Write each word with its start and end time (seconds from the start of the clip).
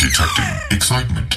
Detecting 0.00 0.76
excitement. 0.76 1.34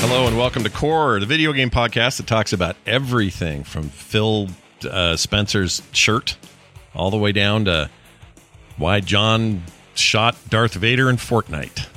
Hello 0.00 0.26
and 0.26 0.38
welcome 0.38 0.64
to 0.64 0.70
Core, 0.70 1.20
the 1.20 1.26
video 1.26 1.52
game 1.52 1.68
podcast 1.68 2.16
that 2.16 2.26
talks 2.26 2.54
about 2.54 2.76
everything 2.86 3.62
from 3.62 3.90
Phil 3.90 4.48
uh, 4.90 5.14
Spencer's 5.16 5.82
shirt 5.92 6.36
all 6.94 7.10
the 7.10 7.18
way 7.18 7.32
down 7.32 7.66
to 7.66 7.90
why 8.78 9.00
John 9.00 9.62
shot 9.94 10.34
Darth 10.48 10.74
Vader 10.74 11.10
in 11.10 11.16
Fortnite. 11.16 11.91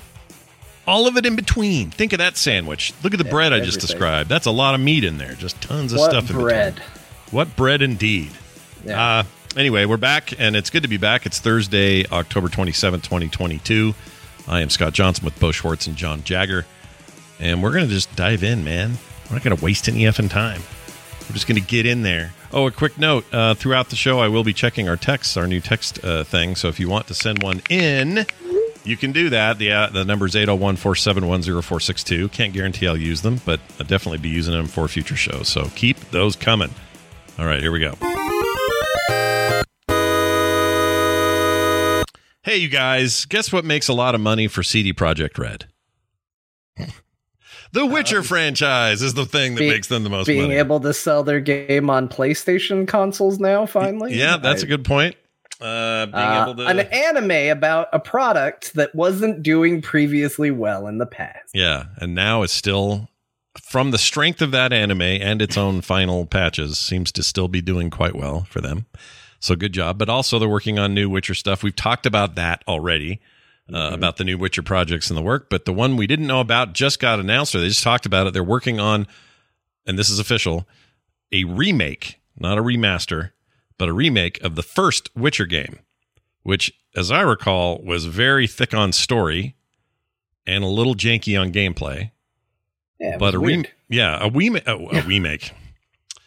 All 0.88 1.08
of 1.08 1.18
it 1.18 1.26
in 1.26 1.36
between. 1.36 1.90
Think 1.90 2.14
of 2.14 2.20
that 2.20 2.38
sandwich. 2.38 2.94
Look 3.04 3.14
at 3.14 3.18
the 3.18 3.24
bread 3.26 3.54
I 3.54 3.60
just 3.60 3.80
described. 3.80 4.30
That's 4.30 4.46
a 4.46 4.52
lot 4.52 4.76
of 4.76 4.82
meat 4.82 5.04
in 5.04 5.18
there. 5.18 5.34
Just 5.34 5.60
tons 5.62 5.92
of 5.94 6.00
What 6.00 6.12
stuff 6.12 6.30
in 6.30 6.36
bread? 6.38 6.76
between. 6.76 6.90
What 7.32 7.56
bread 7.56 7.82
indeed. 7.82 8.30
Yeah. 8.86 9.04
Uh, 9.20 9.24
anyway, 9.58 9.86
we're 9.86 9.98
back, 9.98 10.40
and 10.40 10.56
it's 10.56 10.70
good 10.70 10.84
to 10.84 10.88
be 10.90 10.98
back. 10.98 11.26
It's 11.26 11.40
Thursday, 11.40 12.06
October 12.08 12.50
27th, 12.50 13.02
2022. 13.02 13.96
I 14.48 14.62
am 14.62 14.70
Scott 14.70 14.94
Johnson 14.94 15.26
with 15.26 15.40
Bo 15.40 15.52
Schwartz 15.52 15.88
and 15.88 15.96
John 15.96 16.24
Jagger, 16.24 16.68
and 17.40 17.64
we're 17.64 17.72
going 17.72 17.88
to 17.88 17.92
just 17.92 18.16
dive 18.16 18.44
in, 18.44 18.64
man. 18.64 19.00
We're 19.28 19.38
not 19.38 19.44
going 19.44 19.58
to 19.58 19.64
waste 19.66 19.90
any 19.90 20.02
effing 20.02 20.30
time. 20.30 20.62
We're 21.28 21.34
just 21.34 21.48
going 21.48 21.60
to 21.60 21.68
get 21.68 21.88
in 21.88 22.04
there. 22.04 22.32
Oh, 22.54 22.68
a 22.68 22.72
quick 22.72 23.00
note. 23.00 23.26
Uh, 23.34 23.56
throughout 23.56 23.90
the 23.90 23.96
show, 23.96 24.20
I 24.20 24.28
will 24.28 24.44
be 24.44 24.54
checking 24.54 24.88
our 24.88 24.98
texts, 24.98 25.36
our 25.36 25.48
new 25.48 25.60
text 25.60 26.04
uh, 26.06 26.24
thing. 26.24 26.56
So 26.56 26.68
if 26.68 26.80
you 26.80 26.88
want 26.88 27.08
to 27.08 27.16
send 27.16 27.42
one 27.42 27.64
in, 27.72 28.28
you 28.86 28.96
can 28.98 29.12
do 29.12 29.30
that. 29.32 29.58
The, 29.58 29.72
uh, 29.72 29.88
the 29.90 30.06
number 30.06 30.26
is 30.26 30.36
801 30.36 30.76
471 30.78 31.42
0462. 31.44 32.30
Can't 32.30 32.54
guarantee 32.54 32.88
I'll 32.88 32.96
use 32.98 33.22
them, 33.22 33.42
but 33.46 33.60
I'll 33.80 33.86
definitely 33.86 34.20
be 34.20 34.30
using 34.30 34.54
them 34.54 34.68
for 34.68 34.88
future 34.88 35.16
shows. 35.16 35.48
So 35.48 35.70
keep 35.76 36.00
those 36.12 36.36
coming. 36.36 36.70
All 37.40 37.46
right, 37.46 37.62
here 37.62 37.72
we 37.72 37.80
go. 37.80 37.96
Hey, 42.44 42.58
you 42.58 42.70
guys, 42.70 43.26
guess 43.26 43.52
what 43.52 43.66
makes 43.66 43.88
a 43.88 43.94
lot 43.94 44.14
of 44.14 44.22
money 44.22 44.48
for 44.48 44.62
CD 44.62 44.94
Projekt 44.94 45.38
Red? 45.38 45.66
The 47.72 47.86
Witcher 47.86 48.24
franchise 48.24 49.02
is 49.02 49.16
the 49.16 49.26
thing 49.26 49.56
that 49.56 49.60
Be- 49.60 49.70
makes 49.70 49.88
them 49.88 50.06
the 50.06 50.10
most 50.10 50.28
being 50.28 50.44
money. 50.44 50.54
able 50.56 50.80
to 50.80 50.94
sell 50.94 51.24
their 51.24 51.42
game 51.42 51.90
on 51.90 52.08
PlayStation 52.08 52.88
consoles 52.88 53.38
now, 53.38 53.66
finally. 53.66 54.14
yeah, 54.18 54.38
that's 54.38 54.64
a 54.64 54.66
I- 54.66 54.70
good 54.70 54.86
point. 54.86 55.18
Uh, 55.66 56.06
being 56.06 56.16
uh, 56.16 56.44
able 56.44 56.56
to 56.56 56.68
an 56.68 56.80
anime 56.80 57.50
about 57.50 57.88
a 57.92 58.00
product 58.00 58.76
that 58.76 58.94
wasn't 58.94 59.42
doing 59.42 59.82
previously 59.82 60.52
well 60.52 60.86
in 60.86 61.00
the 61.00 61.08
past. 61.08 61.50
Yeah, 61.56 61.86
and 61.98 62.14
now 62.14 62.44
it's 62.44 62.54
still 62.54 63.10
from 63.62 63.90
the 63.90 63.98
strength 63.98 64.44
of 64.44 64.52
that 64.52 64.72
anime 64.72 65.02
and 65.02 65.42
its 65.42 65.58
own 65.58 65.82
final 65.82 66.28
patches 66.28 66.78
seems 66.78 67.12
to 67.14 67.24
still 67.24 67.48
be 67.48 67.62
doing 67.62 67.90
quite 67.90 68.16
well 68.16 68.46
for 68.48 68.62
them. 68.62 68.86
So 69.40 69.56
good 69.56 69.74
job. 69.74 69.98
But 69.98 70.08
also 70.08 70.38
they're 70.38 70.48
working 70.48 70.78
on 70.78 70.94
new 70.94 71.10
Witcher 71.10 71.34
stuff. 71.34 71.64
We've 71.64 71.76
talked 71.76 72.06
about 72.06 72.36
that 72.36 72.64
already. 72.68 73.20
Uh, 73.74 73.90
about 73.92 74.18
the 74.18 74.24
new 74.24 74.38
Witcher 74.38 74.62
projects 74.62 75.10
in 75.10 75.16
the 75.16 75.24
work, 75.24 75.50
but 75.50 75.66
the 75.66 75.74
one 75.74 75.98
we 75.98 76.06
didn't 76.06 76.28
know 76.28 76.40
about 76.40 76.74
just 76.74 77.00
got 77.00 77.20
announced, 77.20 77.56
or 77.56 77.60
they 77.60 77.68
just 77.68 77.82
talked 77.82 78.06
about 78.06 78.28
it. 78.28 78.34
They're 78.34 78.44
working 78.44 78.80
on, 78.80 79.08
and 79.88 79.98
this 79.98 80.08
is 80.08 80.20
official, 80.20 80.68
a 81.32 81.46
remake, 81.46 82.20
not 82.38 82.60
a 82.60 82.62
remaster, 82.62 83.32
but 83.78 83.90
a 83.90 83.94
remake 83.94 84.42
of 84.44 84.56
the 84.56 84.64
first 84.64 85.10
Witcher 85.16 85.46
game, 85.46 85.80
which, 86.44 86.72
as 86.96 87.12
I 87.12 87.22
recall, 87.22 87.82
was 87.84 88.06
very 88.06 88.48
thick 88.48 88.74
on 88.74 88.92
story 88.92 89.56
and 90.48 90.64
a 90.64 90.68
little 90.68 90.96
janky 90.96 91.40
on 91.40 91.52
gameplay. 91.52 92.12
Yeah, 93.00 93.18
but 93.18 93.36
a 93.36 93.40
was 93.40 93.48
re- 93.50 93.66
yeah, 93.90 94.24
a 94.26 94.30
Wii, 94.30 94.66
a, 94.66 94.98
a 95.00 95.02
remake. 95.04 95.52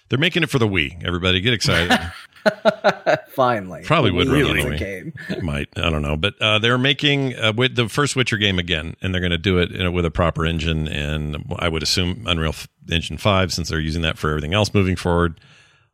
They're 0.09 0.19
making 0.19 0.43
it 0.43 0.51
for 0.51 0.59
the 0.59 0.69
Wii. 0.69 1.05
Everybody 1.05 1.41
get 1.41 1.53
excited. 1.55 1.99
finally, 3.31 3.83
Probably 3.85 4.11
would 4.11 4.29
Really 4.29 4.49
run 4.49 4.59
is 4.59 4.65
a 4.65 4.69
anyway. 4.69 4.79
game. 4.79 5.13
It 5.29 5.43
might 5.43 5.69
I 5.77 5.91
don't 5.91 6.03
know, 6.03 6.17
but 6.17 6.35
uh, 6.41 6.59
they're 6.59 6.79
making 6.79 7.35
uh, 7.37 7.53
with 7.55 7.75
the 7.75 7.89
first 7.89 8.17
Witcher 8.17 8.37
game 8.37 8.59
again, 8.59 8.97
and 9.03 9.13
they're 9.13 9.21
going 9.21 9.31
to 9.33 9.39
do 9.39 9.59
it 9.59 9.71
know, 9.71 9.91
with 9.91 10.05
a 10.05 10.11
proper 10.11 10.45
engine, 10.47 10.89
and 10.89 11.45
I 11.59 11.69
would 11.69 11.83
assume 11.83 12.25
Unreal 12.27 12.55
Engine 12.91 13.19
Five, 13.19 13.53
since 13.53 13.69
they're 13.69 13.81
using 13.81 14.03
that 14.03 14.19
for 14.19 14.31
everything 14.31 14.55
else 14.55 14.73
moving 14.73 14.97
forward. 14.97 15.41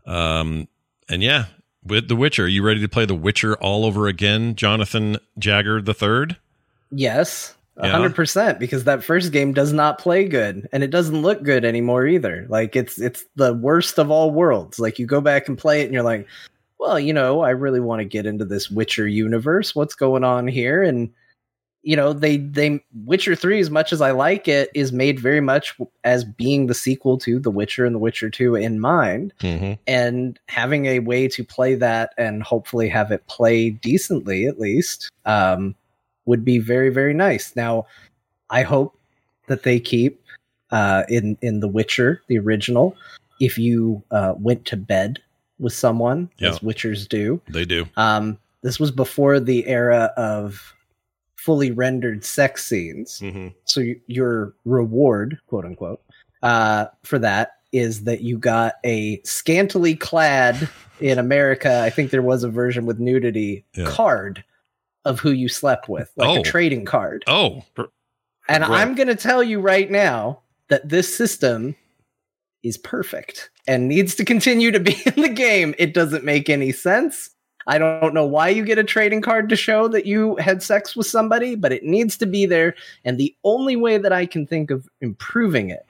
Um, 0.07 0.69
and 1.09 1.23
yeah, 1.23 1.47
with 1.85 2.09
The 2.09 2.17
Witcher, 2.17 2.45
are 2.45 2.49
you 2.49 2.63
ready 2.65 2.81
to 2.81 2.89
play 2.89 3.05
The 3.07 3.15
Witcher 3.15 3.57
all 3.57 3.85
over 3.85 4.07
again, 4.09 4.55
Jonathan 4.55 5.19
Jagger 5.39 5.83
the 5.83 5.95
Third? 5.95 6.37
Yes, 6.91 7.55
a 7.77 7.87
Yeah. 7.87 7.93
hundred 7.93 8.15
percent. 8.15 8.59
Because 8.59 8.85
that 8.85 9.03
first 9.05 9.33
game 9.33 9.53
does 9.53 9.73
not 9.73 9.99
play 9.99 10.27
good, 10.29 10.69
and 10.73 10.83
it 10.83 10.91
doesn't 10.91 11.23
look 11.23 11.43
good 11.43 11.65
anymore 11.65 12.07
either. 12.07 12.47
Like 12.49 12.77
it's 12.77 13.01
it's 13.01 13.25
the 13.37 13.53
worst 13.55 13.99
of 13.99 14.11
all 14.11 14.31
worlds. 14.31 14.79
Like 14.79 14.99
you 14.99 15.07
go 15.07 15.21
back 15.21 15.49
and 15.49 15.59
play 15.59 15.83
it, 15.83 15.85
and 15.85 15.95
you're 15.95 16.03
like, 16.03 16.27
well, 16.79 16.99
you 16.99 17.13
know, 17.13 17.41
I 17.41 17.51
really 17.51 17.81
want 17.81 18.01
to 18.01 18.05
get 18.05 18.27
into 18.27 18.45
this 18.45 18.71
Witcher 18.71 19.09
universe. 19.09 19.75
What's 19.75 19.95
going 19.95 20.25
on 20.25 20.47
here? 20.49 20.83
And 20.83 21.11
you 21.87 21.95
know, 21.97 22.13
they 22.15 22.39
they 22.39 22.83
Witcher 23.05 23.37
three, 23.37 23.61
as 23.61 23.71
much 23.71 23.93
as 23.93 24.01
I 24.01 24.11
like 24.11 24.49
it, 24.49 24.71
is 24.75 24.91
made 24.91 25.21
very 25.21 25.41
much 25.43 25.77
as 26.03 26.25
being 26.25 26.67
the 26.67 26.75
sequel 26.75 27.19
to 27.19 27.39
The 27.39 27.51
Witcher 27.51 27.85
and 27.85 27.95
The 27.95 27.99
Witcher 27.99 28.31
two 28.31 28.55
in 28.57 28.81
mind 28.81 29.33
Mm-hmm. 29.41 29.75
and 29.87 30.39
having 30.49 30.87
a 30.87 31.01
way 31.01 31.29
to 31.29 31.45
play 31.45 31.75
that 31.77 32.15
and 32.19 32.43
hopefully 32.43 32.89
have 32.89 33.13
it 33.13 33.27
play 33.27 33.71
decently 33.71 34.47
at 34.47 34.59
least 34.59 35.11
um, 35.27 35.75
would 36.27 36.45
be 36.45 36.59
very 36.59 36.89
very 36.89 37.13
nice 37.15 37.55
now 37.55 37.87
i 38.51 38.63
hope 38.63 38.97
that 39.49 39.63
they 39.63 39.79
keep 39.79 40.23
uh, 40.71 41.03
in 41.09 41.37
in 41.43 41.61
the 41.61 41.69
witcher 41.69 42.23
the 42.29 42.39
original 42.39 42.97
if 43.41 43.59
you 43.59 44.03
uh, 44.11 44.33
went 44.39 44.65
to 44.65 44.77
bed 44.77 45.21
with 45.59 45.73
someone 45.75 46.31
Yeah. 46.39 46.51
as 46.51 46.59
witchers 46.61 47.07
do 47.09 47.41
They 47.49 47.65
do. 47.67 47.87
um, 47.97 48.39
this 48.63 48.81
was 48.81 48.91
before 48.91 49.39
the 49.41 49.67
era 49.69 50.13
of 50.17 50.74
fully 51.45 51.71
rendered 51.71 52.25
sex 52.25 52.65
scenes 52.67 53.21
Mm-hmm. 53.21 53.49
so 53.65 53.83
y- 53.83 53.97
your 54.07 54.55
reward, 54.65 55.39
quote 55.47 55.65
unquote, 55.67 56.01
uh, 56.43 56.87
for 57.03 57.19
that 57.19 57.53
is 57.73 58.05
that 58.05 58.23
you 58.23 58.39
got 58.39 58.75
a 58.85 59.21
scantily 59.25 59.95
clad 59.95 60.69
in 61.01 61.19
America. 61.19 61.81
I 61.83 61.91
think 61.91 62.11
there 62.11 62.23
was 62.23 62.45
a 62.45 62.49
version 62.49 62.87
with 62.87 62.99
nudity 62.99 63.65
Yeah. 63.75 63.87
card 63.87 64.43
of 65.05 65.21
who 65.21 65.33
you 65.33 65.49
slept 65.49 65.89
with, 65.89 66.11
like 66.17 66.29
Oh. 66.39 66.41
a 66.41 66.43
trading 66.45 66.85
card. 66.87 67.25
Oh, 67.27 67.63
And 68.49 68.63
right. 68.63 68.71
I'm 68.71 68.95
going 68.95 69.09
to 69.09 69.17
tell 69.17 69.43
you 69.43 69.61
right 69.61 69.91
now 69.91 70.41
that 70.69 70.89
this 70.89 71.15
system 71.15 71.75
is 72.63 72.79
perfect 72.79 73.51
and 73.67 73.89
needs 73.89 74.15
to 74.15 74.25
continue 74.25 74.71
to 74.71 74.81
be 74.81 74.97
in 75.07 75.21
the 75.21 75.29
game. 75.29 75.75
It 75.79 75.93
doesn't 75.93 76.25
make 76.25 76.49
any 76.49 76.73
sense. 76.73 77.31
I 77.67 77.79
don't 77.79 78.15
know 78.15 78.27
why 78.27 78.49
you 78.51 78.65
get 78.65 78.79
a 78.79 78.85
trading 78.85 79.23
card 79.23 79.49
to 79.49 79.57
show 79.57 79.89
that 79.89 80.07
you 80.07 80.37
had 80.37 80.63
sex 80.63 80.95
with 80.95 81.07
somebody, 81.07 81.55
but 81.55 81.73
it 81.73 81.83
needs 81.85 82.17
to 82.19 82.27
be 82.27 82.47
there. 82.47 82.75
And 83.05 83.19
the 83.19 83.35
only 83.45 83.77
way 83.77 83.99
that 83.99 84.13
I 84.13 84.27
can 84.27 84.47
think 84.47 84.71
of 84.71 84.89
improving 85.01 85.71
it 85.71 85.87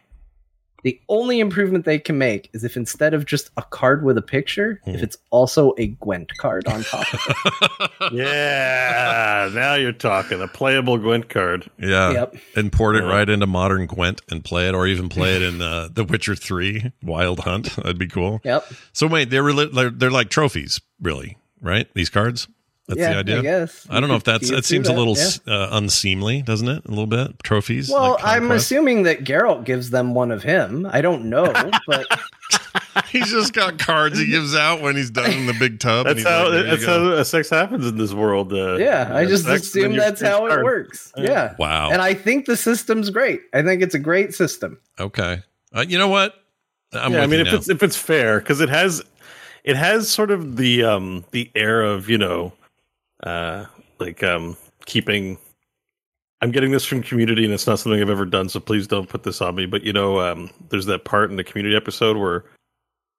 The 0.84 1.00
only 1.08 1.40
improvement 1.40 1.86
they 1.86 1.98
can 1.98 2.18
make 2.18 2.50
is 2.52 2.62
if 2.62 2.76
instead 2.76 3.14
of 3.14 3.24
just 3.24 3.50
a 3.56 3.62
card 3.62 4.04
with 4.04 4.18
a 4.18 4.22
picture, 4.22 4.80
if 4.86 5.02
it's 5.02 5.16
also 5.30 5.72
a 5.78 5.86
Gwent 5.88 6.30
card 6.36 6.66
on 6.68 6.84
top 6.84 7.06
of 7.14 7.20
it. 8.02 8.12
Yeah, 8.12 9.48
now 9.54 9.74
you're 9.76 9.92
talking 9.92 10.42
a 10.42 10.46
playable 10.48 10.98
Gwent 10.98 11.28
card. 11.30 11.70
Yeah. 11.78 12.10
Yep. 12.12 12.36
Import 12.56 12.96
it 12.96 13.02
Yeah. 13.04 13.08
right 13.08 13.28
into 13.28 13.46
modern 13.46 13.86
Gwent 13.86 14.20
and 14.30 14.44
play 14.44 14.68
it, 14.68 14.74
or 14.74 14.86
even 14.86 15.08
play 15.08 15.36
it 15.36 15.42
in 15.42 15.62
uh, 15.62 15.88
The 15.92 16.04
Witcher 16.04 16.34
3 16.34 16.92
Wild 17.02 17.40
Hunt. 17.40 17.74
That'd 17.76 17.98
be 17.98 18.06
cool. 18.06 18.40
Yep. 18.44 18.66
So, 18.92 19.06
wait, 19.06 19.30
they're, 19.30 19.50
they're, 19.66 19.90
they're 19.90 20.10
like 20.10 20.28
trophies, 20.28 20.80
really, 21.00 21.38
right? 21.60 21.88
These 21.94 22.10
cards? 22.10 22.48
That's 22.88 23.00
yeah, 23.00 23.12
the 23.14 23.18
idea. 23.18 23.38
I 23.38 23.42
guess. 23.42 23.86
I 23.88 23.98
don't 23.98 24.10
know 24.10 24.16
if 24.16 24.24
that's, 24.24 24.42
You 24.42 24.48
that 24.48 24.56
could 24.56 24.64
do 24.64 24.68
seems 24.68 24.88
a 24.88 24.92
little 24.92 25.16
yeah. 25.16 25.54
uh, 25.54 25.68
unseemly, 25.72 26.42
doesn't 26.42 26.68
it? 26.68 26.84
A 26.84 26.90
little 26.90 27.06
bit? 27.06 27.42
Trophies? 27.42 27.88
Well, 27.88 28.12
like 28.12 28.24
I'm 28.24 28.50
assuming 28.50 29.04
that 29.04 29.24
Geralt 29.24 29.64
gives 29.64 29.88
them 29.88 30.12
one 30.14 30.30
of 30.30 30.42
him. 30.42 30.86
I 30.90 31.00
don't 31.00 31.30
know, 31.30 31.50
but 31.86 32.06
He's 33.08 33.30
just 33.30 33.52
got 33.52 33.78
cards 33.78 34.18
he 34.18 34.26
gives 34.26 34.54
out 34.54 34.80
when 34.80 34.96
he's 34.96 35.10
done 35.10 35.30
in 35.30 35.46
the 35.46 35.52
big 35.52 35.80
tub. 35.80 36.06
That's 36.06 36.18
he's 36.18 36.26
how 36.26 36.50
like, 36.50 36.64
that's 36.66 36.84
how 36.84 37.08
uh, 37.10 37.24
sex 37.24 37.50
happens 37.50 37.86
in 37.86 37.96
this 37.96 38.12
world. 38.12 38.52
Uh, 38.52 38.76
yeah, 38.76 39.10
I 39.12 39.24
just 39.24 39.44
sex, 39.44 39.62
assume 39.62 39.96
that's 39.96 40.20
choose 40.20 40.28
how 40.28 40.46
it 40.46 40.62
works. 40.62 41.12
Yeah. 41.16 41.54
Wow. 41.58 41.90
And 41.90 42.00
I 42.00 42.14
think 42.14 42.46
the 42.46 42.56
system's 42.56 43.10
great. 43.10 43.40
I 43.52 43.62
think 43.62 43.82
it's 43.82 43.94
a 43.94 43.98
great 43.98 44.34
system. 44.34 44.78
Okay. 44.98 45.42
Uh, 45.72 45.84
you 45.86 45.98
know 45.98 46.08
what? 46.08 46.34
I'm 46.92 47.12
yeah, 47.12 47.22
I 47.22 47.26
mean, 47.26 47.40
if 47.40 47.46
now. 47.46 47.56
it's 47.56 47.68
if 47.68 47.82
it's 47.82 47.96
fair, 47.96 48.38
because 48.38 48.60
it 48.60 48.68
has 48.68 49.02
it 49.64 49.76
has 49.76 50.08
sort 50.08 50.30
of 50.30 50.56
the 50.56 50.84
um 50.84 51.24
the 51.32 51.50
air 51.54 51.82
of 51.82 52.08
you 52.08 52.18
know, 52.18 52.52
uh, 53.22 53.66
like 53.98 54.22
um 54.22 54.56
keeping. 54.86 55.38
I'm 56.40 56.50
getting 56.50 56.72
this 56.72 56.84
from 56.84 57.02
community, 57.02 57.44
and 57.44 57.54
it's 57.54 57.66
not 57.66 57.78
something 57.78 58.02
I've 58.02 58.10
ever 58.10 58.26
done, 58.26 58.50
so 58.50 58.60
please 58.60 58.86
don't 58.86 59.08
put 59.08 59.22
this 59.22 59.40
on 59.40 59.54
me. 59.54 59.64
But 59.64 59.82
you 59.82 59.94
know, 59.94 60.20
um, 60.20 60.50
there's 60.68 60.84
that 60.86 61.04
part 61.04 61.30
in 61.30 61.36
the 61.36 61.44
community 61.44 61.74
episode 61.74 62.18
where 62.18 62.44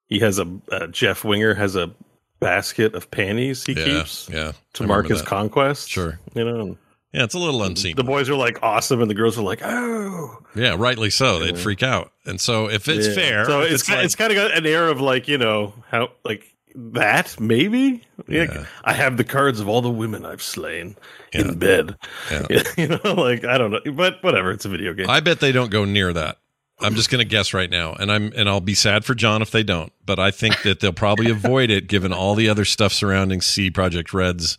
he 0.08 0.20
has 0.20 0.38
a 0.38 0.48
uh, 0.72 0.88
Jeff 0.88 1.24
Winger 1.24 1.56
has 1.56 1.76
a 1.76 1.92
basket 2.40 2.94
of 2.94 3.10
panties 3.10 3.66
he 3.66 3.74
yeah, 3.74 3.86
keeps 3.86 4.30
yeah. 4.30 4.52
to 4.74 4.84
I 4.84 4.88
mark 4.88 5.08
his 5.08 5.22
that. 5.22 5.28
conquest. 5.28 5.90
Sure. 5.90 6.20
you 6.36 6.46
know. 6.46 6.78
Yeah, 7.16 7.24
it's 7.24 7.34
a 7.34 7.40
little 7.40 7.64
unseen. 7.64 7.96
The 7.96 8.04
boys 8.04 8.30
are 8.30 8.36
like 8.36 8.60
awesome, 8.62 9.02
and 9.02 9.10
the 9.10 9.16
girls 9.16 9.38
are 9.38 9.42
like, 9.44 9.62
oh. 9.64 10.44
yeah, 10.56 10.76
rightly 10.78 11.10
so. 11.10 11.40
They'd 11.40 11.58
freak 11.58 11.82
out. 11.82 12.12
And 12.26 12.42
so 12.42 12.70
if 12.70 12.88
it's 12.88 13.08
Yeah. 13.08 13.14
fair, 13.14 13.46
So 13.46 13.62
if 13.62 13.72
it's 13.72 13.84
kind, 13.84 13.98
like- 14.00 14.06
it's 14.06 14.16
kind 14.16 14.32
of 14.32 14.36
got 14.36 14.52
an 14.58 14.66
air 14.66 14.90
of 14.90 15.00
like 15.02 15.28
you 15.28 15.38
know 15.38 15.74
how 15.90 16.10
like 16.24 16.44
that 16.76 17.40
maybe. 17.40 18.02
Yeah. 18.28 18.44
Yeah. 18.52 18.66
I 18.84 18.92
have 18.94 19.16
the 19.18 19.24
cards 19.24 19.60
of 19.62 19.70
all 19.70 19.82
the 19.82 19.90
women 19.90 20.26
I've 20.26 20.42
slain 20.42 20.98
Yeah. 21.34 21.42
in 21.42 21.58
bed. 21.58 21.96
Yeah. 22.30 22.64
you 22.78 22.88
know, 22.90 23.14
like 23.14 23.46
I 23.46 23.58
don't 23.58 23.72
know, 23.72 23.80
but 23.94 24.22
whatever. 24.22 24.52
It's 24.52 24.66
a 24.66 24.70
video 24.70 24.94
game. 24.94 25.10
I 25.10 25.22
bet 25.22 25.40
they 25.40 25.52
don't 25.54 25.72
go 25.72 25.86
near 25.86 26.12
that. 26.14 26.38
I'm 26.82 26.96
just 26.96 27.10
going 27.10 27.20
to 27.20 27.26
guess 27.26 27.54
right 27.54 27.70
now, 27.70 27.94
and 27.94 28.12
I'm 28.12 28.34
and 28.36 28.50
I'll 28.50 28.60
be 28.60 28.76
sad 28.76 29.06
for 29.06 29.16
John 29.16 29.42
if 29.42 29.50
they 29.52 29.64
don't. 29.64 29.94
But 30.06 30.20
I 30.20 30.32
think 30.32 30.62
that 30.64 30.82
they'll 30.82 30.92
probably 30.92 31.32
avoid 31.32 31.70
it, 31.70 31.88
given 31.88 32.12
all 32.12 32.36
the 32.36 32.50
other 32.50 32.66
stuff 32.66 32.92
surrounding 32.92 33.40
C 33.40 33.72
Project 33.72 34.14
Red's 34.14 34.58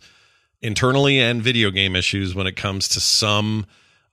internally 0.61 1.19
and 1.19 1.41
video 1.41 1.71
game 1.71 1.95
issues 1.95 2.35
when 2.35 2.47
it 2.47 2.55
comes 2.55 2.87
to 2.89 2.99
some 2.99 3.65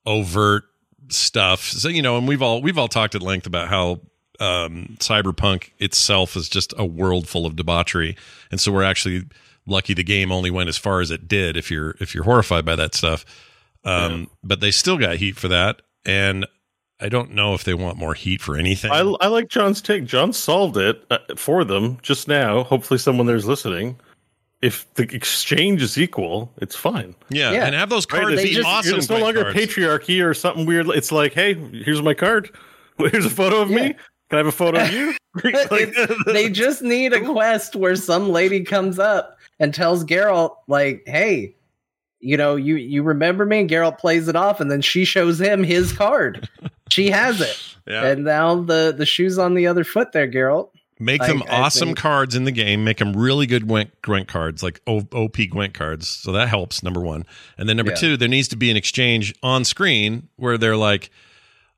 overt 0.07 0.65
stuff. 1.09 1.63
So 1.63 1.89
you 1.89 2.03
know, 2.03 2.17
and 2.17 2.29
we've 2.29 2.43
all 2.43 2.63
we've 2.63 2.79
all 2.79 2.89
talked 2.89 3.15
at 3.15 3.23
length 3.23 3.47
about 3.47 3.69
how 3.69 4.01
um, 4.41 4.97
Cyberpunk 4.99 5.71
itself 5.79 6.37
is 6.37 6.49
just 6.49 6.75
a 6.77 6.85
world 6.85 7.29
full 7.29 7.47
of 7.47 7.57
debauchery, 7.57 8.17
and 8.51 8.61
so 8.61 8.73
we're 8.73 8.83
actually 8.83 9.25
lucky 9.67 9.95
the 9.95 10.05
game 10.05 10.31
only 10.31 10.51
went 10.51 10.69
as 10.69 10.77
far 10.77 11.01
as 11.01 11.11
it 11.11 11.29
did. 11.29 11.57
If 11.57 11.71
you're 11.71 11.95
if 12.01 12.15
you're 12.15 12.25
horrified 12.25 12.65
by 12.65 12.77
that 12.77 12.95
stuff, 12.95 13.25
um, 13.85 14.31
but 14.43 14.61
they 14.61 14.71
still 14.71 14.99
got 14.99 15.17
heat 15.17 15.37
for 15.37 15.49
that, 15.49 15.83
and 16.05 16.47
I 17.01 17.09
don't 17.09 17.33
know 17.33 17.55
if 17.55 17.65
they 17.65 17.75
want 17.75 17.99
more 17.99 18.15
heat 18.15 18.41
for 18.41 18.57
anything. 18.57 18.91
I, 18.91 19.01
I 19.21 19.27
like 19.27 19.49
John's 19.49 19.81
take. 19.83 20.05
John 20.05 20.33
solved 20.33 20.77
it 20.77 21.05
uh, 21.11 21.19
for 21.37 21.65
them 21.65 21.99
just 22.03 22.29
now. 22.29 22.65
Hopefully, 22.65 22.99
someone 22.99 23.27
there's 23.27 23.47
listening. 23.47 23.99
If 24.65 24.87
the 24.95 25.03
exchange 25.15 25.83
is 25.83 25.99
equal, 25.99 26.51
it's 26.59 26.75
fine. 26.77 27.15
yeah, 27.29 27.53
Yeah. 27.53 27.67
and 27.67 27.75
have 27.75 27.91
those 27.91 28.07
cards 28.07 28.31
It's, 28.33 28.43
be 28.43 28.55
just- 28.55 28.67
awesome. 28.67 28.97
it's 28.99 29.11
no 29.11 29.19
longer 29.19 29.43
cards. 29.43 29.57
patriarchy 29.59 30.25
or 30.25 30.33
something 30.33 30.65
weird. 30.67 30.89
It's 30.89 31.13
like, 31.13 31.33
hey, 31.35 31.55
here's 31.55 32.01
my 32.03 32.15
card. 32.15 32.51
Here's 32.99 33.27
a 33.27 33.31
photo 33.31 33.61
of 33.61 33.71
Yeah. 33.71 33.77
me. 33.77 33.83
Can 34.31 34.35
I 34.35 34.37
have 34.39 34.47
a 34.47 34.53
photo 34.53 34.81
of 34.81 34.93
you? 34.93 35.15
Like- 35.71 35.95
they 36.27 36.49
just 36.49 36.81
need 36.83 37.13
a 37.13 37.21
quest 37.21 37.75
where 37.77 37.97
some 37.97 38.31
lady 38.31 38.63
comes 38.65 38.99
up 39.01 39.37
and 39.59 39.75
tells 39.75 40.05
Geralt, 40.05 40.55
like, 40.69 41.03
"Hey, 41.07 41.57
you 42.21 42.37
know, 42.37 42.55
you 42.57 42.77
you 42.77 43.03
remember 43.03 43.45
me?" 43.45 43.61
And 43.61 43.69
Geralt 43.71 43.99
plays 43.99 44.29
it 44.29 44.37
off, 44.37 44.61
and 44.61 44.71
then 44.71 44.81
she 44.81 45.05
shows 45.05 45.41
him 45.41 45.65
his 45.65 45.93
card. 45.93 46.49
she 46.89 47.11
has 47.11 47.41
it, 47.41 47.57
Yeah. 47.89 48.05
and 48.07 48.25
now 48.25 48.63
the 48.63 48.95
the 48.97 49.05
shoes 49.07 49.37
on 49.39 49.55
the 49.55 49.67
other 49.67 49.83
foot 49.85 50.13
there, 50.13 50.31
Geralt. 50.31 50.69
Make 51.01 51.23
I- 51.23 51.27
them 51.27 51.43
I 51.49 51.63
awesome 51.63 51.89
think- 51.89 51.99
cards 51.99 52.35
in 52.37 52.45
the 52.45 52.53
game. 52.53 52.85
Make 52.85 52.99
them 52.99 53.15
really 53.17 53.47
good 53.47 53.67
Gwent, 53.67 53.91
Gwent 54.03 54.29
cards, 54.29 54.63
like 54.63 54.81
o- 54.87 55.09
OP 55.13 55.47
Gwent 55.49 55.75
cards. 55.75 56.07
So 56.09 56.31
that 56.33 56.49
helps, 56.49 56.83
number 56.83 57.01
one. 57.01 57.25
And 57.59 57.69
then 57.69 57.77
number 57.77 57.93
Yeah. 57.93 57.97
two, 57.97 58.17
there 58.17 58.29
needs 58.29 58.49
to 58.49 58.57
be 58.57 58.71
an 58.71 58.77
exchange 58.77 59.35
on 59.43 59.65
screen 59.65 60.29
where 60.37 60.57
they're 60.57 60.77
like, 60.77 61.11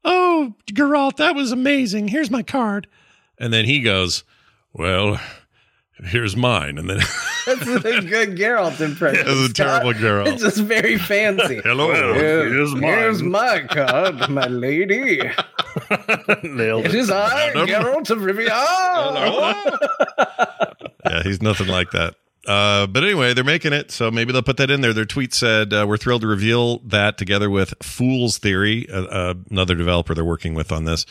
oh, 0.05 0.55
Geralt, 0.73 1.17
that 1.17 1.35
was 1.35 1.51
amazing. 1.51 2.09
Here's 2.09 2.31
my 2.31 2.43
card. 2.43 2.87
And 3.39 3.53
then 3.53 3.65
he 3.65 3.81
goes, 3.81 4.23
well, 4.73 5.19
here's 6.05 6.37
mine. 6.37 6.77
And 6.79 6.89
then 6.91 6.99
That's 7.47 7.63
a 7.63 7.81
good 8.03 8.37
Geralt 8.37 8.81
impression. 8.81 9.25
That's 9.27 9.39
a 9.39 9.49
Scott. 9.49 9.83
terrible 9.83 9.93
Geralt. 9.95 10.27
It's 10.29 10.43
just 10.43 10.59
very 10.59 10.99
fancy. 10.99 11.61
hello. 11.65 11.89
Well, 11.89 12.15
Here- 12.15 12.49
here's 12.53 12.73
mine. 12.75 12.83
Here's 12.83 13.23
my 13.23 13.61
card, 13.63 14.29
my 14.29 14.47
lady. 14.47 15.21
Nailed 16.43 16.87
It 16.87 16.95
is 16.95 17.11
I, 17.11 17.53
Madam. 17.55 17.67
Geralt 17.69 18.11
of 18.11 18.19
Rivia. 18.19 18.49
yeah, 21.05 21.23
he's 21.23 21.43
nothing 21.43 21.69
like 21.69 21.91
that. 21.93 22.15
Uh, 22.47 22.87
but 22.87 23.03
anyway, 23.03 23.35
they're 23.35 23.43
making 23.45 23.73
it, 23.73 23.91
so 23.91 24.11
maybe 24.11 24.33
they'll 24.33 24.43
put 24.43 24.57
that 24.59 24.71
in 24.71 24.81
there. 24.81 24.93
Their 24.93 25.05
tweet 25.05 25.35
said, 25.35 25.73
uh, 25.73 25.85
"We're 25.89 25.97
thrilled 25.97 26.21
to 26.23 26.29
reveal 26.29 26.79
that 26.81 27.19
together 27.19 27.51
with 27.51 27.75
Fool's 27.83 28.39
Theory, 28.39 28.89
uh, 28.89 29.03
uh, 29.03 29.35
another 29.51 29.75
developer 29.75 30.15
they're 30.15 30.25
working 30.25 30.55
with 30.55 30.71
on 30.71 30.85
this. 30.85 31.05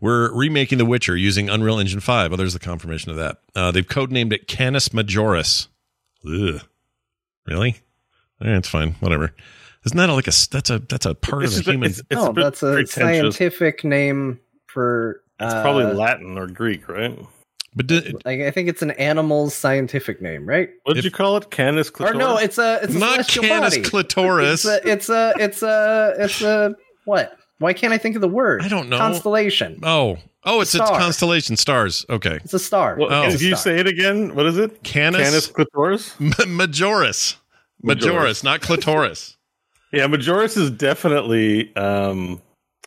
We're 0.00 0.30
remaking 0.34 0.76
The 0.76 0.84
Witcher 0.84 1.16
using 1.16 1.48
Unreal 1.48 1.78
Engine 1.78 2.00
5. 2.00 2.32
Oh, 2.32 2.36
there's 2.36 2.52
the 2.52 2.58
confirmation 2.58 3.10
of 3.10 3.16
that. 3.16 3.38
Uh, 3.54 3.70
they've 3.70 3.86
codenamed 3.86 4.34
it 4.34 4.46
Canis 4.46 4.90
Majoris. 4.90 5.68
Ugh. 6.26 6.60
Really? 7.46 7.76
Eh, 8.42 8.56
it's 8.58 8.68
fine. 8.68 8.92
Whatever. 9.00 9.34
Isn't 9.86 9.96
that 9.98 10.08
like 10.10 10.26
a 10.26 10.32
that's 10.50 10.68
a 10.70 10.78
that's 10.80 11.06
a 11.06 11.14
part 11.14 11.44
It's, 11.44 11.56
of 11.58 11.64
the 11.64 11.70
a- 11.70 11.74
human? 11.74 11.90
it's, 11.90 12.00
it's 12.10 12.20
oh, 12.20 12.30
a 12.30 12.32
that's 12.32 12.62
a 12.62 12.86
scientific 12.86 13.84
name 13.84 14.40
for. 14.66 15.22
It's 15.40 15.52
uh, 15.54 15.62
probably 15.62 15.84
Latin 15.92 16.36
or 16.38 16.46
Greek, 16.46 16.88
right? 16.88 17.16
but 17.74 17.86
do, 17.86 18.00
Like 18.24 18.40
I 18.40 18.50
think 18.50 18.68
it's 18.70 18.80
an 18.80 18.92
animal's 18.92 19.54
scientific 19.54 20.22
name, 20.22 20.48
right? 20.48 20.70
What 20.84 20.94
did 20.94 21.00
If- 21.00 21.04
you 21.04 21.10
call 21.10 21.36
it? 21.36 21.50
Canis 21.50 21.90
clitoris? 21.90 22.16
Or 22.16 22.18
no, 22.18 22.38
it's 22.38 22.58
a 22.58 22.80
it's 22.82 22.94
a 22.94 22.98
not 22.98 23.12
celestial 23.26 23.44
Canis 23.44 23.76
body. 23.76 23.88
clitoris. 23.88 24.64
It's 24.64 24.86
a 24.86 24.90
it's 24.90 25.08
a 25.10 25.34
it's 25.38 25.62
a 25.62 26.14
it's 26.18 26.42
a 26.42 26.74
what? 27.04 27.38
Why 27.58 27.72
can't 27.74 27.92
I 27.92 27.98
think 27.98 28.16
of 28.16 28.22
the 28.22 28.28
word? 28.28 28.62
I 28.62 28.68
don't 28.68 28.88
know. 28.88 28.98
Constellation. 28.98 29.78
oh, 29.82 30.18
oh, 30.44 30.60
it's 30.62 30.74
a 30.74 30.78
Star. 30.78 30.98
constellation 30.98 31.56
stars. 31.56 32.04
Okay, 32.10 32.36
It's 32.44 32.52
a 32.54 32.58
star. 32.58 32.96
Well, 32.98 33.08
Oh. 33.12 33.22
If 33.28 33.40
you 33.42 33.56
say 33.56 33.78
it 33.78 33.86
again, 33.86 34.34
what 34.34 34.46
is 34.46 34.58
it? 34.58 34.82
Canis, 34.82 35.22
Canis 35.22 35.46
clitoris? 35.46 36.14
M- 36.20 36.32
Majoris. 36.32 37.36
Majoris, 37.84 38.00
Majoris. 38.00 38.44
not 38.44 38.60
clitoris. 38.62 39.35
Yeah, 39.92 40.06
Majoris 40.06 40.56
is 40.56 40.70
definitely 40.70 41.74
um 41.76 42.42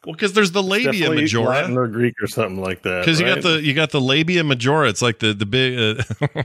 well, 0.06 0.14
because 0.14 0.32
there's 0.32 0.52
the 0.54 0.64
labia 0.64 0.92
definitely 0.94 1.28
Latin 1.28 1.74
majora. 1.74 1.78
or 1.84 1.88
Greek 1.88 2.16
or 2.22 2.28
something 2.28 2.62
like 2.62 2.84
that. 2.84 3.00
Because 3.06 3.20
you 3.20 3.26
got 3.26 3.42
the 3.42 3.62
you 3.62 3.74
got 3.74 3.92
the 3.92 4.00
labia 4.00 4.44
majora. 4.46 4.88
It's 4.90 5.02
like 5.02 5.20
the 5.20 5.34
the 5.34 5.46
big. 5.46 6.00
Uh, 6.00 6.44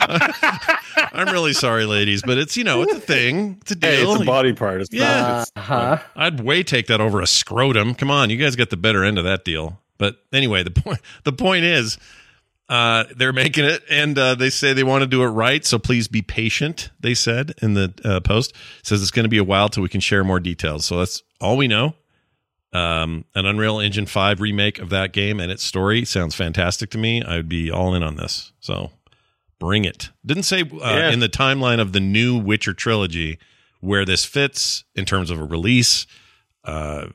I'm 1.12 1.28
really 1.32 1.52
sorry, 1.52 1.84
ladies, 1.84 2.22
but 2.22 2.38
it's 2.38 2.56
you 2.56 2.64
know 2.64 2.82
it's 2.82 2.92
a 2.94 3.00
thing. 3.00 3.58
It's 3.62 3.72
a 3.72 3.74
Hey, 3.80 4.00
deal. 4.00 4.12
it's 4.14 4.22
a 4.22 4.24
body 4.24 4.52
part. 4.52 4.80
It's 4.80 4.92
Yeah. 4.92 5.20
not. 5.20 5.50
Uh 5.56 5.60
huh. 5.60 5.98
I'd 6.16 6.40
way 6.40 6.62
take 6.62 6.86
that 6.86 7.00
over 7.00 7.20
a 7.20 7.26
scrotum. 7.26 7.94
Come 7.94 8.10
on, 8.10 8.30
you 8.30 8.36
guys 8.36 8.56
got 8.56 8.70
the 8.70 8.76
better 8.76 9.04
end 9.04 9.18
of 9.18 9.24
that 9.24 9.44
deal. 9.44 9.78
But 9.98 10.16
anyway, 10.32 10.62
the 10.62 10.70
point 10.70 11.00
the 11.24 11.32
point 11.32 11.64
is, 11.64 11.98
uh, 12.72 13.04
they're 13.16 13.32
making 13.34 13.64
it, 13.66 13.82
and 13.90 14.16
uh, 14.18 14.34
they 14.34 14.48
say 14.48 14.72
they 14.72 14.82
want 14.84 15.02
to 15.02 15.06
do 15.06 15.22
it 15.22 15.26
right. 15.28 15.64
So 15.64 15.78
please 15.78 16.08
be 16.08 16.22
patient. 16.22 16.90
They 17.00 17.12
said 17.14 17.54
in 17.60 17.74
the 17.74 17.92
uh, 18.04 18.20
post 18.20 18.52
It 18.80 18.86
says 18.86 19.02
it's 19.02 19.10
going 19.10 19.24
to 19.24 19.28
be 19.28 19.38
a 19.38 19.44
while 19.44 19.68
till 19.68 19.82
we 19.82 19.88
can 19.90 20.00
share 20.00 20.24
more 20.24 20.40
details. 20.40 20.86
So 20.86 20.98
that's 20.98 21.22
all 21.40 21.56
we 21.58 21.68
know. 21.68 21.94
Um, 22.72 23.26
an 23.34 23.44
Unreal 23.44 23.78
Engine 23.80 24.06
five 24.06 24.40
remake 24.40 24.78
of 24.78 24.88
that 24.88 25.12
game 25.12 25.38
and 25.40 25.52
its 25.52 25.62
story 25.62 26.06
sounds 26.06 26.34
fantastic 26.34 26.88
to 26.90 26.98
me. 26.98 27.22
I 27.22 27.36
would 27.36 27.48
be 27.48 27.70
all 27.70 27.94
in 27.94 28.02
on 28.02 28.16
this. 28.16 28.52
So 28.60 28.90
bring 29.58 29.84
it. 29.84 30.08
Didn't 30.24 30.44
say 30.44 30.62
uh, 30.62 30.76
Yeah. 30.82 31.10
in 31.10 31.20
the 31.20 31.28
timeline 31.28 31.80
of 31.80 31.92
the 31.92 32.00
new 32.00 32.38
Witcher 32.38 32.72
trilogy 32.72 33.38
where 33.80 34.06
this 34.06 34.24
fits 34.24 34.84
in 34.94 35.04
terms 35.04 35.30
of 35.30 35.38
a 35.38 35.44
release. 35.44 36.06
Uh, 36.64 37.08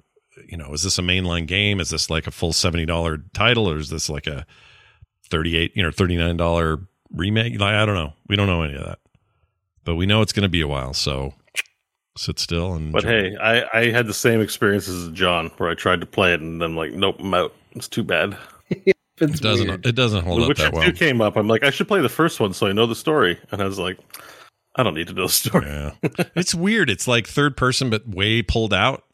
you 0.48 0.58
know, 0.58 0.72
is 0.74 0.84
this 0.84 1.00
a 1.00 1.02
mainline 1.02 1.48
game? 1.48 1.80
Is 1.80 1.90
this 1.90 2.12
like 2.12 2.28
a 2.28 2.32
full 2.32 2.54
seventy 2.54 2.86
dollar 2.86 3.18
title, 3.34 3.68
or 3.68 3.78
is 3.78 3.90
this 3.90 4.08
like 4.12 4.28
a 4.28 4.46
thirty 5.28 5.56
eight, 5.58 5.72
you 5.76 5.84
know, 5.84 5.92
thirty 5.92 6.18
nine 6.18 6.38
dollar 6.38 6.80
remake? 7.12 7.60
Like, 7.60 7.74
I 7.76 7.86
don't 7.86 7.96
know. 7.96 8.14
We 8.28 8.36
don't 8.36 8.48
know 8.48 8.64
any 8.64 8.76
of 8.76 8.86
that, 8.86 9.00
but 9.84 9.96
we 9.96 10.06
know 10.06 10.22
it's 10.22 10.34
going 10.34 10.44
to 10.44 10.50
be 10.50 10.62
a 10.62 10.68
while. 10.68 10.94
So 10.94 11.34
sit 12.18 12.40
still 12.40 12.74
and. 12.74 12.92
But 12.92 13.04
hey, 13.04 13.36
I, 13.38 13.66
I 13.74 13.92
had 13.92 14.08
the 14.08 14.14
same 14.14 14.42
experiences 14.42 15.08
as 15.08 15.14
John, 15.14 15.48
where 15.58 15.70
I 15.70 15.76
tried 15.76 16.02
to 16.02 16.06
play 16.08 16.34
it 16.34 16.42
and 16.42 16.62
then 16.62 16.76
like, 16.76 16.92
nope, 16.94 17.18
I'm 17.20 17.34
out. 17.34 17.54
It's 17.74 17.88
too 17.88 18.04
bad. 18.04 18.38
It's 19.20 19.40
It 19.40 19.42
doesn't. 19.42 19.68
weird. 19.68 19.86
It 19.88 19.96
doesn't 19.96 20.24
hold 20.26 20.42
The 20.42 20.44
up 20.44 20.48
Witcher 20.50 20.64
that 20.66 20.74
well. 20.74 20.84
2 20.86 20.94
came 20.94 21.22
up. 21.22 21.38
I'm 21.38 21.48
like, 21.48 21.64
I 21.64 21.72
should 21.72 21.88
play 21.88 22.02
the 22.02 22.08
first 22.08 22.40
one 22.40 22.54
so 22.54 22.68
I 22.68 22.72
know 22.72 22.86
the 22.86 22.94
story. 22.94 23.40
And 23.52 23.64
I 23.64 23.66
was 23.66 23.80
like, 23.80 23.98
I 24.76 24.84
don't 24.84 24.94
need 24.94 25.08
to 25.08 25.14
know 25.14 25.26
the 25.26 25.34
story. 25.34 25.66
Yeah, 25.66 25.94
it's 26.36 26.54
weird. 26.54 26.92
It's 26.92 27.08
like 27.08 27.26
third 27.26 27.58
person, 27.58 27.90
but 27.90 28.08
way 28.08 28.44
pulled 28.44 28.76
out. 28.76 29.06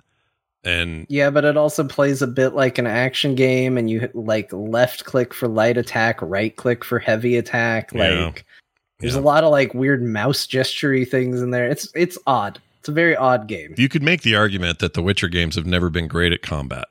And 0.65 1.05
Yeah, 1.09 1.29
but 1.29 1.43
it 1.45 1.57
also 1.57 1.83
plays 1.83 2.21
a 2.21 2.27
bit 2.27 2.53
like 2.53 2.77
an 2.77 2.87
action 2.87 3.35
game, 3.35 3.77
and 3.77 3.89
you 3.89 4.09
like 4.13 4.49
left 4.53 5.05
click 5.05 5.33
for 5.33 5.47
light 5.47 5.77
attack, 5.77 6.21
right 6.21 6.55
click 6.55 6.83
for 6.83 6.99
heavy 6.99 7.35
attack. 7.37 7.91
Like 7.93 8.11
Yeah. 8.11 8.31
there's 8.99 9.15
Yeah. 9.15 9.19
a 9.19 9.23
lot 9.23 9.43
of 9.43 9.51
like 9.51 9.73
weird 9.73 10.01
mouse 10.01 10.47
gestury 10.47 11.07
things 11.07 11.41
in 11.41 11.51
there. 11.51 11.67
It's 11.67 11.89
it's 11.95 12.17
odd. 12.27 12.59
It's 12.79 12.89
a 12.89 12.93
very 12.93 13.15
odd 13.15 13.47
game. 13.47 13.75
you 13.77 13.87
could 13.87 14.03
make 14.03 14.23
the 14.23 14.35
argument 14.35 14.79
that 14.79 14.93
the 14.93 15.01
Witcher 15.01 15.29
games 15.29 15.55
have 15.55 15.65
never 15.65 15.89
been 15.89 16.07
great 16.07 16.33
at 16.33 16.41
combat. 16.41 16.85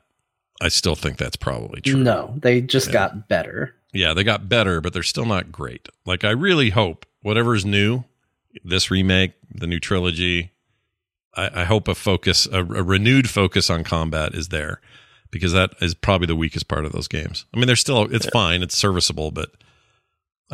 I 0.61 0.69
still 0.69 0.95
think 0.95 1.17
that's 1.17 1.35
probably 1.35 1.81
true. 1.81 1.97
No, 2.01 2.33
they 2.41 2.61
just 2.61 2.87
Yeah. 2.87 2.93
got 2.93 3.27
better. 3.27 3.75
Yeah, 3.91 4.13
they 4.15 4.23
got 4.23 4.49
better, 4.49 4.81
but 4.81 4.93
they're 4.93 5.03
still 5.03 5.25
not 5.25 5.51
great. 5.51 5.89
Like 6.05 6.23
I 6.23 6.31
really 6.31 6.69
hope 6.71 7.05
whatever's 7.21 7.63
new, 7.65 8.03
this 8.63 8.89
remake, 8.89 9.33
the 9.53 9.67
new 9.67 9.79
trilogy, 9.79 10.51
I, 11.35 11.61
I 11.61 11.63
hope 11.65 11.87
a 11.87 11.95
focus, 11.95 12.47
a, 12.51 12.59
a 12.59 12.83
renewed 12.83 13.29
focus 13.29 13.69
on 13.69 13.83
combat 13.83 14.33
is 14.33 14.49
there, 14.49 14.81
because 15.31 15.53
that 15.53 15.71
is 15.81 15.93
probably 15.93 16.27
the 16.27 16.35
weakest 16.35 16.67
part 16.67 16.85
of 16.85 16.91
those 16.91 17.07
games. 17.07 17.45
I 17.53 17.57
mean, 17.57 17.67
they're 17.67 17.75
still, 17.75 18.13
it's 18.13 18.27
fine, 18.29 18.61
it's 18.61 18.77
serviceable, 18.77 19.31
but 19.31 19.51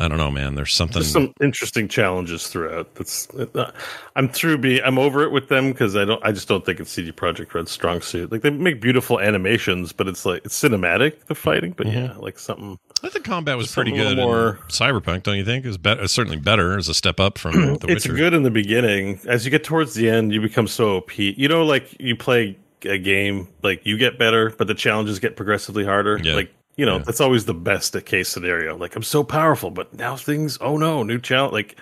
I 0.00 0.08
don't 0.08 0.16
know, 0.16 0.30
man. 0.30 0.54
There's 0.54 0.72
something. 0.72 1.02
There's 1.02 1.12
some 1.12 1.34
interesting 1.42 1.86
challenges 1.86 2.46
throughout. 2.46 2.94
That's 2.94 3.28
uh, 3.34 3.70
I'm 4.16 4.30
through. 4.30 4.56
Be 4.58 4.82
I'm 4.82 4.98
over 4.98 5.22
it 5.24 5.30
with 5.30 5.48
them 5.48 5.72
because 5.72 5.94
I 5.94 6.06
don't. 6.06 6.24
I 6.24 6.32
just 6.32 6.48
don't 6.48 6.64
think 6.64 6.80
it's 6.80 6.90
CD 6.90 7.12
Projekt 7.12 7.52
Red's 7.52 7.70
strong 7.70 8.00
suit. 8.00 8.32
Like 8.32 8.40
they 8.40 8.48
make 8.48 8.80
beautiful 8.80 9.20
animations, 9.20 9.92
but 9.92 10.08
it's 10.08 10.24
like 10.24 10.42
it's 10.46 10.58
cinematic 10.58 11.26
the 11.26 11.34
fighting. 11.34 11.72
But 11.76 11.88
yeah, 11.88 12.14
like 12.16 12.38
something. 12.38 12.78
I 13.02 13.08
think 13.08 13.24
combat 13.24 13.56
was 13.56 13.72
pretty 13.72 13.92
good. 13.92 14.16
More 14.18 14.26
more- 14.26 14.58
Cyberpunk, 14.68 15.22
don't 15.22 15.36
you 15.36 15.44
think? 15.44 15.64
Is 15.64 15.78
better, 15.78 16.06
certainly 16.08 16.36
better 16.38 16.76
as 16.78 16.88
a 16.88 16.94
step 16.94 17.18
up 17.20 17.38
from 17.38 17.52
the 17.78 17.86
it's 17.88 18.04
Witcher. 18.06 18.14
good 18.14 18.34
in 18.34 18.42
the 18.42 18.50
beginning. 18.50 19.20
As 19.26 19.44
you 19.44 19.50
get 19.50 19.64
towards 19.64 19.94
the 19.94 20.08
end, 20.10 20.32
you 20.32 20.40
become 20.40 20.66
so 20.66 20.96
OP. 20.98 21.18
You 21.18 21.48
know, 21.48 21.64
like 21.64 21.98
you 22.00 22.14
play 22.16 22.58
a 22.84 22.98
game, 22.98 23.48
like 23.62 23.84
you 23.86 23.96
get 23.98 24.18
better, 24.18 24.50
but 24.50 24.66
the 24.66 24.74
challenges 24.74 25.18
get 25.18 25.36
progressively 25.36 25.84
harder. 25.84 26.18
Yeah. 26.22 26.34
Like 26.34 26.52
you 26.76 26.86
know, 26.86 26.96
Yeah. 26.98 27.02
that's 27.04 27.20
always 27.20 27.44
the 27.46 27.54
best 27.54 27.96
case 28.06 28.28
scenario. 28.28 28.76
Like 28.76 28.96
I'm 28.96 29.02
so 29.02 29.24
powerful, 29.24 29.70
but 29.70 29.92
now 29.94 30.16
things. 30.16 30.56
Oh 30.60 30.76
no, 30.76 31.02
new 31.02 31.18
challenge. 31.18 31.52
Like 31.52 31.76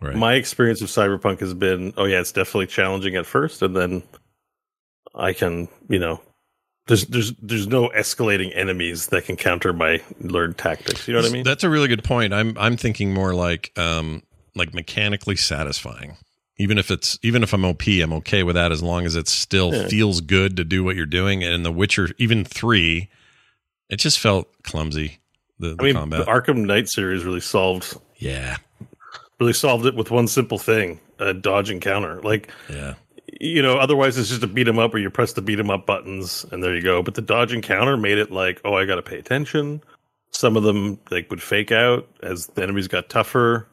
Right. 0.00 0.14
my 0.14 0.34
experience 0.34 0.80
of 0.80 0.88
cyberpunk 0.88 1.40
has 1.40 1.54
been 1.54 1.92
oh 1.96 2.04
yeah 2.04 2.20
it's 2.20 2.30
definitely 2.30 2.68
challenging 2.68 3.16
at 3.16 3.26
first 3.26 3.62
and 3.62 3.74
then 3.74 4.04
i 5.12 5.32
can 5.32 5.66
you 5.88 5.98
know 5.98 6.20
there's 6.88 7.06
there's 7.06 7.32
there's 7.40 7.66
no 7.68 7.88
escalating 7.90 8.50
enemies 8.56 9.06
that 9.08 9.24
can 9.26 9.36
counter 9.36 9.72
my 9.72 10.02
learned 10.20 10.58
tactics 10.58 11.06
you 11.06 11.14
know 11.14 11.20
what 11.20 11.30
i 11.30 11.32
mean 11.32 11.44
That's 11.44 11.62
a 11.64 11.70
really 11.70 11.88
good 11.88 12.02
point. 12.04 12.32
I'm 12.34 12.56
I'm 12.58 12.76
thinking 12.76 13.14
more 13.14 13.34
like 13.34 13.72
um 13.78 14.22
like 14.56 14.74
mechanically 14.74 15.36
satisfying. 15.36 16.16
Even 16.60 16.76
if 16.78 16.90
it's 16.90 17.16
even 17.22 17.44
if 17.44 17.52
I'm 17.52 17.64
OP, 17.64 17.86
I'm 17.86 18.12
okay 18.14 18.42
with 18.42 18.56
that 18.56 18.72
as 18.72 18.82
long 18.82 19.06
as 19.06 19.14
it 19.14 19.28
still 19.28 19.72
Yeah. 19.72 19.86
feels 19.86 20.20
good 20.20 20.56
to 20.56 20.64
do 20.64 20.82
what 20.82 20.96
you're 20.96 21.06
doing. 21.06 21.44
And 21.44 21.54
in 21.54 21.62
The 21.62 21.70
Witcher, 21.70 22.08
even 22.18 22.44
three, 22.44 23.08
it 23.88 23.96
just 24.00 24.18
felt 24.18 24.48
clumsy. 24.64 25.20
The, 25.60 25.74
the 25.74 25.76
i 25.78 25.84
mean 25.84 25.94
combat. 25.94 26.24
the 26.26 26.30
arkham 26.30 26.66
knight 26.66 26.88
series 26.88 27.24
really 27.24 27.40
solved 27.40 27.96
yeah, 28.16 28.56
really 29.38 29.52
solved 29.52 29.86
it 29.86 29.94
with 29.94 30.10
one 30.10 30.26
simple 30.26 30.58
thing 30.58 30.98
a 31.20 31.32
dodge 31.34 31.70
and 31.70 31.80
counter 31.82 32.20
like 32.22 32.50
yeah, 32.68 32.94
you 33.40 33.62
know 33.62 33.78
otherwise 33.78 34.18
it's 34.18 34.28
just 34.28 34.42
a 34.42 34.46
beat 34.46 34.68
'em 34.68 34.78
up 34.78 34.92
where 34.92 35.02
you 35.02 35.10
press 35.10 35.32
the 35.32 35.42
beat 35.42 35.58
'em 35.58 35.70
up 35.70 35.86
buttons 35.86 36.44
and 36.50 36.62
there 36.62 36.74
you 36.74 36.82
go. 36.82 37.02
But 37.02 37.14
the 37.14 37.22
dodge 37.22 37.52
and 37.52 37.62
counter 37.62 37.96
made 37.96 38.18
it 38.18 38.30
like 38.30 38.60
oh 38.64 38.74
i 38.74 38.84
gotta 38.84 39.02
pay 39.02 39.18
attention. 39.18 39.82
Some 40.30 40.56
of 40.56 40.62
them 40.62 40.98
like 41.10 41.30
would 41.30 41.42
fake 41.42 41.72
out 41.72 42.08
as 42.22 42.48
the 42.48 42.62
enemies 42.62 42.88
got 42.88 43.08
tougher. 43.08 43.66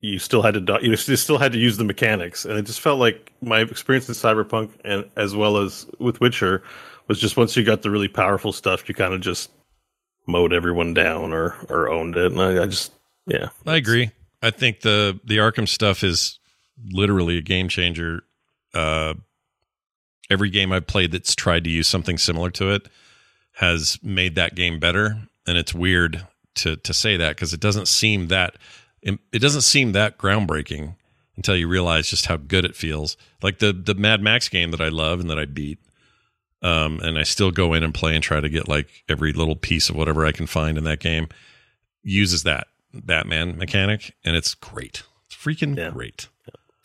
You 0.00 0.18
still 0.18 0.42
had 0.42 0.54
to 0.54 0.60
do- 0.60 0.78
you 0.82 0.96
still 0.96 1.38
had 1.38 1.52
to 1.52 1.58
use 1.58 1.76
the 1.78 1.84
mechanics. 1.84 2.44
And 2.44 2.58
it 2.58 2.62
just 2.62 2.80
felt 2.80 2.98
like 3.00 3.32
my 3.42 3.60
experience 3.60 4.08
in 4.08 4.14
cyberpunk 4.14 4.70
and 4.84 5.04
as 5.16 5.34
well 5.34 5.56
as 5.58 5.86
with 5.98 6.20
witcher 6.20 6.62
was 7.08 7.20
just 7.20 7.36
once 7.36 7.56
you 7.56 7.64
got 7.64 7.82
the 7.82 7.90
really 7.90 8.08
powerful 8.08 8.52
stuff 8.52 8.88
you 8.88 8.94
kind 8.94 9.14
of 9.14 9.20
just 9.20 9.50
mowed 10.26 10.52
everyone 10.52 10.92
down 10.94 11.32
or 11.32 11.54
or 11.68 11.88
owned 11.88 12.16
it. 12.16 12.32
And 12.32 12.40
i, 12.40 12.62
I 12.62 12.66
just 12.66 12.92
yeah. 13.26 13.48
I 13.66 13.76
agree. 13.76 14.10
I 14.42 14.50
think 14.50 14.80
the 14.80 15.18
the 15.24 15.38
Arkham 15.38 15.68
stuff 15.68 16.04
is 16.04 16.38
literally 16.90 17.38
a 17.38 17.42
game 17.42 17.68
changer. 17.68 18.22
Uh, 18.76 19.14
every 20.30 20.50
game 20.50 20.72
I've 20.72 20.86
played 20.86 21.12
that's 21.12 21.34
tried 21.34 21.64
to 21.64 21.70
use 21.70 21.88
something 21.88 22.18
similar 22.18 22.50
to 22.52 22.70
it 22.70 22.88
has 23.54 23.98
made 24.02 24.34
that 24.34 24.54
game 24.54 24.78
better, 24.78 25.16
and 25.46 25.56
it's 25.56 25.74
weird 25.74 26.26
to 26.56 26.76
to 26.76 26.92
say 26.94 27.16
that 27.16 27.36
because 27.36 27.52
it 27.52 27.60
doesn't 27.60 27.88
seem 27.88 28.28
that 28.28 28.56
it 29.02 29.38
doesn't 29.38 29.62
seem 29.62 29.92
that 29.92 30.18
groundbreaking 30.18 30.94
until 31.36 31.54
you 31.56 31.68
realize 31.68 32.08
just 32.10 32.26
how 32.26 32.36
good 32.36 32.64
it 32.64 32.76
feels. 32.76 33.16
Like 33.42 33.58
the 33.60 33.72
the 33.72 33.94
Mad 33.94 34.20
Max 34.20 34.48
game 34.48 34.70
that 34.72 34.80
I 34.80 34.88
love 34.88 35.20
and 35.20 35.30
that 35.30 35.38
I 35.38 35.44
beat. 35.46 35.78
Um, 36.62 37.00
and 37.00 37.18
I 37.18 37.22
still 37.22 37.50
go 37.50 37.74
in 37.74 37.82
and 37.82 37.92
play 37.94 38.14
and 38.14 38.24
try 38.24 38.40
to 38.40 38.48
get 38.48 38.66
like 38.66 38.88
every 39.08 39.32
little 39.32 39.56
piece 39.56 39.90
of 39.90 39.94
whatever 39.96 40.24
I 40.24 40.32
can 40.32 40.46
find 40.46 40.78
in 40.78 40.84
that 40.84 41.00
game 41.00 41.28
uses 42.02 42.42
that 42.44 42.66
Batman 42.92 43.58
mechanic, 43.58 44.14
and 44.24 44.34
it's 44.34 44.54
great. 44.54 45.02
It's 45.26 45.36
freaking 45.36 45.76
Yeah. 45.76 45.90
great. 45.90 46.28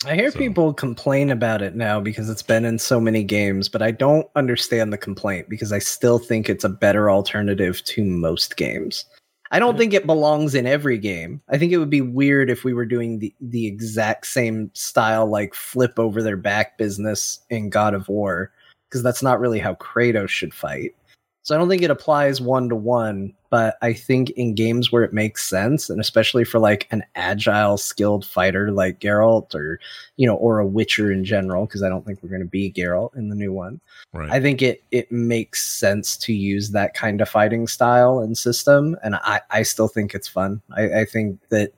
I 0.06 0.16
hear 0.16 0.32
So- 0.32 0.40
people 0.40 0.74
complain 0.74 1.30
about 1.30 1.62
it 1.62 1.76
now 1.76 2.00
because 2.00 2.30
it's 2.30 2.42
been 2.42 2.66
in 2.66 2.80
so 2.80 3.00
many 3.00 3.24
games, 3.24 3.70
but 3.70 3.82
I 3.82 3.92
don't 3.92 4.28
understand 4.36 4.92
the 4.92 4.98
complaint 4.98 5.48
because 5.50 5.72
I 5.72 5.80
still 5.80 6.18
think 6.18 6.50
it's 6.50 6.64
a 6.64 6.70
better 6.70 7.12
alternative 7.12 7.84
to 7.84 8.04
most 8.04 8.58
games. 8.58 9.06
I 9.54 9.60
don't 9.60 9.78
think 9.78 9.94
it 9.94 10.08
belongs 10.08 10.56
in 10.56 10.66
every 10.66 10.98
game. 10.98 11.42
I 11.50 11.58
think 11.58 11.74
it 11.74 11.78
would 11.78 11.90
be 11.90 12.02
weird 12.02 12.50
if 12.50 12.64
we 12.64 12.74
were 12.74 12.86
doing 12.86 13.20
the, 13.20 13.36
the 13.42 13.68
exact 13.68 14.28
same 14.28 14.72
style, 14.74 15.28
like 15.28 15.54
flip 15.54 16.00
over 16.00 16.24
their 16.24 16.38
back 16.38 16.78
business 16.78 17.40
in 17.50 17.70
God 17.70 17.94
of 17.94 18.08
War, 18.08 18.52
because 18.90 19.04
that's 19.04 19.22
not 19.22 19.42
really 19.42 19.60
how 19.60 19.76
Kratos 19.76 20.30
should 20.30 20.54
fight. 20.54 20.96
So 21.44 21.56
I 21.56 21.58
don't 21.58 21.70
think 21.70 21.82
it 21.82 21.90
applies 21.90 22.40
one 22.40 22.70
to 22.70 22.76
one, 22.76 23.34
but 23.50 23.78
I 23.82 23.94
think 23.94 24.30
in 24.32 24.54
games 24.54 24.92
where 24.92 25.04
it 25.04 25.12
makes 25.12 25.50
sense, 25.50 25.90
and 25.90 26.00
especially 26.00 26.44
for 26.44 26.60
like 26.60 26.88
an 26.92 27.04
agile, 27.16 27.78
skilled 27.78 28.26
fighter 28.26 28.72
like 28.72 29.00
Geralt 29.00 29.56
or 29.56 29.80
you 30.18 30.28
know, 30.28 30.36
or 30.36 30.60
a 30.60 30.68
Witcher 30.68 31.12
in 31.12 31.26
general, 31.26 31.66
because 31.66 31.82
I 31.82 31.90
don't 31.90 32.06
think 32.06 32.20
we're 32.22 32.30
going 32.30 32.44
to 32.44 32.48
be 32.48 32.72
Geralt 32.72 33.16
in 33.16 33.30
the 33.30 33.36
new 33.36 33.52
one. 33.52 33.82
Right. 34.14 34.30
I 34.30 34.40
think 34.40 34.62
it 34.62 34.84
it 34.92 35.12
makes 35.12 35.66
sense 35.66 36.16
to 36.18 36.34
use 36.34 36.70
that 36.72 36.94
kind 36.94 37.22
of 37.22 37.30
fighting 37.30 37.68
style 37.68 38.20
and 38.20 38.38
system, 38.38 38.96
and 39.04 39.16
I 39.16 39.42
I 39.50 39.64
still 39.64 39.88
think 39.88 40.14
it's 40.14 40.28
fun. 40.28 40.62
I, 40.78 41.02
I 41.02 41.06
think 41.06 41.40
that 41.50 41.74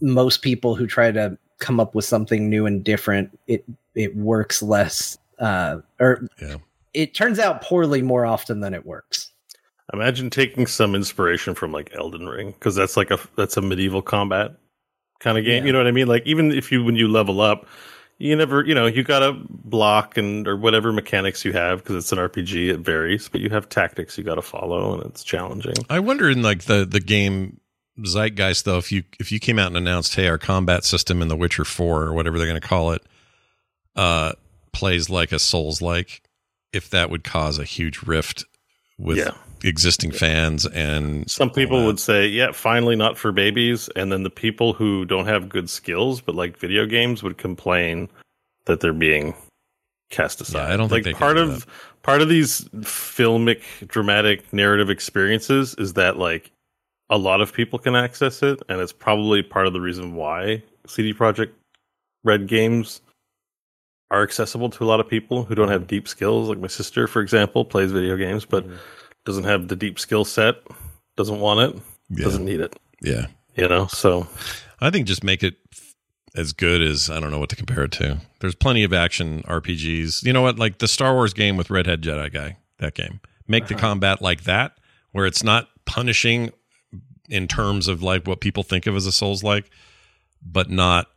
most 0.00 0.42
people 0.42 0.76
who 0.76 0.86
try 0.86 1.10
to 1.10 1.36
come 1.58 1.80
up 1.80 1.96
with 1.96 2.04
something 2.04 2.48
new 2.48 2.66
and 2.66 2.84
different, 2.84 3.36
it 3.48 3.64
it 3.96 4.14
works 4.14 4.62
less, 4.62 5.18
uh, 5.40 5.78
or 5.98 6.28
Yeah. 6.40 6.58
It 6.98 7.14
turns 7.14 7.38
out 7.38 7.62
poorly 7.62 8.02
more 8.02 8.26
often 8.26 8.60
than 8.60 8.74
it 8.74 8.84
works. 8.84 9.30
Imagine 9.92 10.30
taking 10.30 10.66
some 10.66 10.94
inspiration 10.94 11.54
from 11.54 11.72
like 11.72 11.94
Elden 11.94 12.26
Ring 12.26 12.50
because 12.50 12.74
that's 12.74 12.96
like 12.96 13.10
a 13.10 13.18
that's 13.36 13.56
a 13.56 13.62
medieval 13.62 14.02
combat 14.02 14.56
kind 15.20 15.38
of 15.38 15.44
game. 15.44 15.62
Yeah. 15.62 15.68
You 15.68 15.72
know 15.72 15.78
what 15.78 15.86
I 15.86 15.92
mean? 15.92 16.08
Like 16.08 16.26
even 16.26 16.50
if 16.52 16.72
you 16.72 16.84
when 16.84 16.96
you 16.96 17.08
level 17.08 17.40
up, 17.40 17.66
you 18.18 18.34
never 18.34 18.64
you 18.64 18.74
know 18.74 18.86
you 18.86 19.04
got 19.04 19.20
to 19.20 19.36
block 19.48 20.18
and 20.18 20.46
or 20.46 20.56
whatever 20.56 20.92
mechanics 20.92 21.44
you 21.44 21.52
have 21.52 21.78
because 21.78 21.96
it's 21.96 22.12
an 22.12 22.18
RPG. 22.18 22.68
It 22.68 22.80
varies, 22.80 23.28
but 23.28 23.40
you 23.40 23.48
have 23.50 23.68
tactics 23.68 24.18
you 24.18 24.24
got 24.24 24.34
to 24.34 24.42
follow 24.42 24.94
and 24.94 25.04
it's 25.06 25.22
challenging. 25.22 25.76
I 25.88 26.00
wonder 26.00 26.28
in 26.28 26.42
like 26.42 26.64
the 26.64 26.84
the 26.84 27.00
game 27.00 27.60
zeitgeist 28.00 28.64
though, 28.64 28.78
if 28.78 28.92
you 28.92 29.04
if 29.18 29.32
you 29.32 29.40
came 29.40 29.58
out 29.58 29.68
and 29.68 29.76
announced, 29.76 30.14
hey, 30.14 30.28
our 30.28 30.38
combat 30.38 30.84
system 30.84 31.22
in 31.22 31.28
The 31.28 31.36
Witcher 31.36 31.64
Four 31.64 32.02
or 32.02 32.12
whatever 32.12 32.38
they're 32.38 32.46
going 32.46 32.60
to 32.60 32.66
call 32.66 32.92
it, 32.92 33.02
uh, 33.96 34.32
plays 34.72 35.08
like 35.08 35.32
a 35.32 35.38
Souls 35.38 35.80
like, 35.82 36.22
if 36.72 36.90
that 36.90 37.10
would 37.10 37.24
cause 37.24 37.58
a 37.58 37.64
huge 37.64 38.02
rift 38.02 38.44
with 38.98 39.18
Yeah. 39.18 39.30
existing 39.64 40.12
fans 40.12 40.66
and 40.66 41.28
Some 41.30 41.50
people 41.50 41.84
would 41.86 41.98
say, 42.00 42.26
"Yeah, 42.26 42.52
finally 42.52 42.96
not 42.96 43.16
for 43.16 43.32
babies," 43.32 43.88
and 43.96 44.12
then 44.12 44.22
the 44.22 44.30
people 44.30 44.72
who 44.72 45.04
don't 45.04 45.26
have 45.26 45.48
good 45.48 45.70
skills 45.70 46.20
but 46.20 46.34
like 46.34 46.56
video 46.58 46.86
games 46.86 47.22
would 47.22 47.38
complain 47.38 48.08
that 48.66 48.80
they're 48.80 48.92
being 48.92 49.34
cast 50.10 50.40
aside. 50.40 50.70
I 50.72 50.76
don't 50.76 50.88
think 50.88 51.06
like 51.06 51.14
they 51.14 51.18
part 51.18 51.36
do 51.36 51.42
of 51.42 51.66
part 52.02 52.22
of 52.22 52.28
these 52.28 52.62
filmic, 52.80 53.62
dramatic, 53.88 54.52
narrative 54.52 54.90
experiences 54.90 55.74
is 55.78 55.94
that 55.94 56.18
like 56.18 56.50
a 57.10 57.18
lot 57.18 57.40
of 57.40 57.52
people 57.52 57.78
can 57.78 57.94
access 57.94 58.42
it, 58.42 58.60
and 58.68 58.80
it's 58.80 58.92
probably 58.92 59.42
part 59.42 59.66
of 59.66 59.72
the 59.72 59.80
reason 59.80 60.14
why 60.14 60.62
CD 60.86 61.12
Projekt 61.14 61.50
Red 62.24 62.46
games 62.46 63.00
are 64.10 64.22
accessible 64.22 64.70
to 64.70 64.84
a 64.84 64.86
lot 64.86 65.00
of 65.00 65.08
people 65.08 65.44
who 65.44 65.54
don't 65.54 65.68
have 65.68 65.86
deep 65.86 66.08
skills. 66.08 66.48
Like 66.48 66.58
my 66.58 66.66
sister, 66.68 67.06
for 67.06 67.20
example, 67.20 67.64
plays 67.64 67.92
video 67.92 68.16
games 68.16 68.44
but 68.44 68.64
doesn't 69.24 69.44
have 69.44 69.68
the 69.68 69.76
deep 69.76 69.98
skill 69.98 70.24
set, 70.24 70.56
doesn't 71.16 71.40
want 71.40 71.60
it, 71.76 71.82
Yeah. 72.10 72.24
doesn't 72.24 72.44
need 72.44 72.60
it. 72.60 72.78
yeah. 73.02 73.26
You 73.56 73.68
know, 73.68 73.86
so 73.88 74.26
I 74.80 74.90
think 74.90 75.06
just 75.08 75.24
make 75.24 75.42
it 75.42 75.56
as 76.36 76.52
good 76.52 76.80
as 76.80 77.10
I 77.10 77.18
don't 77.18 77.30
know 77.32 77.38
what 77.40 77.48
to 77.50 77.56
compare 77.56 77.82
it 77.84 77.92
to. 77.92 78.18
There's 78.40 78.54
plenty 78.54 78.84
of 78.84 78.92
action 78.92 79.42
RPGs. 79.48 80.22
You 80.24 80.32
know 80.32 80.42
what? 80.42 80.58
Like 80.58 80.78
the 80.78 80.86
Star 80.88 81.12
Wars 81.14 81.34
game 81.34 81.56
with 81.56 81.68
Redhead 81.68 82.00
Jedi 82.02 82.32
guy, 82.32 82.56
that 82.78 82.94
game. 82.94 83.20
make 83.48 83.66
the 83.66 83.74
Uh-huh. 83.74 83.80
combat 83.80 84.22
like 84.22 84.44
that, 84.44 84.78
where 85.12 85.26
it's 85.26 85.42
not 85.42 85.68
punishing 85.86 86.52
in 87.28 87.48
terms 87.48 87.88
of 87.88 88.02
like 88.02 88.26
what 88.28 88.40
people 88.40 88.62
think 88.62 88.86
of 88.86 88.94
as 88.94 89.06
a 89.06 89.12
Souls 89.12 89.42
like, 89.42 89.68
but 90.40 90.70
not 90.70 91.08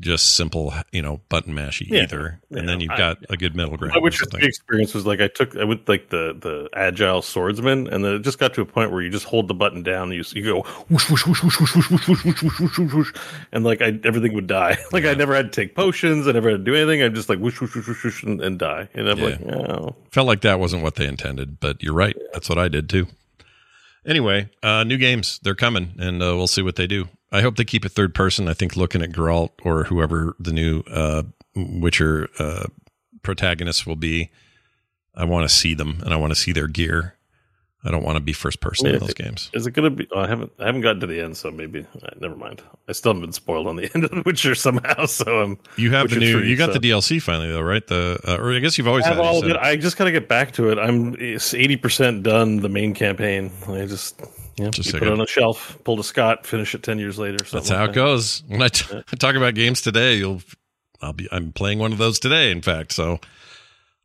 just 0.00 0.34
simple, 0.36 0.72
you 0.92 1.02
know, 1.02 1.20
button 1.28 1.52
mashy 1.54 1.86
Yeah. 1.88 2.02
either. 2.02 2.40
Yeah. 2.50 2.58
And 2.60 2.68
then 2.68 2.78
you've 2.80 2.96
got 2.96 3.18
a 3.30 3.36
good 3.36 3.56
middle 3.56 3.76
ground. 3.76 3.94
My 3.94 4.00
Witcher 4.00 4.26
3 4.26 4.46
experience 4.46 4.94
was 4.94 5.04
like 5.06 5.20
I 5.20 5.26
took 5.26 5.56
I 5.56 5.64
went 5.64 5.88
like 5.88 6.10
the 6.10 6.36
the 6.40 6.68
agile 6.72 7.20
swordsman, 7.20 7.88
and 7.88 8.04
then 8.04 8.14
it 8.14 8.22
just 8.22 8.38
got 8.38 8.54
to 8.54 8.60
a 8.60 8.64
point 8.64 8.92
where 8.92 9.02
you 9.02 9.10
just 9.10 9.24
hold 9.24 9.48
the 9.48 9.54
button 9.54 9.82
down, 9.82 10.12
and 10.12 10.14
you 10.14 10.24
you 10.40 10.44
go 10.44 10.60
whoosh 10.88 11.10
whoosh 11.10 11.26
whoosh 11.26 11.42
whoosh 11.42 11.60
whoosh 11.60 11.74
whoosh 11.76 11.90
whoosh 11.90 12.24
whoosh 12.24 12.42
whoosh 12.42 12.60
whoosh 12.60 12.78
whoosh 12.78 12.92
whoosh, 12.94 13.12
and 13.52 13.64
like 13.64 13.82
I 13.82 13.98
everything 14.04 14.34
would 14.34 14.46
die. 14.46 14.78
Like 14.92 15.04
I 15.04 15.14
never 15.14 15.34
had 15.34 15.52
to 15.52 15.60
take 15.60 15.74
potions, 15.74 16.28
I 16.28 16.32
never 16.32 16.50
had 16.50 16.58
to 16.58 16.64
do 16.64 16.76
anything. 16.76 17.02
I'm 17.02 17.14
just 17.14 17.28
like 17.28 17.38
whoosh 17.40 17.60
whoosh 17.60 17.74
whoosh 17.74 17.88
whoosh, 17.88 18.04
whoosh 18.04 18.22
and, 18.22 18.40
and 18.40 18.58
die. 18.58 18.88
And 18.94 19.08
I'm 19.08 19.18
Yeah. 19.18 19.24
like, 19.24 19.40
oh, 19.42 19.96
Felt 20.12 20.26
like 20.28 20.42
that 20.42 20.60
wasn't 20.60 20.82
what 20.84 20.94
they 20.94 21.06
intended, 21.08 21.58
but 21.60 21.82
you're 21.82 21.94
right. 21.94 22.16
That's 22.32 22.48
what 22.48 22.58
I 22.58 22.68
did 22.68 22.88
too. 22.88 23.06
Anyway, 24.06 24.48
uh, 24.62 24.84
new 24.84 24.96
games 24.96 25.38
they're 25.42 25.54
coming, 25.56 25.92
and 25.98 26.22
uh, 26.22 26.36
we'll 26.36 26.46
see 26.46 26.62
what 26.62 26.76
they 26.76 26.86
do. 26.86 27.08
I 27.30 27.42
hope 27.42 27.56
they 27.56 27.64
keep 27.64 27.84
it 27.84 27.90
third 27.90 28.14
person. 28.14 28.48
I 28.48 28.54
think 28.54 28.76
looking 28.76 29.02
at 29.02 29.10
Geralt 29.12 29.50
or 29.62 29.84
whoever 29.84 30.34
the 30.38 30.52
new 30.52 30.82
uh, 30.90 31.24
Witcher 31.54 32.28
uh, 32.38 32.66
protagonist 33.22 33.86
will 33.86 33.96
be, 33.96 34.30
I 35.14 35.24
want 35.24 35.48
to 35.48 35.54
see 35.54 35.74
them 35.74 36.00
and 36.04 36.14
I 36.14 36.16
want 36.16 36.30
to 36.32 36.36
see 36.36 36.52
their 36.52 36.68
gear. 36.68 37.14
I 37.84 37.92
don't 37.92 38.02
want 38.02 38.16
to 38.16 38.20
be 38.20 38.32
first 38.32 38.60
person 38.60 38.88
in 38.88 38.94
Yeah. 38.94 38.98
those 38.98 39.14
games. 39.14 39.50
is 39.52 39.66
it 39.66 39.70
gonna 39.70 39.88
be? 39.90 40.08
Oh, 40.12 40.18
I 40.20 40.26
haven't 40.26 40.50
I 40.58 40.66
haven't 40.66 40.80
gotten 40.80 41.00
to 41.00 41.06
the 41.06 41.20
end, 41.20 41.36
so 41.36 41.48
maybe 41.52 41.86
uh, 42.02 42.08
never 42.20 42.34
mind. 42.34 42.60
I 42.88 42.92
still 42.92 43.10
haven't 43.10 43.22
been 43.22 43.32
spoiled 43.32 43.68
on 43.68 43.76
the 43.76 43.88
end 43.94 44.02
of 44.04 44.10
the 44.10 44.22
Witcher 44.26 44.56
somehow. 44.56 45.06
So 45.06 45.42
I'm 45.42 45.58
You 45.76 45.92
have 45.92 46.10
the 46.10 46.16
new. 46.16 46.40
3, 46.40 46.50
you 46.50 46.56
got 46.56 46.72
so- 46.72 46.78
the 46.80 46.90
DLC 46.90 47.22
finally 47.22 47.50
though, 47.50 47.60
right? 47.62 47.86
The 47.86 48.18
uh, 48.26 48.36
or 48.42 48.52
I 48.52 48.58
guess 48.58 48.78
you've 48.78 48.88
always 48.88 49.04
I 49.04 49.10
had. 49.10 49.18
it, 49.18 49.24
all 49.24 49.44
it. 49.44 49.56
I 49.56 49.76
just 49.76 49.96
gotta 49.96 50.10
get 50.10 50.28
back 50.28 50.52
to 50.54 50.70
it. 50.70 50.78
I'm 50.78 51.14
eighty 51.20 51.76
percent 51.76 52.24
done 52.24 52.56
the 52.56 52.68
main 52.68 52.94
campaign. 52.94 53.52
I 53.68 53.86
just 53.86 54.20
yeah, 54.58 54.70
Just 54.70 54.92
you 54.92 54.98
put 54.98 55.08
it 55.08 55.12
on 55.12 55.20
a 55.20 55.26
shelf, 55.26 55.78
pull 55.84 55.98
a 56.00 56.04
Scott, 56.04 56.46
finish 56.46 56.74
it 56.74 56.82
ten 56.82 56.98
years 56.98 57.18
later. 57.18 57.38
That's 57.38 57.68
how 57.68 57.76
like 57.80 57.84
it 57.90 57.92
that. 57.92 57.94
goes. 57.94 58.42
When 58.48 58.62
I 58.62 58.68
talk 58.68 59.34
about 59.34 59.54
games 59.54 59.80
today, 59.82 60.16
you'll 60.16 60.42
I'll 61.00 61.12
be 61.12 61.28
I'm 61.30 61.52
playing 61.52 61.78
one 61.78 61.92
of 61.92 61.98
those 61.98 62.18
today. 62.18 62.50
In 62.50 62.62
fact, 62.62 62.92
so 62.92 63.20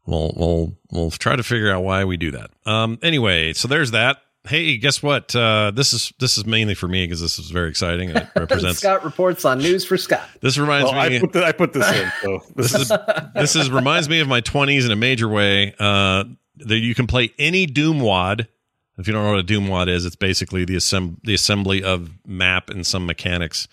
we'll 0.06 0.34
we'll 0.36 0.74
we'll 0.92 1.12
try 1.12 1.36
to 1.36 1.44
figure 1.44 1.72
out 1.72 1.84
why 1.84 2.04
we 2.06 2.18
do 2.18 2.32
that. 2.32 2.52
Um. 2.66 3.00
Anyway, 3.02 3.54
so 3.54 3.68
there's 3.68 3.92
that. 3.92 4.18
Hey, 4.46 4.76
guess 4.76 5.02
what? 5.02 5.34
Uh, 5.34 5.72
this 5.74 5.94
is 5.94 6.12
this 6.20 6.38
is 6.38 6.46
mainly 6.46 6.76
for 6.76 6.90
me 6.90 7.06
because 7.06 7.22
this 7.22 7.40
is 7.40 7.50
very 7.50 7.70
exciting. 7.70 8.10
and 8.10 8.20
It 8.20 8.30
represents. 8.36 8.80
Scott 8.80 9.06
reports 9.06 9.46
on 9.46 9.60
news 9.60 9.86
for 9.86 9.96
Scott. 9.98 10.28
This 10.42 10.58
reminds 10.58 10.92
Well, 10.92 11.10
me. 11.10 11.16
I 11.16 11.20
put, 11.22 11.32
the, 11.32 11.46
I 11.46 11.52
put 11.54 11.72
this 11.72 11.90
in. 11.90 12.12
So 12.22 12.40
this 12.56 12.72
this 12.74 12.82
is 12.82 12.92
is 12.92 12.98
this 13.36 13.56
is 13.56 13.72
reminds 13.72 14.10
me 14.10 14.20
of 14.20 14.28
my 14.28 14.42
20s 14.42 14.86
in 14.86 14.92
a 14.92 14.98
major 14.98 15.30
way. 15.30 15.74
Uh, 15.80 16.26
that 16.58 16.78
you 16.80 16.94
can 16.94 17.08
play 17.08 17.34
any 17.40 17.66
Doom 17.66 18.00
wad. 18.02 18.48
If 18.98 19.08
you 19.08 19.14
don't 19.14 19.24
know 19.24 19.32
what 19.32 19.40
a 19.40 19.44
Doom 19.44 19.68
wad 19.68 19.90
is, 19.90 20.06
it's 20.06 20.16
basically 20.16 20.66
the 20.66 20.76
assemb- 20.76 21.18
the 21.24 21.34
assembly 21.34 21.84
of 21.84 22.12
map 22.28 22.70
and 22.70 22.86
some 22.86 23.06
mechanics 23.06 23.68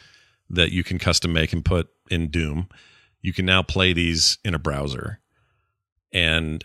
that 0.48 0.72
you 0.72 0.82
can 0.82 0.98
custom 0.98 1.32
make 1.32 1.52
and 1.52 1.64
put 1.64 1.88
in 2.10 2.28
Doom. 2.28 2.68
You 3.20 3.32
can 3.32 3.44
now 3.44 3.62
play 3.62 3.92
these 3.92 4.38
in 4.44 4.54
a 4.54 4.58
browser 4.58 5.20
and 6.12 6.64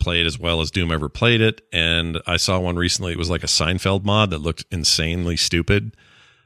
play 0.00 0.20
it 0.20 0.26
as 0.26 0.38
well 0.38 0.60
as 0.60 0.70
Doom 0.70 0.90
ever 0.90 1.08
played 1.08 1.40
it. 1.40 1.60
And 1.72 2.20
I 2.26 2.36
saw 2.38 2.58
one 2.58 2.76
recently. 2.76 3.12
It 3.12 3.18
was 3.18 3.30
like 3.30 3.44
a 3.44 3.46
Seinfeld 3.48 4.04
mod 4.04 4.30
that 4.30 4.38
looked 4.38 4.64
insanely 4.70 5.36
stupid, 5.36 5.94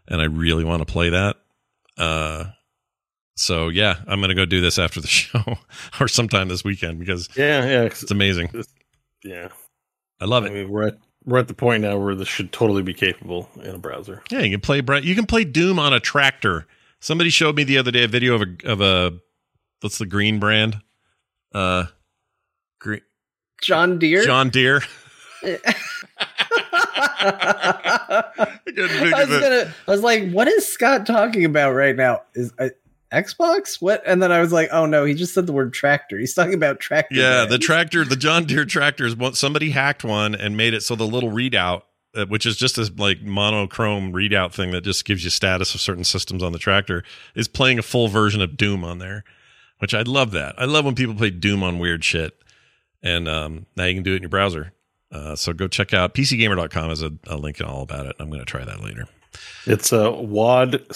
and 0.08 0.20
I 0.20 0.24
really 0.24 0.64
want 0.64 0.86
to 0.86 0.92
play 0.92 1.10
that. 1.10 1.36
Uh, 1.96 2.46
so 3.36 3.68
yeah, 3.68 3.96
I'm 4.06 4.20
gonna 4.20 4.34
go 4.34 4.44
do 4.44 4.60
this 4.60 4.78
after 4.78 5.00
the 5.00 5.06
show 5.08 5.58
or 6.00 6.08
sometime 6.08 6.48
this 6.48 6.64
weekend 6.64 6.98
because 6.98 7.28
yeah, 7.36 7.64
yeah, 7.64 7.82
it's 7.84 8.10
amazing. 8.10 8.50
yeah. 9.24 9.48
I 10.20 10.24
love 10.24 10.44
I 10.44 10.48
it. 10.48 10.52
mean, 10.54 10.68
we're 10.70 10.88
at 10.88 10.98
we're 11.26 11.38
at 11.38 11.48
the 11.48 11.54
point 11.54 11.82
now 11.82 11.98
where 11.98 12.14
this 12.14 12.28
should 12.28 12.52
totally 12.52 12.82
be 12.82 12.94
capable 12.94 13.48
in 13.62 13.74
a 13.74 13.78
browser. 13.78 14.22
Yeah, 14.30 14.40
you 14.40 14.50
can 14.50 14.60
play 14.60 14.80
Bra- 14.80 14.98
you 14.98 15.14
can 15.14 15.26
play 15.26 15.44
Doom 15.44 15.78
on 15.78 15.92
a 15.92 16.00
tractor. 16.00 16.66
Somebody 17.00 17.30
showed 17.30 17.56
me 17.56 17.64
the 17.64 17.78
other 17.78 17.90
day 17.90 18.04
a 18.04 18.08
video 18.08 18.34
of 18.34 18.42
a 18.42 18.56
of 18.70 18.80
a 18.80 19.18
what's 19.80 19.98
the 19.98 20.06
green 20.06 20.38
brand? 20.38 20.80
Uh 21.52 21.86
green 22.80 23.02
John 23.60 23.98
Deere. 23.98 24.24
John 24.24 24.50
Deere. 24.50 24.82
I 27.28 28.24
couldn't 28.64 29.00
was 29.28 29.40
gonna. 29.40 29.74
I 29.86 29.90
was 29.90 30.02
like, 30.02 30.30
"What 30.30 30.48
is 30.48 30.66
Scott 30.66 31.06
talking 31.06 31.44
about 31.44 31.72
right 31.72 31.96
now? 31.96 32.22
Is 32.34 32.52
uh, 32.58 32.68
Xbox? 33.12 33.80
What?" 33.80 34.02
And 34.06 34.22
then 34.22 34.32
I 34.32 34.40
was 34.40 34.52
like, 34.52 34.68
"Oh 34.72 34.86
no, 34.86 35.04
he 35.04 35.14
just 35.14 35.34
said 35.34 35.46
the 35.46 35.52
word 35.52 35.72
tractor. 35.72 36.18
He's 36.18 36.34
talking 36.34 36.54
about 36.54 36.80
tractor." 36.80 37.14
Yeah, 37.14 37.44
the 37.44 37.58
tractor, 37.58 38.04
the 38.04 38.16
John 38.16 38.44
Deere 38.44 38.64
tractors. 38.64 39.14
Somebody 39.32 39.70
hacked 39.70 40.04
one 40.04 40.34
and 40.34 40.56
made 40.56 40.74
it 40.74 40.82
so 40.82 40.94
the 40.96 41.06
little 41.06 41.30
readout, 41.30 41.82
uh, 42.14 42.26
which 42.26 42.46
is 42.46 42.56
just 42.56 42.76
this 42.76 42.90
like 42.96 43.22
monochrome 43.22 44.12
readout 44.12 44.52
thing 44.52 44.70
that 44.72 44.82
just 44.82 45.04
gives 45.04 45.24
you 45.24 45.30
status 45.30 45.74
of 45.74 45.80
certain 45.80 46.04
systems 46.04 46.42
on 46.42 46.52
the 46.52 46.58
tractor, 46.58 47.04
is 47.34 47.48
playing 47.48 47.78
a 47.78 47.82
full 47.82 48.08
version 48.08 48.40
of 48.40 48.56
Doom 48.56 48.84
on 48.84 48.98
there. 48.98 49.24
Which 49.78 49.92
I 49.92 50.02
love 50.02 50.30
that. 50.30 50.54
I 50.56 50.64
love 50.64 50.86
when 50.86 50.94
people 50.94 51.14
play 51.14 51.28
Doom 51.28 51.62
on 51.62 51.78
weird 51.78 52.02
shit, 52.02 52.34
and 53.02 53.28
um, 53.28 53.66
now 53.76 53.84
you 53.84 53.94
can 53.94 54.02
do 54.02 54.12
it 54.12 54.16
in 54.16 54.22
your 54.22 54.30
browser. 54.30 54.72
Uh, 55.12 55.36
so 55.36 55.52
go 55.52 55.68
check 55.68 55.94
out 55.94 56.14
PCGamer.com 56.14 56.90
is 56.90 57.02
a, 57.02 57.12
a 57.26 57.36
link 57.36 57.60
and 57.60 57.68
all 57.68 57.82
about 57.82 58.06
it. 58.06 58.16
I'm 58.18 58.28
going 58.28 58.40
to 58.40 58.46
try 58.46 58.64
that 58.64 58.82
later. 58.82 59.06
It's 59.66 59.92
uh, 59.92 60.10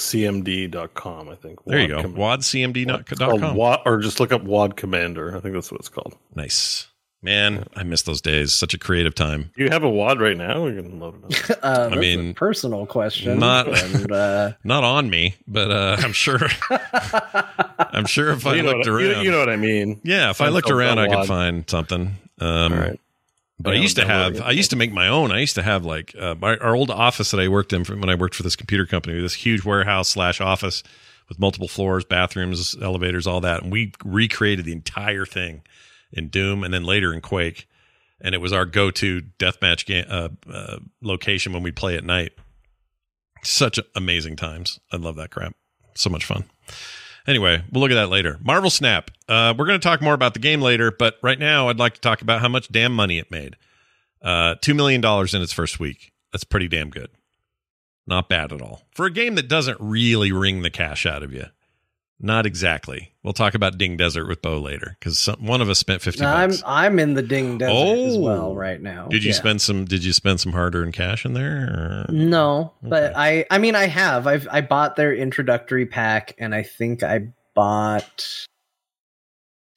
wadcmd.com, 0.05 1.29
I 1.29 1.35
think. 1.35 1.59
There 1.64 1.81
you 1.81 1.88
go. 1.88 1.96
Wad 1.96 2.05
Com- 2.05 2.14
WadCMD.com. 2.14 3.55
Wad, 3.57 3.81
or 3.85 3.98
just 3.98 4.20
look 4.20 4.33
up 4.33 4.42
Wad 4.44 4.76
Commander. 4.76 5.37
I 5.37 5.40
think 5.40 5.55
that's 5.55 5.70
what 5.70 5.81
it's 5.81 5.88
called. 5.88 6.16
Nice. 6.35 6.87
Man, 7.22 7.66
I 7.76 7.83
miss 7.83 8.00
those 8.03 8.22
days. 8.22 8.55
Such 8.55 8.72
a 8.72 8.79
creative 8.79 9.14
time. 9.14 9.50
Do 9.55 9.62
you 9.64 9.68
have 9.68 9.83
a 9.85 9.90
Wad 9.90 10.20
right 10.22 10.38
now? 10.38 10.64
We 10.64 10.74
can 10.74 10.98
load 10.98 11.22
it 11.31 11.50
up. 11.50 11.59
Uh, 11.62 11.88
that's 11.90 12.00
mean, 12.00 12.31
a 12.31 12.35
personal 12.35 12.87
question. 12.87 13.38
not- 13.38 13.68
and, 13.68 14.11
uh, 14.16 14.53
Not 14.64 14.85
on 14.85 15.11
me, 15.11 15.35
but 15.46 15.70
uh, 15.70 15.96
I'm 16.00 16.12
sure. 16.14 16.38
I'm 17.79 18.07
sure 18.07 18.31
if 18.31 18.46
I 18.46 18.55
you, 18.55 18.62
know 18.62 18.68
looked 18.70 18.88
what, 18.88 19.03
around, 19.03 19.24
you 19.24 19.31
know 19.31 19.38
what 19.40 19.50
I 19.50 19.57
mean. 19.57 20.00
yeah, 20.05 20.31
if 20.31 20.40
I 20.40 20.48
looked 20.48 20.70
around, 20.70 20.98
I 20.98 21.09
could 21.09 21.26
find 21.26 21.68
something. 21.68 22.16
Um, 22.40 22.72
All 22.72 22.79
right. 22.79 23.00
But 23.62 23.75
I 23.75 23.77
used 23.77 23.96
to 23.96 24.07
have. 24.07 24.40
I 24.40 24.53
used 24.53 24.70
to 24.70 24.77
make 24.77 24.90
my 24.90 25.07
own. 25.09 25.33
I 25.33 25.38
used 25.40 25.55
to 25.57 25.62
have 25.62 25.85
like 25.85 26.14
uh, 26.18 26.35
my, 26.40 26.57
our 26.57 26.75
old 26.75 26.90
office 26.90 27.31
that 27.31 27.40
I 27.40 27.49
worked 27.49 27.75
in 27.75 27.85
from 27.85 28.01
when 28.01 28.09
I 28.09 28.14
worked 28.14 28.35
for 28.35 28.42
this 28.42 28.57
computer 28.57 28.87
company, 28.87 29.20
this 29.20 29.35
huge 29.35 29.64
warehouse 29.64 30.09
slash 30.09 30.40
office 30.40 30.83
with 31.29 31.38
multiple 31.38 31.68
floors, 31.68 32.05
bathrooms, 32.05 32.75
elevators, 32.81 33.27
all 33.27 33.42
that. 33.42 33.62
And 33.62 33.70
we 33.70 33.92
recreated 34.03 34.64
the 34.64 34.73
entire 34.73 35.27
thing 35.27 35.62
in 36.11 36.29
Doom 36.29 36.64
and 36.64 36.73
then 36.73 36.85
later 36.85 37.12
in 37.12 37.20
Quake. 37.20 37.68
And 38.23 38.35
it 38.35 38.38
was 38.38 38.53
our 38.53 38.64
go 38.64 38.90
to 38.92 39.23
deathmatch 39.38 39.85
game, 39.85 40.05
uh, 40.09 40.29
uh, 40.51 40.79
location 41.03 41.53
when 41.53 41.62
we 41.62 41.70
play 41.70 41.96
at 41.96 42.05
night. 42.05 42.33
Such 43.42 43.79
amazing 43.94 44.37
times. 44.37 44.81
I 44.90 44.96
love 44.96 45.16
that 45.16 45.31
crap. 45.31 45.55
So 45.94 46.09
much 46.11 46.25
fun. 46.25 46.44
Anyway, 47.31 47.62
we'll 47.71 47.81
look 47.81 47.93
at 47.93 47.95
that 47.95 48.09
later. 48.09 48.38
Marvel 48.43 48.71
Snap. 48.71 49.12
Uh, 49.29 49.55
we're 49.57 49.64
going 49.64 49.79
to 49.79 49.88
talk 49.88 50.03
more 50.03 50.14
about 50.14 50.35
the 50.35 50.40
game 50.40 50.61
later, 50.61 50.90
but 50.90 51.16
right 51.23 51.38
now 51.38 51.69
I'd 51.69 51.79
like 51.79 51.95
to 51.95 52.01
talk 52.01 52.23
about 52.23 52.40
how 52.40 52.49
much 52.49 52.73
damn 52.73 52.93
money 52.93 53.21
it 53.21 53.31
made. 53.31 53.55
Uh, 54.21 54.57
$2 54.57 54.75
million 54.75 55.01
in 55.01 55.40
its 55.40 55.53
first 55.53 55.79
week. 55.79 56.11
That's 56.33 56.43
pretty 56.43 56.66
damn 56.66 56.90
good. 56.90 57.09
Not 58.05 58.29
bad 58.29 58.53
at 58.53 58.61
all. 58.61 58.83
For 58.97 59.07
a 59.07 59.12
game 59.12 59.37
that 59.37 59.47
doesn't 59.47 59.77
really 59.79 60.33
wring 60.33 60.62
the 60.62 60.71
cash 60.71 61.07
out 61.07 61.23
of 61.23 61.33
you. 61.33 61.45
Not 62.22 62.44
exactly. 62.44 63.12
We'll 63.22 63.33
talk 63.33 63.54
about 63.54 63.78
Ding 63.78 63.96
Desert 63.96 64.26
with 64.28 64.42
Bo 64.42 64.59
later 64.59 64.96
because 64.98 65.26
one 65.38 65.61
of 65.62 65.70
us 65.70 65.78
spent 65.78 66.02
50 66.02 66.22
I'm. 66.24 66.50
I'm 66.66 66.98
in 66.98 67.14
the 67.14 67.22
Ding 67.22 67.56
Desert 67.59 67.72
as 67.72 68.16
Oh. 68.16 68.20
well 68.20 68.54
right 68.54 68.80
now. 68.80 69.09
Did 69.09 69.24
you 69.24 69.30
Yeah. 69.30 69.37
spend 69.37 69.62
some 69.62 69.85
did 69.87 70.04
you 70.04 70.12
spend 70.12 70.38
some 70.40 70.52
hard-earned 70.52 70.92
cash 70.92 71.24
in 71.24 71.33
there? 71.33 72.06
or- 72.09 72.12
No, 72.12 72.74
but 72.83 73.04
Okay. 73.12 73.14
I 73.16 73.44
I 73.50 73.59
mean 73.59 73.74
I 73.74 73.87
have. 73.87 74.26
I've 74.26 74.46
I 74.50 74.61
bought 74.61 74.96
their 74.96 75.14
introductory 75.14 75.87
pack 75.87 76.35
and 76.38 76.54
I 76.54 76.62
think 76.62 77.02
I 77.02 77.28
bought 77.54 78.46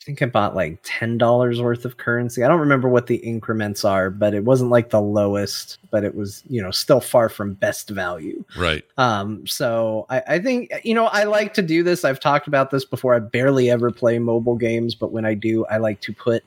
I 0.03 0.05
think 0.05 0.21
I 0.21 0.25
bought 0.25 0.53
like 0.53 0.79
ten 0.83 1.17
dollars 1.17 1.61
worth 1.61 1.85
of 1.85 1.95
currency. 1.95 2.43
I 2.43 2.49
don't 2.49 2.59
remember 2.59 2.89
what 2.89 3.07
the 3.07 3.15
increments 3.15 3.85
are, 3.85 4.09
but 4.09 4.33
it 4.33 4.43
wasn't 4.43 4.69
like 4.69 4.89
the 4.89 4.99
lowest, 4.99 5.77
but 5.91 6.03
it 6.03 6.13
was, 6.13 6.43
you 6.49 6.61
know, 6.61 6.71
still 6.71 6.99
far 6.99 7.29
from 7.29 7.53
best 7.53 7.89
value. 7.89 8.43
Right. 8.57 8.83
Um, 8.97 9.47
so 9.47 10.05
I, 10.09 10.21
I 10.27 10.39
think 10.39 10.73
you 10.83 10.93
know 10.93 11.05
I 11.05 11.23
like 11.23 11.53
to 11.53 11.61
do 11.61 11.83
this. 11.83 12.03
I've 12.03 12.19
talked 12.19 12.49
about 12.49 12.69
this 12.69 12.83
before. 12.83 13.15
I 13.15 13.19
barely 13.19 13.69
ever 13.69 13.91
play 13.91 14.19
mobile 14.19 14.57
games, 14.57 14.93
but 14.93 15.13
when 15.13 15.25
I 15.25 15.35
do, 15.35 15.65
I 15.67 15.77
like 15.77 16.01
to 16.01 16.11
put 16.11 16.43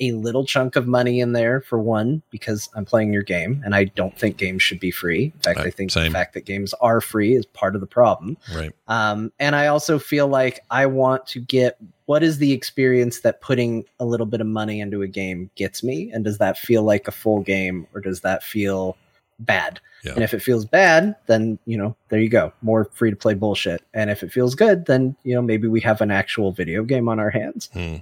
a 0.00 0.12
little 0.12 0.44
chunk 0.44 0.76
of 0.76 0.86
money 0.86 1.20
in 1.20 1.32
there 1.32 1.60
for 1.60 1.78
one 1.78 2.22
because 2.30 2.68
I'm 2.74 2.84
playing 2.84 3.12
your 3.12 3.22
game, 3.22 3.62
and 3.64 3.74
I 3.74 3.84
don't 3.84 4.16
think 4.16 4.36
games 4.36 4.62
should 4.62 4.78
be 4.80 4.90
free. 4.90 5.24
In 5.34 5.40
fact, 5.40 5.58
Right, 5.58 5.66
I 5.66 5.70
think 5.70 5.90
same. 5.90 6.04
the 6.04 6.10
fact 6.10 6.34
that 6.34 6.44
games 6.44 6.72
are 6.80 7.00
free 7.00 7.34
is 7.34 7.44
part 7.46 7.74
of 7.74 7.80
the 7.80 7.86
problem. 7.86 8.36
Right. 8.54 8.70
Um, 8.86 9.32
and 9.40 9.56
I 9.56 9.66
also 9.66 9.98
feel 9.98 10.28
like 10.28 10.60
I 10.70 10.86
want 10.86 11.26
to 11.28 11.40
get 11.40 11.78
what 12.06 12.22
is 12.22 12.38
the 12.38 12.52
experience 12.52 13.20
that 13.20 13.40
putting 13.40 13.84
a 14.00 14.04
little 14.04 14.24
bit 14.24 14.40
of 14.40 14.46
money 14.46 14.80
into 14.80 15.02
a 15.02 15.08
game 15.08 15.50
gets 15.56 15.82
me, 15.82 16.10
and 16.12 16.24
does 16.24 16.38
that 16.38 16.56
feel 16.58 16.82
like 16.82 17.08
a 17.08 17.12
full 17.12 17.40
game, 17.40 17.86
or 17.94 18.00
does 18.00 18.20
that 18.20 18.42
feel 18.42 18.96
bad? 19.40 19.80
Yeah. 20.04 20.12
And 20.14 20.22
if 20.22 20.32
it 20.32 20.40
feels 20.40 20.64
bad, 20.64 21.16
then 21.26 21.58
you 21.66 21.76
know, 21.76 21.96
there 22.08 22.20
you 22.20 22.28
go, 22.28 22.52
more 22.62 22.84
free 22.92 23.10
to 23.10 23.16
play 23.16 23.34
bullshit. 23.34 23.82
And 23.92 24.10
if 24.10 24.22
it 24.22 24.32
feels 24.32 24.54
good, 24.54 24.86
then 24.86 25.16
you 25.24 25.34
know, 25.34 25.42
maybe 25.42 25.66
we 25.66 25.80
have 25.80 26.00
an 26.00 26.12
actual 26.12 26.52
video 26.52 26.84
game 26.84 27.08
on 27.08 27.18
our 27.18 27.30
hands. 27.30 27.68
Hmm. 27.72 27.96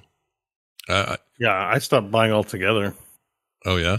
Uh, 0.88 1.16
Yeah, 1.38 1.54
I 1.54 1.78
stopped 1.78 2.10
buying 2.10 2.32
altogether. 2.32 2.94
oh 3.64 3.76
yeah. 3.76 3.98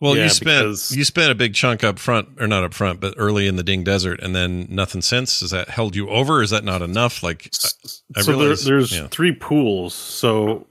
Well, 0.00 0.16
Yeah, 0.16 0.24
you 0.24 0.30
spent 0.30 0.90
you 0.90 1.04
spent 1.04 1.30
a 1.30 1.34
big 1.36 1.54
chunk 1.54 1.84
up 1.84 1.98
front, 2.00 2.28
or 2.40 2.48
not 2.48 2.64
up 2.64 2.74
front, 2.74 3.00
but 3.00 3.14
early 3.16 3.46
in 3.46 3.54
the 3.54 3.62
Ding 3.62 3.84
Desert, 3.84 4.20
and 4.20 4.34
then 4.34 4.66
nothing 4.68 5.00
since. 5.00 5.40
Has 5.40 5.52
that 5.52 5.68
held 5.68 5.94
you 5.94 6.08
over? 6.08 6.42
Is 6.42 6.50
that 6.50 6.64
not 6.64 6.82
enough? 6.82 7.22
Like, 7.22 7.48
I 8.16 8.22
so 8.22 8.36
there, 8.36 8.56
there's 8.56 8.92
yeah. 8.92 9.06
three 9.08 9.32
pools. 9.32 9.94
So 9.94 10.66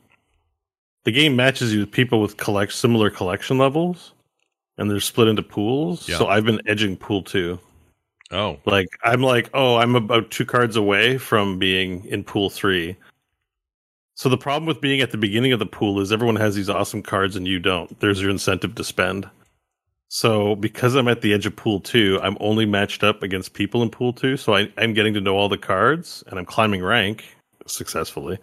the 1.06 1.14
game 1.14 1.38
matches 1.38 1.74
you 1.74 1.80
with 1.80 1.92
people 1.92 2.22
with 2.22 2.36
collect 2.36 2.74
similar 2.74 3.10
collection 3.10 3.58
levels, 3.58 4.12
and 4.78 4.92
they're 4.92 5.00
split 5.00 5.30
into 5.30 5.44
pools. 5.44 6.10
Yeah. 6.10 6.18
So 6.18 6.28
I've 6.28 6.44
been 6.44 6.62
edging 6.68 6.98
pool 6.98 7.24
two. 7.24 7.58
oh, 8.32 8.60
Like 8.66 8.90
I'm 9.02 9.22
like, 9.22 9.50
oh, 9.54 9.78
I'm 9.78 9.96
about 9.96 10.30
two 10.32 10.46
cards 10.46 10.76
away 10.76 11.18
from 11.18 11.58
being 11.58 12.04
in 12.06 12.26
pool 12.26 12.50
three. 12.50 12.98
So 14.22 14.30
the 14.30 14.38
problem 14.38 14.68
with 14.68 14.82
being 14.82 15.02
at 15.02 15.10
the 15.10 15.18
beginning 15.18 15.52
of 15.52 15.58
the 15.58 15.66
pool 15.66 16.00
is 16.00 16.12
everyone 16.12 16.36
has 16.36 16.54
these 16.54 16.70
awesome 16.70 17.02
cards 17.02 17.36
and 17.36 17.48
you 17.48 17.58
don't. 17.58 18.00
There's 18.02 18.22
your 18.22 18.30
incentive 18.30 18.76
to 18.76 18.84
spend. 18.84 19.28
So 20.10 20.56
because 20.56 20.94
I'm 20.94 21.08
at 21.08 21.22
the 21.22 21.34
edge 21.34 21.48
of 21.48 21.56
pool 21.56 21.80
two, 21.80 22.20
I'm 22.22 22.38
only 22.40 22.68
matched 22.68 23.04
up 23.04 23.24
against 23.24 23.56
people 23.56 23.82
in 23.82 23.90
pool 23.90 24.14
two. 24.14 24.38
So 24.38 24.54
I, 24.54 24.72
I'm 24.78 24.94
getting 24.94 25.16
to 25.16 25.22
know 25.22 25.36
all 25.36 25.50
the 25.50 25.58
cards 25.58 26.24
and 26.28 26.38
I'm 26.38 26.46
climbing 26.46 26.84
rank 26.84 27.36
successfully. 27.66 28.38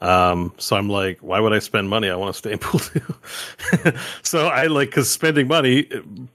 Um, 0.00 0.54
so 0.56 0.76
I'm 0.76 0.88
like, 0.88 1.18
why 1.18 1.40
would 1.40 1.52
I 1.52 1.58
spend 1.58 1.90
money? 1.90 2.08
I 2.08 2.16
want 2.16 2.34
to 2.34 2.38
stay 2.38 2.52
in 2.52 2.58
pool 2.60 2.80
two. 2.80 3.92
so 4.22 4.48
I 4.48 4.68
like 4.68 4.88
because 4.88 5.10
spending 5.10 5.46
money 5.46 5.90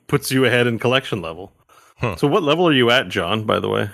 puts 0.06 0.32
you 0.32 0.46
ahead 0.46 0.68
in 0.68 0.78
collection 0.78 1.20
level. 1.20 1.52
Huh. 1.98 2.16
So 2.18 2.28
what 2.28 2.44
level 2.44 2.68
are 2.68 2.74
you 2.74 2.92
at, 2.92 3.10
John? 3.10 3.44
By 3.46 3.60
the 3.60 3.70
way. 3.70 3.90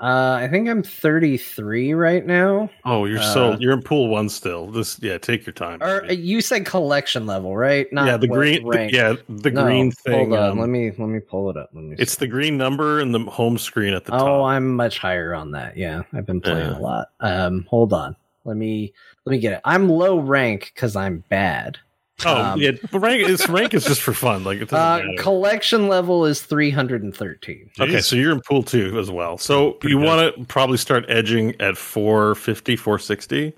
Uh, 0.00 0.38
I 0.40 0.48
think 0.48 0.66
I'm 0.66 0.82
33 0.82 1.92
right 1.92 2.24
now. 2.24 2.70
Oh, 2.86 3.04
you're 3.04 3.20
so 3.20 3.52
Uh, 3.52 3.56
you're 3.60 3.74
in 3.74 3.82
pool 3.82 4.08
one 4.08 4.30
still. 4.30 4.66
This 4.70 4.98
yeah, 5.02 5.18
take 5.18 5.44
your 5.44 5.52
time. 5.52 5.82
Or 5.82 6.06
you 6.06 6.40
said 6.40 6.64
collection 6.64 7.26
level, 7.26 7.54
right? 7.54 7.86
Not 7.92 8.06
yeah, 8.06 8.16
the 8.16 8.26
green. 8.26 8.66
the- 8.66 8.90
yeah, 8.90 9.14
the 9.28 9.50
No, 9.50 9.64
green 9.64 9.90
thing. 9.92 10.30
Hold 10.30 10.40
on, 10.40 10.50
um, 10.52 10.58
let 10.58 10.70
me 10.70 10.90
let 10.90 11.08
me 11.08 11.20
pull 11.20 11.50
it 11.50 11.58
up. 11.58 11.68
Let 11.74 11.84
me 11.84 11.96
it's 11.98 12.14
see. 12.14 12.20
the 12.20 12.28
green 12.28 12.56
number 12.56 13.00
and 13.00 13.14
the 13.14 13.20
home 13.30 13.58
screen 13.58 13.92
at 13.92 14.06
the 14.06 14.14
oh, 14.14 14.18
top. 14.18 14.26
Oh, 14.28 14.42
I'm 14.44 14.74
much 14.74 14.98
higher 14.98 15.34
on 15.34 15.50
that. 15.50 15.76
Yeah, 15.76 16.02
I've 16.14 16.24
been 16.24 16.40
playing 16.40 16.70
Yeah. 16.70 16.78
a 16.78 16.80
lot. 16.80 17.08
Um, 17.20 17.66
hold 17.68 17.92
on. 17.92 18.16
Let 18.44 18.56
me 18.56 18.94
let 19.26 19.32
me 19.32 19.38
get 19.38 19.52
it. 19.52 19.60
I'm 19.66 19.88
low 19.90 20.18
rank 20.18 20.72
because 20.74 20.96
I'm 20.96 21.22
bad. 21.28 21.76
Oh 22.24 22.42
um, 22.42 22.60
yeah, 22.60 22.72
but 22.90 23.00
rank 23.00 23.28
is 23.28 23.48
rank 23.48 23.74
is 23.74 23.84
just 23.84 24.02
for 24.02 24.12
fun. 24.12 24.44
Like 24.44 24.60
it 24.60 24.72
Uh, 24.72 25.02
collection 25.18 25.88
level 25.88 26.24
is 26.26 26.42
313. 26.42 27.70
Okay, 27.80 28.00
so 28.00 28.16
you're 28.16 28.32
in 28.32 28.40
pool 28.40 28.62
two 28.62 28.98
as 28.98 29.10
well. 29.10 29.38
So 29.38 29.72
Pretty 29.72 29.94
you 29.94 30.00
want 30.00 30.34
to 30.34 30.44
probably 30.46 30.76
start 30.76 31.04
edging 31.08 31.60
at 31.60 31.76
450, 31.76 32.76
460 32.76 33.52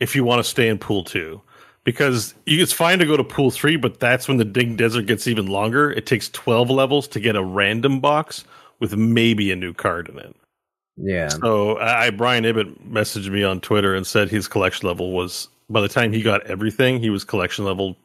if 0.00 0.16
you 0.16 0.24
want 0.24 0.40
to 0.42 0.48
stay 0.48 0.68
in 0.68 0.78
pool 0.78 1.04
two. 1.04 1.40
Because 1.84 2.34
you, 2.46 2.62
it's 2.62 2.72
fine 2.72 3.00
to 3.00 3.06
go 3.06 3.16
to 3.16 3.24
pool 3.24 3.50
three, 3.50 3.76
but 3.76 3.98
that's 3.98 4.28
when 4.28 4.36
the 4.36 4.44
Ding 4.44 4.76
Desert 4.76 5.06
gets 5.06 5.26
even 5.26 5.48
longer. 5.48 5.90
It 5.90 6.06
takes 6.06 6.28
12 6.28 6.70
levels 6.70 7.08
to 7.08 7.18
get 7.18 7.34
a 7.34 7.42
random 7.42 7.98
box 7.98 8.44
with 8.78 8.96
maybe 8.96 9.50
a 9.50 9.56
new 9.56 9.74
card 9.74 10.08
in 10.08 10.18
it. 10.18 10.36
Yeah. 10.96 11.28
So 11.28 11.78
I 11.78 12.10
Brian 12.10 12.44
Ibbott 12.44 12.90
messaged 12.90 13.30
me 13.30 13.42
on 13.42 13.60
Twitter 13.60 13.94
and 13.94 14.06
said 14.06 14.28
his 14.28 14.46
collection 14.46 14.86
level 14.86 15.12
was 15.12 15.48
by 15.72 15.80
the 15.80 15.88
time 15.88 16.12
he 16.12 16.22
got 16.22 16.46
everything, 16.46 17.00
he 17.00 17.10
was 17.10 17.24
collection 17.24 17.64
level 17.64 17.96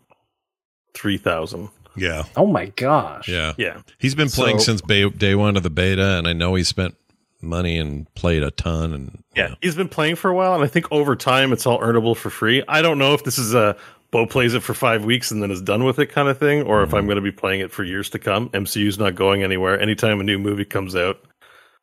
three 0.93 1.17
thousand. 1.17 1.69
yeah, 1.95 2.23
Oh 2.35 2.47
my 2.47 2.67
gosh. 2.67 3.27
yeah. 3.27 3.53
Yeah. 3.57 3.81
He's 3.99 4.15
been 4.15 4.29
playing 4.29 4.59
So- 4.59 4.65
since 4.65 4.81
ba- 4.81 5.09
day 5.11 5.35
one 5.35 5.57
of 5.57 5.63
the 5.63 5.69
beta, 5.69 6.17
and 6.17 6.27
I 6.27 6.33
know 6.33 6.55
he 6.55 6.63
spent 6.63 6.95
money 7.41 7.77
and 7.77 8.11
played 8.15 8.41
a 8.43 8.49
ton. 8.51 8.93
And 8.93 9.23
Yeah. 9.35 9.55
He's 9.61 9.75
been 9.75 9.89
playing 9.89 10.15
for 10.15 10.29
a 10.31 10.35
while 10.35 10.55
and 10.55 10.63
I 10.63 10.67
think 10.67 10.91
over 10.91 11.15
time 11.15 11.53
it's 11.53 11.67
all 11.67 11.79
earnable 11.79 12.15
for 12.17 12.29
free. 12.31 12.63
I 12.67 12.81
don't 12.81 12.97
know 12.97 13.13
if 13.13 13.23
this 13.23 13.37
is 13.37 13.53
a 13.53 13.75
Bo 14.09 14.25
plays 14.25 14.53
it 14.53 14.63
for 14.63 14.73
five 14.73 15.03
weeks 15.05 15.31
and 15.31 15.43
then 15.43 15.51
is 15.51 15.61
done 15.61 15.83
with 15.83 15.99
it 15.99 16.07
kind 16.07 16.29
of 16.29 16.37
thing, 16.39 16.61
or 16.63 16.81
if 16.81 16.93
I'm 16.93 17.05
going 17.07 17.17
to 17.17 17.21
be 17.21 17.31
playing 17.31 17.59
it 17.59 17.71
for 17.73 17.83
years 17.83 18.09
to 18.11 18.19
come. 18.19 18.49
MCU's 18.51 18.97
not 18.97 19.15
going 19.15 19.43
anywhere. 19.43 19.77
Anytime 19.79 20.21
a 20.21 20.23
new 20.23 20.39
movie 20.39 20.63
comes 20.65 20.95
out, 20.95 21.19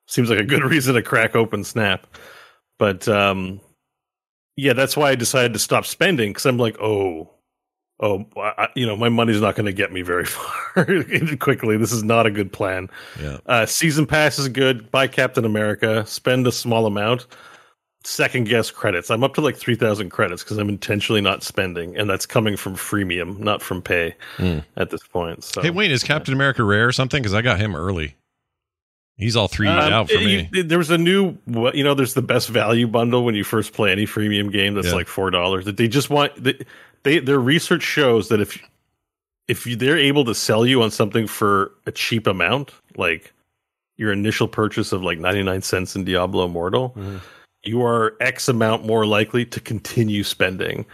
seems 0.09 0.31
like 0.31 0.39
a 0.41 0.45
good 0.45 0.65
reason 0.71 0.95
to 0.95 1.03
crack 1.03 1.37
open 1.37 1.63
Snap. 1.65 2.07
But 2.79 3.07
um, 3.09 3.61
yeah, 4.57 4.73
that's 4.73 4.97
why 4.97 5.11
I 5.11 5.15
decided 5.15 5.53
to 5.55 5.59
stop 5.59 5.85
spending 5.87 6.31
because 6.31 6.47
I'm 6.47 6.59
like, 6.59 6.77
oh, 6.81 7.31
oh, 8.01 8.25
I, 8.37 8.69
you 8.75 8.87
know, 8.87 8.97
my 8.97 9.09
money's 9.09 9.41
not 9.41 9.55
going 9.57 9.67
to 9.67 9.73
get 9.73 9.93
me 9.93 10.03
very 10.03 10.25
far 10.27 10.85
quickly. 11.39 11.77
This 11.77 11.93
is 11.93 12.03
not 12.03 12.27
a 12.27 12.31
good 12.31 12.53
plan. 12.53 12.89
yeah, 13.21 13.39
Uh, 13.47 13.67
season 13.67 14.07
pass 14.07 14.39
is 14.39 14.49
good. 14.49 14.91
Buy 14.91 15.07
Captain 15.07 15.45
America. 15.45 16.05
Spend 16.07 16.47
a 16.47 16.53
small 16.53 16.87
amount. 16.87 17.27
Second 18.07 18.49
guess 18.49 18.71
credits. 18.71 19.11
I'm 19.11 19.25
up 19.25 19.33
to 19.35 19.41
like 19.41 19.57
3,000 19.57 20.11
credits 20.11 20.45
because 20.45 20.59
I'm 20.59 20.69
intentionally 20.69 21.23
not 21.23 21.43
spending, 21.43 21.97
and 21.97 22.11
that's 22.11 22.27
coming 22.27 22.55
from 22.55 22.77
freemium, 22.77 23.39
not 23.39 23.63
from 23.63 23.81
pay 23.81 24.15
Hmm. 24.37 24.59
at 24.77 24.91
this 24.91 25.01
point. 25.07 25.43
So, 25.43 25.63
hey, 25.63 25.71
Wayne, 25.71 25.91
is 25.91 26.03
Captain 26.03 26.35
America 26.35 26.63
rare 26.65 26.87
or 26.87 26.93
something? 26.93 27.23
Because 27.23 27.33
I 27.33 27.41
got 27.41 27.59
him 27.59 27.75
early. 27.75 28.17
He's 29.17 29.37
all 29.37 29.47
three 29.49 29.69
Um, 29.69 29.93
out 29.93 30.09
for 30.11 30.17
you- 30.17 30.49
me. 30.53 30.63
there 30.63 30.79
was 30.79 30.91
a 30.91 30.99
new, 30.99 31.37
you 31.73 31.85
know, 31.85 31.95
there's 31.95 32.15
the 32.15 32.23
best 32.23 32.49
value 32.49 32.87
bundle 32.89 33.25
when 33.25 33.35
you 33.37 33.45
first 33.45 33.73
play 33.73 33.93
any 33.93 34.07
freemium 34.07 34.51
game 34.51 34.75
that's 34.75 34.89
Yeah. 34.89 34.95
like 34.95 35.07
four 35.09 35.31
dollars. 35.31 35.65
That 35.67 35.77
they 35.77 35.87
just 35.89 36.11
want 36.11 36.43
they, 36.43 36.59
they 37.05 37.19
their 37.21 37.39
research 37.39 37.83
shows 37.83 38.29
that 38.29 38.41
if 38.41 38.59
if 39.47 39.67
you, 39.67 39.77
they're 39.77 39.99
able 39.99 40.25
to 40.25 40.35
sell 40.35 40.65
you 40.67 40.83
on 40.83 40.91
something 40.91 41.27
for 41.27 41.71
a 41.87 41.93
cheap 41.93 42.27
amount, 42.27 42.73
like 42.97 43.33
your 43.99 44.11
initial 44.11 44.49
purchase 44.49 44.91
of 44.91 45.03
like 45.05 45.19
99 45.19 45.63
cents 45.63 45.95
in 45.95 46.03
Diablo 46.05 46.47
Immortal, 46.47 46.91
Mm-hmm. 46.99 47.17
you 47.63 47.83
are 47.85 48.17
X 48.21 48.49
amount 48.49 48.85
more 48.87 49.07
likely 49.07 49.45
to 49.45 49.61
continue 49.61 50.25
spending. 50.25 50.87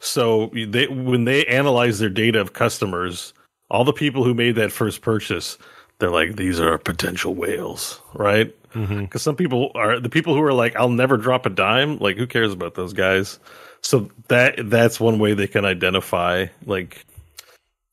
So 0.00 0.50
they 0.66 0.86
when 0.88 1.24
they 1.26 1.44
analyze 1.46 2.00
their 2.00 2.08
data 2.10 2.40
of 2.40 2.54
customers, 2.54 3.34
all 3.70 3.84
the 3.84 3.92
people 3.92 4.24
who 4.24 4.34
made 4.34 4.56
that 4.56 4.72
first 4.72 5.00
purchase, 5.02 5.58
they're 5.98 6.10
like, 6.10 6.36
these 6.36 6.60
are 6.60 6.78
potential 6.78 7.34
whales, 7.34 8.00
right? 8.14 8.54
Mm-hmm. 8.72 9.00
Because 9.02 9.22
some 9.22 9.34
people 9.36 9.72
are 9.74 9.98
the 9.98 10.08
people 10.10 10.34
who 10.34 10.42
are 10.42 10.52
like, 10.52 10.76
I'll 10.76 10.88
never 10.90 11.16
drop 11.16 11.46
a 11.46 11.50
dime. 11.50 11.98
Like, 11.98 12.16
who 12.16 12.26
cares 12.26 12.52
about 12.52 12.74
those 12.74 12.92
guys? 12.92 13.38
So 13.80 14.10
that 14.28 14.54
that's 14.70 15.00
one 15.00 15.18
way 15.18 15.34
they 15.34 15.46
can 15.46 15.64
identify 15.64 16.46
like 16.66 17.04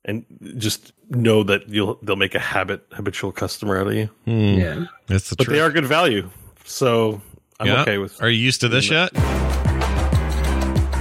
and 0.03 0.25
just 0.57 0.91
know 1.09 1.43
that 1.43 1.69
you'll 1.69 1.97
they'll 2.01 2.15
make 2.15 2.35
a 2.35 2.39
habit 2.39 2.85
habitual 2.91 3.31
customer 3.31 3.79
out 3.79 3.87
of 3.87 3.93
you. 3.93 4.09
Hmm. 4.25 4.53
Yeah. 4.59 4.85
That's 5.07 5.29
the 5.29 5.35
But 5.35 5.45
truth. 5.45 5.55
they 5.55 5.61
are 5.61 5.69
good 5.71 5.85
value. 5.85 6.29
So 6.65 7.21
I'm 7.59 7.67
Yeah? 7.67 7.81
okay 7.81 7.97
with 7.99 8.21
Are 8.21 8.29
you 8.29 8.37
used 8.39 8.61
to 8.61 8.67
this 8.69 8.89
yet? 8.89 9.09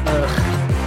Ugh. 0.06 0.40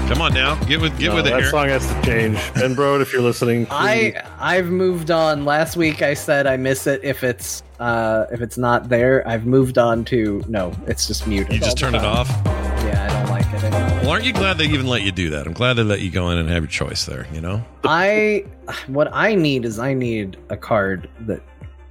Come 0.07 0.21
on 0.21 0.33
now, 0.33 0.55
get 0.65 0.79
with 0.79 0.97
get 0.97 1.09
No, 1.09 1.15
with 1.15 1.27
it 1.27 1.31
that 1.31 1.41
here. 1.41 1.49
song 1.49 1.67
has 1.67 1.85
to 1.85 2.01
change. 2.01 2.35
Ben 2.53 2.73
Brode, 2.75 3.01
if 3.01 3.11
you're 3.11 3.21
listening, 3.21 3.65
please. 3.67 3.75
I 3.75 4.23
I've 4.39 4.67
moved 4.67 5.11
on. 5.11 5.43
Last 5.43 5.75
week 5.75 6.01
I 6.01 6.13
said 6.13 6.47
I 6.47 6.55
miss 6.55 6.87
it 6.87 7.01
if 7.03 7.23
it's 7.25 7.61
uh 7.79 8.25
if 8.31 8.39
it's 8.41 8.57
not 8.57 8.87
there. 8.87 9.27
I've 9.27 9.45
moved 9.45 9.77
on 9.77 10.05
to 10.05 10.41
no, 10.47 10.71
it's 10.87 11.07
just 11.07 11.27
muted. 11.27 11.53
You 11.55 11.59
just 11.59 11.77
turn 11.77 11.91
the 11.91 11.99
it 11.99 12.05
off. 12.05 12.29
Yeah, 12.45 13.05
I 13.09 13.19
don't 13.21 13.29
like 13.29 13.45
it 13.53 13.63
anymore. 13.65 13.99
Well, 14.01 14.09
aren't 14.11 14.23
you 14.23 14.31
glad 14.33 14.57
they 14.57 14.65
even 14.65 14.87
let 14.87 15.01
you 15.01 15.11
do 15.11 15.29
that? 15.31 15.45
I'm 15.45 15.53
glad 15.53 15.73
they 15.73 15.83
let 15.83 15.99
you 15.99 16.09
go 16.09 16.29
in 16.29 16.37
and 16.37 16.49
have 16.49 16.63
your 16.63 16.69
choice 16.71 17.05
there. 17.05 17.27
You 17.33 17.41
know. 17.41 17.63
I 17.83 18.45
what 18.87 19.09
I 19.13 19.35
need 19.35 19.65
is 19.65 19.77
I 19.77 19.93
need 19.93 20.37
a 20.49 20.55
card 20.57 21.09
that 21.21 21.41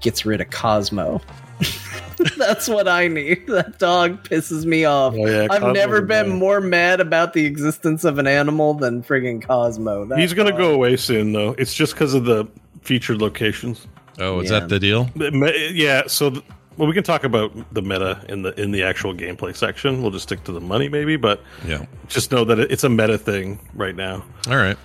gets 0.01 0.25
rid 0.25 0.41
of 0.41 0.49
Cosmo. 0.51 1.21
That's 2.37 2.69
what 2.69 2.89
I 2.89 3.09
need. 3.09 3.47
That 3.57 3.79
dog 3.79 4.23
pisses 4.25 4.65
me 4.65 4.85
off. 4.85 5.15
Oh, 5.15 5.27
yeah, 5.27 5.47
I've 5.51 5.73
never 5.73 6.01
been 6.03 6.27
annoying. 6.27 6.39
more 6.39 6.61
mad 6.61 7.01
about 7.01 7.33
the 7.33 7.45
existence 7.47 8.05
of 8.05 8.19
an 8.19 8.27
animal 8.27 8.75
than 8.75 9.03
friggin' 9.03 9.43
Cosmo. 9.47 10.05
That 10.07 10.19
He's 10.19 10.33
gonna 10.35 10.57
go 10.57 10.73
away 10.75 10.97
soon, 10.97 11.33
though. 11.33 11.55
It's 11.59 11.75
just 11.75 11.95
because 11.95 12.15
of 12.15 12.25
the 12.25 12.47
featured 12.83 13.21
locations. 13.21 13.87
Oh, 14.19 14.41
is 14.41 14.51
Yeah. 14.51 14.61
that 14.61 14.69
the 14.69 14.79
deal? 14.79 15.11
Yeah, 15.17 16.03
so 16.07 16.31
th- 16.31 16.45
well, 16.77 16.89
we 16.89 16.95
can 16.95 17.05
talk 17.05 17.25
about 17.25 17.53
the 17.73 17.83
meta 17.83 18.21
in 18.29 18.43
the 18.43 18.59
in 18.61 18.71
the 18.73 18.83
actual 18.83 19.15
gameplay 19.15 19.55
section. 19.57 20.03
We'll 20.03 20.11
just 20.11 20.25
stick 20.25 20.45
to 20.45 20.53
the 20.53 20.61
money, 20.61 20.89
maybe, 20.89 21.17
but 21.17 21.41
Yeah. 21.67 21.85
just 22.09 22.31
know 22.33 22.45
that 22.45 22.59
it's 22.59 22.85
a 22.85 22.89
meta 22.89 23.17
thing 23.19 23.59
right 23.75 23.95
now. 23.97 24.23
All 24.49 24.57
right. 24.57 24.77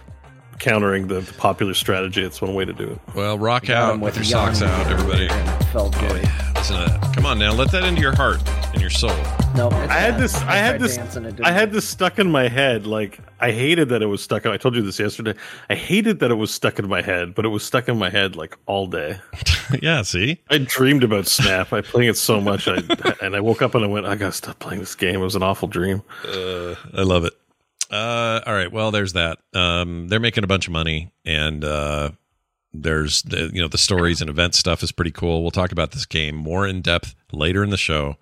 Countering 0.59 1.07
the 1.07 1.21
popular 1.37 1.73
strategy, 1.73 2.21
it's 2.23 2.41
one 2.41 2.53
way 2.53 2.65
to 2.65 2.73
do 2.73 2.83
it. 2.91 2.99
Well, 3.15 3.37
rock 3.37 3.69
out 3.69 3.95
him 3.95 4.01
with 4.01 4.15
your 4.15 4.25
socks 4.25 4.61
out, 4.61 4.87
everybody. 4.91 5.27
and 5.27 5.49
it 5.61 5.65
felt 5.65 5.95
Oh 6.01 6.15
yeah. 6.15 6.40
Listen 6.61 6.77
to 6.77 6.91
that. 6.91 7.15
Come 7.15 7.25
on 7.25 7.39
now, 7.39 7.51
let 7.53 7.71
that 7.71 7.83
into 7.85 8.01
your 8.01 8.15
heart 8.15 8.39
and 8.73 8.79
your 8.79 8.91
soul. 8.91 9.09
No, 9.55 9.69
it's 9.69 9.91
I 9.91 9.97
had 9.97 10.19
this. 10.19 10.35
I 10.35 10.57
had 10.57 10.79
this. 10.79 10.95
dancing, 10.95 11.25
it 11.25 11.37
didn't 11.37 11.47
I 11.47 11.51
had 11.51 11.71
this 11.71 11.89
stuck 11.89 12.19
in 12.19 12.29
my 12.29 12.49
head. 12.49 12.85
Like 12.85 13.17
I 13.39 13.51
hated 13.51 13.89
that 13.89 14.03
it 14.03 14.05
was 14.05 14.21
stuck. 14.21 14.45
I 14.45 14.57
told 14.57 14.75
you 14.75 14.83
this 14.83 14.99
yesterday. 14.99 15.33
I 15.71 15.73
hated 15.73 16.19
that 16.19 16.29
it 16.29 16.35
was 16.35 16.53
stuck 16.53 16.77
in 16.77 16.87
my 16.87 17.01
head, 17.01 17.33
but 17.33 17.45
it 17.45 17.47
was 17.47 17.63
stuck 17.63 17.89
in 17.89 17.97
my 17.97 18.11
head 18.11 18.35
like 18.35 18.59
all 18.67 18.85
day. 18.85 19.19
yeah. 19.81 20.03
See. 20.03 20.39
I 20.51 20.59
dreamed 20.59 21.03
about 21.03 21.25
Snap. 21.25 21.73
I 21.73 21.81
playing 21.81 22.09
it 22.09 22.17
so 22.17 22.39
much, 22.39 22.67
I, 22.67 22.75
and 23.23 23.35
I 23.35 23.39
woke 23.39 23.63
up 23.63 23.73
and 23.73 23.83
I 23.83 23.87
went, 23.87 24.05
I 24.05 24.13
gotta 24.13 24.31
stop 24.31 24.59
playing 24.59 24.81
this 24.81 24.93
game. 24.93 25.15
It 25.15 25.23
was 25.23 25.35
an 25.35 25.41
awful 25.41 25.67
dream. 25.67 26.03
Uh, 26.27 26.75
I 26.93 27.01
love 27.01 27.25
it. 27.25 27.33
Uh, 27.89 28.39
all 28.45 28.53
right. 28.53 28.71
Well, 28.71 28.91
there's 28.91 29.13
that. 29.13 29.39
Um, 29.55 30.09
they're 30.09 30.19
making 30.19 30.43
a 30.43 30.47
bunch 30.47 30.67
of 30.67 30.73
money, 30.73 31.11
and 31.25 31.65
uh, 31.65 32.11
there's 32.73 33.21
the 33.23 33.51
you 33.53 33.61
know 33.61 33.67
the 33.67 33.77
stories 33.77 34.21
and 34.21 34.29
event 34.29 34.55
stuff 34.55 34.83
is 34.83 34.91
pretty 34.91 35.11
cool. 35.11 35.41
We'll 35.41 35.51
talk 35.51 35.71
about 35.71 35.91
this 35.91 36.05
game 36.05 36.35
more 36.35 36.67
in 36.67 36.81
depth 36.81 37.15
later 37.31 37.63
in 37.63 37.69
the 37.69 37.77
show, 37.77 38.17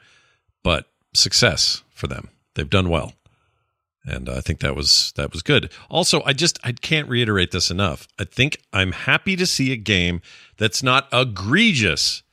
but 0.63 0.85
success 1.13 1.83
for 1.91 2.07
them. 2.07 2.29
They've 2.55 2.69
done 2.69 2.89
well, 2.89 3.13
and 4.05 4.29
I 4.29 4.41
think 4.41 4.59
that 4.59 4.75
was 4.75 5.13
that 5.15 5.31
was 5.31 5.41
good. 5.41 5.71
Also, 5.89 6.23
I 6.25 6.33
just 6.33 6.59
I 6.63 6.71
can't 6.71 7.07
reiterate 7.07 7.51
this 7.51 7.69
enough. 7.69 8.07
I 8.19 8.23
think 8.25 8.61
I'm 8.73 8.91
happy 8.91 9.35
to 9.35 9.45
see 9.45 9.71
a 9.71 9.77
game 9.77 10.21
that's 10.57 10.81
not 10.81 11.07
egregious 11.13 12.23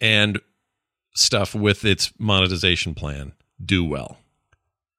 and 0.00 0.40
stuff 1.14 1.54
with 1.54 1.84
its 1.84 2.12
monetization 2.18 2.94
plan 2.94 3.32
do 3.62 3.84
well 3.84 4.16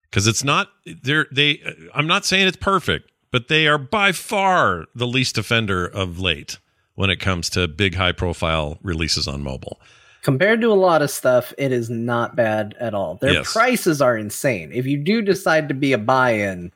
because 0.03 0.27
it's 0.27 0.43
not 0.43 0.67
they're 1.03 1.25
they 1.31 1.62
i'm 1.95 2.05
not 2.05 2.25
saying 2.25 2.47
it's 2.47 2.57
perfect 2.57 3.11
but 3.32 3.48
they 3.48 3.67
are 3.67 3.78
by 3.78 4.12
far 4.12 4.86
the 4.94 5.08
least 5.08 5.38
offender 5.38 5.86
of 5.86 6.20
late 6.20 6.60
when 6.96 7.10
it 7.10 7.20
comes 7.20 7.50
to 7.50 7.67
big 7.67 7.96
high 7.96 8.12
profile 8.12 8.78
releases 8.82 9.28
on 9.28 9.41
mobile 9.41 9.80
Compared 10.22 10.62
to 10.62 10.67
a 10.72 10.76
lot 10.76 11.02
of 11.02 11.10
stuff, 11.10 11.52
it 11.58 11.72
is 11.72 11.89
not 11.89 12.36
bad 12.36 12.76
at 12.80 12.94
all. 12.94 13.15
Their 13.15 13.34
Yes. 13.34 13.52
prices 13.54 14.04
are 14.04 14.15
insane. 14.15 14.72
If 14.72 14.86
you 14.86 14.98
do 14.98 15.24
decide 15.24 15.67
to 15.70 15.74
be 15.74 15.94
a 15.94 15.98
buy-in, 15.98 16.72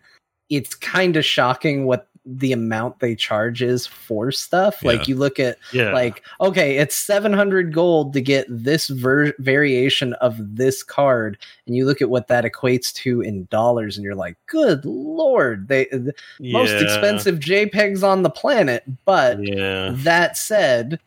it's 0.49 0.73
kind 0.73 1.15
of 1.15 1.23
shocking 1.23 1.85
what 1.85 2.07
the 2.27 2.51
amount 2.53 2.99
they 2.99 3.13
charge 3.15 3.61
is 3.61 3.85
for 3.85 4.31
stuff. 4.31 4.77
Yeah. 4.81 4.91
Like 4.91 5.07
you 5.07 5.15
look 5.15 5.39
at 5.39 5.57
Yeah. 5.73 5.93
like 5.93 6.23
okay, 6.41 6.77
it's 6.77 6.95
700 6.95 7.71
gold 7.73 8.13
to 8.13 8.21
get 8.21 8.47
this 8.49 8.87
ver- 8.87 9.33
variation 9.39 10.13
of 10.15 10.35
this 10.39 10.81
card 10.81 11.37
and 11.67 11.75
you 11.75 11.85
look 11.85 12.01
at 12.01 12.09
what 12.09 12.27
that 12.29 12.43
equates 12.43 12.91
to 12.95 13.21
in 13.21 13.45
dollars 13.51 13.95
and 13.95 14.03
you're 14.03 14.15
like, 14.15 14.37
"Good 14.47 14.83
lord, 14.85 15.67
they 15.67 15.85
the 15.91 16.13
most 16.39 16.73
expensive 16.81 17.39
JPEGs 17.39 18.03
on 18.03 18.23
the 18.23 18.29
planet." 18.31 18.83
But 19.05 19.43
Yeah. 19.43 19.91
that 19.97 20.37
said, 20.37 20.99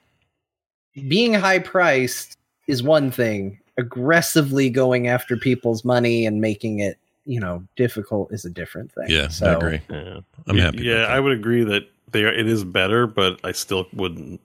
being 1.08 1.34
high 1.34 1.58
priced 1.58 2.36
is 2.66 2.82
one 2.82 3.10
thing. 3.10 3.58
Aggressively 3.76 4.70
going 4.70 5.06
after 5.08 5.36
people's 5.36 5.84
money 5.84 6.26
and 6.26 6.40
making 6.40 6.80
it, 6.80 6.96
you 7.28 7.38
know, 7.40 7.62
difficult 7.76 8.32
is 8.32 8.44
a 8.46 8.50
different 8.50 8.90
thing. 8.92 9.04
yeah 9.08 9.28
So, 9.28 9.46
i 9.46 9.52
agree 9.54 9.80
Yeah. 9.90 10.20
i'm 10.46 10.56
Y- 10.56 10.62
happy 10.62 10.82
Yeah. 10.82 11.04
I 11.04 11.20
would 11.20 11.32
agree 11.32 11.62
that 11.64 11.82
they 12.10 12.24
are, 12.24 12.32
it 12.32 12.46
is 12.48 12.64
better, 12.64 13.06
but 13.06 13.38
I 13.44 13.52
still 13.52 13.86
wouldn't. 13.92 14.40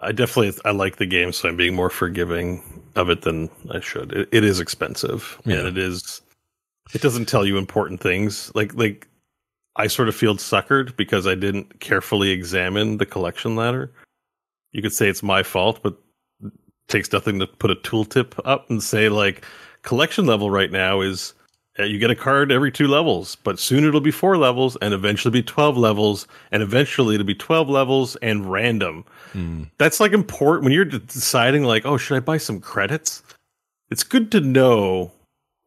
I 0.00 0.12
definitely 0.12 0.52
I 0.66 0.72
like 0.72 0.96
the 0.96 1.06
game, 1.06 1.32
so 1.32 1.48
I'm 1.48 1.56
being 1.56 1.74
more 1.74 1.88
forgiving 1.88 2.62
of 2.96 3.08
it 3.08 3.22
than 3.22 3.48
I 3.70 3.80
should. 3.80 4.12
It, 4.12 4.28
it 4.30 4.44
is 4.44 4.60
expensive, 4.60 5.40
Yeah. 5.46 5.56
and 5.60 5.68
it 5.68 5.78
is. 5.78 6.20
It 6.92 7.00
doesn't 7.00 7.26
tell 7.26 7.46
you 7.46 7.56
important 7.56 8.00
things. 8.02 8.52
Like 8.54 8.74
like 8.74 9.08
I 9.76 9.86
sort 9.86 10.08
of 10.08 10.14
feel 10.14 10.36
suckered 10.36 10.94
because 10.96 11.26
I 11.26 11.34
didn't 11.34 11.80
carefully 11.80 12.30
examine 12.30 12.98
the 12.98 13.06
collection 13.06 13.56
ladder. 13.56 13.90
You 14.72 14.82
could 14.82 14.92
say 14.92 15.08
it's 15.08 15.22
my 15.22 15.42
fault, 15.42 15.80
but 15.82 15.96
it 16.44 16.52
takes 16.88 17.10
nothing 17.10 17.38
to 17.40 17.46
put 17.46 17.70
a 17.70 17.76
tooltip 17.76 18.38
up 18.44 18.68
and 18.68 18.82
say 18.82 19.08
like 19.08 19.46
collection 19.82 20.26
level 20.26 20.50
right 20.50 20.70
now 20.70 21.00
is 21.00 21.32
you 21.78 21.98
get 21.98 22.10
a 22.10 22.14
card 22.14 22.52
every 22.52 22.70
two 22.70 22.86
levels, 22.86 23.36
but 23.42 23.58
soon 23.58 23.84
it'll 23.84 24.00
be 24.00 24.12
four 24.12 24.36
levels 24.36 24.76
and 24.80 24.94
eventually 24.94 25.32
be 25.32 25.42
12 25.42 25.76
levels 25.76 26.26
and 26.52 26.62
eventually 26.62 27.16
it'll 27.16 27.26
be 27.26 27.34
12 27.34 27.68
levels 27.68 28.14
and 28.16 28.50
random. 28.50 29.04
Hmm. 29.32 29.64
That's 29.78 29.98
like 29.98 30.12
important 30.12 30.64
when 30.64 30.72
you're 30.72 30.84
deciding 30.84 31.64
like, 31.64 31.84
oh, 31.84 31.96
should 31.96 32.16
I 32.16 32.20
buy 32.20 32.38
some 32.38 32.60
credits? 32.60 33.22
It's 33.90 34.04
good 34.04 34.30
to 34.32 34.40
know, 34.40 35.10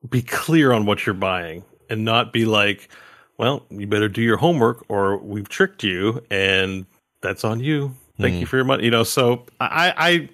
be 0.10 0.22
clear 0.22 0.72
on 0.72 0.86
what 0.86 1.06
you're 1.06 1.14
buying 1.14 1.64
and 1.90 2.06
not 2.06 2.32
be 2.32 2.46
like, 2.46 2.90
well, 3.38 3.66
you 3.70 3.86
better 3.86 4.10
do 4.10 4.22
your 4.22 4.38
homework 4.38 4.86
or 4.88 5.18
we've 5.18 5.50
tricked 5.50 5.84
you 5.84 6.24
and 6.32 6.86
that's 7.22 7.44
on 7.44 7.60
you. 7.60 7.94
Thank 8.20 8.36
Hmm. 8.36 8.40
you 8.40 8.46
for 8.48 8.56
your 8.56 8.66
money. 8.66 8.86
You 8.86 8.92
know, 8.92 9.04
so 9.04 9.46
I, 9.60 9.94
I, 9.98 10.30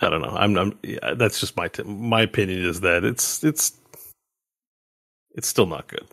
I 0.00 0.08
don't 0.08 0.22
know. 0.22 0.34
I'm, 0.36 0.56
I'm 0.56 0.78
yeah, 0.82 1.14
that's 1.14 1.40
just 1.40 1.56
my 1.56 1.68
t- 1.68 1.82
my 1.84 2.22
opinion 2.22 2.64
is 2.64 2.80
that 2.80 3.04
it's 3.04 3.42
it's 3.44 3.72
it's 5.34 5.48
still 5.48 5.66
not 5.66 5.88
good. 5.88 6.06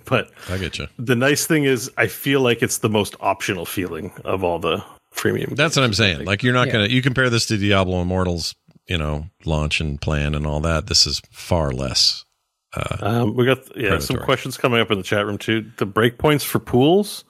but 0.04 0.30
i 0.48 0.56
get 0.58 0.78
you 0.78 0.86
the 0.98 1.16
nice 1.16 1.46
thing 1.46 1.64
is, 1.64 1.90
I 1.96 2.06
feel 2.06 2.40
like 2.40 2.62
it's 2.62 2.78
the 2.78 2.88
most 2.88 3.16
optional 3.20 3.66
feeling 3.66 4.12
of 4.24 4.44
all 4.44 4.58
the 4.58 4.82
freemium. 5.14 5.56
That's 5.56 5.76
what 5.76 5.84
I'm 5.84 5.94
saying. 5.94 6.24
Like 6.24 6.42
you're 6.42 6.54
not 6.54 6.68
Yeah. 6.68 6.74
gonna 6.74 6.86
you 6.86 7.02
compare 7.02 7.30
this 7.30 7.46
to 7.46 7.56
Diablo 7.56 8.00
Immortals, 8.02 8.54
you 8.86 8.98
know, 8.98 9.26
launch 9.44 9.80
and 9.80 10.00
plan 10.00 10.34
and 10.34 10.46
all 10.46 10.60
that. 10.60 10.86
This 10.86 11.06
is 11.06 11.20
far 11.30 11.72
less. 11.72 12.24
Uh, 12.76 12.96
Um, 13.00 13.34
we 13.34 13.46
got 13.46 13.58
yeah 13.76 13.98
some 13.98 14.18
questions 14.18 14.56
coming 14.56 14.80
up 14.80 14.90
in 14.90 14.98
the 14.98 15.04
chat 15.04 15.24
room 15.26 15.38
too. 15.38 15.70
The 15.78 15.86
breakpoints 15.86 16.42
for 16.44 16.58
pools. 16.58 17.24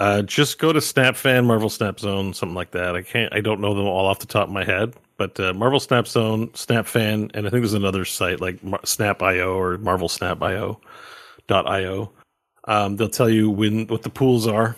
Uh, 0.00 0.22
just 0.22 0.58
go 0.58 0.72
to 0.72 0.80
Snap 0.80 1.14
Fan, 1.14 1.44
Marvel 1.44 1.68
Snap 1.68 2.00
Zone, 2.00 2.32
something 2.32 2.54
like 2.54 2.70
that. 2.70 2.96
I 2.96 3.02
can't, 3.02 3.30
I 3.34 3.42
don't 3.42 3.60
know 3.60 3.74
them 3.74 3.84
all 3.84 4.06
off 4.06 4.18
the 4.18 4.26
top 4.26 4.48
of 4.48 4.54
my 4.54 4.64
head, 4.64 4.94
but 5.18 5.38
uh, 5.38 5.52
Marvel 5.52 5.78
Snap 5.78 6.06
Zone, 6.08 6.50
Snap 6.54 6.86
Fan, 6.86 7.30
and 7.34 7.46
I 7.46 7.50
think 7.50 7.60
there's 7.60 7.74
another 7.74 8.06
site 8.06 8.40
like 8.40 8.64
Mar- 8.64 8.80
Snap.io 8.82 9.52
or 9.52 9.76
Marvel 9.76 10.08
dot 10.08 11.66
io. 11.66 12.12
Um, 12.64 12.96
they'll 12.96 13.10
tell 13.10 13.28
you 13.28 13.50
when 13.50 13.86
what 13.88 14.00
the 14.00 14.08
pools 14.08 14.46
are, 14.46 14.74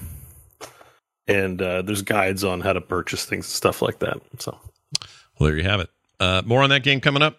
and 1.29 1.63
uh, 1.63 1.83
there's 1.83 2.03
guides 2.03 2.43
on 2.43 2.61
how 2.61 2.73
to 2.73 2.81
purchase 2.81 3.25
things 3.25 3.47
and 3.47 3.53
stuff 3.53 3.81
like 3.81 4.01
that. 4.01 4.21
So 4.41 4.59
well, 5.39 5.51
there 5.51 5.57
you 5.57 5.63
have 5.63 5.79
it. 5.79 5.91
Uh, 6.19 6.43
more 6.45 6.65
on 6.65 6.71
that 6.71 6.83
game 6.83 7.01
coming 7.01 7.23
up. 7.23 7.39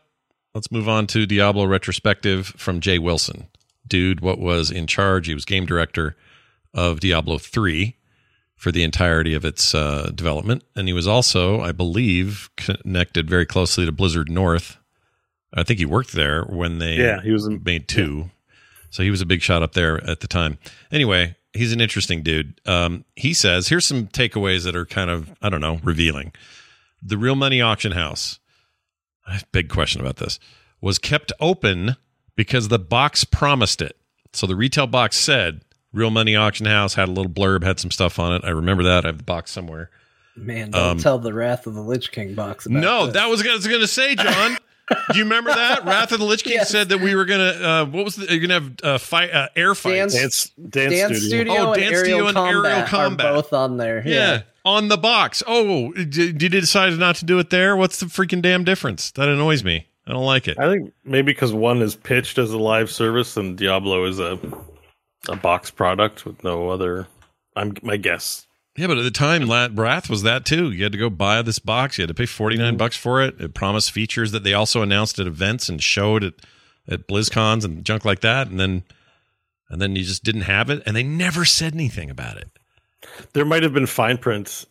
Let's 0.55 0.71
move 0.71 0.87
on 0.87 1.05
to 1.07 1.25
Diablo 1.25 1.65
retrospective 1.65 2.47
from 2.47 2.79
Jay 2.79 2.97
Wilson. 2.97 3.49
Dude, 3.85 4.21
what 4.21 4.39
was 4.39 4.71
in 4.71 4.87
charge? 4.87 5.27
He 5.27 5.33
was 5.33 5.43
game 5.43 5.65
director 5.65 6.15
of 6.73 6.99
Diablo 6.99 7.37
3 7.37 7.95
for 8.55 8.71
the 8.71 8.83
entirety 8.83 9.33
of 9.33 9.43
its 9.43 9.75
uh, 9.75 10.09
development. 10.15 10.63
And 10.75 10.87
he 10.87 10.93
was 10.93 11.07
also, 11.07 11.61
I 11.61 11.71
believe, 11.71 12.49
connected 12.55 13.29
very 13.29 13.45
closely 13.45 13.85
to 13.85 13.91
Blizzard 13.91 14.29
North. 14.29 14.77
I 15.53 15.63
think 15.63 15.79
he 15.79 15.85
worked 15.85 16.13
there 16.13 16.43
when 16.43 16.79
they 16.79 16.95
yeah, 16.95 17.21
he 17.21 17.31
was 17.31 17.45
in, 17.45 17.61
made 17.63 17.87
two. 17.87 18.31
So 18.89 19.03
he 19.03 19.11
was 19.11 19.21
a 19.21 19.25
big 19.25 19.41
shot 19.41 19.63
up 19.63 19.73
there 19.73 20.03
at 20.09 20.21
the 20.21 20.27
time. 20.27 20.57
Anyway, 20.91 21.35
he's 21.53 21.73
an 21.73 21.81
interesting 21.81 22.23
dude. 22.23 22.59
Um, 22.65 23.05
he 23.15 23.33
says, 23.33 23.67
here's 23.67 23.85
some 23.85 24.07
takeaways 24.07 24.63
that 24.63 24.75
are 24.75 24.85
kind 24.85 25.09
of, 25.09 25.31
I 25.41 25.49
don't 25.49 25.61
know, 25.61 25.79
revealing. 25.83 26.31
The 27.01 27.17
real 27.17 27.35
money 27.35 27.59
auction 27.59 27.91
house, 27.91 28.39
I 29.27 29.33
have 29.33 29.43
a 29.43 29.47
big 29.51 29.69
question 29.69 29.99
about 29.99 30.17
this, 30.17 30.39
was 30.79 30.99
kept 30.99 31.31
open 31.39 31.97
because 32.35 32.67
the 32.67 32.79
box 32.79 33.23
promised 33.23 33.81
it. 33.81 33.97
So 34.31 34.47
the 34.47 34.55
retail 34.55 34.87
box 34.87 35.17
said, 35.17 35.61
Real 35.93 36.09
Money 36.09 36.35
Auction 36.35 36.65
House 36.65 36.95
had 36.95 37.07
a 37.07 37.11
little 37.11 37.31
blurb, 37.31 37.63
had 37.63 37.79
some 37.79 37.91
stuff 37.91 38.19
on 38.19 38.33
it. 38.33 38.41
I 38.43 38.49
remember 38.49 38.83
that. 38.83 39.05
I 39.05 39.09
have 39.09 39.17
the 39.19 39.23
box 39.23 39.51
somewhere. 39.51 39.89
Man, 40.35 40.71
don't 40.71 40.81
Um, 40.91 40.97
tell 40.97 41.19
the 41.19 41.31
Wrath 41.33 41.67
of 41.67 41.75
the 41.75 41.81
Lich 41.81 42.11
King 42.11 42.33
box 42.33 42.65
about 42.65 42.79
No, 42.81 43.05
this. 43.05 43.13
that 43.13 43.29
was 43.29 43.41
what 43.43 43.51
I 43.51 43.55
was 43.55 43.67
going 43.67 43.81
to 43.81 43.87
say, 43.87 44.15
John. 44.15 44.57
Do 45.11 45.17
you 45.17 45.23
remember 45.23 45.53
that? 45.53 45.85
Wrath 45.85 46.11
of 46.11 46.19
the 46.19 46.25
Lich 46.25 46.43
King 46.43 46.53
Yes. 46.55 46.69
said 46.69 46.89
that 46.89 46.99
we 46.99 47.13
were 47.15 47.25
going 47.25 47.39
to, 47.53 47.69
uh, 47.69 47.85
what 47.85 48.03
was 48.03 48.15
the, 48.15 48.25
you're 48.35 48.45
going 48.45 48.49
to 48.49 48.53
have 48.53 48.95
uh, 48.95 48.97
fight, 48.97 49.31
uh, 49.31 49.47
air 49.55 49.75
fights. 49.75 50.13
Dance- 50.15 50.49
dance 50.49 50.69
dance, 50.69 50.93
Dance 50.93 51.17
studio. 51.19 51.27
Studio, 51.53 51.53
Oh, 51.67 51.73
and, 51.73 51.81
Dance 51.81 51.93
aerial, 51.95 52.03
Studio 52.03 52.27
and 52.27 52.35
combat 52.35 52.71
Aerial 52.71 52.87
Combat. 52.87 53.25
are 53.27 53.33
both 53.35 53.53
on 53.53 53.77
there. 53.77 54.03
Yeah. 54.05 54.41
on 54.65 54.87
the 54.87 54.97
box. 54.97 55.43
Oh, 55.45 55.91
did, 55.93 56.09
did 56.39 56.41
you 56.41 56.49
decide 56.49 56.97
not 56.97 57.15
to 57.17 57.25
do 57.25 57.37
it 57.37 57.49
there? 57.51 57.77
What's 57.77 57.99
the 57.99 58.07
freaking 58.07 58.41
damn 58.41 58.63
difference? 58.63 59.11
That 59.11 59.29
annoys 59.29 59.63
me. 59.63 59.85
I 60.07 60.11
don't 60.13 60.25
like 60.25 60.47
it. 60.47 60.57
I 60.59 60.69
think 60.69 60.91
maybe 61.05 61.31
because 61.31 61.53
one 61.53 61.81
is 61.81 61.95
pitched 61.95 62.37
as 62.39 62.51
a 62.51 62.57
live 62.57 62.89
service 62.91 63.37
and 63.37 63.55
Diablo 63.57 64.03
is 64.05 64.19
a 64.19 64.37
a 65.29 65.35
box 65.35 65.71
product 65.71 66.25
with 66.25 66.43
no 66.43 66.69
other. 66.69 67.07
I'm 67.55 67.73
my 67.81 67.97
guess. 67.97 68.47
Yeah, 68.75 68.87
but 68.87 68.97
at 68.97 69.03
the 69.03 69.11
time, 69.11 69.47
Wrath 69.75 70.09
was 70.09 70.23
that 70.23 70.45
too. 70.45 70.71
You 70.71 70.83
had 70.83 70.91
to 70.93 70.97
go 70.97 71.09
buy 71.09 71.41
this 71.43 71.59
box. 71.59 71.97
You 71.97 72.03
had 72.03 72.07
to 72.07 72.13
pay 72.15 72.25
forty 72.25 72.57
Mm-hmm. 72.57 72.77
bucks 72.77 72.97
for 72.97 73.21
it. 73.21 73.39
It 73.39 73.53
promised 73.53 73.91
features 73.91 74.31
that 74.31 74.43
they 74.43 74.53
also 74.53 74.81
announced 74.81 75.19
at 75.19 75.27
events 75.27 75.69
and 75.69 75.81
showed 75.81 76.23
at 76.23 76.33
at 76.89 77.07
BlizzCons 77.07 77.63
and 77.63 77.85
junk 77.85 78.03
like 78.03 78.21
that. 78.21 78.47
And 78.47 78.59
then 78.59 78.83
and 79.69 79.81
then 79.81 79.95
you 79.95 80.03
just 80.03 80.23
didn't 80.23 80.41
have 80.41 80.69
it. 80.69 80.81
And 80.85 80.95
they 80.95 81.03
never 81.03 81.45
said 81.45 81.73
anything 81.73 82.09
about 82.09 82.37
it. 82.37 82.49
There 83.33 83.45
might 83.45 83.63
have 83.63 83.73
been 83.73 83.85
fine 83.85 84.17
print 84.17 84.65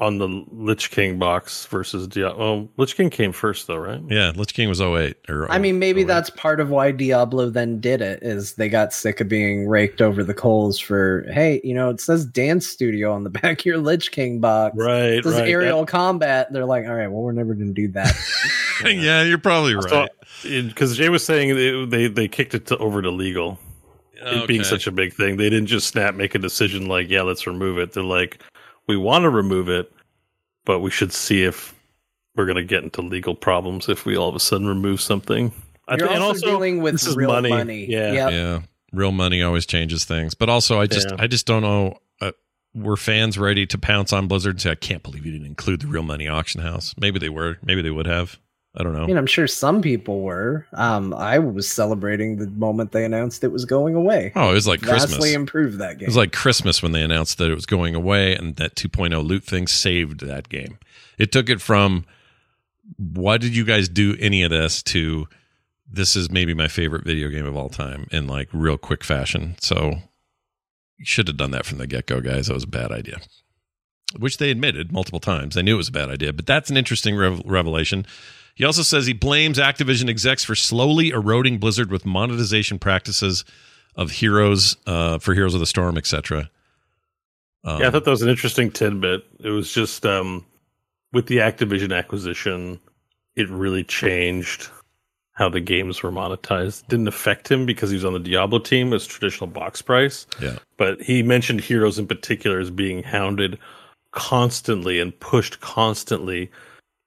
on 0.00 0.16
the 0.16 0.44
Lich 0.50 0.90
King 0.90 1.18
box 1.18 1.66
versus 1.66 2.08
Diablo. 2.08 2.38
Well, 2.38 2.68
Lich 2.78 2.96
King 2.96 3.10
came 3.10 3.32
first 3.32 3.66
though, 3.66 3.76
right? 3.76 4.00
Yeah, 4.08 4.32
Lich 4.34 4.54
King 4.54 4.70
was 4.70 4.80
08 4.80 5.16
or 5.28 5.50
I 5.52 5.58
mean, 5.58 5.78
maybe 5.78 6.00
08. 6.00 6.06
that's 6.06 6.30
part 6.30 6.58
of 6.58 6.70
why 6.70 6.90
Diablo 6.90 7.50
then 7.50 7.80
did 7.80 8.00
it. 8.00 8.22
Is 8.22 8.54
they 8.54 8.70
got 8.70 8.94
sick 8.94 9.20
of 9.20 9.28
being 9.28 9.68
raked 9.68 10.00
over 10.00 10.24
the 10.24 10.32
coals 10.32 10.78
for, 10.78 11.26
hey, 11.30 11.60
you 11.62 11.74
know, 11.74 11.90
it 11.90 12.00
says 12.00 12.24
Dance 12.24 12.66
Studio 12.66 13.12
on 13.12 13.24
the 13.24 13.30
back 13.42 13.60
of 13.60 13.66
your 13.66 13.78
Lich 13.78 14.10
King 14.10 14.40
box. 14.40 14.74
Right, 14.74 15.22
This 15.22 15.26
is 15.26 15.40
right. 15.40 15.48
aerial 15.48 15.84
combat. 15.84 16.50
They're 16.50 16.64
like, 16.64 16.86
all 16.86 16.94
right, 16.94 17.08
well, 17.08 17.22
we're 17.22 17.32
never 17.32 17.54
going 17.54 17.74
to 17.74 17.74
do 17.74 17.88
that. 17.88 18.16
yeah, 18.84 19.22
you're 19.22 19.38
probably 19.38 19.74
right. 19.74 20.08
Because 20.42 20.96
Jay 20.96 21.10
was 21.10 21.22
saying 21.22 21.54
they 21.54 21.84
they, 21.84 22.06
they 22.08 22.26
kicked 22.26 22.54
it 22.54 22.66
to, 22.68 22.78
over 22.78 23.02
to 23.02 23.10
legal. 23.10 23.58
It 24.22 24.46
being 24.46 24.64
such 24.64 24.86
a 24.86 24.92
big 24.92 25.14
thing, 25.14 25.38
they 25.38 25.48
didn't 25.48 25.68
just 25.68 25.88
snap 25.88 26.14
make 26.14 26.34
a 26.34 26.38
decision 26.38 26.88
like, 26.88 27.08
yeah, 27.08 27.22
let's 27.22 27.46
remove 27.46 27.78
it. 27.78 27.92
They're 27.92 28.02
like, 28.02 28.42
we 28.90 28.96
want 28.96 29.22
to 29.22 29.30
remove 29.30 29.68
it, 29.68 29.92
but 30.64 30.80
we 30.80 30.90
should 30.90 31.12
see 31.12 31.44
if 31.44 31.74
we're 32.36 32.46
going 32.46 32.56
to 32.56 32.64
get 32.64 32.82
into 32.84 33.02
legal 33.02 33.34
problems 33.34 33.88
if 33.88 34.04
we 34.04 34.16
all 34.16 34.28
of 34.28 34.34
a 34.34 34.40
sudden 34.40 34.66
remove 34.66 35.00
something. 35.00 35.52
You're 35.88 36.08
thi- 36.08 36.14
and 36.14 36.22
also, 36.22 36.46
dealing 36.46 36.82
with 36.82 36.94
this 36.94 37.06
is 37.06 37.16
real 37.16 37.40
money. 37.42 37.86
Yeah. 37.86 38.12
Yep. 38.12 38.32
yeah 38.32 38.60
real 38.92 39.12
money 39.12 39.40
always 39.40 39.66
changes 39.66 40.04
things 40.04 40.34
but 40.34 40.48
also 40.48 40.80
i 40.80 40.86
just 40.86 41.08
Yeah. 41.10 41.16
i 41.20 41.28
just 41.28 41.46
don't 41.46 41.62
know 41.62 41.98
uh, 42.20 42.32
were 42.74 42.96
fans 42.96 43.38
ready 43.38 43.64
to 43.66 43.78
pounce 43.78 44.12
on 44.12 44.26
blizzard 44.26 44.54
and 44.54 44.60
say 44.60 44.70
i 44.72 44.74
can't 44.74 45.04
believe 45.04 45.24
you 45.24 45.30
didn't 45.30 45.46
include 45.46 45.80
the 45.82 45.86
real 45.86 46.02
money 46.02 46.26
auction 46.26 46.60
house 46.60 46.92
maybe 46.98 47.20
they 47.20 47.28
were 47.28 47.56
maybe 47.62 47.82
they 47.82 47.90
would 47.90 48.06
have 48.06 48.36
I 48.76 48.84
don't 48.84 48.92
know. 48.92 49.02
I 49.02 49.06
mean, 49.06 49.16
I'm 49.16 49.26
sure 49.26 49.48
some 49.48 49.82
people 49.82 50.20
were. 50.20 50.64
Um, 50.74 51.12
I 51.12 51.40
was 51.40 51.68
celebrating 51.68 52.36
the 52.36 52.46
moment 52.50 52.92
they 52.92 53.04
announced 53.04 53.42
it 53.42 53.50
was 53.50 53.64
going 53.64 53.96
away. 53.96 54.32
oh, 54.36 54.50
it 54.50 54.54
was 54.54 54.68
like 54.68 54.80
Christmas. 54.80 55.10
Vastly 55.12 55.32
improved 55.34 55.78
that 55.78 55.98
game. 55.98 56.06
It 56.06 56.10
was 56.10 56.16
like 56.16 56.32
Christmas 56.32 56.80
when 56.82 56.92
they 56.92 57.02
announced 57.02 57.38
that 57.38 57.50
it 57.50 57.54
was 57.54 57.66
going 57.66 57.96
away 57.96 58.34
and 58.36 58.54
that 58.56 58.76
2.0 58.76 59.26
loot 59.26 59.42
thing 59.42 59.66
saved 59.66 60.20
that 60.20 60.48
game. 60.48 60.78
It 61.18 61.32
took 61.32 61.48
it 61.48 61.60
from 61.60 62.04
why 62.96 63.38
did 63.38 63.56
you 63.56 63.64
guys 63.64 63.88
do 63.88 64.16
any 64.20 64.42
of 64.42 64.50
this 64.50 64.82
to 64.84 65.26
this 65.92 66.14
is 66.14 66.30
maybe 66.30 66.54
my 66.54 66.68
favorite 66.68 67.04
video 67.04 67.28
game 67.28 67.46
of 67.46 67.56
all 67.56 67.68
time 67.68 68.06
in 68.12 68.26
like 68.28 68.48
real 68.52 68.78
quick 68.78 69.02
fashion. 69.02 69.56
So 69.60 69.94
you 70.96 71.04
should 71.04 71.26
have 71.26 71.36
done 71.36 71.50
that 71.50 71.66
from 71.66 71.78
the 71.78 71.86
get 71.86 72.06
go, 72.06 72.20
guys. 72.20 72.46
That 72.46 72.54
was 72.54 72.64
a 72.64 72.68
bad 72.68 72.92
idea. 72.92 73.18
Which 74.16 74.38
they 74.38 74.50
admitted 74.50 74.92
multiple 74.92 75.20
times. 75.20 75.54
They 75.54 75.62
knew 75.62 75.74
it 75.74 75.78
was 75.78 75.88
a 75.88 75.92
bad 75.92 76.10
idea, 76.10 76.32
but 76.32 76.46
that's 76.46 76.70
an 76.70 76.76
interesting 76.76 77.16
rev- 77.16 77.42
revelation. 77.44 78.06
He 78.60 78.66
also 78.66 78.82
says 78.82 79.06
he 79.06 79.14
blames 79.14 79.56
Activision 79.56 80.10
execs 80.10 80.44
for 80.44 80.54
slowly 80.54 81.08
eroding 81.08 81.56
Blizzard 81.56 81.90
with 81.90 82.04
monetization 82.04 82.78
practices 82.78 83.42
of 83.96 84.10
Heroes 84.10 84.76
uh, 84.86 85.18
for 85.18 85.32
Heroes 85.32 85.54
of 85.54 85.60
the 85.60 85.66
Storm, 85.66 85.96
etc. 85.96 86.50
Um, 87.64 87.80
yeah, 87.80 87.88
I 87.88 87.90
thought 87.90 88.04
that 88.04 88.10
was 88.10 88.20
an 88.20 88.28
interesting 88.28 88.70
tidbit. 88.70 89.24
It 89.42 89.48
was 89.48 89.72
just 89.72 90.04
um, 90.04 90.44
with 91.10 91.26
the 91.26 91.38
Activision 91.38 91.96
acquisition, 91.96 92.78
it 93.34 93.48
really 93.48 93.82
changed 93.82 94.68
how 95.32 95.48
the 95.48 95.60
games 95.60 96.02
were 96.02 96.12
monetized. 96.12 96.86
Didn't 96.88 97.08
affect 97.08 97.50
him 97.50 97.64
because 97.64 97.88
he 97.88 97.96
was 97.96 98.04
on 98.04 98.12
the 98.12 98.18
Diablo 98.18 98.58
team 98.58 98.92
as 98.92 99.06
traditional 99.06 99.46
box 99.46 99.80
price. 99.80 100.26
Yeah. 100.38 100.58
But 100.76 101.00
he 101.00 101.22
mentioned 101.22 101.62
Heroes 101.62 101.98
in 101.98 102.06
particular 102.06 102.60
as 102.60 102.70
being 102.70 103.04
hounded 103.04 103.58
constantly 104.10 105.00
and 105.00 105.18
pushed 105.18 105.62
constantly 105.62 106.50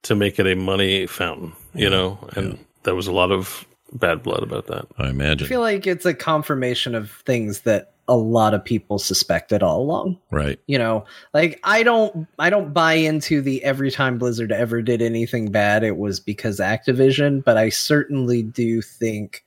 to 0.03 0.15
make 0.15 0.39
it 0.39 0.47
a 0.47 0.55
money 0.55 1.07
fountain, 1.07 1.53
you 1.73 1.89
know, 1.89 2.17
and 2.35 2.57
there 2.83 2.95
was 2.95 3.07
a 3.07 3.11
lot 3.11 3.31
of 3.31 3.65
bad 3.93 4.23
blood 4.23 4.43
about 4.43 4.67
that. 4.67 4.85
I 4.97 5.09
imagine. 5.09 5.45
I 5.45 5.49
feel 5.49 5.61
like 5.61 5.87
it's 5.87 6.05
a 6.05 6.13
confirmation 6.13 6.95
of 6.95 7.11
things 7.25 7.61
that 7.61 7.93
a 8.07 8.17
lot 8.17 8.53
of 8.53 8.63
people 8.63 8.99
suspected 8.99 9.63
all 9.63 9.81
along. 9.81 10.19
right. 10.29 10.59
You 10.67 10.77
know, 10.77 11.05
like 11.33 11.59
I 11.63 11.83
don't 11.83 12.27
I 12.37 12.49
don't 12.49 12.73
buy 12.73 12.93
into 12.93 13.41
the 13.41 13.63
every 13.63 13.91
time 13.91 14.17
Blizzard 14.17 14.51
ever 14.51 14.81
did 14.81 15.01
anything 15.01 15.51
bad 15.51 15.83
it 15.83 15.97
was 15.97 16.19
because 16.19 16.59
Activision, 16.59 17.43
but 17.43 17.57
I 17.57 17.69
certainly 17.69 18.43
do 18.43 18.81
think 18.81 19.43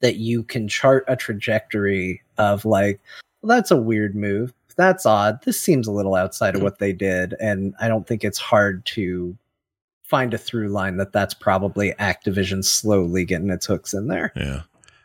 that 0.00 0.16
you 0.16 0.42
can 0.42 0.66
chart 0.66 1.04
a 1.06 1.14
trajectory 1.14 2.20
of 2.38 2.64
like 2.64 3.00
well, 3.42 3.56
that's 3.56 3.70
a 3.70 3.80
weird 3.80 4.16
move. 4.16 4.52
That's 4.76 5.06
odd. 5.06 5.42
This 5.44 5.60
seems 5.60 5.86
a 5.86 5.92
little 5.92 6.14
outside 6.14 6.50
of 6.50 6.56
mm-hmm. 6.56 6.64
what 6.64 6.78
they 6.78 6.92
did 6.92 7.34
and 7.38 7.74
I 7.80 7.86
don't 7.86 8.06
think 8.06 8.24
it's 8.24 8.38
hard 8.38 8.84
to 8.86 9.36
find 10.10 10.34
a 10.34 10.38
through 10.38 10.68
line 10.68 10.96
that 10.96 11.12
that's 11.12 11.32
probably 11.34 11.92
Activision 12.00 12.64
slowly 12.64 13.24
getting 13.24 13.48
its 13.50 13.64
hooks 13.66 13.94
in 13.94 14.08
there. 14.08 14.32
Yeah. 14.34 14.62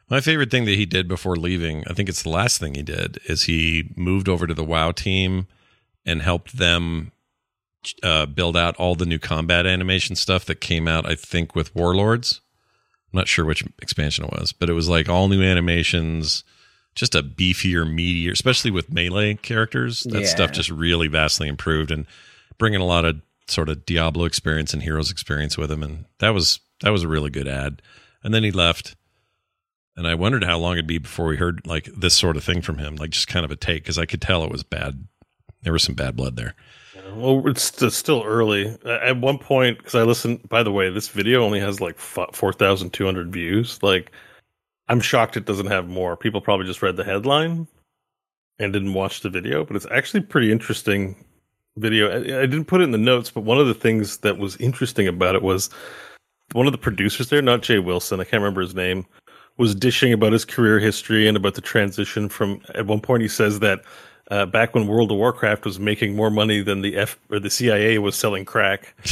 My 0.10 0.20
favorite 0.20 0.52
thing 0.52 0.66
that 0.66 0.76
he 0.76 0.86
did 0.86 1.08
before 1.08 1.36
leaving, 1.36 1.84
I 1.88 1.94
think 1.94 2.10
it's 2.10 2.24
the 2.24 2.30
last 2.30 2.60
thing 2.60 2.76
he 2.76 2.82
did, 2.84 3.20
is 3.26 3.44
he 3.44 3.92
moved 3.96 4.28
over 4.28 4.46
to 4.48 4.54
the 4.54 4.64
WoW 4.64 4.92
team 4.92 5.48
and 6.06 6.22
helped 6.22 6.58
them 6.58 7.12
uh, 8.04 8.26
build 8.26 8.58
out 8.58 8.76
all 8.78 8.96
the 8.96 9.06
new 9.06 9.20
combat 9.20 9.66
animation 9.66 10.16
stuff 10.16 10.46
that 10.46 10.60
came 10.62 10.88
out, 10.88 11.08
I 11.10 11.16
think, 11.16 11.56
with 11.56 11.74
Warlords. 11.76 12.42
I'm 13.14 13.18
not 13.20 13.28
sure 13.28 13.46
which 13.46 13.64
expansion 13.82 14.26
it 14.26 14.32
was, 14.32 14.52
but 14.54 14.70
it 14.70 14.74
was 14.74 14.90
like 14.90 15.08
all 15.08 15.28
new 15.28 15.42
animations, 15.42 16.44
just 16.96 17.16
a 17.16 17.24
beefier, 17.24 17.86
meatier, 17.86 18.32
especially 18.32 18.72
with 18.72 18.92
melee 18.92 19.36
characters. 19.36 20.02
That 20.04 20.22
Yeah. 20.22 20.28
stuff 20.28 20.52
just 20.52 20.70
really 20.70 21.08
vastly 21.08 21.48
improved 21.48 21.92
and 21.92 22.06
bringing 22.58 22.82
a 22.82 22.86
lot 22.86 23.06
of 23.06 23.22
sort 23.48 23.70
of 23.70 23.86
Diablo 23.86 24.26
experience 24.26 24.74
and 24.74 24.84
Heroes 24.84 25.12
experience 25.12 25.58
with 25.58 25.72
him. 25.72 25.84
And 25.84 26.06
that 26.20 26.34
was 26.34 26.60
that 26.82 26.92
was 26.92 27.04
a 27.04 27.08
really 27.08 27.30
good 27.30 27.48
ad. 27.48 27.82
And 28.24 28.34
then 28.34 28.44
he 28.44 28.52
left 28.52 28.96
and 29.98 30.08
I 30.08 30.16
wondered 30.16 30.44
how 30.44 30.58
long 30.58 30.74
it'd 30.74 30.88
be 30.88 30.98
before 30.98 31.28
we 31.28 31.38
heard 31.38 31.66
like 31.66 31.86
this 31.98 32.14
sort 32.14 32.38
of 32.38 32.44
thing 32.44 32.62
from 32.62 32.78
him, 32.78 32.96
like 32.96 33.12
just 33.12 33.28
kind 33.28 33.46
of 33.46 33.52
a 33.52 33.56
take, 33.56 33.84
because 33.84 33.98
I 33.98 34.06
could 34.06 34.22
tell 34.22 34.44
it 34.44 34.52
was 34.52 34.64
bad. 34.64 35.08
There 35.62 35.74
was 35.74 35.84
some 35.84 35.96
bad 35.96 36.16
blood 36.16 36.36
there. 36.36 36.54
Well, 37.14 37.48
it's 37.48 37.64
st- 37.64 37.94
still 37.94 38.24
early. 38.24 38.78
At 38.86 39.18
one 39.18 39.38
point, 39.38 39.78
because 39.78 39.96
I 39.96 40.04
listened. 40.04 40.48
By 40.50 40.64
the 40.64 40.72
way, 40.72 40.90
this 40.90 41.08
video 41.08 41.44
only 41.44 41.60
has 41.60 41.80
like 41.80 41.98
four 41.98 42.52
thousand 42.54 42.92
two 42.92 43.06
hundred 43.06 43.32
views. 43.32 43.82
Like, 43.82 44.12
I'm 44.90 45.00
shocked 45.00 45.38
it 45.38 45.46
doesn't 45.46 45.68
have 45.68 45.88
more. 45.88 46.18
People 46.18 46.42
probably 46.42 46.66
just 46.66 46.82
read 46.82 46.98
the 46.98 47.04
headline 47.04 47.68
and 48.60 48.74
didn't 48.74 48.94
watch 48.94 49.22
the 49.22 49.30
video. 49.30 49.64
But 49.64 49.78
it's 49.78 49.88
actually 49.92 50.22
pretty 50.22 50.52
interesting 50.52 51.25
video. 51.78 52.10
I, 52.10 52.42
I 52.42 52.46
didn't 52.46 52.66
put 52.66 52.82
it 52.82 52.86
in 52.86 52.92
the 52.92 52.98
notes, 52.98 53.32
but 53.32 53.42
one 53.42 53.60
of 53.60 53.68
the 53.68 53.74
things 53.74 54.18
that 54.18 54.38
was 54.38 54.56
interesting 54.58 55.08
about 55.08 55.36
it 55.36 55.42
was 55.42 55.70
one 56.54 56.66
of 56.66 56.72
the 56.72 56.78
producers 56.78 57.30
there, 57.30 57.42
not 57.42 57.62
Jay 57.62 57.80
Wilson. 57.80 58.20
I 58.20 58.24
can't 58.24 58.42
remember 58.42 58.62
his 58.62 58.76
name. 58.76 59.06
Was 59.58 59.74
dishing 59.74 60.12
about 60.12 60.34
his 60.34 60.44
career 60.44 60.80
history 60.80 61.28
and 61.28 61.38
about 61.38 61.54
the 61.54 61.62
transition 61.62 62.28
from. 62.28 62.62
At 62.74 62.88
one 62.88 63.00
point, 63.00 63.22
he 63.22 63.30
says 63.30 63.60
that 63.60 63.84
uh, 64.30 64.46
back 64.46 64.76
when 64.76 64.88
World 64.88 65.12
of 65.12 65.18
Warcraft 65.18 65.64
was 65.66 65.80
making 65.80 66.16
more 66.16 66.30
money 66.30 66.62
than 66.62 66.82
the 66.82 66.98
F 66.98 67.18
or 67.30 67.40
the 67.40 67.50
CIA 67.50 67.98
was 68.00 68.16
selling 68.16 68.46
crack. 68.46 68.96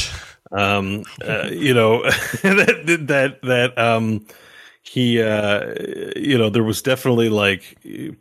Um, 0.52 1.04
uh, 1.26 1.48
you 1.50 1.74
know 1.74 2.02
that 2.42 3.06
that 3.08 3.42
that 3.42 3.76
um, 3.76 4.24
he 4.82 5.20
uh, 5.20 5.74
you 6.14 6.38
know 6.38 6.48
there 6.48 6.62
was 6.62 6.80
definitely 6.80 7.28
like 7.28 7.76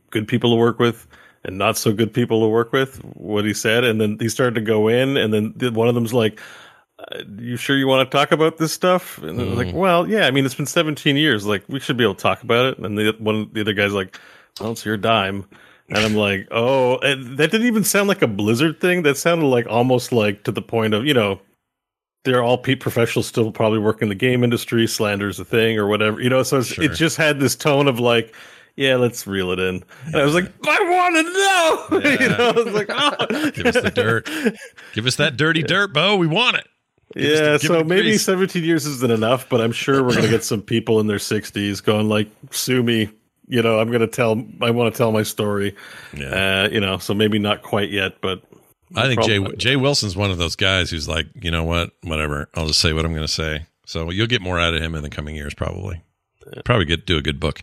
good 0.10 0.28
people 0.28 0.50
to 0.52 0.56
work 0.56 0.80
with 0.80 1.06
and 1.44 1.58
not 1.58 1.78
so 1.78 1.94
good 1.94 2.14
people 2.14 2.42
to 2.42 2.48
work 2.48 2.72
with. 2.72 2.98
What 3.16 3.46
he 3.46 3.54
said, 3.54 3.84
and 3.84 4.00
then 4.00 4.18
he 4.20 4.30
started 4.30 4.56
to 4.56 4.62
go 4.62 4.88
in, 4.88 5.18
and 5.18 5.34
then 5.34 5.74
one 5.74 5.88
of 5.88 5.96
them's 5.96 6.14
like. 6.14 6.40
Uh, 7.00 7.24
you 7.40 7.58
sure 7.58 7.76
you 7.76 7.88
want 7.88 8.10
to 8.10 8.16
talk 8.16 8.32
about 8.32 8.58
this 8.60 8.72
stuff? 8.72 9.18
And 9.18 9.36
was 9.38 9.58
like, 9.58 9.74
well, 9.74 10.08
yeah. 10.08 10.28
I 10.28 10.32
mean, 10.32 10.46
it's 10.46 10.54
been 10.54 10.68
17 10.68 11.18
years. 11.18 11.44
Like, 11.44 11.64
we 11.68 11.80
should 11.80 11.98
be 11.98 12.04
able 12.04 12.14
to 12.14 12.22
talk 12.22 12.44
about 12.44 12.68
it. 12.68 12.78
And 12.78 12.96
the 12.98 13.14
one, 13.18 13.50
the 13.52 13.62
other 13.62 13.74
guy's 13.74 13.94
like, 13.94 14.18
well, 14.62 14.72
it's 14.74 14.86
your 14.86 14.96
dime. 14.96 15.44
And 15.90 15.98
I'm 15.98 16.14
like, 16.14 16.48
oh, 16.52 17.00
and 17.00 17.38
that 17.40 17.50
didn't 17.50 17.66
even 17.66 17.84
sound 17.84 18.08
like 18.08 18.22
a 18.22 18.28
Blizzard 18.28 18.80
thing. 18.80 19.02
That 19.02 19.18
sounded 19.18 19.48
like 19.48 19.66
almost 19.68 20.12
like 20.12 20.44
to 20.44 20.52
the 20.52 20.62
point 20.62 20.94
of, 20.94 21.04
you 21.06 21.16
know, 21.16 21.42
they're 22.26 22.44
all 22.44 22.60
pe- 22.60 22.76
professionals 22.76 23.28
still 23.28 23.52
probably 23.52 23.80
work 23.80 24.02
in 24.04 24.10
the 24.10 24.16
game 24.16 24.44
industry. 24.44 24.88
Slander's 24.88 25.40
a 25.40 25.46
thing 25.46 25.80
or 25.80 25.88
whatever, 25.88 26.22
you 26.22 26.30
know. 26.30 26.44
So 26.44 26.60
it's, 26.60 26.68
Sure. 26.68 26.86
it 26.86 26.94
just 26.94 27.18
had 27.18 27.40
this 27.40 27.56
tone 27.56 27.88
of 27.88 28.00
like, 28.00 28.34
yeah, 28.76 28.96
let's 28.96 29.28
reel 29.28 29.52
it 29.52 29.60
in. 29.60 29.84
And 30.06 30.16
I 30.16 30.26
was 30.26 30.34
like, 30.34 30.52
I 30.68 31.90
want 31.92 32.00
to 32.00 32.04
know. 32.04 32.10
you 32.20 32.30
know, 32.30 32.50
I 32.50 32.52
was 32.52 32.74
like, 32.74 32.88
oh, 32.90 33.52
Give 33.52 33.66
us 33.68 33.82
the 33.82 33.92
dirt. 33.92 34.30
Give 34.94 35.06
us 35.06 35.16
that 35.18 35.38
dirty 35.38 35.64
dirt, 35.64 35.94
Bo. 35.94 36.18
We 36.18 36.28
want 36.28 36.58
it. 36.58 36.68
Give 37.16 37.32
us 37.32 37.40
the- 37.40 37.46
yeah, 37.46 37.58
so 37.58 37.84
maybe 37.84 38.02
grease. 38.04 38.26
17 38.26 38.64
years 38.64 38.86
isn't 38.86 39.12
enough, 39.12 39.48
but 39.50 39.62
I'm 39.62 39.72
sure 39.72 40.02
we're 40.04 40.12
going 40.14 40.24
to 40.24 40.30
get 40.30 40.44
some 40.44 40.62
people 40.62 41.00
in 41.00 41.08
their 41.08 41.18
60s 41.18 41.84
going 41.84 42.10
like, 42.10 42.30
sue 42.52 42.82
me. 42.82 43.10
You 43.48 43.62
know, 43.62 43.80
I'm 43.80 43.90
going 43.90 44.00
to 44.02 44.08
tell, 44.08 44.42
I 44.62 44.72
want 44.72 44.94
to 44.94 44.98
tell 44.98 45.12
my 45.12 45.24
story. 45.24 45.76
Yeah. 46.16 46.64
Uh, 46.64 46.70
you 46.72 46.80
know, 46.80 46.98
so 46.98 47.14
maybe 47.14 47.40
not 47.40 47.62
quite 47.62 47.92
yet, 47.92 48.22
but 48.22 48.42
I 48.96 49.08
think 49.08 49.24
Jay 49.24 49.44
Jay 49.58 49.76
Wilson's 49.76 50.16
one 50.16 50.32
of 50.32 50.38
those 50.38 50.56
guys 50.56 50.90
who's 50.90 51.08
like, 51.08 51.28
you 51.42 51.52
know 51.52 51.64
what, 51.64 51.92
whatever. 52.04 52.50
I'll 52.56 52.68
just 52.68 52.80
say 52.80 52.94
what 52.94 53.06
I'm 53.06 53.12
going 53.12 53.26
to 53.28 53.32
say. 53.32 53.66
So 53.86 54.10
you'll 54.12 54.28
get 54.28 54.42
more 54.42 54.60
out 54.60 54.74
of 54.74 54.82
him 54.82 54.96
in 54.96 55.04
the 55.04 55.10
coming 55.10 55.36
years, 55.36 55.54
probably. 55.54 56.02
Probably 56.64 56.86
get 56.86 57.06
do 57.06 57.18
a 57.18 57.22
good 57.22 57.40
book. 57.40 57.62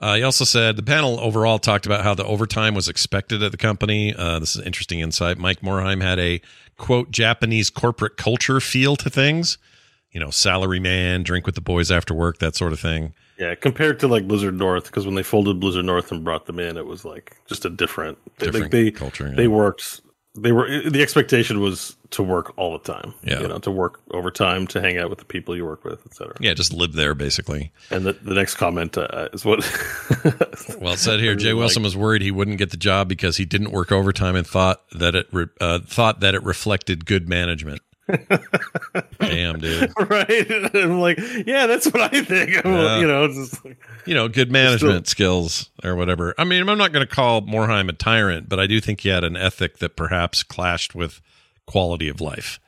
Uh, 0.00 0.14
he 0.14 0.22
also 0.22 0.44
said 0.44 0.76
the 0.76 0.82
panel 0.82 1.18
overall 1.20 1.58
talked 1.58 1.86
about 1.86 2.04
how 2.04 2.14
the 2.14 2.24
overtime 2.24 2.74
was 2.74 2.88
expected 2.88 3.42
at 3.42 3.50
the 3.50 3.58
company. 3.58 4.14
Uh, 4.14 4.38
this 4.38 4.54
is 4.56 4.62
interesting 4.62 5.00
insight. 5.00 5.38
Mike 5.38 5.60
Morhaime 5.60 6.02
had 6.02 6.18
a 6.18 6.40
quote 6.76 7.10
Japanese 7.10 7.68
corporate 7.70 8.16
culture 8.16 8.60
feel 8.60 8.96
to 8.96 9.10
things. 9.10 9.58
You 10.12 10.20
know, 10.20 10.30
salary 10.30 10.80
man, 10.80 11.22
drink 11.22 11.44
with 11.44 11.54
the 11.54 11.60
boys 11.60 11.90
after 11.90 12.14
work, 12.14 12.38
that 12.38 12.56
sort 12.56 12.72
of 12.72 12.80
thing. 12.80 13.12
yeah, 13.38 13.54
compared 13.54 14.00
to 14.00 14.08
like 14.08 14.26
Blizzard 14.26 14.56
North, 14.56 14.86
because 14.86 15.04
when 15.04 15.14
they 15.14 15.22
folded 15.22 15.60
Blizzard 15.60 15.84
North 15.84 16.10
and 16.10 16.24
brought 16.24 16.46
them 16.46 16.58
in, 16.58 16.78
it 16.78 16.86
was 16.86 17.04
like 17.04 17.36
just 17.46 17.66
a 17.66 17.70
different, 17.70 18.16
Different 18.38 18.64
like 18.64 18.70
they, 18.70 18.90
culture, 18.90 19.28
yeah. 19.28 19.34
They 19.34 19.48
worked, 19.48 20.00
they 20.34 20.52
were, 20.52 20.88
the 20.88 21.02
expectation 21.02 21.60
was 21.60 21.94
to 22.10 22.22
work 22.22 22.52
all 22.56 22.72
the 22.78 22.92
time. 22.92 23.12
Yeah. 23.22 23.40
You 23.40 23.48
know, 23.48 23.58
to 23.58 23.70
work 23.70 24.00
overtime, 24.12 24.66
to 24.68 24.80
hang 24.80 24.96
out 24.98 25.10
with 25.10 25.18
the 25.18 25.24
people 25.26 25.54
you 25.54 25.64
work 25.66 25.84
with, 25.84 26.04
etc. 26.06 26.34
Yeah, 26.40 26.54
just 26.54 26.72
live 26.72 26.94
there 26.94 27.14
basically. 27.14 27.70
And 27.90 28.04
the, 28.06 28.14
the 28.14 28.34
next 28.34 28.54
comment 28.54 28.96
uh, 28.96 29.28
is 29.32 29.44
what, 29.44 29.60
Well, 30.80 30.96
said 30.96 31.20
here, 31.20 31.34
Jay 31.34 31.52
Like- 31.52 31.58
Wilson 31.60 31.82
was 31.82 31.96
worried 31.96 32.22
he 32.22 32.30
wouldn't 32.30 32.58
get 32.58 32.70
the 32.70 32.76
job 32.78 33.08
because 33.08 33.36
he 33.36 33.44
didn't 33.44 33.72
work 33.72 33.92
overtime 33.92 34.36
and 34.36 34.46
thought 34.46 34.82
that 34.92 35.14
it 35.14 35.28
re- 35.32 35.46
uh, 35.60 35.80
thought 35.80 36.20
that 36.20 36.34
it 36.34 36.42
reflected 36.42 37.04
good 37.04 37.28
management. 37.28 37.82
Damn, 39.20 39.58
dude. 39.58 39.92
right? 40.08 40.46
I'm 40.74 41.00
like, 41.00 41.18
yeah, 41.46 41.66
that's 41.66 41.86
what 41.86 42.00
I 42.14 42.22
think. 42.22 42.52
Yeah. 42.64 42.98
You 43.00 43.06
know, 43.06 43.28
just 43.28 43.62
like, 43.64 43.76
You 44.06 44.14
know, 44.14 44.28
good 44.28 44.50
management 44.50 45.06
skills 45.08 45.68
or 45.84 45.94
whatever. 45.94 46.34
I 46.38 46.44
mean, 46.44 46.66
I'm 46.66 46.78
not 46.78 46.92
going 46.92 47.06
to 47.06 47.14
call 47.14 47.42
Morhaime 47.42 47.88
a 47.90 47.92
tyrant, 47.92 48.48
but 48.48 48.58
I 48.58 48.66
do 48.66 48.80
think 48.80 49.00
he 49.00 49.10
had 49.10 49.24
an 49.24 49.36
ethic 49.36 49.78
that 49.78 49.96
perhaps 49.96 50.42
clashed 50.42 50.94
with 50.94 51.20
quality 51.68 52.08
of 52.08 52.20
life. 52.20 52.58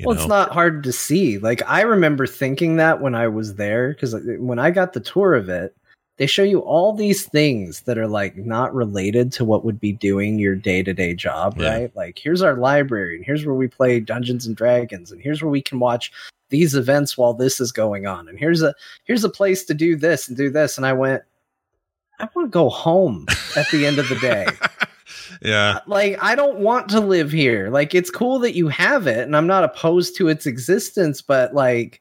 Well, 0.00 0.14
know? 0.14 0.20
it's 0.20 0.28
not 0.28 0.50
hard 0.50 0.82
to 0.84 0.92
see. 0.92 1.38
Like 1.38 1.62
I 1.68 1.82
remember 1.82 2.26
thinking 2.26 2.76
that 2.76 3.00
when 3.00 3.14
I 3.14 3.28
was 3.28 3.56
there, 3.56 3.90
because 3.92 4.14
uh, 4.14 4.20
when 4.38 4.58
I 4.58 4.70
got 4.70 4.92
the 4.94 5.00
tour 5.00 5.34
of 5.34 5.48
it, 5.48 5.76
they 6.16 6.26
show 6.26 6.42
you 6.42 6.60
all 6.60 6.92
these 6.92 7.26
things 7.26 7.82
that 7.82 7.98
are 7.98 8.08
like 8.08 8.36
not 8.36 8.74
related 8.74 9.32
to 9.32 9.44
what 9.44 9.64
would 9.64 9.80
be 9.80 9.92
doing 9.92 10.38
your 10.38 10.54
day 10.54 10.82
to 10.82 10.92
day 10.92 11.14
job, 11.14 11.58
Yeah. 11.58 11.72
right? 11.72 11.96
Like 11.96 12.18
here's 12.18 12.42
our 12.42 12.54
library, 12.56 13.16
and 13.16 13.24
here's 13.24 13.44
where 13.44 13.54
we 13.54 13.68
play 13.68 14.00
Dungeons 14.00 14.46
and 14.46 14.56
Dragons, 14.56 15.12
and 15.12 15.20
here's 15.20 15.42
where 15.42 15.50
we 15.50 15.62
can 15.62 15.78
watch 15.78 16.10
these 16.52 16.74
events 16.74 17.16
while 17.16 17.32
this 17.32 17.60
is 17.60 17.72
going 17.72 18.06
on 18.06 18.28
and 18.28 18.38
here's 18.38 18.60
a 18.62 18.74
here's 19.04 19.24
a 19.24 19.28
place 19.30 19.64
to 19.64 19.72
do 19.72 19.96
this 19.96 20.28
and 20.28 20.36
do 20.36 20.50
this 20.50 20.76
and 20.76 20.86
i 20.86 20.92
went 20.92 21.22
i 22.20 22.28
want 22.34 22.46
to 22.46 22.50
go 22.50 22.68
home 22.68 23.24
at 23.56 23.66
the 23.72 23.86
end 23.86 23.98
of 23.98 24.06
the 24.10 24.16
day 24.16 24.46
yeah. 25.40 25.78
like 25.86 26.18
i 26.22 26.34
don't 26.34 26.58
want 26.58 26.88
to 26.88 27.00
live 27.00 27.30
here 27.32 27.70
like 27.70 27.94
it's 27.94 28.10
cool 28.10 28.38
that 28.38 28.54
you 28.54 28.68
have 28.68 29.06
it 29.06 29.18
and 29.20 29.36
i'm 29.36 29.46
not 29.46 29.64
opposed 29.64 30.16
to 30.16 30.28
its 30.28 30.46
existence 30.46 31.22
but 31.22 31.54
like 31.54 32.00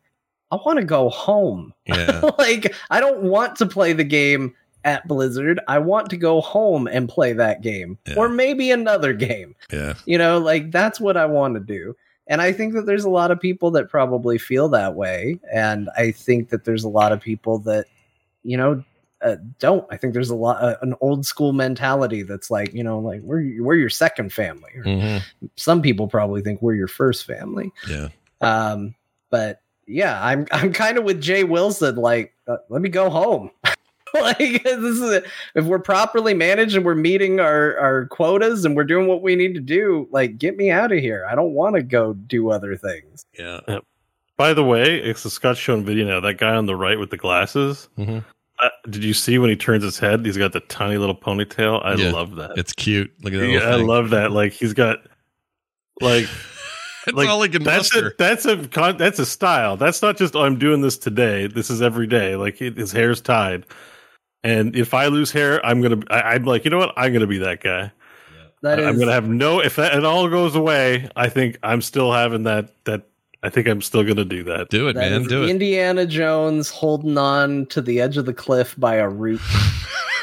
i 0.52 0.56
want 0.66 0.80
to 0.80 0.86
go 0.86 1.10
home 1.10 1.74
Yeah. 1.86 2.22
like 2.38 2.74
i 2.90 3.00
don't 3.00 3.22
want 3.22 3.56
to 3.58 3.66
play 3.66 3.94
the 3.94 4.04
game 4.04 4.54
at 4.84 5.08
blizzard 5.08 5.60
i 5.68 5.78
want 5.80 6.10
to 6.10 6.18
go 6.18 6.42
home 6.42 6.88
and 6.88 7.08
play 7.08 7.34
that 7.34 7.62
game 7.62 7.98
Yeah. 8.08 8.16
or 8.18 8.30
maybe 8.30 8.72
another 8.72 9.14
game 9.14 9.56
Yeah. 9.72 9.94
you 10.06 10.18
know 10.18 10.40
like 10.40 10.72
that's 10.72 11.00
what 11.00 11.18
i 11.18 11.26
want 11.26 11.54
to 11.54 11.60
do 11.60 11.96
and 12.28 12.42
i 12.42 12.52
think 12.52 12.74
that 12.74 12.86
there's 12.86 13.04
a 13.04 13.10
lot 13.10 13.30
of 13.32 13.40
people 13.40 13.72
that 13.72 13.90
probably 13.90 14.38
feel 14.38 14.70
that 14.70 14.96
way 14.96 15.40
and 15.54 15.90
i 15.98 16.12
think 16.12 16.50
that 16.50 16.66
there's 16.66 16.84
a 16.84 16.90
lot 16.90 17.12
of 17.12 17.22
people 17.22 17.60
that 17.60 17.86
you 18.44 18.58
know 18.58 18.84
uh, 19.24 19.36
don't. 19.60 19.86
I 19.92 19.98
think 19.98 20.14
there's 20.14 20.30
a 20.30 20.36
lot 20.36 20.62
uh, 20.64 20.78
an 20.82 20.96
old 21.02 21.26
school 21.26 21.54
mentality 21.54 22.24
that's 22.24 22.50
like 22.50 22.74
you 22.74 22.84
know 22.84 23.00
like 23.00 23.22
we're 23.22 23.64
we're 23.64 23.76
your 23.76 23.90
second 23.90 24.34
family. 24.34 24.72
Or 24.76 24.84
hmm 24.84 25.18
some 25.56 25.82
people 25.82 26.08
probably 26.08 26.42
think 26.42 26.62
we're 26.62 26.76
your 26.76 26.88
first 26.88 27.26
family. 27.26 27.72
Yeah. 27.88 28.10
um 28.42 28.96
but 29.30 29.62
yeah 29.88 30.24
i'm 30.26 30.46
i'm 30.52 30.72
kind 30.74 30.98
of 30.98 31.04
with 31.04 31.22
jay 31.22 31.44
wilson 31.44 31.96
like 31.96 32.34
uh, 32.48 32.58
let 32.70 32.82
me 32.82 32.90
go 32.90 33.10
home. 33.10 33.52
Like 34.14 34.38
this 34.64 35.00
is 35.00 35.24
if 35.56 35.64
we're 35.64 35.80
properly 35.80 36.34
managed 36.34 36.76
and 36.76 36.84
we're 36.84 36.96
meeting 36.96 37.40
our 37.40 37.78
our 37.78 38.08
quotas 38.08 38.66
and 38.66 38.76
we're 38.76 38.84
doing 38.84 39.08
what 39.08 39.22
we 39.22 39.38
need 39.38 39.54
to 39.54 39.62
do 39.62 40.06
like 40.12 40.38
get 40.38 40.58
me 40.58 40.70
out 40.70 40.92
of 40.92 41.00
here. 41.00 41.26
I 41.30 41.34
don't 41.34 41.54
want 41.54 41.78
to 41.78 41.82
go 41.82 42.12
do 42.14 42.52
other 42.52 42.76
things. 42.76 43.26
Yeah. 43.40 43.62
By 44.36 44.54
the 44.54 44.66
way, 44.66 44.98
it's 44.98 45.24
a 45.24 45.30
Scott 45.30 45.56
showing 45.56 45.86
video 45.86 46.06
now. 46.06 46.20
That 46.20 46.40
guy 46.40 46.56
on 46.56 46.66
the 46.66 46.76
right 46.76 47.00
with 47.00 47.10
the 47.10 47.16
glasses. 47.16 47.88
hmm 47.96 48.20
Uh, 48.62 48.70
did 48.90 49.04
you 49.04 49.14
see 49.14 49.38
when 49.40 49.50
he 49.50 49.56
turns 49.56 49.84
his 49.84 49.98
head? 49.98 50.24
He's 50.26 50.38
got 50.38 50.54
the 50.54 50.60
tiny 50.62 50.98
little 50.98 51.16
ponytail. 51.16 51.84
I 51.84 51.96
Yeah. 51.96 52.12
love 52.12 52.36
that. 52.36 52.52
It's 52.58 52.74
cute. 52.74 53.12
Look 53.24 53.34
at 53.34 53.40
that. 53.40 53.48
Yeah, 53.50 53.60
little 53.72 53.92
I 53.92 53.96
love 53.96 54.10
that. 54.12 54.32
Like 54.32 54.54
he's 54.54 54.74
got 54.74 55.00
like 56.00 56.28
It's 57.08 57.18
like 57.18 57.28
all 57.30 57.42
he 57.42 57.50
can 57.50 57.64
that's 57.64 57.92
muster. 57.94 58.10
a 58.10 58.14
that's 58.20 58.46
a 58.46 58.68
con- 58.68 58.98
that's 58.98 59.18
a 59.18 59.26
style. 59.26 59.76
That's 59.78 60.04
not 60.04 60.18
just 60.18 60.36
oh, 60.36 60.44
I'm 60.44 60.60
doing 60.60 60.82
this 60.82 61.00
today. 61.00 61.48
This 61.48 61.72
is 61.72 61.82
every 61.82 62.06
day. 62.06 62.36
Like 62.36 62.62
it, 62.62 62.78
his 62.78 62.92
hair's 62.92 63.20
tied, 63.22 63.66
and 64.44 64.76
if 64.76 64.94
I 64.94 65.08
lose 65.08 65.32
hair, 65.32 65.66
I'm 65.66 65.82
gonna. 65.82 66.02
I, 66.12 66.22
I'm 66.36 66.44
like, 66.44 66.64
you 66.64 66.70
know 66.70 66.78
what? 66.78 66.94
I'm 66.96 67.12
gonna 67.12 67.26
be 67.26 67.40
that 67.40 67.64
guy. 67.64 67.92
That 68.62 68.78
is 68.80 68.86
I'm 68.86 69.00
gonna 69.00 69.14
have 69.14 69.28
no. 69.28 69.60
If 69.62 69.78
that 69.78 69.96
it 69.96 70.06
all 70.06 70.30
goes 70.30 70.56
away, 70.56 71.10
I 71.16 71.28
think 71.30 71.58
I'm 71.64 71.82
still 71.82 72.14
having 72.14 72.44
that. 72.44 72.70
That 72.86 73.08
I 73.44 73.50
think 73.50 73.68
I'm 73.68 73.82
still 73.82 74.04
gonna 74.04 74.26
do 74.26 74.44
that. 74.44 74.70
Do 74.70 74.88
it, 74.88 74.94
that 74.94 75.10
man. 75.12 75.22
is 75.24 75.28
Do 75.28 75.44
it. 75.44 75.50
indiana 75.50 76.06
jones 76.06 76.70
holding 76.70 77.18
on 77.18 77.66
to 77.68 77.82
the 77.82 78.00
edge 78.02 78.18
of 78.18 78.26
the 78.26 78.34
cliff 78.34 78.76
by 78.78 78.96
a 78.96 79.10
root 79.10 79.42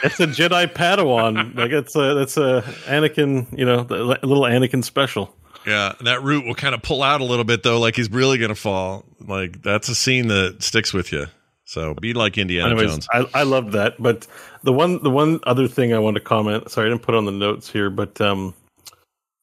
It's 0.05 0.21
a 0.21 0.29
Jedi 0.29 0.73
Padawan. 0.73 1.57
like 1.57 1.73
it's 1.73 1.97
a 1.97 2.15
that's 2.15 2.37
a 2.37 2.63
Anakin. 2.87 3.47
You 3.59 3.65
know, 3.65 3.83
the 3.83 3.97
little 3.97 4.45
Anakin 4.45 4.85
special. 4.85 5.35
Yeah, 5.67 5.95
that 6.03 6.23
root 6.23 6.47
will 6.47 6.55
kind 6.55 6.73
of 6.73 6.83
pull 6.83 7.03
out 7.03 7.21
a 7.21 7.25
little 7.25 7.45
bit 7.45 7.65
though, 7.65 7.81
like 7.81 7.97
he's 7.97 8.09
really 8.09 8.39
gonna 8.39 8.55
fall. 8.55 9.05
Like 9.21 9.61
that's 9.63 9.89
a 9.89 9.97
scene 9.97 10.29
that 10.29 10.63
sticks 10.63 10.93
with 10.95 11.11
you. 11.11 11.27
So 11.65 11.95
be 11.95 12.13
like 12.15 12.39
Indiana 12.39 12.71
Anyways, 12.71 12.93
Jones. 12.93 13.09
I, 13.13 13.27
I 13.35 13.43
love 13.43 13.73
that. 13.73 14.01
But 14.01 14.29
the 14.63 14.73
one 14.73 15.03
the 15.03 15.11
one 15.11 15.41
other 15.49 15.67
thing 15.67 15.93
I 15.93 15.99
want 15.99 16.15
to 16.15 16.21
comment. 16.21 16.71
Sorry, 16.71 16.87
I 16.87 16.91
didn't 16.91 17.03
put 17.03 17.17
on 17.17 17.25
the 17.25 17.33
notes 17.33 17.69
here, 17.69 17.91
but 17.91 18.21
um, 18.21 18.55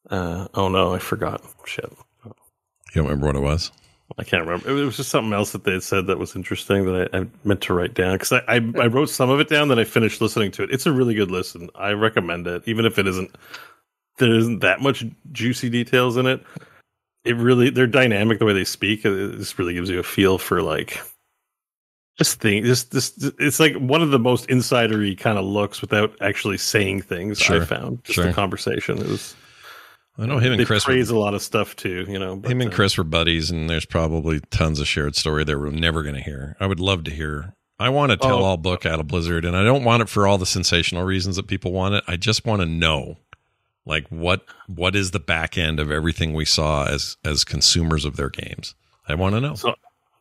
uh, 0.09 0.47
oh 0.53 0.69
no, 0.69 0.95
I 0.95 0.99
forgot. 0.99 1.43
Shit, 1.65 1.91
You 2.95 3.01
don't 3.01 3.09
remember 3.09 3.27
what 3.27 3.35
it 3.35 3.39
was? 3.39 3.71
I 4.17 4.23
can't 4.23 4.45
remember. 4.45 4.69
It 4.69 4.85
was 4.85 4.97
just 4.97 5.09
something 5.09 5.33
else 5.33 5.51
that 5.51 5.63
they 5.63 5.73
had 5.73 5.83
said 5.83 6.07
that 6.07 6.19
was 6.19 6.35
interesting 6.35 6.85
that 6.85 7.09
I, 7.13 7.19
I 7.19 7.27
meant 7.43 7.61
to 7.61 7.73
write 7.73 7.93
down 7.95 8.13
because 8.15 8.31
I, 8.31 8.41
I 8.47 8.55
I 8.79 8.87
wrote 8.87 9.09
some 9.09 9.29
of 9.29 9.39
it 9.39 9.49
down. 9.49 9.67
Then 9.67 9.79
I 9.79 9.83
finished 9.83 10.21
listening 10.21 10.51
to 10.51 10.63
it. 10.63 10.71
It's 10.71 10.85
a 10.85 10.91
really 10.91 11.15
good 11.15 11.31
listen. 11.31 11.69
I 11.75 11.91
recommend 11.91 12.47
it, 12.47 12.63
even 12.67 12.85
if 12.85 12.97
it 12.99 13.07
isn't 13.07 13.35
there 14.17 14.33
isn't 14.33 14.59
that 14.59 14.79
much 14.79 15.03
juicy 15.31 15.69
details 15.69 16.15
in 16.17 16.25
it. 16.27 16.41
It 17.25 17.35
really 17.35 17.71
they're 17.71 17.87
dynamic 17.87 18.39
the 18.39 18.45
way 18.45 18.53
they 18.53 18.63
speak. 18.63 19.03
It 19.03 19.37
just 19.37 19.57
really 19.57 19.73
gives 19.73 19.89
you 19.89 19.99
a 19.99 20.03
feel 20.03 20.37
for 20.37 20.61
like 20.61 20.99
just 22.19 22.39
think 22.39 22.65
just 22.65 22.91
this 22.91 23.11
it's 23.39 23.59
like 23.59 23.75
one 23.75 24.01
of 24.03 24.11
the 24.11 24.19
most 24.19 24.47
insidery 24.47 25.17
kind 25.17 25.37
of 25.37 25.43
looks 25.45 25.81
without 25.81 26.15
actually 26.21 26.57
saying 26.57 27.01
things 27.01 27.39
Sure. 27.39 27.61
I 27.63 27.65
found. 27.65 28.03
Just 28.03 28.15
Sure. 28.15 28.25
the 28.27 28.33
conversation. 28.33 28.99
It 28.99 29.07
was 29.07 29.35
I 30.17 30.25
know 30.25 30.37
him 30.37 30.53
and 30.53 30.61
they 30.61 30.65
Chris. 30.65 30.87
Were, 30.87 30.93
praise 30.93 31.09
a 31.09 31.17
lot 31.17 31.33
of 31.33 31.41
stuff 31.41 31.75
too, 31.75 32.05
you 32.07 32.17
know. 32.17 32.37
but, 32.37 32.49
him 32.49 32.61
and 32.61 32.71
uh, 32.71 32.75
Chris 32.75 32.97
were 32.97 33.03
buddies, 33.03 33.51
and 33.51 33.69
there's 33.69 33.85
probably 33.85 34.39
tons 34.49 34.79
of 34.79 34.87
shared 34.87 35.15
story 35.15 35.43
that 35.43 35.59
we're 35.59 35.71
never 35.71 36.03
going 36.03 36.15
to 36.15 36.21
hear. 36.21 36.55
I 36.59 36.67
would 36.67 36.79
love 36.79 37.03
to 37.05 37.11
hear. 37.11 37.53
I 37.77 37.89
want 37.89 38.13
a 38.13 38.17
tell 38.17 38.43
all 38.43 38.55
book 38.55 38.85
out 38.85 39.01
of 39.01 39.07
Blizzard, 39.07 39.43
and 39.43 39.57
I 39.57 39.63
don't 39.63 39.83
want 39.83 40.01
it 40.01 40.09
for 40.09 40.25
all 40.25 40.37
the 40.37 40.45
sensational 40.45 41.03
reasons 41.03 41.35
that 41.35 41.47
people 41.47 41.73
want 41.73 41.95
it. 41.95 42.05
I 42.07 42.15
just 42.15 42.45
want 42.45 42.61
to 42.61 42.65
know, 42.65 43.17
like 43.85 44.07
what 44.07 44.45
what 44.67 44.95
is 44.95 45.11
the 45.11 45.19
back 45.19 45.57
end 45.57 45.81
of 45.81 45.91
everything 45.91 46.33
we 46.33 46.45
saw 46.45 46.85
as 46.85 47.17
as 47.25 47.43
consumers 47.43 48.05
of 48.05 48.15
their 48.15 48.29
games. 48.29 48.75
I 49.09 49.15
want 49.15 49.35
to 49.35 49.41
know. 49.41 49.55
So 49.55 49.75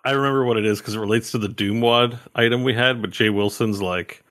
I 0.04 0.10
remember 0.10 0.44
what 0.44 0.56
it 0.56 0.66
is 0.66 0.80
because 0.80 0.94
it 0.94 1.00
relates 1.00 1.30
to 1.30 1.38
the 1.38 1.48
Doom 1.48 1.80
Wad 1.80 2.18
item 2.34 2.64
we 2.64 2.74
had, 2.74 3.00
but 3.00 3.10
Jay 3.10 3.30
Wilson's 3.30 3.80
like 3.80 4.23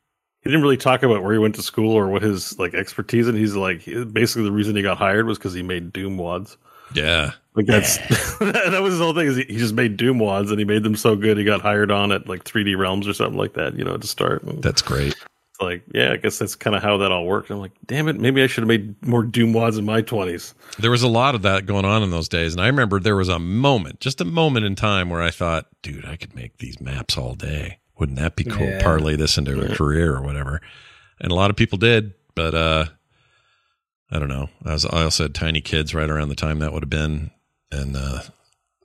he 0.44 0.50
didn't 0.50 0.62
really 0.62 0.78
talk 0.78 1.04
about 1.04 1.24
where 1.24 1.34
he 1.34 1.40
went 1.40 1.56
to 1.56 1.62
school 1.62 1.94
or 1.94 2.10
what 2.10 2.22
his 2.22 2.60
like 2.60 2.74
expertise 2.74 3.28
and 3.28 3.38
he's 3.38 3.56
like 3.56 3.86
basically 4.12 4.44
the 4.44 4.52
reason 4.52 4.76
he 4.76 4.82
got 4.82 4.98
hired 4.98 5.26
was 5.26 5.38
because 5.38 5.54
he 5.54 5.64
made 5.64 5.94
Doom 5.94 6.18
Wads. 6.18 6.58
Yeah, 6.94 7.32
Like 7.56 7.66
that's 7.66 7.98
that 8.40 8.80
was 8.82 8.94
his 8.94 9.02
whole 9.02 9.14
thing 9.14 9.28
is 9.28 9.38
he, 9.38 9.44
he 9.44 9.58
just 9.58 9.74
made 9.74 9.98
Doom 9.98 10.20
Wads 10.20 10.52
and 10.52 10.60
he 10.60 10.66
made 10.66 10.84
them 10.84 10.96
so 10.96 11.16
good 11.16 11.38
he 11.38 11.44
got 11.44 11.62
hired 11.62 11.92
on 11.92 12.12
at 12.12 12.28
like 12.28 12.44
3D 12.44 12.78
Realms 12.78 13.08
or 13.08 13.14
something 13.14 13.38
like 13.38 13.54
that, 13.54 13.78
you 13.78 13.84
know, 13.84 13.98
to 13.98 14.08
start. 14.08 14.44
And 14.44 14.62
that's 14.62 14.82
great. 14.82 15.14
it's 15.14 15.62
like, 15.62 15.84
yeah, 15.94 16.12
I 16.12 16.18
guess 16.18 16.40
that's 16.40 16.56
kind 16.56 16.76
of 16.76 16.84
how 16.84 16.98
that 16.98 17.12
all 17.12 17.26
worked. 17.26 17.50
I'm 17.50 17.60
like, 17.60 17.72
damn 17.86 18.08
it, 18.08 18.20
maybe 18.20 18.44
I 18.44 18.48
should 18.48 18.64
have 18.64 18.68
made 18.68 19.02
more 19.06 19.24
Doom 19.24 19.54
Wads 19.54 19.78
in 19.78 19.86
my 19.86 20.02
20s. 20.02 20.54
There 20.78 20.92
was 20.92 21.04
a 21.04 21.08
lot 21.08 21.36
of 21.36 21.42
that 21.44 21.66
going 21.66 21.86
on 21.86 22.04
in 22.04 22.12
those 22.12 22.28
days, 22.30 22.54
and 22.54 22.62
I 22.62 22.68
remember 22.68 23.00
there 23.00 23.16
was 23.16 23.30
a 23.30 23.40
moment, 23.40 24.02
just 24.02 24.20
a 24.20 24.26
moment 24.26 24.66
in 24.66 24.76
time, 24.76 25.10
where 25.10 25.22
I 25.22 25.32
thought, 25.32 25.68
"Dude, 25.82 26.06
I 26.06 26.16
could 26.16 26.36
make 26.36 26.58
these 26.58 26.82
maps 26.82 27.18
all 27.18 27.34
day. 27.34 27.78
Wouldn't 28.04 28.20
that 28.20 28.36
be 28.36 28.44
cool? 28.44 28.68
Yeah. 28.68 28.84
Parlay 28.84 29.16
this 29.16 29.38
into 29.38 29.62
a 29.62 29.74
career 29.74 30.14
or 30.14 30.22
whatever." 30.22 30.60
And 31.22 31.32
a 31.32 31.36
lot 31.36 31.50
of 31.50 31.56
people 31.56 31.78
did, 31.78 32.14
but 32.36 32.54
uh, 32.54 32.88
I 34.12 34.20
don't 34.20 34.28
know. 34.28 34.50
I 34.66 34.74
was 34.74 34.84
I 34.84 35.04
also 35.04 35.24
had 35.24 35.34
tiny 35.34 35.62
kids 35.62 35.96
right 35.96 36.10
around 36.10 36.28
the 36.28 36.36
time 36.36 36.60
that 36.60 36.74
would 36.74 36.84
have 36.84 36.90
been, 36.90 37.32
and 37.72 37.96
uh, 37.96 38.24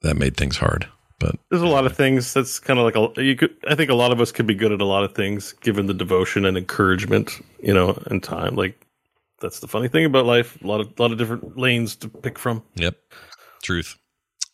that 0.02 0.16
made 0.16 0.36
things 0.36 0.58
hard. 0.58 0.86
But 1.18 1.34
There's 1.50 1.64
a 1.64 1.66
lot 1.66 1.84
of 1.84 1.96
things 1.96 2.32
that's 2.32 2.60
kind 2.60 2.78
of 2.78 2.84
like 2.84 2.94
a 2.94 3.24
you 3.24 3.34
could 3.34 3.56
I 3.66 3.74
think 3.74 3.90
a 3.90 3.96
lot 3.96 4.12
of 4.12 4.20
us 4.20 4.30
could 4.30 4.46
be 4.46 4.54
good 4.54 4.70
at 4.70 4.80
a 4.80 4.84
lot 4.84 5.02
of 5.02 5.16
things 5.16 5.52
given 5.62 5.86
the 5.86 5.94
devotion 5.94 6.44
and 6.44 6.56
encouragement, 6.56 7.44
you 7.60 7.74
know, 7.74 8.00
and 8.06 8.22
time. 8.22 8.54
Like 8.54 8.86
that's 9.40 9.58
the 9.58 9.66
funny 9.66 9.88
thing 9.88 10.04
about 10.04 10.26
life. 10.26 10.62
A 10.62 10.66
lot 10.68 10.80
of 10.80 10.96
lot 11.00 11.10
of 11.10 11.18
different 11.18 11.58
lanes 11.58 11.96
to 11.96 12.08
pick 12.08 12.38
from. 12.38 12.62
Yep. 12.76 12.96
Truth. 13.64 13.96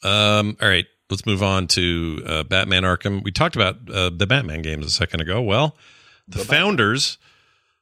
Um, 0.02 0.56
all 0.62 0.68
right. 0.68 0.86
Let's 1.14 1.26
move 1.26 1.44
on 1.44 1.68
to 1.68 2.24
uh, 2.26 2.42
Batman 2.42 2.82
Arkham. 2.82 3.22
We 3.22 3.30
talked 3.30 3.54
about 3.54 3.76
uh, 3.88 4.10
the 4.10 4.26
Batman 4.26 4.62
games 4.62 4.84
a 4.84 4.90
second 4.90 5.20
ago. 5.20 5.40
Well, 5.40 5.76
the 6.26 6.40
founders 6.40 7.18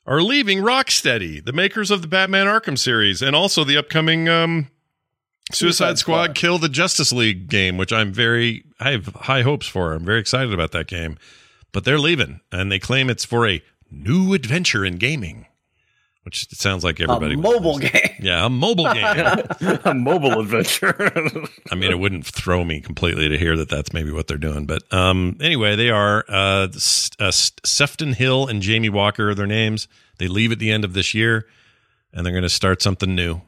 are 0.05 0.20
leaving 0.20 0.59
Rocksteady, 0.59 1.43
the 1.43 1.55
makers 1.55 1.91
of 1.91 2.03
the 2.03 2.09
Batman 2.09 2.47
Arkham 2.47 2.78
series, 2.78 3.22
and 3.22 3.35
also 3.35 3.64
the 3.64 3.78
upcoming 3.78 4.28
um, 4.28 4.68
Suicide, 5.51 5.57
Suicide 5.57 5.99
Squad, 5.99 6.24
Squad. 6.24 6.35
Kill 6.35 6.59
the 6.59 6.68
Justice 6.68 7.11
League 7.11 7.49
game, 7.49 7.78
which 7.78 7.91
I'm 7.91 8.12
very, 8.12 8.64
I 8.78 8.91
have 8.91 9.07
high 9.07 9.41
hopes 9.41 9.66
for. 9.66 9.95
I'm 9.95 10.05
very 10.05 10.20
excited 10.20 10.53
about 10.53 10.72
that 10.72 10.87
game. 10.87 11.16
But 11.72 11.85
they're 11.85 11.99
leaving, 11.99 12.41
and 12.53 12.70
they 12.70 12.78
claim 12.78 13.09
it's 13.09 13.24
for 13.24 13.49
a 13.49 13.62
new 13.91 14.35
adventure 14.35 14.85
in 14.85 14.97
gaming, 14.97 15.47
which 16.25 16.45
it 16.53 16.59
sounds 16.59 16.85
like 16.85 17.01
everybody 17.01 17.35
a 17.35 17.37
was- 17.39 17.43
mobile 17.45 17.79
game 17.79 17.91
Yeah, 18.20 18.47
a 18.47 18.49
mobile 18.49 18.85
game. 18.95 19.05
a 19.85 19.95
mobile 19.95 20.41
adventure. 20.41 21.11
I 21.70 21.75
mean, 21.75 21.91
it 21.91 21.99
wouldn't 21.99 22.25
throw 22.27 22.64
me 22.64 22.81
completely 22.81 23.29
to 23.29 23.37
hear 23.39 23.57
that 23.57 23.68
that's 23.68 23.93
maybe 23.93 24.11
what 24.12 24.29
they're 24.29 24.37
doing. 24.39 24.66
But 24.66 24.91
um, 24.93 25.37
anyway, 25.41 25.75
they 25.77 25.91
are 25.91 26.25
uh, 26.29 26.68
uh, 27.18 27.31
Sefton 27.33 28.12
Hill 28.12 28.47
and 28.47 28.62
Jamie 28.62 28.89
Walker 28.89 29.31
are 29.31 29.35
their 29.35 29.47
names. 29.47 29.89
They 30.18 30.29
leave 30.29 30.53
at 30.53 30.59
the 30.61 30.70
end 30.70 30.85
of 30.85 30.93
this 30.93 31.14
year, 31.14 31.47
and 32.12 32.25
they're 32.25 32.33
going 32.33 32.43
to 32.45 32.49
start 32.49 32.83
something 32.83 33.14
new. 33.14 33.41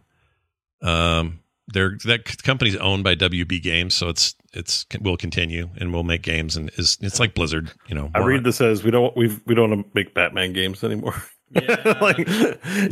Um, 0.82 1.40
they're 1.68 1.96
that 2.04 2.42
company's 2.42 2.76
owned 2.76 3.04
by 3.04 3.14
WB 3.14 3.62
Games, 3.62 3.94
so 3.94 4.08
it's 4.10 4.34
it's 4.52 4.84
will 5.00 5.16
continue 5.16 5.70
and 5.78 5.92
we'll 5.94 6.02
make 6.02 6.22
games, 6.22 6.56
and 6.56 6.70
is 6.76 6.98
it's 7.00 7.18
like 7.18 7.34
Blizzard, 7.34 7.72
you 7.88 7.94
know. 7.94 8.10
I 8.14 8.18
more- 8.18 8.28
read 8.28 8.44
this 8.44 8.60
as 8.60 8.84
we 8.84 8.90
don't 8.90 9.16
we 9.16 9.34
we 9.46 9.54
don't 9.54 9.70
want 9.70 9.86
to 9.86 9.90
make 9.94 10.12
Batman 10.12 10.52
games 10.52 10.82
anymore. 10.84 11.14
like 12.00 12.18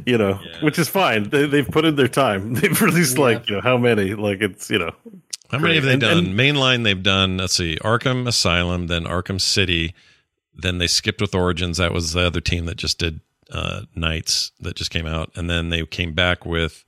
you 0.07 0.19
know, 0.19 0.41
which 0.63 0.79
is 0.79 0.89
fine. 0.89 1.31
They, 1.31 1.47
they've 1.47 1.69
put 1.69 1.85
in 1.85 1.97
their 1.97 2.09
time. 2.09 2.55
They've 2.63 2.81
released 2.81 3.19
like 3.19 3.49
you 3.49 3.57
know 3.57 3.61
how 3.63 3.77
many? 3.77 4.15
Like 4.15 4.41
it's 4.41 4.71
you 4.71 4.79
know 4.79 4.93
How 5.51 5.59
many 5.59 5.75
have 5.77 5.85
they 5.85 5.93
And- 5.93 6.01
done? 6.01 6.27
Mainline, 6.35 6.85
they've 6.85 7.03
done, 7.03 7.37
let's 7.39 7.55
see, 7.55 7.77
Arkham 7.83 8.27
Asylum, 8.29 8.87
then 8.87 9.05
Arkham 9.05 9.41
City. 9.41 9.95
Then 10.55 10.79
they 10.79 10.87
skipped 10.87 11.21
with 11.21 11.35
Origins. 11.35 11.79
That 11.79 11.93
was 11.93 12.13
the 12.13 12.21
other 12.27 12.41
team 12.41 12.67
that 12.67 12.77
just 12.77 12.99
did 12.99 13.21
uh, 13.51 13.83
Knights 13.95 14.53
that 14.61 14.77
just 14.77 14.91
came 14.91 15.07
out. 15.07 15.31
And 15.35 15.49
then 15.49 15.71
they 15.71 15.85
came 15.87 16.13
back 16.13 16.45
with 16.45 16.85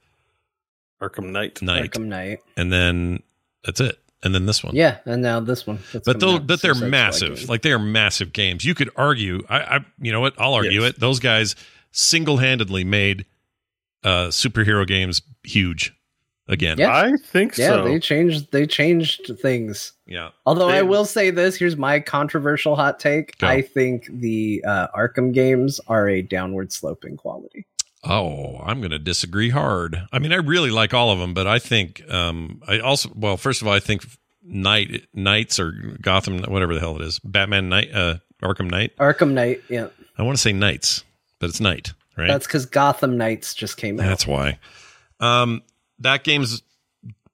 Arkham 1.00 1.30
Knight. 1.32 1.62
Knight. 1.62 1.90
Arkham 1.92 2.06
Knight. 2.06 2.40
And 2.58 2.70
then 2.72 3.22
that's 3.64 3.80
it. 3.80 3.98
And 4.24 4.34
then 4.34 4.46
this 4.46 4.64
one. 4.64 4.74
Yeah, 4.74 4.98
and 5.04 5.22
now 5.22 5.40
this 5.40 5.66
one. 5.66 5.78
that's 5.92 6.04
But 6.04 6.20
coming 6.20 6.36
those, 6.38 6.46
but 6.46 6.62
they're 6.62 6.74
Suicide 6.74 6.90
massive. 6.90 7.36
game. 7.38 7.46
Like 7.46 7.62
they 7.62 7.72
are 7.72 7.78
massive 7.78 8.32
games. 8.32 8.64
You 8.64 8.74
could 8.74 8.90
argue. 8.96 9.42
I, 9.48 9.58
I 9.76 9.80
you 10.00 10.10
know 10.12 10.20
what? 10.20 10.34
I'll 10.38 10.54
argue 10.54 10.80
Yes. 10.82 10.90
it. 10.94 11.00
Those 11.00 11.20
guys 11.20 11.54
single 11.92 12.38
handedly 12.38 12.84
made 12.84 13.26
uh, 14.02 14.28
superhero 14.28 14.86
games 14.86 15.22
huge 15.44 15.94
again. 16.48 16.76
Yeah. 16.78 16.94
I 16.94 17.12
think 17.24 17.56
yeah, 17.56 17.68
so. 17.68 17.84
they 17.84 17.98
changed. 17.98 18.52
They 18.52 18.66
changed 18.66 19.30
things. 19.40 19.92
Yeah. 20.06 20.30
Although 20.46 20.68
I 20.68 20.82
will 20.82 21.04
say 21.06 21.30
this, 21.30 21.56
here's 21.56 21.76
my 21.76 22.00
controversial 22.00 22.76
hot 22.76 22.98
take. 23.00 23.38
Go. 23.38 23.46
I 23.46 23.62
think 23.62 24.06
the 24.10 24.62
uh, 24.66 24.88
Arkham 24.96 25.32
games 25.32 25.80
are 25.86 26.08
a 26.08 26.20
downward 26.22 26.72
sloping 26.72 27.16
quality. 27.16 27.66
Oh, 28.04 28.58
I'm 28.64 28.80
going 28.80 28.90
to 28.90 28.98
disagree 28.98 29.50
hard. 29.50 30.02
I 30.12 30.18
mean, 30.18 30.32
I 30.32 30.36
really 30.36 30.70
like 30.70 30.92
all 30.92 31.10
of 31.10 31.18
them, 31.18 31.34
but 31.34 31.46
I 31.46 31.58
think 31.58 32.02
um, 32.10 32.62
I 32.66 32.78
also 32.80 33.10
well, 33.14 33.36
first 33.36 33.62
of 33.62 33.68
all, 33.68 33.74
I 33.74 33.80
think 33.80 34.04
Night 34.42 35.06
Knights 35.14 35.58
or 35.58 35.72
Gotham, 36.02 36.42
whatever 36.42 36.74
the 36.74 36.80
hell 36.80 36.96
it 36.96 37.02
is, 37.02 37.18
Batman 37.20 37.68
Knight, 37.68 37.92
uh, 37.94 38.16
Arkham 38.42 38.70
Knight. 38.70 38.96
Arkham 38.98 39.32
Knight, 39.32 39.62
yeah, 39.68 39.88
I 40.18 40.22
want 40.22 40.36
to 40.36 40.42
say 40.42 40.52
Knights, 40.52 41.02
but 41.38 41.48
it's 41.48 41.60
Knight, 41.60 41.92
right? 42.16 42.28
that's 42.28 42.46
because 42.46 42.66
Gotham 42.66 43.16
Knights 43.16 43.54
just 43.54 43.76
came 43.76 43.98
out. 43.98 44.06
That's 44.06 44.26
why. 44.26 44.58
Um, 45.20 45.62
that 46.00 46.24
game's 46.24 46.62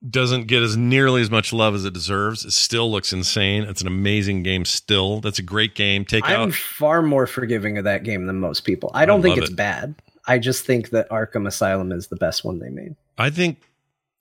doesn't 0.08 0.46
get 0.46 0.62
as 0.62 0.76
nearly 0.76 1.20
as 1.20 1.30
much 1.30 1.52
love 1.52 1.74
as 1.74 1.84
it 1.84 1.92
deserves. 1.92 2.44
It 2.44 2.52
still 2.52 2.90
looks 2.90 3.12
insane. 3.12 3.64
It's 3.64 3.82
an 3.82 3.86
amazing 3.86 4.42
game. 4.42 4.64
Still, 4.64 5.20
that's 5.20 5.38
a 5.38 5.42
great 5.42 5.74
game. 5.74 6.04
Take 6.04 6.24
I'm 6.24 6.48
out. 6.48 6.54
far 6.54 7.02
more 7.02 7.26
forgiving 7.26 7.76
of 7.76 7.84
that 7.84 8.02
game 8.02 8.26
than 8.26 8.40
most 8.40 8.60
people. 8.60 8.90
I 8.94 9.04
don't 9.04 9.20
I 9.20 9.22
think 9.22 9.38
it's 9.38 9.50
it. 9.50 9.56
bad. 9.56 9.94
I 10.26 10.38
just 10.38 10.64
think 10.64 10.90
that 10.90 11.08
Arkham 11.10 11.46
Asylum 11.46 11.92
is 11.92 12.08
the 12.08 12.16
best 12.16 12.44
one 12.44 12.58
they 12.58 12.68
made. 12.68 12.94
I 13.18 13.30
think 13.30 13.58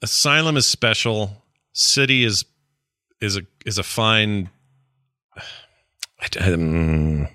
Asylum 0.01 0.57
is 0.57 0.65
special. 0.65 1.43
City 1.73 2.23
is 2.23 2.45
is 3.21 3.37
a 3.37 3.41
is 3.65 3.77
a 3.77 3.83
fine. 3.83 4.49
Um, 6.41 7.29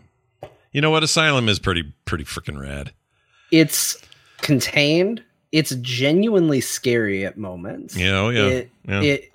you 0.73 0.83
know 0.83 0.91
what? 0.91 1.03
Asylum 1.03 1.49
is 1.49 1.59
pretty 1.59 1.85
pretty 2.05 2.25
freaking 2.25 2.61
rad. 2.61 2.93
It's 3.51 3.97
contained. 4.43 5.23
It's 5.53 5.75
genuinely 5.77 6.61
scary 6.61 7.25
at 7.25 7.39
moments. 7.39 7.97
You 7.97 8.11
know, 8.11 8.29
yeah, 8.29 8.43
It, 8.43 8.71
yeah. 8.87 9.01
it 9.01 9.33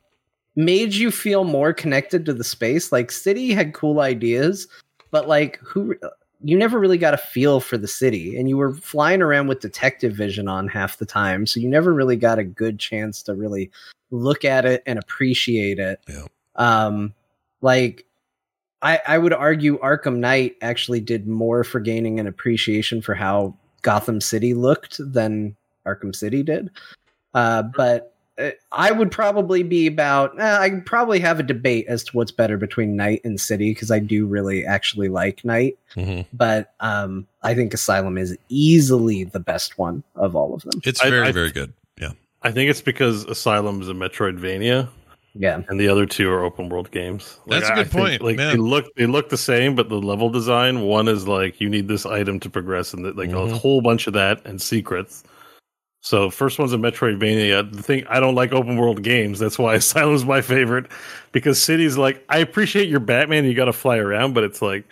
made 0.56 0.94
you 0.94 1.10
feel 1.10 1.46
more 1.46 1.74
connected 1.74 2.26
to 2.26 2.34
the 2.34 2.44
space. 2.44 2.92
Like 2.92 3.12
City 3.12 3.54
had 3.54 3.74
cool 3.74 4.02
ideas, 4.02 4.68
but 5.10 5.28
like 5.28 5.58
who 5.64 5.96
you 6.42 6.58
never 6.58 6.80
really 6.80 6.98
got 6.98 7.14
a 7.14 7.18
feel 7.18 7.60
for 7.60 7.78
the 7.78 7.88
city 7.88 8.38
and 8.38 8.48
you 8.48 8.58
were 8.58 8.74
flying 8.74 9.22
around 9.22 9.48
with 9.48 9.60
detective 9.60 10.14
vision 10.14 10.48
on 10.48 10.68
half 10.68 10.98
the 10.98 11.06
time, 11.06 11.46
so 11.46 11.60
you 11.60 11.68
never 11.68 11.94
really 11.94 12.16
got 12.16 12.40
a 12.40 12.44
good 12.44 12.80
chance 12.80 13.22
to 13.24 13.34
really 13.34 13.70
look 14.12 14.46
at 14.46 14.66
it 14.66 14.82
and 14.86 15.00
appreciate 15.00 15.80
it. 15.80 16.00
Yeah. 16.08 16.26
Um 16.56 17.14
like 17.62 18.06
I 18.82 19.00
I 19.08 19.18
would 19.18 19.34
argue 19.34 19.80
Arkham 19.80 20.18
Knight 20.18 20.56
actually 20.62 21.02
did 21.02 21.28
more 21.28 21.64
for 21.64 21.80
gaining 21.80 22.20
an 22.20 22.28
appreciation 22.28 23.02
for 23.02 23.14
how 23.14 23.56
Gotham 23.82 24.22
City 24.22 24.54
looked 24.54 24.98
than 25.00 25.56
Arkham 25.86 26.16
City 26.16 26.44
did. 26.44 26.70
Uh, 27.34 27.64
but 27.64 28.14
I 28.72 28.92
would 28.92 29.12
probably 29.12 29.64
be 29.64 29.88
about. 29.88 30.40
Uh, 30.40 30.58
I 30.62 30.70
probably 30.86 31.20
have 31.20 31.40
a 31.40 31.44
debate 31.44 31.86
as 31.88 32.04
to 32.06 32.18
what's 32.18 32.32
better 32.32 32.58
between 32.58 32.96
Knight 32.96 33.22
and 33.24 33.40
City 33.40 33.72
because 33.74 33.92
I 33.92 34.00
do 34.00 34.26
really 34.26 34.66
actually 34.66 35.10
like 35.10 35.44
Knight, 35.44 35.78
Mhm. 35.96 36.26
but 36.34 36.74
um, 36.80 37.28
I 37.44 37.54
think 37.54 37.74
Asylum 37.74 38.18
is 38.18 38.38
easily 38.50 39.24
the 39.26 39.40
best 39.40 39.78
one 39.78 40.04
of 40.16 40.36
all 40.36 40.54
of 40.54 40.62
them. 40.64 40.82
It's 40.86 41.02
very 41.04 41.28
I- 41.28 41.32
very 41.32 41.52
good. 41.52 41.74
Yeah, 42.00 42.12
I 42.44 42.52
think 42.52 42.70
it's 42.70 42.82
because 42.82 43.26
Asylum 43.26 43.82
is 43.82 43.90
a 43.90 43.94
Metroidvania, 43.94 44.88
Yeah, 45.36 45.62
and 45.68 45.80
the 45.80 45.90
other 45.90 46.06
two 46.06 46.30
are 46.32 46.44
open 46.44 46.70
world 46.70 46.92
games. 46.92 47.38
That's 47.48 47.68
a 47.70 47.74
good 47.74 47.80
I 47.80 47.84
think, 47.84 47.92
point, 48.06 48.22
Like 48.24 48.38
man. 48.38 48.54
they 48.56 48.58
look, 48.62 48.86
they 48.96 49.06
look 49.06 49.30
the 49.30 49.38
same, 49.38 49.76
but 49.76 49.90
the 49.90 50.00
level 50.00 50.30
design 50.30 50.82
one 50.82 51.08
is 51.08 51.28
like 51.28 51.60
you 51.60 51.70
need 51.70 51.88
this 51.88 52.06
item 52.06 52.40
to 52.42 52.50
progress, 52.50 52.94
and 52.94 53.04
the, 53.06 53.12
like 53.14 53.30
Mhm. 53.32 53.52
a 53.52 53.56
whole 53.56 53.82
bunch 53.82 54.08
of 54.08 54.14
that 54.14 54.42
and 54.46 54.62
secrets. 54.62 55.24
So 56.02 56.30
first 56.30 56.58
one's 56.60 56.72
a 56.74 56.78
Metroidvania. 56.78 57.72
The 57.74 57.84
thing 57.84 58.06
I 58.10 58.20
don't 58.20 58.36
like 58.36 58.54
open 58.54 58.78
world 58.78 59.04
games. 59.04 59.38
That's 59.40 59.60
why 59.60 59.76
Asylum's 59.80 60.26
my 60.26 60.42
favorite 60.42 60.88
because 61.32 61.62
City's 61.62 61.98
like 61.98 62.24
I 62.30 62.38
appreciate 62.40 62.88
your 62.88 63.02
Batman. 63.02 63.46
You 63.46 63.54
got 63.54 63.66
to 63.66 63.74
fly 63.74 63.98
around, 63.98 64.34
but 64.34 64.44
it's 64.44 64.62
like 64.62 64.86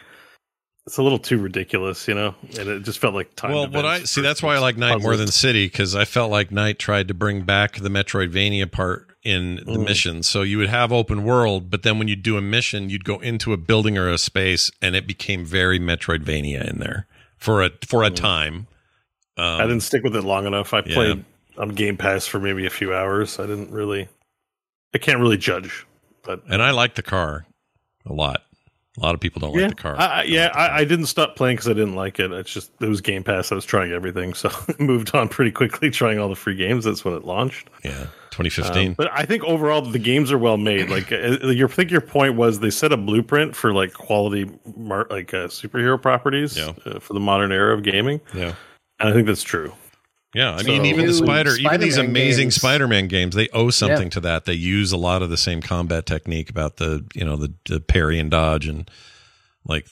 it's 0.86 0.97
a 0.97 1.03
little 1.03 1.20
too 1.20 1.38
ridiculous, 1.38 2.08
you 2.08 2.14
know. 2.14 2.36
And 2.60 2.70
it 2.70 2.84
just 2.84 2.99
felt 2.99 3.14
like 3.14 3.36
time. 3.36 3.51
well, 3.51 3.70
what 3.70 3.86
I 3.86 4.03
see 4.03 4.22
that's 4.22 4.41
why 4.43 4.55
I 4.55 4.60
like 4.60 4.78
Knight 4.78 5.01
more 5.01 5.16
than 5.18 5.28
City 5.28 5.66
because 5.68 5.95
I 5.95 6.05
felt 6.05 6.30
like 6.32 6.51
Knight 6.51 6.78
tried 6.80 7.08
to 7.10 7.14
bring 7.14 7.41
back 7.43 7.78
the 7.78 7.89
Metroidvania 7.89 8.70
part 8.72 9.05
in 9.24 9.55
the 9.55 9.64
Mm. 9.78 9.84
mission. 9.86 10.24
So 10.24 10.41
you 10.41 10.58
would 10.58 10.70
have 10.70 10.93
open 10.93 11.24
world, 11.26 11.70
but 11.70 11.84
then 11.84 11.99
when 11.99 12.08
you 12.08 12.16
do 12.16 12.38
a 12.38 12.41
mission, 12.41 12.89
you'd 12.89 13.03
go 13.03 13.20
into 13.20 13.51
a 13.51 13.58
building 13.58 13.97
or 13.97 14.10
a 14.10 14.18
space, 14.18 14.72
and 14.82 14.95
it 14.95 15.05
became 15.08 15.43
very 15.45 15.80
Metroidvania 15.80 16.70
in 16.70 16.80
there 16.80 17.08
for 17.38 17.62
a 17.62 17.72
for 17.86 18.03
a 18.03 18.10
time. 18.10 18.68
Um. 19.38 19.62
I 19.62 19.64
didn't 19.64 19.82
stick 19.82 20.04
with 20.04 20.16
it 20.16 20.24
long 20.24 20.46
enough. 20.48 20.74
I 20.74 20.80
Yeah. 20.86 20.94
played 20.96 21.26
on 21.58 21.70
Game 21.70 21.98
Pass 21.98 22.26
for 22.28 22.40
maybe 22.40 22.66
a 22.66 22.70
few 22.70 22.94
hours. 22.94 23.40
I 23.40 23.46
didn't 23.46 23.72
really. 23.72 24.08
I 24.96 24.98
can't 25.00 25.20
really 25.20 25.38
judge, 25.38 25.86
but 26.24 26.42
and 26.50 26.62
I 26.62 26.72
like 26.72 26.96
the 26.96 27.04
car 27.04 27.46
a 28.06 28.14
lot. 28.14 28.44
A 28.98 29.00
lot 29.02 29.14
of 29.14 29.20
people 29.22 29.40
don't 29.42 29.54
yeah, 29.54 29.68
like 29.68 29.76
the 29.76 29.82
car. 29.84 29.96
I, 29.96 30.06
I, 30.06 30.24
yeah, 30.24 30.52
I, 30.56 30.80
I 30.80 30.84
didn't 30.84 31.06
stop 31.06 31.36
playing 31.36 31.58
because 31.58 31.70
I 31.70 31.74
didn't 31.74 31.94
like 31.94 32.20
it. 32.20 32.32
It's 32.32 32.52
just 32.52 32.72
it 32.82 32.88
was 32.88 33.00
Game 33.00 33.24
Pass. 33.24 33.52
I 33.52 33.56
was 33.56 33.64
trying 33.66 33.92
everything, 33.92 34.34
so 34.34 34.50
moved 34.80 35.14
on 35.14 35.30
pretty 35.30 35.52
quickly, 35.52 35.92
trying 35.92 36.18
all 36.18 36.30
the 36.30 36.36
free 36.36 36.56
games. 36.56 36.86
That's 36.86 37.06
when 37.06 37.14
it 37.14 37.24
launched. 37.24 37.70
yeah, 37.84 38.08
2015. 38.32 38.88
Um, 38.88 38.94
but 38.96 39.12
I 39.14 39.24
think 39.26 39.44
overall 39.44 39.82
the 39.84 40.00
games 40.00 40.32
are 40.32 40.38
well 40.40 40.58
made. 40.58 40.90
Like 40.90 41.12
uh, 41.12 41.48
your, 41.50 41.70
I 41.70 41.72
think 41.72 41.92
your 41.92 42.02
point 42.02 42.38
was 42.38 42.60
they 42.60 42.72
set 42.72 42.92
a 42.92 42.98
blueprint 42.98 43.56
for 43.56 43.72
like 43.72 43.94
quality, 43.94 44.50
mar- 44.76 45.06
like 45.12 45.32
uh, 45.32 45.46
superhero 45.48 46.02
properties 46.02 46.58
Yeah. 46.58 46.72
uh, 46.88 46.98
for 47.00 47.14
the 47.14 47.20
modern 47.20 47.52
era 47.52 47.76
of 47.76 47.84
gaming, 47.84 48.20
yeah. 48.34 48.56
And 49.00 49.10
I 49.10 49.14
think 49.14 49.28
that's 49.28 49.43
true. 49.43 49.74
Yeah, 50.34 50.56
I 50.56 50.62
So- 50.62 50.68
mean, 50.68 50.86
even 50.86 51.02
the 51.02 51.08
New 51.08 51.14
Spider, 51.14 51.56
even 51.56 51.80
these 51.80 51.98
amazing 51.98 52.45
games. 52.48 52.56
Spider-Man 52.56 53.08
games, 53.08 53.34
they 53.36 53.48
owe 53.50 53.70
something 53.70 54.10
to 54.12 54.20
that. 54.22 54.45
They 54.45 54.54
use 54.54 54.91
a 54.91 54.98
lot 54.98 55.22
of 55.22 55.30
the 55.30 55.38
same 55.38 55.62
combat 55.62 56.06
technique 56.06 56.50
about 56.50 56.78
the, 56.78 57.06
you 57.16 57.24
know, 57.26 57.38
the, 57.38 57.54
the 57.68 57.80
parry 57.80 58.20
and 58.20 58.30
dodge, 58.30 58.68
and 58.68 58.89
like 59.66 59.88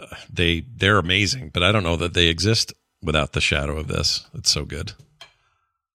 uh, 0.00 0.06
they 0.32 0.60
they're 0.76 0.98
amazing. 0.98 1.50
But 1.52 1.62
I 1.62 1.72
don't 1.72 1.82
know 1.82 1.96
that 1.96 2.14
they 2.14 2.26
exist 2.26 2.72
without 3.02 3.32
the 3.32 3.40
shadow 3.40 3.76
of 3.78 3.88
this. 3.88 4.26
It's 4.34 4.50
so 4.50 4.64
good. 4.64 4.92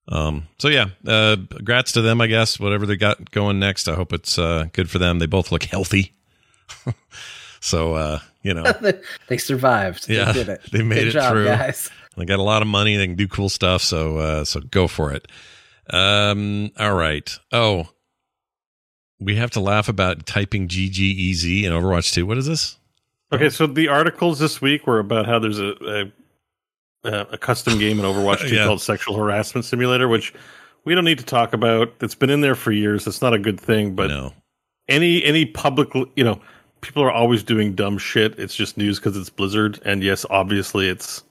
Um. 0.08 0.48
So 0.58 0.68
yeah, 0.68 0.86
uh, 1.06 1.36
grats 1.36 1.92
to 1.94 2.02
them. 2.02 2.20
I 2.20 2.26
guess 2.26 2.60
whatever 2.60 2.84
they 2.84 2.96
got 2.96 3.30
going 3.30 3.58
next, 3.58 3.88
I 3.88 3.94
hope 3.94 4.12
it's 4.12 4.38
uh, 4.38 4.66
good 4.72 4.90
for 4.90 4.98
them. 4.98 5.18
They 5.18 5.26
both 5.26 5.50
look 5.50 5.62
healthy. 5.62 6.12
so 7.60 7.94
uh, 7.94 8.18
you 8.42 8.52
know, 8.54 8.64
they 9.28 9.38
survived. 9.38 10.08
Yeah, 10.08 10.26
they 10.26 10.32
did 10.44 10.48
it. 10.50 10.60
they 10.72 10.82
made 10.82 10.96
Good 10.96 11.06
it 11.08 11.12
job, 11.12 11.32
through. 11.32 11.46
guys. 11.46 11.90
They 12.16 12.24
got 12.24 12.38
a 12.38 12.42
lot 12.42 12.62
of 12.62 12.68
money. 12.68 12.96
They 12.96 13.06
can 13.06 13.16
do 13.16 13.28
cool 13.28 13.48
stuff. 13.48 13.82
So, 13.82 14.18
uh, 14.18 14.44
so 14.44 14.60
go 14.60 14.86
for 14.88 15.12
it. 15.12 15.26
Um, 15.90 16.70
all 16.78 16.94
right. 16.94 17.30
Oh, 17.52 17.88
we 19.20 19.36
have 19.36 19.50
to 19.52 19.60
laugh 19.60 19.88
about 19.88 20.26
typing 20.26 20.68
GGEZ 20.68 21.64
in 21.64 21.72
Overwatch 21.72 22.12
2. 22.12 22.26
What 22.26 22.38
is 22.38 22.46
this? 22.46 22.76
Okay, 23.32 23.48
so 23.50 23.66
the 23.66 23.88
articles 23.88 24.38
this 24.38 24.60
week 24.60 24.86
were 24.86 24.98
about 24.98 25.26
how 25.26 25.38
there's 25.38 25.58
a 25.58 26.12
a, 27.04 27.26
a 27.32 27.38
custom 27.38 27.78
game 27.78 27.98
in 27.98 28.04
Overwatch 28.04 28.40
2 28.48 28.54
Yeah. 28.54 28.66
called 28.66 28.80
Sexual 28.80 29.16
Harassment 29.16 29.64
Simulator, 29.64 30.08
which 30.08 30.32
we 30.84 30.94
don't 30.94 31.04
need 31.04 31.18
to 31.18 31.24
talk 31.24 31.52
about. 31.52 31.92
It's 32.00 32.14
been 32.14 32.30
in 32.30 32.40
there 32.40 32.54
for 32.54 32.70
years. 32.72 33.06
It's 33.06 33.20
not 33.22 33.34
a 33.34 33.38
good 33.38 33.60
thing, 33.60 33.94
but 33.94 34.08
no. 34.08 34.32
any 34.88 35.22
any 35.24 35.44
public, 35.46 35.88
you 36.16 36.24
know, 36.24 36.40
people 36.80 37.02
are 37.02 37.10
always 37.10 37.42
doing 37.42 37.74
dumb 37.74 37.98
shit. 37.98 38.38
It's 38.38 38.54
just 38.54 38.76
news 38.76 38.98
because 38.98 39.16
it's 39.16 39.30
Blizzard, 39.30 39.80
and 39.84 40.02
yes, 40.02 40.24
obviously, 40.30 40.88
it's 40.88 41.22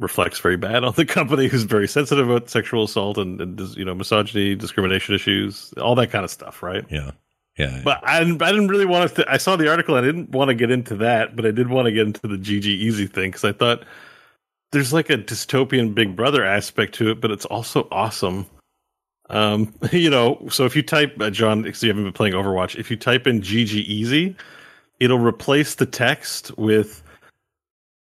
reflects 0.00 0.40
very 0.40 0.56
bad 0.56 0.82
on 0.82 0.94
the 0.94 1.04
company 1.04 1.46
who's 1.46 1.62
very 1.62 1.86
sensitive 1.86 2.28
about 2.28 2.50
sexual 2.50 2.84
assault 2.84 3.18
and, 3.18 3.40
and 3.40 3.60
you 3.76 3.84
know 3.84 3.94
misogyny, 3.94 4.56
discrimination 4.56 5.14
issues, 5.14 5.72
all 5.74 5.94
that 5.94 6.10
kind 6.10 6.24
of 6.24 6.30
stuff, 6.30 6.62
right? 6.62 6.84
Yeah. 6.90 7.12
Yeah. 7.58 7.82
But 7.84 8.00
I 8.04 8.20
didn't, 8.20 8.40
I 8.42 8.50
didn't 8.50 8.68
really 8.68 8.86
want 8.86 9.14
to. 9.14 9.30
I 9.30 9.36
saw 9.36 9.56
the 9.56 9.68
article. 9.70 9.94
I 9.94 10.00
didn't 10.00 10.30
want 10.30 10.48
to 10.48 10.54
get 10.54 10.70
into 10.70 10.96
that, 10.96 11.36
but 11.36 11.44
I 11.44 11.50
did 11.50 11.68
want 11.68 11.86
to 11.86 11.92
get 11.92 12.06
into 12.06 12.26
the 12.26 12.36
GG 12.36 12.64
Easy 12.64 13.06
thing 13.06 13.30
because 13.30 13.44
I 13.44 13.52
thought 13.52 13.84
there's 14.72 14.92
like 14.92 15.10
a 15.10 15.18
dystopian 15.18 15.94
Big 15.94 16.16
Brother 16.16 16.42
aspect 16.42 16.94
to 16.94 17.10
it, 17.10 17.20
but 17.20 17.30
it's 17.30 17.44
also 17.44 17.86
awesome. 17.90 18.46
Um, 19.28 19.74
you 19.92 20.08
know, 20.08 20.46
so 20.50 20.64
if 20.64 20.74
you 20.74 20.82
type 20.82 21.20
uh, 21.20 21.28
John, 21.28 21.62
because 21.62 21.82
you 21.82 21.90
haven't 21.90 22.04
been 22.04 22.12
playing 22.14 22.34
Overwatch, 22.34 22.76
if 22.76 22.90
you 22.90 22.96
type 22.96 23.26
in 23.26 23.42
GG 23.42 23.74
Easy, 23.74 24.36
it'll 24.98 25.18
replace 25.18 25.74
the 25.74 25.86
text 25.86 26.56
with. 26.56 27.02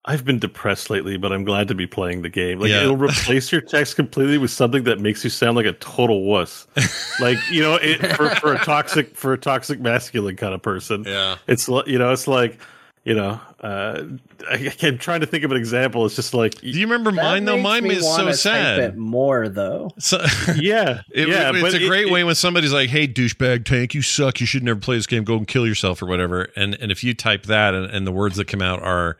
I've 0.08 0.24
been 0.24 0.38
depressed 0.38 0.88
lately, 0.88 1.18
but 1.18 1.32
I'm 1.32 1.44
glad 1.44 1.68
to 1.68 1.74
be 1.74 1.86
playing 1.86 2.22
the 2.22 2.30
game. 2.30 2.58
Like 2.60 2.70
Yeah. 2.70 2.82
it'll 2.82 2.96
replace 2.96 3.52
your 3.52 3.60
text 3.60 3.94
completely 3.96 4.38
with 4.38 4.50
something 4.50 4.84
that 4.84 5.00
makes 5.00 5.22
you 5.22 5.28
sound 5.30 5.56
like 5.56 5.66
a 5.66 5.74
total 5.74 6.24
wuss. 6.24 6.66
like 7.20 7.36
you 7.50 7.60
know, 7.60 7.74
it, 7.76 7.98
for 8.16 8.30
for 8.36 8.54
a 8.54 8.58
toxic 8.64 9.14
for 9.14 9.34
a 9.34 9.38
toxic 9.38 9.80
masculine 9.80 10.36
kind 10.36 10.54
of 10.54 10.62
person. 10.62 11.04
yeah. 11.06 11.36
It's 11.46 11.68
you 11.68 11.98
know, 11.98 12.10
it's 12.12 12.26
like 12.26 12.58
you 13.04 13.14
know, 13.14 13.40
uh, 13.62 14.02
I, 14.50 14.70
I'm 14.82 14.98
trying 14.98 15.20
to 15.20 15.26
think 15.26 15.42
of 15.44 15.50
an 15.50 15.56
example. 15.56 16.04
It's 16.04 16.14
just 16.16 16.34
like, 16.34 16.60
Do 16.60 16.68
you 16.68 16.84
remember 16.86 17.10
That 17.12 17.22
mine 17.22 17.44
though? 17.46 17.56
Mine 17.56 17.84
me 17.84 17.94
is 17.96 18.02
so 18.02 18.08
wanna 18.10 18.24
type 18.32 18.36
sad. 18.36 18.78
it 18.80 18.96
more 18.96 19.48
though. 19.48 19.90
So, 19.98 20.18
yeah, 20.56 21.00
It, 21.10 21.28
yeah, 21.28 21.52
it's 21.54 21.74
a 21.74 21.86
great 21.86 22.08
it- 22.08 22.12
way 22.12 22.24
when 22.24 22.34
somebody's 22.34 22.72
like, 22.72 22.90
"Hey, 22.90 23.08
douchebag 23.08 23.64
tank, 23.64 23.94
you 23.94 24.02
suck. 24.02 24.40
You 24.40 24.46
should 24.46 24.62
never 24.62 24.80
play 24.80 24.96
this 24.96 25.06
game. 25.06 25.24
Go 25.24 25.36
and 25.36 25.46
kill 25.46 25.66
yourself 25.66 26.02
or 26.02 26.06
whatever." 26.06 26.48
And 26.56 26.74
and 26.80 26.90
if 26.92 27.02
you 27.04 27.14
type 27.14 27.44
that, 27.44 27.72
and, 27.74 27.86
and 27.86 28.06
the 28.06 28.12
words 28.12 28.36
that 28.36 28.46
come 28.46 28.60
out 28.62 28.82
are, 28.82 29.16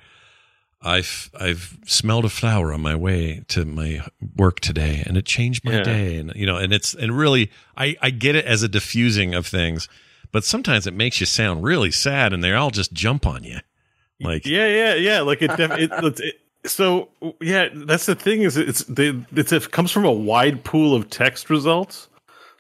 "I've 0.82 1.30
I've 1.38 1.78
smelled 1.86 2.24
a 2.24 2.28
flower 2.28 2.72
on 2.72 2.80
my 2.80 2.94
way 2.94 3.42
to 3.48 3.64
my 3.64 4.02
work 4.36 4.60
today, 4.60 5.02
and 5.06 5.16
it 5.16 5.24
changed 5.26 5.64
my 5.64 5.72
Yeah. 5.78 5.82
day." 5.82 6.16
And 6.16 6.32
you 6.34 6.46
know, 6.46 6.56
and 6.56 6.72
it's 6.72 6.94
and 6.94 7.16
really, 7.16 7.50
I 7.76 7.96
I 8.00 8.10
get 8.10 8.34
it 8.36 8.44
as 8.44 8.62
a 8.62 8.68
diffusing 8.68 9.34
of 9.34 9.46
things, 9.46 9.88
but 10.32 10.44
sometimes 10.44 10.86
it 10.86 10.94
makes 10.94 11.20
you 11.20 11.26
sound 11.26 11.62
really 11.64 11.90
sad, 11.90 12.32
and 12.32 12.42
they 12.44 12.52
all 12.52 12.70
just 12.70 12.92
jump 12.92 13.26
on 13.26 13.44
you, 13.44 13.58
like 14.20 14.46
Yeah, 14.46 14.66
yeah, 14.68 14.94
yeah. 14.94 15.20
Like 15.20 15.42
it, 15.42 15.56
def- 15.56 15.78
it, 15.78 15.90
it, 15.92 16.20
it 16.20 16.34
so 16.64 17.08
yeah, 17.40 17.68
that's 17.72 18.06
the 18.06 18.14
thing 18.14 18.42
is 18.42 18.56
it's 18.56 18.84
the 18.84 19.24
it's 19.34 19.52
it 19.52 19.70
comes 19.70 19.90
from 19.90 20.04
a 20.04 20.12
wide 20.12 20.64
pool 20.64 20.94
of 20.94 21.10
text 21.10 21.50
results. 21.50 22.08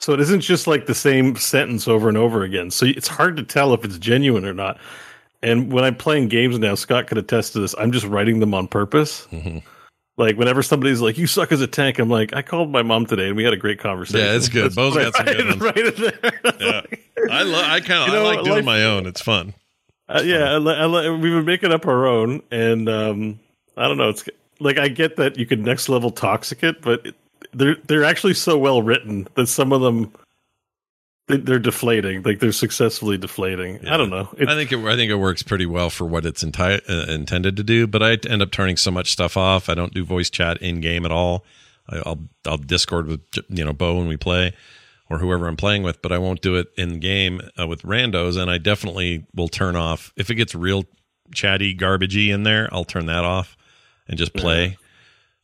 So 0.00 0.12
it 0.12 0.20
isn't 0.20 0.42
just 0.42 0.68
like 0.68 0.86
the 0.86 0.94
same 0.94 1.34
sentence 1.34 1.88
over 1.88 2.08
and 2.08 2.16
over 2.16 2.44
again. 2.44 2.70
So 2.70 2.86
it's 2.86 3.08
hard 3.08 3.36
to 3.36 3.42
tell 3.42 3.74
if 3.74 3.84
it's 3.84 3.98
genuine 3.98 4.44
or 4.44 4.54
not. 4.54 4.78
And 5.42 5.72
when 5.72 5.84
I'm 5.84 5.94
playing 5.94 6.28
games 6.28 6.58
now, 6.58 6.74
Scott 6.74 7.06
could 7.06 7.18
attest 7.18 7.52
to 7.52 7.60
this. 7.60 7.74
I'm 7.78 7.92
just 7.92 8.06
writing 8.06 8.40
them 8.40 8.54
on 8.54 8.66
purpose. 8.66 9.26
Mhm. 9.32 9.62
Like 10.16 10.36
whenever 10.36 10.64
somebody's 10.64 11.00
like, 11.00 11.16
"You 11.16 11.28
suck 11.28 11.52
as 11.52 11.60
a 11.60 11.68
tank," 11.68 12.00
I'm 12.00 12.08
like, 12.10 12.34
"I 12.34 12.42
called 12.42 12.72
my 12.72 12.82
mom 12.82 13.06
today 13.06 13.28
and 13.28 13.36
we 13.36 13.44
had 13.44 13.52
a 13.52 13.56
great 13.56 13.78
conversation." 13.78 14.26
Yeah, 14.26 14.34
it's 14.34 14.48
good. 14.48 14.74
Bo's 14.74 14.94
got 14.94 15.14
some 15.14 15.26
good 15.26 15.46
ones. 15.46 15.60
Right 15.60 15.76
in 15.78 15.94
there. 15.94 16.42
Yeah. 16.60 16.80
I 17.30 17.42
love. 17.44 17.64
I 17.64 17.80
kind 17.80 18.02
of 18.02 18.08
You 18.08 18.14
know, 18.14 18.24
I 18.24 18.34
like 18.34 18.44
doing 18.44 18.56
life- 18.56 18.64
my 18.64 18.82
own. 18.84 19.06
It's 19.06 19.20
fun. 19.20 19.54
Uh, 20.08 20.22
yeah, 20.24 20.52
I, 20.54 20.56
li- 20.56 20.74
I, 20.74 20.86
li- 20.86 21.10
we've 21.10 21.20
been 21.34 21.44
making 21.44 21.70
up 21.70 21.86
our 21.86 22.06
own, 22.06 22.42
and 22.50 22.88
um, 22.88 23.38
I 23.76 23.86
don't 23.86 23.98
know. 23.98 24.08
It's 24.08 24.24
like 24.58 24.78
I 24.78 24.88
get 24.88 25.16
that 25.16 25.36
you 25.38 25.44
could 25.46 25.60
next 25.60 25.88
level 25.88 26.10
toxic 26.10 26.62
it, 26.64 26.80
but 26.80 27.04
it, 27.06 27.14
they're 27.52 27.76
they're 27.86 28.04
actually 28.04 28.34
so 28.34 28.56
well 28.58 28.82
written 28.82 29.28
that 29.34 29.46
some 29.48 29.72
of 29.72 29.82
them 29.82 30.10
they're 31.28 31.58
deflating. 31.58 32.22
Like 32.22 32.40
they're 32.40 32.52
successfully 32.52 33.18
deflating. 33.18 33.86
I 33.86 33.96
don't 33.96 34.10
know. 34.10 34.28
It, 34.36 34.48
I 34.48 34.54
think 34.54 34.72
it, 34.72 34.78
I 34.78 34.96
think 34.96 35.10
it 35.10 35.16
works 35.16 35.42
pretty 35.42 35.66
well 35.66 35.90
for 35.90 36.06
what 36.06 36.24
it's 36.24 36.42
enti- 36.42 36.80
uh, 36.88 37.12
intended 37.12 37.56
to 37.56 37.62
do. 37.62 37.86
But 37.86 38.02
I 38.02 38.18
end 38.28 38.42
up 38.42 38.50
turning 38.50 38.76
so 38.76 38.90
much 38.90 39.12
stuff 39.12 39.36
off. 39.36 39.68
I 39.68 39.74
don't 39.74 39.94
do 39.94 40.04
voice 40.04 40.30
chat 40.30 40.56
in 40.58 40.80
game 40.80 41.04
at 41.04 41.12
all. 41.12 41.44
I, 41.88 41.98
I'll 41.98 42.20
I'll 42.46 42.56
Discord 42.56 43.06
with 43.06 43.20
you 43.48 43.64
know 43.64 43.72
Bo 43.72 43.98
when 43.98 44.08
we 44.08 44.16
play, 44.16 44.54
or 45.10 45.18
whoever 45.18 45.46
I'm 45.46 45.56
playing 45.56 45.82
with. 45.82 46.00
But 46.02 46.12
I 46.12 46.18
won't 46.18 46.40
do 46.40 46.56
it 46.56 46.68
in 46.76 46.98
game 46.98 47.40
uh, 47.60 47.66
with 47.66 47.82
randos. 47.82 48.40
And 48.40 48.50
I 48.50 48.58
definitely 48.58 49.26
will 49.34 49.48
turn 49.48 49.76
off 49.76 50.12
if 50.16 50.30
it 50.30 50.36
gets 50.36 50.54
real 50.54 50.84
chatty, 51.34 51.74
garbagey 51.76 52.32
in 52.32 52.42
there. 52.42 52.68
I'll 52.72 52.84
turn 52.84 53.06
that 53.06 53.24
off 53.24 53.56
and 54.08 54.18
just 54.18 54.32
play. 54.32 54.78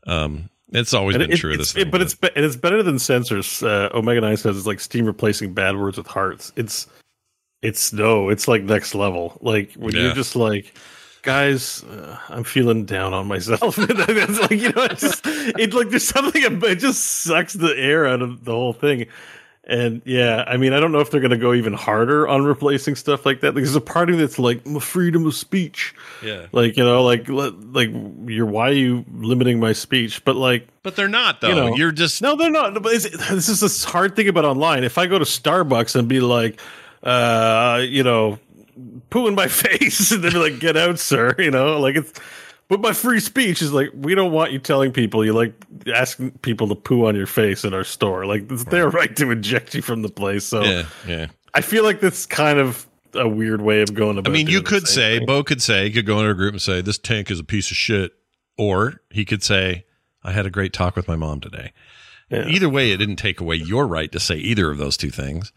Um, 0.06 0.48
it's 0.74 0.92
always 0.92 1.16
and 1.16 1.22
been 1.22 1.32
it- 1.32 1.36
true. 1.38 1.52
it's- 1.52 1.72
This 1.72 1.82
it- 1.82 1.90
but 1.90 2.02
it's 2.02 2.14
be- 2.14 2.30
and 2.36 2.44
it's 2.44 2.56
better 2.56 2.82
than 2.82 2.98
censors. 2.98 3.62
Uh, 3.62 3.88
Omega 3.94 4.20
Nine 4.20 4.36
says 4.36 4.56
it's 4.56 4.66
like 4.66 4.80
Steam 4.80 5.06
replacing 5.06 5.54
bad 5.54 5.76
words 5.76 5.96
with 5.96 6.06
hearts. 6.06 6.52
It's 6.56 6.86
it's 7.62 7.92
no, 7.94 8.28
it's 8.28 8.46
like 8.46 8.62
next 8.62 8.94
level. 8.94 9.38
Like 9.40 9.72
when 9.74 9.94
Yeah. 9.94 10.02
you're 10.02 10.14
just 10.14 10.36
like, 10.36 10.74
guys, 11.22 11.82
uh, 11.84 12.18
I'm 12.28 12.44
feeling 12.44 12.84
down 12.84 13.14
on 13.14 13.26
myself. 13.26 13.76
it's 13.78 14.40
like 14.40 14.50
you 14.50 14.70
know, 14.72 14.84
it's 14.84 15.00
just 15.00 15.22
it 15.26 15.72
like 15.72 15.88
there's 15.88 16.06
something 16.06 16.44
about 16.44 16.70
it 16.70 16.78
just 16.80 17.02
sucks 17.02 17.54
the 17.54 17.74
air 17.76 18.06
out 18.06 18.20
of 18.20 18.44
the 18.44 18.52
whole 18.52 18.74
thing. 18.74 19.06
And 19.66 20.02
yeah, 20.04 20.44
I 20.46 20.58
mean, 20.58 20.74
I 20.74 20.80
don't 20.80 20.92
know 20.92 21.00
if 21.00 21.10
they're 21.10 21.20
going 21.20 21.30
to 21.30 21.38
go 21.38 21.54
even 21.54 21.72
harder 21.72 22.28
on 22.28 22.44
replacing 22.44 22.96
stuff 22.96 23.24
like 23.24 23.40
that. 23.40 23.54
Because 23.54 23.70
there's 23.70 23.76
a 23.76 23.80
part 23.80 24.10
of 24.10 24.18
that's 24.18 24.38
like 24.38 24.66
freedom 24.80 25.26
of 25.26 25.34
speech, 25.34 25.94
yeah. 26.22 26.46
like 26.52 26.76
you 26.76 26.84
know, 26.84 27.02
like 27.02 27.28
like 27.28 27.88
you're 28.26 28.46
why 28.46 28.68
are 28.68 28.74
you 28.74 29.06
limiting 29.14 29.60
my 29.60 29.72
speech? 29.72 30.22
But 30.24 30.36
like 30.36 30.68
But 30.82 30.96
they're 30.96 31.08
not 31.08 31.40
though. 31.40 31.48
you 31.48 31.54
know, 31.54 31.74
You're 31.76 31.92
just 31.92 32.20
no, 32.20 32.36
they're 32.36 32.50
not. 32.50 32.74
But 32.74 32.92
this 32.92 33.48
is 33.48 33.60
this 33.60 33.84
hard 33.84 34.16
thing 34.16 34.28
about 34.28 34.44
online. 34.44 34.84
If 34.84 34.98
I 34.98 35.06
go 35.06 35.18
to 35.18 35.24
Starbucks 35.24 35.96
and 35.96 36.08
be 36.08 36.20
like, 36.20 36.60
uh, 37.02 37.82
you 37.88 38.02
know, 38.02 38.38
poo 39.08 39.28
in 39.28 39.34
my 39.34 39.48
face, 39.48 40.10
and 40.10 40.22
they'd 40.22 40.34
be 40.34 40.38
like, 40.38 40.58
"Get 40.58 40.76
out, 40.76 40.98
sir," 40.98 41.34
you 41.38 41.50
know, 41.50 41.80
like 41.80 41.96
it's. 41.96 42.12
But 42.68 42.80
my 42.80 42.92
free 42.92 43.20
speech 43.20 43.60
is 43.60 43.72
like, 43.72 43.90
we 43.94 44.14
don't 44.14 44.32
want 44.32 44.52
you 44.52 44.58
telling 44.58 44.92
people 44.92 45.24
you 45.24 45.32
like 45.32 45.54
asking 45.94 46.32
people 46.38 46.68
to 46.68 46.74
poo 46.74 47.06
on 47.06 47.14
your 47.14 47.26
face 47.26 47.64
in 47.64 47.74
our 47.74 47.84
store. 47.84 48.24
Like 48.24 48.50
it's 48.50 48.64
their 48.64 48.88
right 48.88 49.14
to 49.16 49.30
eject 49.30 49.74
you 49.74 49.82
from 49.82 50.02
the 50.02 50.08
place. 50.08 50.44
So 50.44 50.62
yeah, 50.62 50.86
yeah. 51.06 51.26
I 51.52 51.60
feel 51.60 51.84
like 51.84 52.00
that's 52.00 52.26
kind 52.26 52.58
of 52.58 52.86
a 53.12 53.28
weird 53.28 53.60
way 53.60 53.82
of 53.82 53.94
going 53.94 54.18
about. 54.18 54.30
It. 54.30 54.34
I 54.34 54.38
mean, 54.38 54.48
you 54.48 54.62
could 54.62 54.88
say, 54.88 55.18
thing. 55.18 55.26
Bo 55.26 55.44
could 55.44 55.62
say, 55.62 55.84
he 55.84 55.92
could 55.92 56.06
go 56.06 56.18
into 56.18 56.30
a 56.30 56.34
group 56.34 56.54
and 56.54 56.62
say, 56.62 56.80
this 56.80 56.98
tank 56.98 57.30
is 57.30 57.38
a 57.38 57.44
piece 57.44 57.70
of 57.70 57.76
shit. 57.76 58.12
Or 58.56 59.00
he 59.10 59.24
could 59.24 59.42
say, 59.42 59.84
I 60.22 60.32
had 60.32 60.46
a 60.46 60.50
great 60.50 60.72
talk 60.72 60.96
with 60.96 61.06
my 61.06 61.16
mom 61.16 61.40
today. 61.40 61.72
Yeah. 62.30 62.46
Either 62.48 62.68
way, 62.68 62.92
it 62.92 62.96
didn't 62.96 63.16
take 63.16 63.40
away 63.40 63.56
your 63.56 63.86
right 63.86 64.10
to 64.12 64.18
say 64.18 64.36
either 64.36 64.70
of 64.70 64.78
those 64.78 64.96
two 64.96 65.10
things. 65.10 65.52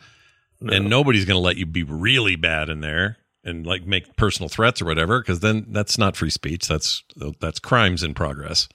And 0.59 0.89
nobody's 0.89 1.23
going 1.23 1.37
to 1.37 1.41
let 1.41 1.57
you 1.57 1.65
be 1.65 1.83
really 1.83 2.35
bad 2.35 2.69
in 2.69 2.81
there 2.81 3.17
and 3.47 3.65
like 3.65 3.85
make 3.87 4.15
personal 4.17 4.49
threats 4.49 4.81
or 4.81 4.85
whatever, 4.85 5.19
because 5.21 5.39
then 5.39 5.65
that's 5.69 5.97
not 5.97 6.15
free 6.15 6.29
speech. 6.29 6.67
That's 6.67 7.03
that's 7.39 7.59
crimes 7.59 8.03
in 8.03 8.13
progress. 8.13 8.67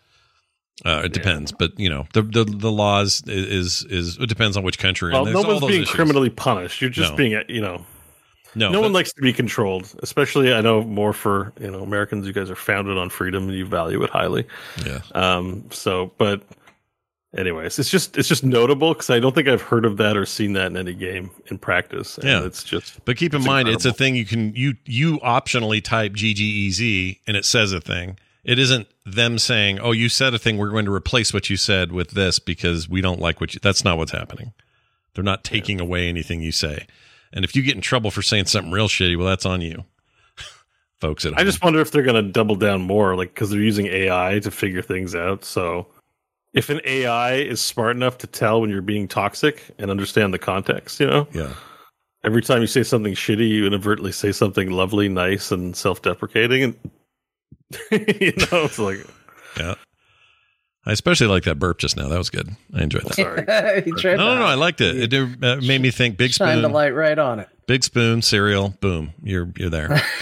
Uh, 0.85 1.03
it 1.05 1.13
depends, 1.13 1.53
but 1.53 1.79
you 1.79 1.89
know 1.89 2.07
the 2.15 2.23
the, 2.23 2.45
the 2.45 2.73
laws 2.73 3.23
is 3.27 3.85
is 3.85 4.17
it 4.19 4.29
depends 4.29 4.57
on 4.57 4.63
which 4.65 4.79
country. 4.79 5.13
Well, 5.13 5.27
no 5.27 5.43
one's 5.43 5.61
those 5.61 5.69
being 5.69 5.83
issues. 5.83 5.95
criminally 5.95 6.31
punished. 6.31 6.81
You're 6.81 6.91
just 6.91 7.13
No. 7.13 7.17
being, 7.17 7.41
you 7.49 7.61
know, 7.61 7.85
No, 8.55 8.71
no 8.71 8.81
one 8.81 8.93
likes 8.93 9.13
to 9.13 9.21
be 9.23 9.33
controlled, 9.33 9.93
especially 10.03 10.53
I 10.53 10.61
know 10.63 10.83
more 10.83 11.13
for 11.13 11.53
you 11.61 11.71
know 11.71 11.83
Americans. 11.83 12.27
You 12.27 12.33
guys 12.33 12.51
are 12.51 12.57
founded 12.57 12.97
on 12.99 13.11
freedom 13.11 13.49
and 13.49 13.57
you 13.57 13.67
value 13.67 14.03
it 14.03 14.11
highly. 14.11 14.47
Yeah, 14.85 15.01
Um, 15.15 15.65
so, 15.71 16.13
but 16.19 16.43
anyways, 17.37 17.79
it's 17.79 17.91
just 17.91 18.17
it's 18.19 18.29
just 18.29 18.45
notable 18.45 18.93
because 18.95 19.11
I 19.11 19.19
don't 19.21 19.35
think 19.35 19.49
I've 19.49 19.63
heard 19.63 19.85
of 19.85 19.97
that 19.99 20.17
or 20.17 20.27
seen 20.27 20.53
that 20.55 20.67
in 20.67 20.77
any 20.77 20.95
game 20.95 21.31
in 21.47 21.59
practice. 21.59 22.19
And 22.19 22.29
Yeah. 22.29 22.45
it's 22.45 22.63
just 22.65 23.05
But 23.05 23.17
keep 23.17 23.33
in 23.35 23.41
It's 23.41 23.47
mind, 23.47 23.69
it's 23.69 23.85
a 23.85 23.93
thing 23.93 24.15
you 24.17 24.25
can 24.25 24.55
you 24.55 24.75
you 24.85 25.19
optionally 25.21 25.83
type 25.83 26.13
GGEZ 26.13 27.19
and 27.27 27.37
it 27.37 27.45
says 27.45 27.73
a 27.73 27.81
thing. 27.81 28.19
It 28.45 28.59
isn't 28.59 28.89
them 29.07 29.39
saying, 29.39 29.79
"Oh, 29.79 29.93
you 29.93 30.09
said 30.09 30.35
a 30.35 30.39
thing. 30.39 30.59
We're 30.59 30.71
going 30.71 30.85
to 30.87 30.93
replace 30.93 31.33
what 31.33 31.49
you 31.49 31.57
said 31.57 31.93
with 31.93 32.11
this 32.11 32.39
because 32.41 32.89
we 32.89 33.01
don't 33.01 33.21
like 33.21 33.41
what 33.41 33.55
you." 33.55 33.61
That's 33.63 33.85
not 33.85 33.99
what's 33.99 34.11
happening. 34.13 34.53
They're 35.15 35.23
not 35.23 35.45
taking 35.45 35.81
away 35.81 36.09
anything 36.09 36.43
you 36.43 36.51
say. 36.53 36.87
And 37.33 37.45
if 37.45 37.55
you 37.55 37.63
get 37.63 37.77
in 37.77 37.81
trouble 37.83 38.11
for 38.11 38.21
saying 38.21 38.47
something 38.47 38.73
real 38.73 38.89
shitty, 38.89 39.17
well, 39.17 39.27
that's 39.29 39.47
on 39.47 39.61
you, 39.61 39.85
folks. 41.01 41.25
At 41.25 41.33
home. 41.35 41.39
I 41.41 41.45
just 41.45 41.63
wonder 41.63 41.81
if 41.81 41.91
they're 41.93 42.03
going 42.03 42.23
to 42.25 42.31
double 42.33 42.57
down 42.57 42.83
more, 42.83 43.15
like 43.17 43.33
because 43.35 43.51
they're 43.51 43.61
using 43.61 43.87
AI 43.87 44.41
to 44.41 44.51
figure 44.51 44.83
things 44.83 45.15
out. 45.15 45.45
So, 45.45 45.87
if 46.55 46.69
an 46.71 46.81
AI 46.85 47.35
is 47.35 47.61
smart 47.61 47.97
enough 47.97 48.19
to 48.19 48.27
tell 48.27 48.61
when 48.61 48.71
you're 48.71 48.83
being 48.83 49.09
toxic 49.09 49.63
and 49.79 49.91
understand 49.91 50.35
the 50.35 50.39
context, 50.39 51.01
you 51.01 51.07
know, 51.07 51.27
yeah, 51.33 51.53
every 52.25 52.43
time 52.43 52.61
you 52.61 52.67
say 52.67 52.83
something 52.83 53.15
shitty, 53.15 53.49
you 53.49 53.67
inadvertently 53.67 54.13
say 54.13 54.33
something 54.33 54.71
lovely, 54.71 55.09
nice, 55.09 55.51
and 55.51 55.75
self-deprecating, 55.77 56.63
and 56.63 56.75
you 57.91 58.33
know, 58.51 58.65
it's 58.65 58.79
like 58.79 58.99
yeah. 59.59 59.75
I 60.85 60.91
especially 60.91 61.29
like 61.29 61.45
that 61.45 61.61
burp 61.61 61.79
just 61.79 61.97
now. 61.97 62.09
That 62.09 62.19
was 62.19 62.29
good. 62.29 62.49
I 62.75 62.83
enjoyed 62.83 63.05
that. 63.05 63.15
sorry. 63.15 63.45
No, 64.17 64.35
no, 64.35 64.39
no. 64.41 64.45
I 64.47 64.55
liked 64.55 64.81
it. 64.81 64.97
It 65.01 65.07
did- 65.11 65.45
uh, 65.45 65.57
made 65.63 65.81
me 65.81 65.93
think. 65.93 66.17
Big 66.17 66.33
spoon. 66.33 66.49
shine 66.49 66.63
the 66.63 66.69
light 66.69 66.91
right 66.91 67.17
on 67.19 67.39
it. 67.39 67.49
big 67.69 67.85
spoon, 67.85 68.21
cereal. 68.21 68.71
Boom. 68.81 69.13
You're 69.23 69.49
you're 69.57 69.71
there. 69.71 70.03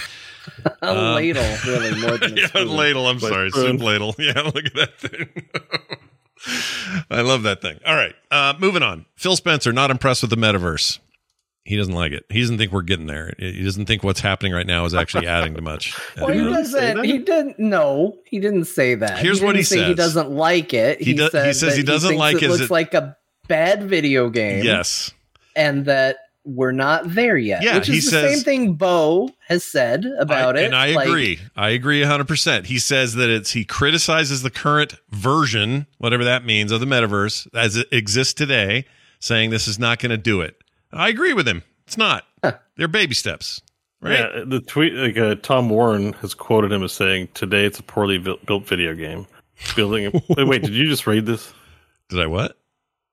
A 0.83 0.87
Um, 0.87 1.15
ladle, 1.15 1.43
really, 1.65 1.99
more 2.01 2.17
than 2.17 2.37
a 2.37 2.41
yeah, 2.41 2.47
spoon. 2.47 2.67
ladle. 2.75 3.07
I'm 3.07 3.17
Like 3.17 3.31
sorry, 3.33 3.49
spoon. 3.51 3.77
soup 3.79 3.81
ladle. 3.87 4.15
Yeah, 4.19 4.41
look 4.41 4.65
at 4.65 4.73
that 4.75 4.99
thing. 4.99 5.29
I 7.09 7.21
love 7.21 7.43
that 7.43 7.61
thing. 7.61 7.79
All 7.85 7.95
right, 7.95 8.15
uh, 8.31 8.53
moving 8.59 8.83
on. 8.83 9.05
Phil 9.15 9.35
Spencer 9.35 9.71
not 9.71 9.91
impressed 9.91 10.21
with 10.23 10.29
the 10.31 10.37
metaverse. 10.37 10.99
He 11.63 11.77
doesn't 11.77 11.93
like 11.93 12.11
it. 12.11 12.25
He 12.29 12.41
doesn't 12.41 12.57
think 12.57 12.71
we're 12.71 12.81
getting 12.81 13.05
there. 13.05 13.33
He 13.37 13.63
doesn't 13.63 13.85
think 13.85 14.03
what's 14.03 14.19
happening 14.19 14.51
right 14.51 14.65
now 14.65 14.83
is 14.85 14.95
actually 14.95 15.27
adding 15.27 15.53
to 15.55 15.61
much. 15.61 15.93
Well, 16.17 16.27
he 16.29 16.33
Did 16.33 16.39
he 16.41 16.45
really 16.49 16.65
say 16.65 16.93
doesn't. 16.93 17.03
He 17.05 17.17
didn't. 17.19 17.59
No, 17.59 18.17
he 18.25 18.39
didn't 18.39 18.65
say 18.65 18.95
that. 18.95 19.19
Here's 19.19 19.39
he 19.39 19.45
what 19.45 19.55
he 19.55 19.61
say 19.63 19.83
He 19.85 19.93
doesn't 19.93 20.31
like 20.31 20.73
it. 20.73 20.97
He 20.99 21.05
He, 21.11 21.13
do- 21.13 21.29
he 21.31 21.53
says 21.53 21.75
he 21.77 21.83
doesn't 21.83 22.09
thinks 22.09 22.19
like 22.19 22.41
it. 22.41 22.49
looks 22.49 22.63
it- 22.63 22.71
like 22.71 22.93
a 22.95 23.15
bad 23.47 23.83
video 23.83 24.29
game. 24.29 24.63
yes, 24.63 25.11
and 25.55 25.85
that 25.85 26.17
we're 26.43 26.71
not 26.71 27.13
there 27.13 27.37
yet. 27.37 27.61
Yeah, 27.63 27.75
which 27.77 27.89
is 27.89 27.95
he 27.95 27.99
the 28.01 28.07
says- 28.07 28.33
same 28.35 28.43
thing 28.43 28.73
Bo 28.73 29.29
has 29.47 29.63
said 29.63 30.05
about 30.19 30.57
I- 30.57 30.61
it. 30.61 30.65
and 30.65 30.75
I 30.75 30.91
Like, 30.93 31.07
agree. 31.07 31.39
I 31.55 31.69
agree 31.69 32.01
100. 32.01 32.27
percent 32.27 32.65
He 32.67 32.79
says 32.79 33.13
that 33.15 33.29
it's 33.29 33.51
he 33.51 33.63
criticizes 33.65 34.41
the 34.41 34.49
current 34.49 34.95
version, 35.11 35.85
whatever 35.99 36.23
that 36.23 36.43
means, 36.45 36.71
of 36.71 36.79
the 36.79 36.85
metaverse 36.87 37.47
as 37.53 37.75
it 37.77 37.87
exists 37.91 38.33
today, 38.33 38.85
saying 39.19 39.49
this 39.51 39.67
is 39.67 39.77
not 39.77 39.99
going 39.99 40.09
to 40.09 40.17
do 40.17 40.41
it. 40.41 40.55
I 40.91 41.09
agree 41.09 41.33
with 41.33 41.47
him. 41.47 41.63
It's 41.87 41.97
not. 41.97 42.25
They're 42.75 42.87
baby 42.87 43.13
steps, 43.13 43.61
right? 44.01 44.19
Yeah, 44.19 44.43
the 44.45 44.61
tweet 44.61 44.93
like 44.93 45.17
uh, 45.17 45.35
Tom 45.35 45.69
Warren 45.69 46.13
has 46.13 46.33
quoted 46.33 46.71
him 46.71 46.81
as 46.83 46.91
saying, 46.91 47.29
"Today 47.35 47.65
it's 47.65 47.77
a 47.79 47.83
poorly 47.83 48.17
built, 48.17 48.43
built 48.45 48.65
video 48.67 48.95
game." 48.95 49.27
Building. 49.75 50.11
wait, 50.29 50.47
wait, 50.47 50.61
did 50.63 50.71
you 50.73 50.87
just 50.87 51.05
read 51.05 51.25
this? 51.27 51.53
Did 52.09 52.19
I 52.19 52.25
what? 52.25 52.57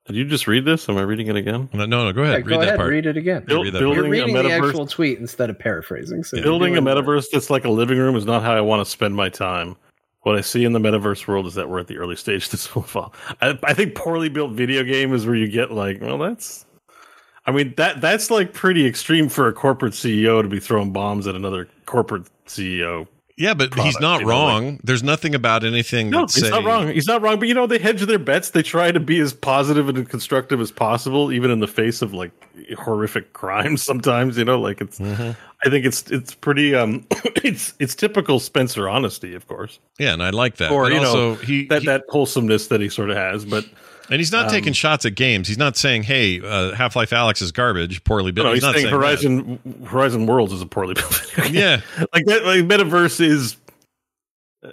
Did 0.08 0.16
you 0.16 0.24
just 0.24 0.46
read 0.46 0.64
this? 0.64 0.88
Am 0.88 0.96
I 0.96 1.02
reading 1.02 1.28
it 1.28 1.36
again? 1.36 1.68
No, 1.72 1.84
no, 1.86 2.10
go 2.12 2.22
Yeah, 2.22 2.28
ahead. 2.30 2.44
go 2.44 2.50
read 2.52 2.60
that 2.60 2.66
ahead, 2.68 2.76
part. 2.78 2.90
read 2.90 3.06
it 3.06 3.16
again. 3.16 3.44
Build- 3.46 3.64
read 3.66 3.74
that 3.74 3.78
building 3.78 3.96
You're 3.98 4.06
a 4.06 4.10
reading 4.10 4.34
the 4.34 4.42
metaverse, 4.42 4.68
actual 4.68 4.86
tweet 4.86 5.18
instead 5.18 5.50
of 5.50 5.58
paraphrasing. 5.58 6.24
So 6.24 6.36
you're 6.38 6.44
building 6.44 6.76
a 6.76 6.80
doing 6.80 6.96
it. 6.96 7.04
metaverse 7.04 7.30
that's 7.30 7.50
like 7.50 7.64
a 7.66 7.70
living 7.70 7.98
room 7.98 8.16
is 8.16 8.24
not 8.24 8.42
how 8.42 8.52
I 8.54 8.60
want 8.62 8.84
to 8.84 8.90
spend 8.90 9.14
my 9.14 9.28
time. 9.28 9.76
What 10.22 10.34
I 10.36 10.40
see 10.40 10.64
in 10.64 10.72
the 10.72 10.78
metaverse 10.80 11.26
world 11.28 11.46
is 11.46 11.54
that 11.54 11.68
we're 11.68 11.78
at 11.80 11.86
the 11.86 11.98
early 11.98 12.16
stage. 12.24 12.48
This 12.48 12.74
will 12.74 12.82
fall. 12.82 13.12
I, 13.42 13.58
I 13.62 13.74
think 13.74 13.94
poorly 13.94 14.28
built 14.30 14.52
video 14.52 14.82
game 14.82 15.12
is 15.14 15.26
where 15.26 15.36
you 15.36 15.46
get 15.48 15.70
like, 15.70 16.00
well, 16.00 16.18
that's. 16.18 16.64
I 17.46 17.50
mean 17.50 17.72
that 17.78 18.00
that's 18.02 18.30
like 18.30 18.52
pretty 18.52 18.86
extreme 18.86 19.28
for 19.30 19.46
a 19.48 19.52
corporate 19.54 19.94
CEO 19.94 20.42
to 20.42 20.48
be 20.48 20.60
throwing 20.60 20.92
bombs 20.92 21.26
at 21.26 21.34
another 21.34 21.66
corporate 21.86 22.28
CEO. 22.46 23.06
Yeah, 23.38 23.54
but 23.54 23.72
he's 23.74 23.98
not 24.00 24.20
you 24.20 24.26
know, 24.26 24.32
wrong. 24.32 24.80
There's 24.82 25.04
nothing 25.04 25.34
about 25.34 25.62
anything. 25.64 26.10
No, 26.10 26.22
he's 26.22 26.40
say, 26.40 26.50
not 26.50 26.64
wrong. 26.64 26.88
He's 26.88 27.06
not 27.06 27.22
wrong. 27.22 27.38
But 27.38 27.46
you 27.46 27.54
know, 27.54 27.68
they 27.68 27.78
hedge 27.78 28.00
their 28.02 28.18
bets. 28.18 28.50
They 28.50 28.62
try 28.62 28.90
to 28.90 28.98
be 28.98 29.20
as 29.20 29.32
positive 29.32 29.88
and 29.88 30.08
constructive 30.08 30.60
as 30.60 30.72
possible, 30.72 31.30
even 31.30 31.50
in 31.52 31.60
the 31.60 31.68
face 31.68 32.02
of 32.02 32.12
like 32.12 32.32
horrific 32.76 33.32
crimes. 33.34 33.82
Sometimes, 33.90 34.36
you 34.36 34.44
know, 34.44 34.60
like 34.60 34.80
it's. 34.80 34.98
Mm-hmm. 34.98 35.30
I 35.64 35.70
think 35.70 35.86
it's 35.86 36.10
it's 36.10 36.34
pretty. 36.34 36.74
um 36.74 37.06
It's 37.44 37.74
it's 37.78 37.94
typical 37.94 38.40
Spencer 38.40 38.88
honesty, 38.88 39.34
of 39.34 39.46
course, 39.46 39.78
Yeah, 39.98 40.12
and 40.12 40.22
I 40.22 40.30
like 40.30 40.56
that. 40.56 40.72
or 40.72 40.84
but 40.84 40.92
you 40.92 41.00
know 41.00 41.34
he, 41.36 41.66
that 41.66 41.82
he- 41.82 41.86
that 41.86 42.04
wholesomeness 42.08 42.66
that 42.68 42.80
he 42.80 42.88
sort 42.88 43.10
of 43.10 43.16
has. 43.16 43.44
But 43.44 43.64
and 44.10 44.18
he's 44.20 44.32
not 44.32 44.46
um, 44.46 44.50
taking 44.50 44.72
shots 44.72 45.04
at 45.04 45.14
games. 45.14 45.48
He's 45.48 45.58
not 45.58 45.76
saying, 45.76 46.04
"Hey, 46.04 46.40
uh, 46.40 46.74
Half 46.74 46.96
Life 46.96 47.10
Alyx 47.10 47.42
is 47.42 47.52
garbage, 47.52 48.02
poorly 48.04 48.32
built." 48.32 48.46
no, 48.46 48.52
he's, 48.54 48.62
not 48.62 48.74
saying 48.74 48.86
saying 48.86 48.94
that. 48.94 49.00
Horizon 49.00 49.84
Horizon 49.86 50.26
Worlds 50.26 50.52
is 50.52 50.62
a 50.62 50.66
poorly 50.66 50.94
built. 50.94 51.32
game. 51.36 51.54
Yeah, 51.54 51.80
like 52.12 52.24
that. 52.26 52.44
Like 52.44 52.64
metaverse 52.64 53.20
is. 53.20 53.56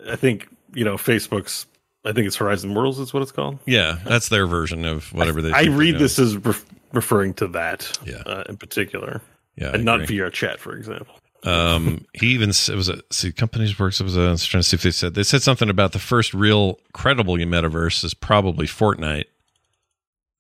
I 0.10 0.16
think 0.16 0.48
you 0.74 0.84
know 0.86 0.96
Facebook's. 0.96 1.66
I 2.06 2.12
think 2.14 2.28
it's 2.28 2.36
Horizon 2.36 2.74
Worlds 2.74 3.00
is 3.00 3.14
what 3.14 3.24
it's 3.24 3.32
called. 3.32 3.60
yeah, 3.66 3.98
that's 4.06 4.30
their 4.30 4.46
version 4.46 4.86
of 4.86 5.12
whatever 5.14 5.42
they. 5.42 5.52
I 5.52 5.64
read 5.64 5.98
this 5.98 6.20
as 6.20 6.38
ref- 6.38 6.66
referring 6.94 7.34
to 7.36 7.48
that 7.48 7.98
Yeah. 8.06 8.18
uh, 8.26 8.44
in 8.48 8.58
particular, 8.58 9.22
yeah, 9.56 9.72
and 9.74 9.84
not. 9.86 10.02
VR 10.02 10.32
chat, 10.32 10.60
for 10.60 10.76
example. 10.76 11.16
Um, 11.46 12.06
he 12.14 12.28
even 12.28 12.50
it 12.50 12.76
was 12.76 12.90
a 12.90 13.02
see 13.12 13.32
companies 13.32 13.78
works. 13.80 14.00
It 14.00 14.04
was 14.04 14.18
a, 14.18 14.22
I 14.22 14.32
was 14.32 14.46
trying 14.46 14.64
to 14.64 14.68
see 14.68 14.76
if 14.76 14.82
they 14.82 14.92
said 14.92 15.14
they 15.14 15.24
said 15.24 15.44
something 15.44 15.70
about 15.70 15.92
the 15.92 16.00
first 16.00 16.34
real 16.34 16.80
credible 16.92 17.36
metaverse 17.36 18.04
is 18.04 18.14
probably 18.16 18.66
Fortnite. 18.66 19.26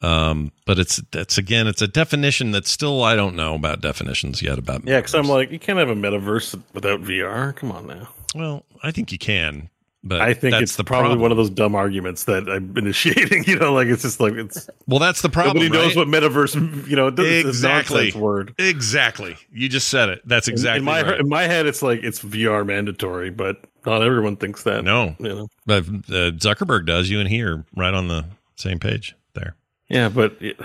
Um, 0.01 0.51
but 0.65 0.79
it's 0.79 0.97
that's 1.11 1.37
again, 1.37 1.67
it's 1.67 1.81
a 1.81 1.87
definition 1.87 2.51
that 2.51 2.67
still 2.67 3.03
I 3.03 3.15
don't 3.15 3.35
know 3.35 3.55
about 3.55 3.81
definitions 3.81 4.41
yet 4.41 4.57
about. 4.57 4.85
Yeah, 4.85 4.99
because 4.99 5.15
I'm 5.15 5.27
like, 5.27 5.51
you 5.51 5.59
can't 5.59 5.79
have 5.79 5.89
a 5.89 5.95
metaverse 5.95 6.59
without 6.73 7.01
VR. 7.01 7.55
Come 7.55 7.71
on 7.71 7.87
now. 7.87 8.09
well, 8.33 8.65
I 8.83 8.91
think 8.91 9.11
you 9.11 9.17
can, 9.17 9.69
but 10.05 10.21
I 10.21 10.33
think 10.35 10.55
it's 10.61 10.75
the 10.75 10.83
probably 10.83 11.07
problem. 11.09 11.21
one 11.21 11.31
of 11.31 11.37
those 11.37 11.49
dumb 11.49 11.73
arguments 11.75 12.25
that 12.25 12.47
I'm 12.47 12.77
initiating. 12.77 13.43
You 13.45 13.57
know, 13.59 13.73
like 13.73 13.87
it's 13.87 14.03
just 14.03 14.19
like 14.19 14.33
it's 14.33 14.69
Well, 14.87 14.99
that's 14.99 15.21
the 15.21 15.29
problem. 15.29 15.55
nobody 15.57 15.69
knows 15.69 15.95
right? 15.95 16.07
what 16.07 16.07
metaverse. 16.07 16.87
You 16.87 16.95
know, 16.95 17.07
it 17.07 17.19
it's 17.19 17.45
a 17.45 17.49
Exactly. 17.49 18.11
word. 18.13 18.53
Exactly. 18.59 19.35
You 19.51 19.67
just 19.67 19.87
said 19.89 20.09
it. 20.09 20.21
That's 20.25 20.47
In- 20.47 20.53
exactly 20.53 20.79
in 20.79 20.85
my 20.85 21.01
right. 21.01 21.19
in 21.19 21.27
my 21.27 21.43
head, 21.43 21.65
it's 21.65 21.81
like 21.81 22.03
it's 22.03 22.21
VR 22.21 22.65
mandatory, 22.65 23.31
but 23.31 23.65
not 23.85 24.01
everyone 24.03 24.37
thinks 24.37 24.63
that. 24.63 24.83
No. 24.83 25.15
you 25.19 25.27
know. 25.29 25.47
But 25.65 25.83
uh, 25.85 26.31
Zuckerberg 26.37 26.85
does. 26.85 27.09
You 27.09 27.19
and 27.19 27.27
he 27.29 27.41
are 27.43 27.65
right 27.75 27.93
on 27.93 28.07
the 28.07 28.25
same 28.55 28.79
page 28.79 29.15
there. 29.33 29.55
Yeah, 29.89 30.09
but 30.09 30.35
it, 30.39 30.59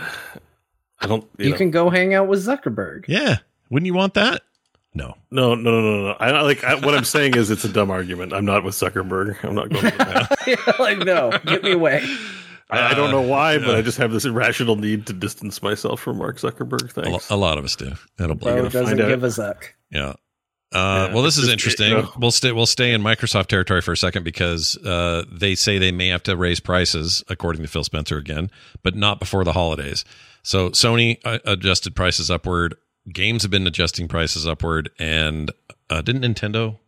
I 1.01 1.07
don't. 1.07 1.24
You, 1.38 1.47
You 1.47 1.51
know. 1.53 1.57
can 1.57 1.70
go 1.70 1.91
hang 1.91 2.14
out 2.14 2.28
with 2.28 2.45
Zuckerberg. 2.47 3.07
Yeah. 3.09 3.36
Wouldn't 3.70 3.86
you 3.86 3.95
want 3.95 4.14
that? 4.14 4.43
No. 4.93 5.14
No, 5.30 5.55
no, 5.55 5.70
no, 5.70 5.80
no, 5.80 6.03
no. 6.09 6.16
I 6.18 6.30
I 6.30 6.41
like 6.43 6.64
I, 6.64 6.74
what 6.74 6.95
I'm 6.95 7.05
saying 7.05 7.36
is 7.36 7.51
it's 7.51 7.64
a 7.64 7.68
dumb 7.68 7.91
argument. 7.91 8.32
I'm 8.32 8.45
not 8.45 8.64
with 8.64 8.74
Zuckerberg. 8.74 9.36
I'm 9.45 9.55
not 9.55 9.68
going 9.70 9.84
with 9.84 9.99
that. 9.99 10.36
Yeah, 10.47 10.72
like 10.80 10.99
no, 10.99 11.30
get 11.47 11.62
me 11.62 11.72
away. 11.72 12.05
I, 12.68 12.91
I 12.91 12.95
don't 12.95 13.11
know 13.11 13.20
why, 13.22 13.59
but 13.59 13.68
yeah. 13.68 13.76
I 13.76 13.82
just 13.82 13.99
have 13.99 14.12
this 14.12 14.24
irrational 14.24 14.76
need 14.76 15.07
to 15.07 15.12
distance 15.12 15.62
myself 15.62 16.01
from 16.01 16.18
Mark 16.18 16.38
Zuckerberg. 16.38 16.93
Thanks. 16.93 17.28
a 17.30 17.36
lot 17.36 17.59
of 17.59 17.64
us 17.64 17.76
do. 17.76 17.93
That'll 18.16 18.36
blame 18.36 18.55
Bro 18.57 18.64
you. 18.64 18.70
find 18.70 18.84
doesn't 18.84 19.01
out. 19.01 19.09
give 19.09 19.24
a 19.24 19.26
zuck. 19.28 19.62
Yeah. 19.91 20.14
Uh, 20.72 21.07
Yeah, 21.09 21.14
well, 21.14 21.22
this 21.24 21.36
is 21.36 21.43
just- 21.47 21.53
interesting. 21.53 21.88
you 21.91 22.03
know. 22.03 22.12
We'll 22.18 22.30
stay. 22.30 22.53
We'll 22.53 22.66
stay 22.66 22.93
in 22.93 23.03
Microsoft 23.03 23.47
territory 23.47 23.80
for 23.82 23.91
a 23.93 23.97
second 23.97 24.22
because 24.24 24.76
uh, 24.78 25.24
they 25.32 25.55
say 25.57 25.78
they 25.78 25.91
may 25.93 26.09
have 26.09 26.22
to 26.24 26.36
raise 26.36 26.61
prices, 26.61 27.24
according 27.28 27.62
to 27.62 27.68
Phil 27.68 27.82
Spencer 27.84 28.16
again, 28.18 28.51
but 28.84 28.95
not 28.95 29.18
before 29.18 29.43
the 29.45 29.53
holidays. 29.53 30.05
So 30.45 30.70
Sony 30.70 31.18
uh, 31.24 31.38
adjusted 31.45 31.95
prices 31.97 32.30
upward. 32.30 32.76
Games 33.12 33.42
have 33.42 33.50
been 33.50 33.66
adjusting 33.66 34.08
prices 34.08 34.46
upward, 34.46 34.90
and 34.98 35.50
uh, 35.88 36.02
didn't 36.02 36.22
Nintendo? 36.22 36.78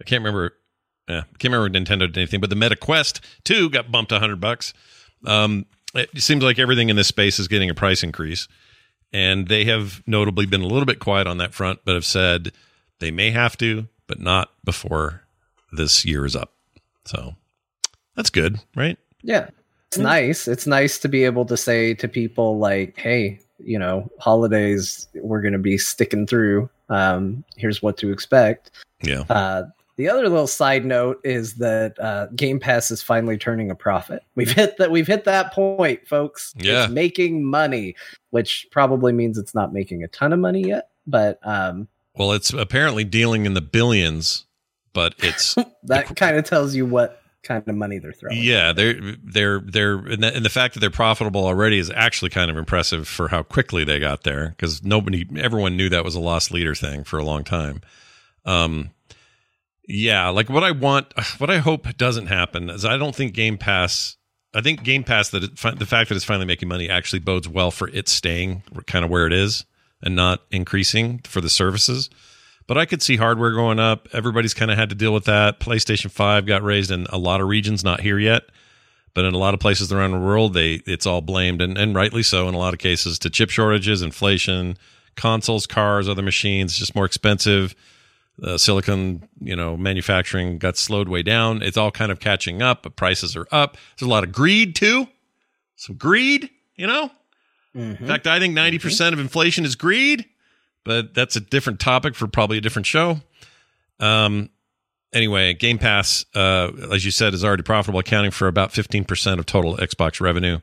I 0.00 0.04
can't 0.04 0.22
remember. 0.22 0.54
Yeah, 1.08 1.22
can't 1.38 1.52
remember 1.54 1.78
Nintendo 1.78 2.00
did 2.00 2.18
anything, 2.18 2.40
but 2.40 2.50
the 2.50 2.56
Meta 2.56 2.76
Quest 2.76 3.20
Two 3.44 3.70
got 3.70 3.90
bumped 3.90 4.12
a 4.12 4.18
hundred 4.18 4.40
bucks. 4.40 4.74
Um, 5.24 5.66
it 5.94 6.10
seems 6.20 6.44
like 6.44 6.58
everything 6.58 6.90
in 6.90 6.96
this 6.96 7.08
space 7.08 7.38
is 7.38 7.48
getting 7.48 7.70
a 7.70 7.74
price 7.74 8.02
increase 8.02 8.46
and 9.12 9.48
they 9.48 9.64
have 9.64 10.02
notably 10.06 10.46
been 10.46 10.60
a 10.60 10.66
little 10.66 10.84
bit 10.84 10.98
quiet 10.98 11.26
on 11.26 11.38
that 11.38 11.54
front, 11.54 11.80
but 11.84 11.94
have 11.94 12.04
said 12.04 12.52
they 12.98 13.10
may 13.10 13.30
have 13.30 13.56
to, 13.58 13.88
but 14.06 14.20
not 14.20 14.50
before 14.64 15.22
this 15.72 16.04
year 16.04 16.24
is 16.26 16.36
up. 16.36 16.52
So 17.04 17.34
that's 18.14 18.30
good, 18.30 18.60
right? 18.76 18.98
Yeah. 19.22 19.48
It's 19.86 19.98
nice. 19.98 20.46
It's 20.46 20.66
nice 20.66 20.98
to 20.98 21.08
be 21.08 21.24
able 21.24 21.46
to 21.46 21.56
say 21.56 21.94
to 21.94 22.08
people 22.08 22.58
like, 22.58 22.98
hey, 22.98 23.40
you 23.58 23.78
know, 23.78 24.10
holidays 24.18 25.08
we're 25.14 25.42
gonna 25.42 25.58
be 25.58 25.78
sticking 25.78 26.26
through. 26.26 26.68
Um, 26.88 27.44
here's 27.56 27.82
what 27.82 27.96
to 27.98 28.10
expect. 28.10 28.70
Yeah. 29.02 29.24
Uh 29.28 29.64
the 29.98 30.08
other 30.08 30.28
little 30.28 30.46
side 30.46 30.84
note 30.86 31.20
is 31.24 31.54
that 31.54 31.98
uh, 31.98 32.26
Game 32.36 32.60
Pass 32.60 32.92
is 32.92 33.02
finally 33.02 33.36
turning 33.36 33.68
a 33.68 33.74
profit. 33.74 34.22
We've 34.36 34.50
hit 34.50 34.76
that. 34.78 34.92
We've 34.92 35.08
hit 35.08 35.24
that 35.24 35.52
point, 35.52 36.06
folks. 36.06 36.54
Yeah. 36.56 36.84
it's 36.84 36.92
making 36.92 37.44
money, 37.44 37.96
which 38.30 38.68
probably 38.70 39.12
means 39.12 39.36
it's 39.38 39.56
not 39.56 39.72
making 39.72 40.04
a 40.04 40.08
ton 40.08 40.32
of 40.32 40.38
money 40.38 40.62
yet. 40.68 40.90
But 41.08 41.40
um, 41.42 41.88
Well, 42.14 42.30
it's 42.30 42.52
apparently 42.52 43.02
dealing 43.02 43.44
in 43.44 43.54
the 43.54 43.60
billions, 43.60 44.46
but 44.92 45.16
it's 45.18 45.56
that 45.82 46.14
kind 46.14 46.36
of 46.36 46.44
tells 46.44 46.76
you 46.76 46.86
what 46.86 47.20
kind 47.48 47.64
of 47.66 47.74
money 47.74 47.98
they're 47.98 48.12
throwing. 48.12 48.36
yeah, 48.40 48.72
they're 48.72 49.16
they're 49.24 49.60
they're 49.60 49.96
and 49.96 50.22
the, 50.22 50.36
and 50.36 50.44
the 50.44 50.50
fact 50.50 50.74
that 50.74 50.80
they're 50.80 50.90
profitable 50.90 51.44
already 51.44 51.78
is 51.78 51.90
actually 51.90 52.30
kind 52.30 52.50
of 52.50 52.56
impressive 52.56 53.08
for 53.08 53.28
how 53.28 53.42
quickly 53.42 53.84
they 53.84 53.98
got 53.98 54.22
there 54.22 54.50
because 54.50 54.84
nobody, 54.84 55.26
everyone 55.38 55.76
knew 55.76 55.88
that 55.88 56.04
was 56.04 56.14
a 56.14 56.20
lost 56.20 56.52
leader 56.52 56.74
thing 56.74 57.04
for 57.04 57.18
a 57.18 57.24
long 57.24 57.44
time. 57.44 57.80
Um, 58.44 58.90
yeah, 59.88 60.28
like 60.28 60.50
what 60.50 60.62
I 60.62 60.70
want, 60.70 61.12
what 61.38 61.48
I 61.48 61.58
hope 61.58 61.96
doesn't 61.96 62.26
happen 62.26 62.68
is 62.68 62.84
I 62.84 62.98
don't 62.98 63.16
think 63.16 63.32
Game 63.32 63.56
Pass. 63.56 64.16
I 64.54 64.60
think 64.60 64.82
Game 64.82 65.02
Pass 65.02 65.30
that 65.30 65.44
it, 65.44 65.56
the 65.78 65.86
fact 65.86 66.10
that 66.10 66.16
it's 66.16 66.24
finally 66.24 66.46
making 66.46 66.68
money 66.68 66.88
actually 66.90 67.20
bodes 67.20 67.48
well 67.48 67.70
for 67.70 67.88
it 67.88 68.08
staying 68.08 68.62
kind 68.86 69.04
of 69.04 69.10
where 69.10 69.26
it 69.26 69.32
is 69.32 69.64
and 70.02 70.14
not 70.14 70.42
increasing 70.50 71.20
for 71.20 71.40
the 71.40 71.48
services. 71.48 72.10
But 72.68 72.78
I 72.78 72.84
could 72.86 73.02
see 73.02 73.16
hardware 73.16 73.50
going 73.50 73.80
up. 73.80 74.06
Everybody's 74.12 74.54
kind 74.54 74.70
of 74.70 74.78
had 74.78 74.90
to 74.90 74.94
deal 74.94 75.12
with 75.12 75.24
that. 75.24 75.58
PlayStation 75.58 76.10
5 76.10 76.46
got 76.46 76.62
raised 76.62 76.90
in 76.92 77.06
a 77.06 77.18
lot 77.18 77.40
of 77.40 77.48
regions, 77.48 77.82
not 77.82 78.02
here 78.02 78.18
yet, 78.18 78.44
but 79.14 79.24
in 79.24 79.34
a 79.34 79.38
lot 79.38 79.54
of 79.54 79.58
places 79.60 79.90
around 79.90 80.12
the 80.12 80.18
world, 80.18 80.52
they 80.54 80.74
it's 80.86 81.06
all 81.06 81.22
blamed 81.22 81.60
and, 81.62 81.76
and 81.76 81.96
rightly 81.96 82.22
so 82.22 82.46
in 82.48 82.54
a 82.54 82.58
lot 82.58 82.74
of 82.74 82.78
cases 82.78 83.18
to 83.20 83.30
chip 83.30 83.50
shortages, 83.50 84.02
inflation, 84.02 84.76
consoles, 85.16 85.66
cars, 85.66 86.08
other 86.08 86.22
machines, 86.22 86.76
just 86.76 86.94
more 86.94 87.06
expensive. 87.06 87.74
Uh, 88.40 88.56
silicon, 88.56 89.26
you 89.40 89.56
know, 89.56 89.76
manufacturing 89.76 90.58
got 90.58 90.76
slowed 90.76 91.08
way 91.08 91.24
down. 91.24 91.60
It's 91.60 91.76
all 91.76 91.90
kind 91.90 92.12
of 92.12 92.20
catching 92.20 92.62
up, 92.62 92.84
but 92.84 92.94
prices 92.94 93.34
are 93.34 93.48
up. 93.50 93.76
There's 93.98 94.06
a 94.06 94.10
lot 94.10 94.22
of 94.22 94.30
greed 94.30 94.76
too. 94.76 95.08
Some 95.74 95.96
greed, 95.96 96.48
you 96.76 96.86
know. 96.86 97.10
Mhm. 97.74 98.00
In 98.00 98.06
fact, 98.06 98.28
I 98.28 98.38
think 98.38 98.54
90% 98.54 99.12
of 99.12 99.18
inflation 99.18 99.64
is 99.64 99.74
greed, 99.74 100.24
but 100.84 101.14
that's 101.14 101.36
a 101.36 101.40
different 101.40 101.80
topic 101.80 102.14
for 102.14 102.26
probably 102.26 102.58
a 102.58 102.60
different 102.60 102.86
show. 102.86 103.20
Um, 104.00 104.50
anyway, 105.12 105.54
Game 105.54 105.78
Pass, 105.78 106.24
uh, 106.34 106.70
as 106.92 107.04
you 107.04 107.10
said, 107.10 107.34
is 107.34 107.44
already 107.44 107.62
profitable, 107.62 108.00
accounting 108.00 108.30
for 108.30 108.48
about 108.48 108.70
15% 108.70 109.38
of 109.38 109.46
total 109.46 109.76
Xbox 109.76 110.20
revenue. 110.20 110.60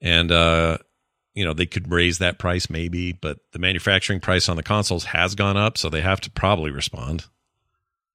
And, 0.00 0.30
uh, 0.30 0.78
you 1.34 1.44
know, 1.44 1.52
they 1.52 1.66
could 1.66 1.90
raise 1.90 2.18
that 2.18 2.38
price 2.38 2.70
maybe, 2.70 3.12
but 3.12 3.38
the 3.52 3.58
manufacturing 3.58 4.20
price 4.20 4.48
on 4.48 4.56
the 4.56 4.62
consoles 4.62 5.04
has 5.06 5.34
gone 5.34 5.56
up, 5.56 5.76
so 5.78 5.88
they 5.88 6.00
have 6.00 6.20
to 6.22 6.30
probably 6.30 6.70
respond. 6.70 7.26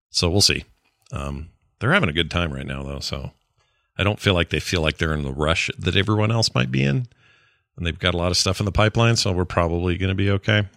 So 0.10 0.30
we'll 0.30 0.42
see. 0.42 0.66
Um, 1.12 1.50
they're 1.80 1.94
having 1.94 2.10
a 2.10 2.14
good 2.14 2.32
time 2.32 2.54
right 2.54 2.66
now, 2.66 2.84
though. 2.84 3.00
So 3.00 3.32
I 3.98 4.04
don't 4.04 4.20
feel 4.20 4.34
like 4.34 4.50
they 4.50 4.60
feel 4.60 4.82
like 4.82 4.98
they're 4.98 5.14
in 5.14 5.24
the 5.24 5.34
rush 5.34 5.70
that 5.78 5.96
everyone 5.96 6.32
else 6.32 6.54
might 6.54 6.72
be 6.72 6.84
in 6.84 7.08
and 7.78 7.86
they've 7.86 7.98
got 7.98 8.14
a 8.14 8.18
lot 8.18 8.32
of 8.32 8.38
stuff 8.38 8.60
in 8.60 8.66
the 8.66 8.72
pipeline, 8.72 9.16
so 9.16 9.32
we're 9.32 9.46
probably 9.46 9.98
going 9.98 10.10
to 10.10 10.16
be 10.16 10.30
okay 10.30 10.68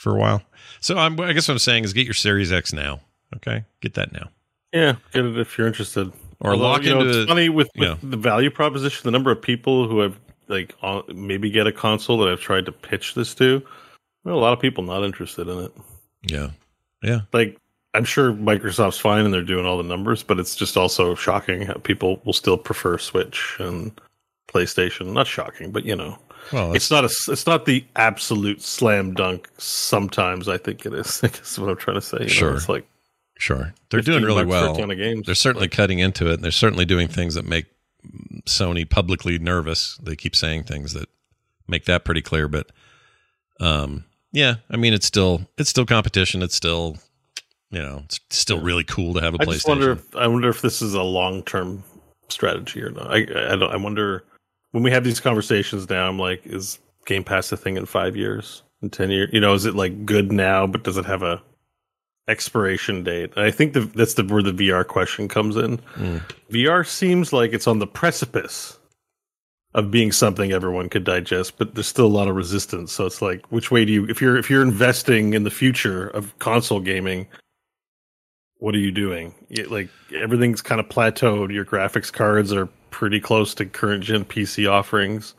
for 0.00 0.16
a 0.16 0.18
while. 0.18 0.42
So 0.80 0.96
I'm, 0.96 1.20
I 1.20 1.34
guess 1.34 1.46
what 1.46 1.52
I'm 1.52 1.58
saying 1.58 1.84
is 1.84 1.92
get 1.92 2.06
your 2.06 2.14
Series 2.14 2.50
X 2.52 2.72
now. 2.72 3.00
Okay, 3.36 3.64
get 3.80 3.94
that 3.94 4.12
now. 4.12 4.30
Yeah, 4.72 4.96
get 5.12 5.26
it 5.26 5.38
if 5.38 5.58
you're 5.58 5.66
interested. 5.66 6.10
Or 6.40 6.56
lock 6.56 6.82
you 6.82 6.90
know, 6.90 7.00
into- 7.00 7.20
it's 7.20 7.28
funny 7.28 7.50
with, 7.50 7.68
with 7.76 7.88
yeah. 7.88 7.96
the 8.02 8.16
value 8.16 8.50
proposition. 8.50 9.02
The 9.04 9.10
number 9.10 9.30
of 9.30 9.42
people 9.42 9.86
who 9.86 10.00
have 10.00 10.18
like 10.48 10.74
maybe 11.14 11.50
get 11.50 11.66
a 11.66 11.72
console 11.72 12.18
that 12.18 12.28
I've 12.28 12.40
tried 12.40 12.64
to 12.66 12.72
pitch 12.72 13.14
this 13.14 13.34
to. 13.36 13.62
Well, 14.24 14.36
a 14.36 14.40
lot 14.40 14.54
of 14.54 14.60
people 14.60 14.82
not 14.84 15.04
interested 15.04 15.48
in 15.48 15.58
it. 15.58 15.72
Yeah, 16.22 16.50
yeah, 17.02 17.20
Like 17.32 17.58
I'm 17.94 18.04
sure 18.04 18.32
Microsoft's 18.32 18.98
fine 18.98 19.24
and 19.24 19.32
they're 19.32 19.42
doing 19.42 19.66
all 19.66 19.76
the 19.76 19.82
numbers, 19.82 20.22
but 20.22 20.38
it's 20.38 20.56
just 20.56 20.76
also 20.76 21.14
shocking 21.14 21.62
how 21.62 21.74
people 21.74 22.20
will 22.24 22.32
still 22.32 22.58
prefer 22.58 22.98
Switch 22.98 23.56
and 23.58 23.98
PlayStation. 24.52 25.12
Not 25.12 25.26
shocking, 25.26 25.70
but 25.70 25.84
you 25.84 25.96
know, 25.96 26.18
Well, 26.52 26.72
it's 26.74 26.90
not 26.90 27.04
a 27.04 27.06
it's 27.32 27.46
not 27.46 27.64
the 27.64 27.84
absolute 27.96 28.62
slam 28.62 29.14
dunk. 29.14 29.48
Sometimes 29.58 30.48
I 30.48 30.58
think 30.58 30.84
it 30.86 30.92
is. 30.92 31.20
I 31.24 31.28
guess 31.28 31.58
what 31.58 31.70
I'm 31.70 31.76
trying 31.76 31.96
to 31.96 32.00
say. 32.00 32.18
You 32.18 32.24
know, 32.24 32.28
Sure. 32.30 32.54
it's 32.56 32.68
like 32.68 32.86
sure. 33.38 33.74
They're 33.90 34.00
doing 34.02 34.24
really 34.24 34.44
well. 34.44 34.74
games. 34.74 35.26
They're 35.26 35.34
certainly 35.34 35.68
cutting 35.68 35.98
into 35.98 36.28
it. 36.30 36.34
And 36.34 36.44
they're 36.44 36.50
certainly 36.50 36.84
doing 36.84 37.08
things 37.08 37.34
that 37.34 37.44
make 37.46 37.66
Sony 38.46 38.88
publicly 38.88 39.38
nervous. 39.38 39.96
They 40.02 40.16
keep 40.16 40.34
saying 40.34 40.64
things 40.64 40.92
that 40.94 41.08
make 41.68 41.84
that 41.84 42.04
pretty 42.04 42.22
clear. 42.22 42.48
But 42.48 42.70
um, 43.60 44.04
yeah, 44.32 44.56
I 44.70 44.76
mean, 44.76 44.92
it's 44.94 45.06
still 45.06 45.42
it's 45.58 45.70
still 45.70 45.86
competition. 45.86 46.42
It's 46.42 46.54
still 46.54 46.96
you 47.70 47.80
know 47.80 48.02
it's 48.06 48.18
still 48.30 48.60
really 48.60 48.84
cool 48.84 49.14
to 49.14 49.20
have 49.20 49.34
a 49.34 49.38
I 49.40 49.44
PlayStation. 49.44 49.68
wonder. 49.68 49.92
If, 49.92 50.16
I 50.16 50.26
wonder 50.26 50.48
if 50.48 50.62
this 50.62 50.82
is 50.82 50.94
a 50.94 51.02
long 51.02 51.42
term 51.44 51.82
strategy 52.28 52.82
or 52.82 52.90
not. 52.90 53.10
I 53.12 53.18
I 53.52 53.56
don't. 53.56 53.72
I 53.72 53.76
wonder 53.76 54.24
when 54.72 54.82
we 54.82 54.90
have 54.90 55.04
these 55.04 55.20
conversations 55.20 55.88
now. 55.88 56.08
I'm 56.08 56.18
like, 56.18 56.46
is 56.46 56.78
Game 57.06 57.24
Pass 57.24 57.50
a 57.52 57.56
thing 57.56 57.76
in 57.76 57.86
five 57.86 58.16
years, 58.16 58.62
in 58.82 58.90
ten 58.90 59.10
years? 59.10 59.30
You 59.32 59.40
know, 59.40 59.54
is 59.54 59.64
it 59.64 59.74
like 59.74 60.04
good 60.04 60.32
now, 60.32 60.66
but 60.66 60.84
does 60.84 60.96
it 60.96 61.04
have 61.06 61.22
a 61.22 61.42
expiration 62.28 63.02
date? 63.02 63.32
And 63.36 63.44
I 63.44 63.50
think 63.50 63.72
the, 63.72 63.80
that's 63.80 64.14
the 64.14 64.24
where 64.24 64.42
the 64.42 64.52
VR 64.52 64.86
question 64.86 65.28
comes 65.28 65.56
in. 65.56 65.78
Mm. 65.96 66.22
VR 66.50 66.86
seems 66.86 67.32
like 67.32 67.52
it's 67.52 67.66
on 67.66 67.78
the 67.78 67.86
precipice 67.86 68.78
of 69.74 69.90
being 69.90 70.10
something 70.10 70.50
everyone 70.52 70.88
could 70.88 71.04
digest, 71.04 71.56
but 71.56 71.74
there's 71.74 71.86
still 71.86 72.06
a 72.06 72.08
lot 72.08 72.28
of 72.28 72.34
resistance. 72.34 72.92
So 72.92 73.06
it's 73.06 73.22
like, 73.22 73.46
which 73.52 73.70
way 73.70 73.84
do 73.84 73.92
you? 73.92 74.06
If 74.06 74.20
you're 74.20 74.36
if 74.36 74.50
you're 74.50 74.62
investing 74.62 75.34
in 75.34 75.44
the 75.44 75.50
future 75.50 76.08
of 76.08 76.36
console 76.38 76.80
gaming, 76.80 77.26
what 78.58 78.74
are 78.74 78.78
you 78.78 78.90
doing? 78.92 79.34
It, 79.48 79.70
like 79.70 79.88
everything's 80.14 80.62
kind 80.62 80.80
of 80.80 80.88
plateaued. 80.88 81.52
Your 81.52 81.64
graphics 81.64 82.12
cards 82.12 82.52
are 82.52 82.68
pretty 82.90 83.20
close 83.20 83.54
to 83.54 83.66
current 83.66 84.04
gen 84.04 84.24
PC 84.24 84.70
offerings. 84.70 85.34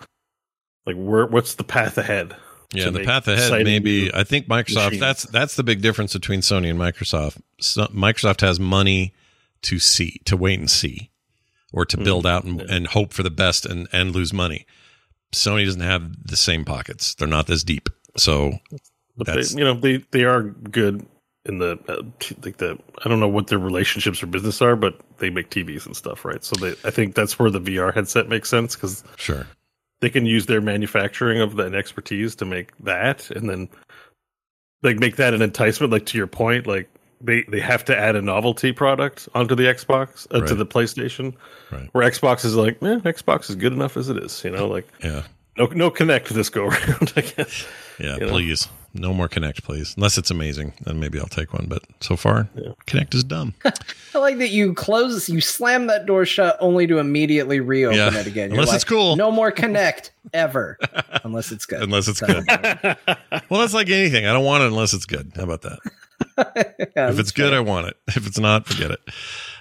Like, 0.85 0.95
where 0.95 1.25
what's 1.25 1.55
the 1.55 1.63
path 1.63 1.97
ahead? 1.97 2.35
Yeah, 2.73 2.89
the 2.89 3.03
path 3.03 3.27
ahead 3.27 3.63
maybe. 3.63 4.13
I 4.13 4.23
think 4.23 4.47
Microsoft. 4.47 4.85
machines? 4.85 5.01
That's 5.01 5.23
that's 5.23 5.55
the 5.55 5.63
big 5.63 5.81
difference 5.81 6.13
between 6.13 6.41
Sony 6.41 6.69
and 6.69 6.79
Microsoft. 6.79 7.41
So, 7.59 7.85
Microsoft 7.87 8.41
has 8.41 8.59
money 8.59 9.13
to 9.63 9.77
see, 9.77 10.21
to 10.25 10.37
wait 10.37 10.59
and 10.59 10.69
see, 10.69 11.11
or 11.73 11.85
to 11.85 11.97
hmm. 11.97 12.03
build 12.03 12.25
out 12.25 12.43
and, 12.43 12.61
and 12.61 12.87
hope 12.87 13.13
for 13.13 13.23
the 13.23 13.29
best 13.29 13.65
and 13.65 13.87
and 13.91 14.15
lose 14.15 14.33
money. 14.33 14.65
Sony 15.33 15.65
doesn't 15.65 15.81
have 15.81 16.25
the 16.25 16.35
same 16.35 16.65
pockets. 16.65 17.13
They're 17.15 17.27
not 17.27 17.47
this 17.47 17.63
deep. 17.63 17.89
So 18.17 18.59
But 19.17 19.27
they, 19.27 19.57
you 19.57 19.63
know, 19.63 19.73
they 19.73 19.97
they 20.11 20.23
are 20.23 20.43
good 20.43 21.05
in 21.45 21.57
the 21.57 21.79
uh, 21.87 22.03
t- 22.19 22.35
like 22.43 22.57
the 22.57 22.77
I 23.03 23.09
don't 23.09 23.19
know 23.19 23.27
what 23.27 23.47
their 23.47 23.59
relationships 23.59 24.21
or 24.21 24.27
business 24.27 24.61
are, 24.61 24.75
but 24.75 24.99
they 25.17 25.29
make 25.29 25.49
TVs 25.49 25.85
and 25.85 25.95
stuff, 25.95 26.23
right? 26.25 26.43
So 26.43 26.55
they 26.59 26.75
I 26.87 26.91
think 26.91 27.15
that's 27.15 27.39
where 27.39 27.49
the 27.49 27.61
VR 27.61 27.93
headset 27.93 28.29
makes 28.29 28.49
sense 28.49 28.75
because 28.75 29.03
sure, 29.17 29.47
they 30.01 30.09
can 30.09 30.25
use 30.25 30.45
their 30.45 30.61
manufacturing 30.61 31.41
of 31.41 31.55
that 31.55 31.73
expertise 31.73 32.35
to 32.35 32.45
make 32.45 32.75
that 32.79 33.29
and 33.31 33.49
then 33.49 33.69
like 34.83 34.99
make 34.99 35.15
that 35.17 35.33
an 35.33 35.41
enticement 35.41 35.91
like 35.91 36.05
to 36.07 36.17
your 36.17 36.27
point 36.27 36.67
like 36.67 36.89
they 37.21 37.43
they 37.43 37.59
have 37.59 37.85
to 37.85 37.97
add 37.97 38.15
a 38.15 38.21
novelty 38.21 38.71
product 38.71 39.29
onto 39.35 39.53
the 39.53 39.63
xbox 39.65 40.27
uh, 40.31 40.45
to 40.45 40.55
the 40.55 40.65
playstation 40.65 41.33
Right. 41.71 41.87
where 41.91 42.09
xbox 42.09 42.43
is 42.43 42.55
like 42.55 42.81
eh, 42.81 42.97
xbox 43.11 43.49
is 43.49 43.55
good 43.55 43.73
enough 43.73 43.95
as 43.95 44.09
it 44.09 44.17
is 44.17 44.43
you 44.43 44.49
know 44.49 44.67
like 44.67 44.87
yeah, 45.03 45.23
no 45.55 45.67
no 45.67 45.91
kinect 45.91 46.29
this 46.29 46.49
go 46.49 46.65
around 46.69 47.13
i 47.15 47.21
guess 47.21 47.67
yeah. 47.99 48.15
You 48.15 48.25
know? 48.25 48.31
Please, 48.93 49.01
no 49.01 49.13
more 49.13 49.27
Kinect, 49.29 49.63
please. 49.63 49.93
Unless 49.95 50.17
it's 50.17 50.31
amazing, 50.31 50.73
then 50.83 50.99
maybe 50.99 51.19
I'll 51.19 51.25
take 51.27 51.53
one. 51.53 51.65
But 51.67 51.83
so 51.99 52.15
far, 52.15 52.49
Kinect 52.87 53.13
is 53.15 53.23
dumb. 53.23 53.53
I 54.13 54.17
like 54.19 54.37
that 54.39 54.49
you 54.49 54.73
close, 54.73 55.29
you 55.29 55.41
slam 55.41 55.87
that 55.87 56.05
door 56.05 56.25
shut 56.25 56.57
only 56.59 56.87
to 56.87 56.99
immediately 56.99 57.59
reopen 57.59 57.97
Yeah. 57.97 58.17
it 58.17 58.27
again. 58.27 58.51
Unless 58.51 58.67
like, 58.67 58.75
it's 58.75 58.83
cool. 58.83 59.15
No 59.15 59.31
more 59.31 59.51
kinect 59.51 60.11
ever, 60.33 60.77
unless 61.23 61.51
it's 61.51 61.65
good. 61.65 61.81
Unless 61.81 62.07
it's 62.07 62.19
So- 62.19 62.27
good. 62.27 62.43
well, 63.49 63.61
that's 63.61 63.73
like 63.73 63.89
anything. 63.89 64.25
I 64.25 64.33
don't 64.33 64.45
want 64.45 64.63
it 64.63 64.67
unless 64.67 64.93
it's 64.93 65.05
good. 65.05 65.31
How 65.35 65.43
about 65.43 65.61
that? 65.61 65.79
Yeah, 66.95 67.09
if 67.09 67.19
it's 67.19 67.31
good, 67.31 67.53
I 67.53 67.59
want 67.59 67.87
it. 67.87 67.97
If 68.09 68.25
it's 68.27 68.39
not, 68.39 68.65
forget 68.67 68.91
it. 68.91 68.99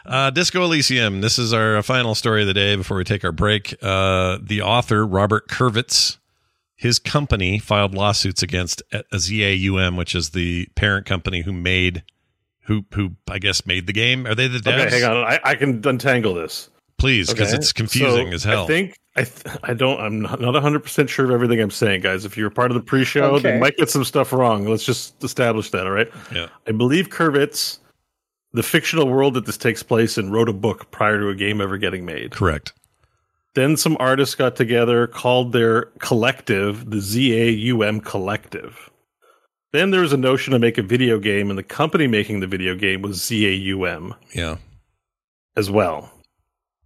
Uh, 0.07 0.31
Disco 0.31 0.62
Elysium. 0.64 1.20
This 1.20 1.39
is 1.39 1.53
our 1.53 1.83
final 1.83 2.14
story 2.14 2.41
of 2.43 2.47
the 2.49 2.55
day 2.55 2.74
before 2.76 2.97
we 2.97 3.05
take 3.05 3.24
our 3.24 3.33
break. 3.33 3.74
Uh, 3.83 4.39
the 4.41 4.62
author, 4.62 5.07
Robert 5.07 5.49
Kurvitz, 5.49 6.16
his 6.81 6.99
company 6.99 7.59
filed 7.59 7.95
lawsuits 7.95 8.43
against 8.43 8.83
ZAUM, 9.12 9.97
which 9.99 10.14
is 10.14 10.31
the 10.31 10.66
parent 10.76 11.05
company 11.05 11.43
who 11.43 11.53
made, 11.53 12.03
who, 12.62 12.87
who 12.95 13.11
I 13.31 13.39
guess 13.39 13.66
made 13.66 13.87
the 13.87 13.93
game. 13.93 14.26
Are 14.26 14.35
they 14.35 14.49
the 14.49 14.59
devs? 14.61 14.87
okay 14.87 15.01
hang 15.01 15.05
on 15.05 15.16
I, 15.18 15.39
I 15.45 15.55
can 15.57 15.87
untangle 15.87 16.33
this 16.35 16.70
Please, 16.97 17.28
because 17.31 17.49
Okay. 17.49 17.57
it's 17.59 17.72
confusing 17.72 18.28
So, 18.28 18.35
as 18.35 18.45
hell. 18.45 18.64
I 18.64 18.66
think 18.66 18.99
I 19.16 19.24
th- 19.24 19.57
I 19.62 19.74
don't 19.74 20.01
I'm 20.01 20.20
not, 20.22 20.41
not 20.41 20.55
100% 20.55 21.09
sure 21.11 21.26
of 21.26 21.31
everything 21.33 21.61
I'm 21.61 21.70
saying 21.70 22.01
guys. 22.01 22.24
If 22.24 22.37
you're 22.39 22.49
part 22.51 22.70
of 22.70 22.74
the 22.76 22.83
pre-show, 22.83 23.24
Okay. 23.37 23.53
they 23.53 23.59
might 23.59 23.76
get 23.76 23.91
some 23.91 24.05
stuff 24.05 24.33
wrong. 24.33 24.64
Let's 24.66 24.85
just 24.85 25.22
establish 25.22 25.70
that, 25.72 25.87
all 25.87 25.93
right? 25.93 26.09
yeah. 26.33 26.49
I 26.66 26.72
believe 26.72 27.09
Kurvitz 27.11 27.78
the 28.53 28.62
fictional 28.62 29.07
world 29.09 29.35
that 29.35 29.47
this 29.47 29.57
takes 29.57 29.83
place 29.83 30.16
in 30.18 30.31
wrote 30.33 30.49
a 30.49 30.53
book 30.53 30.91
prior 30.91 31.18
to 31.20 31.28
a 31.28 31.35
game 31.35 31.61
ever 31.61 31.76
getting 31.78 32.05
made. 32.05 32.33
Correct. 32.33 32.72
Then 33.55 33.77
some 33.77 33.97
artists 33.99 34.35
got 34.35 34.55
together, 34.57 35.07
called 35.07 35.53
their 35.53 35.87
collective 35.99 36.89
the 36.91 36.99
ZAUM 36.99 38.01
Collective. 38.05 38.91
Then 39.73 39.91
there 39.91 40.01
was 40.01 40.13
a 40.13 40.17
notion 40.17 40.53
to 40.53 40.59
make 40.59 40.79
a 40.79 40.83
video 40.83 41.19
game, 41.19 41.49
and 41.51 41.59
the 41.59 41.63
company 41.65 42.07
making 42.07 42.41
the 42.41 42.47
video 42.47 42.75
game 42.75 43.03
was 43.03 43.19
ZAUM 43.21 44.15
Yeah. 44.35 44.57
as 45.57 45.71
well. 45.71 46.11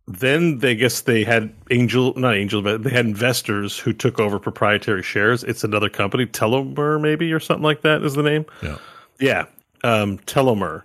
Then 0.07 0.59
they 0.59 0.75
guess 0.75 1.01
they 1.01 1.25
had 1.25 1.55
angel, 1.71 2.13
not 2.19 2.35
angel, 2.35 2.61
but 2.61 2.83
they 2.83 2.91
had 2.91 3.07
investors 3.07 3.79
who 3.79 3.93
took 3.95 4.21
over 4.21 4.39
proprietary 4.39 5.03
shares. 5.03 5.43
It's 5.45 5.65
another 5.65 5.89
company, 5.89 6.27
Telomere, 6.27 7.01
maybe 7.01 7.33
or 7.33 7.41
something 7.41 7.63
like 7.63 7.81
that 7.83 8.03
is 8.03 8.15
the 8.15 8.23
name. 8.23 8.45
Yeah. 8.63 8.77
Yeah, 9.19 9.47
um, 9.83 10.19
Telomere 10.21 10.83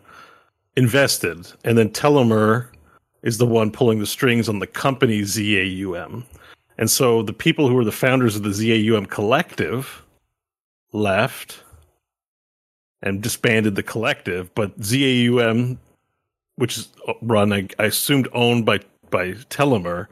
invested, 0.78 1.52
and 1.66 1.78
then 1.78 1.90
Telomere 1.90 2.68
is 3.24 3.38
the 3.38 3.46
one 3.46 3.72
pulling 3.72 4.00
the 4.00 4.06
strings 4.06 4.48
on 4.50 4.60
the 4.60 4.68
company 4.68 5.22
ZAUM. 5.22 6.24
And 6.78 6.90
so 6.90 7.22
the 7.22 7.34
people 7.34 7.68
who 7.68 7.76
were 7.76 7.84
the 7.84 7.92
founders 7.92 8.36
of 8.36 8.44
the 8.44 8.54
ZAUM 8.54 9.06
collective 9.08 10.04
left 10.94 11.64
and 13.02 13.22
disbanded 13.22 13.76
the 13.76 13.84
collective, 13.84 14.54
but 14.56 14.78
ZAUM, 14.80 15.78
which 16.56 16.78
is 16.78 16.90
run, 17.22 17.54
I, 17.54 17.68
I 17.78 17.86
assumed 17.86 18.28
owned 18.34 18.66
by 18.66 18.80
by 19.10 19.32
Telomere, 19.50 20.08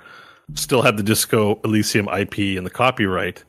still 0.55 0.81
had 0.81 0.97
the 0.97 1.03
Disco 1.03 1.59
Elysium 1.63 2.07
IP 2.07 2.57
and 2.57 2.65
the 2.65 2.71
copyright. 2.71 3.43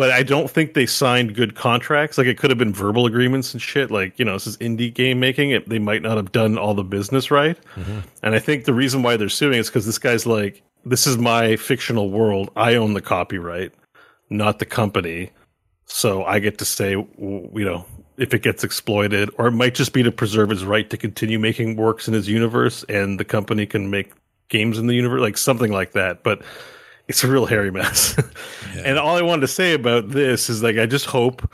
But 0.00 0.12
I 0.12 0.22
don't 0.22 0.50
think 0.50 0.72
they 0.72 0.86
signed 0.86 1.34
good 1.34 1.54
contracts. 1.54 2.16
Like 2.16 2.26
it 2.26 2.38
could 2.38 2.48
have 2.48 2.58
been 2.58 2.72
verbal 2.72 3.04
agreements 3.04 3.52
and 3.52 3.60
shit. 3.60 3.90
Like 3.90 4.18
you 4.18 4.24
know, 4.24 4.32
this 4.32 4.46
is 4.46 4.56
indie 4.56 4.94
game 4.94 5.20
making. 5.20 5.50
It, 5.50 5.68
they 5.68 5.78
might 5.78 6.00
not 6.00 6.16
have 6.16 6.32
done 6.32 6.56
all 6.56 6.72
the 6.72 6.82
business 6.82 7.30
right. 7.30 7.58
Mm-hmm. 7.74 7.98
And 8.22 8.34
I 8.34 8.38
think 8.38 8.64
the 8.64 8.72
reason 8.72 9.02
why 9.02 9.18
they're 9.18 9.28
suing 9.28 9.58
is 9.58 9.68
because 9.68 9.84
this 9.84 9.98
guy's 9.98 10.24
like, 10.24 10.62
this 10.86 11.06
is 11.06 11.18
my 11.18 11.56
fictional 11.56 12.10
world. 12.10 12.50
I 12.56 12.76
own 12.76 12.94
the 12.94 13.02
copyright, 13.02 13.74
not 14.30 14.58
the 14.58 14.64
company. 14.64 15.32
So 15.84 16.24
I 16.24 16.38
get 16.38 16.56
to 16.60 16.64
say, 16.64 16.92
you 16.92 17.50
know, 17.52 17.84
if 18.16 18.32
it 18.32 18.40
gets 18.40 18.64
exploited, 18.64 19.28
or 19.36 19.48
it 19.48 19.52
might 19.52 19.74
just 19.74 19.92
be 19.92 20.02
to 20.02 20.10
preserve 20.10 20.48
his 20.48 20.64
right 20.64 20.88
to 20.88 20.96
continue 20.96 21.38
making 21.38 21.76
works 21.76 22.08
in 22.08 22.14
his 22.14 22.26
universe, 22.26 22.86
and 22.88 23.20
the 23.20 23.26
company 23.26 23.66
can 23.66 23.90
make 23.90 24.14
games 24.48 24.78
in 24.78 24.86
the 24.86 24.94
universe, 24.94 25.20
like 25.20 25.36
something 25.36 25.70
like 25.70 25.92
that. 25.92 26.22
But 26.22 26.40
it's 27.10 27.24
a 27.24 27.28
real 27.28 27.44
hairy 27.46 27.70
mess. 27.70 28.16
And 28.84 28.98
all 28.98 29.16
I 29.16 29.22
wanted 29.22 29.42
to 29.42 29.48
say 29.48 29.74
about 29.74 30.10
this 30.10 30.48
is 30.48 30.62
like, 30.62 30.78
I 30.78 30.86
just 30.86 31.04
hope 31.04 31.52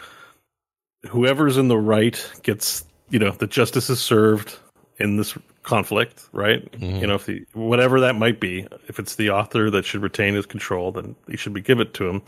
whoever's 1.09 1.57
in 1.57 1.69
the 1.69 1.79
right 1.79 2.31
gets, 2.43 2.85
you 3.09 3.19
know, 3.19 3.31
the 3.31 3.47
justice 3.47 3.89
is 3.89 4.01
served 4.01 4.59
in 4.99 5.17
this 5.17 5.37
conflict, 5.63 6.29
right? 6.33 6.69
You 7.01 7.07
know, 7.07 7.15
if 7.15 7.27
the 7.27 7.45
whatever 7.55 8.01
that 8.01 8.17
might 8.17 8.39
be, 8.39 8.67
if 8.87 8.99
it's 8.99 9.17
the 9.17 9.31
author 9.31 9.71
that 9.71 9.87
should 9.87 10.03
retain 10.03 10.35
his 10.35 10.45
control, 10.45 10.93
then 10.93 11.17
he 11.27 11.39
should 11.39 11.55
be 11.55 11.63
give 11.63 11.81
it 11.81 11.95
to 11.95 12.07
him. 12.07 12.23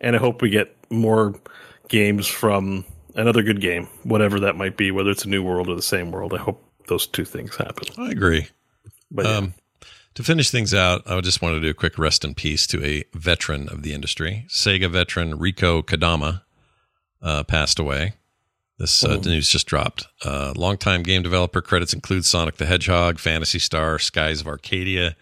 And 0.00 0.16
I 0.16 0.18
hope 0.18 0.40
we 0.40 0.48
get 0.48 0.74
more 0.90 1.34
games 1.88 2.26
from 2.26 2.84
another 3.14 3.42
good 3.42 3.60
game, 3.60 3.88
whatever 4.04 4.40
that 4.40 4.56
might 4.56 4.76
be, 4.78 4.90
whether 4.90 5.10
it's 5.10 5.26
a 5.26 5.28
new 5.28 5.42
world 5.44 5.68
or 5.68 5.76
the 5.76 5.82
same 5.82 6.10
world. 6.10 6.32
I 6.34 6.38
hope 6.38 6.64
those 6.88 7.06
two 7.06 7.26
things 7.26 7.54
happen. 7.56 7.88
I 7.98 8.10
agree. 8.10 8.48
But 9.10 9.26
yeah. 9.26 9.36
Um, 9.36 9.54
to 10.14 10.22
finish 10.22 10.50
things 10.50 10.74
out, 10.74 11.02
I 11.06 11.20
just 11.20 11.42
want 11.42 11.54
to 11.54 11.60
do 11.60 11.70
a 11.70 11.74
quick 11.74 11.98
rest 11.98 12.24
in 12.24 12.34
peace 12.34 12.66
to 12.68 12.84
a 12.84 13.04
veteran 13.14 13.68
of 13.68 13.82
the 13.82 13.92
industry. 13.92 14.46
Sega 14.48 14.90
veteran 14.90 15.38
Rieko 15.38 15.82
Kodama 15.82 16.42
uh, 17.22 17.44
passed 17.44 17.78
away. 17.78 18.14
This 18.78 19.04
uh, 19.04 19.16
news 19.16 19.50
just 19.50 19.66
dropped. 19.66 20.06
Uh, 20.24 20.54
longtime 20.56 21.02
game 21.02 21.22
developer 21.22 21.60
credits 21.60 21.92
include 21.92 22.24
Sonic 22.24 22.56
the 22.56 22.64
Hedgehog, 22.64 23.18
Phantasy 23.18 23.58
Star, 23.58 23.98
Skies 23.98 24.40
of 24.40 24.46
Arcadia. 24.46 25.16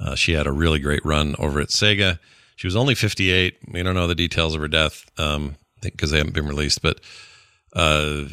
Uh, 0.00 0.14
she 0.14 0.32
had 0.32 0.46
a 0.46 0.52
really 0.52 0.78
great 0.78 1.04
run 1.04 1.36
over 1.38 1.60
at 1.60 1.68
Sega. 1.68 2.18
She 2.56 2.66
was 2.66 2.74
only 2.74 2.94
58. 2.94 3.58
We 3.68 3.82
don't 3.82 3.94
know 3.94 4.06
the 4.06 4.14
details 4.14 4.54
of 4.54 4.62
her 4.62 4.68
death 4.68 5.04
um, 5.18 5.56
because 5.82 6.10
they 6.10 6.18
haven't 6.18 6.34
been 6.34 6.46
released. 6.46 6.80
But 6.80 7.00
uh, 7.74 8.24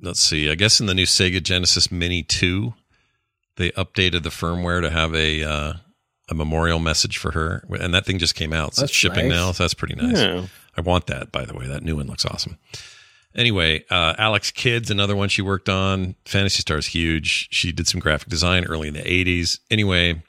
let's 0.00 0.20
see. 0.20 0.50
I 0.50 0.54
guess 0.54 0.80
in 0.80 0.86
the 0.86 0.94
new 0.94 1.04
Sega 1.04 1.42
Genesis 1.42 1.92
Mini 1.92 2.22
2, 2.22 2.72
they 3.58 3.70
updated 3.72 4.22
the 4.22 4.30
firmware 4.30 4.80
to 4.80 4.90
have 4.90 5.14
a 5.14 5.44
uh, 5.44 5.72
a 6.30 6.34
memorial 6.34 6.78
message 6.78 7.18
for 7.18 7.32
her, 7.32 7.64
and 7.78 7.92
that 7.92 8.06
thing 8.06 8.18
just 8.18 8.34
came 8.34 8.52
out. 8.52 8.74
So 8.74 8.84
it's 8.84 8.92
shipping 8.92 9.28
nice. 9.28 9.36
now. 9.36 9.52
So 9.52 9.64
that's 9.64 9.74
pretty 9.74 9.94
nice. 9.94 10.18
Yeah. 10.18 10.46
I 10.76 10.80
want 10.80 11.06
that, 11.08 11.32
by 11.32 11.44
the 11.44 11.54
way. 11.54 11.66
That 11.66 11.82
new 11.82 11.96
one 11.96 12.06
looks 12.06 12.24
awesome. 12.24 12.56
Anyway, 13.34 13.84
uh, 13.90 14.14
Alex 14.16 14.50
Kidd's 14.50 14.90
another 14.90 15.14
one 15.14 15.28
she 15.28 15.42
worked 15.42 15.68
on. 15.68 16.14
Phantasy 16.24 16.60
Star 16.60 16.78
is 16.78 16.86
huge. 16.86 17.48
She 17.50 17.72
did 17.72 17.86
some 17.86 18.00
graphic 18.00 18.28
design 18.28 18.64
early 18.64 18.88
in 18.88 18.94
the 18.94 19.02
80s. 19.02 19.58
Anyway, 19.70 20.22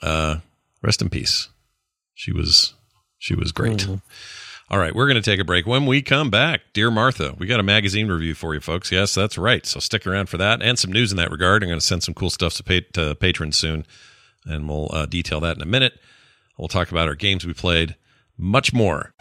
uh, 0.00 0.38
rest 0.82 1.02
in 1.02 1.10
peace. 1.10 1.48
She 2.14 2.32
was 2.32 2.74
she 3.18 3.34
was 3.34 3.52
great. 3.52 3.86
All 4.70 4.78
right, 4.78 4.94
we're 4.94 5.06
going 5.06 5.22
to 5.22 5.30
take 5.30 5.40
a 5.40 5.44
break. 5.44 5.66
When 5.66 5.84
we 5.84 6.00
come 6.00 6.30
back, 6.30 6.62
dear 6.72 6.90
Martha, 6.90 7.34
we 7.38 7.46
got 7.46 7.60
a 7.60 7.62
magazine 7.62 8.08
review 8.08 8.34
for 8.34 8.54
you, 8.54 8.60
folks. 8.60 8.90
Yes, 8.90 9.14
that's 9.14 9.36
right. 9.36 9.66
So 9.66 9.78
stick 9.78 10.06
around 10.06 10.30
for 10.30 10.38
that 10.38 10.62
and 10.62 10.78
some 10.78 10.90
news 10.90 11.10
in 11.10 11.18
that 11.18 11.30
regard. 11.30 11.62
I'm 11.62 11.68
going 11.68 11.78
to 11.78 11.84
send 11.84 12.02
some 12.02 12.14
cool 12.14 12.30
stuff 12.30 12.54
to, 12.54 12.62
pa- 12.64 12.86
to 12.94 13.14
patrons 13.14 13.58
soon, 13.58 13.84
and 14.46 14.66
we'll 14.66 14.88
uh, 14.92 15.04
detail 15.04 15.38
that 15.40 15.56
in 15.56 15.62
a 15.62 15.66
minute. 15.66 16.00
We'll 16.56 16.68
talk 16.68 16.90
about 16.90 17.08
our 17.08 17.14
games 17.14 17.44
we 17.44 17.52
played, 17.52 17.94
much 18.38 18.72
more. 18.72 19.12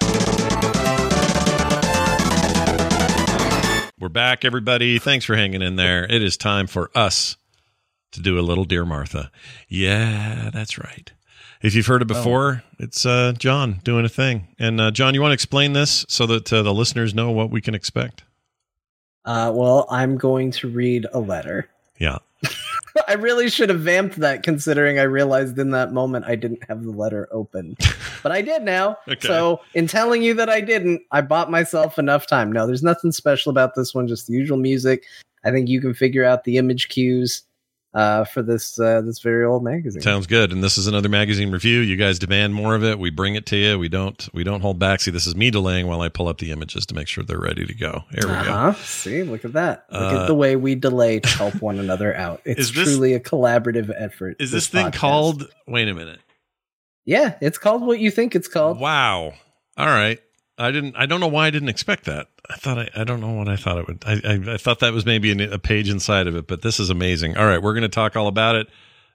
We're 3.99 4.09
back, 4.09 4.45
everybody. 4.45 4.97
Thanks 4.97 5.25
for 5.25 5.35
hanging 5.35 5.61
in 5.61 5.75
there. 5.75 6.05
It 6.05 6.23
is 6.23 6.37
time 6.37 6.67
for 6.67 6.89
us 6.95 7.35
to 8.13 8.21
do 8.21 8.39
a 8.39 8.41
little 8.41 8.65
Dear 8.65 8.85
Martha. 8.85 9.29
Yeah, 9.67 10.51
that's 10.53 10.77
right. 10.77 11.11
If 11.63 11.75
you've 11.75 11.87
heard 11.87 12.01
it 12.01 12.09
before, 12.09 12.61
it's 12.77 13.05
uh, 13.05 13.31
John 13.37 13.79
doing 13.85 14.03
a 14.03 14.09
thing. 14.09 14.49
And 14.59 14.81
uh, 14.81 14.91
John, 14.91 15.13
you 15.13 15.21
want 15.21 15.29
to 15.29 15.35
explain 15.35 15.71
this 15.71 16.05
so 16.09 16.25
that 16.25 16.51
uh, 16.51 16.61
the 16.61 16.73
listeners 16.73 17.15
know 17.15 17.31
what 17.31 17.51
we 17.51 17.61
can 17.61 17.73
expect? 17.73 18.25
Uh, 19.23 19.49
well, 19.55 19.87
I'm 19.89 20.17
going 20.17 20.51
to 20.51 20.67
read 20.67 21.07
a 21.13 21.21
letter. 21.21 21.69
Yeah. 21.97 22.17
I 23.07 23.13
really 23.13 23.49
should 23.49 23.69
have 23.69 23.79
vamped 23.79 24.17
that 24.17 24.43
considering 24.43 24.99
I 24.99 25.03
realized 25.03 25.57
in 25.57 25.71
that 25.71 25.93
moment 25.93 26.25
I 26.25 26.35
didn't 26.35 26.65
have 26.67 26.83
the 26.83 26.91
letter 26.91 27.29
open. 27.31 27.77
but 28.23 28.33
I 28.33 28.41
did 28.41 28.63
now. 28.63 28.97
Okay. 29.07 29.25
So, 29.25 29.61
in 29.73 29.87
telling 29.87 30.21
you 30.21 30.33
that 30.33 30.49
I 30.49 30.59
didn't, 30.59 31.01
I 31.11 31.21
bought 31.21 31.49
myself 31.49 31.97
enough 31.97 32.27
time. 32.27 32.51
No, 32.51 32.67
there's 32.67 32.83
nothing 32.83 33.13
special 33.13 33.49
about 33.49 33.75
this 33.75 33.95
one, 33.95 34.09
just 34.09 34.27
the 34.27 34.33
usual 34.33 34.57
music. 34.57 35.05
I 35.45 35.51
think 35.51 35.69
you 35.69 35.79
can 35.79 35.93
figure 35.93 36.25
out 36.25 36.43
the 36.43 36.57
image 36.57 36.89
cues 36.89 37.43
uh, 37.93 38.23
for 38.25 38.41
this 38.41 38.79
uh, 38.79 39.01
this 39.01 39.19
very 39.19 39.45
old 39.45 39.63
magazine. 39.63 40.01
Sounds 40.01 40.25
good. 40.27 40.51
And 40.51 40.63
this 40.63 40.77
is 40.77 40.87
another 40.87 41.09
magazine 41.09 41.51
review. 41.51 41.79
You 41.79 41.95
guys 41.95 42.17
demand 42.19 42.55
more 42.55 42.73
of 42.75 42.83
it. 42.83 42.97
We 42.97 43.09
bring 43.11 43.35
it 43.35 43.45
to 43.47 43.57
you. 43.57 43.77
We 43.77 43.89
don't 43.89 44.27
we 44.33 44.43
don't 44.43 44.61
hold 44.61 44.79
back. 44.79 44.99
See, 45.01 45.11
this 45.11 45.27
is 45.27 45.35
me 45.35 45.51
delaying 45.51 45.87
while 45.87 46.01
I 46.01 46.09
pull 46.09 46.27
up 46.27 46.39
the 46.39 46.51
images 46.51 46.85
to 46.87 46.95
make 46.95 47.07
sure 47.07 47.23
they're 47.23 47.39
ready 47.39 47.65
to 47.65 47.73
go. 47.75 48.03
Here 48.11 48.21
we 48.27 48.33
go. 48.33 48.51
Uh-huh. 48.53 48.73
See, 48.83 49.23
look 49.23 49.45
at 49.45 49.53
that. 49.53 49.85
Look 49.91 50.01
Uh, 50.13 50.21
at 50.21 50.27
the 50.27 50.35
way 50.35 50.55
we 50.55 50.75
delay 50.75 51.19
to 51.19 51.29
help 51.29 51.55
one 51.61 51.79
another 51.79 52.15
out. 52.15 52.41
It's 52.45 52.59
Is 52.61 52.73
this- 52.73 52.83
truly 52.89 53.13
a 53.13 53.19
collaborative 53.19 53.93
effort. 53.95 54.37
Is 54.39 54.51
this, 54.51 54.67
thing 54.67 54.87
podcast. 54.87 54.93
called 54.95 55.47
wait 55.67 55.87
a 55.87 55.93
minute. 55.93 56.19
Yeah, 57.05 57.35
it's 57.41 57.57
called 57.57 57.85
what 57.85 57.99
you 57.99 58.09
think 58.11 58.35
it's 58.35 58.47
called. 58.47 58.79
Wow. 58.79 59.33
All 59.77 59.85
right. 59.87 60.19
I 60.57 60.71
didn't. 60.71 60.95
I 60.95 61.05
don't 61.05 61.19
know 61.19 61.27
why 61.27 61.47
I 61.47 61.49
didn't 61.49 61.69
expect 61.69 62.05
that. 62.05 62.27
I 62.49 62.55
thought. 62.55 62.77
I, 62.77 62.89
I 62.95 63.03
don't 63.03 63.21
know 63.21 63.31
what 63.31 63.47
I 63.47 63.55
thought 63.55 63.77
it 63.77 63.87
would. 63.87 64.03
I, 64.05 64.21
I, 64.23 64.53
I 64.53 64.57
thought 64.57 64.79
that 64.79 64.93
was 64.93 65.05
maybe 65.05 65.31
an, 65.31 65.41
a 65.41 65.59
page 65.59 65.89
inside 65.89 66.27
of 66.27 66.35
it, 66.35 66.47
but 66.47 66.61
this 66.61 66.79
is 66.79 66.89
amazing. 66.89 67.37
All 67.37 67.45
right, 67.45 67.61
we're 67.61 67.73
going 67.73 67.83
to 67.83 67.89
talk 67.89 68.15
all 68.15 68.27
about 68.27 68.55
it. 68.55 68.67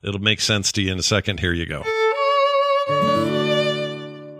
It'll 0.03 0.21
make 0.21 0.41
sense 0.41 0.73
to 0.73 0.83
you 0.83 0.93
in 0.93 0.99
a 0.99 1.03
second. 1.03 1.41
Here 1.41 1.53
you 1.53 1.67
go. 1.67 1.85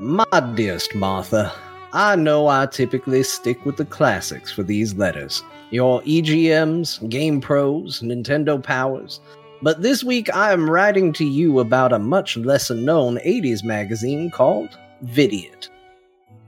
My 0.01 0.41
dearest 0.55 0.95
Martha, 0.95 1.53
I 1.93 2.17
know 2.17 2.49
I 2.49 2.67
typically 2.67 3.23
stick 3.23 3.67
with 3.67 3.77
the 3.77 3.85
classics 3.85 4.51
for 4.51 4.63
these 4.63 4.95
letters 4.95 5.43
your 5.71 6.01
EGMs, 6.03 7.07
Game 7.11 7.43
Pros, 7.43 8.01
Nintendo 8.01 8.63
Powers. 8.63 9.21
But 9.61 9.83
this 9.83 10.03
week 10.03 10.35
I 10.35 10.53
am 10.53 10.71
writing 10.71 11.13
to 11.15 11.27
you 11.27 11.59
about 11.59 11.93
a 11.93 11.99
much 11.99 12.37
lesser 12.39 12.75
known 12.75 13.19
80s 13.19 13.63
magazine 13.65 14.31
called 14.31 14.71
Vidiot. 15.03 15.69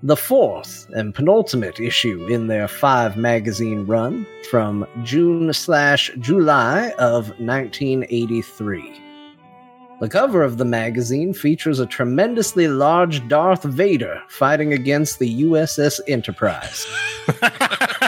The 0.03 0.17
fourth 0.17 0.89
and 0.95 1.15
penultimate 1.15 1.79
issue 1.79 2.27
in 2.29 2.47
their 2.47 2.69
five 2.69 3.19
magazine 3.19 3.85
run 3.85 4.27
from 4.51 4.87
June 5.03 5.53
slash 5.53 6.11
July 6.19 6.95
of 6.99 7.29
1983. 7.39 8.99
The 10.01 10.09
cover 10.09 10.43
of 10.43 10.57
the 10.57 10.65
magazine 10.65 11.35
features 11.35 11.81
a 11.81 11.87
tremendously 11.87 12.67
large 12.67 13.29
Darth 13.29 13.65
Vader 13.65 14.23
fighting 14.29 14.73
against 14.73 15.19
the 15.19 15.43
USS 15.43 16.01
Enterprise. 16.09 16.87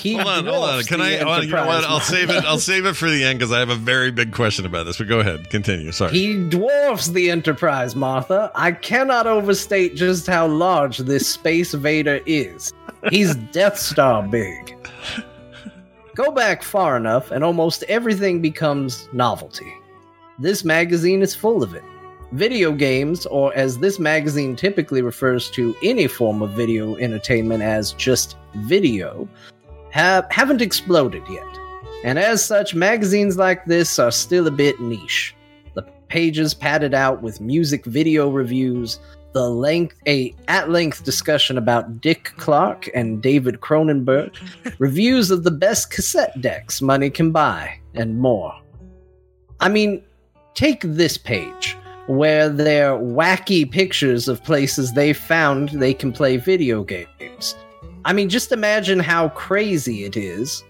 He 0.00 0.14
hold 0.14 0.26
on, 0.26 0.46
hold 0.46 0.64
on. 0.64 0.82
Can 0.84 1.00
I? 1.00 1.18
oh, 1.18 1.40
you 1.40 1.52
know 1.52 1.66
what? 1.66 1.84
I'll 1.84 2.00
save 2.00 2.30
it. 2.30 2.44
I'll 2.44 2.58
save 2.58 2.86
it 2.86 2.94
for 2.94 3.08
the 3.08 3.24
end 3.24 3.38
because 3.38 3.52
I 3.52 3.60
have 3.60 3.68
a 3.68 3.76
very 3.76 4.10
big 4.10 4.32
question 4.32 4.66
about 4.66 4.84
this. 4.84 4.98
But 4.98 5.08
go 5.08 5.20
ahead, 5.20 5.48
continue. 5.50 5.92
Sorry. 5.92 6.12
He 6.12 6.48
dwarfs 6.48 7.08
the 7.08 7.30
Enterprise, 7.30 7.94
Martha. 7.94 8.50
I 8.54 8.72
cannot 8.72 9.26
overstate 9.26 9.94
just 9.94 10.26
how 10.26 10.46
large 10.48 10.98
this 10.98 11.28
Space 11.28 11.72
Vader 11.72 12.20
is. 12.26 12.72
He's 13.10 13.36
Death 13.36 13.78
Star 13.78 14.26
big. 14.26 14.74
Go 16.16 16.32
back 16.32 16.62
far 16.62 16.96
enough, 16.96 17.30
and 17.30 17.44
almost 17.44 17.82
everything 17.84 18.40
becomes 18.40 19.08
novelty. 19.12 19.72
This 20.38 20.64
magazine 20.64 21.22
is 21.22 21.34
full 21.34 21.62
of 21.62 21.74
it. 21.74 21.84
Video 22.32 22.72
games, 22.72 23.24
or 23.26 23.54
as 23.54 23.78
this 23.78 23.98
magazine 23.98 24.56
typically 24.56 25.00
refers 25.00 25.50
to 25.50 25.76
any 25.82 26.08
form 26.08 26.42
of 26.42 26.50
video 26.50 26.96
entertainment 26.96 27.62
as 27.62 27.92
just 27.92 28.36
video, 28.54 29.28
have, 29.96 30.30
haven't 30.30 30.60
exploded 30.60 31.22
yet. 31.30 31.58
And 32.04 32.18
as 32.18 32.44
such, 32.44 32.74
magazines 32.74 33.38
like 33.38 33.64
this 33.64 33.98
are 33.98 34.10
still 34.10 34.46
a 34.46 34.50
bit 34.50 34.78
niche. 34.78 35.34
The 35.72 35.82
pages 36.08 36.52
padded 36.52 36.92
out 36.92 37.22
with 37.22 37.40
music 37.40 37.86
video 37.86 38.28
reviews, 38.28 39.00
the 39.32 39.48
length 39.48 39.96
a 40.06 40.34
at 40.48 40.68
length 40.68 41.02
discussion 41.02 41.56
about 41.56 42.02
Dick 42.02 42.32
Clark 42.36 42.90
and 42.94 43.22
David 43.22 43.60
Cronenberg, 43.60 44.36
reviews 44.78 45.30
of 45.30 45.44
the 45.44 45.50
best 45.50 45.90
cassette 45.90 46.38
decks 46.42 46.82
money 46.82 47.08
can 47.08 47.32
buy, 47.32 47.80
and 47.94 48.18
more. 48.18 48.54
I 49.60 49.70
mean, 49.70 50.04
take 50.52 50.82
this 50.82 51.16
page 51.16 51.74
where 52.06 52.50
they're 52.50 52.98
wacky 52.98 53.68
pictures 53.68 54.28
of 54.28 54.44
places 54.44 54.92
they 54.92 55.14
found 55.14 55.70
they 55.70 55.94
can 55.94 56.12
play 56.12 56.36
video 56.36 56.84
games. 56.84 57.56
I 58.06 58.12
mean, 58.12 58.28
just 58.28 58.52
imagine 58.52 59.00
how 59.00 59.30
crazy 59.30 60.04
it 60.04 60.16
is. 60.16 60.62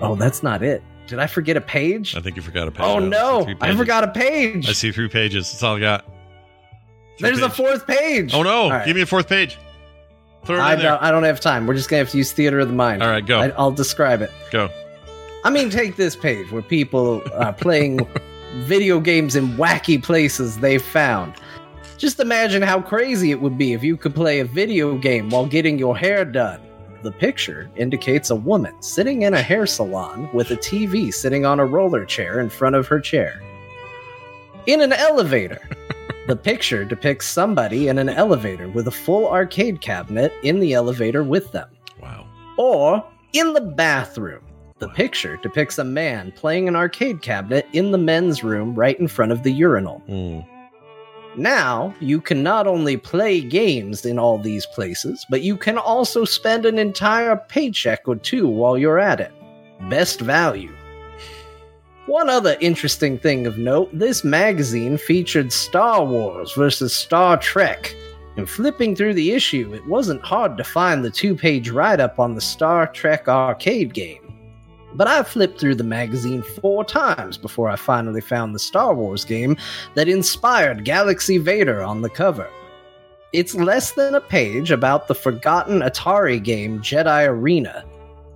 Oh, 0.00 0.14
that's 0.14 0.44
not 0.44 0.62
it. 0.62 0.80
Did 1.08 1.18
I 1.18 1.26
forget 1.26 1.56
a 1.56 1.60
page? 1.60 2.14
I 2.16 2.20
think 2.20 2.36
you 2.36 2.42
forgot 2.42 2.68
a 2.68 2.70
page. 2.70 2.86
Oh 2.86 3.00
no, 3.00 3.44
three 3.44 3.56
I 3.60 3.74
forgot 3.74 4.04
a 4.04 4.08
page. 4.08 4.68
I 4.68 4.72
see 4.72 4.92
three 4.92 5.08
pages. 5.08 5.50
That's 5.50 5.62
all 5.64 5.76
I 5.76 5.80
got. 5.80 6.04
Three 7.18 7.30
There's 7.30 7.42
a 7.42 7.50
fourth 7.50 7.84
page. 7.86 8.32
Oh 8.32 8.44
no! 8.44 8.70
Right. 8.70 8.86
Give 8.86 8.94
me 8.94 9.02
a 9.02 9.06
fourth 9.06 9.28
page. 9.28 9.58
Throw 10.44 10.56
it 10.56 10.60
I 10.60 10.74
in 10.74 10.80
don't, 10.80 11.02
I 11.02 11.10
don't 11.10 11.24
have 11.24 11.40
time. 11.40 11.66
We're 11.66 11.74
just 11.74 11.88
gonna 11.88 11.98
have 11.98 12.10
to 12.10 12.16
use 12.18 12.30
theater 12.30 12.60
of 12.60 12.68
the 12.68 12.74
mind. 12.74 13.02
All 13.02 13.08
right, 13.08 13.26
go. 13.26 13.40
I, 13.40 13.48
I'll 13.50 13.72
describe 13.72 14.22
it. 14.22 14.30
Go. 14.52 14.70
I 15.44 15.50
mean, 15.50 15.68
take 15.68 15.96
this 15.96 16.14
page 16.14 16.50
where 16.52 16.62
people 16.62 17.22
are 17.34 17.52
playing 17.52 18.06
video 18.58 19.00
games 19.00 19.34
in 19.34 19.48
wacky 19.56 20.00
places 20.00 20.58
they've 20.58 20.82
found. 20.82 21.34
Just 22.02 22.18
imagine 22.18 22.62
how 22.62 22.80
crazy 22.82 23.30
it 23.30 23.40
would 23.40 23.56
be 23.56 23.74
if 23.74 23.84
you 23.84 23.96
could 23.96 24.12
play 24.12 24.40
a 24.40 24.44
video 24.44 24.98
game 24.98 25.30
while 25.30 25.46
getting 25.46 25.78
your 25.78 25.96
hair 25.96 26.24
done. 26.24 26.60
The 27.04 27.12
picture 27.12 27.70
indicates 27.76 28.30
a 28.30 28.34
woman 28.34 28.74
sitting 28.82 29.22
in 29.22 29.34
a 29.34 29.40
hair 29.40 29.66
salon 29.66 30.28
with 30.34 30.50
a 30.50 30.56
TV 30.56 31.14
sitting 31.14 31.46
on 31.46 31.60
a 31.60 31.64
roller 31.64 32.04
chair 32.04 32.40
in 32.40 32.50
front 32.50 32.74
of 32.74 32.88
her 32.88 32.98
chair. 32.98 33.40
In 34.66 34.80
an 34.80 34.92
elevator. 34.92 35.60
The 36.26 36.34
picture 36.36 36.84
depicts 36.84 37.28
somebody 37.28 37.86
in 37.86 37.98
an 37.98 38.08
elevator 38.08 38.68
with 38.68 38.88
a 38.88 38.92
full 38.92 39.28
arcade 39.28 39.80
cabinet 39.80 40.32
in 40.42 40.58
the 40.58 40.72
elevator 40.72 41.22
with 41.22 41.52
them 41.52 41.68
Wow. 42.00 42.26
or 42.56 43.04
in 43.32 43.52
the 43.52 43.60
bathroom. 43.60 44.42
The 44.78 44.88
picture 44.88 45.36
depicts 45.36 45.78
a 45.78 45.84
man 45.84 46.32
playing 46.32 46.66
an 46.66 46.74
arcade 46.74 47.22
cabinet 47.22 47.68
in 47.72 47.92
the 47.92 47.98
men's 47.98 48.42
room 48.42 48.74
right 48.74 48.98
in 48.98 49.06
front 49.08 49.30
of 49.30 49.44
the 49.44 49.52
urinal. 49.52 50.02
Mm. 50.08 50.46
Now, 51.36 51.94
you 51.98 52.20
can 52.20 52.42
not 52.42 52.66
only 52.66 52.98
play 52.98 53.40
games 53.40 54.04
in 54.04 54.18
all 54.18 54.36
these 54.36 54.66
places, 54.66 55.24
but 55.30 55.40
you 55.40 55.56
can 55.56 55.78
also 55.78 56.26
spend 56.26 56.66
an 56.66 56.78
entire 56.78 57.36
paycheck 57.36 58.06
or 58.06 58.16
two 58.16 58.46
while 58.46 58.76
you're 58.76 58.98
at 58.98 59.20
it. 59.20 59.32
Best 59.88 60.20
value. 60.20 60.74
One 62.06 62.28
other 62.28 62.58
interesting 62.60 63.18
thing 63.18 63.46
of 63.46 63.56
note 63.56 63.88
this 63.96 64.24
magazine 64.24 64.98
featured 64.98 65.52
Star 65.52 66.04
Wars 66.04 66.52
versus 66.52 66.94
Star 66.94 67.38
Trek. 67.38 67.94
And 68.36 68.48
flipping 68.48 68.94
through 68.94 69.14
the 69.14 69.32
issue, 69.32 69.72
it 69.72 69.86
wasn't 69.86 70.22
hard 70.22 70.56
to 70.58 70.64
find 70.64 71.04
the 71.04 71.10
two 71.10 71.34
page 71.34 71.70
write 71.70 72.00
up 72.00 72.18
on 72.18 72.34
the 72.34 72.40
Star 72.40 72.86
Trek 72.88 73.28
arcade 73.28 73.94
game. 73.94 74.21
But 74.94 75.06
I 75.06 75.22
flipped 75.22 75.58
through 75.58 75.76
the 75.76 75.84
magazine 75.84 76.42
four 76.42 76.84
times 76.84 77.38
before 77.38 77.68
I 77.70 77.76
finally 77.76 78.20
found 78.20 78.54
the 78.54 78.58
Star 78.58 78.94
Wars 78.94 79.24
game 79.24 79.56
that 79.94 80.08
inspired 80.08 80.84
Galaxy 80.84 81.38
Vader 81.38 81.82
on 81.82 82.02
the 82.02 82.10
cover. 82.10 82.48
It's 83.32 83.54
less 83.54 83.92
than 83.92 84.14
a 84.14 84.20
page 84.20 84.70
about 84.70 85.08
the 85.08 85.14
forgotten 85.14 85.80
Atari 85.80 86.42
game 86.42 86.80
Jedi 86.80 87.26
Arena, 87.26 87.84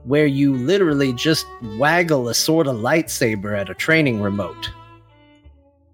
where 0.05 0.27
you 0.27 0.55
literally 0.55 1.13
just 1.13 1.45
waggle 1.79 2.29
a 2.29 2.35
sort 2.35 2.67
of 2.67 2.77
lightsaber 2.77 3.59
at 3.59 3.69
a 3.69 3.75
training 3.75 4.23
remote. 4.23 4.71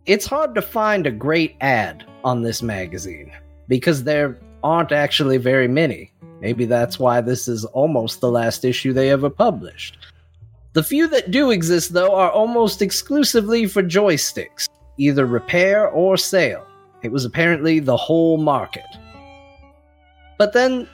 it's 0.06 0.26
hard 0.26 0.54
to 0.54 0.62
find 0.62 1.06
a 1.06 1.12
great 1.12 1.56
ad 1.60 2.04
on 2.24 2.42
this 2.42 2.62
magazine 2.62 3.32
because 3.68 4.04
there 4.04 4.38
aren't 4.62 4.92
actually 4.92 5.36
very 5.36 5.68
many. 5.68 6.12
Maybe 6.40 6.64
that's 6.64 6.98
why 6.98 7.20
this 7.20 7.46
is 7.46 7.64
almost 7.66 8.20
the 8.20 8.30
last 8.30 8.64
issue 8.64 8.92
they 8.92 9.10
ever 9.10 9.30
published. 9.30 9.98
The 10.74 10.82
few 10.82 11.06
that 11.08 11.30
do 11.30 11.50
exist, 11.50 11.92
though, 11.92 12.14
are 12.14 12.30
almost 12.30 12.80
exclusively 12.80 13.66
for 13.66 13.82
joysticks, 13.82 14.68
either 14.96 15.26
repair 15.26 15.88
or 15.88 16.16
sale. 16.16 16.66
It 17.02 17.12
was 17.12 17.26
apparently 17.26 17.78
the 17.78 17.96
whole 17.96 18.38
market. 18.38 18.86
But 20.38 20.54
then 20.54 20.88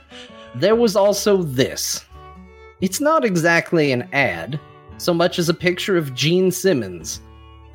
there 0.56 0.74
was 0.74 0.96
also 0.96 1.42
this. 1.42 2.04
It's 2.80 3.00
not 3.00 3.24
exactly 3.24 3.92
an 3.92 4.08
ad, 4.12 4.58
so 4.96 5.14
much 5.14 5.38
as 5.38 5.48
a 5.48 5.54
picture 5.54 5.96
of 5.96 6.14
Gene 6.14 6.50
Simmons, 6.50 7.20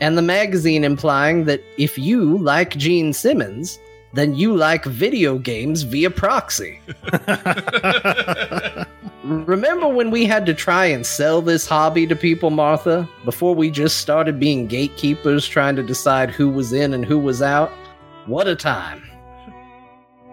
and 0.01 0.17
the 0.17 0.21
magazine 0.21 0.83
implying 0.83 1.45
that 1.45 1.61
if 1.77 1.97
you 1.97 2.37
like 2.37 2.75
Gene 2.75 3.13
Simmons, 3.13 3.79
then 4.13 4.35
you 4.35 4.55
like 4.55 4.83
video 4.85 5.37
games 5.37 5.83
via 5.83 6.09
proxy. 6.09 6.81
Remember 9.23 9.87
when 9.87 10.11
we 10.11 10.25
had 10.25 10.45
to 10.47 10.53
try 10.53 10.85
and 10.87 11.05
sell 11.05 11.41
this 11.41 11.65
hobby 11.65 12.05
to 12.07 12.15
people, 12.15 12.49
Martha, 12.49 13.07
before 13.23 13.55
we 13.55 13.71
just 13.71 13.99
started 13.99 14.37
being 14.37 14.67
gatekeepers 14.67 15.47
trying 15.47 15.77
to 15.77 15.83
decide 15.83 16.29
who 16.29 16.49
was 16.49 16.73
in 16.73 16.93
and 16.93 17.05
who 17.05 17.17
was 17.17 17.41
out? 17.41 17.71
What 18.25 18.49
a 18.49 18.55
time. 18.55 19.01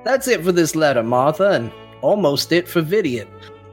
That's 0.04 0.26
it 0.26 0.42
for 0.42 0.50
this 0.50 0.74
letter, 0.74 1.04
Martha, 1.04 1.50
and 1.50 1.70
almost 2.02 2.50
it 2.50 2.66
for 2.66 2.82
Vidiot, 2.82 3.28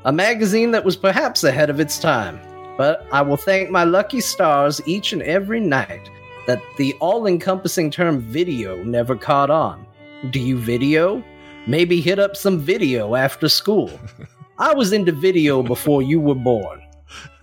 a 0.05 0.13
magazine 0.13 0.69
that 0.69 0.85
was 0.85 0.95
perhaps 0.95 1.43
ahead 1.43 1.71
of 1.71 1.79
its 1.79 1.97
time. 1.97 2.39
But 2.77 3.03
I 3.11 3.23
will 3.23 3.37
thank 3.37 3.71
my 3.71 3.85
lucky 3.85 4.21
stars 4.21 4.81
each 4.85 5.13
and 5.13 5.23
every 5.23 5.59
night 5.59 6.11
that 6.45 6.61
the 6.77 6.93
all 6.99 7.25
encompassing 7.25 7.89
term 7.89 8.19
video 8.19 8.83
never 8.83 9.15
caught 9.15 9.49
on. 9.49 9.83
Do 10.29 10.39
you 10.39 10.59
video? 10.59 11.23
Maybe 11.65 12.01
hit 12.01 12.19
up 12.19 12.35
some 12.35 12.59
video 12.59 13.15
after 13.15 13.49
school. 13.49 13.99
I 14.59 14.73
was 14.73 14.91
into 14.91 15.11
video 15.11 15.61
before 15.61 16.01
you 16.01 16.19
were 16.19 16.33
born. 16.35 16.81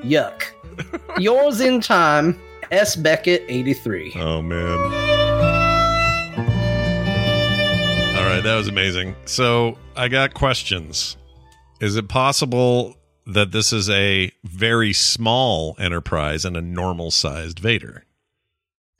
Yuck. 0.00 0.42
Yours 1.18 1.60
in 1.60 1.80
time, 1.80 2.40
S. 2.72 2.96
Beckett, 2.96 3.44
83. 3.48 4.14
Oh 4.16 4.42
man. 4.42 4.78
All 8.18 8.24
right, 8.28 8.40
that 8.42 8.56
was 8.56 8.66
amazing. 8.66 9.14
So 9.26 9.78
I 9.96 10.08
got 10.08 10.34
questions. 10.34 11.16
Is 11.80 11.96
it 11.96 12.08
possible 12.08 12.96
that 13.26 13.52
this 13.52 13.72
is 13.72 13.88
a 13.90 14.32
very 14.42 14.92
small 14.92 15.76
enterprise 15.78 16.44
and 16.44 16.56
a 16.56 16.62
normal 16.62 17.12
sized 17.12 17.60
Vader? 17.60 18.03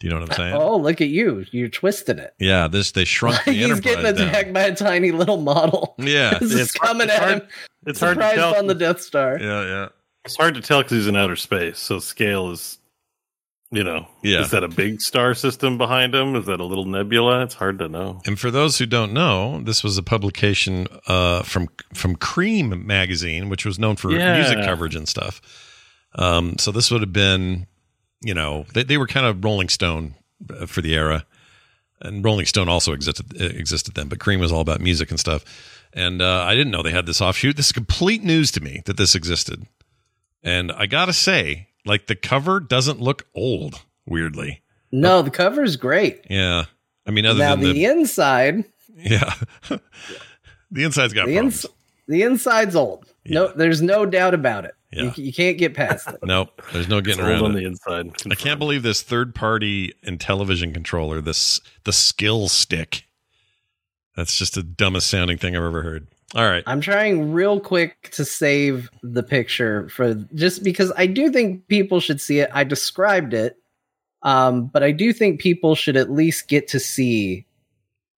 Do 0.01 0.07
you 0.09 0.13
know 0.13 0.21
what 0.21 0.31
I'm 0.31 0.37
saying? 0.37 0.55
Oh, 0.55 0.77
look 0.77 1.01
at 1.01 1.09
you. 1.09 1.45
You're 1.53 1.69
twisting 1.69 2.19
it. 2.19 2.35
Yeah, 2.39 2.69
this 2.69 2.93
they 2.93 3.05
shrunk 3.05 3.45
the 3.45 3.53
He's 3.53 3.65
enterprise 3.65 3.97
getting 3.97 4.07
attacked 4.29 4.45
down. 4.47 4.53
by 4.53 4.63
a 4.63 4.75
tiny 4.75 5.13
little 5.13 5.39
model. 5.39 5.95
Yeah, 5.99 6.39
this 6.39 6.53
is 6.53 6.61
It's 6.61 6.79
hard- 6.79 6.89
coming 6.89 7.05
it's 7.09 7.17
at 7.17 7.23
hard- 7.23 7.43
him. 7.43 7.49
It's 7.87 8.01
hard 8.01 8.19
to 8.19 8.35
tell. 8.35 8.57
on 8.57 8.67
the 8.67 8.75
Death 8.75 9.01
Star. 9.01 9.39
yeah, 9.41 9.65
yeah. 9.65 9.89
It's 10.25 10.37
hard 10.37 10.55
to 10.55 10.61
tell 10.63 10.83
because 10.83 10.97
he's 10.99 11.07
in 11.07 11.17
outer 11.17 11.37
space, 11.37 11.79
so 11.79 11.99
scale 11.99 12.51
is, 12.51 12.79
you 13.71 13.85
know, 13.85 14.09
Yeah. 14.23 14.41
Is 14.41 14.51
that 14.53 14.65
a 14.65 14.69
big 14.69 15.01
star 15.03 15.35
system 15.35 15.77
behind 15.79 16.15
him? 16.15 16.35
Is 16.35 16.47
that 16.47 16.61
a 16.61 16.65
little 16.65 16.87
nebula? 16.87 17.43
It's 17.43 17.55
hard 17.55 17.79
to 17.81 17.89
know. 17.89 18.21
And 18.25 18.39
for 18.41 18.51
those 18.51 18.79
who 18.79 18.87
don't 18.87 19.13
know, 19.13 19.61
this 19.63 19.85
was 19.85 19.99
a 19.99 20.03
publication 20.03 20.87
uh, 21.07 21.43
from 21.43 21.69
from 21.93 22.17
Creem 22.17 22.85
magazine, 22.85 23.49
which 23.51 23.65
was 23.67 23.79
known 23.79 23.97
for 23.97 24.11
Yeah. 24.11 24.35
music 24.39 24.65
coverage 24.65 24.95
and 24.97 25.07
stuff. 25.09 25.41
Um, 26.15 26.57
so 26.59 26.73
this 26.73 26.91
would 26.91 27.01
have 27.03 27.13
been, 27.13 27.67
you 28.25 28.35
know, 28.35 28.65
they, 28.75 28.83
they 28.83 28.97
were 28.99 29.07
kind 29.07 29.27
of 29.27 29.45
Rolling 29.45 29.69
Stone 29.69 30.15
uh, 30.51 30.67
for 30.67 30.81
the 30.81 30.95
era, 30.95 31.27
and 32.01 32.25
Rolling 32.25 32.47
Stone 32.47 32.69
also 32.69 32.93
existed 32.93 33.41
existed 33.41 33.95
then, 33.95 34.09
but 34.09 34.19
Creem 34.19 34.41
was 34.41 34.51
all 34.53 34.61
about 34.61 34.81
music 34.81 35.11
and 35.11 35.21
stuff. 35.21 35.45
And 35.93 36.21
uh, 36.21 36.43
I 36.43 36.55
didn't 36.55 36.73
know 36.73 36.83
they 36.83 36.91
had 36.91 37.07
this 37.07 37.21
offshoot. 37.21 37.57
This 37.57 37.67
is 37.67 37.73
complete 37.73 38.25
news 38.25 38.51
to 38.53 38.61
me 38.61 38.83
that 38.87 38.97
this 38.97 39.15
existed. 39.15 39.67
And 40.43 40.73
I 40.73 40.87
gotta 40.87 41.13
say, 41.13 41.69
like 41.87 42.07
the 42.07 42.17
cover 42.17 42.59
doesn't 42.61 43.01
look 43.01 43.27
old. 43.35 43.83
Weirdly, 44.07 44.61
No, 44.93 45.23
the 45.23 45.31
cover's 45.31 45.77
great. 45.77 46.27
yeah. 46.29 46.65
I 47.07 47.11
mean, 47.11 47.27
other 47.27 47.39
now 47.39 47.55
than 47.57 47.65
the, 47.65 47.73
the, 47.73 47.85
inside, 47.85 48.65
yeah, 48.97 49.35
the 50.71 50.85
inside's 50.85 51.13
got 51.13 51.27
the 51.27 51.37
ins- 51.37 51.67
the 52.09 52.23
inside's 52.23 52.75
old. 52.77 53.07
No, 53.27 53.49
there's 53.49 53.81
no 53.81 54.05
doubt 54.05 54.35
about 54.35 54.65
it. 54.65 54.75
Yeah. 54.93 55.05
You, 55.17 55.25
you 55.25 55.33
can't 55.33 55.59
get 55.59 55.75
past 55.75 56.09
it. 56.09 56.19
Nope, 56.23 56.63
there's 56.73 56.89
no 56.89 57.01
getting 57.01 57.25
around 57.25 57.43
on 57.43 57.51
it. 57.53 57.61
the 57.61 57.67
inside. 57.67 58.11
I 58.31 58.35
can't 58.35 58.59
believe 58.59 58.83
this 58.83 59.03
third-party 59.03 59.95
television 60.19 60.73
controller, 60.73 61.21
this 61.21 61.61
the 61.85 61.93
skill 61.93 62.49
stick. 62.49 63.05
That's 64.17 64.37
just 64.37 64.55
the 64.55 64.63
dumbest 64.63 65.09
sounding 65.09 65.39
thing 65.39 65.57
I've 65.57 65.63
ever 65.65 65.83
heard. 65.83 66.07
All 66.35 66.49
right, 66.49 66.63
I'm 66.67 66.81
trying 66.81 67.33
real 67.33 67.61
quick 67.61 68.11
to 68.13 68.25
save 68.25 68.91
the 69.03 69.23
picture 69.23 69.89
for 69.89 70.15
just 70.35 70.63
because 70.63 70.93
I 70.97 71.07
do 71.07 71.31
think 71.31 71.67
people 71.69 72.01
should 72.01 72.21
see 72.21 72.41
it. 72.41 72.51
I 72.53 72.65
described 72.65 73.35
it, 73.35 73.57
um, 74.23 74.67
but 74.67 74.83
I 74.83 74.93
do 74.93 75.13
think 75.13 75.41
people 75.41 75.75
should 75.75 75.97
at 75.97 76.11
least 76.11 76.49
get 76.49 76.69
to 76.69 76.81
see 76.81 77.47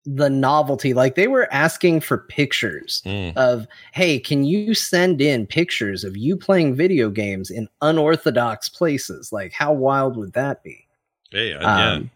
the 0.06 0.30
novelty. 0.30 0.94
Like 0.94 1.14
they 1.16 1.26
were 1.28 1.52
asking 1.52 2.00
for 2.00 2.18
pictures 2.18 3.02
Mm. 3.04 3.36
of, 3.36 3.66
hey, 3.92 4.18
can 4.20 4.44
you 4.44 4.72
send 4.74 5.20
in 5.20 5.46
pictures 5.46 6.04
of 6.04 6.16
you 6.16 6.36
playing 6.36 6.74
video 6.76 7.10
games 7.10 7.50
in 7.50 7.68
unorthodox 7.82 8.68
places? 8.68 9.32
Like, 9.32 9.52
how 9.52 9.72
wild 9.72 10.16
would 10.16 10.32
that 10.34 10.62
be? 10.62 10.86
hey, 11.32 11.52
uh, 11.54 11.60
yeah, 11.60 11.92
Um, 11.94 12.10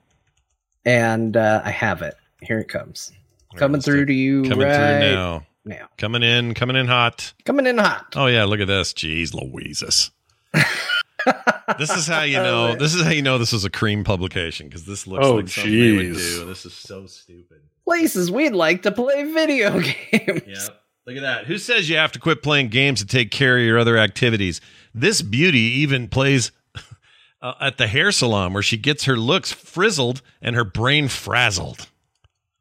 and 0.86 1.36
uh, 1.36 1.61
I 1.64 1.70
have 1.70 2.01
it. 2.03 2.14
Here 2.43 2.59
it 2.61 2.68
comes. 2.68 3.11
All 3.12 3.55
right, 3.55 3.59
Coming 3.59 3.80
through 3.80 4.07
do- 4.07 4.07
to 4.07 4.12
you 4.14 4.43
coming 4.45 4.66
right 4.66 4.74
through 4.74 5.12
now, 5.14 5.47
now. 5.64 5.88
coming 5.99 6.22
in, 6.22 6.55
coming 6.55 6.76
in 6.76 6.86
hot. 6.86 7.32
Coming 7.45 7.66
in 7.66 7.76
hot. 7.78 8.14
Oh 8.16 8.26
yeah, 8.26 8.45
look 8.45 8.61
at 8.61 8.68
this. 8.68 8.93
Jeez, 8.93 9.34
Louises. 9.34 10.11
this 11.78 11.91
is 11.95 12.07
how 12.07 12.22
you 12.22 12.36
know. 12.36 12.74
This 12.76 12.95
is 12.95 13.03
how 13.03 13.11
you 13.11 13.22
know 13.22 13.36
this 13.38 13.53
is 13.53 13.64
a 13.64 13.70
Creem 13.70 14.05
publication 14.05 14.68
because 14.68 14.86
this 14.86 15.07
looks 15.07 15.26
Oh, 15.26 15.34
like 15.36 15.49
something 15.49 15.72
they 15.72 15.93
would 15.97 16.07
jeez. 16.07 16.38
do. 16.38 16.47
This 16.47 16.64
is 16.64 16.72
so 16.74 17.07
stupid. 17.07 17.61
Places 17.91 18.30
we'd 18.30 18.53
like 18.53 18.82
to 18.82 18.93
play 18.93 19.24
video 19.24 19.80
games. 20.12 20.43
Yeah. 20.47 20.68
Look 21.07 21.16
at 21.16 21.22
that. 21.22 21.47
Who 21.47 21.59
says 21.59 21.88
you 21.88 21.97
have 21.97 22.12
to 22.12 22.20
quit 22.20 22.41
playing 22.41 22.68
games 22.68 23.01
to 23.01 23.07
take 23.07 23.32
care 23.32 23.59
of 23.59 23.64
your 23.64 23.80
other 23.80 23.99
activities? 23.99 24.61
This 24.95 25.22
beauty 25.22 25.59
even 25.59 26.07
plays 26.07 26.53
uh, 27.43 27.55
at 27.61 27.78
the 27.78 27.88
hair 27.88 28.12
salon 28.12 28.53
where 28.53 28.62
she 28.62 28.76
gets 28.76 29.07
her 29.07 29.16
looks 29.16 29.51
frizzled 29.51 30.22
and 30.41 30.55
her 30.55 30.62
brain 30.62 31.09
frazzled. 31.09 31.88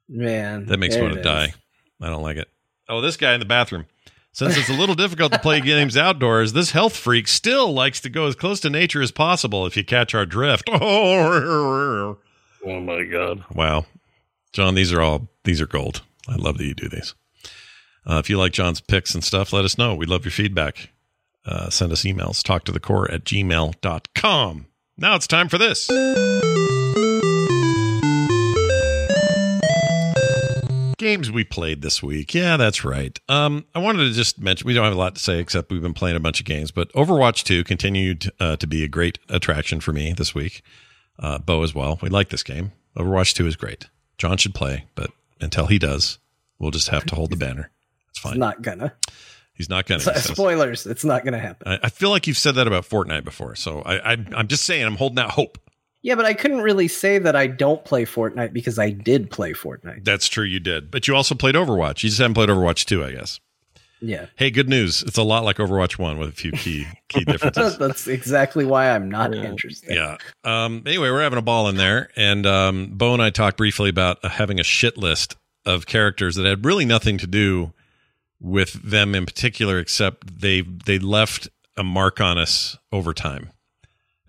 Man, 0.07 0.65
That 0.65 0.79
makes 0.79 0.95
me 0.95 1.03
want 1.03 1.13
to 1.13 1.21
die. 1.21 1.53
I 2.01 2.07
don't 2.07 2.23
like 2.23 2.37
it. 2.37 2.47
Oh, 2.89 2.99
this 2.99 3.15
guy 3.15 3.33
in 3.35 3.39
the 3.39 3.45
bathroom. 3.45 3.85
Since 4.31 4.57
it's 4.57 4.69
a 4.69 4.73
little 4.73 4.95
difficult 4.95 5.31
to 5.33 5.39
play 5.39 5.61
games 5.61 5.95
outdoors, 5.95 6.53
this 6.53 6.71
health 6.71 6.95
freak 6.95 7.27
still 7.27 7.71
likes 7.71 8.01
to 8.01 8.09
go 8.09 8.25
as 8.25 8.35
close 8.35 8.59
to 8.61 8.69
nature 8.71 9.03
as 9.03 9.11
possible 9.11 9.67
if 9.67 9.77
you 9.77 9.83
catch 9.83 10.15
our 10.15 10.25
drift. 10.25 10.67
Oh, 10.71 12.17
Oh 12.65 12.79
my 12.79 13.03
god. 13.03 13.45
Wow. 13.53 13.85
John, 14.53 14.75
these 14.75 14.91
are 14.91 15.01
all 15.01 15.29
these 15.43 15.61
are 15.61 15.67
gold. 15.67 16.01
I 16.27 16.35
love 16.35 16.57
that 16.57 16.65
you 16.65 16.73
do 16.73 16.89
these. 16.89 17.15
Uh, 18.05 18.17
if 18.17 18.29
you 18.29 18.37
like 18.37 18.53
John's 18.53 18.81
picks 18.81 19.13
and 19.13 19.23
stuff, 19.23 19.53
let 19.53 19.65
us 19.65 19.77
know. 19.77 19.95
We 19.95 20.05
love 20.05 20.25
your 20.25 20.31
feedback. 20.31 20.89
Uh, 21.45 21.69
send 21.69 21.91
us 21.91 22.03
emails, 22.03 22.43
talk 22.43 22.63
to 22.65 22.71
the 22.71 22.79
core 22.79 23.09
at 23.11 23.23
gmail.com. 23.23 24.65
Now 24.97 25.15
it's 25.15 25.27
time 25.27 25.47
for 25.47 25.57
this. 25.57 25.87
Games 30.97 31.31
we 31.31 31.45
played 31.45 31.81
this 31.81 32.03
week. 32.03 32.33
Yeah, 32.33 32.57
that's 32.57 32.83
right. 32.83 33.17
Um, 33.29 33.65
I 33.73 33.79
wanted 33.79 34.09
to 34.09 34.11
just 34.11 34.39
mention 34.39 34.67
we 34.67 34.73
don't 34.73 34.83
have 34.83 34.93
a 34.93 34.97
lot 34.97 35.15
to 35.15 35.21
say 35.21 35.39
except 35.39 35.71
we've 35.71 35.81
been 35.81 35.93
playing 35.93 36.17
a 36.17 36.19
bunch 36.19 36.41
of 36.41 36.45
games, 36.45 36.71
but 36.71 36.91
Overwatch 36.91 37.43
2 37.43 37.63
continued 37.63 38.29
uh, 38.39 38.57
to 38.57 38.67
be 38.67 38.83
a 38.83 38.89
great 38.89 39.17
attraction 39.29 39.79
for 39.79 39.93
me 39.93 40.11
this 40.11 40.35
week. 40.35 40.61
Uh, 41.17 41.37
Bo 41.37 41.63
as 41.63 41.73
well. 41.73 41.99
We 42.01 42.09
like 42.09 42.29
this 42.29 42.43
game. 42.43 42.73
Overwatch 42.97 43.33
2 43.33 43.47
is 43.47 43.55
great. 43.55 43.87
John 44.19 44.37
should 44.37 44.53
play, 44.53 44.85
but 44.93 45.09
until 45.41 45.65
he 45.65 45.79
does, 45.79 46.19
we'll 46.59 46.69
just 46.71 46.89
have 46.89 47.05
to 47.05 47.15
hold 47.15 47.31
the 47.31 47.37
banner. 47.37 47.71
It's 48.09 48.19
It's 48.19 48.19
fine. 48.19 48.37
not 48.37 48.61
gonna. 48.61 48.93
He's 49.53 49.69
not 49.69 49.87
going 49.87 49.99
to. 50.01 50.19
Spoilers. 50.19 50.85
It's 50.85 51.03
not 51.03 51.25
gonna 51.25 51.39
happen. 51.39 51.67
I, 51.67 51.79
I 51.83 51.89
feel 51.89 52.11
like 52.11 52.27
you've 52.27 52.37
said 52.37 52.55
that 52.55 52.67
about 52.67 52.87
Fortnite 52.87 53.23
before, 53.23 53.55
so 53.55 53.81
I, 53.81 54.13
I, 54.13 54.17
I'm 54.35 54.47
just 54.47 54.63
saying 54.65 54.85
I'm 54.85 54.95
holding 54.97 55.19
out 55.19 55.31
hope. 55.31 55.57
Yeah, 56.01 56.15
but 56.15 56.25
I 56.25 56.33
couldn't 56.33 56.61
really 56.61 56.87
say 56.87 57.17
that 57.19 57.35
I 57.35 57.47
don't 57.47 57.83
play 57.83 58.05
Fortnite 58.05 58.53
because 58.53 58.79
I 58.79 58.89
did 58.89 59.29
play 59.31 59.51
Fortnite. 59.51 60.05
That's 60.05 60.29
true, 60.29 60.45
you 60.45 60.61
did, 60.61 60.91
but 60.91 61.07
you 61.09 61.15
also 61.15 61.35
played 61.35 61.55
Overwatch. 61.55 62.03
You 62.03 62.09
just 62.09 62.19
haven't 62.21 62.35
played 62.35 62.47
Overwatch 62.47 62.85
2, 62.85 63.03
I 63.03 63.11
guess. 63.11 63.41
Yeah, 64.01 64.27
Hey, 64.37 64.49
good 64.49 64.69
news! 64.69 65.03
It's 65.03 65.17
a 65.17 65.23
lot 65.23 65.43
like 65.43 65.57
Overwatch 65.57 65.97
One 65.97 66.17
with 66.17 66.29
a 66.29 66.31
few 66.31 66.51
key 66.53 66.87
key 67.09 67.23
differences. 67.25 67.77
that's 67.77 68.07
exactly 68.07 68.63
why 68.65 68.89
I'm 68.91 69.09
not 69.09 69.35
Yeah. 69.35 69.43
interested. 69.43 69.93
Yeah. 69.93 70.17
Um, 70.45 70.83
anyway, 70.85 71.09
we're 71.09 71.21
having 71.21 71.39
a 71.39 71.41
ball 71.43 71.67
in 71.67 71.75
there, 71.75 72.09
and 72.15 72.45
um, 72.45 72.91
Bo 72.93 73.13
and 73.13 73.21
I 73.21 73.29
talked 73.29 73.57
briefly 73.57 73.89
about 73.89 74.23
uh, 74.23 74.29
having 74.29 74.59
a 74.59 74.63
shit 74.63 74.97
list 74.97 75.35
of 75.65 75.85
characters 75.85 76.35
that 76.35 76.45
had 76.45 76.65
really 76.65 76.85
nothing 76.85 77.17
to 77.17 77.27
do 77.27 77.73
with 78.39 78.73
them 78.83 79.15
in 79.15 79.25
particular, 79.25 79.79
except 79.79 80.39
they 80.39 80.61
they 80.61 80.97
left 80.99 81.49
a 81.75 81.83
mark 81.83 82.21
on 82.21 82.37
us 82.37 82.77
over 82.93 83.13
time. 83.13 83.49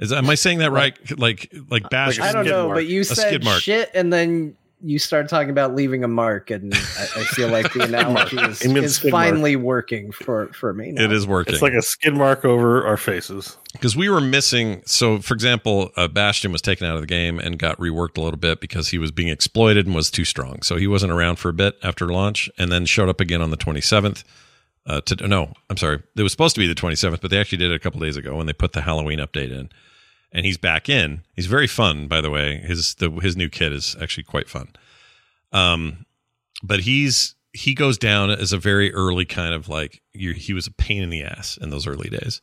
Is 0.01 0.12
am 0.12 0.28
I 0.30 0.34
saying 0.34 0.59
that 0.59 0.72
right? 0.72 0.97
Like 1.18 1.52
like 1.68 1.88
bash. 1.90 2.18
Like 2.18 2.28
I 2.30 2.32
don't 2.32 2.44
know, 2.47 2.66
mark. 2.66 2.76
but 2.78 2.86
you 2.86 3.02
A 3.02 3.05
said 3.05 3.28
skid 3.28 3.44
mark. 3.44 3.60
shit, 3.62 3.90
and 3.94 4.12
then 4.12 4.56
you 4.82 4.98
start 4.98 5.28
talking 5.28 5.51
about 5.51 5.74
leaving 5.74 6.05
a 6.05 6.09
mark, 6.09 6.51
and 6.51 6.74
I, 6.74 7.02
I 7.16 7.24
feel 7.24 7.48
like 7.48 7.73
the 7.73 7.82
analogy 7.85 8.39
is, 8.39 8.62
is 8.62 8.97
skid 8.97 9.12
mark. 9.12 9.24
finally 9.24 9.57
working 9.57 10.12
for 10.12 10.48
for 10.48 10.73
me. 10.73 10.93
Now. 10.93 11.05
it 11.05 11.12
is 11.12 11.27
working. 11.27 11.55
It's 11.55 11.62
like 11.62 11.73
a 11.73 11.82
skid 11.82 12.15
mark 12.15 12.44
over 12.44 12.86
our 12.86 12.97
faces. 12.97 13.59
because 13.73 13.97
we 13.97 14.09
were 14.09 14.20
missing. 14.20 14.82
So, 14.86 15.20
for 15.20 15.35
example, 15.35 15.90
uh, 15.97 16.09
Bastion 16.09 16.52
was 16.52 16.62
taken 16.62 16.86
out 16.86 16.94
of 16.94 17.02
the 17.02 17.07
game 17.07 17.39
and 17.39 17.59
got 17.59 17.78
reworked 17.78 18.16
a 18.16 18.20
little 18.20 18.39
bit 18.39 18.61
because 18.61 18.89
he 18.89 18.98
was 18.98 19.11
being 19.11 19.28
exploited 19.28 19.86
and 19.86 19.94
was 19.94 20.11
too 20.11 20.24
strong. 20.24 20.62
So 20.62 20.77
he 20.77 20.86
wasn't 20.86 21.12
around 21.12 21.36
for 21.36 21.48
a 21.48 21.55
bit 21.55 21.77
after 21.82 22.09
launch, 22.09 22.51
and 22.59 22.73
then 22.73 22.86
showed 22.86 23.09
up 23.09 23.20
again 23.20 23.43
on 23.43 23.51
the 23.51 23.57
27th. 23.57 24.24
Uh, 24.86 25.01
to 25.02 25.28
no, 25.28 25.52
I'm 25.69 25.77
sorry, 25.77 26.02
it 26.16 26.23
was 26.23 26.32
supposed 26.32 26.55
to 26.55 26.61
be 26.61 26.66
the 26.66 26.74
27th, 26.74 27.20
but 27.20 27.31
they 27.31 27.39
actually 27.39 27.59
did 27.59 27.70
it 27.70 27.74
a 27.74 27.78
couple 27.78 28.01
days 28.01 28.16
ago 28.16 28.36
when 28.36 28.47
they 28.47 28.52
put 28.55 28.73
the 28.73 28.81
Halloween 28.81 29.19
update 29.19 29.52
in, 29.52 29.69
and 30.32 30.47
he's 30.47 30.59
back 30.59 30.89
in. 30.89 31.23
He's 31.35 31.47
very 31.47 31.66
fun, 31.66 32.07
by 32.09 32.20
the 32.20 32.31
way. 32.31 32.59
His 32.59 32.94
the 32.94 33.11
his 33.11 33.36
new 33.36 33.48
kit 33.48 33.73
is 33.73 33.97
actually 34.01 34.24
quite 34.24 34.48
fun. 34.48 34.69
Um, 35.52 36.07
but 36.62 36.81
he's 36.81 37.35
he 37.52 37.74
goes 37.74 37.98
down 37.98 38.31
as 38.31 38.52
a 38.52 38.59
very 38.59 38.93
early 38.94 39.24
kind 39.24 39.55
of 39.55 39.69
like 39.69 40.02
you 40.12 40.32
he 40.32 40.52
was 40.52 40.66
a 40.66 40.73
pain 40.73 41.02
in 41.02 41.11
the 41.11 41.23
ass 41.24 41.57
in 41.61 41.70
those 41.70 41.85
early 41.85 42.09
days 42.09 42.40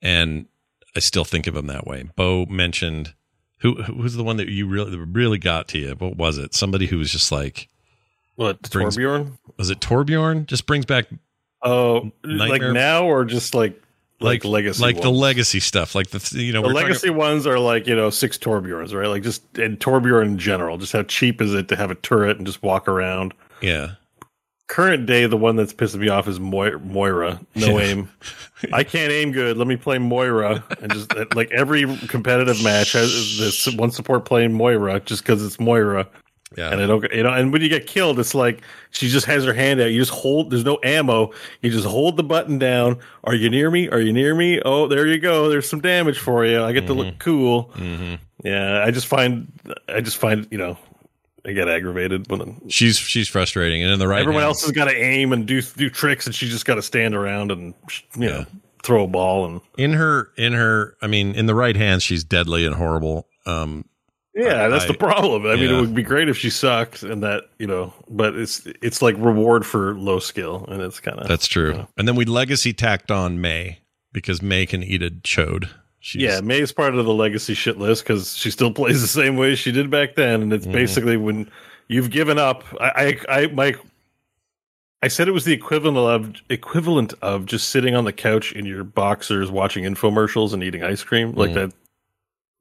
and 0.00 0.46
i 0.94 1.00
still 1.00 1.24
think 1.24 1.48
of 1.48 1.56
him 1.56 1.66
that 1.66 1.84
way 1.84 2.04
bo 2.14 2.46
mentioned 2.46 3.12
who 3.58 3.82
who 3.82 3.94
was 3.94 4.14
the 4.14 4.22
one 4.22 4.36
that 4.36 4.48
you 4.48 4.68
really 4.68 4.90
that 4.92 5.00
really 5.06 5.38
got 5.38 5.66
to 5.66 5.78
you 5.78 5.96
what 5.98 6.16
was 6.16 6.38
it 6.38 6.54
somebody 6.54 6.86
who 6.86 6.98
was 6.98 7.10
just 7.10 7.32
like 7.32 7.68
What 8.36 8.70
Brings- 8.70 8.96
Torbjorn? 8.96 9.36
was 9.56 9.68
it 9.70 9.80
torbjorn 9.80 10.46
just 10.46 10.64
brings 10.66 10.84
back 10.86 11.06
Oh, 11.62 12.12
like 12.22 12.62
now 12.62 13.06
or 13.06 13.24
just 13.24 13.52
like 13.52 13.82
like, 14.20 14.44
legacy? 14.44 14.82
like 14.82 15.00
the 15.00 15.10
legacy 15.10 15.60
stuff 15.60 15.94
like 15.94 16.08
the 16.10 16.38
you 16.40 16.52
know 16.52 16.62
The 16.62 16.68
we're 16.68 16.72
talking- 16.74 16.86
legacy 16.88 17.10
ones 17.10 17.46
are 17.46 17.58
like 17.58 17.86
you 17.86 17.94
know 17.96 18.10
six 18.10 18.38
Torbjorns, 18.38 18.94
right? 18.94 19.08
Like 19.08 19.22
just 19.22 19.42
and 19.58 19.78
Torbjorn 19.78 20.24
in 20.26 20.38
general. 20.38 20.78
Just 20.78 20.92
how 20.92 21.02
cheap 21.02 21.40
is 21.42 21.52
it 21.54 21.68
to 21.68 21.76
have 21.76 21.90
a 21.90 21.94
turret 21.96 22.36
and 22.38 22.46
just 22.46 22.62
walk 22.62 22.88
around? 22.88 23.34
yeah 23.60 23.92
Current 24.68 25.06
day, 25.06 25.26
the 25.26 25.36
one 25.36 25.54
that's 25.54 25.72
pissing 25.72 26.00
me 26.00 26.08
off 26.08 26.26
is 26.26 26.40
Moira. 26.40 27.38
No 27.54 27.78
Yeah. 27.78 27.84
aim. 27.84 28.10
I 28.72 28.82
can't 28.82 29.12
aim 29.12 29.30
good. 29.30 29.56
Let 29.56 29.68
me 29.68 29.76
play 29.76 29.98
Moira, 29.98 30.64
and 30.82 30.92
just 30.92 31.14
like 31.36 31.52
every 31.52 31.84
competitive 32.08 32.60
match 32.64 32.90
has 32.92 33.38
this 33.38 33.72
one 33.76 33.92
support 33.92 34.24
playing 34.24 34.52
Moira 34.54 34.98
just 34.98 35.22
because 35.22 35.44
it's 35.46 35.60
Moira. 35.60 36.08
Yeah 36.56 36.70
And 36.72 36.80
I 36.80 36.86
don't, 36.86 37.12
you 37.12 37.22
know, 37.22 37.32
and 37.32 37.52
when 37.52 37.62
you 37.62 37.68
get 37.68 37.86
killed, 37.86 38.18
it's 38.18 38.34
like 38.34 38.62
she 38.90 39.08
just 39.08 39.26
has 39.26 39.44
her 39.44 39.52
hand 39.52 39.80
out. 39.80 39.86
You 39.92 40.00
just 40.00 40.12
hold. 40.12 40.50
There's 40.50 40.64
no 40.64 40.78
ammo. 40.82 41.32
You 41.62 41.70
just 41.70 41.86
hold 41.86 42.16
the 42.16 42.22
button 42.24 42.58
down. 42.58 42.98
Are 43.24 43.34
you 43.34 43.50
near 43.50 43.70
me? 43.70 43.88
Are 43.88 44.00
you 44.00 44.12
near 44.12 44.34
me? 44.34 44.60
Oh, 44.64 44.88
there 44.88 45.06
you 45.06 45.18
go. 45.18 45.48
There's 45.48 45.68
some 45.68 45.80
damage 45.80 46.18
for 46.18 46.44
you. 46.46 46.62
I 46.62 46.72
get 46.72 46.86
to 46.86 46.94
look 46.94 47.18
cool. 47.18 47.70
hmm 47.74 48.14
Yeah, 48.44 48.82
I 48.84 48.90
just 48.90 49.06
find, 49.06 49.52
I 49.88 50.00
just 50.00 50.16
find, 50.16 50.46
you 50.50 50.58
know, 50.58 50.78
I 51.44 51.52
get 51.52 51.68
aggravated 51.68 52.28
when 52.30 52.60
she's 52.68 52.96
she's 52.98 53.28
frustrating 53.28 53.82
and 53.82 53.92
in 53.92 53.98
the 54.00 54.08
right 54.08 54.20
everyone 54.20 54.42
hands- 54.42 54.56
else 54.56 54.62
has 54.62 54.72
got 54.72 54.86
to 54.86 54.96
aim 54.96 55.32
and 55.32 55.46
do 55.46 55.62
do 55.62 55.88
tricks, 55.90 56.26
and 56.26 56.34
she 56.34 56.48
just 56.48 56.64
got 56.66 56.74
to 56.74 56.82
stand 56.82 57.14
around 57.14 57.52
and 57.52 57.72
you 58.16 58.24
Yeah. 58.24 58.28
know 58.30 58.46
throw 58.82 59.04
a 59.04 59.06
ball 59.08 59.44
and 59.46 59.60
in 59.76 59.92
her 59.94 60.30
in 60.36 60.52
her 60.52 60.96
i 61.02 61.08
mean 61.08 61.34
in 61.34 61.46
the 61.46 61.54
right 61.56 61.74
hands 61.74 62.04
she's 62.04 62.22
deadly 62.22 62.64
and 62.64 62.76
horrible 62.76 63.26
um 63.44 63.84
Yeah, 64.36 64.68
that's 64.68 64.84
I- 64.84 64.88
the 64.88 64.94
problem. 64.94 65.46
I 65.46 65.56
mean, 65.56 65.70
it 65.74 65.80
would 65.80 65.94
be 65.94 66.02
great 66.02 66.28
if 66.28 66.36
she 66.36 66.50
sucked 66.50 67.02
and 67.02 67.22
that, 67.22 67.44
you 67.58 67.66
know, 67.66 67.94
but 68.10 68.34
it's 68.36 68.66
it's 68.82 69.00
like 69.00 69.14
reward 69.18 69.64
for 69.64 69.94
low 69.94 70.18
skill, 70.18 70.66
and 70.68 70.82
it's 70.82 71.00
kind 71.00 71.18
of 71.18 71.26
That's 71.26 71.46
true. 71.46 71.86
And 71.96 72.06
then 72.06 72.16
we 72.16 72.26
legacy 72.26 72.72
tacked 72.74 73.10
on 73.10 73.40
Mei 73.40 73.78
because 74.12 74.42
Mei 74.42 74.66
can 74.66 74.82
eat 74.82 75.02
a 75.02 75.10
chode. 75.10 75.70
She's, 76.00 76.22
yeah. 76.22 76.40
Mei's 76.42 76.70
part 76.70 76.94
of 76.94 77.04
the 77.06 77.12
legacy 77.14 77.54
shit 77.54 77.78
list 77.78 78.04
because 78.04 78.36
she 78.36 78.50
still 78.50 78.70
plays 78.80 79.00
the 79.00 79.08
same 79.08 79.36
way 79.36 79.54
she 79.54 79.72
did 79.72 79.90
back 79.90 80.14
then, 80.16 80.42
and 80.42 80.52
it's 80.52 80.66
Mhm. 80.66 80.72
basically 80.72 81.16
when 81.16 81.50
you've 81.88 82.10
given 82.10 82.38
up. 82.38 82.62
I, 82.80 83.18
I, 83.28 83.38
I, 83.40 83.46
my, 83.48 83.74
I 85.02 85.08
said 85.08 85.28
it 85.28 85.32
was 85.32 85.44
the 85.46 85.52
equivalent 85.54 85.96
of 85.98 86.42
equivalent 86.50 87.14
of 87.22 87.46
just 87.46 87.70
sitting 87.70 87.94
on 87.94 88.04
the 88.04 88.12
couch 88.12 88.52
in 88.52 88.66
your 88.66 88.84
boxers 88.84 89.50
watching 89.50 89.84
infomercials 89.84 90.52
and 90.52 90.62
eating 90.62 90.82
ice 90.82 91.02
cream 91.02 91.32
like 91.32 91.50
Mhm. 91.50 91.54
that. 91.54 91.72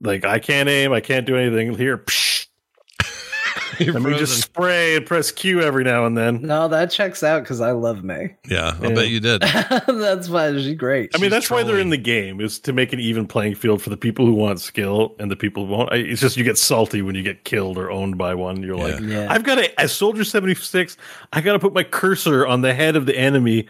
Like 0.06 0.26
I 0.26 0.40
can't 0.40 0.70
aim, 0.70 0.94
I 0.94 1.02
can't 1.02 1.26
do 1.26 1.36
anything 1.36 1.76
here. 1.78 1.98
Psh, 2.00 2.48
You're 3.80 3.94
let 3.94 4.04
me 4.04 4.18
just 4.18 4.42
spray 4.42 4.96
and 4.96 5.06
press 5.06 5.32
Q 5.32 5.62
every 5.62 5.84
now 5.84 6.06
and 6.06 6.18
then. 6.18 6.42
No, 6.44 6.68
that 6.70 6.92
checks 6.92 7.24
out 7.24 7.44
because 7.44 7.60
I 7.60 7.72
love 7.72 8.04
Mei. 8.06 8.38
yeah, 8.48 8.78
I'll 8.82 8.90
Yeah. 8.90 8.96
bet 8.96 9.10
you 9.10 9.20
did. 9.20 9.42
That's 9.88 10.30
why 10.30 10.54
she's 10.54 10.76
great. 10.78 11.12
I 11.14 11.18
mean, 11.18 11.26
She's 11.26 11.32
that's 11.32 11.52
why 11.52 11.64
they're 11.64 11.80
in 11.80 11.90
the 11.90 11.98
game 11.98 12.40
is 12.40 12.58
to 12.60 12.72
make 12.74 12.94
an 12.94 13.02
even 13.02 13.28
playing 13.28 13.56
field 13.56 13.82
for 13.82 13.90
the 13.90 13.98
people 13.98 14.26
who 14.26 14.34
want 14.34 14.62
skill 14.62 15.16
and 15.20 15.30
the 15.30 15.36
people 15.36 15.66
who 15.66 15.74
won't. 15.74 15.92
It's 15.94 16.22
just 16.22 16.38
you 16.38 16.46
get 16.46 16.58
salty 16.58 17.02
when 17.02 17.16
you 17.16 17.24
get 17.24 17.44
killed 17.44 17.78
or 17.78 17.92
owned 17.92 18.18
by 18.18 18.34
one. 18.34 18.64
You're 18.64 18.78
like, 18.78 19.00
Yeah. 19.02 19.08
Yeah. 19.24 19.28
I've 19.30 19.44
got 19.44 19.56
to, 19.56 19.82
as 19.82 19.92
Soldier 19.92 20.24
76, 20.24 20.96
I 21.34 21.42
got 21.42 21.54
to 21.54 21.60
put 21.60 21.74
my 21.74 21.84
cursor 21.84 22.48
on 22.48 22.62
the 22.62 22.74
head 22.74 22.96
of 22.96 23.06
the 23.08 23.18
enemy 23.18 23.68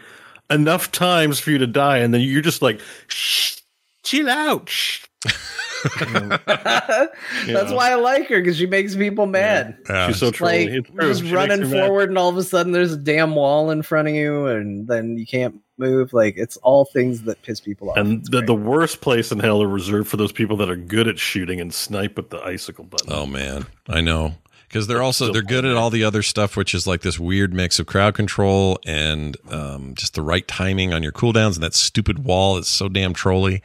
enough 0.50 0.92
times 0.92 1.40
for 1.40 1.50
you 1.50 1.58
to 1.58 1.66
die. 1.66 1.98
And 1.98 2.14
then 2.14 2.20
you're 2.20 2.42
just 2.42 2.62
like, 2.62 2.80
shh, 3.08 3.56
chill 4.04 4.28
out. 4.28 4.70
Shh. 5.88 6.02
That's 7.52 7.72
why 7.72 7.90
I 7.92 7.94
like 7.96 8.28
her 8.28 8.40
because 8.40 8.56
she 8.56 8.66
makes 8.66 8.94
people 8.96 9.26
mad. 9.26 9.78
Yeah. 9.88 10.06
She's 10.08 10.18
so 10.18 10.30
trolly. 10.30 10.66
Like 10.68 10.78
It's 10.78 10.88
you're 10.90 11.00
true. 11.02 11.08
just 11.10 11.24
She 11.24 11.32
running 11.34 11.60
me 11.62 11.68
mad. 11.68 11.86
forward, 11.86 12.08
and 12.08 12.18
all 12.18 12.28
of 12.28 12.36
a 12.36 12.42
sudden 12.42 12.72
there's 12.72 12.92
a 12.92 12.96
damn 12.96 13.34
wall 13.34 13.70
in 13.70 13.82
front 13.82 14.08
of 14.08 14.14
you, 14.14 14.46
and 14.46 14.86
then 14.88 15.18
you 15.18 15.26
can't 15.26 15.60
move. 15.78 16.12
Like 16.12 16.34
it's 16.36 16.56
all 16.58 16.84
things 16.84 17.22
that 17.22 17.42
piss 17.42 17.60
people 17.60 17.90
off. 17.90 17.96
And 17.96 18.24
the, 18.26 18.42
the 18.42 18.54
worst 18.54 19.00
place 19.00 19.30
in 19.32 19.38
hell 19.40 19.62
are 19.62 19.68
reserved 19.68 20.08
for 20.08 20.16
those 20.16 20.32
people 20.32 20.56
that 20.58 20.70
are 20.70 20.76
good 20.76 21.08
at 21.08 21.18
shooting 21.18 21.60
and 21.60 21.72
snipe 21.72 22.16
with 22.16 22.30
the 22.30 22.42
icicle 22.42 22.84
button. 22.84 23.12
oh 23.12 23.26
man, 23.26 23.66
I 23.88 24.00
know 24.00 24.34
because 24.68 24.88
they're 24.88 25.02
also 25.02 25.32
they're 25.32 25.42
good 25.42 25.64
at 25.64 25.76
all 25.76 25.90
the 25.90 26.02
other 26.04 26.22
stuff, 26.22 26.56
which 26.56 26.74
is 26.74 26.86
like 26.86 27.02
this 27.02 27.18
weird 27.20 27.54
mix 27.54 27.78
of 27.78 27.86
crowd 27.86 28.14
control 28.14 28.78
and 28.84 29.36
um, 29.50 29.94
just 29.94 30.14
the 30.14 30.22
right 30.22 30.46
timing 30.48 30.92
on 30.92 31.02
your 31.04 31.12
cooldowns 31.12 31.54
and 31.54 31.62
that 31.62 31.74
stupid 31.74 32.24
wall 32.24 32.56
is 32.56 32.66
so 32.66 32.88
damn 32.88 33.12
trolly. 33.14 33.62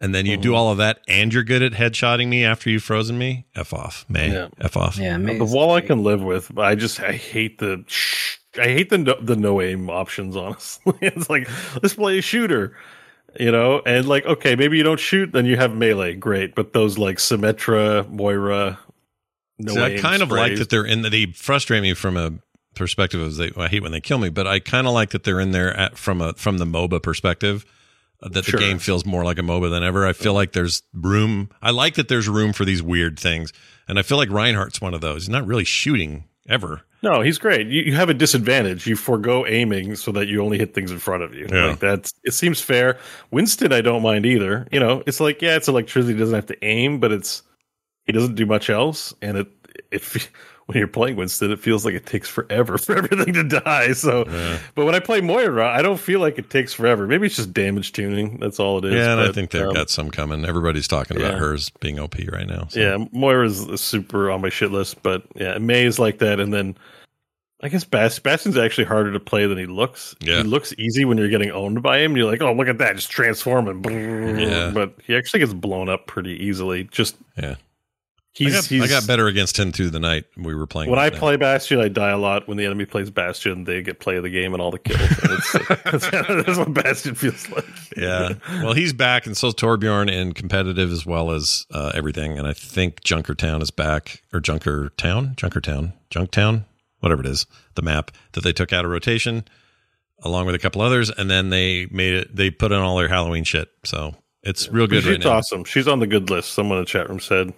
And 0.00 0.14
then 0.14 0.26
you 0.26 0.32
Mm-hmm. 0.32 0.42
do 0.42 0.54
all 0.54 0.70
of 0.70 0.78
that, 0.78 1.00
and 1.08 1.32
you're 1.32 1.44
good 1.44 1.62
at 1.62 1.72
headshotting 1.72 2.28
me 2.28 2.44
after 2.44 2.68
you've 2.68 2.82
frozen 2.82 3.16
me. 3.16 3.46
F 3.54 3.72
off, 3.72 4.04
Mei. 4.08 4.32
Yeah. 4.32 4.48
F 4.60 4.76
off. 4.76 4.98
yeah, 4.98 5.10
the 5.10 5.14
amazing. 5.14 5.50
wall 5.50 5.72
I 5.74 5.80
can 5.80 6.02
live 6.02 6.22
with, 6.22 6.52
but 6.54 6.64
I 6.66 6.74
just 6.74 7.00
I 7.00 7.12
hate 7.12 7.58
the 7.58 7.84
shh, 7.86 8.36
I 8.58 8.64
hate 8.64 8.90
the 8.90 8.98
no, 8.98 9.14
the 9.20 9.36
no 9.36 9.60
aim 9.62 9.88
options. 9.88 10.36
Honestly, 10.36 10.94
it's 11.00 11.30
like 11.30 11.48
let's 11.82 11.94
play 11.94 12.18
a 12.18 12.22
shooter, 12.22 12.76
you 13.38 13.50
know, 13.52 13.80
and 13.86 14.06
like 14.06 14.26
okay, 14.26 14.56
maybe 14.56 14.76
you 14.76 14.82
don't 14.82 15.00
shoot, 15.00 15.32
then 15.32 15.46
you 15.46 15.56
have 15.56 15.74
melee, 15.74 16.14
great, 16.14 16.54
but 16.54 16.72
those 16.72 16.98
like 16.98 17.16
Symmetra, 17.18 18.06
Moira, 18.10 18.78
no 19.58 19.74
See, 19.74 19.80
I 19.80 19.88
aim 19.90 20.00
kind 20.00 20.22
of 20.22 20.30
like 20.30 20.56
that 20.56 20.68
they're 20.70 20.84
in. 20.84 21.02
They 21.02 21.26
frustrate 21.26 21.82
me 21.82 21.94
from 21.94 22.16
a 22.16 22.32
perspective 22.74 23.20
of 23.20 23.36
they. 23.36 23.52
I 23.56 23.68
hate 23.68 23.82
when 23.82 23.92
they 23.92 24.00
kill 24.00 24.18
me, 24.18 24.28
but 24.28 24.46
I 24.48 24.58
kind 24.58 24.86
of 24.88 24.92
like 24.92 25.10
that 25.10 25.22
they're 25.22 25.40
in 25.40 25.52
there 25.52 25.74
at, 25.74 25.96
from 25.96 26.20
a 26.20 26.32
from 26.34 26.58
the 26.58 26.64
MOBA 26.66 27.00
perspective. 27.02 27.64
That 28.24 28.32
the 28.32 28.42
Sure. 28.50 28.58
game 28.60 28.78
feels 28.78 29.04
more 29.04 29.22
like 29.24 29.38
a 29.38 29.42
MOBA 29.42 29.70
than 29.70 29.82
ever. 29.84 30.06
I 30.06 30.12
feel 30.14 30.32
like 30.34 30.52
there's 30.52 30.82
room. 30.92 31.50
I 31.62 31.70
like 31.70 31.94
that 31.94 32.08
there's 32.08 32.28
room 32.28 32.52
for 32.52 32.64
these 32.64 32.82
weird 32.82 33.18
things, 33.18 33.52
and 33.86 33.98
I 33.98 34.02
feel 34.02 34.16
like 34.18 34.30
Reinhardt's 34.30 34.80
one 34.80 34.94
of 34.94 35.00
those. 35.02 35.22
He's 35.24 35.28
not 35.28 35.46
really 35.46 35.64
shooting 35.64 36.24
ever. 36.48 36.82
No, 37.02 37.20
he's 37.20 37.36
great. 37.36 37.66
You, 37.66 37.82
you 37.82 37.94
have 37.94 38.08
a 38.08 38.14
disadvantage. 38.14 38.86
You 38.86 38.96
forego 38.96 39.44
aiming 39.46 39.96
so 39.96 40.10
that 40.12 40.26
you 40.26 40.42
only 40.42 40.56
hit 40.56 40.72
things 40.72 40.90
in 40.90 40.98
front 40.98 41.22
of 41.22 41.34
you. 41.34 41.46
Yeah. 41.50 41.66
Like 41.66 41.78
that's 41.80 42.14
it 42.24 42.32
seems 42.32 42.62
fair. 42.62 42.98
Winston, 43.30 43.72
I 43.74 43.82
don't 43.82 44.00
mind 44.02 44.24
either. 44.24 44.66
You 44.72 44.80
know, 44.80 45.02
it's 45.06 45.20
like 45.20 45.42
yeah, 45.42 45.56
it's 45.56 45.68
electricity. 45.68 46.14
He 46.14 46.18
doesn't 46.18 46.34
have 46.34 46.46
to 46.46 46.64
aim, 46.64 47.00
but 47.00 47.12
it's 47.12 47.42
he 48.06 48.12
doesn't 48.12 48.36
do 48.36 48.46
much 48.46 48.70
else. 48.70 49.12
And 49.20 49.36
it 49.36 49.48
if 49.90 50.30
when 50.66 50.78
you're 50.78 50.86
playing 50.88 51.16
Winston, 51.16 51.50
it 51.52 51.58
feels 51.60 51.84
like 51.84 51.94
it 51.94 52.06
takes 52.06 52.28
forever 52.28 52.78
for 52.78 52.96
everything 52.96 53.34
to 53.34 53.44
die. 53.44 53.92
So, 53.92 54.24
Yeah. 54.26 54.58
but 54.74 54.84
when 54.86 54.94
I 54.94 55.00
play 55.00 55.20
Moira, 55.20 55.68
I 55.68 55.82
don't 55.82 56.00
feel 56.00 56.20
like 56.20 56.38
it 56.38 56.48
takes 56.50 56.72
forever. 56.72 57.06
Maybe 57.06 57.26
it's 57.26 57.36
just 57.36 57.52
damage 57.52 57.92
tuning. 57.92 58.38
That's 58.38 58.58
all 58.58 58.78
it 58.78 58.86
is. 58.86 58.94
yeah, 58.94 59.12
and 59.12 59.20
I 59.20 59.30
think 59.32 59.50
they've 59.50 59.66
um, 59.66 59.74
got 59.74 59.90
some 59.90 60.10
coming. 60.10 60.44
Everybody's 60.44 60.88
talking 60.88 61.16
about 61.18 61.34
hers 61.38 61.70
being 61.80 61.98
OP 61.98 62.16
right 62.32 62.46
now. 62.46 62.66
so. 62.70 62.80
Yeah, 62.80 63.04
Moira's 63.12 63.80
super 63.80 64.30
on 64.30 64.40
my 64.40 64.48
shit 64.48 64.70
list, 64.72 65.02
but 65.02 65.24
yeah, 65.34 65.58
Mei 65.58 65.84
is 65.84 65.98
like 65.98 66.18
that, 66.18 66.40
and 66.40 66.52
then 66.52 66.76
I 67.62 67.68
guess 67.68 67.84
Bast- 67.84 68.22
Bastion's 68.22 68.58
actually 68.58 68.84
harder 68.84 69.10
to 69.12 69.20
play 69.20 69.46
than 69.46 69.56
he 69.56 69.64
looks. 69.66 70.14
Yeah. 70.20 70.38
He 70.38 70.42
looks 70.42 70.74
easy 70.76 71.04
when 71.06 71.16
you're 71.16 71.30
getting 71.30 71.50
owned 71.50 71.82
by 71.82 71.98
him. 72.00 72.14
You're 72.16 72.30
like, 72.30 72.42
oh, 72.42 72.52
look 72.52 72.68
at 72.68 72.76
that, 72.78 72.96
just 72.96 73.10
transform 73.10 73.68
and 73.68 74.38
Yeah. 74.40 74.70
but 74.74 74.94
he 75.06 75.16
actually 75.16 75.40
gets 75.40 75.54
blown 75.54 75.88
up 75.88 76.06
pretty 76.06 76.32
easily. 76.44 76.84
Just 76.84 77.16
yeah. 77.38 77.54
He's 78.34 78.52
I 78.54 78.58
got, 78.58 78.64
he's 78.66 78.82
I 78.82 78.88
got 78.88 79.06
better 79.06 79.26
against 79.26 79.58
him 79.58 79.72
through 79.72 79.90
the 79.90 80.00
night 80.00 80.24
we 80.36 80.54
were 80.54 80.66
playing. 80.66 80.90
when 80.90 80.98
I 80.98 81.04
right 81.04 81.12
now. 81.14 81.18
play 81.18 81.36
Bastion, 81.36 81.80
I 81.80 81.88
die 81.88 82.10
a 82.10 82.18
lot. 82.18 82.46
When 82.48 82.56
the 82.56 82.64
enemy 82.66 82.84
plays 82.84 83.10
Bastion, 83.10 83.64
they 83.64 83.82
get 83.82 84.00
play 84.00 84.16
of 84.16 84.22
the 84.22 84.30
game 84.30 84.52
and 84.52 84.60
all 84.62 84.70
the 84.70 84.78
kills. 84.78 85.00
It's, 85.22 86.10
that's 86.46 86.58
what 86.58 86.74
Bastion 86.74 87.14
feels 87.14 87.48
like. 87.50 87.64
Yeah. 87.96 88.34
Well, 88.62 88.72
he's 88.74 88.92
back, 88.92 89.26
and 89.26 89.36
so's 89.36 89.54
Torbjorn 89.54 90.10
in 90.10 90.32
competitive 90.32 90.90
as 90.92 91.06
well 91.06 91.30
as 91.30 91.66
uh, 91.70 91.92
everything. 91.94 92.38
And 92.38 92.46
I 92.46 92.52
think 92.52 93.02
Junkertown 93.02 93.62
is 93.62 93.70
back, 93.70 94.22
or 94.32 94.40
Junkertown, 94.40 95.36
Junkertown, 95.36 95.92
Junktown, 96.10 96.64
whatever 97.00 97.20
it 97.22 97.26
is, 97.26 97.46
the 97.74 97.82
map 97.82 98.10
that 98.32 98.42
they 98.44 98.52
took 98.52 98.72
out 98.72 98.84
of 98.84 98.90
rotation, 98.90 99.44
along 100.22 100.46
with 100.46 100.54
a 100.54 100.58
couple 100.58 100.80
others, 100.82 101.10
and 101.10 101.30
then 101.30 101.50
they 101.50 101.86
made 101.90 102.14
it. 102.14 102.34
They 102.34 102.50
put 102.50 102.72
in 102.72 102.78
all 102.78 102.96
their 102.96 103.08
Halloween 103.08 103.44
shit. 103.44 103.68
So 103.84 104.14
It's 104.42 104.68
real 104.68 104.86
good 104.86 105.04
right 105.04 105.18
Brigitte's 105.18 105.24
now. 105.24 105.32
awesome. 105.32 105.64
She's 105.64 105.86
on 105.88 106.00
the 106.00 106.06
good 106.06 106.30
list. 106.30 106.52
Someone 106.52 106.78
in 106.78 106.84
the 106.84 106.88
chat 106.88 107.08
room 107.08 107.20
said, 107.20 107.52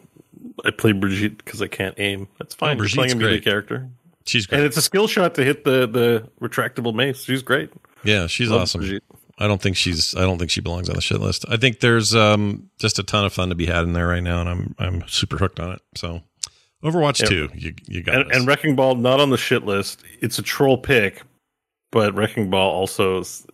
"I 0.65 0.71
play 0.71 0.93
Brigitte 0.93 1.39
because 1.39 1.61
I 1.63 1.67
can't 1.69 1.95
aim." 1.99 2.29
That's 2.39 2.55
fine. 2.55 2.79
Oh, 2.79 2.83
You're 2.83 2.89
playing 2.89 3.19
Brigitte's 3.19 3.25
a 3.25 3.41
great. 3.41 3.45
character, 3.45 3.89
She's 4.25 4.47
great. 4.47 4.59
and 4.59 4.67
it's 4.67 4.77
a 4.77 4.83
skill 4.83 5.07
shot 5.07 5.35
to 5.37 5.45
hit 5.45 5.65
the 5.65 5.87
the 5.87 6.29
retractable 6.41 6.95
mace. 6.95 7.23
She's 7.25 7.43
great. 7.43 7.71
yeah, 8.05 8.27
she's 8.27 8.51
Love 8.51 8.63
awesome. 8.63 8.81
Brigitte. 8.83 9.05
I 9.39 9.47
don't 9.47 9.61
think 9.61 9.77
she's. 9.77 10.15
I 10.17 10.21
don't 10.23 10.39
think 10.39 10.51
she 10.51 10.63
belongs 10.63 10.89
on 10.89 10.95
the 10.95 11.03
shit 11.03 11.21
list. 11.21 11.45
I 11.49 11.57
think 11.59 11.81
there's 11.81 12.15
um 12.15 12.71
just 12.79 12.99
a 12.99 13.03
ton 13.03 13.25
of 13.27 13.33
fun 13.35 13.51
to 13.51 13.55
be 13.55 13.67
had 13.67 13.85
in 13.85 13.93
there 13.93 14.07
right 14.09 14.23
now, 14.23 14.41
and 14.41 14.49
I'm 14.49 14.75
I'm 14.79 15.09
super 15.09 15.37
hooked 15.37 15.61
on 15.61 15.73
it. 15.73 15.83
So, 15.95 16.23
Overwatch 16.83 17.21
Yep. 17.21 17.29
two, 17.29 17.49
you 17.55 17.75
you 17.87 18.03
got 18.03 18.15
And, 18.15 18.33
and 18.33 18.47
Wrecking 18.47 18.77
Ball 18.77 18.95
not 18.95 19.21
on 19.21 19.29
the 19.31 19.37
shit 19.37 19.65
list. 19.67 20.03
It's 20.23 20.39
a 20.39 20.43
troll 20.43 20.79
pick, 20.79 21.23
but 21.93 22.15
Wrecking 22.15 22.49
Ball 22.49 22.71
also 22.71 23.21
is 23.21 23.47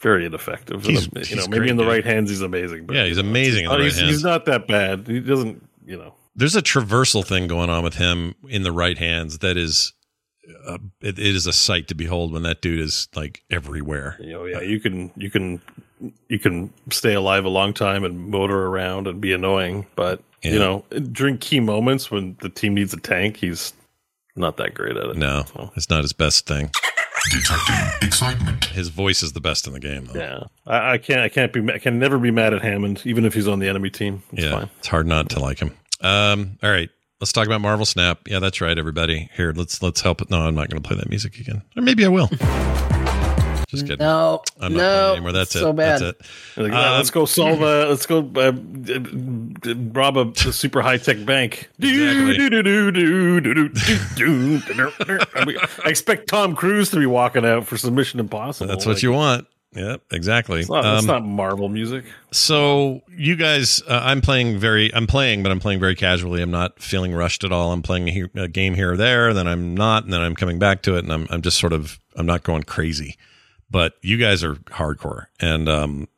very 0.00 0.24
ineffective. 0.26 0.84
He's- 0.84 1.08
you 1.30 1.36
know, 1.36 1.42
maybe 1.48 1.58
great, 1.58 1.70
in 1.70 1.76
the 1.76 1.82
dude. 1.84 1.92
right 1.92 2.04
hands 2.04 2.30
he's 2.30 2.40
amazing. 2.42 2.86
But 2.86 2.96
Yeah, 2.96 3.04
he's 3.06 3.18
amazing 3.18 3.64
in 3.64 3.70
the 3.70 3.76
right 3.76 3.84
he's, 3.84 3.98
hands. 3.98 4.10
he's 4.10 4.24
not 4.24 4.44
that 4.46 4.66
bad. 4.66 5.06
He 5.06 5.20
doesn't. 5.20 5.66
You 5.86 5.96
know. 5.96 6.14
there's 6.36 6.54
a 6.56 6.62
traversal 6.62 7.24
thing 7.26 7.46
going 7.48 7.68
on 7.70 7.82
with 7.82 7.94
him 7.94 8.34
in 8.48 8.62
the 8.62 8.72
right 8.72 8.96
hands 8.98 9.38
that 9.38 9.56
is. 9.56 9.92
Uh, 10.66 10.78
it, 11.00 11.16
it 11.18 11.34
is 11.36 11.46
a 11.46 11.52
sight 11.52 11.86
to 11.88 11.94
behold 11.94 12.32
when 12.32 12.42
that 12.42 12.60
dude 12.60 12.80
is 12.80 13.08
like 13.14 13.42
everywhere. 13.50 14.16
You 14.20 14.32
know, 14.32 14.44
yeah, 14.46 14.60
you 14.60 14.80
can 14.80 15.10
you 15.16 15.30
can 15.30 15.60
you 16.28 16.38
can 16.40 16.72
stay 16.90 17.14
alive 17.14 17.44
a 17.44 17.48
long 17.48 17.72
time 17.72 18.02
and 18.04 18.28
motor 18.30 18.66
around 18.66 19.06
and 19.06 19.20
be 19.20 19.32
annoying, 19.32 19.86
but 19.94 20.22
Yeah. 20.42 20.52
you 20.52 20.58
know, 20.58 20.84
during 21.12 21.38
key 21.38 21.60
moments 21.60 22.10
when 22.10 22.36
the 22.40 22.48
team 22.48 22.74
needs 22.74 22.92
a 22.92 22.96
tank, 22.98 23.36
he's 23.36 23.72
not 24.34 24.56
that 24.56 24.74
great 24.74 24.96
at 24.96 25.06
it. 25.10 25.16
No, 25.16 25.44
So, 25.52 25.70
it's 25.76 25.90
not 25.90 26.02
his 26.02 26.12
best 26.14 26.46
thing. 26.46 26.70
Detecting 27.30 28.08
excitement. 28.08 28.64
His 28.66 28.88
voice 28.88 29.22
is 29.22 29.32
the 29.32 29.40
best 29.40 29.66
in 29.66 29.72
the 29.72 29.80
game, 29.80 30.06
though. 30.06 30.18
yeah, 30.18 30.40
I, 30.66 30.92
I 30.92 30.98
can't 30.98 31.20
I 31.20 31.28
can't 31.28 31.52
be 31.52 31.72
I 31.72 31.78
can 31.78 31.98
never 31.98 32.18
be 32.18 32.30
mad 32.30 32.54
at 32.54 32.62
Hammond, 32.62 33.02
even 33.04 33.24
if 33.24 33.34
he's 33.34 33.46
on 33.46 33.58
the 33.58 33.68
enemy 33.68 33.90
team. 33.90 34.22
It's 34.32 34.44
yeah, 34.44 34.52
fine. 34.52 34.70
it's 34.78 34.88
hard 34.88 35.06
not 35.06 35.28
to 35.30 35.40
like 35.40 35.58
him. 35.58 35.76
Um, 36.00 36.58
all 36.62 36.70
right, 36.70 36.88
let's 37.20 37.32
talk 37.32 37.46
about 37.46 37.60
Marvel 37.60 37.84
Snap. 37.86 38.20
Yeah, 38.26 38.38
that's 38.38 38.60
right, 38.60 38.76
everybody. 38.76 39.28
Here, 39.36 39.52
let's 39.54 39.82
let's 39.82 40.00
help. 40.00 40.28
No, 40.30 40.40
I'm 40.40 40.54
not 40.54 40.70
going 40.70 40.82
to 40.82 40.88
play 40.88 40.96
that 40.96 41.10
music 41.10 41.38
again, 41.38 41.62
or 41.76 41.82
maybe 41.82 42.04
I 42.04 42.08
will. 42.08 42.30
Just 43.70 43.86
kidding. 43.86 43.98
No, 44.04 44.42
I'm 44.58 44.72
not 44.72 44.78
no, 44.78 45.12
anymore. 45.12 45.30
That's 45.32 45.54
it. 45.54 45.60
So 45.60 45.72
bad. 45.72 46.00
That's 46.00 46.20
it. 46.20 46.26
Like, 46.60 46.72
um, 46.72 46.96
let's 46.96 47.10
go 47.10 47.20
um, 47.20 47.26
solve. 47.26 47.62
A, 47.62 47.86
let's 47.88 48.04
go 48.04 48.18
uh, 48.18 48.52
rob 49.92 50.16
a, 50.16 50.28
a 50.48 50.52
super 50.52 50.82
high 50.82 50.96
tech 50.96 51.24
bank. 51.24 51.70
I 51.80 52.66
expect 55.84 56.28
Tom 56.28 56.56
Cruise 56.56 56.90
to 56.90 56.98
be 56.98 57.06
walking 57.06 57.46
out 57.46 57.64
for 57.66 57.76
some 57.76 57.94
Mission 57.94 58.18
Impossible. 58.18 58.66
That's 58.66 58.86
what 58.86 58.96
like, 58.96 59.02
you 59.04 59.12
want. 59.12 59.46
Yep, 59.72 60.02
exactly. 60.10 60.60
It's 60.60 60.68
not, 60.68 60.84
um, 60.84 61.06
not 61.06 61.24
Marvel 61.24 61.68
music. 61.68 62.04
So 62.32 63.02
you 63.08 63.36
guys, 63.36 63.80
uh, 63.86 64.00
I'm 64.02 64.20
playing 64.20 64.58
very, 64.58 64.92
I'm 64.92 65.06
playing, 65.06 65.44
but 65.44 65.52
I'm 65.52 65.60
playing 65.60 65.78
very 65.78 65.94
casually. 65.94 66.42
I'm 66.42 66.50
not 66.50 66.82
feeling 66.82 67.14
rushed 67.14 67.44
at 67.44 67.52
all. 67.52 67.72
I'm 67.72 67.82
playing 67.82 68.08
a, 68.08 68.42
a 68.42 68.48
game 68.48 68.74
here 68.74 68.94
or 68.94 68.96
there, 68.96 69.32
then 69.32 69.46
I'm 69.46 69.76
not, 69.76 70.02
and 70.02 70.12
then 70.12 70.22
I'm 70.22 70.34
coming 70.34 70.58
back 70.58 70.82
to 70.82 70.96
it, 70.96 71.04
and 71.04 71.12
I'm, 71.12 71.28
I'm 71.30 71.40
just 71.40 71.58
sort 71.58 71.72
of, 71.72 72.00
I'm 72.16 72.26
not 72.26 72.42
going 72.42 72.64
crazy. 72.64 73.16
But 73.70 73.94
you 74.02 74.16
guys 74.16 74.42
are 74.42 74.54
hardcore, 74.56 75.26
and 75.40 75.68
um, 75.68 76.08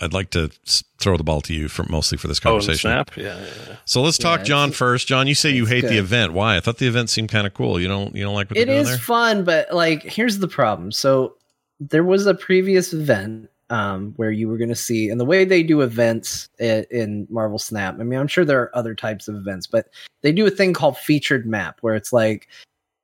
I'd 0.00 0.12
like 0.12 0.30
to 0.30 0.50
throw 0.98 1.16
the 1.16 1.24
ball 1.24 1.40
to 1.42 1.52
you 1.54 1.68
for 1.68 1.84
mostly 1.90 2.16
for 2.16 2.28
this 2.28 2.38
Oh, 2.40 2.50
conversation. 2.50 2.90
Snap. 2.90 3.16
Yeah, 3.16 3.24
yeah, 3.38 3.46
yeah. 3.68 3.76
So 3.84 4.00
let's 4.00 4.16
talk 4.18 4.40
Yeah, 4.40 4.44
John 4.44 4.70
first. 4.72 5.08
John, 5.08 5.26
you 5.26 5.34
say 5.34 5.50
you 5.50 5.64
it's 5.64 5.72
hate 5.72 5.88
the 5.88 5.98
event. 5.98 6.32
Why? 6.32 6.56
I 6.56 6.60
thought 6.60 6.78
the 6.78 6.86
event 6.86 7.10
seemed 7.10 7.28
kind 7.28 7.46
of 7.46 7.54
cool. 7.54 7.80
You 7.80 7.88
don't, 7.88 8.14
you 8.14 8.22
don't 8.22 8.34
like 8.34 8.48
what 8.48 8.56
It 8.58 8.66
they're 8.66 8.76
doing 8.76 8.82
is 8.82 8.88
there? 8.90 8.98
fun, 8.98 9.44
but 9.44 9.72
like, 9.74 10.02
here's 10.02 10.38
the 10.38 10.48
problem. 10.48 10.92
So 10.92 11.36
there 11.80 12.04
was 12.04 12.26
a 12.26 12.34
previous 12.34 12.92
event 12.92 13.50
um, 13.70 14.12
where 14.16 14.30
you 14.30 14.48
were 14.48 14.56
going 14.58 14.68
to 14.70 14.74
see, 14.76 15.08
and 15.10 15.20
the 15.20 15.24
way 15.24 15.44
they 15.44 15.62
do 15.62 15.80
events 15.80 16.48
in, 16.58 16.84
in 16.90 17.26
Marvel 17.30 17.58
Snap. 17.58 17.96
I 18.00 18.02
mean, 18.04 18.18
I'm 18.18 18.26
sure 18.28 18.44
there 18.44 18.60
are 18.60 18.76
other 18.76 18.94
types 18.94 19.28
of 19.28 19.34
events, 19.36 19.66
but 19.66 19.88
they 20.22 20.32
do 20.32 20.46
a 20.46 20.50
thing 20.50 20.72
called 20.72 20.96
featured 20.96 21.46
map, 21.46 21.78
where 21.80 21.94
it's 21.94 22.12
like 22.12 22.48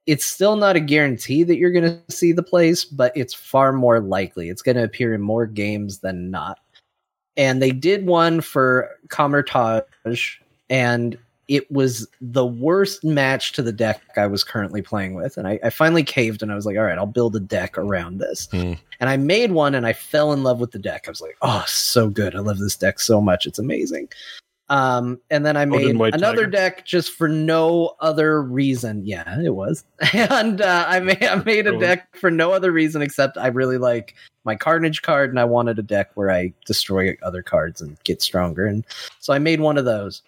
it's 0.06 0.24
still 0.24 0.56
not 0.56 0.76
a 0.76 0.80
guarantee 0.80 1.42
that 1.42 1.56
you're 1.56 1.72
going 1.72 1.84
to 1.84 2.12
see 2.12 2.32
the 2.32 2.42
place, 2.42 2.84
but 2.84 3.16
it's 3.16 3.34
far 3.34 3.72
more 3.72 4.00
likely. 4.00 4.48
It's 4.48 4.62
going 4.62 4.76
to 4.76 4.84
appear 4.84 5.14
in 5.14 5.20
more 5.20 5.46
games 5.46 5.98
than 5.98 6.30
not. 6.30 6.60
And 7.36 7.60
they 7.60 7.72
did 7.72 8.06
one 8.06 8.40
for 8.40 8.88
Kamar-Taj, 9.08 10.38
and 10.70 11.18
it 11.48 11.70
was 11.70 12.08
the 12.20 12.46
worst 12.46 13.04
match 13.04 13.52
to 13.52 13.62
the 13.62 13.72
deck 13.72 14.00
I 14.16 14.26
was 14.26 14.42
currently 14.42 14.82
playing 14.82 15.14
with. 15.14 15.36
And 15.36 15.46
I, 15.46 15.60
I 15.62 15.70
finally 15.70 16.02
caved 16.02 16.42
and 16.42 16.50
I 16.50 16.56
was 16.56 16.66
like, 16.66 16.76
all 16.76 16.82
right, 16.82 16.98
I'll 16.98 17.06
build 17.06 17.36
a 17.36 17.40
deck 17.40 17.78
around 17.78 18.18
this. 18.18 18.48
Hmm. 18.50 18.72
And 18.98 19.08
I 19.10 19.16
made 19.16 19.52
one 19.52 19.74
and 19.74 19.86
I 19.86 19.92
fell 19.92 20.32
in 20.32 20.42
love 20.42 20.58
with 20.58 20.72
the 20.72 20.78
deck. 20.78 21.04
I 21.06 21.10
was 21.10 21.20
like, 21.20 21.36
oh, 21.42 21.64
so 21.68 22.08
good. 22.08 22.34
I 22.34 22.40
love 22.40 22.58
this 22.58 22.76
deck 22.76 22.98
so 22.98 23.20
much. 23.20 23.46
It's 23.46 23.60
amazing. 23.60 24.08
Um, 24.68 25.20
and 25.30 25.46
then 25.46 25.56
I 25.56 25.64
made 25.64 25.94
another 25.94 26.44
Tiger. 26.44 26.46
deck 26.46 26.84
just 26.84 27.12
for 27.12 27.28
no 27.28 27.94
other 28.00 28.42
reason. 28.42 29.06
Yeah, 29.06 29.40
it 29.40 29.54
was. 29.54 29.84
and 30.12 30.60
uh, 30.60 30.86
I 30.88 31.00
made 31.00 31.22
I 31.22 31.36
made 31.36 31.66
a 31.66 31.78
deck 31.78 32.16
for 32.16 32.30
no 32.30 32.52
other 32.52 32.72
reason 32.72 33.02
except 33.02 33.38
I 33.38 33.48
really 33.48 33.78
like 33.78 34.14
my 34.44 34.56
Carnage 34.56 35.02
card, 35.02 35.30
and 35.30 35.38
I 35.38 35.44
wanted 35.44 35.78
a 35.78 35.82
deck 35.82 36.10
where 36.14 36.30
I 36.30 36.52
destroy 36.64 37.16
other 37.22 37.42
cards 37.42 37.80
and 37.80 38.02
get 38.04 38.22
stronger. 38.22 38.66
And 38.66 38.84
so 39.20 39.32
I 39.32 39.38
made 39.38 39.60
one 39.60 39.78
of 39.78 39.84
those. 39.84 40.22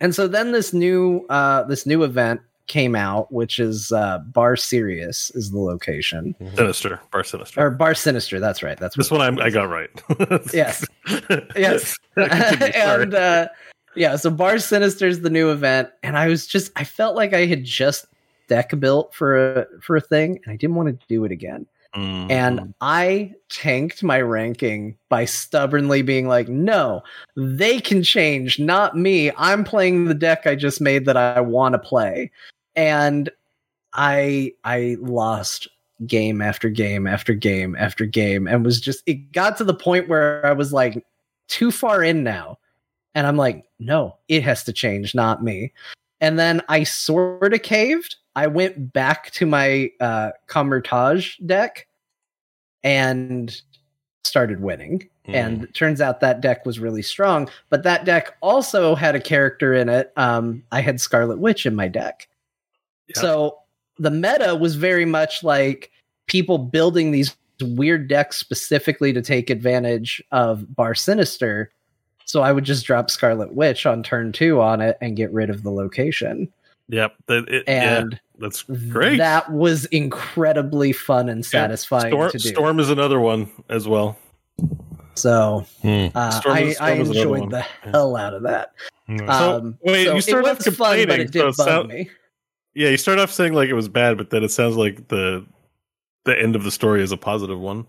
And 0.00 0.14
so 0.14 0.26
then 0.26 0.52
this 0.52 0.72
new 0.72 1.26
uh, 1.28 1.64
this 1.64 1.86
new 1.86 2.02
event 2.02 2.40
came 2.70 2.94
out, 2.96 3.30
which 3.32 3.58
is 3.58 3.92
uh, 3.92 4.18
Bar 4.20 4.56
Sirius 4.56 5.30
is 5.34 5.50
the 5.50 5.58
location, 5.58 6.34
Sinister, 6.54 7.00
Bar 7.12 7.24
Sinister. 7.24 7.60
or 7.60 7.70
Bar 7.70 7.94
Sinister. 7.94 8.40
That's 8.40 8.62
right. 8.62 8.78
That's 8.78 8.96
This 8.96 9.10
one 9.10 9.20
I, 9.20 9.44
I 9.44 9.50
got 9.50 9.64
right. 9.68 9.90
Yes. 10.54 10.86
yes 11.56 11.96
and 12.16 13.14
uh 13.14 13.48
yeah 13.96 14.14
so 14.14 14.30
bar 14.30 14.58
sinister's 14.58 15.20
the 15.20 15.30
new 15.30 15.50
event 15.50 15.88
and 16.04 16.16
i 16.16 16.28
was 16.28 16.46
just 16.46 16.70
i 16.76 16.84
felt 16.84 17.16
like 17.16 17.32
i 17.34 17.44
had 17.46 17.64
just 17.64 18.06
deck 18.48 18.70
built 18.78 19.12
for 19.14 19.36
a 19.60 19.66
for 19.80 19.96
a 19.96 20.00
thing 20.00 20.38
and 20.44 20.52
i 20.52 20.56
didn't 20.56 20.76
want 20.76 20.88
to 20.88 21.06
do 21.08 21.24
it 21.24 21.32
again 21.32 21.66
Mm. 21.96 22.30
and 22.30 22.72
i 22.80 23.34
tanked 23.48 24.04
my 24.04 24.20
ranking 24.20 24.96
by 25.08 25.24
stubbornly 25.24 26.02
being 26.02 26.28
like 26.28 26.48
no 26.48 27.02
they 27.36 27.80
can 27.80 28.04
change 28.04 28.60
not 28.60 28.96
me 28.96 29.32
i'm 29.36 29.64
playing 29.64 30.04
the 30.04 30.14
deck 30.14 30.46
i 30.46 30.54
just 30.54 30.80
made 30.80 31.04
that 31.06 31.16
i 31.16 31.40
want 31.40 31.72
to 31.72 31.80
play 31.80 32.30
and 32.76 33.30
i 33.94 34.52
i 34.64 34.96
lost 35.00 35.68
game 36.06 36.40
after 36.40 36.68
game 36.68 37.06
after 37.06 37.34
game 37.34 37.76
after 37.76 38.06
game 38.06 38.46
and 38.46 38.64
was 38.64 38.80
just 38.80 39.02
it 39.06 39.32
got 39.32 39.56
to 39.56 39.64
the 39.64 39.74
point 39.74 40.08
where 40.08 40.44
i 40.46 40.52
was 40.52 40.72
like 40.72 41.04
too 41.50 41.70
far 41.70 42.02
in 42.02 42.22
now. 42.24 42.58
And 43.14 43.26
i'm 43.26 43.36
like 43.36 43.64
no 43.78 44.16
it 44.28 44.42
has 44.44 44.64
to 44.64 44.72
change 44.72 45.14
not 45.14 45.42
me. 45.42 45.72
And 46.22 46.38
then 46.38 46.62
i 46.68 46.84
sort 46.84 47.52
of 47.52 47.62
caved. 47.62 48.16
I 48.36 48.46
went 48.46 48.92
back 48.92 49.32
to 49.32 49.44
my 49.46 49.90
uh 50.00 50.30
Kamar-Taj 50.46 51.36
deck 51.44 51.86
and 52.82 53.60
started 54.24 54.62
winning. 54.62 55.08
Hmm. 55.26 55.34
and 55.34 55.64
it 55.64 55.74
turns 55.74 56.00
out 56.00 56.20
that 56.20 56.40
deck 56.40 56.64
was 56.64 56.78
really 56.78 57.02
strong 57.02 57.50
but 57.68 57.82
that 57.82 58.06
deck 58.06 58.38
also 58.40 58.94
had 58.94 59.14
a 59.14 59.20
character 59.20 59.74
in 59.74 59.88
it. 59.90 60.12
Um 60.16 60.62
i 60.72 60.80
had 60.80 61.00
scarlet 61.00 61.40
witch 61.40 61.66
in 61.66 61.74
my 61.74 61.88
deck 61.88 62.28
Yeah. 63.14 63.20
so 63.20 63.58
the 63.98 64.10
meta 64.10 64.54
was 64.56 64.76
very 64.76 65.04
much 65.04 65.42
like 65.44 65.90
people 66.26 66.58
building 66.58 67.10
these 67.10 67.36
weird 67.60 68.08
decks 68.08 68.36
specifically 68.38 69.12
to 69.12 69.20
take 69.20 69.50
advantage 69.50 70.22
of 70.32 70.74
bar 70.74 70.94
sinister 70.94 71.70
so 72.24 72.40
i 72.42 72.50
would 72.52 72.64
just 72.64 72.86
drop 72.86 73.10
scarlet 73.10 73.52
witch 73.54 73.84
on 73.84 74.02
turn 74.02 74.32
two 74.32 74.60
on 74.62 74.80
it 74.80 74.96
and 75.02 75.16
get 75.16 75.30
rid 75.32 75.50
of 75.50 75.62
the 75.62 75.70
location 75.70 76.48
Yep. 76.92 77.14
That, 77.28 77.48
it, 77.48 77.64
yeah, 77.68 77.98
and 77.98 78.20
that's 78.40 78.64
great. 78.64 79.18
that 79.18 79.52
was 79.52 79.84
incredibly 79.86 80.90
fun 80.92 81.28
and 81.28 81.46
satisfying 81.46 82.10
Storm, 82.10 82.30
to 82.32 82.38
do 82.38 82.48
Storm 82.48 82.80
is 82.80 82.90
another 82.90 83.20
one 83.20 83.48
as 83.68 83.86
well. 83.86 84.18
so 85.14 85.66
Hmm. 85.82 86.06
uh, 86.14 86.30
Storm 86.30 86.56
I, 86.56 86.60
is- 86.62 86.74
Storm 86.76 86.90
I 86.90 86.92
is 86.94 87.10
another 87.10 87.28
one. 87.28 87.42
enjoyed 87.44 87.50
the 87.52 87.60
hell 87.90 88.16
out 88.16 88.34
of 88.34 88.42
that 88.42 88.72
Hmm. 89.06 89.18
So, 89.18 89.24
um, 89.56 89.78
wait, 89.82 90.06
so 90.06 90.14
you 90.14 90.20
started 90.20 90.46
it 90.46 90.50
off 90.50 90.56
was 90.66 90.76
fun, 90.76 90.76
but 90.76 90.96
complaining, 90.98 91.20
it 91.26 91.30
did 91.32 91.40
so 91.54 91.64
bug 91.64 91.68
sound- 91.68 91.88
me. 91.88 92.10
Yeah, 92.74 92.88
you 92.88 92.96
start 92.96 93.18
off 93.18 93.32
saying 93.32 93.52
like 93.52 93.68
it 93.68 93.74
was 93.74 93.88
bad, 93.88 94.16
but 94.16 94.30
then 94.30 94.44
it 94.44 94.50
sounds 94.50 94.76
like 94.76 95.08
the 95.08 95.44
the 96.24 96.40
end 96.40 96.54
of 96.54 96.64
the 96.64 96.70
story 96.70 97.02
is 97.02 97.12
a 97.12 97.16
positive 97.16 97.58
one. 97.58 97.86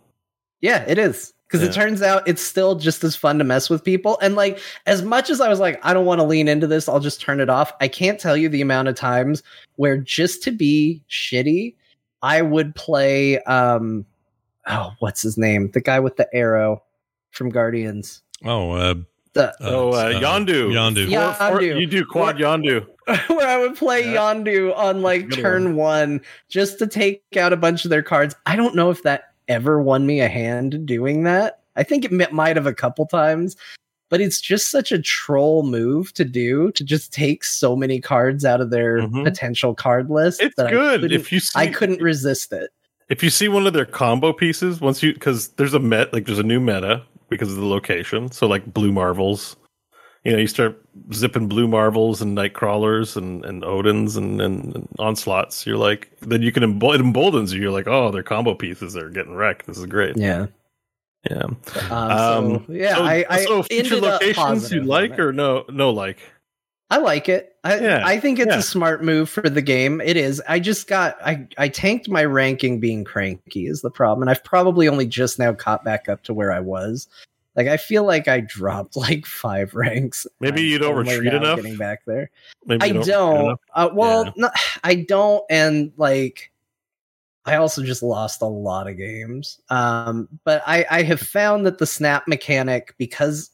Yeah, 0.61 0.85
it 0.87 0.97
is. 0.97 1.33
Because 1.47 1.67
it 1.67 1.73
turns 1.73 2.01
out 2.01 2.25
it's 2.25 2.41
still 2.41 2.75
just 2.75 3.03
as 3.03 3.13
fun 3.13 3.37
to 3.37 3.43
mess 3.43 3.69
with 3.69 3.83
people. 3.83 4.17
And 4.21 4.35
like, 4.35 4.57
as 4.85 5.01
much 5.01 5.29
as 5.29 5.41
I 5.41 5.49
was 5.49 5.59
like, 5.59 5.85
I 5.85 5.93
don't 5.93 6.05
want 6.05 6.21
to 6.21 6.25
lean 6.25 6.47
into 6.47 6.65
this, 6.65 6.87
I'll 6.87 7.01
just 7.01 7.19
turn 7.19 7.41
it 7.41 7.49
off. 7.49 7.73
I 7.81 7.89
can't 7.89 8.17
tell 8.17 8.37
you 8.37 8.47
the 8.47 8.61
amount 8.61 8.87
of 8.87 8.95
times 8.95 9.43
where 9.75 9.97
just 9.97 10.43
to 10.43 10.51
be 10.51 11.03
shitty, 11.09 11.75
I 12.21 12.41
would 12.41 12.73
play 12.75 13.41
um 13.41 14.05
oh, 14.67 14.91
what's 14.99 15.21
his 15.21 15.37
name? 15.37 15.69
The 15.71 15.81
guy 15.81 15.99
with 15.99 16.15
the 16.15 16.33
arrow 16.33 16.83
from 17.31 17.49
Guardians. 17.49 18.21
Oh, 18.45 18.71
uh, 18.71 18.95
The 19.33 19.49
uh, 19.49 19.53
oh, 19.61 19.89
uh, 19.91 19.95
uh, 19.95 20.09
Yondu. 20.19 20.71
Yondu. 20.71 21.09
Yeah. 21.09 21.33
Four- 21.33 21.49
four- 21.51 21.61
you 21.61 21.85
do 21.87 22.05
quad 22.05 22.37
Yondu. 22.37 22.85
where 23.27 23.47
I 23.47 23.57
would 23.57 23.75
play 23.77 24.01
Yeah. 24.13 24.17
Yondu 24.33 24.75
on 24.77 25.01
like 25.01 25.31
turn 25.31 25.75
one 25.75 26.21
just 26.49 26.79
to 26.79 26.87
take 26.87 27.23
out 27.37 27.53
a 27.53 27.57
bunch 27.57 27.83
of 27.85 27.89
their 27.89 28.03
cards. 28.03 28.35
I 28.45 28.55
don't 28.55 28.75
know 28.75 28.89
if 28.89 29.03
that 29.03 29.33
ever 29.47 29.81
won 29.81 30.05
me 30.05 30.19
a 30.21 30.27
hand 30.27 30.85
doing 30.85 31.23
that. 31.23 31.59
I 31.75 31.83
think 31.83 32.05
it 32.05 32.11
might 32.33 32.55
have 32.57 32.67
a 32.67 32.73
couple 32.73 33.05
times, 33.05 33.55
but 34.09 34.19
it's 34.21 34.39
just 34.41 34.69
such 34.69 34.91
a 34.91 35.01
troll 35.01 35.63
move 35.63 36.13
to 36.13 36.25
do 36.25 36.71
to 36.73 36.83
just 36.83 37.13
take 37.13 37.43
so 37.45 37.75
many 37.75 37.99
cards 38.01 38.43
out 38.45 38.59
of 38.61 38.69
their 38.69 38.99
Mhm. 38.99 39.23
potential 39.23 39.73
card 39.73 40.09
list. 40.09 40.41
It's 40.41 40.55
that 40.57 40.69
good 40.69 41.01
couldn't- 41.01 41.19
if 41.19 41.31
you 41.31 41.39
see 41.39 41.57
I 41.57 41.67
couldn't 41.67 42.01
resist 42.01 42.51
it. 42.53 42.69
if 43.09 43.23
you 43.23 43.29
see 43.29 43.47
one 43.47 43.65
of 43.67 43.73
their 43.73 43.85
combo 43.85 44.31
pieces 44.33 44.79
once 44.81 45.01
you 45.01 45.13
because 45.13 45.49
there's 45.57 45.73
a 45.73 45.79
met 45.79 46.13
like 46.13 46.25
there's 46.25 46.39
a 46.39 46.43
new 46.43 46.59
meta 46.59 47.01
because 47.31 47.49
of 47.49 47.55
the 47.55 47.65
location. 47.65 48.31
So 48.31 48.45
like 48.45 48.71
blue 48.71 48.91
marvels. 48.91 49.55
You 50.23 50.33
know 50.33 50.37
you 50.37 50.45
start 50.45 50.79
zipping 51.11 51.47
blue 51.47 51.67
marvels 51.67 52.21
and 52.21 52.35
night 52.35 52.53
crawlers 52.53 53.17
and 53.17 53.43
and 53.43 53.63
odins 53.63 54.15
and, 54.15 54.39
and, 54.39 54.75
and 54.75 54.87
onslaughts. 54.99 55.65
You're 55.65 55.77
like 55.77 56.11
then 56.19 56.43
you 56.43 56.51
can 56.51 56.61
embo- 56.61 56.93
it 56.93 57.01
emboldens 57.01 57.51
you. 57.51 57.61
You're 57.61 57.71
like 57.71 57.87
oh 57.87 58.11
their 58.11 58.21
combo 58.21 58.53
pieces 58.53 58.93
They're 58.93 59.09
getting 59.09 59.33
wrecked. 59.33 59.65
This 59.65 59.79
is 59.79 59.87
great. 59.87 60.15
Yeah. 60.15 60.45
yeah. 61.27 61.41
Um, 61.41 61.57
Um, 61.89 62.65
so, 62.67 62.73
yeah, 62.73 62.95
so, 62.97 63.03
I, 63.03 63.25
I 63.27 63.45
so 63.45 63.63
future 63.63 63.95
ended 63.95 64.09
up 64.11 64.21
locations 64.21 64.71
you 64.71 64.83
like 64.83 65.17
or 65.17 65.33
no 65.33 65.65
no 65.69 65.89
like 65.89 66.19
I 66.91 66.97
like 66.97 67.29
it. 67.29 67.55
I, 67.63 67.79
Yeah, 67.79 68.01
I 68.05 68.19
think 68.19 68.37
it's 68.37 68.51
yeah. 68.51 68.59
a 68.59 68.61
smart 68.61 69.01
move 69.03 69.29
for 69.29 69.49
the 69.49 69.61
game. 69.61 70.01
It 70.01 70.17
is. 70.17 70.41
I 70.47 70.59
just 70.59 70.87
got 70.87 71.17
I 71.25 71.47
I 71.57 71.69
tanked 71.69 72.09
my 72.09 72.25
ranking 72.25 72.79
being 72.79 73.03
cranky 73.05 73.65
is 73.65 73.81
the 73.81 73.89
problem, 73.89 74.21
and 74.21 74.29
I've 74.29 74.43
probably 74.43 74.87
only 74.87 75.05
just 75.07 75.39
now 75.39 75.53
caught 75.53 75.83
back 75.85 76.09
up 76.09 76.21
to 76.23 76.33
where 76.33 76.51
I 76.51 76.59
was. 76.59 77.07
Like 77.55 77.67
I 77.67 77.77
feel 77.77 78.03
like 78.03 78.27
I 78.27 78.41
dropped 78.41 78.95
like 78.97 79.25
five 79.25 79.73
ranks. 79.75 80.27
Maybe 80.41 80.61
you 80.61 80.77
don't 80.79 80.95
retreat 81.07 81.33
enough? 81.33 81.57
Getting 81.57 81.77
back 81.77 82.03
there, 82.05 82.29
maybe 82.65 82.83
I 82.83 82.89
don't. 82.91 83.45
enough? 83.45 83.59
Uh, 83.73 83.89
well, 83.93 84.25
Yeah. 84.25 84.31
no, 84.35 84.49
I 84.83 84.95
don't, 84.95 85.43
and 85.49 85.91
like 85.97 86.51
I 87.45 87.55
also 87.55 87.83
just 87.83 88.03
lost 88.03 88.41
a 88.41 88.45
lot 88.47 88.87
of 88.89 88.97
games. 88.97 89.59
Um, 89.69 90.27
but 90.43 90.61
I 90.67 90.85
I 90.91 91.03
have 91.03 91.21
found 91.21 91.65
that 91.65 91.77
the 91.77 91.85
snap 91.87 92.27
mechanic 92.27 92.93
because 92.97 93.49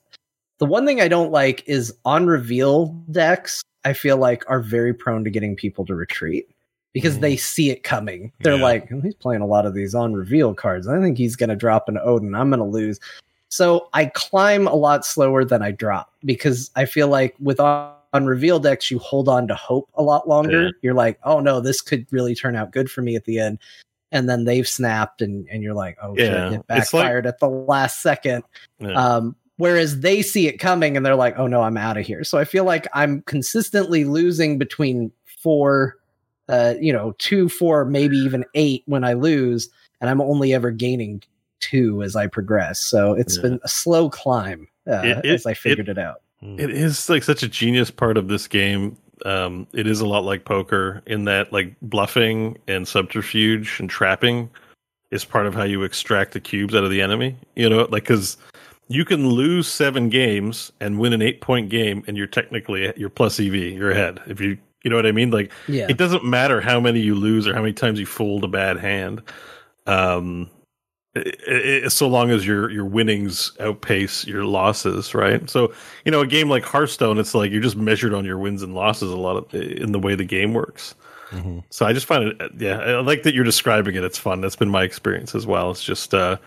the 0.59 0.65
one 0.65 0.85
thing 0.85 1.01
I 1.01 1.07
don't 1.07 1.31
like 1.31 1.63
is 1.67 1.93
on 2.05 2.27
reveal 2.27 2.87
decks. 3.11 3.61
I 3.85 3.93
feel 3.93 4.17
like 4.17 4.43
are 4.49 4.59
very 4.59 4.93
prone 4.93 5.23
to 5.23 5.29
getting 5.29 5.55
people 5.55 5.85
to 5.85 5.95
retreat 5.95 6.49
because 6.93 7.17
Mhm. 7.17 7.21
they 7.21 7.37
see 7.37 7.69
it 7.69 7.83
coming. 7.83 8.31
They're 8.41 8.55
Yeah. 8.57 8.63
like, 8.63 8.91
"Oh, 8.91 8.99
he's 9.01 9.13
playing 9.15 9.41
a 9.41 9.45
lot 9.47 9.65
of 9.65 9.73
these 9.73 9.93
on 9.95 10.13
reveal 10.13 10.53
cards. 10.53 10.87
I 10.87 10.99
think 10.99 11.17
he's 11.17 11.35
going 11.35 11.49
to 11.49 11.55
drop 11.55 11.87
an 11.89 11.97
Odin. 12.03 12.33
I'm 12.35 12.49
going 12.49 12.59
to 12.59 12.65
lose. 12.65 12.99
So 13.49 13.87
I 13.93 14.07
climb 14.07 14.67
a 14.67 14.75
lot 14.75 15.05
slower 15.05 15.45
than 15.45 15.61
I 15.61 15.71
drop 15.71 16.11
because 16.25 16.69
I 16.75 16.85
feel 16.85 17.07
like 17.07 17.35
with 17.39 17.59
on, 17.59 17.93
on 18.13 18.25
reveal 18.25 18.59
decks, 18.59 18.89
you 18.91 18.99
hold 18.99 19.29
on 19.29 19.47
to 19.47 19.55
hope 19.55 19.87
a 19.95 20.01
lot 20.03 20.27
longer. 20.27 20.63
Yeah. 20.65 20.69
You're 20.81 20.93
like, 20.95 21.19
oh 21.23 21.39
no, 21.39 21.59
this 21.61 21.81
could 21.81 22.05
really 22.11 22.33
turn 22.35 22.55
out 22.55 22.71
good 22.71 22.89
for 22.91 23.01
me 23.01 23.15
at 23.15 23.25
the 23.25 23.39
end. 23.39 23.59
And 24.11 24.27
then 24.29 24.45
they've 24.45 24.67
snapped, 24.67 25.21
and, 25.21 25.47
and 25.51 25.61
you're 25.61 25.73
like, 25.73 25.97
oh, 26.01 26.15
Yeah. 26.17 26.23
shit, 26.23 26.33
it 26.35 26.65
It's 26.69 26.93
like- 26.93 27.03
backfired 27.03 27.25
at 27.27 27.39
the 27.39 27.49
last 27.49 28.01
second. 28.01 28.43
Um, 28.95 29.35
whereas 29.57 29.99
they 29.99 30.21
see 30.21 30.47
it 30.47 30.57
coming 30.59 30.95
and 30.97 31.05
they're 31.05 31.15
like, 31.15 31.37
oh 31.37 31.47
no, 31.47 31.61
I'm 31.63 31.77
out 31.77 31.97
of 31.97 32.05
here. 32.05 32.23
So 32.23 32.37
I 32.37 32.45
feel 32.45 32.63
like 32.63 32.87
I'm 32.93 33.21
consistently 33.23 34.05
losing 34.05 34.57
between 34.57 35.11
four, 35.41 35.97
uh, 36.49 36.75
you 36.79 36.93
know, 36.93 37.13
two, 37.19 37.49
four, 37.49 37.85
maybe 37.85 38.17
even 38.17 38.45
eight 38.55 38.83
when 38.85 39.03
I 39.03 39.13
lose, 39.13 39.69
and 40.01 40.09
I'm 40.09 40.21
only 40.21 40.53
ever 40.53 40.71
gaining 40.71 41.21
two 41.59 42.03
as 42.03 42.15
I 42.15 42.27
progress. 42.27 42.79
So 42.79 43.13
it's 43.13 43.35
Yeah. 43.37 43.41
been 43.43 43.59
a 43.63 43.67
slow 43.67 44.09
climb 44.09 44.67
uh, 44.87 45.01
It- 45.03 45.25
it- 45.25 45.31
as 45.33 45.45
I 45.45 45.53
figured 45.53 45.89
it, 45.89 45.97
out. 45.97 46.21
It 46.41 46.69
is 46.69 47.09
like 47.09 47.23
such 47.23 47.41
a 47.41 47.47
genius 47.47 47.89
part 47.89 48.15
of 48.15 48.27
this 48.27 48.47
game. 48.47 48.95
Um, 49.25 49.65
it 49.73 49.87
is 49.87 49.99
a 50.01 50.05
lot 50.05 50.23
like 50.23 50.45
poker 50.45 51.01
in 51.07 51.25
that 51.25 51.51
like 51.51 51.73
bluffing 51.81 52.57
and 52.67 52.87
subterfuge 52.87 53.79
and 53.79 53.89
trapping 53.89 54.49
is 55.09 55.25
part 55.25 55.47
of 55.47 55.55
how 55.55 55.63
you 55.63 55.81
extract 55.83 56.33
the 56.33 56.39
cubes 56.39 56.75
out 56.75 56.83
of 56.83 56.91
the 56.91 57.01
enemy. 57.01 57.35
You 57.55 57.67
know, 57.69 57.87
like 57.89 58.03
because 58.03 58.37
you 58.89 59.03
can 59.05 59.29
lose 59.29 59.67
seven 59.67 60.09
games 60.09 60.71
and 60.79 60.99
win 60.99 61.13
an 61.13 61.21
eight 61.21 61.41
point 61.41 61.69
game, 61.69 62.03
and 62.07 62.17
you're 62.17 62.27
technically 62.27 62.91
you're 62.95 63.09
plus 63.09 63.39
EV, 63.39 63.55
you're 63.55 63.91
ahead. 63.91 64.19
If 64.27 64.39
you 64.41 64.57
you 64.83 64.89
know 64.89 64.95
what 64.95 65.05
I 65.05 65.11
mean, 65.11 65.31
like 65.31 65.51
Yeah. 65.67 65.87
it 65.89 65.97
doesn't 65.97 66.23
matter 66.23 66.61
how 66.61 66.79
many 66.79 66.99
you 67.01 67.15
lose 67.15 67.47
or 67.47 67.53
how 67.53 67.61
many 67.61 67.73
times 67.73 67.99
you 67.99 68.05
fold 68.05 68.43
a 68.43 68.47
bad 68.47 68.77
hand. 68.77 69.21
Um, 69.85 70.49
i 71.15 71.81
i 71.85 71.87
so 71.87 72.07
long 72.07 72.29
as 72.29 72.45
your 72.45 72.69
your 72.69 72.85
winnings 72.85 73.51
outpace 73.59 74.25
your 74.27 74.45
losses, 74.45 75.13
right? 75.15 75.49
So 75.49 75.73
you 76.05 76.11
know, 76.11 76.21
a 76.21 76.27
game 76.27 76.49
like 76.49 76.63
Hearthstone, 76.63 77.17
it's 77.17 77.33
like 77.35 77.51
you're 77.51 77.61
just 77.61 77.75
measured 77.77 78.13
on 78.13 78.25
your 78.25 78.37
wins 78.37 78.61
and 78.63 78.73
losses 78.73 79.11
a 79.11 79.17
lot 79.17 79.37
of 79.37 79.53
in 79.53 79.91
the 79.91 79.99
way 79.99 80.15
the 80.15 80.25
game 80.25 80.53
works. 80.53 80.95
Mhm. 81.31 81.63
So 81.69 81.85
I 81.85 81.91
just 81.93 82.05
find 82.05 82.23
it, 82.25 82.51
yeah, 82.57 82.77
I 82.79 82.99
like 83.01 83.23
that 83.23 83.33
you're 83.33 83.43
describing 83.43 83.95
it. 83.95 84.03
It's 84.03 84.17
fun. 84.17 84.39
That's 84.41 84.55
been 84.55 84.69
my 84.69 84.83
experience 84.83 85.35
as 85.35 85.45
well. 85.45 85.71
It's 85.71 85.83
just, 85.83 86.13
uh, 86.13 86.17
uh, 86.17 86.37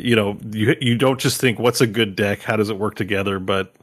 you 0.00 0.16
know, 0.16 0.38
you 0.50 0.74
you 0.80 0.96
don't 0.96 1.20
just 1.20 1.40
think 1.40 1.58
what's 1.58 1.80
a 1.80 1.86
good 1.86 2.16
deck, 2.16 2.40
how 2.42 2.56
does 2.56 2.70
it 2.70 2.78
work 2.78 2.94
together, 2.94 3.38
but 3.38 3.74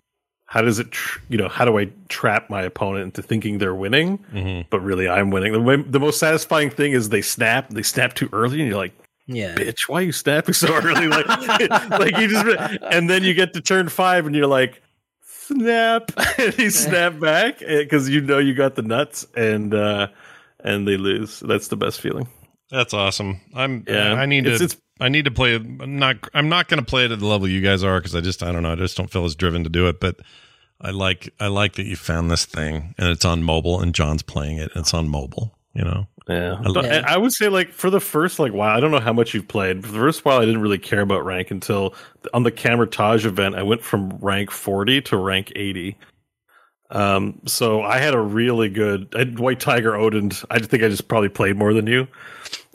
how 0.47 0.61
does 0.61 0.77
it, 0.77 0.91
tr- 0.91 1.19
you 1.27 1.37
know, 1.37 1.49
how 1.49 1.65
do 1.65 1.77
I 1.79 1.89
trap 2.07 2.49
my 2.51 2.61
opponent 2.61 3.05
into 3.05 3.21
thinking 3.23 3.57
they're 3.57 3.73
winning, 3.75 4.19
Mhm. 4.33 4.65
but 4.69 4.79
really 4.81 5.09
I'm 5.09 5.31
winning? 5.31 5.53
The, 5.53 5.59
way, 5.61 5.77
the 5.77 5.99
most 5.99 6.19
satisfying 6.19 6.69
thing 6.69 6.91
is 6.93 7.09
they 7.09 7.21
snap, 7.23 7.69
they 7.71 7.81
snap 7.81 8.13
too 8.13 8.29
early, 8.31 8.59
and 8.59 8.67
you're 8.69 8.77
like, 8.77 8.93
yeah. 9.25 9.55
bitch, 9.55 9.89
why 9.89 9.99
are 10.01 10.03
you 10.03 10.11
snapping 10.11 10.53
so 10.53 10.71
early? 10.75 11.07
Like, 11.07 11.27
like 11.89 12.17
you 12.17 12.27
just, 12.27 12.45
and 12.83 13.09
then 13.09 13.23
you 13.23 13.33
get 13.33 13.53
to 13.53 13.61
turn 13.61 13.89
five, 13.89 14.27
and 14.27 14.35
you're 14.35 14.45
like, 14.47 14.81
snap, 15.25 16.11
and 16.37 16.53
he 16.53 16.69
snap 16.69 17.19
back 17.19 17.59
because 17.59 18.09
you 18.09 18.21
know 18.21 18.37
you 18.37 18.53
got 18.53 18.75
the 18.75 18.81
nuts, 18.83 19.25
and 19.35 19.73
uh 19.73 20.07
and 20.63 20.87
they 20.87 20.97
lose. 20.97 21.39
That's 21.41 21.67
the 21.67 21.75
best 21.75 22.01
feeling. 22.01 22.27
That's 22.71 22.93
awesome. 22.93 23.41
I'm. 23.53 23.83
Yeah. 23.87 24.13
I 24.13 24.25
need 24.25 24.45
It's- 24.45 24.59
to. 24.59 24.65
it's- 24.65 24.81
I 25.01 25.09
need 25.09 25.25
to 25.25 25.31
play. 25.31 25.55
I'm 25.55 25.97
not. 25.99 26.15
I'm 26.33 26.47
not 26.47 26.69
going 26.69 26.79
to 26.79 26.85
play 26.85 27.03
it 27.05 27.11
at 27.11 27.19
the 27.19 27.25
level 27.25 27.47
you 27.49 27.59
guys 27.61 27.83
are 27.83 27.99
because 27.99 28.15
I 28.15 28.21
just. 28.21 28.41
I 28.41 28.51
don't 28.53 28.63
know. 28.63 28.71
I 28.71 28.75
just 28.75 28.95
don't 28.95 29.11
feel 29.11 29.25
as 29.25 29.35
driven 29.35 29.63
to 29.65 29.69
do 29.69 29.87
it. 29.89 29.99
But 29.99 30.21
I 30.79 30.91
like. 30.91 31.33
I 31.39 31.47
like 31.47 31.73
that 31.73 31.85
you 31.85 31.95
found 31.97 32.31
this 32.31 32.45
thing 32.45 32.95
and 32.97 33.09
it's 33.09 33.25
on 33.25 33.43
mobile 33.43 33.81
and 33.81 33.93
John's 33.93 34.21
playing 34.23 34.57
it. 34.57 34.71
and 34.73 34.81
It's 34.81 34.93
on 34.93 35.09
mobile. 35.09 35.53
You 35.73 35.83
know. 35.83 36.07
Yeah. 36.29 36.55
I- 36.65 36.71
But 36.71 36.85
Yeah. 36.85 37.03
I, 37.05 37.15
I 37.15 37.17
would 37.17 37.33
say 37.33 37.49
like 37.49 37.71
for 37.73 37.89
the 37.89 37.99
first 37.99 38.39
like 38.39 38.53
while 38.53 38.75
I 38.75 38.79
don't 38.79 38.91
know 38.91 39.01
how 39.01 39.11
much 39.13 39.33
you've 39.33 39.49
played. 39.49 39.85
For 39.85 39.91
the 39.91 39.97
first 39.99 40.23
while 40.23 40.37
I 40.39 40.45
didn't 40.45 40.61
really 40.61 40.77
care 40.79 41.01
about 41.01 41.25
rank 41.25 41.51
until 41.51 41.93
on 42.33 42.43
the 42.43 42.51
Kamar-Taj 42.51 43.25
event 43.25 43.55
I 43.55 43.63
went 43.63 43.81
from 43.83 44.11
rank 44.21 44.49
40 44.49 45.01
to 45.01 45.17
rank 45.17 45.51
80. 45.57 45.97
Um 46.91 47.41
so 47.45 47.81
I 47.81 47.97
had 47.99 48.13
a 48.13 48.19
really 48.19 48.69
good 48.69 49.13
I 49.15 49.23
White 49.25 49.59
Tiger 49.59 49.95
Odin. 49.95 50.31
I 50.49 50.59
think 50.59 50.83
I 50.83 50.89
just 50.89 51.07
probably 51.07 51.29
played 51.29 51.55
more 51.57 51.73
than 51.73 51.87
you. 51.87 52.07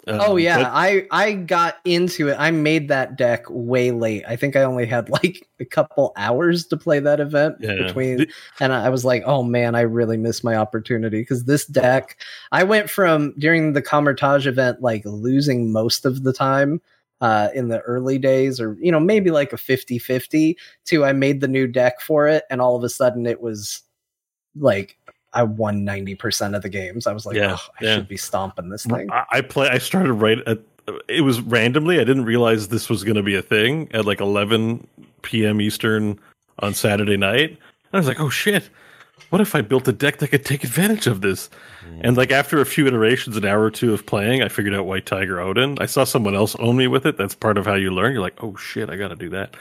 Um, 0.06 0.20
Oh 0.20 0.36
yeah, 0.36 0.58
but- 0.58 0.70
I 0.72 1.06
I 1.10 1.32
got 1.34 1.76
into 1.84 2.28
it. 2.28 2.36
I 2.38 2.50
made 2.50 2.88
that 2.88 3.16
deck 3.16 3.44
way 3.48 3.90
late. 3.92 4.24
I 4.26 4.34
think 4.34 4.56
I 4.56 4.62
only 4.62 4.86
had 4.86 5.08
like 5.10 5.46
a 5.60 5.64
couple 5.64 6.12
hours 6.16 6.66
to 6.68 6.76
play 6.76 6.98
that 7.00 7.20
event 7.20 7.56
Yeah. 7.60 7.74
between, 7.76 8.26
and 8.60 8.72
I 8.72 8.88
was 8.88 9.04
like, 9.04 9.22
oh 9.26 9.42
man, 9.42 9.74
I 9.74 9.82
really 9.82 10.16
missed 10.16 10.42
my 10.42 10.56
opportunity 10.56 11.20
because 11.20 11.44
this 11.44 11.66
deck. 11.66 12.16
I 12.50 12.64
went 12.64 12.88
from 12.90 13.34
during 13.38 13.74
the 13.74 13.82
Kamar-Taj 13.82 14.46
event 14.46 14.80
like 14.82 15.02
losing 15.04 15.70
most 15.70 16.04
of 16.06 16.24
the 16.24 16.32
time 16.32 16.80
uh, 17.20 17.50
in 17.54 17.68
the 17.68 17.80
early 17.82 18.18
days, 18.18 18.58
or 18.58 18.76
you 18.80 18.90
know 18.90 18.98
maybe 19.00 19.30
like 19.30 19.52
a 19.52 19.56
50-50 19.56 20.56
to 20.86 21.04
I 21.04 21.12
made 21.12 21.42
the 21.42 21.48
new 21.48 21.66
deck 21.66 22.00
for 22.00 22.26
it, 22.26 22.44
and 22.50 22.60
all 22.62 22.74
of 22.74 22.82
a 22.82 22.88
sudden 22.88 23.26
it 23.26 23.42
was 23.42 23.82
like. 24.56 24.97
I 25.32 25.44
won 25.44 25.85
ninety 25.85 26.16
percent 26.16 26.56
of 26.56 26.62
the 26.62 26.68
games. 26.68 27.06
I 27.06 27.12
was 27.12 27.24
like, 27.24 27.36
Yeah, 27.36 27.56
oh, 27.56 27.64
I 27.81 27.85
yeah. 27.85 27.94
should 27.94 28.09
be 28.09 28.16
stomping 28.16 28.68
this 28.68 28.85
thing. 28.85 29.09
I, 29.12 29.24
I 29.31 29.40
play. 29.43 29.68
I 29.68 29.78
started 29.78 30.12
right 30.14 30.39
at. 30.44 30.59
It 31.06 31.20
was 31.20 31.40
randomly. 31.40 32.01
I 32.01 32.05
didn't 32.05 32.24
realize 32.24 32.66
this 32.66 32.89
was 32.89 33.05
going 33.05 33.14
to 33.14 33.22
be 33.22 33.36
a 33.36 33.43
thing 33.43 33.89
at 33.94 34.05
like 34.05 34.20
11 34.20 34.85
p.m. 35.22 35.60
Eastern 35.60 36.18
on 36.59 36.74
Saturday 36.74 37.16
night. 37.16 37.51
And 37.51 37.59
I 37.93 37.98
was 37.98 38.09
like, 38.09 38.18
"Oh 38.18 38.28
shit! 38.28 38.70
What 39.28 39.40
if 39.40 39.55
I 39.55 39.60
built 39.60 39.86
a 39.86 39.93
deck 39.93 40.18
that 40.18 40.28
could 40.32 40.44
take 40.44 40.64
advantage 40.64 41.06
of 41.06 41.20
this?" 41.20 41.48
Mm. 41.89 42.01
And 42.02 42.16
like 42.16 42.32
after 42.32 42.60
a 42.60 42.66
few 42.66 42.89
iterations, 42.89 43.36
an 43.36 43.44
hour 43.44 43.62
or 43.62 43.70
two 43.70 43.94
of 43.94 44.06
playing, 44.06 44.43
I 44.43 44.48
figured 44.48 44.74
out 44.74 44.86
White 44.86 45.06
Tiger 45.06 45.39
Odin. 45.39 45.77
I 45.78 45.86
saw 45.86 46.02
someone 46.02 46.35
else 46.35 46.56
own 46.56 46.77
me 46.77 46.89
with 46.89 47.06
it. 47.06 47.16
That's 47.16 47.36
part 47.36 47.56
of 47.56 47.66
how 47.66 47.74
you 47.74 47.93
learn. 47.93 48.14
You're 48.14 48.22
like, 48.22 48.43
"Oh 48.43 48.56
shit! 48.56 48.90
I 48.90 48.97
got 48.97 49.09
to 49.09 49.16
do 49.16 49.28
that." 49.28 49.55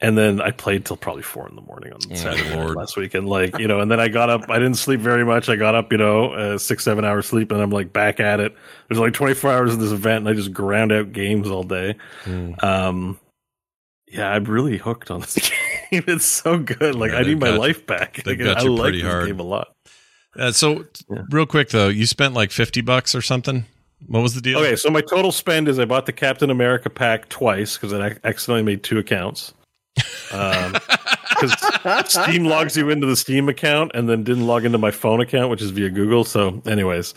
And 0.00 0.16
then 0.16 0.40
I 0.40 0.52
played 0.52 0.84
till 0.84 0.96
probably 0.96 1.22
four 1.24 1.48
in 1.48 1.56
the 1.56 1.60
morning 1.62 1.92
on 1.92 2.00
Saturday 2.14 2.54
Lord. 2.54 2.76
last 2.76 2.96
week, 2.96 3.14
and 3.14 3.28
like 3.28 3.58
you 3.58 3.66
know, 3.66 3.80
and 3.80 3.90
then 3.90 3.98
I 3.98 4.06
got 4.06 4.30
up. 4.30 4.48
I 4.48 4.60
didn't 4.60 4.76
sleep 4.76 5.00
very 5.00 5.24
much. 5.24 5.48
I 5.48 5.56
got 5.56 5.74
up, 5.74 5.90
you 5.90 5.98
know, 5.98 6.32
uh, 6.34 6.56
six 6.58 6.84
seven 6.84 7.04
hours 7.04 7.26
sleep, 7.26 7.50
and 7.50 7.60
I'm 7.60 7.70
like 7.70 7.92
back 7.92 8.20
at 8.20 8.38
it. 8.38 8.54
There's 8.88 9.00
like 9.00 9.12
24 9.12 9.50
hours 9.52 9.72
of 9.74 9.80
this 9.80 9.90
event, 9.90 10.18
and 10.20 10.28
I 10.28 10.34
just 10.34 10.52
ground 10.52 10.92
out 10.92 11.10
games 11.12 11.48
all 11.48 11.64
day. 11.64 11.96
Um, 12.62 13.18
yeah, 14.06 14.30
I'm 14.30 14.44
really 14.44 14.76
hooked 14.78 15.10
on 15.10 15.20
this 15.20 15.34
game. 15.90 16.04
It's 16.06 16.24
so 16.26 16.58
good. 16.58 16.94
Like 16.94 17.10
Yeah, 17.10 17.18
I 17.18 17.22
need 17.22 17.40
my 17.40 17.50
you- 17.50 17.58
life 17.58 17.84
back. 17.86 18.22
Like, 18.24 18.38
got 18.38 18.58
I 18.58 18.62
you 18.62 18.70
like 18.74 18.82
pretty 18.82 19.02
this 19.02 19.10
hard. 19.10 19.26
game 19.26 19.40
a 19.40 19.42
lot. 19.42 19.74
Uh, 20.38 20.52
so 20.52 20.84
Yeah. 21.10 21.22
real 21.30 21.46
quick 21.46 21.70
though, 21.70 21.88
you 21.88 22.06
spent 22.06 22.34
like 22.34 22.52
fifty 22.52 22.82
bucks 22.82 23.14
or 23.16 23.22
something. 23.22 23.64
What 24.06 24.22
was 24.22 24.34
the 24.34 24.40
deal? 24.40 24.58
Okay, 24.60 24.76
so 24.76 24.90
my 24.90 25.00
total 25.00 25.32
spend 25.32 25.66
is 25.66 25.80
I 25.80 25.84
bought 25.86 26.06
the 26.06 26.12
Captain 26.12 26.50
America 26.50 26.88
pack 26.88 27.28
twice 27.28 27.76
because 27.76 27.92
I 27.92 28.16
accidentally 28.22 28.62
made 28.62 28.84
two 28.84 28.98
accounts. 28.98 29.54
Because 30.30 32.12
Steam 32.12 32.44
logs 32.44 32.76
you 32.76 32.90
into 32.90 33.06
the 33.06 33.16
Steam 33.16 33.48
account 33.48 33.92
and 33.94 34.08
then 34.08 34.24
didn't 34.24 34.46
log 34.46 34.64
into 34.64 34.78
my 34.78 34.90
phone 34.90 35.20
account, 35.20 35.50
which 35.50 35.62
is 35.62 35.70
via 35.70 35.90
Google. 35.90 36.24
So, 36.24 36.62
anyways, 36.66 37.14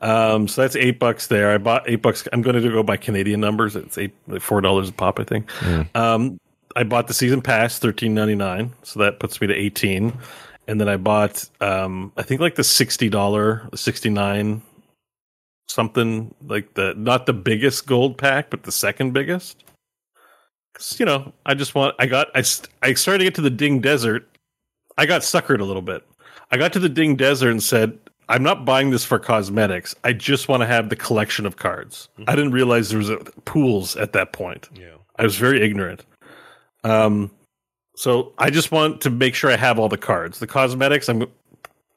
Um, 0.00 0.48
so 0.48 0.62
that's 0.62 0.74
eight 0.74 0.98
bucks 0.98 1.28
there. 1.28 1.52
I 1.52 1.58
bought 1.58 1.88
eight 1.88 2.02
bucks. 2.02 2.26
I'm 2.32 2.42
going 2.42 2.60
to 2.60 2.68
go 2.68 2.82
by 2.82 2.96
Canadian 2.96 3.40
numbers. 3.40 3.76
It's 3.76 3.96
eight, 3.96 4.12
like 4.26 4.42
four 4.42 4.60
dollars 4.60 4.88
a 4.88 4.92
pop, 4.92 5.20
I 5.20 5.24
think. 5.24 5.48
Um, 5.94 6.40
I 6.74 6.82
bought 6.82 7.06
the 7.06 7.14
season 7.14 7.40
pass, 7.40 7.78
thirteen 7.78 8.12
ninety 8.12 8.34
nine. 8.34 8.72
So 8.82 8.98
that 8.98 9.20
puts 9.20 9.40
me 9.40 9.46
to 9.46 9.54
eighteen. 9.54 10.12
And 10.66 10.80
then 10.80 10.88
I 10.88 10.96
bought, 10.96 11.48
um, 11.60 12.12
I 12.16 12.22
think 12.22 12.40
like 12.40 12.56
the 12.56 12.64
sixty 12.64 13.08
dollar, 13.08 13.68
sixty 13.74 14.10
nine, 14.10 14.62
something 15.68 16.34
like 16.46 16.74
the 16.74 16.94
not 16.96 17.26
the 17.26 17.32
biggest 17.32 17.86
gold 17.86 18.18
pack, 18.18 18.50
but 18.50 18.64
the 18.64 18.72
second 18.72 19.12
biggest. 19.12 19.62
'Cause, 20.74 20.98
you 20.98 21.06
know, 21.06 21.32
I 21.46 21.54
just 21.54 21.74
want. 21.74 21.94
I 21.98 22.06
got. 22.06 22.28
I 22.34 22.42
I 22.82 22.94
started 22.94 23.18
to 23.18 23.24
get 23.24 23.34
to 23.36 23.40
the 23.42 23.50
Ding 23.50 23.80
Desert. 23.80 24.28
I 24.98 25.06
got 25.06 25.22
suckered 25.22 25.60
a 25.60 25.64
little 25.64 25.82
bit. 25.82 26.02
I 26.50 26.56
got 26.58 26.72
to 26.74 26.78
the 26.78 26.88
Ding 26.88 27.16
Desert 27.16 27.50
and 27.50 27.62
said, 27.62 27.98
I'm 28.28 28.42
not 28.42 28.64
buying 28.64 28.90
this 28.90 29.04
for 29.04 29.18
cosmetics. 29.18 29.94
I 30.04 30.12
just 30.12 30.48
want 30.48 30.60
to 30.62 30.66
have 30.66 30.90
the 30.90 30.96
collection 30.96 31.46
of 31.46 31.56
cards. 31.56 32.08
I 32.26 32.36
didn't 32.36 32.52
realize 32.52 32.90
there 32.90 32.98
was 32.98 33.08
a, 33.10 33.16
pools 33.44 33.96
at 33.96 34.12
that 34.12 34.32
point. 34.32 34.68
Yeah. 34.74 34.96
I 35.18 35.24
was 35.24 35.36
very 35.36 35.62
ignorant. 35.62 36.04
Um, 36.84 37.30
so 37.96 38.32
I 38.38 38.50
just 38.50 38.70
want 38.70 39.00
to 39.02 39.10
make 39.10 39.34
sure 39.34 39.50
I 39.50 39.56
have 39.56 39.78
all 39.78 39.88
the 39.88 39.98
cards. 39.98 40.38
The 40.38 40.46
cosmetics, 40.46 41.08
I'm, 41.08 41.24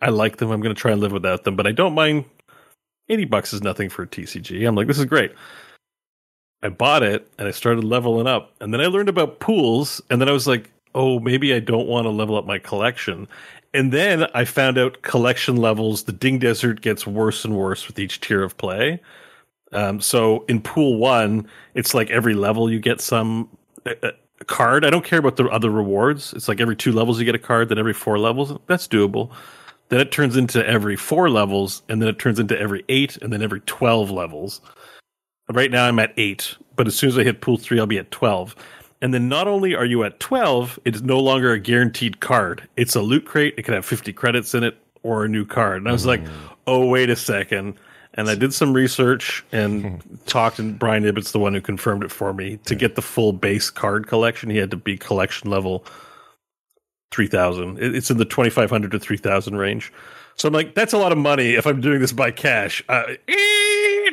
I 0.01 0.09
like 0.09 0.37
them. 0.37 0.51
I'm 0.51 0.61
going 0.61 0.73
to 0.75 0.79
try 0.79 0.91
and 0.91 1.01
live 1.01 1.11
without 1.11 1.43
them, 1.43 1.55
but 1.55 1.67
I 1.67 1.71
don't 1.71 1.93
mind. 1.93 2.25
Eighty 3.07 3.25
bucks 3.25 3.53
is 3.53 3.61
nothing 3.61 3.89
for 3.89 4.03
a 4.03 4.07
TCG. 4.07 4.67
I'm 4.67 4.73
like, 4.75 4.87
this 4.87 4.97
is 4.97 5.05
great. 5.05 5.31
I 6.65 6.69
bought 6.69 7.03
it 7.03 7.31
and 7.37 7.47
I 7.47 7.51
started 7.51 7.83
leveling 7.83 8.25
up, 8.27 8.51
and 8.59 8.73
then 8.73 8.81
I 8.81 8.87
learned 8.87 9.09
about 9.09 9.39
pools, 9.39 10.01
and 10.09 10.19
then 10.19 10.27
I 10.27 10.31
was 10.31 10.47
like, 10.47 10.71
oh, 10.95 11.19
maybe 11.19 11.53
I 11.53 11.59
don't 11.59 11.87
want 11.87 12.05
to 12.05 12.09
level 12.09 12.37
up 12.37 12.45
my 12.45 12.57
collection. 12.57 13.27
And 13.75 13.91
then 13.91 14.25
I 14.33 14.45
found 14.45 14.77
out 14.77 15.01
collection 15.01 15.57
levels. 15.57 16.03
The 16.03 16.11
Ding 16.13 16.39
Desert 16.39 16.81
gets 16.81 17.05
worse 17.05 17.45
and 17.45 17.55
worse 17.55 17.87
with 17.87 17.99
each 17.99 18.21
tier 18.21 18.41
of 18.41 18.57
play. 18.57 18.99
Um, 19.73 19.99
so 19.99 20.45
in 20.47 20.61
pool 20.61 20.97
one, 20.97 21.47
it's 21.73 21.93
like 21.93 22.09
every 22.09 22.33
level 22.33 22.71
you 22.71 22.79
get 22.79 23.01
some 23.01 23.49
a, 23.85 24.13
a 24.39 24.45
card. 24.45 24.85
I 24.85 24.89
don't 24.89 25.05
care 25.05 25.19
about 25.19 25.35
the 25.35 25.45
other 25.49 25.69
rewards. 25.69 26.33
It's 26.33 26.47
like 26.47 26.61
every 26.61 26.75
two 26.75 26.93
levels 26.93 27.19
you 27.19 27.25
get 27.25 27.35
a 27.35 27.39
card, 27.39 27.69
then 27.69 27.77
every 27.77 27.93
four 27.93 28.17
levels. 28.17 28.57
That's 28.67 28.87
doable. 28.87 29.29
Then 29.89 29.99
it 29.99 30.11
turns 30.11 30.35
into 30.35 30.65
every 30.65 30.95
four 30.95 31.29
levels, 31.29 31.83
and 31.89 32.01
then 32.01 32.09
it 32.09 32.17
turns 32.17 32.39
into 32.39 32.59
every 32.59 32.83
eight, 32.89 33.17
and 33.17 33.31
then 33.31 33.43
every 33.43 33.59
12 33.61 34.09
levels. 34.09 34.61
Right 35.51 35.69
now 35.69 35.85
I'm 35.85 35.99
at 35.99 36.13
eight, 36.17 36.55
but 36.75 36.87
as 36.87 36.95
soon 36.95 37.09
as 37.09 37.17
I 37.17 37.23
hit 37.23 37.41
pool 37.41 37.57
three, 37.57 37.79
I'll 37.79 37.85
be 37.85 37.99
at 37.99 38.11
12. 38.11 38.55
And 39.01 39.13
then 39.13 39.29
not 39.29 39.47
only 39.47 39.75
are 39.75 39.85
you 39.85 40.03
at 40.03 40.19
12, 40.19 40.79
it 40.85 40.95
is 40.95 41.03
no 41.03 41.19
longer 41.19 41.51
a 41.51 41.59
guaranteed 41.59 42.19
card. 42.19 42.67
It's 42.75 42.95
a 42.95 43.01
loot 43.01 43.25
crate. 43.25 43.53
It 43.57 43.63
can 43.63 43.73
have 43.73 43.85
50 43.85 44.13
credits 44.13 44.55
in 44.55 44.63
it 44.63 44.77
or 45.03 45.25
a 45.25 45.29
new 45.29 45.45
card. 45.45 45.77
And 45.77 45.87
I 45.87 45.91
was 45.91 46.05
like, 46.05 46.21
oh, 46.65 46.87
wait 46.87 47.09
a 47.09 47.15
second. 47.15 47.75
And 48.15 48.29
I 48.29 48.35
did 48.35 48.53
some 48.53 48.73
research 48.73 49.45
and 49.51 50.01
talked, 50.25 50.57
and 50.57 50.79
Brian 50.79 51.03
Ibbott's 51.03 51.31
the 51.31 51.39
one 51.39 51.53
who 51.53 51.61
confirmed 51.61 52.03
it 52.03 52.11
for 52.11 52.33
me. 52.33 52.57
To 52.65 52.73
get 52.73 52.95
the 52.95 53.01
full 53.01 53.33
base 53.33 53.69
card 53.69 54.07
collection, 54.07 54.49
he 54.49 54.57
had 54.57 54.71
to 54.71 54.77
be 54.77 54.97
collection 54.97 55.51
level 55.51 55.85
3000. 57.11 57.77
It's 57.79 58.09
in 58.09 58.17
the 58.17 58.25
2500 58.25 58.91
to 58.91 58.99
3000 58.99 59.55
range. 59.57 59.93
So 60.35 60.47
I'm 60.47 60.53
like, 60.53 60.75
that's 60.75 60.93
a 60.93 60.97
lot 60.97 61.11
of 61.11 61.17
money 61.17 61.51
if 61.51 61.65
I'm 61.65 61.79
doing 61.79 61.99
this 61.99 62.11
by 62.11 62.31
cash. 62.31 62.83
Uh, 62.89 63.03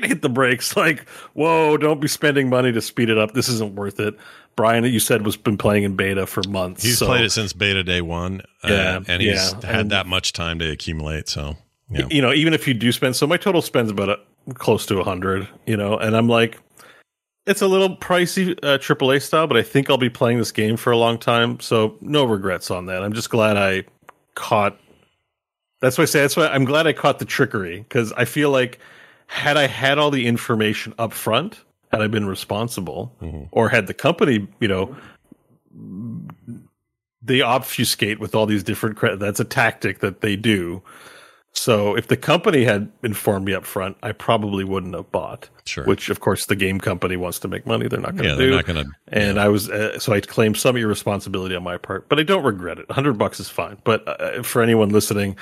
hit 0.09 0.23
the 0.23 0.29
brakes. 0.29 0.77
Like, 0.83 1.09
whoa, 1.35 1.77
don't 1.77 2.01
be 2.01 2.09
spending 2.09 2.49
money 2.49 2.73
to 2.73 2.81
speed 2.81 3.09
it 3.09 3.19
up. 3.19 3.33
This 3.35 3.49
isn't 3.49 3.75
worth 3.77 4.01
it. 4.01 4.15
Brian, 4.57 4.85
you 4.85 4.99
said 4.99 5.25
was 5.25 5.37
been 5.37 5.57
playing 5.57 5.85
in 5.85 5.97
beta 5.97 6.27
for 6.27 6.43
months. 6.49 6.83
He's 6.83 6.99
so- 6.99 7.07
played 7.07 7.25
it 7.25 7.31
since 7.31 7.53
beta 7.53 7.83
day 7.85 8.01
one, 8.01 8.43
uh, 8.65 8.69
Yeah, 8.69 9.01
and 9.07 9.23
he's 9.23 9.53
yeah, 9.53 9.67
had 9.67 9.81
and- 9.81 9.91
that 9.93 10.07
much 10.07 10.33
time 10.33 10.59
to 10.59 10.71
accumulate. 10.71 11.29
So, 11.29 11.57
yeah. 11.91 12.07
you 12.11 12.21
know, 12.21 12.33
even 12.33 12.53
if 12.53 12.67
you 12.67 12.75
do 12.75 12.91
spend, 12.93 13.17
so 13.17 13.27
my 13.27 13.37
total 13.37 13.63
spends 13.63 13.91
about 13.91 14.09
a, 14.09 14.19
close 14.55 14.85
to 14.87 14.99
a 14.99 15.05
hundred, 15.05 15.47
you 15.67 15.77
know, 15.77 15.97
and 15.97 16.17
I'm 16.17 16.29
like, 16.29 16.59
it's 17.47 17.63
a 17.63 17.67
little 17.69 17.97
pricey 17.97 18.53
uh, 18.63 18.79
AAA 18.79 19.23
style, 19.23 19.47
but 19.47 19.57
I 19.57 19.63
think 19.63 19.89
I'll 19.91 19.99
be 19.99 20.11
playing 20.11 20.39
this 20.39 20.53
game 20.53 20.77
for 20.77 20.91
a 20.91 20.97
long 20.97 21.19
time, 21.19 21.61
so 21.61 21.97
no 22.01 22.25
regrets 22.25 22.71
on 22.71 22.87
that. 22.87 23.03
I'm 23.03 23.13
just 23.13 23.31
glad 23.31 23.57
I 23.57 23.85
caught. 24.35 24.79
That's 25.81 25.99
why 25.99 26.03
I 26.03 26.05
say 26.07 26.21
that's 26.21 26.37
why 26.37 26.47
I'm 26.49 26.65
glad 26.65 26.87
I 26.87 26.93
caught 26.93 27.19
the 27.19 27.25
trickery 27.25 27.79
because 27.81 28.13
I 28.13 28.25
feel 28.27 28.51
like 28.51 28.79
had 29.33 29.57
I 29.57 29.67
had 29.67 29.99
all 29.99 30.11
the 30.11 30.27
information 30.27 30.93
up 30.99 31.13
front, 31.13 31.61
had 31.91 32.03
I 32.03 32.07
been 32.07 32.27
responsible, 32.27 33.17
or 33.51 33.69
had 33.71 33.87
the 33.87 33.95
company, 33.95 34.47
you 34.61 34.69
know, 34.69 34.95
they 37.23 37.41
obfuscate 37.41 38.19
with 38.21 38.35
all 38.35 38.47
these 38.47 38.63
different 38.63 38.97
credit. 38.97 39.21
That's 39.21 39.41
a 39.41 39.45
tactic 39.45 40.01
that 40.01 40.21
they 40.21 40.37
do. 40.37 40.83
So 41.55 41.95
if 41.97 42.09
the 42.09 42.17
company 42.17 42.65
had 42.65 42.91
informed 43.03 43.45
me 43.45 43.53
up 43.55 43.65
front, 43.67 43.97
I 44.03 44.13
probably 44.13 44.65
wouldn't 44.65 44.95
have 44.95 45.11
bought. 45.13 45.49
Sure. 45.67 45.85
Which, 45.85 46.09
of 46.09 46.21
course, 46.21 46.47
the 46.47 46.57
game 46.57 46.81
company 46.81 47.17
wants 47.17 47.39
to 47.41 47.49
make 47.49 47.67
money. 47.67 47.89
They're 47.89 48.01
not 48.01 48.17
going 48.17 48.25
to 48.25 48.29
Yeah, 48.31 48.35
do. 48.37 48.47
they're 48.47 48.57
not 48.57 48.65
going 48.67 48.85
to. 48.85 48.91
and 49.09 49.39
I 49.39 49.49
was 49.49 49.69
uh, 49.71 49.99
so 49.99 50.13
I 50.15 50.21
claim 50.21 50.55
some 50.55 50.77
irresponsibility 50.77 51.55
on 51.55 51.63
my 51.63 51.77
part, 51.77 52.09
but 52.09 52.19
I 52.19 52.23
don't 52.23 52.43
regret 52.43 52.79
it. 52.79 52.91
Hundred 52.91 53.19
bucks 53.19 53.39
is 53.39 53.49
fine. 53.51 53.77
But 53.85 54.07
uh, 54.09 54.43
for 54.43 54.63
anyone 54.63 54.89
listening, 54.89 55.37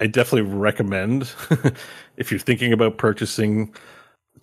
I 0.00 0.06
definitely 0.06 0.50
recommend 0.50 1.32
if 2.16 2.30
you're 2.30 2.40
thinking 2.40 2.72
about 2.72 2.98
purchasing 2.98 3.72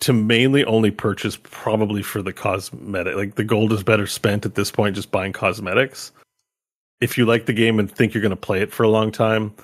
to 0.00 0.12
mainly 0.12 0.64
only 0.64 0.90
purchase 0.90 1.38
probably 1.42 2.02
for 2.02 2.22
the 2.22 2.32
cosmetic. 2.32 3.14
Like 3.14 3.34
the 3.34 3.44
gold 3.44 3.72
is 3.72 3.82
better 3.82 4.06
spent 4.06 4.46
at 4.46 4.54
this 4.54 4.70
point 4.70 4.96
just 4.96 5.10
buying 5.10 5.32
cosmetics. 5.32 6.12
If 7.00 7.18
you 7.18 7.26
like 7.26 7.46
the 7.46 7.52
game 7.52 7.78
and 7.78 7.90
think 7.90 8.14
you're 8.14 8.22
going 8.22 8.30
to 8.30 8.36
play 8.36 8.60
it 8.60 8.72
for 8.72 8.84
a 8.84 8.88
long 8.88 9.12
time, 9.12 9.54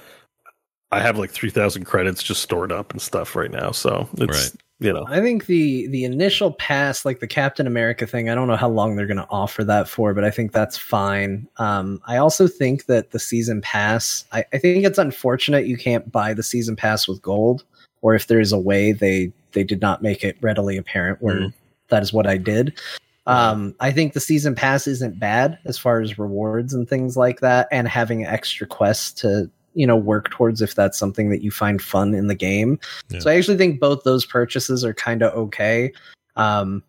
I 0.90 1.01
have 1.01 1.19
like 1.19 1.31
three 1.31 1.51
thousand 1.51 1.85
credits 1.85 2.23
just 2.23 2.43
stored 2.43 2.73
up 2.73 2.93
and 2.93 3.01
stuff 3.01 3.36
right 3.36 3.51
now. 3.51 3.70
So 3.73 4.09
it's 4.19 4.52
Right. 4.52 4.62
You 4.81 4.93
know 4.93 5.05
I 5.09 5.21
think 5.21 5.47
the 5.47 5.87
the 5.89 6.05
initial 6.05 6.53
pass, 6.53 7.05
like 7.05 7.21
the 7.21 7.27
Captain 7.27 7.67
America 7.67 8.07
thing, 8.07 8.31
I 8.31 8.35
don't 8.35 8.47
know 8.49 8.57
how 8.57 8.69
long 8.69 8.95
they're 8.97 9.07
going 9.07 9.17
to 9.17 9.27
offer 9.31 9.65
that 9.65 9.89
for, 9.89 10.15
but 10.15 10.25
I 10.25 10.31
think 10.31 10.53
that's 10.53 10.77
fine. 10.77 11.49
Um, 11.57 12.01
I 12.07 12.17
also 12.19 12.47
think 12.47 12.87
that 12.87 13.11
the 13.11 13.19
season 13.19 13.61
pass, 13.61 14.25
I, 14.33 14.45
I 14.53 14.59
think 14.59 14.85
it's 14.85 14.99
unfortunate 14.99 15.67
you 15.67 15.77
can't 15.77 16.11
buy 16.13 16.33
the 16.35 16.43
season 16.43 16.77
pass 16.77 17.09
with 17.09 17.21
gold, 17.23 17.65
or 18.03 18.15
if 18.15 18.27
there 18.29 18.41
is 18.41 18.53
a 18.53 18.59
way 18.59 18.93
they 18.93 19.33
they 19.53 19.65
did 19.65 19.81
not 19.81 20.03
make 20.03 20.23
it 20.25 20.37
readily 20.41 20.77
apparent 20.77 21.21
where 21.23 21.41
Mhm. 21.41 21.53
that 21.89 22.03
is 22.03 22.13
what 22.13 22.27
I 22.27 22.37
did. 22.37 22.79
Um, 23.27 23.75
I 23.81 23.93
think 23.93 24.15
the 24.15 24.21
season 24.21 24.55
pass 24.55 24.87
isn't 24.87 25.19
bad 25.19 25.59
as 25.67 25.77
far 25.77 26.01
as 26.01 26.19
rewards 26.19 26.73
and 26.73 26.89
things 26.89 27.15
like 27.17 27.41
that, 27.41 27.69
and 27.71 27.87
having 27.89 28.25
extra 28.25 28.67
quests 28.67 29.13
to 29.21 29.51
you 29.74 29.86
know 29.86 29.97
work 29.97 30.31
towards 30.31 30.62
if 30.62 30.74
that's 30.74 30.99
something 30.99 31.31
that 31.31 31.43
you 31.43 31.51
find 31.51 31.81
fun 31.81 32.15
in 32.15 32.27
the 32.27 32.35
game. 32.35 32.78
Yeah. 33.11 33.20
So 33.20 33.31
I 33.31 33.36
actually 33.36 33.57
think 33.57 33.81
both 33.81 34.05
those 34.05 34.24
purchases 34.24 34.85
are 34.85 34.95
kind 34.95 35.23
of 35.23 35.32
okay. 35.35 35.93
Um, 36.36 36.82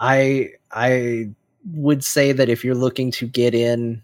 I 0.00 0.50
I 0.72 1.30
would 1.72 2.04
say 2.04 2.32
that 2.32 2.48
if 2.48 2.64
you're 2.64 2.74
looking 2.74 3.10
to 3.12 3.26
get 3.26 3.54
in, 3.54 4.02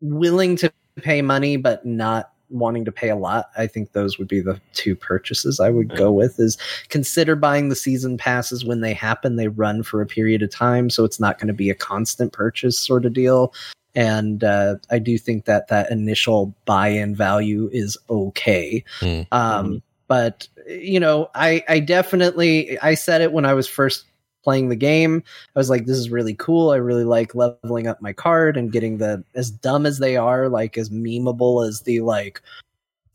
willing 0.00 0.56
to 0.56 0.72
pay 0.96 1.22
money 1.22 1.56
but 1.56 1.84
not 1.84 2.30
wanting 2.50 2.84
to 2.84 2.92
pay 2.92 3.08
a 3.08 3.16
lot, 3.16 3.50
I 3.56 3.66
think 3.66 3.92
those 3.92 4.18
would 4.18 4.28
be 4.28 4.40
the 4.40 4.60
two 4.74 4.94
purchases 4.94 5.60
I 5.60 5.70
would 5.70 5.96
go 5.96 6.12
with. 6.12 6.38
Is 6.38 6.56
consider 6.88 7.36
buying 7.36 7.68
the 7.68 7.76
season 7.76 8.16
passes 8.16 8.64
when 8.64 8.80
they 8.80 8.94
happen. 8.94 9.36
They 9.36 9.48
run 9.48 9.82
for 9.82 10.00
a 10.00 10.06
period 10.06 10.42
of 10.42 10.50
time, 10.50 10.90
so 10.90 11.04
it's 11.04 11.20
not 11.20 11.38
going 11.38 11.48
to 11.48 11.54
be 11.54 11.70
a 11.70 11.74
constant 11.74 12.32
purchase 12.32 12.78
sort 12.78 13.04
of 13.04 13.12
deal. 13.12 13.52
And 13.94 14.42
uh, 14.42 14.76
I 14.90 14.98
do 14.98 15.18
think 15.18 15.44
that 15.44 15.68
that 15.68 15.90
initial 15.90 16.54
buy-in 16.64 17.14
value 17.14 17.68
is 17.72 17.96
okay. 18.10 18.84
Mm. 19.00 19.26
Um, 19.30 19.82
but 20.08 20.48
you 20.66 21.00
know, 21.00 21.30
I 21.34 21.62
I 21.68 21.80
definitely 21.80 22.78
I 22.80 22.94
said 22.94 23.20
it 23.20 23.32
when 23.32 23.44
I 23.44 23.54
was 23.54 23.68
first 23.68 24.04
playing 24.42 24.68
the 24.68 24.76
game. 24.76 25.22
I 25.56 25.58
was 25.58 25.70
like, 25.70 25.86
this 25.86 25.96
is 25.96 26.10
really 26.10 26.34
cool. 26.34 26.70
I 26.70 26.76
really 26.76 27.04
like 27.04 27.34
leveling 27.34 27.86
up 27.86 28.02
my 28.02 28.12
card 28.12 28.56
and 28.56 28.70
getting 28.70 28.98
the 28.98 29.24
as 29.34 29.50
dumb 29.50 29.86
as 29.86 29.98
they 29.98 30.16
are, 30.16 30.48
like 30.48 30.76
as 30.76 30.90
memeable 30.90 31.66
as 31.66 31.80
the 31.80 32.00
like 32.00 32.42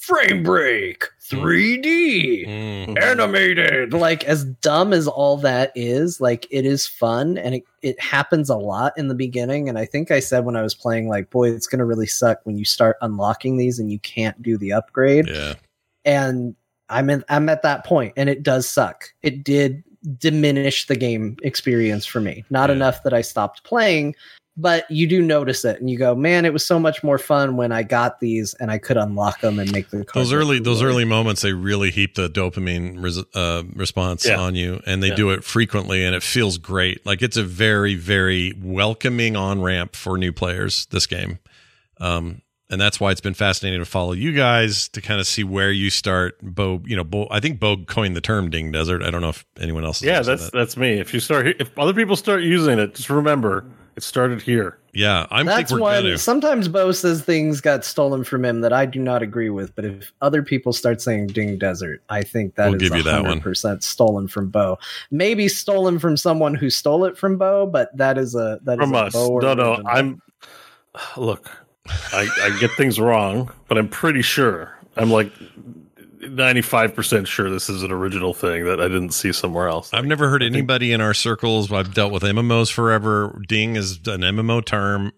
frame 0.10 0.44
break 0.44 1.06
3D 1.30 2.48
Mm. 2.48 3.02
animated 3.02 3.94
like 3.94 4.24
as 4.24 4.44
dumb 4.46 4.92
as 4.94 5.08
all 5.08 5.38
that 5.38 5.72
is 5.76 6.20
like 6.20 6.48
it 6.50 6.66
is 6.66 6.88
fun 6.88 7.38
and 7.38 7.56
it, 7.56 7.64
it 7.84 8.00
happens 8.02 8.50
a 8.50 8.56
lot 8.58 8.94
in 8.98 9.08
the 9.08 9.14
beginning 9.16 9.70
and 9.70 9.78
i 9.78 9.86
think 9.86 10.10
i 10.12 10.20
said 10.20 10.44
when 10.46 10.56
i 10.56 10.62
was 10.64 10.74
playing 10.74 11.08
like 11.08 11.30
boy 11.30 11.52
it's 11.52 11.68
going 11.68 11.80
to 11.80 11.86
really 11.86 12.08
suck 12.08 12.40
when 12.44 12.58
you 12.58 12.66
start 12.66 12.98
unlocking 13.02 13.58
these 13.58 13.78
and 13.80 13.92
you 13.92 14.00
can't 14.00 14.42
do 14.42 14.58
the 14.58 14.74
upgrade 14.74 15.28
Yeah. 15.28 15.54
and 16.06 16.56
i'm 16.90 17.10
in 17.10 17.24
i'm 17.30 17.48
at 17.50 17.62
that 17.62 17.86
point 17.86 18.14
and 18.18 18.28
it 18.30 18.42
does 18.42 18.68
suck 18.68 19.14
it 19.22 19.44
did 19.44 19.84
diminish 20.18 20.88
the 20.88 20.96
game 20.96 21.38
experience 21.44 22.06
for 22.06 22.22
me 22.22 22.44
not 22.50 22.70
Yeah. 22.70 22.76
enough 22.78 23.04
that 23.04 23.14
i 23.14 23.22
stopped 23.22 23.64
playing 23.64 24.16
but 24.58 24.90
you 24.92 25.08
do 25.08 25.22
notice 25.22 25.64
it 25.64 25.80
and 25.80 25.90
you 25.90 25.98
go 25.98 26.14
man 26.16 26.44
it 26.44 26.52
was 26.52 26.66
so 26.66 26.78
much 26.80 27.02
more 27.04 27.18
fun 27.18 27.56
when 27.56 27.72
i 27.72 27.82
got 27.84 28.20
these 28.20 28.54
and 28.56 28.70
i 28.72 28.78
could 28.78 28.98
unlock 28.98 29.40
them 29.42 29.58
and 29.60 29.72
make 29.72 29.90
the 29.90 30.04
card 30.04 30.26
Those 30.26 30.34
early, 30.34 30.60
those 30.60 30.82
early 30.82 31.06
moments, 31.06 31.42
they 31.42 31.54
really 31.54 31.92
heap 31.92 32.16
the 32.16 32.30
dopamine 32.30 33.02
res- 33.02 33.24
uh, 33.36 33.64
response 33.76 34.26
Yeah. 34.26 34.40
on 34.40 34.56
you, 34.56 34.82
and 34.86 35.02
they 35.02 35.10
Yeah. 35.10 35.16
do 35.16 35.30
it 35.32 35.44
frequently, 35.44 36.04
and 36.04 36.14
it 36.16 36.24
feels 36.24 36.58
great. 36.58 37.06
Like 37.06 37.22
it's 37.22 37.38
a 37.38 37.44
very, 37.44 37.96
very 37.96 38.54
welcoming 38.62 39.36
on 39.38 39.62
ramp 39.62 39.96
for 39.96 40.18
new 40.18 40.32
players. 40.34 40.88
This 40.92 41.06
game, 41.08 41.40
um, 42.02 42.42
and 42.70 42.80
that's 42.80 43.00
why 43.00 43.12
it's 43.12 43.22
been 43.22 43.34
fascinating 43.34 43.80
to 43.80 43.86
follow 43.86 44.12
you 44.14 44.32
guys 44.34 44.90
to 44.90 45.02
kind 45.02 45.20
of 45.20 45.28
see 45.28 45.44
where 45.44 45.72
you 45.72 45.90
start. 45.90 46.38
Bo, 46.42 46.82
you 46.86 46.96
know, 46.96 47.04
Bo, 47.04 47.28
I 47.32 47.40
think 47.40 47.60
Bo 47.60 47.78
coined 47.78 48.16
the 48.16 48.22
term 48.22 48.50
"ding 48.50 48.72
desert." 48.72 49.02
I 49.04 49.10
don't 49.10 49.22
know 49.22 49.30
if 49.30 49.46
anyone 49.60 49.84
else. 49.86 50.02
has 50.02 50.08
Yeah, 50.08 50.22
that's 50.22 50.46
that. 50.46 50.54
that's 50.54 50.78
me. 50.78 51.00
If 51.00 51.14
you 51.14 51.20
start, 51.20 51.48
if 51.60 51.78
other 51.80 51.94
people 51.94 52.16
start 52.16 52.42
using 52.44 52.78
it, 52.80 52.96
just 52.96 53.10
remember 53.10 53.66
it 54.00 54.04
started 54.04 54.42
here. 54.42 54.78
yeah. 54.94 55.28
I'm. 55.30 55.46
That's 55.46 55.70
think 55.70 55.82
we're 55.82 55.86
when 55.86 56.04
gonna. 56.04 56.18
sometimes 56.18 56.68
Bo 56.70 56.92
says 56.94 57.22
things 57.22 57.60
got 57.60 57.84
stolen 57.84 58.24
from 58.24 58.46
him 58.46 58.62
that 58.62 58.72
I 58.72 58.86
do 58.86 59.00
not 59.00 59.22
agree 59.22 59.50
with. 59.50 59.76
But 59.76 59.84
if 59.86 60.14
other 60.22 60.42
people 60.42 60.72
start 60.72 61.02
saying 61.02 61.28
"Ding 61.28 61.58
Desert," 61.58 62.02
I 62.10 62.24
think 62.24 62.56
that 62.56 62.68
is 62.68 62.72
We'll 62.72 62.80
give 62.80 62.96
you 62.96 63.04
that 63.04 63.24
one. 63.24 63.42
percent 63.42 63.84
stolen 63.84 64.28
from 64.30 64.50
Bo. 64.50 64.80
Maybe 65.12 65.50
stolen 65.50 66.00
from 66.00 66.16
someone 66.16 66.56
who 66.56 66.70
stole 66.70 67.04
it 67.04 67.18
from 67.18 67.38
Bo, 67.38 67.68
but 67.68 67.96
that 67.98 68.18
is 68.18 68.36
a 68.36 68.60
that 68.64 68.80
is 68.80 68.86
from 68.86 68.96
a 68.96 68.98
us. 69.00 69.14
Bo 69.14 69.40
No, 69.40 69.54
no, 69.54 69.70
original. 69.72 69.88
I'm. 69.88 70.22
Look, 71.18 71.52
I, 72.14 72.28
I 72.42 72.58
get 72.60 72.72
things 72.72 73.00
wrong, 73.00 73.52
but 73.68 73.78
I'm 73.78 73.90
pretty 73.90 74.22
sure. 74.22 74.76
I'm 74.96 75.12
like 75.12 75.32
95% 76.22 77.28
sure 77.28 77.50
this 77.50 77.70
is 77.70 77.84
an 77.84 77.92
original 77.92 78.34
thing 78.34 78.66
that 78.66 78.80
I 78.80 78.88
didn't 78.88 79.12
see 79.12 79.32
somewhere 79.32 79.68
else. 79.68 79.94
I've 79.94 80.06
never 80.06 80.30
heard 80.30 80.44
anybody 80.44 80.92
in 80.92 81.02
our 81.02 81.14
circles. 81.14 81.72
I've 81.72 81.94
dealt 81.94 82.12
with 82.12 82.24
MMOs 82.24 82.72
forever. 82.72 83.42
Ding 83.48 83.76
is 83.76 84.00
an 84.08 84.22
MMO 84.24 84.64
term. 84.64 85.12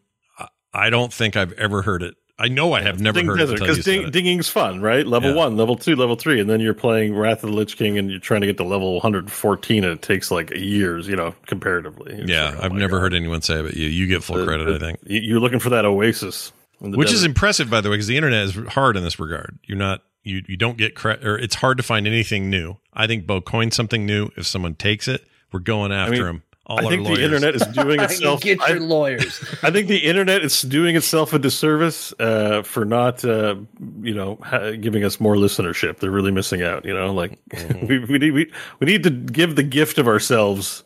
I- 0.73 0.89
don't 0.89 1.11
think 1.11 1.35
I've 1.35 1.51
ever 1.53 1.81
heard 1.81 2.01
it. 2.03 2.15
I 2.39 2.47
know 2.47 2.73
I 2.73 2.81
have 2.81 2.99
never 2.99 3.19
Ding 3.19 3.27
heard 3.27 3.37
Desert, 3.37 3.55
it 3.55 3.59
because 3.59 3.85
ding, 3.85 4.09
dinging's 4.09 4.49
fun, 4.49 4.81
right? 4.81 5.05
Level 5.05 5.29
Yeah. 5.31 5.35
one, 5.35 5.57
level 5.57 5.75
two, 5.75 5.95
level 5.95 6.15
three, 6.15 6.39
and 6.39 6.49
then 6.49 6.59
you're 6.59 6.73
playing 6.73 7.13
Wrath 7.15 7.43
of 7.43 7.51
the 7.51 7.55
Lich 7.55 7.77
King, 7.77 7.99
and 7.99 8.09
you're 8.09 8.19
trying 8.19 8.41
to 8.41 8.47
get 8.47 8.57
to 8.57 8.63
level 8.63 8.93
114, 8.95 9.83
and 9.83 9.93
it 9.93 10.01
takes 10.01 10.31
like 10.31 10.49
years, 10.55 11.07
you 11.07 11.15
know, 11.15 11.35
comparatively. 11.45 12.13
It's 12.13 12.29
Yeah, 12.31 12.45
like, 12.45 12.55
oh 12.55 12.61
I've 12.63 12.71
never 12.71 12.95
God. 12.97 13.01
heard 13.01 13.13
anyone 13.13 13.41
say 13.43 13.59
it, 13.59 13.63
but 13.63 13.75
you 13.75 13.87
you 13.87 14.07
get 14.07 14.23
full 14.23 14.37
The- 14.37 14.45
credit. 14.45 14.65
the- 14.65 14.75
I 14.75 14.79
think, 14.79 14.99
you- 15.05 15.21
you're 15.21 15.39
looking 15.39 15.59
for 15.59 15.69
that 15.69 15.85
oasis, 15.85 16.51
in 16.81 16.89
the 16.91 16.97
which 16.97 17.11
is 17.13 17.23
impressive, 17.23 17.69
by 17.69 17.79
the 17.81 17.89
way, 17.89 17.95
because 17.95 18.07
the 18.07 18.17
internet 18.17 18.45
is 18.45 18.55
hard 18.69 18.97
in 18.97 19.03
this 19.03 19.19
regard. 19.19 19.59
You're 19.67 19.77
not 19.77 20.01
you 20.23 20.43
you 20.47 20.57
don't 20.57 20.77
get 20.77 20.95
credit, 20.95 21.25
or 21.25 21.37
it's 21.37 21.55
hard 21.55 21.77
to 21.77 21.83
find 21.83 22.07
anything 22.07 22.49
new. 22.49 22.77
I 22.93 23.07
think 23.07 23.25
Bo 23.25 23.41
coined 23.41 23.73
something 23.73 24.05
new. 24.05 24.29
If 24.37 24.45
someone 24.45 24.75
takes 24.75 25.07
it, 25.07 25.25
we're 25.51 25.59
going 25.59 25.91
after 25.91 26.15
mean, 26.15 26.25
him. 26.25 26.43
All 26.67 26.79
I 26.79 26.83
our 26.83 26.89
think 26.91 27.07
the 27.07 27.23
internet 27.23 27.55
is 27.55 27.65
doing 27.67 27.99
itself. 28.01 28.41
get 28.41 28.59
your 28.59 28.77
I, 28.77 28.79
lawyers. 28.79 29.43
I 29.63 29.71
think 29.71 29.87
the 29.87 29.97
internet 29.97 30.43
is 30.43 30.61
doing 30.61 30.95
itself 30.95 31.33
a 31.33 31.39
disservice 31.39 32.13
uh, 32.19 32.61
for 32.61 32.85
not, 32.85 33.25
uh, 33.25 33.55
you 34.01 34.13
know, 34.13 34.37
ha- 34.43 34.71
giving 34.71 35.03
us 35.03 35.19
more 35.19 35.35
listenership. 35.35 35.97
They're 35.99 36.11
really 36.11 36.31
missing 36.31 36.61
out. 36.61 36.85
You 36.85 36.93
know, 36.93 37.13
like 37.13 37.39
Mm-hmm. 37.49 37.87
we, 37.87 37.99
we 37.99 38.17
need 38.17 38.31
we, 38.31 38.51
we 38.79 38.85
need 38.87 39.03
to 39.03 39.09
give 39.09 39.55
the 39.55 39.63
gift 39.63 39.97
of 39.97 40.07
ourselves 40.07 40.83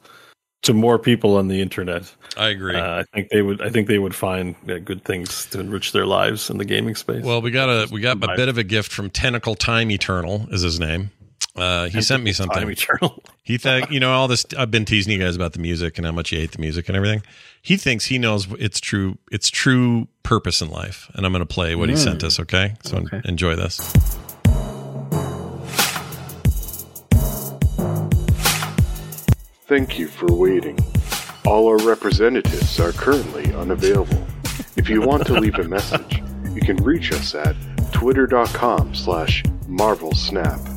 to 0.65 0.73
more 0.73 0.99
people 0.99 1.35
on 1.37 1.47
the 1.47 1.61
internet. 1.61 2.13
I 2.37 2.49
agree. 2.49 2.75
Uh, 2.75 2.99
I 2.99 3.03
think 3.13 3.29
they 3.29 3.41
would. 3.41 3.61
I 3.61 3.69
think 3.69 3.87
they 3.87 3.97
would 3.99 4.13
find 4.15 4.55
uh, 4.69 4.79
good 4.79 5.03
things 5.03 5.45
to 5.47 5.59
enrich 5.59 5.91
their 5.93 6.05
lives 6.05 6.49
in 6.49 6.57
the 6.57 6.65
gaming 6.65 6.95
space. 6.95 7.23
Well, 7.23 7.41
we 7.41 7.49
got 7.51 7.69
a 7.69 7.87
we 7.91 8.01
got 8.01 8.17
a 8.23 8.35
bit 8.35 8.49
of 8.49 8.57
a 8.57 8.63
gift 8.63 8.91
from 8.91 9.09
Tentacle 9.09 9.55
Time 9.55 9.89
Eternal 9.91 10.47
is 10.51 10.61
his 10.61 10.79
name. 10.79 11.11
Uh, 11.55 11.87
he 11.87 12.01
sent 12.01 12.21
me 12.21 12.31
Time 12.33 12.49
something. 12.49 12.69
eternal. 12.69 13.23
He 13.43 13.57
think 13.57 13.89
you 13.89 13.99
know 13.99 14.11
all 14.11 14.27
this. 14.27 14.45
I've 14.57 14.71
been 14.71 14.83
teasing 14.85 15.13
you 15.13 15.19
guys 15.19 15.35
about 15.37 15.53
the 15.53 15.59
music 15.59 15.97
and 15.97 16.05
how 16.05 16.11
much 16.11 16.31
you 16.33 16.39
hate 16.39 16.51
the 16.51 16.59
music 16.59 16.89
and 16.89 16.97
everything. 16.97 17.21
He 17.61 17.77
thinks 17.77 18.05
he 18.05 18.17
knows 18.19 18.47
its 18.59 18.79
true 18.81 19.17
its 19.31 19.49
true 19.49 20.07
purpose 20.23 20.61
in 20.61 20.69
life, 20.69 21.09
and 21.13 21.25
I'm 21.25 21.31
going 21.31 21.45
to 21.45 21.53
play 21.53 21.75
what 21.75 21.87
he 21.89 21.95
sent 21.95 22.23
us. 22.23 22.39
Okay, 22.39 22.75
so 22.83 22.97
Okay. 22.97 23.21
enjoy 23.23 23.55
this. 23.55 23.79
Thank 29.67 29.97
you 29.97 30.07
for 30.07 30.27
waiting. 30.27 30.77
All 31.45 31.67
our 31.67 31.77
representatives 31.77 32.79
are 32.79 32.91
currently 32.91 33.53
unavailable. 33.53 34.25
If 34.75 34.89
you 34.89 35.01
want 35.01 35.25
to 35.27 35.33
leave 35.33 35.55
a 35.55 35.63
message, 35.67 36.21
you 36.51 36.61
can 36.61 36.77
reach 36.77 37.11
us 37.11 37.33
at 37.35 37.55
twitter.com 37.91 38.93
slash 38.95 39.43
marvelsnap. 39.67 40.73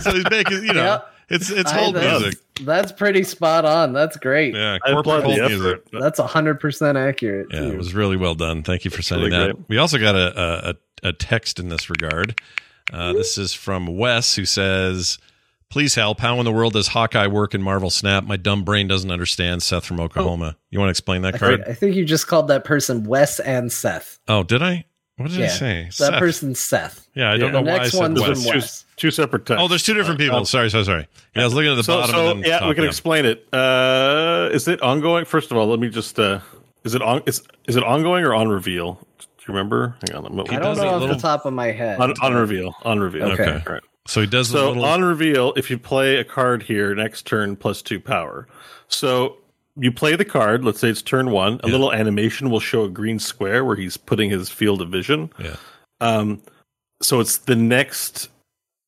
So 0.00 0.12
he's 0.14 0.28
making 0.30 0.64
you 0.64 0.72
know 0.72 0.84
Yep. 0.84 1.08
it's 1.30 1.50
it's 1.50 1.70
hold 1.70 1.94
music. 1.96 2.34
That's 2.62 2.92
pretty 2.92 3.22
spot 3.24 3.64
on. 3.64 3.92
That's 3.92 4.16
great. 4.16 4.54
Yeah, 4.54 4.78
I 4.84 4.92
corporate 4.92 5.24
hold 5.24 5.38
music. 5.38 5.52
effort. 5.58 5.88
That's 5.92 6.18
hundred 6.20 6.60
percent 6.60 6.96
accurate. 6.98 7.48
Yeah, 7.50 7.60
too. 7.60 7.72
it 7.72 7.76
was 7.76 7.94
really 7.94 8.16
well 8.16 8.34
done. 8.34 8.62
Thank 8.62 8.84
you 8.84 8.90
for 8.90 9.02
sending 9.02 9.30
really 9.30 9.46
that. 9.48 9.54
great. 9.56 9.68
We 9.68 9.78
also 9.78 9.98
got 9.98 10.14
a, 10.14 10.40
a, 10.40 10.70
a 10.70 11.08
a 11.08 11.12
text 11.12 11.58
in 11.58 11.68
this 11.68 11.90
regard. 11.90 12.40
Uh, 12.92 13.12
this 13.12 13.36
is 13.38 13.52
from 13.54 13.96
Wes, 13.96 14.34
who 14.36 14.44
says, 14.44 15.18
"Please 15.72 15.94
help. 15.96 16.20
How 16.20 16.38
in 16.38 16.44
the 16.44 16.52
world 16.52 16.74
does 16.74 16.88
Hawkeye 16.88 17.26
work 17.26 17.54
in 17.54 17.62
Marvel 17.62 17.90
Snap? 17.90 18.24
My 18.24 18.36
dumb 18.36 18.62
brain 18.62 18.86
doesn't 18.86 19.10
understand." 19.10 19.62
Seth 19.62 19.84
from 19.86 19.98
Oklahoma. 19.98 20.56
You 20.70 20.78
want 20.78 20.88
to 20.88 20.90
explain 20.90 21.22
that 21.22 21.34
I 21.34 21.38
card? 21.38 21.56
think, 21.64 21.68
I 21.68 21.74
think 21.74 21.96
you 21.96 22.04
just 22.04 22.26
called 22.28 22.48
that 22.48 22.64
person 22.64 23.04
Wes 23.04 23.40
and 23.40 23.72
Seth. 23.72 24.18
oh, 24.28 24.42
did 24.42 24.62
I? 24.62 24.84
What 25.16 25.30
did 25.30 25.42
I 25.42 25.46
say? 25.48 25.84
That 25.84 25.92
Seth. 25.94 26.18
person's 26.18 26.58
Seth. 26.60 27.06
Yeah, 27.14 27.30
I 27.32 27.36
don't 27.36 27.52
Yeah. 27.52 27.60
know 27.60 27.64
The 27.64 27.70
why 27.70 27.84
I 27.84 27.88
said 27.88 28.54
Wes. 28.54 28.84
two, 28.96 29.06
two 29.08 29.10
separate 29.10 29.46
texts. 29.46 29.62
Oh, 29.62 29.68
there's 29.68 29.82
two 29.82 29.94
different 29.94 30.18
people. 30.18 30.36
Um, 30.38 30.44
sorry, 30.46 30.70
sorry, 30.70 30.84
sorry. 30.84 31.06
Yeah, 31.36 31.42
I 31.42 31.44
was 31.44 31.54
looking 31.54 31.70
at 31.70 31.74
the 31.76 31.84
so, 31.84 32.00
bottom. 32.00 32.14
so 32.14 32.30
and 32.32 32.44
yeah, 32.46 32.58
top 32.60 32.68
we 32.68 32.74
can 32.74 32.84
down. 32.84 32.88
explain 32.90 33.24
it. 33.26 33.46
Uh, 33.52 34.48
is 34.52 34.66
it 34.68 34.80
ongoing? 34.82 35.24
First 35.24 35.50
of 35.50 35.56
all, 35.56 35.66
let 35.68 35.78
me 35.80 35.88
just. 35.90 36.18
Uh, 36.18 36.40
is 36.84 36.94
it 36.94 37.02
on? 37.02 37.22
Is 37.26 37.42
is 37.68 37.76
it 37.76 37.84
ongoing 37.84 38.24
or 38.24 38.34
on 38.34 38.48
reveal? 38.48 38.94
Do 39.20 39.26
you 39.48 39.54
remember? 39.54 39.96
Hang 40.08 40.16
on. 40.24 40.26
I'm, 40.26 40.40
I 40.40 40.44
don't 40.58 40.76
know 40.76 40.88
off 40.88 41.00
little- 41.00 41.16
the 41.16 41.22
top 41.22 41.44
of 41.46 41.52
my 41.52 41.68
head. 41.72 42.00
on, 42.00 42.14
on 42.22 42.34
reveal. 42.34 42.74
On 42.82 42.98
reveal. 43.00 43.24
Okay. 43.32 43.62
All 43.66 43.72
right. 43.74 43.82
So 44.06 44.20
he 44.20 44.26
does 44.26 44.48
So 44.50 44.68
little. 44.68 44.84
on 44.84 45.02
reveal, 45.02 45.52
if 45.56 45.70
you 45.70 45.78
play 45.78 46.16
a 46.16 46.24
card 46.24 46.64
here, 46.64 46.94
next 46.94 47.26
turn 47.26 47.56
plus 47.56 47.82
two 47.82 48.00
power. 48.00 48.48
So 48.88 49.36
you 49.76 49.92
play 49.92 50.16
the 50.16 50.24
card. 50.24 50.64
Let's 50.64 50.80
say 50.80 50.88
it's 50.88 51.02
turn 51.02 51.30
one. 51.30 51.60
A 51.62 51.66
Yeah. 51.68 51.72
little 51.72 51.92
animation 51.92 52.50
will 52.50 52.60
show 52.60 52.84
a 52.84 52.88
green 52.90 53.18
square 53.18 53.64
where 53.64 53.76
he's 53.76 53.96
putting 53.96 54.28
his 54.30 54.48
field 54.50 54.82
of 54.82 54.88
vision. 54.90 55.30
yeah. 55.38 55.56
Um, 56.00 56.42
so 57.00 57.20
it's 57.20 57.38
the 57.38 57.54
next 57.56 58.28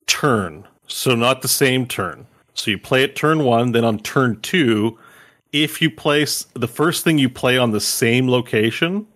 turn. 0.07 0.67
So 0.89 1.15
not 1.15 1.43
the 1.43 1.49
same 1.49 1.87
turn. 1.87 2.27
So 2.55 2.71
you 2.71 2.79
play 2.79 3.03
it 3.05 3.17
turn 3.17 3.45
one, 3.45 3.73
then 3.73 3.85
on 3.85 3.99
turn 4.01 4.41
two, 4.41 4.99
if 5.53 5.81
you 5.81 5.91
place 5.91 6.47
the 6.55 6.69
first 6.69 7.05
thing 7.05 7.19
you 7.19 7.29
play 7.29 7.57
on 7.57 7.71
the 7.71 7.81
same 7.81 8.29
location, 8.29 9.07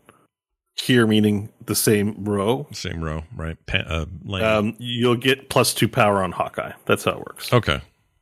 here 0.82 1.06
meaning 1.06 1.50
the 1.66 1.74
same 1.74 2.14
row, 2.24 2.66
Same 2.72 3.02
row, 3.04 3.22
right? 3.36 3.56
Pa- 3.66 3.78
uh, 3.86 4.06
lane. 4.24 4.44
um, 4.44 4.74
you'll 4.78 5.16
get 5.16 5.48
plus 5.50 5.74
two 5.74 5.88
power 5.88 6.22
on 6.22 6.32
Hawkeye. 6.32 6.72
That's 6.86 7.04
how 7.04 7.12
it 7.12 7.18
works. 7.18 7.52
okay. 7.52 7.80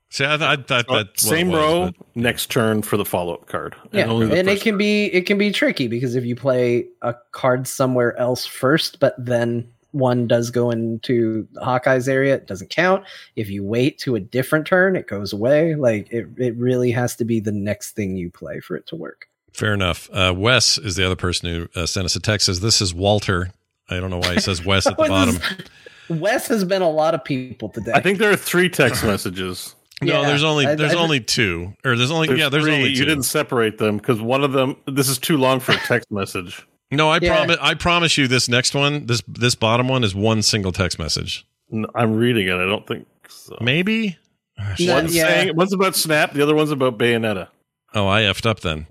See, 0.09 0.25
I, 0.25 0.35
I 0.53 0.57
thought 0.57 0.89
Uh, 0.89 0.99
that 0.99 1.21
same 1.21 1.51
row, 1.51 1.91
next 2.15 2.51
turn 2.51 2.83
for 2.83 2.97
the 2.97 3.05
follow 3.05 3.35
up 3.35 3.47
card. 3.49 3.75
yeah, 3.93 4.07
only 4.07 4.27
and 4.39 4.49
it 4.49 4.61
can 4.61 4.73
turn. 4.73 4.79
be 4.79 5.07
it 5.07 5.27
can 5.27 5.37
be 5.37 5.51
tricky 5.51 5.89
because 5.89 6.15
if 6.15 6.25
you 6.25 6.35
play 6.37 6.87
a 7.03 7.15
card 7.33 7.67
somewhere 7.69 8.17
else 8.19 8.47
first, 8.47 8.99
but 9.01 9.15
then 9.19 9.69
one 9.91 10.27
does 10.27 10.51
go 10.51 10.71
into 10.71 11.47
Hawkeye's 11.61 12.09
area, 12.09 12.35
it 12.37 12.47
doesn't 12.47 12.71
count. 12.71 13.05
If 13.35 13.51
you 13.51 13.65
wait 13.65 13.99
to 14.01 14.15
a 14.15 14.21
different 14.21 14.67
turn, 14.67 14.95
it 14.95 15.07
goes 15.09 15.33
away. 15.33 15.75
Like 15.75 16.11
it, 16.13 16.27
it 16.39 16.55
really 16.57 16.93
has 16.93 17.17
to 17.17 17.25
be 17.25 17.41
the 17.41 17.53
next 17.53 17.93
thing 17.93 18.17
you 18.17 18.31
play 18.31 18.61
for 18.61 18.77
it 18.77 18.87
to 18.89 18.97
work. 18.97 19.26
Fair 19.57 19.73
enough. 19.73 20.11
Uh, 20.13 20.35
Wes 20.37 20.77
is 20.77 20.97
the 20.97 21.07
other 21.07 21.17
person 21.17 21.49
who 21.49 21.81
uh, 21.81 21.87
sent 21.87 22.05
us 22.05 22.15
a 22.15 22.21
text. 22.21 22.45
Says 22.47 22.61
this 22.61 22.83
is 22.83 22.93
Walter. 22.93 23.53
I 23.89 23.99
don't 24.01 24.11
know 24.11 24.19
why 24.19 24.35
he 24.35 24.41
says 24.41 24.63
Wes 24.65 24.87
at 24.87 24.99
the 24.99 25.05
bottom. 25.09 25.37
is- 25.37 25.41
Wes 26.21 26.47
has 26.49 26.63
been 26.65 26.83
a 26.83 26.91
lot 26.91 27.15
of 27.15 27.25
people 27.25 27.71
today. 27.71 27.93
I 27.95 28.01
think 28.01 28.19
there 28.19 28.31
are 28.31 28.37
three 28.37 28.69
text 28.69 29.03
messages. 29.03 29.75
No, 30.03 30.21
Yeah, 30.21 30.29
there's 30.29 30.45
only 30.45 30.67
there's 30.75 30.95
I- 30.95 30.99
only 30.99 31.21
two, 31.21 31.73
or 31.87 31.97
there's 31.97 32.11
only 32.11 32.29
There's 32.29 32.39
yeah, 32.39 32.49
there's 32.51 32.65
three. 32.65 32.75
only 32.75 32.91
You 32.91 33.07
didn't 33.07 33.23
separate 33.23 33.79
them 33.79 33.97
because 33.97 34.21
one 34.21 34.45
of 34.45 34.53
them. 34.53 34.77
This 34.87 35.09
is 35.09 35.17
too 35.17 35.39
long 35.39 35.59
for 35.59 35.73
a 35.73 35.79
text 35.79 36.11
message. 36.13 36.67
no, 36.91 37.09
I 37.09 37.19
Yeah. 37.23 37.35
promise. 37.37 37.57
I 37.63 37.75
promise 37.75 38.19
you, 38.19 38.29
this 38.29 38.49
next 38.51 38.75
one, 38.75 39.07
this 39.07 39.23
this 39.27 39.55
bottom 39.55 39.89
one 39.89 40.05
is 40.05 40.15
one 40.15 40.43
single 40.43 40.71
text 40.71 40.99
message. 40.99 41.47
I'm 41.95 42.15
reading 42.17 42.47
it. 42.49 42.55
I 42.55 42.67
don't 42.67 42.87
think 42.87 43.07
so. 43.29 43.57
Maybe. 43.63 44.19
No, 44.59 44.95
One's 44.95 45.17
yeah. 45.17 45.29
saying 45.29 45.57
one's 45.57 45.73
about 45.73 45.97
Snap. 45.97 46.33
The 46.35 46.43
other 46.43 46.55
one's 46.55 46.71
about 46.71 46.99
Bayonetta. 46.99 47.49
Oh, 47.95 48.07
I 48.07 48.23
effed 48.23 48.45
up 48.47 48.61
then. 48.61 48.87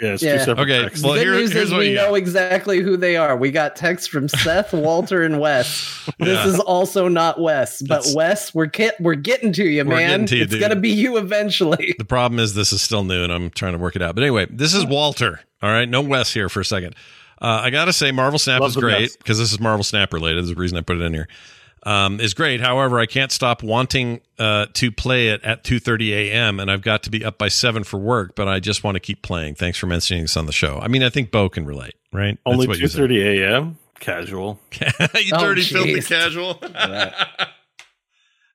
Yeah, 0.00 0.12
it's 0.14 0.22
Yeah. 0.22 0.38
two 0.38 0.44
separate 0.44 0.62
Okay, 0.70 0.82
texts. 0.82 1.04
well, 1.04 1.14
the 1.14 1.18
good 1.20 1.26
here- 1.26 1.34
news 1.40 1.52
here's 1.52 1.68
is 1.70 1.74
we 1.74 1.88
you 1.90 1.94
got. 1.96 2.08
know 2.08 2.14
exactly 2.14 2.80
who 2.80 2.96
they 2.96 3.16
are. 3.16 3.36
We 3.36 3.50
got 3.50 3.74
texts 3.74 4.06
from 4.08 4.28
Seth, 4.28 4.72
Walter, 4.72 5.22
and 5.24 5.40
Wes. 5.40 6.08
This 6.18 6.28
Yeah. 6.28 6.46
is 6.46 6.60
also 6.60 7.08
not 7.08 7.40
Wes, 7.40 7.82
but 7.82 8.00
It's- 8.00 8.14
Wes, 8.14 8.54
we're 8.54 8.66
get, 8.66 9.00
we're 9.00 9.14
getting 9.16 9.52
to 9.54 9.64
you, 9.64 9.84
We're 9.84 9.96
man. 9.96 10.26
to 10.26 10.36
you, 10.36 10.42
it's 10.44 10.52
dude. 10.52 10.60
gonna 10.60 10.76
be 10.76 10.90
you 10.90 11.16
eventually. 11.16 11.94
The 11.98 12.04
problem 12.04 12.38
is 12.38 12.54
this 12.54 12.72
is 12.72 12.80
still 12.80 13.02
new, 13.04 13.24
and 13.24 13.32
I'm 13.32 13.50
trying 13.50 13.72
to 13.72 13.78
work 13.78 13.96
it 13.96 14.02
out. 14.02 14.14
But 14.14 14.22
anyway, 14.22 14.46
this 14.50 14.72
is 14.74 14.84
Walter. 14.86 15.40
All 15.62 15.70
right, 15.70 15.88
no 15.88 16.00
Wes 16.00 16.32
here 16.32 16.48
for 16.48 16.60
a 16.60 16.64
second. 16.64 16.94
Uh, 17.42 17.60
I 17.64 17.70
gotta 17.70 17.92
say, 17.92 18.10
Marvel 18.12 18.38
Snap 18.38 18.60
Love 18.60 18.70
is 18.70 18.76
great 18.76 19.16
because 19.18 19.38
this 19.38 19.52
is 19.52 19.60
Marvel 19.60 19.84
Snap 19.84 20.12
related. 20.12 20.42
Is 20.44 20.48
the 20.50 20.54
reason 20.56 20.76
I 20.78 20.80
put 20.80 20.96
it 20.96 21.02
in 21.02 21.14
here. 21.14 21.28
Um, 21.84 22.20
is 22.20 22.34
great. 22.34 22.60
However, 22.60 22.98
I 22.98 23.06
can't 23.06 23.30
stop 23.32 23.62
wanting 23.62 24.20
uh, 24.38 24.66
to 24.74 24.90
play 24.90 25.28
it 25.28 25.42
at 25.42 25.64
2:30 25.64 26.10
a.m. 26.10 26.60
and 26.60 26.70
I've 26.70 26.82
got 26.82 27.02
to 27.04 27.10
be 27.10 27.24
up 27.24 27.38
by 27.38 27.48
seven 27.48 27.84
for 27.84 27.98
work. 27.98 28.34
But 28.34 28.48
I 28.48 28.60
just 28.60 28.84
want 28.84 28.96
to 28.96 29.00
keep 29.00 29.22
playing. 29.22 29.54
Thanks 29.54 29.78
for 29.78 29.86
mentioning 29.86 30.24
this 30.24 30.36
on 30.36 30.46
the 30.46 30.52
show. 30.52 30.78
I 30.80 30.88
mean, 30.88 31.02
I 31.02 31.10
think 31.10 31.30
Bo 31.30 31.48
can 31.48 31.64
relate, 31.66 31.94
right? 32.12 32.38
Only 32.44 32.66
what 32.66 32.78
two 32.78 32.88
thirty 32.88 33.42
a.m. 33.42 33.78
Casual. 34.00 34.60
you 34.80 35.32
Oh, 35.34 35.40
dirty, 35.40 35.62
filthy 35.62 36.00
casual. 36.00 36.60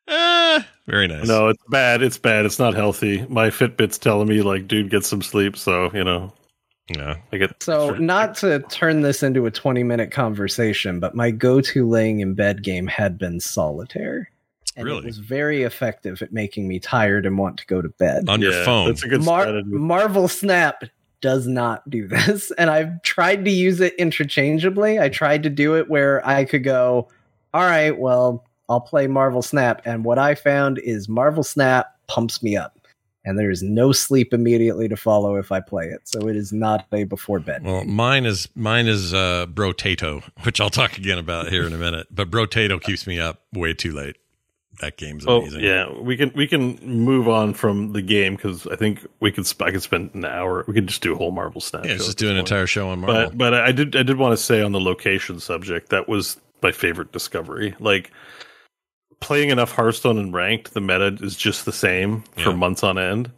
Ah, 0.05 0.67
very 0.85 1.07
nice. 1.07 1.27
No, 1.27 1.47
it's 1.47 1.63
bad. 1.69 2.01
It's 2.01 2.17
bad. 2.17 2.45
It's 2.45 2.59
not 2.59 2.73
healthy. 2.73 3.25
My 3.29 3.49
Fitbit's 3.49 3.97
telling 3.97 4.27
me 4.27 4.41
like, 4.41 4.67
dude, 4.67 4.89
get 4.89 5.05
some 5.05 5.21
sleep. 5.21 5.55
So 5.55 5.89
you 5.93 6.03
know, 6.03 6.33
Yeah. 6.89 7.15
I 7.31 7.37
get 7.37 7.63
So, 7.63 7.91
not 7.91 8.35
to 8.37 8.59
turn 8.69 9.01
this 9.01 9.23
into 9.23 9.45
a 9.45 9.51
20 9.51 9.83
minute 9.83 10.11
conversation, 10.11 10.99
but 10.99 11.15
my 11.15 11.31
go 11.31 11.61
to 11.61 11.87
laying 11.87 12.19
in 12.19 12.33
bed 12.33 12.61
game 12.63 12.87
had 12.87 13.17
been 13.17 13.39
solitaire. 13.39 14.29
And 14.75 14.85
Really? 14.85 14.99
it 14.99 15.05
was 15.05 15.19
very 15.19 15.63
effective 15.63 16.21
at 16.21 16.33
making 16.33 16.67
me 16.67 16.79
tired 16.79 17.25
and 17.25 17.37
want 17.37 17.57
to 17.59 17.65
go 17.67 17.81
to 17.81 17.89
bed. 17.89 18.27
On 18.27 18.41
your 18.41 18.51
Yeah, 18.51 18.65
phone. 18.65 18.87
That's 18.87 19.03
a 19.03 19.07
good 19.07 19.23
Mar- 19.23 19.61
Marvel 19.65 20.27
Snap 20.27 20.83
does 21.21 21.47
not 21.47 21.87
do 21.89 22.07
this. 22.09 22.51
And 22.57 22.69
I've 22.69 23.01
tried 23.03 23.45
to 23.45 23.51
use 23.51 23.79
it 23.79 23.93
interchangeably. 23.95 24.99
I 24.99 25.09
tried 25.09 25.43
to 25.43 25.49
do 25.49 25.75
it 25.77 25.89
where 25.89 26.25
I 26.27 26.43
could 26.43 26.63
go, 26.63 27.07
all 27.53 27.61
right, 27.61 27.97
well, 27.97 28.43
I'll 28.67 28.81
play 28.81 29.07
Marvel 29.07 29.41
Snap. 29.43 29.81
And 29.85 30.03
what 30.03 30.17
I 30.19 30.35
found 30.35 30.79
is 30.79 31.07
Marvel 31.07 31.43
Snap 31.43 31.95
pumps 32.07 32.41
me 32.43 32.57
up. 32.57 32.79
And 33.25 33.39
there 33.39 33.49
is 33.49 33.63
no 33.63 33.91
sleep 33.93 34.33
immediately 34.33 34.87
to 34.89 34.97
follow 34.97 35.37
if 35.37 35.51
I 35.51 35.61
play 35.61 35.85
it. 35.85 36.01
So 36.03 36.27
it 36.27 36.35
is 36.35 36.51
not 36.51 36.85
a 36.91 37.05
before 37.05 37.39
bed. 37.39 37.63
Well, 37.63 37.85
mine 37.85 38.25
is 38.25 38.49
mine 38.55 38.87
is 38.87 39.13
uh 39.13 39.45
Brotato, 39.47 40.23
which 40.43 40.59
I'll 40.59 40.69
talk 40.69 40.97
again 40.97 41.17
about 41.17 41.47
here 41.49 41.65
in 41.65 41.73
a 41.73 41.77
minute. 41.77 42.07
But 42.11 42.29
Brotato 42.29 42.81
keeps 42.81 43.07
me 43.07 43.19
up 43.19 43.41
way 43.53 43.73
too 43.73 43.93
late. 43.93 44.17
That 44.81 44.97
game's 44.97 45.23
Oh 45.27 45.41
amazing. 45.41 45.61
yeah, 45.61 45.89
we 46.01 46.17
can 46.17 46.31
we 46.35 46.47
can 46.47 46.77
move 46.83 47.29
on 47.29 47.53
from 47.53 47.93
the 47.93 48.01
game 48.01 48.35
because 48.35 48.65
I 48.67 48.75
think 48.75 49.05
we 49.21 49.31
could 49.31 49.45
sp- 49.47 49.61
I 49.63 49.71
could 49.71 49.83
spend 49.83 50.15
an 50.15 50.25
hour. 50.25 50.65
We 50.67 50.73
could 50.73 50.87
just 50.87 51.01
do 51.03 51.13
a 51.13 51.15
whole 51.15 51.31
Marvel 51.31 51.61
Snap. 51.61 51.85
Yeah, 51.85 51.95
just 51.95 52.17
do 52.17 52.27
an 52.27 52.33
point. 52.35 52.39
entire 52.49 52.67
show 52.67 52.89
on 52.89 52.99
Marvel. 52.99 53.29
But 53.29 53.37
but 53.37 53.53
I 53.53 53.71
did 53.71 53.95
I 53.95 54.03
did 54.03 54.17
want 54.17 54.35
to 54.37 54.43
say 54.43 54.61
on 54.61 54.71
the 54.73 54.81
location 54.81 55.39
subject 55.39 55.89
that 55.89 56.09
was 56.09 56.41
my 56.61 56.71
favorite 56.71 57.11
discovery. 57.13 57.75
Like 57.79 58.11
playing 59.23 59.49
enough 59.49 59.71
Hearthstone 59.71 60.17
and 60.17 60.33
ranked, 60.33 60.73
the 60.73 60.81
meta 60.81 61.17
is 61.21 61.35
just 61.35 61.65
the 61.65 61.71
same 61.71 62.21
for 62.37 62.49
Yeah. 62.51 62.55
months 62.55 62.83
on 62.83 62.97
end. 62.97 63.31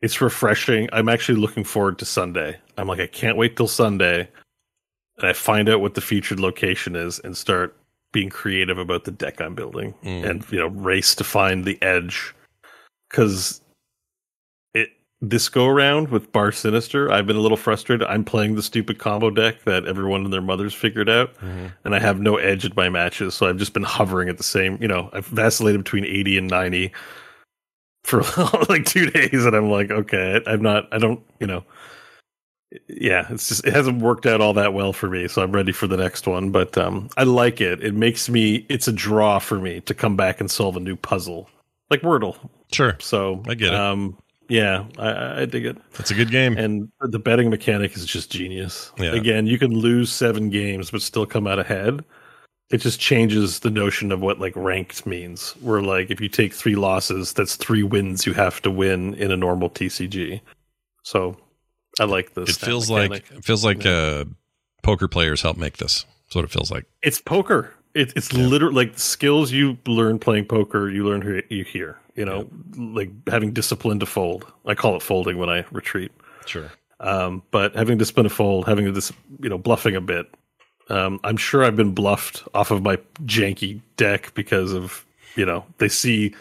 It's 0.00 0.20
refreshing. 0.20 0.88
I'm 0.92 1.08
actually 1.08 1.40
looking 1.40 1.64
forward 1.64 1.98
to 1.98 2.04
Sunday. 2.04 2.56
I'm 2.76 2.86
like 2.86 3.00
I 3.00 3.08
can't 3.08 3.36
wait 3.36 3.56
till 3.56 3.66
Sunday, 3.68 4.28
and 5.18 5.26
I 5.28 5.32
find 5.32 5.68
out 5.68 5.80
what 5.80 5.94
the 5.94 6.00
featured 6.00 6.38
location 6.38 6.94
is 6.94 7.18
and 7.18 7.36
start 7.36 7.76
being 8.12 8.30
creative 8.30 8.78
about 8.78 9.04
the 9.04 9.10
deck 9.10 9.40
I'm 9.40 9.54
building 9.54 9.92
Mm. 10.04 10.24
and 10.24 10.44
you 10.50 10.58
know 10.58 10.68
race 10.68 11.14
to 11.16 11.24
find 11.24 11.64
the 11.64 11.80
edge 11.82 12.32
because 13.10 13.60
this 15.20 15.48
go 15.48 15.66
around 15.66 16.08
with 16.10 16.30
Bar 16.30 16.52
Sinister, 16.52 17.10
I've 17.10 17.26
been 17.26 17.36
a 17.36 17.40
little 17.40 17.56
frustrated. 17.56 18.06
I'm 18.06 18.24
playing 18.24 18.54
the 18.54 18.62
stupid 18.62 18.98
combo 18.98 19.30
deck 19.30 19.64
that 19.64 19.84
everyone 19.86 20.24
and 20.24 20.32
their 20.32 20.40
mothers 20.42 20.74
figured 20.74 21.08
out, 21.08 21.34
Mhm. 21.40 21.72
and 21.84 21.94
I 21.94 21.98
have 21.98 22.20
no 22.20 22.36
edge 22.36 22.64
in 22.64 22.72
my 22.76 22.88
matches. 22.88 23.34
So 23.34 23.48
I've 23.48 23.56
just 23.56 23.72
been 23.72 23.82
hovering 23.82 24.28
at 24.28 24.36
the 24.36 24.44
same. 24.44 24.78
You 24.80 24.86
know, 24.88 25.10
I've 25.12 25.26
vacillated 25.26 25.82
between 25.82 26.04
80 26.04 26.38
and 26.38 26.48
90 26.48 26.92
for 28.04 28.22
like 28.68 28.84
two 28.84 29.10
days, 29.10 29.44
and 29.44 29.56
I'm 29.56 29.70
like, 29.70 29.90
okay, 29.90 30.40
I'm 30.46 30.62
not. 30.62 30.86
I 30.92 30.98
don't. 30.98 31.20
You 31.40 31.46
know. 31.48 31.64
Yeah, 32.88 33.26
it's 33.30 33.48
just 33.48 33.66
it 33.66 33.72
hasn't 33.72 34.02
worked 34.02 34.26
out 34.26 34.42
all 34.42 34.52
that 34.52 34.74
well 34.74 34.92
for 34.92 35.08
me, 35.08 35.26
so 35.26 35.42
I'm 35.42 35.52
ready 35.52 35.72
for 35.72 35.86
the 35.86 35.96
next 35.96 36.26
one. 36.26 36.50
But 36.50 36.76
um, 36.76 37.08
I 37.16 37.24
like 37.24 37.60
it. 37.62 37.82
It 37.82 37.94
makes 37.94 38.28
me. 38.28 38.66
It's 38.68 38.86
a 38.86 38.92
draw 38.92 39.38
for 39.38 39.58
me 39.58 39.80
to 39.80 39.94
come 39.94 40.16
back 40.16 40.38
and 40.38 40.50
solve 40.50 40.76
a 40.76 40.80
new 40.80 40.94
puzzle, 40.94 41.48
like 41.90 42.02
Wordle. 42.02 42.36
Sure. 42.70 42.94
So 43.00 43.42
I 43.48 43.54
get 43.54 43.72
it. 43.72 43.74
Um, 43.74 44.18
yeah, 44.48 44.84
I, 44.98 45.42
I 45.42 45.44
dig 45.44 45.66
it. 45.66 45.76
It's 45.98 46.10
a 46.10 46.14
good 46.14 46.30
game. 46.30 46.56
And 46.56 46.90
the 47.00 47.18
betting 47.18 47.50
mechanic 47.50 47.96
is 47.96 48.06
just 48.06 48.30
genius. 48.30 48.92
Yeah. 48.98 49.12
Again, 49.12 49.46
you 49.46 49.58
can 49.58 49.72
lose 49.72 50.10
seven 50.10 50.50
games 50.50 50.90
but 50.90 51.02
still 51.02 51.26
come 51.26 51.46
out 51.46 51.58
ahead. 51.58 52.04
It 52.70 52.78
just 52.78 53.00
changes 53.00 53.60
the 53.60 53.70
notion 53.70 54.12
of 54.12 54.20
what 54.20 54.40
like 54.40 54.54
ranked 54.56 55.06
means. 55.06 55.52
Where 55.60 55.80
like 55.80 56.10
if 56.10 56.20
you 56.20 56.28
take 56.28 56.52
three 56.52 56.74
losses, 56.76 57.32
that's 57.32 57.56
three 57.56 57.82
wins 57.82 58.26
you 58.26 58.34
have 58.34 58.60
to 58.62 58.70
win 58.70 59.14
in 59.14 59.30
a 59.30 59.36
normal 59.36 59.70
TCG. 59.70 60.40
So 61.02 61.36
I 61.98 62.04
like 62.04 62.34
this. 62.34 62.50
it 62.50 62.64
feels 62.64 62.90
like 62.90 63.12
it 63.12 63.44
feels 63.44 63.64
like 63.64 63.86
uh 63.86 64.26
poker 64.82 65.08
players 65.08 65.42
help 65.42 65.56
make 65.56 65.78
this. 65.78 66.04
That's 66.26 66.34
what 66.36 66.44
it 66.44 66.50
feels 66.50 66.70
like. 66.70 66.84
it's 67.02 67.20
poker. 67.20 67.72
It, 67.94 68.12
it's 68.14 68.34
literally 68.34 68.74
like 68.86 68.98
skills 68.98 69.50
you 69.50 69.78
learn 69.86 70.18
playing 70.18 70.44
poker. 70.44 70.90
You 70.90 71.06
learn 71.08 71.22
who 71.22 71.40
you 71.48 71.64
hear. 71.64 71.98
You 72.18 72.24
know, 72.24 72.48
like 72.76 73.10
having 73.28 73.52
discipline 73.52 74.00
to 74.00 74.06
fold. 74.06 74.44
I 74.66 74.74
call 74.74 74.96
it 74.96 75.02
folding 75.02 75.38
when 75.38 75.48
I 75.48 75.64
retreat. 75.70 76.10
Sure. 76.46 76.70
Um, 77.00 77.42
but 77.52 77.76
having 77.76 77.96
discipline 77.96 78.24
to 78.24 78.30
fold, 78.30 78.66
having 78.66 78.92
this, 78.92 79.12
you 79.40 79.48
know, 79.48 79.58
bluffing 79.58 79.94
a 79.94 80.00
bit. 80.00 80.26
Um, 80.88 81.20
I'm 81.22 81.36
sure 81.36 81.64
I've 81.64 81.76
been 81.76 81.92
bluffed 81.92 82.42
off 82.54 82.70
of 82.70 82.82
my 82.82 82.96
janky 83.24 83.82
deck 83.96 84.32
because 84.34 84.72
of, 84.72 85.06
you 85.36 85.46
know, 85.46 85.64
they 85.76 85.88
see 85.88 86.34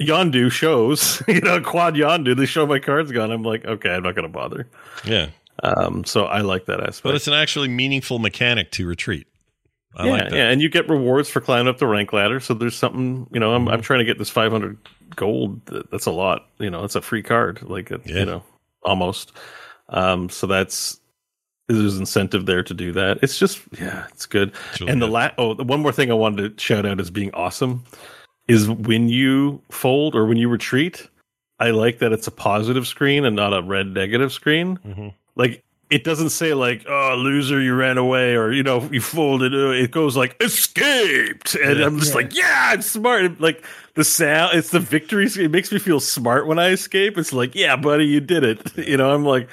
Yondu 0.00 0.50
shows, 0.50 1.22
you 1.28 1.40
know, 1.40 1.60
quad 1.60 1.94
Yondu, 1.94 2.36
they 2.36 2.46
show 2.46 2.66
my 2.66 2.78
cards 2.78 3.12
gone. 3.12 3.30
I'm 3.30 3.42
like, 3.42 3.64
okay, 3.64 3.90
I'm 3.90 4.02
not 4.02 4.14
going 4.14 4.24
to 4.24 4.32
bother. 4.32 4.68
Yeah. 5.04 5.28
Um, 5.62 6.04
so 6.04 6.26
I 6.26 6.42
like 6.42 6.66
that 6.66 6.80
aspect. 6.80 7.04
But 7.04 7.14
it's 7.14 7.28
an 7.28 7.34
actually 7.34 7.68
meaningful 7.68 8.18
mechanic 8.18 8.70
to 8.72 8.86
retreat. 8.86 9.26
I 9.96 10.06
yeah, 10.06 10.12
like 10.12 10.32
yeah, 10.32 10.50
and 10.50 10.60
you 10.60 10.68
get 10.68 10.88
rewards 10.88 11.28
for 11.30 11.40
climbing 11.40 11.68
up 11.68 11.78
the 11.78 11.86
rank 11.86 12.12
ladder. 12.12 12.38
So 12.40 12.52
there's 12.54 12.76
something, 12.76 13.26
you 13.32 13.40
know, 13.40 13.54
I'm, 13.54 13.62
Mm-hmm. 13.64 13.74
I'm 13.74 13.80
trying 13.80 14.00
to 14.00 14.04
get 14.04 14.18
this 14.18 14.28
500 14.30 14.76
gold. 15.16 15.60
That's 15.90 16.06
a 16.06 16.10
lot. 16.10 16.46
You 16.58 16.68
know, 16.70 16.84
it's 16.84 16.94
a 16.96 17.00
free 17.02 17.22
card, 17.22 17.62
like, 17.62 17.90
it, 17.90 18.02
Yeah. 18.04 18.18
you 18.18 18.24
know, 18.26 18.42
almost. 18.84 19.32
Um, 19.88 20.28
so 20.28 20.46
that's 20.46 21.00
there's 21.68 21.98
incentive 21.98 22.46
there 22.46 22.62
to 22.62 22.74
do 22.74 22.92
that. 22.92 23.18
It's 23.22 23.38
just, 23.38 23.60
yeah, 23.80 24.06
it's 24.12 24.26
good. 24.26 24.52
It's 24.70 24.80
really 24.80 24.92
and 24.92 25.02
the 25.02 25.06
good. 25.06 25.12
la- 25.12 25.30
oh, 25.38 25.54
one 25.56 25.80
more 25.80 25.90
thing 25.92 26.10
I 26.10 26.14
wanted 26.14 26.56
to 26.58 26.62
shout 26.62 26.86
out 26.86 27.00
as 27.00 27.10
being 27.10 27.32
awesome 27.34 27.82
is 28.46 28.68
when 28.70 29.08
you 29.08 29.60
fold 29.70 30.14
or 30.14 30.26
when 30.26 30.36
you 30.36 30.48
retreat. 30.48 31.08
I 31.58 31.70
like 31.70 31.98
that 32.00 32.12
it's 32.12 32.26
a 32.26 32.30
positive 32.30 32.86
screen 32.86 33.24
and 33.24 33.34
not 33.34 33.52
a 33.54 33.62
red 33.62 33.86
negative 33.88 34.30
screen 34.32 34.78
Mhm. 34.86 35.14
like 35.36 35.64
it 35.90 36.02
doesn't 36.04 36.30
say 36.30 36.52
like 36.54 36.84
oh 36.88 37.14
loser 37.16 37.60
you 37.60 37.74
ran 37.74 37.96
away 37.98 38.34
or 38.36 38.50
you 38.52 38.62
know 38.62 38.82
you 38.90 39.00
folded 39.00 39.54
Uh, 39.54 39.70
it 39.70 39.90
goes 39.92 40.16
like 40.16 40.36
escaped! 40.42 41.54
And 41.54 41.78
Yeah. 41.78 41.86
i'm 41.86 41.98
just 41.98 42.10
Yeah. 42.10 42.16
like 42.16 42.34
yeah 42.36 42.74
it's 42.74 42.86
smart. 42.86 43.40
Like 43.40 43.64
the 43.94 44.04
sound 44.04 44.56
it's 44.58 44.70
the 44.70 44.80
victory 44.80 45.26
it 45.26 45.50
makes 45.50 45.70
me 45.72 45.78
feel 45.78 46.00
smart 46.00 46.46
when 46.46 46.58
i 46.58 46.68
escape. 46.70 47.16
It's 47.18 47.32
like 47.32 47.54
yeah 47.54 47.76
buddy 47.76 48.06
you 48.06 48.20
did 48.20 48.44
it. 48.44 48.60
You 48.88 48.96
know 48.96 49.14
i'm 49.14 49.24
like 49.24 49.48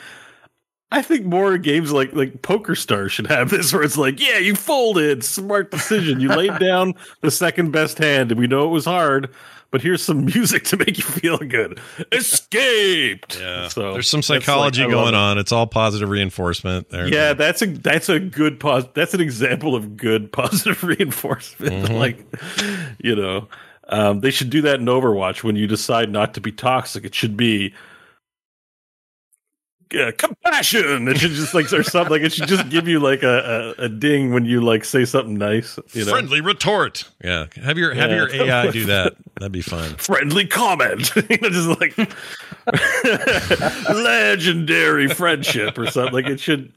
I 0.91 1.01
think 1.01 1.26
more 1.26 1.57
games 1.57 1.91
like 1.91 2.14
like 2.14 2.43
Poker 2.43 2.76
Star 2.76 3.10
should 3.10 3.26
have 3.26 3.49
this, 3.49 3.73
where 3.73 3.81
it's 3.81 3.97
like, 3.97 4.19
yeah, 4.19 4.38
you 4.38 4.53
folded, 4.55 5.23
smart 5.23 5.72
decision. 5.72 6.19
You 6.19 6.30
laid 6.30 6.60
down 6.60 6.93
the 7.22 7.31
second 7.31 7.72
best 7.72 7.97
hand, 7.97 8.30
and 8.31 8.39
we 8.39 8.45
know 8.45 8.65
it 8.65 8.69
was 8.69 8.85
hard, 8.85 9.34
but 9.73 9.81
here's 9.81 10.01
some 10.03 10.23
music 10.33 10.63
to 10.65 10.77
make 10.77 10.97
you 10.99 11.03
feel 11.03 11.37
good. 11.39 11.81
Escaped. 12.11 13.37
Yeah. 13.43 13.67
So 13.67 13.93
There's 13.93 14.07
some 14.07 14.19
that's 14.19 14.29
like- 14.29 14.41
psychology 14.43 14.87
going 14.87 15.15
it. 15.15 15.17
on. 15.17 15.37
It's 15.37 15.51
all 15.51 15.65
positive 15.67 16.07
reinforcement. 16.09 16.89
There. 16.89 17.07
Yeah, 17.07 17.33
that's 17.33 17.61
a 17.61 17.65
that's 17.65 18.07
a 18.07 18.19
good 18.19 18.59
pos. 18.59 18.85
That's 18.93 19.13
an 19.13 19.21
example 19.21 19.75
of 19.75 19.97
good 19.97 20.31
positive 20.31 20.81
reinforcement. 20.83 21.87
Mhm. 21.89 21.97
Like, 21.97 22.23
you 22.99 23.15
know, 23.15 23.47
um, 23.89 24.19
they 24.21 24.29
should 24.31 24.49
do 24.51 24.61
that 24.61 24.79
in 24.79 24.85
Overwatch 24.85 25.43
when 25.43 25.55
you 25.55 25.65
decide 25.67 26.09
not 26.11 26.33
to 26.35 26.41
be 26.41 26.51
toxic. 26.51 27.03
It 27.03 27.15
should 27.15 27.35
be 27.35 27.73
uh, 29.95 30.11
compassion. 30.17 31.07
It 31.07 31.17
should 31.19 31.31
just 31.31 31.53
like 31.53 31.71
or 31.73 31.83
something. 31.83 32.11
Like 32.11 32.21
it 32.23 32.33
should 32.33 32.47
just 32.47 32.69
give 32.69 32.87
you 32.87 32.99
like 32.99 33.23
a, 33.23 33.73
a, 33.77 33.83
a 33.85 33.89
ding 33.89 34.33
when 34.33 34.45
you 34.45 34.61
like 34.61 34.85
say 34.85 35.05
something 35.05 35.35
nice. 35.37 35.77
You 35.93 36.05
know, 36.05 36.11
Friendly 36.11 36.41
retort. 36.41 37.09
Yeah. 37.23 37.45
Have 37.63 37.77
your 37.77 37.93
have 37.93 38.09
Yeah. 38.11 38.15
your 38.15 38.33
AI 38.47 38.71
do 38.71 38.85
that. 38.85 39.13
That'd 39.39 39.51
be 39.51 39.61
fun. 39.61 39.95
friendly 39.97 40.45
comment. 40.47 41.11
you 41.29 41.37
know, 41.41 41.49
just 41.49 41.79
like 41.79 41.95
legendary 43.93 45.07
friendship 45.07 45.77
or 45.77 45.87
something. 45.89 46.13
Like 46.13 46.27
it 46.27 46.39
should. 46.39 46.71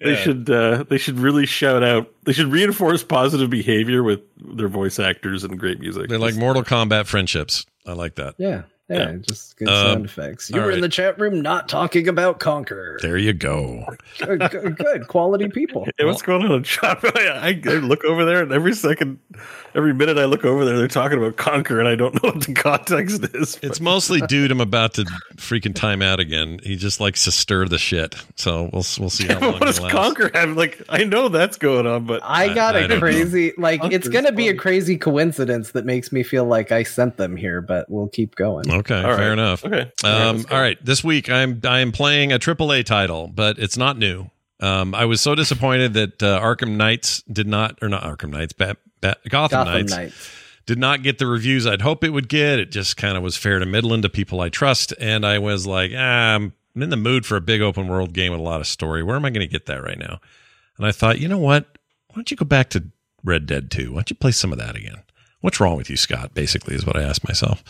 They 0.00 0.10
Yeah. 0.12 0.16
should. 0.16 0.50
Uh, 0.50 0.84
they 0.88 0.98
should 0.98 1.18
really 1.18 1.46
shout 1.46 1.82
out. 1.84 2.10
They 2.24 2.32
should 2.32 2.48
reinforce 2.48 3.04
positive 3.04 3.50
behavior 3.50 4.02
with 4.02 4.20
their 4.36 4.68
voice 4.68 4.98
actors 4.98 5.44
and 5.44 5.58
great 5.58 5.78
music. 5.80 6.08
They're 6.08 6.18
like 6.18 6.34
Mortal 6.34 6.64
Kombat 6.64 7.06
friendships. 7.06 7.64
I 7.86 7.92
like 7.92 8.16
that. 8.16 8.34
Yeah. 8.38 8.62
Yeah, 8.88 9.12
just 9.26 9.56
good 9.56 9.68
Um, 9.68 9.74
sound 9.86 10.04
effects. 10.04 10.50
You 10.50 10.60
all 10.60 10.66
were 10.66 10.72
in 10.72 10.80
the 10.82 10.88
chat 10.88 11.18
room 11.18 11.40
not 11.40 11.66
talking 11.68 12.08
about 12.08 12.40
Conker. 12.40 13.00
There 13.00 13.16
you 13.16 13.32
go. 13.32 13.86
good, 14.18 14.50
good, 14.50 14.76
good 14.76 15.08
quality 15.08 15.48
people. 15.48 15.86
Hey, 15.96 16.04
what's 16.04 16.20
going 16.20 16.42
on 16.44 16.52
in 16.52 16.62
the 16.62 16.66
chat? 16.68 16.98
I, 17.16 17.58
I 17.64 17.68
look 17.76 18.04
over 18.04 18.24
there, 18.26 18.42
and 18.42 18.52
every 18.52 18.74
second, 18.74 19.18
every 19.74 19.94
minute 19.94 20.18
I 20.18 20.26
look 20.26 20.44
over 20.44 20.66
there, 20.66 20.76
they're 20.76 20.88
talking 20.88 21.16
about 21.16 21.36
Conker, 21.36 21.78
and 21.78 21.88
I 21.88 21.94
don't 21.94 22.12
know 22.22 22.30
what 22.32 22.44
the 22.44 22.52
context 22.52 23.24
is. 23.34 23.58
It's 23.62 23.80
mostly 23.80 24.20
dude. 24.28 24.50
I'm 24.50 24.60
about 24.60 24.94
to 24.94 25.04
freaking 25.36 25.74
time 25.74 26.02
out 26.02 26.20
again. 26.20 26.58
He 26.62 26.76
just 26.76 27.00
likes 27.00 27.24
to 27.24 27.30
stir 27.32 27.68
the 27.68 27.78
shit. 27.78 28.14
So 28.36 28.64
we'll 28.74 28.84
we'll 28.98 29.10
see 29.10 29.26
how 29.26 29.40
long 29.40 29.52
what 29.54 29.62
does 29.62 29.80
lasts. 29.80 29.96
Conker 29.96 30.34
have? 30.34 30.54
Like, 30.56 30.82
I 30.90 31.04
know 31.04 31.28
that's 31.28 31.56
going 31.56 31.86
on, 31.86 32.04
but 32.04 32.20
I 32.24 32.52
got 32.52 32.76
I 32.76 32.80
a 32.80 32.88
don't 32.88 32.96
know. 32.96 33.00
crazy 33.00 33.52
like 33.56 33.80
it's 33.84 34.08
gonna 34.08 34.32
be 34.32 34.48
a 34.48 34.54
crazy 34.54 34.98
coincidence 34.98 35.70
that 35.70 35.86
makes 35.86 36.12
me 36.12 36.22
feel 36.24 36.44
like 36.44 36.72
I 36.72 36.82
sent 36.82 37.16
them 37.16 37.36
here, 37.36 37.62
but 37.62 37.88
we'll 37.88 38.08
keep 38.08 38.34
going. 38.34 38.70
Okay, 38.72 38.81
All 38.90 39.10
right. 39.10 39.16
fair 39.16 39.32
enough. 39.32 39.64
Okay. 39.64 39.90
Um, 40.04 40.36
let's 40.36 40.44
go. 40.44 40.54
all 40.56 40.60
right, 40.60 40.84
this 40.84 41.02
week 41.04 41.30
I'm 41.30 41.60
I 41.64 41.80
am 41.80 41.92
playing 41.92 42.32
a 42.32 42.38
AAA 42.38 42.84
title, 42.84 43.28
but 43.28 43.58
it's 43.58 43.76
not 43.76 43.98
new. 43.98 44.30
Um, 44.60 44.94
I 44.94 45.06
was 45.06 45.20
so 45.20 45.34
disappointed 45.34 45.94
that 45.94 46.22
uh, 46.22 46.40
Arkham 46.40 46.76
Knights 46.76 47.22
did 47.22 47.46
not, 47.48 47.78
or 47.82 47.88
not 47.88 48.04
Arkham 48.04 48.30
Knights, 48.30 48.52
Bat, 48.52 48.76
Bat, 49.00 49.18
Gotham, 49.28 49.58
Gotham 49.58 49.74
Knights 49.74 49.92
Knights. 49.92 50.30
did 50.66 50.78
not 50.78 51.02
get 51.02 51.18
the 51.18 51.26
reviews 51.26 51.66
I'd 51.66 51.82
hope 51.82 52.04
it 52.04 52.10
would 52.10 52.28
get. 52.28 52.60
It 52.60 52.70
just 52.70 52.96
kind 52.96 53.16
of 53.16 53.24
was 53.24 53.36
fair 53.36 53.58
to 53.58 53.66
middling 53.66 54.02
to 54.02 54.08
people 54.08 54.40
I 54.40 54.50
trust, 54.50 54.94
and 55.00 55.26
I 55.26 55.38
was 55.40 55.66
like, 55.66 55.90
ah, 55.96 56.34
I'm 56.34 56.52
I'm 56.74 56.82
in 56.82 56.90
the 56.90 56.96
mood 56.96 57.26
for 57.26 57.36
a 57.36 57.40
big 57.40 57.60
open 57.60 57.88
world 57.88 58.12
game 58.12 58.32
with 58.32 58.40
a 58.40 58.44
lot 58.44 58.60
of 58.60 58.66
story. 58.66 59.02
Where 59.02 59.16
am 59.16 59.24
I 59.24 59.30
going 59.30 59.46
to 59.46 59.52
get 59.52 59.66
that 59.66 59.82
right 59.82 59.98
now? 59.98 60.20
And 60.78 60.86
I 60.86 60.92
thought, 60.92 61.18
you 61.18 61.28
know 61.28 61.38
what? 61.38 61.66
Why 62.08 62.14
don't 62.16 62.30
you 62.30 62.36
go 62.36 62.46
back 62.46 62.70
to 62.70 62.84
Red 63.24 63.46
Dead 63.46 63.70
2? 63.70 63.90
Why 63.90 63.96
don't 63.96 64.10
you 64.10 64.16
play 64.16 64.30
some 64.30 64.52
of 64.52 64.58
that 64.58 64.74
again? 64.76 65.02
What's 65.40 65.60
wrong 65.60 65.76
with 65.76 65.90
you, 65.90 65.96
Scott? 65.96 66.34
Basically, 66.34 66.74
is 66.74 66.86
what 66.86 66.96
I 66.96 67.02
asked 67.02 67.26
myself. 67.28 67.62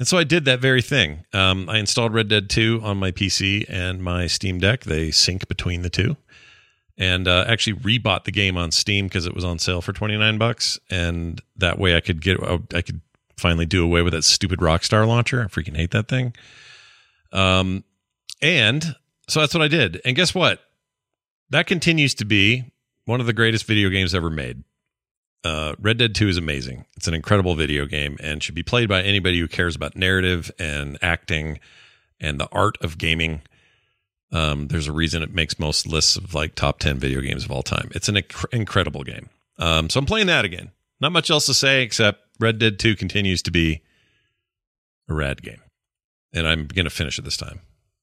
And 0.00 0.08
so 0.08 0.16
I 0.16 0.24
did 0.24 0.46
that 0.46 0.60
very 0.60 0.80
thing. 0.80 1.26
Um, 1.34 1.68
I 1.68 1.76
installed 1.76 2.14
Red 2.14 2.28
Dead 2.28 2.48
2 2.48 2.80
on 2.82 2.96
my 2.96 3.10
PC 3.10 3.66
and 3.68 4.02
my 4.02 4.26
Steam 4.26 4.58
Deck. 4.58 4.84
They 4.84 5.10
sync 5.10 5.46
between 5.46 5.82
the 5.82 5.90
two. 5.90 6.16
And 6.96 7.28
uh, 7.28 7.44
actually 7.46 7.74
rebought 7.74 8.24
the 8.24 8.32
game 8.32 8.56
on 8.56 8.70
Steam 8.70 9.08
because 9.08 9.26
it 9.26 9.34
was 9.34 9.44
on 9.44 9.58
sale 9.58 9.82
for 9.82 9.92
29 9.92 10.38
bucks. 10.38 10.78
And 10.90 11.42
that 11.56 11.78
way 11.78 11.96
I 11.96 12.00
could 12.00 12.22
get, 12.22 12.42
I 12.74 12.80
could 12.80 13.02
finally 13.36 13.66
do 13.66 13.84
away 13.84 14.00
with 14.00 14.14
that 14.14 14.24
stupid 14.24 14.60
Rockstar 14.60 15.06
launcher. 15.06 15.42
I 15.42 15.44
freaking 15.48 15.76
hate 15.76 15.90
that 15.90 16.08
thing. 16.08 16.34
Um, 17.30 17.84
and 18.40 18.96
so 19.28 19.40
that's 19.40 19.52
what 19.52 19.62
I 19.62 19.68
did. 19.68 20.00
And 20.06 20.16
guess 20.16 20.34
what? 20.34 20.62
That 21.50 21.66
continues 21.66 22.14
to 22.14 22.24
be 22.24 22.72
one 23.04 23.20
of 23.20 23.26
the 23.26 23.34
greatest 23.34 23.66
video 23.66 23.90
games 23.90 24.14
ever 24.14 24.30
made. 24.30 24.64
Uh, 25.42 25.74
Red 25.80 25.98
Dead 25.98 26.14
2 26.14 26.28
is 26.28 26.36
amazing. 26.36 26.84
It's 26.96 27.08
an 27.08 27.14
incredible 27.14 27.54
video 27.54 27.86
game 27.86 28.18
and 28.22 28.42
should 28.42 28.54
be 28.54 28.62
played 28.62 28.88
by 28.88 29.02
anybody 29.02 29.38
who 29.38 29.48
cares 29.48 29.74
about 29.74 29.96
narrative 29.96 30.50
and 30.58 30.98
acting 31.00 31.60
and 32.20 32.38
the 32.38 32.48
art 32.52 32.76
of 32.82 32.98
gaming. 32.98 33.42
Um, 34.32 34.68
there's 34.68 34.86
a 34.86 34.92
reason 34.92 35.22
it 35.22 35.34
makes 35.34 35.58
most 35.58 35.86
lists 35.86 36.16
of 36.16 36.34
like 36.34 36.54
top 36.54 36.78
10 36.78 36.98
video 36.98 37.20
games 37.20 37.44
of 37.44 37.50
all 37.50 37.62
time. 37.62 37.90
It's 37.94 38.08
an 38.08 38.16
inc- 38.16 38.52
incredible 38.52 39.02
game. 39.02 39.30
Um, 39.58 39.88
so 39.88 39.98
I'm 39.98 40.06
playing 40.06 40.26
that 40.26 40.44
again. 40.44 40.70
Not 41.00 41.12
much 41.12 41.30
else 41.30 41.46
to 41.46 41.54
say 41.54 41.82
except 41.82 42.20
Red 42.38 42.58
Dead 42.58 42.78
2 42.78 42.94
continues 42.96 43.42
to 43.42 43.50
be 43.50 43.82
a 45.08 45.14
rad 45.14 45.42
game. 45.42 45.62
And 46.32 46.46
I'm 46.46 46.66
going 46.66 46.84
to 46.84 46.90
finish 46.90 47.18
it 47.18 47.24
this 47.24 47.36
time. 47.36 47.60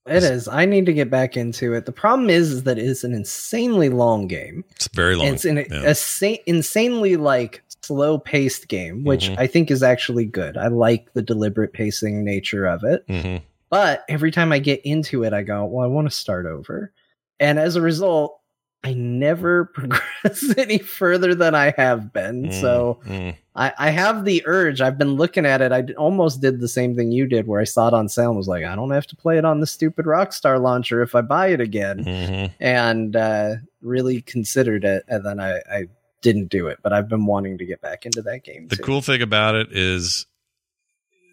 It 0.07 0.23
is. 0.23 0.47
I 0.47 0.65
need 0.65 0.85
to 0.87 0.93
get 0.93 1.09
back 1.09 1.35
into 1.37 1.73
it. 1.73 1.85
The 1.85 1.91
problem 1.91 2.29
is, 2.29 2.51
is 2.51 2.63
that 2.63 2.77
it's 2.79 3.03
an 3.03 3.13
insanely 3.13 3.89
long 3.89 4.27
game. 4.27 4.63
It's 4.75 4.87
very 4.93 5.15
long. 5.15 5.27
It's 5.27 5.45
an 5.45 5.65
Yeah. 5.69 5.93
sa- 5.93 6.35
insanely 6.45 7.15
like 7.17 7.61
slow 7.83 8.17
paced 8.17 8.67
game, 8.67 9.03
which 9.03 9.29
Mhm. 9.29 9.35
I 9.37 9.47
think 9.47 9.71
is 9.71 9.83
actually 9.83 10.25
good. 10.25 10.57
I 10.57 10.67
like 10.67 11.13
the 11.13 11.21
deliberate 11.21 11.73
pacing 11.73 12.23
nature 12.23 12.65
of 12.65 12.83
it. 12.83 13.05
Mhm. 13.07 13.41
But 13.69 14.03
every 14.09 14.31
time 14.31 14.51
I 14.51 14.59
get 14.59 14.81
into 14.85 15.23
it, 15.23 15.33
I 15.33 15.43
go, 15.43 15.65
well, 15.65 15.83
I 15.83 15.87
want 15.87 16.09
to 16.09 16.15
start 16.15 16.45
over. 16.45 16.91
And 17.39 17.59
as 17.59 17.75
a 17.75 17.81
result, 17.81 18.39
I 18.87 18.93
never 18.93 19.65
progress 19.73 20.53
any 20.57 20.77
further 20.77 21.35
than 21.35 21.55
I 21.55 21.73
have 21.77 22.13
been. 22.13 22.51
So 22.51 22.99
Mm. 23.05 23.35
I, 23.55 23.73
I 23.77 23.89
have 23.89 24.23
the 24.23 24.43
urge. 24.45 24.81
I've 24.81 24.97
been 24.99 25.15
looking 25.15 25.45
at 25.45 25.61
it. 25.61 25.71
I 25.71 25.81
d- 25.81 25.95
almost 25.95 26.41
did 26.41 26.59
the 26.59 26.67
same 26.67 26.95
thing 26.95 27.11
you 27.11 27.25
did, 27.25 27.47
where 27.47 27.59
I 27.59 27.63
saw 27.63 27.87
it 27.87 27.93
on 27.93 28.07
sale 28.07 28.29
and 28.29 28.37
was 28.37 28.47
like, 28.47 28.63
I 28.63 28.75
don't 28.75 28.91
have 28.91 29.07
to 29.07 29.15
play 29.15 29.37
it 29.39 29.45
on 29.45 29.59
the 29.61 29.67
stupid 29.67 30.05
Rockstar 30.05 30.61
launcher 30.61 31.01
if 31.01 31.15
I 31.15 31.21
buy 31.21 31.47
it 31.47 31.59
again. 31.59 32.03
Mhm. 32.05 32.53
And 32.59 33.15
uh, 33.15 33.55
really 33.81 34.21
considered 34.21 34.85
it, 34.85 35.03
and 35.07 35.25
then 35.25 35.39
I, 35.39 35.57
I 35.71 35.85
didn't 36.21 36.49
do 36.49 36.67
it. 36.67 36.77
But 36.83 36.93
I've 36.93 37.09
been 37.09 37.25
wanting 37.25 37.57
to 37.57 37.65
get 37.65 37.81
back 37.81 38.05
into 38.05 38.21
that 38.23 38.43
game. 38.43 38.67
The 38.67 38.75
too. 38.75 38.83
cool 38.83 39.01
thing 39.01 39.21
about 39.23 39.55
it 39.55 39.69
is 39.71 40.27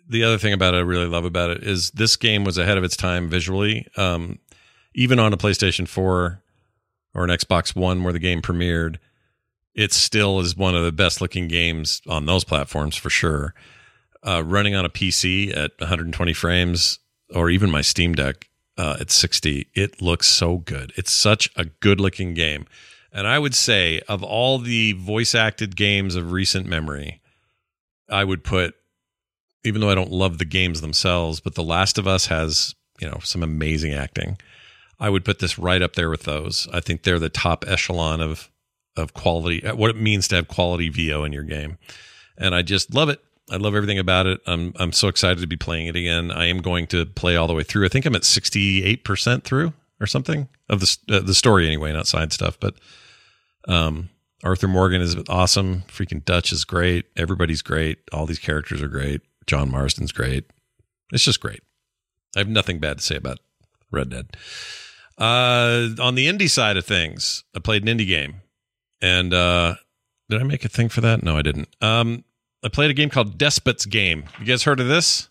the 0.08 0.24
other 0.24 0.38
thing 0.38 0.52
about 0.54 0.72
it 0.74 0.78
I 0.78 0.80
really 0.80 1.06
love 1.06 1.24
about 1.26 1.50
it 1.50 1.62
is 1.62 1.90
this 1.92 2.16
game 2.16 2.44
was 2.44 2.56
ahead 2.58 2.78
of 2.78 2.84
its 2.84 2.96
time 2.96 3.28
visually. 3.28 3.86
Um, 3.98 4.38
even 4.94 5.18
on 5.18 5.32
a 5.32 5.36
PlayStation 5.36 5.86
4 5.88 6.40
or 7.14 7.24
an 7.24 7.30
Xbox 7.30 7.76
One 7.76 8.02
where 8.02 8.12
the 8.12 8.18
game 8.18 8.42
premiered, 8.42 8.96
it 9.74 9.92
still 9.92 10.40
is 10.40 10.56
one 10.56 10.74
of 10.74 10.84
the 10.84 10.92
best 10.92 11.20
looking 11.20 11.48
games 11.48 12.00
on 12.08 12.26
those 12.26 12.44
platforms 12.44 12.96
for 12.96 13.10
sure. 13.10 13.54
Uh, 14.26 14.42
running 14.44 14.74
on 14.74 14.84
a 14.84 14.90
PC 14.90 15.54
at 15.54 15.72
120 15.78 16.32
frames 16.32 16.98
or 17.34 17.50
even 17.50 17.70
my 17.70 17.82
Steam 17.82 18.14
Deck 18.14 18.48
uh, 18.76 18.96
at 19.00 19.10
60, 19.10 19.68
it 19.74 20.00
looks 20.00 20.26
so 20.26 20.58
good. 20.58 20.92
It's 20.96 21.12
such 21.12 21.50
a 21.56 21.66
good 21.66 22.00
looking 22.00 22.34
game. 22.34 22.66
And 23.12 23.26
I 23.26 23.38
would 23.38 23.54
say, 23.54 24.00
of 24.08 24.22
all 24.22 24.58
the 24.58 24.92
voice 24.92 25.34
acted 25.34 25.76
games 25.76 26.16
of 26.16 26.32
recent 26.32 26.66
memory, 26.66 27.20
I 28.08 28.24
would 28.24 28.42
put, 28.42 28.74
even 29.62 29.80
though 29.80 29.90
I 29.90 29.94
don't 29.94 30.10
love 30.10 30.38
the 30.38 30.44
games 30.44 30.80
themselves, 30.80 31.40
but 31.40 31.54
The 31.54 31.62
Last 31.62 31.96
of 31.96 32.08
Us 32.08 32.26
has, 32.26 32.74
you 33.00 33.08
know, 33.08 33.20
some 33.22 33.42
amazing 33.42 33.94
acting. 33.94 34.36
I 35.04 35.10
would 35.10 35.22
put 35.22 35.38
this 35.38 35.58
right 35.58 35.82
up 35.82 35.96
there 35.96 36.08
with 36.08 36.22
those. 36.22 36.66
I 36.72 36.80
think 36.80 37.02
they're 37.02 37.18
the 37.18 37.28
top 37.28 37.66
echelon 37.68 38.22
of 38.22 38.50
of 38.96 39.12
quality, 39.12 39.60
what 39.68 39.90
it 39.90 39.96
means 39.96 40.28
to 40.28 40.36
have 40.36 40.48
quality 40.48 40.88
VO 40.88 41.24
in 41.24 41.32
your 41.32 41.42
game, 41.42 41.76
and 42.38 42.54
I 42.54 42.62
just 42.62 42.94
love 42.94 43.10
it. 43.10 43.20
I 43.50 43.56
love 43.56 43.74
everything 43.74 43.98
about 43.98 44.24
it. 44.26 44.40
I'm 44.46 44.72
I'm 44.76 44.92
so 44.92 45.08
excited 45.08 45.42
to 45.42 45.46
be 45.46 45.58
playing 45.58 45.88
it 45.88 45.96
again. 45.96 46.30
I 46.30 46.46
am 46.46 46.62
going 46.62 46.86
to 46.86 47.04
play 47.04 47.36
all 47.36 47.46
the 47.46 47.52
way 47.52 47.64
through. 47.64 47.84
I 47.84 47.88
think 47.88 48.06
I'm 48.06 48.14
at 48.14 48.24
68 48.24 49.04
percent 49.04 49.44
through 49.44 49.74
or 50.00 50.06
something 50.06 50.48
of 50.70 50.80
the 50.80 50.96
uh, 51.10 51.20
the 51.20 51.34
story 51.34 51.66
anyway, 51.66 51.92
not 51.92 52.06
side 52.06 52.32
stuff. 52.32 52.58
But 52.58 52.76
um, 53.68 54.08
Arthur 54.42 54.68
Morgan 54.68 55.02
is 55.02 55.18
awesome. 55.28 55.82
Freaking 55.82 56.24
Dutch 56.24 56.50
is 56.50 56.64
great. 56.64 57.04
Everybody's 57.14 57.60
great. 57.60 57.98
All 58.10 58.24
these 58.24 58.38
characters 58.38 58.80
are 58.80 58.88
great. 58.88 59.20
John 59.46 59.70
Marston's 59.70 60.12
great. 60.12 60.46
It's 61.12 61.24
just 61.24 61.40
great. 61.40 61.60
I 62.34 62.38
have 62.38 62.48
nothing 62.48 62.78
bad 62.78 62.96
to 62.96 63.04
say 63.04 63.16
about 63.16 63.40
Red 63.90 64.08
Dead. 64.08 64.34
Uh, 65.18 65.88
on 66.00 66.14
the 66.16 66.26
indie 66.26 66.50
side 66.50 66.76
of 66.76 66.84
things, 66.84 67.44
I 67.54 67.60
played 67.60 67.86
an 67.86 67.98
indie 67.98 68.06
game, 68.06 68.36
and 69.00 69.32
uh, 69.32 69.74
did 70.28 70.40
I 70.40 70.44
make 70.44 70.64
a 70.64 70.68
thing 70.68 70.88
for 70.88 71.00
that? 71.02 71.22
No, 71.22 71.36
I 71.36 71.42
didn't. 71.42 71.68
Um, 71.80 72.24
I 72.64 72.68
played 72.68 72.90
a 72.90 72.94
game 72.94 73.10
called 73.10 73.38
Despot's 73.38 73.86
Game. 73.86 74.24
You 74.40 74.46
guys 74.46 74.64
heard 74.64 74.80
of 74.80 74.88
this? 74.88 75.28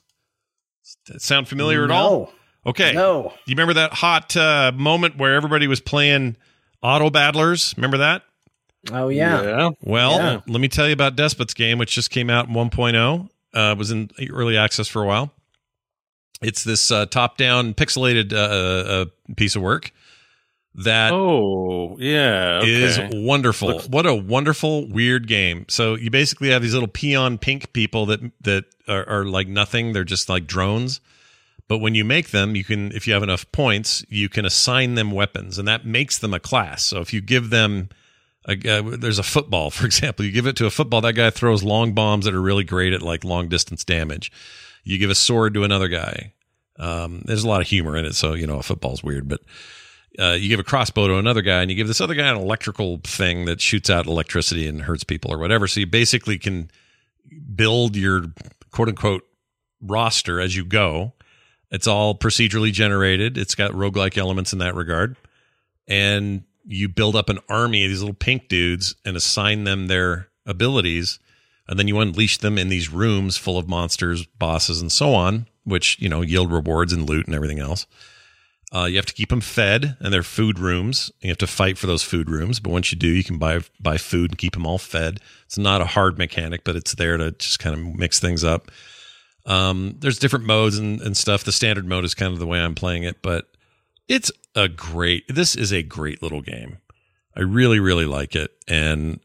Does 1.05 1.15
that 1.15 1.21
sound 1.21 1.47
familiar 1.47 1.83
at 1.83 1.91
all? 1.91 2.31
Okay. 2.65 2.93
No. 2.93 3.23
Do 3.45 3.51
You 3.51 3.55
remember 3.55 3.73
that 3.73 3.93
hot 3.93 4.37
uh, 4.37 4.71
moment 4.73 5.17
where 5.17 5.35
everybody 5.35 5.67
was 5.67 5.81
playing 5.81 6.37
Auto 6.81 7.09
Battlers? 7.09 7.73
Remember 7.75 7.97
that? 7.97 8.23
Oh 8.91 9.09
yeah. 9.09 9.41
yeah. 9.43 9.69
Well, 9.81 10.17
Yeah. 10.17 10.41
let 10.47 10.61
me 10.61 10.67
tell 10.69 10.87
you 10.87 10.93
about 10.93 11.15
Despot's 11.15 11.53
Game, 11.53 11.77
which 11.77 11.91
just 11.93 12.09
came 12.09 12.29
out 12.29 12.47
in 12.47 12.53
1.0. 12.53 13.29
Uh, 13.53 13.75
was 13.77 13.91
in 13.91 14.09
early 14.29 14.55
access 14.57 14.87
for 14.87 15.03
a 15.03 15.05
while. 15.05 15.31
It's 16.43 16.63
this 16.63 16.91
uh, 16.91 17.05
top-down 17.05 17.73
pixelated 17.73 18.33
uh, 18.33 18.37
uh, 18.37 19.05
piece 19.35 19.55
of 19.55 19.61
work 19.61 19.91
that 20.75 21.13
Oh, 21.13 21.97
yeah. 21.99 22.61
is 22.63 22.99
wonderful. 23.13 23.69
Looks- 23.69 23.87
what 23.87 24.05
a 24.05 24.13
wonderful 24.15 24.87
weird 24.87 25.27
game. 25.27 25.65
So 25.69 25.95
you 25.95 26.09
basically 26.09 26.49
have 26.49 26.61
these 26.61 26.73
little 26.73 26.87
peon 26.87 27.37
pink 27.37 27.73
people 27.73 28.05
that 28.07 28.19
that 28.41 28.65
are, 28.87 29.07
are 29.07 29.25
like 29.25 29.47
nothing. 29.47 29.93
They're 29.93 30.03
just 30.03 30.29
like 30.29 30.47
drones. 30.47 30.99
But 31.69 31.77
when 31.77 31.95
you 31.95 32.03
make 32.03 32.31
them, 32.31 32.55
you 32.55 32.63
can 32.63 32.91
if 32.91 33.07
you 33.07 33.13
have 33.13 33.23
enough 33.23 33.49
points, 33.51 34.03
you 34.09 34.29
can 34.29 34.45
assign 34.45 34.95
them 34.95 35.11
weapons, 35.11 35.57
and 35.57 35.67
that 35.67 35.85
makes 35.85 36.17
them 36.19 36.33
a 36.33 36.39
class. 36.39 36.83
So 36.83 36.99
if 37.01 37.13
you 37.13 37.21
give 37.21 37.51
them 37.51 37.89
a, 38.47 38.53
uh, 38.53 38.97
there's 38.97 39.19
a 39.19 39.23
football, 39.23 39.69
for 39.71 39.85
example, 39.85 40.25
you 40.25 40.31
give 40.31 40.47
it 40.47 40.55
to 40.57 40.65
a 40.65 40.69
football, 40.71 41.01
that 41.01 41.13
guy 41.13 41.29
throws 41.29 41.63
long 41.63 41.93
bombs 41.93 42.25
that 42.25 42.33
are 42.33 42.41
really 42.41 42.63
great 42.65 42.93
at 42.93 43.01
like 43.01 43.23
long 43.23 43.47
distance 43.47 43.85
damage. 43.85 44.31
You 44.83 44.97
give 44.97 45.09
a 45.09 45.15
sword 45.15 45.53
to 45.53 45.63
another 45.63 45.87
guy. 45.87 46.33
Um, 46.77 47.21
there's 47.25 47.43
a 47.43 47.47
lot 47.47 47.61
of 47.61 47.67
humor 47.67 47.95
in 47.95 48.05
it, 48.05 48.15
so 48.15 48.33
you 48.33 48.47
know 48.47 48.61
football's 48.61 49.03
weird, 49.03 49.27
but 49.27 49.41
uh, 50.19 50.31
you 50.31 50.49
give 50.49 50.59
a 50.59 50.63
crossbow 50.63 51.07
to 51.07 51.17
another 51.17 51.41
guy, 51.41 51.61
and 51.61 51.71
you 51.71 51.77
give 51.77 51.87
this 51.87 52.01
other 52.01 52.15
guy 52.15 52.27
an 52.27 52.37
electrical 52.37 52.99
thing 53.03 53.45
that 53.45 53.61
shoots 53.61 53.89
out 53.89 54.05
electricity 54.05 54.67
and 54.67 54.81
hurts 54.81 55.03
people 55.03 55.33
or 55.33 55.37
whatever. 55.37 55.67
So 55.67 55.79
you 55.79 55.87
basically 55.87 56.37
can 56.37 56.69
build 57.55 57.95
your 57.95 58.25
quote 58.71 58.89
unquote 58.89 59.23
roster 59.81 60.39
as 60.39 60.55
you 60.55 60.65
go. 60.65 61.13
It's 61.71 61.87
all 61.87 62.15
procedurally 62.15 62.71
generated. 62.71 63.37
It's 63.37 63.55
got 63.55 63.71
roguelike 63.71 64.17
elements 64.17 64.53
in 64.53 64.59
that 64.59 64.75
regard. 64.75 65.17
And 65.87 66.43
you 66.65 66.87
build 66.87 67.15
up 67.15 67.29
an 67.29 67.39
army 67.49 67.83
of 67.83 67.89
these 67.89 68.01
little 68.01 68.13
pink 68.13 68.47
dudes 68.47 68.95
and 69.03 69.17
assign 69.17 69.63
them 69.63 69.87
their 69.87 70.29
abilities. 70.45 71.19
And 71.67 71.79
then 71.79 71.87
you 71.87 71.99
unleash 71.99 72.39
them 72.39 72.57
in 72.57 72.69
these 72.69 72.91
rooms 72.91 73.37
full 73.37 73.57
of 73.57 73.69
monsters, 73.69 74.25
bosses, 74.25 74.81
and 74.81 74.91
so 74.91 75.13
on, 75.13 75.47
which, 75.63 75.97
you 75.99 76.09
know, 76.09 76.21
yield 76.21 76.51
rewards 76.51 76.91
and 76.91 77.07
loot 77.07 77.25
and 77.25 77.35
everything 77.35 77.59
else. 77.59 77.87
Uh, 78.73 78.85
you 78.85 78.95
have 78.95 79.05
to 79.05 79.13
keep 79.13 79.29
them 79.29 79.39
fed, 79.39 79.95
and 79.99 80.11
they're 80.11 80.23
food 80.23 80.57
rooms. 80.57 81.11
You 81.21 81.29
have 81.29 81.37
to 81.37 81.47
fight 81.47 81.77
for 81.77 81.85
those 81.85 82.01
food 82.01 82.27
rooms, 82.27 82.59
but 82.59 82.71
once 82.71 82.91
you 82.91 82.97
do, 82.97 83.07
you 83.07 83.23
can 83.23 83.37
buy 83.37 83.59
buy 83.79 83.97
food 83.97 84.31
and 84.31 84.37
keep 84.37 84.53
them 84.53 84.65
all 84.65 84.79
fed. 84.79 85.19
It's 85.45 85.59
not 85.59 85.81
a 85.81 85.85
hard 85.85 86.17
mechanic, 86.17 86.63
but 86.63 86.75
it's 86.75 86.95
there 86.95 87.15
to 87.17 87.31
just 87.33 87.59
kind 87.59 87.75
of 87.75 87.95
mix 87.95 88.19
things 88.19 88.43
up. 88.43 88.71
Um, 89.45 89.97
there's 89.99 90.17
different 90.17 90.45
modes 90.45 90.79
and, 90.79 91.01
and 91.01 91.15
stuff. 91.15 91.43
The 91.43 91.51
standard 91.51 91.85
mode 91.85 92.03
is 92.03 92.15
kind 92.15 92.33
of 92.33 92.39
the 92.39 92.47
way 92.47 92.59
I'm 92.59 92.73
playing 92.73 93.03
it, 93.03 93.21
but 93.21 93.45
it's 94.07 94.31
a 94.55 94.67
great. 94.67 95.25
This 95.27 95.55
is 95.55 95.71
a 95.71 95.83
great 95.83 96.23
little 96.23 96.41
game. 96.41 96.79
I 97.37 97.41
really, 97.41 97.79
really 97.79 98.05
like 98.05 98.35
it, 98.35 98.51
and 98.67 99.19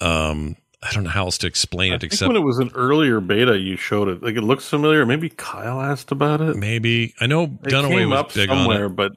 um, 0.00 0.56
I 0.86 0.92
don't 0.92 1.04
know 1.04 1.10
how 1.10 1.24
else 1.24 1.38
to 1.38 1.46
explain 1.46 1.92
I 1.92 1.96
it 1.96 2.04
except 2.04 2.28
when 2.28 2.36
it 2.36 2.44
was 2.44 2.58
an 2.58 2.70
earlier 2.74 3.20
beta, 3.20 3.58
you 3.58 3.76
showed 3.76 4.08
it. 4.08 4.22
Like 4.22 4.36
it 4.36 4.42
looks 4.42 4.68
familiar. 4.68 5.06
Maybe 5.06 5.30
Kyle 5.30 5.80
asked 5.80 6.12
about 6.12 6.40
it. 6.40 6.56
maybe 6.56 7.14
I 7.20 7.26
know 7.26 7.44
It 7.44 7.62
Dunaway 7.62 8.08
was 8.08 8.18
up 8.18 8.34
big 8.34 8.50
on 8.50 8.70
it. 8.70 8.88
but 8.90 9.12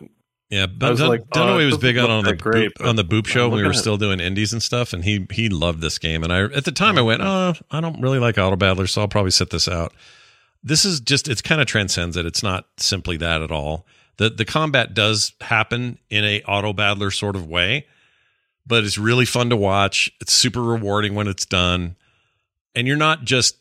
Yeah, 0.50 0.68
but 0.68 0.92
was 0.92 1.00
Dun- 1.00 1.10
like, 1.10 1.22
oh, 1.34 1.40
Dunaway 1.40 1.66
was 1.66 1.78
big 1.78 1.98
on 1.98 2.10
on 2.10 2.24
the 2.24 2.36
great, 2.36 2.74
boop, 2.76 2.88
on 2.88 2.96
the 2.96 3.04
Boop 3.04 3.28
show 3.28 3.50
when 3.50 3.58
we 3.60 3.68
were 3.68 3.74
still 3.74 3.98
doing 3.98 4.20
indies 4.22 4.54
and 4.54 4.64
stuff, 4.64 4.94
and 4.94 5.04
he 5.04 5.28
he 5.32 5.50
loved 5.50 5.82
this 5.82 5.98
game. 5.98 6.24
And 6.24 6.32
I 6.32 6.44
at 6.44 6.64
the 6.64 6.72
time 6.72 6.98
I 6.98 7.02
went, 7.02 7.22
oh, 7.22 7.54
I 7.70 7.82
don't 7.82 8.00
really 8.02 8.20
like 8.20 8.38
Auto 8.38 8.56
Battler, 8.56 8.88
so 8.88 9.02
I'll 9.02 9.08
probably 9.10 9.32
sit 9.32 9.50
this 9.50 9.68
out. 9.68 9.94
This 10.64 10.86
is 10.86 11.00
just 11.02 11.28
it's 11.28 11.42
kind 11.42 11.60
of 11.60 11.68
transcends 11.68 12.16
it. 12.18 12.26
It's 12.26 12.44
not 12.44 12.66
simply 12.78 13.18
that 13.18 13.42
at 13.42 13.52
all. 13.52 13.86
The 14.18 14.30
the 14.30 14.46
combat 14.46 14.94
does 14.94 15.34
happen 15.42 16.00
in 16.10 16.24
a 16.24 16.42
auto 16.44 16.72
battler 16.74 17.12
sort 17.12 17.36
of 17.36 17.46
way, 17.46 17.86
but 18.68 18.84
it's 18.84 18.98
really 18.98 19.26
fun 19.26 19.50
to 19.50 19.58
watch. 19.58 20.12
It's 20.20 20.34
super 20.34 20.62
rewarding 20.62 21.16
when 21.16 21.28
it's 21.28 21.46
done. 21.46 21.96
And 22.76 22.88
you're 22.88 22.98
not 22.98 23.24
just 23.24 23.58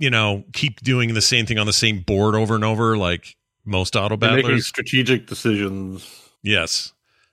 you 0.00 0.08
know, 0.10 0.44
keep 0.54 0.80
doing 0.80 1.12
the 1.14 1.20
same 1.20 1.46
thing 1.46 1.58
on 1.58 1.66
the 1.66 1.72
same 1.72 2.00
board 2.00 2.34
over 2.34 2.54
and 2.54 2.64
over 2.64 2.96
like 2.96 3.36
most 3.64 3.94
auto 3.94 4.16
You're 4.20 4.36
making 4.36 4.60
strategic 4.62 5.26
decisions. 5.26 6.08
Yes. 6.42 6.92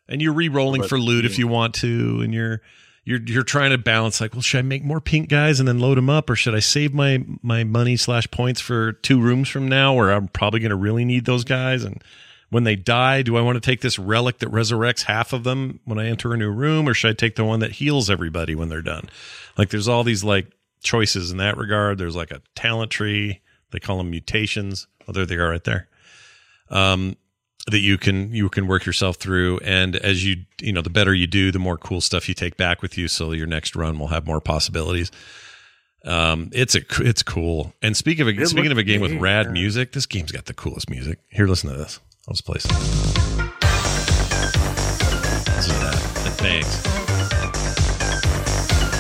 And 0.09 0.21
you're 0.21 0.33
re-rolling 0.33 0.81
But, 0.81 0.89
for 0.89 0.99
loot 0.99 1.25
if 1.25 1.39
you 1.39 1.47
want 1.47 1.73
to, 1.75 2.19
and 2.21 2.33
you're 2.33 2.61
you're 3.05 3.21
you're 3.25 3.43
trying 3.43 3.71
to 3.71 3.77
balance 3.77 4.19
like, 4.19 4.33
well, 4.33 4.41
should 4.41 4.59
I 4.59 4.63
make 4.63 4.83
more 4.83 4.99
pink 4.99 5.29
guys 5.29 5.59
and 5.59 5.67
then 5.67 5.79
load 5.79 5.97
them 5.97 6.09
up, 6.09 6.29
or 6.29 6.35
should 6.35 6.55
I 6.55 6.59
save 6.59 6.93
my 6.93 7.23
my 7.41 7.63
money 7.63 7.95
slash 7.95 8.29
points 8.31 8.61
for 8.61 8.91
two 8.91 9.19
rooms 9.19 9.47
from 9.49 9.67
now, 9.67 9.93
where 9.93 10.11
I'm 10.11 10.27
probably 10.27 10.59
going 10.59 10.71
to 10.71 10.75
really 10.77 11.05
need 11.05 11.25
those 11.25 11.45
guys? 11.45 11.83
And 11.83 12.01
when 12.49 12.63
they 12.63 12.75
die, 12.75 13.21
do 13.21 13.35
I 13.35 13.41
want 13.41 13.55
to 13.55 13.61
take 13.61 13.81
this 13.81 13.99
relic 13.99 14.39
that 14.39 14.51
resurrects 14.51 15.03
half 15.03 15.33
of 15.33 15.43
them 15.43 15.79
when 15.85 15.99
I 15.99 16.07
enter 16.07 16.33
a 16.33 16.37
new 16.37 16.51
room, 16.51 16.87
or 16.87 16.93
should 16.93 17.11
I 17.11 17.13
take 17.13 17.35
the 17.35 17.45
one 17.45 17.59
that 17.59 17.73
heals 17.73 18.09
everybody 18.09 18.55
when 18.55 18.69
they're 18.69 18.81
done? 18.81 19.09
Like, 19.57 19.69
there's 19.69 19.87
all 19.87 20.03
these 20.03 20.23
like 20.23 20.47
choices 20.81 21.31
in 21.31 21.37
that 21.37 21.57
regard. 21.57 21.97
There's 21.97 22.15
like 22.15 22.31
a 22.31 22.41
talent 22.55 22.91
tree. 22.91 23.41
They 23.71 23.79
call 23.79 23.97
them 23.97 24.09
mutations. 24.09 24.87
Oh, 25.07 25.11
there 25.11 25.25
they 25.25 25.35
are 25.35 25.49
right 25.49 25.63
there. 25.63 25.89
Um, 26.69 27.17
that 27.67 27.79
you 27.79 27.97
can 27.97 28.31
you 28.33 28.49
can 28.49 28.67
work 28.67 28.85
yourself 28.85 29.17
through 29.17 29.59
and 29.59 29.95
as 29.97 30.25
you 30.25 30.45
you 30.61 30.71
know 30.71 30.81
the 30.81 30.89
better 30.89 31.13
you 31.13 31.27
do 31.27 31.51
the 31.51 31.59
more 31.59 31.77
cool 31.77 32.01
stuff 32.01 32.27
you 32.29 32.33
take 32.33 32.55
back 32.57 32.81
with 32.81 32.97
you 32.97 33.07
so 33.07 33.31
your 33.33 33.47
next 33.47 33.75
run 33.75 33.99
will 33.99 34.07
have 34.07 34.25
more 34.25 34.39
possibilities 34.39 35.11
um 36.05 36.49
it's 36.53 36.75
a 36.75 36.81
it's 36.99 37.23
cool 37.23 37.73
and 37.81 37.97
speaking 37.97 38.21
of 38.21 38.27
a, 38.29 38.41
It 38.41 38.47
speaking 38.47 38.71
of 38.71 38.77
a 38.77 38.83
game 38.83 39.01
with 39.01 39.13
rad 39.15 39.51
music 39.51 39.91
this 39.91 40.05
game's 40.05 40.31
got 40.31 40.45
the 40.45 40.53
coolest 40.53 40.89
music 40.89 41.19
here 41.29 41.45
listen 41.45 41.69
to 41.69 41.75
this 41.75 41.99
i'll 42.27 42.33
just 42.33 42.45
play 42.45 42.59
some 42.59 42.75
listen 45.55 45.73
to 45.73 45.79
that 45.81 46.27
it 46.27 46.37
bangs 46.41 46.83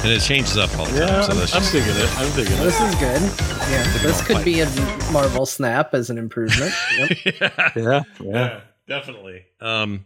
and 0.03 0.11
it 0.13 0.21
changes 0.21 0.57
up 0.57 0.69
all 0.77 0.85
the 0.85 0.99
Yeah, 0.99 1.07
time 1.07 1.23
so 1.23 1.31
I'm, 1.31 1.37
that's 1.39 1.55
I'm 1.55 1.61
just, 1.61 1.73
digging 1.73 1.89
it. 1.95 2.17
I'm 2.17 2.35
digging 2.35 2.57
This 2.59 2.79
is 2.79 2.95
good. 2.95 3.21
Yeah, 3.69 3.83
this 4.03 4.21
could 4.25 4.45
be 4.45 4.61
a 4.61 4.65
Marvel 5.11 5.45
Snap 5.45 5.93
as 5.93 6.09
an 6.09 6.17
improvement. 6.17 6.71
Yep. 6.97 7.09
Yeah, 7.75 8.03
yeah. 8.21 8.59
definitely. 8.87 9.43
Um, 9.59 10.05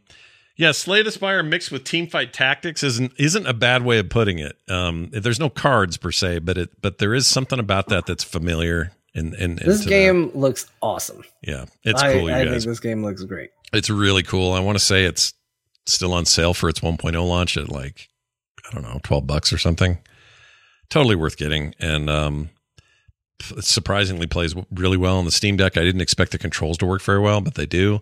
yeah, 0.56 0.72
Slay 0.72 1.04
the 1.04 1.12
Spire 1.12 1.44
mixed 1.44 1.72
with 1.72 1.84
teamfight 1.84 2.32
tactics 2.32 2.84
isn't 2.84 3.12
isn't 3.20 3.46
a 3.46 3.54
bad 3.54 3.84
way 3.84 4.00
of 4.00 4.10
putting 4.10 4.40
it. 4.40 4.58
Um, 4.70 5.10
there's 5.12 5.40
no 5.40 5.50
cards 5.50 5.98
per 5.98 6.12
se, 6.12 6.40
but 6.40 6.58
it 6.58 6.70
but 6.82 6.98
there 6.98 7.14
is 7.14 7.28
something 7.28 7.60
about 7.60 7.88
that 7.90 8.06
that's 8.06 8.24
familiar. 8.24 8.92
In 9.14 9.56
This 9.58 9.86
game 9.86 10.32
looks 10.34 10.72
awesome. 10.82 11.24
yeah, 11.42 11.66
it's 11.84 12.02
I, 12.02 12.14
cool, 12.14 12.30
you 12.30 12.34
I 12.36 12.46
guys. 12.46 12.64
think 12.64 12.72
this 12.72 12.80
game 12.80 13.04
looks 13.04 13.24
great. 13.24 13.50
It's 13.74 13.90
really 13.90 14.24
cool. 14.24 14.54
I 14.54 14.60
want 14.62 14.78
to 14.78 14.84
say 14.84 15.04
it's 15.04 15.34
still 15.86 16.14
on 16.14 16.26
sale 16.26 16.54
for 16.54 16.70
its 16.70 16.80
1.0 16.80 17.28
launch 17.28 17.58
at 17.58 17.70
like 17.70 18.08
I 18.66 18.74
don't 18.74 18.84
know, 18.84 19.00
12 19.04 19.28
bucks 19.28 19.52
or 19.52 19.58
something. 19.58 19.98
Totally 20.90 21.16
worth 21.16 21.36
getting, 21.38 21.74
and 21.80 22.10
um, 22.10 22.50
it 23.58 23.64
surprisingly 23.66 24.28
plays 24.28 24.54
really 24.72 24.98
well 24.98 25.18
on 25.18 25.26
the 25.26 25.32
Steam 25.32 25.58
Deck. 25.58 25.76
I 25.78 25.82
didn't 25.84 26.02
expect 26.02 26.32
the 26.32 26.38
controls 26.38 26.78
to 26.80 26.86
work 26.86 27.02
very 27.02 27.20
well, 27.20 27.42
but 27.42 27.56
they 27.56 27.66
do. 27.66 28.02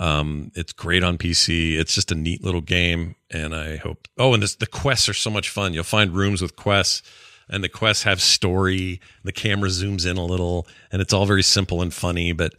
Um, 0.00 0.50
it's 0.54 0.72
great 0.72 1.04
on 1.04 1.18
PC. 1.18 1.78
It's 1.78 1.94
just 1.94 2.10
a 2.10 2.14
neat 2.14 2.42
little 2.42 2.60
game, 2.62 3.14
and 3.30 3.54
I 3.54 3.76
hope. 3.76 4.08
Oh, 4.18 4.34
and 4.34 4.42
this, 4.42 4.56
the 4.56 4.66
quests 4.66 5.08
are 5.08 5.14
so 5.14 5.30
much 5.30 5.48
fun. 5.50 5.72
You'll 5.74 5.84
find 5.84 6.12
rooms 6.14 6.42
with 6.42 6.56
quests, 6.56 7.02
and 7.48 7.62
the 7.64 7.68
quests 7.68 8.04
have 8.04 8.20
story. 8.20 9.00
The 9.22 9.32
camera 9.32 9.68
zooms 9.68 10.06
in 10.06 10.16
a 10.16 10.24
little, 10.24 10.66
and 10.92 11.00
it's 11.02 11.12
all 11.12 11.26
very 11.26 11.42
simple 11.42 11.82
and 11.82 11.92
funny. 11.92 12.32
But 12.32 12.54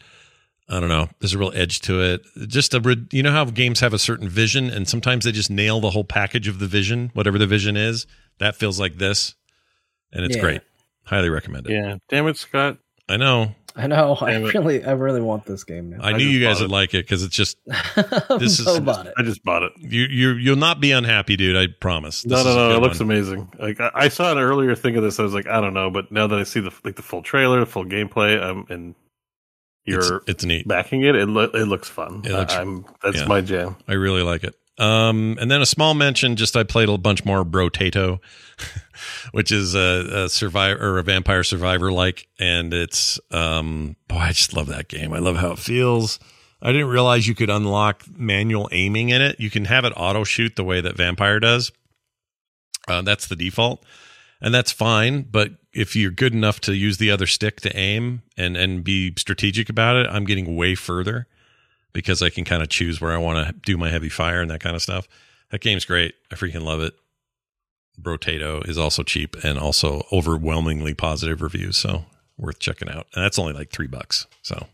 I 0.70 0.80
don't 0.80 0.90
know. 0.90 1.10
There's 1.20 1.34
a 1.34 1.38
real 1.38 1.52
edge 1.56 1.82
to 1.82 2.02
it. 2.02 2.22
Just 2.48 2.74
a, 2.74 3.08
you 3.12 3.22
know 3.24 3.32
how 3.32 3.46
games 3.46 3.80
have 3.82 3.94
a 3.94 4.00
certain 4.00 4.28
vision, 4.30 4.70
and 4.70 4.88
sometimes 4.88 5.26
they 5.26 5.32
just 5.32 5.50
nail 5.52 5.80
the 5.80 5.92
whole 5.92 6.04
package 6.04 6.48
of 6.48 6.60
the 6.60 6.68
vision, 6.68 7.12
whatever 7.14 7.38
the 7.38 7.48
vision 7.48 7.78
is. 7.78 8.08
That 8.40 8.56
feels 8.56 8.80
like 8.80 8.98
this, 8.98 9.36
and 10.12 10.26
it's 10.26 10.36
Yeah. 10.36 10.42
great. 10.42 10.62
Highly 11.04 11.30
recommend 11.30 11.68
it. 11.68 11.74
Yeah. 11.74 11.98
Damn 12.10 12.28
it, 12.28 12.38
Scott. 12.38 12.78
I 13.08 13.18
know. 13.18 13.54
I 13.78 13.88
know. 13.88 14.18
I 14.22 14.32
Damn 14.32 14.46
it. 14.46 14.54
really, 14.54 14.84
I 14.86 14.92
really 14.94 15.22
want 15.22 15.46
this 15.46 15.64
game 15.66 15.90
now. 15.90 15.98
I, 16.02 16.10
I 16.10 16.12
knew 16.14 16.20
just 16.20 16.32
you 16.32 16.40
guys 16.42 16.56
bought 16.56 16.62
would 16.62 16.70
it. 16.72 16.74
like 16.74 16.94
it 16.94 17.06
because 17.06 17.24
it's 17.24 17.36
just 17.36 17.58
This 18.40 18.60
is- 18.60 18.64
so 18.66 18.80
bought 18.80 19.08
it. 19.08 19.14
I 19.18 19.24
just 19.24 19.44
bought 19.44 19.64
it. 19.64 19.74
you. 19.80 20.04
You 20.04 20.32
you'll 20.34 20.56
not 20.56 20.80
be 20.80 20.92
unhappy, 20.92 21.36
dude. 21.36 21.58
I 21.58 21.68
promise. 21.80 22.22
This 22.22 22.32
No, 22.32 22.40
is 22.40 22.46
no, 22.46 22.52
a 22.52 22.56
no. 22.56 22.68
good 22.70 22.78
It 22.78 22.82
looks 22.82 23.00
one. 23.00 23.10
amazing. 23.12 23.52
Like 23.60 23.82
I, 23.82 23.92
I 23.94 24.08
saw 24.08 24.32
an 24.32 24.38
earlier 24.38 24.76
thing 24.76 24.96
of 24.96 25.04
this, 25.04 25.20
I 25.20 25.24
was 25.24 25.34
like, 25.34 25.48
I 25.48 25.60
don't 25.60 25.74
know, 25.74 25.90
but 25.90 26.12
now 26.12 26.26
that 26.28 26.40
I 26.40 26.44
see 26.44 26.62
the 26.62 26.72
like 26.84 26.96
the 26.96 27.02
full 27.04 27.22
trailer, 27.22 27.60
the 27.60 27.66
full 27.66 27.86
gameplay, 27.86 28.42
um, 28.42 28.66
and 28.70 28.96
It's, 29.86 30.10
you're 30.10 30.22
it's 30.28 30.46
neat. 30.46 30.68
backing 30.68 31.02
it, 31.02 31.16
it, 31.16 31.28
lo- 31.28 31.44
it 31.54 31.68
looks 31.68 31.90
fun. 31.90 32.22
It 32.24 32.32
looks- 32.32 32.54
I, 32.54 32.62
am 32.62 32.86
that's 33.04 33.18
yeah. 33.18 33.26
my 33.28 33.42
jam. 33.42 33.76
I 33.88 33.94
really 33.94 34.22
like 34.22 34.44
it. 34.44 34.56
Um, 34.78 35.38
and 35.40 35.50
then 35.50 35.62
a 35.62 35.66
small 35.66 35.94
mention. 35.94 36.36
Just 36.36 36.58
I 36.58 36.64
played 36.64 36.90
a 36.90 36.98
bunch 36.98 37.24
more 37.24 37.46
Brotato, 37.46 38.20
which 39.32 39.52
is 39.52 39.76
a, 39.76 40.26
a 40.26 40.30
survivor 40.30 40.82
or 40.82 41.00
a 41.00 41.04
vampire 41.04 41.44
survivor 41.44 41.92
like, 41.92 42.28
and 42.40 42.74
it's 42.74 43.20
um, 43.32 43.96
boy, 44.08 44.18
I 44.18 44.32
just 44.32 44.54
love 44.54 44.68
that 44.68 44.88
game. 44.88 45.14
I 45.14 45.20
love 45.20 45.38
how 45.38 45.52
it 45.52 45.60
feels. 45.60 46.20
I 46.62 46.72
didn't 46.72 46.88
realize 46.88 47.28
you 47.28 47.36
could 47.36 47.50
unlock 47.50 48.04
manual 48.18 48.70
aiming 48.72 49.10
in 49.10 49.22
it. 49.22 49.40
You 49.40 49.50
can 49.50 49.66
have 49.66 49.86
it 49.86 49.94
auto 49.96 50.24
shoot 50.24 50.56
the 50.56 50.64
way 50.64 50.82
that 50.82 50.98
Vampire 50.98 51.40
does. 51.40 51.72
Uh, 52.88 53.02
that's 53.02 53.28
the 53.28 53.36
default, 53.36 53.84
and 54.42 54.54
that's 54.54 54.72
fine. 54.72 55.24
But 55.24 55.52
if 55.74 55.96
you're 55.96 56.12
good 56.12 56.34
enough 56.34 56.60
to 56.62 56.76
use 56.76 56.98
the 56.98 57.12
other 57.12 57.28
stick 57.28 57.62
to 57.62 57.78
aim 57.78 58.22
and 58.38 58.56
and 58.56 58.84
be 58.84 59.14
strategic 59.18 59.70
about 59.70 59.96
it, 59.98 60.08
I'm 60.10 60.26
getting 60.26 60.56
way 60.56 60.76
further 60.76 61.28
because 61.94 62.22
I 62.22 62.30
can 62.30 62.46
kind 62.46 62.62
of 62.62 62.70
choose 62.70 63.00
where 63.00 63.14
I 63.14 63.18
want 63.18 63.48
to 63.48 63.54
do 63.54 63.78
my 63.78 63.90
heavy 63.90 64.10
fire 64.10 64.42
and 64.42 64.52
that 64.52 64.60
kind 64.60 64.76
of 64.76 64.82
stuff. 64.82 65.08
That 65.52 65.62
game's 65.62 65.86
great. 65.86 66.16
I 66.32 66.36
freaking 66.36 66.64
love 66.64 66.82
it. 66.82 66.94
Brotato 68.00 68.68
is 68.68 68.78
also 68.78 69.04
cheap 69.04 69.36
and 69.44 69.58
also 69.58 70.06
overwhelmingly 70.12 70.94
positive 70.94 71.42
reviews, 71.42 71.78
so 71.78 72.06
worth 72.38 72.60
checking 72.60 72.90
out. 72.90 73.08
And 73.14 73.24
that's 73.24 73.40
only 73.40 73.54
like 73.54 73.72
three 73.72 73.88
bucks. 73.88 74.28
So, 74.42 74.68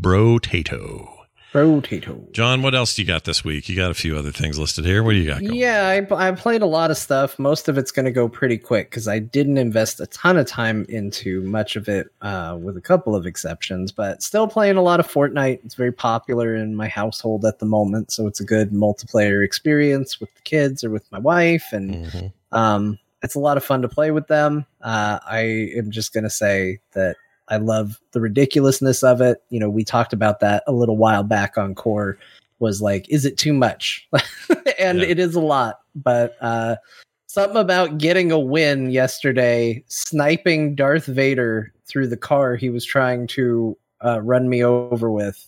Brotato. 0.00 1.23
Potato. 1.54 2.20
John, 2.32 2.62
what 2.62 2.74
else 2.74 2.94
do 2.96 3.02
you 3.02 3.06
got 3.06 3.24
this 3.24 3.44
week? 3.44 3.68
You 3.68 3.76
got 3.76 3.90
a 3.90 3.94
few 3.94 4.16
other 4.16 4.32
things 4.32 4.58
listed 4.58 4.84
here. 4.84 5.02
What 5.04 5.12
do 5.12 5.18
you 5.18 5.26
got 5.28 5.40
going? 5.40 5.54
Yeah, 5.54 5.86
I, 6.10 6.28
I 6.28 6.32
played 6.32 6.62
a 6.62 6.66
lot 6.66 6.90
of 6.90 6.96
stuff. 6.96 7.38
Most 7.38 7.68
of 7.68 7.78
it's 7.78 7.92
going 7.92 8.06
to 8.06 8.10
go 8.10 8.28
pretty 8.28 8.58
quick 8.58 8.90
because 8.90 9.06
I 9.06 9.20
didn't 9.20 9.56
invest 9.58 10.00
a 10.00 10.06
ton 10.08 10.36
of 10.36 10.46
time 10.46 10.84
into 10.88 11.42
much 11.42 11.76
of 11.76 11.88
it, 11.88 12.08
uh, 12.22 12.58
with 12.60 12.76
a 12.76 12.80
couple 12.80 13.14
of 13.14 13.24
exceptions. 13.24 13.92
But 13.92 14.22
still 14.22 14.48
playing 14.48 14.76
a 14.76 14.82
lot 14.82 14.98
of 14.98 15.06
Fortnite. 15.10 15.60
It's 15.64 15.76
very 15.76 15.92
popular 15.92 16.56
in 16.56 16.74
my 16.74 16.88
household 16.88 17.44
at 17.44 17.60
the 17.60 17.66
moment, 17.66 18.10
so 18.10 18.26
it's 18.26 18.40
a 18.40 18.44
good 18.44 18.70
multiplayer 18.72 19.44
experience 19.44 20.18
with 20.20 20.34
the 20.34 20.42
kids 20.42 20.82
or 20.82 20.90
with 20.90 21.10
my 21.12 21.20
wife, 21.20 21.72
and 21.72 22.06
Mhm. 22.06 22.32
um, 22.52 22.98
it's 23.22 23.36
a 23.36 23.40
lot 23.40 23.56
of 23.56 23.64
fun 23.64 23.80
to 23.82 23.88
play 23.88 24.10
with 24.10 24.26
them. 24.26 24.66
Uh, 24.82 25.18
I 25.26 25.70
am 25.76 25.90
just 25.90 26.12
going 26.12 26.24
to 26.24 26.30
say 26.30 26.80
that 26.94 27.16
I 27.48 27.56
love 27.58 28.00
the 28.12 28.20
ridiculousness 28.20 29.02
of 29.02 29.20
it. 29.20 29.42
You 29.50 29.60
know, 29.60 29.68
we 29.68 29.84
talked 29.84 30.12
about 30.12 30.40
that 30.40 30.62
a 30.66 30.72
little 30.72 30.96
while 30.96 31.22
back 31.22 31.58
on 31.58 31.74
Core. 31.74 32.18
Was 32.60 32.80
like, 32.80 33.08
is 33.10 33.24
it 33.24 33.36
too 33.36 33.52
much? 33.52 34.08
and 34.78 34.98
Yeah. 34.98 35.04
it 35.06 35.18
is 35.18 35.34
a 35.34 35.40
lot, 35.40 35.80
but 35.94 36.36
uh, 36.40 36.76
something 37.26 37.58
about 37.58 37.98
getting 37.98 38.32
a 38.32 38.38
win 38.38 38.90
yesterday, 38.90 39.84
sniping 39.88 40.74
Darth 40.74 41.06
Vader 41.06 41.72
through 41.86 42.06
the 42.08 42.16
car 42.16 42.56
he 42.56 42.70
was 42.70 42.84
trying 42.84 43.26
to 43.28 43.76
uh, 44.04 44.20
run 44.22 44.48
me 44.48 44.64
over 44.64 45.10
with, 45.10 45.46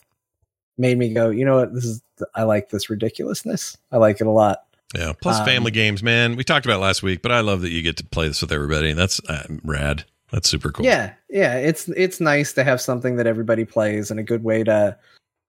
made 0.77 0.98
me 0.98 1.14
go, 1.14 1.31
you 1.31 1.44
know 1.44 1.56
what? 1.56 1.73
This 1.74 1.85
is 1.85 2.02
I 2.35 2.43
like 2.43 2.70
this 2.70 2.90
ridiculousness. 2.90 3.77
I 3.93 3.98
like 3.98 4.20
it 4.20 4.27
a 4.27 4.31
lot. 4.31 4.64
Yeah. 4.94 5.12
Plus 5.20 5.39
Um, 5.40 5.47
family 5.47 5.70
games, 5.70 6.02
man. 6.02 6.36
We 6.36 6.44
talked 6.44 6.66
about 6.66 6.81
last 6.81 7.02
week, 7.02 7.23
but 7.23 7.32
I 7.32 7.40
love 7.40 7.60
that 7.62 7.70
you 7.70 7.82
get 7.82 7.97
to 7.98 8.05
play 8.05 8.28
this 8.28 8.40
with 8.43 8.52
everybody. 8.52 8.90
And 8.90 8.98
that's 8.98 9.20
uh, 9.28 9.47
rad. 9.64 10.05
That's 10.36 10.50
super 10.50 10.70
cool. 10.70 10.84
Yeah, 10.84 11.14
yeah, 11.30 11.56
it's 11.56 11.88
it's 11.96 12.20
nice 12.20 12.52
to 12.52 12.62
have 12.62 12.78
something 12.78 13.16
that 13.16 13.26
everybody 13.26 13.64
plays 13.64 14.10
and 14.10 14.20
a 14.20 14.22
good 14.22 14.44
way 14.44 14.62
to 14.64 14.94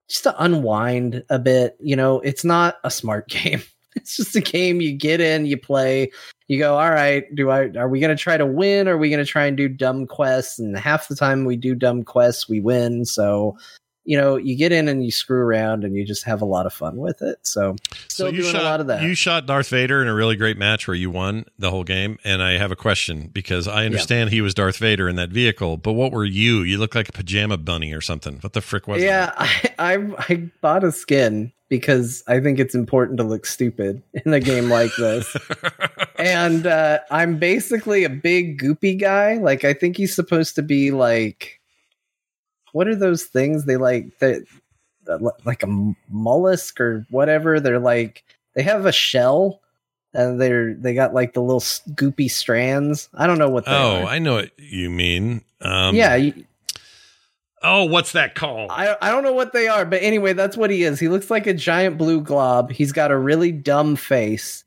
just 0.08 0.22
to 0.22 0.42
unwind 0.42 1.22
a 1.28 1.38
bit. 1.38 1.76
You 1.78 1.94
know, 1.94 2.20
it's 2.20 2.42
not 2.42 2.76
a 2.84 2.90
smart 2.90 3.28
game. 3.28 3.60
It's 3.96 4.16
just 4.16 4.34
a 4.34 4.40
game 4.40 4.80
you 4.80 4.94
get 4.94 5.20
in, 5.20 5.44
you 5.44 5.58
play, 5.58 6.10
you 6.46 6.58
go, 6.58 6.78
all 6.78 6.88
right, 6.88 7.24
do 7.34 7.50
I 7.50 7.70
are 7.76 7.90
we 7.90 8.00
gonna 8.00 8.16
try 8.16 8.38
to 8.38 8.46
win? 8.46 8.88
Or 8.88 8.94
are 8.94 8.98
we 8.98 9.10
gonna 9.10 9.26
try 9.26 9.44
and 9.44 9.58
do 9.58 9.68
dumb 9.68 10.06
quests? 10.06 10.58
And 10.58 10.78
half 10.78 11.08
the 11.08 11.16
time 11.16 11.44
we 11.44 11.56
do 11.56 11.74
dumb 11.74 12.02
quests, 12.02 12.48
we 12.48 12.58
win. 12.58 13.04
So 13.04 13.58
you 14.08 14.16
know, 14.16 14.38
you 14.38 14.56
get 14.56 14.72
in 14.72 14.88
and 14.88 15.04
you 15.04 15.10
screw 15.10 15.38
around 15.38 15.84
and 15.84 15.94
you 15.94 16.02
just 16.02 16.24
have 16.24 16.40
a 16.40 16.46
lot 16.46 16.64
of 16.64 16.72
fun 16.72 16.96
with 16.96 17.20
it. 17.20 17.40
So 17.42 17.76
still 18.08 18.32
you 18.32 18.40
doing 18.40 18.52
shot, 18.52 18.62
a 18.62 18.64
lot 18.64 18.80
of 18.80 18.86
that. 18.86 19.02
You 19.02 19.14
shot 19.14 19.44
Darth 19.44 19.68
Vader 19.68 20.00
in 20.00 20.08
a 20.08 20.14
really 20.14 20.34
great 20.34 20.56
match 20.56 20.88
where 20.88 20.94
you 20.94 21.10
won 21.10 21.44
the 21.58 21.70
whole 21.70 21.84
game. 21.84 22.18
And 22.24 22.42
I 22.42 22.52
have 22.52 22.72
a 22.72 22.76
question 22.76 23.28
because 23.28 23.68
I 23.68 23.84
understand 23.84 24.30
he 24.30 24.40
was 24.40 24.54
Darth 24.54 24.78
Vader 24.78 25.10
in 25.10 25.16
that 25.16 25.28
vehicle, 25.28 25.76
but 25.76 25.92
what 25.92 26.10
were 26.10 26.24
you? 26.24 26.62
You 26.62 26.78
look 26.78 26.94
like 26.94 27.10
a 27.10 27.12
pajama 27.12 27.58
bunny 27.58 27.92
or 27.92 28.00
something. 28.00 28.38
What 28.40 28.54
the 28.54 28.62
frick 28.62 28.88
was 28.88 29.02
yeah, 29.02 29.34
I, 29.36 29.74
I 29.78 30.14
I 30.30 30.50
bought 30.62 30.84
a 30.84 30.92
skin 30.92 31.52
because 31.68 32.24
I 32.26 32.40
think 32.40 32.58
it's 32.58 32.74
important 32.74 33.18
to 33.18 33.24
look 33.24 33.44
stupid 33.44 34.02
in 34.24 34.32
a 34.32 34.40
game 34.40 34.70
like 34.70 34.96
this. 34.96 35.36
and 36.18 36.66
uh, 36.66 37.00
I'm 37.10 37.38
basically 37.38 38.04
a 38.04 38.08
big 38.08 38.58
goopy 38.58 38.98
guy. 38.98 39.34
Like 39.34 39.64
I 39.64 39.74
think 39.74 39.98
he's 39.98 40.14
supposed 40.14 40.54
to 40.54 40.62
be 40.62 40.92
like, 40.92 41.57
what 42.72 42.88
are 42.88 42.96
those 42.96 43.24
things 43.24 43.64
they 43.64 43.76
like 43.76 44.18
that? 44.18 44.44
like 45.46 45.62
a 45.62 45.94
mollusk 46.10 46.80
or 46.82 47.06
whatever. 47.08 47.60
They're 47.60 47.78
like 47.78 48.24
they 48.54 48.62
have 48.62 48.84
a 48.84 48.92
shell 48.92 49.60
and 50.12 50.38
they're 50.38 50.74
they 50.74 50.92
got 50.92 51.14
like 51.14 51.32
the 51.32 51.40
little 51.40 51.60
goopy 51.60 52.30
strands. 52.30 53.08
I 53.14 53.26
don't 53.26 53.38
know 53.38 53.48
what 53.48 53.64
they 53.64 53.70
Oh, 53.72 54.02
are. 54.02 54.04
I 54.04 54.18
know 54.18 54.34
what 54.34 54.50
you 54.58 54.90
mean. 54.90 55.42
Um, 55.62 55.94
yeah, 55.94 56.14
you- 56.16 56.44
Oh, 57.62 57.84
what's 57.86 58.12
that 58.12 58.34
called? 58.36 58.70
I 58.70 58.96
I 59.02 59.10
don't 59.10 59.24
know 59.24 59.32
what 59.32 59.52
they 59.52 59.66
are, 59.66 59.84
but 59.84 60.00
anyway, 60.02 60.32
that's 60.32 60.56
what 60.56 60.70
he 60.70 60.84
is. 60.84 61.00
He 61.00 61.08
looks 61.08 61.30
like 61.30 61.46
a 61.46 61.54
giant 61.54 61.98
blue 61.98 62.20
glob. 62.20 62.70
He's 62.70 62.92
got 62.92 63.10
a 63.10 63.16
really 63.18 63.50
dumb 63.50 63.96
face, 63.96 64.62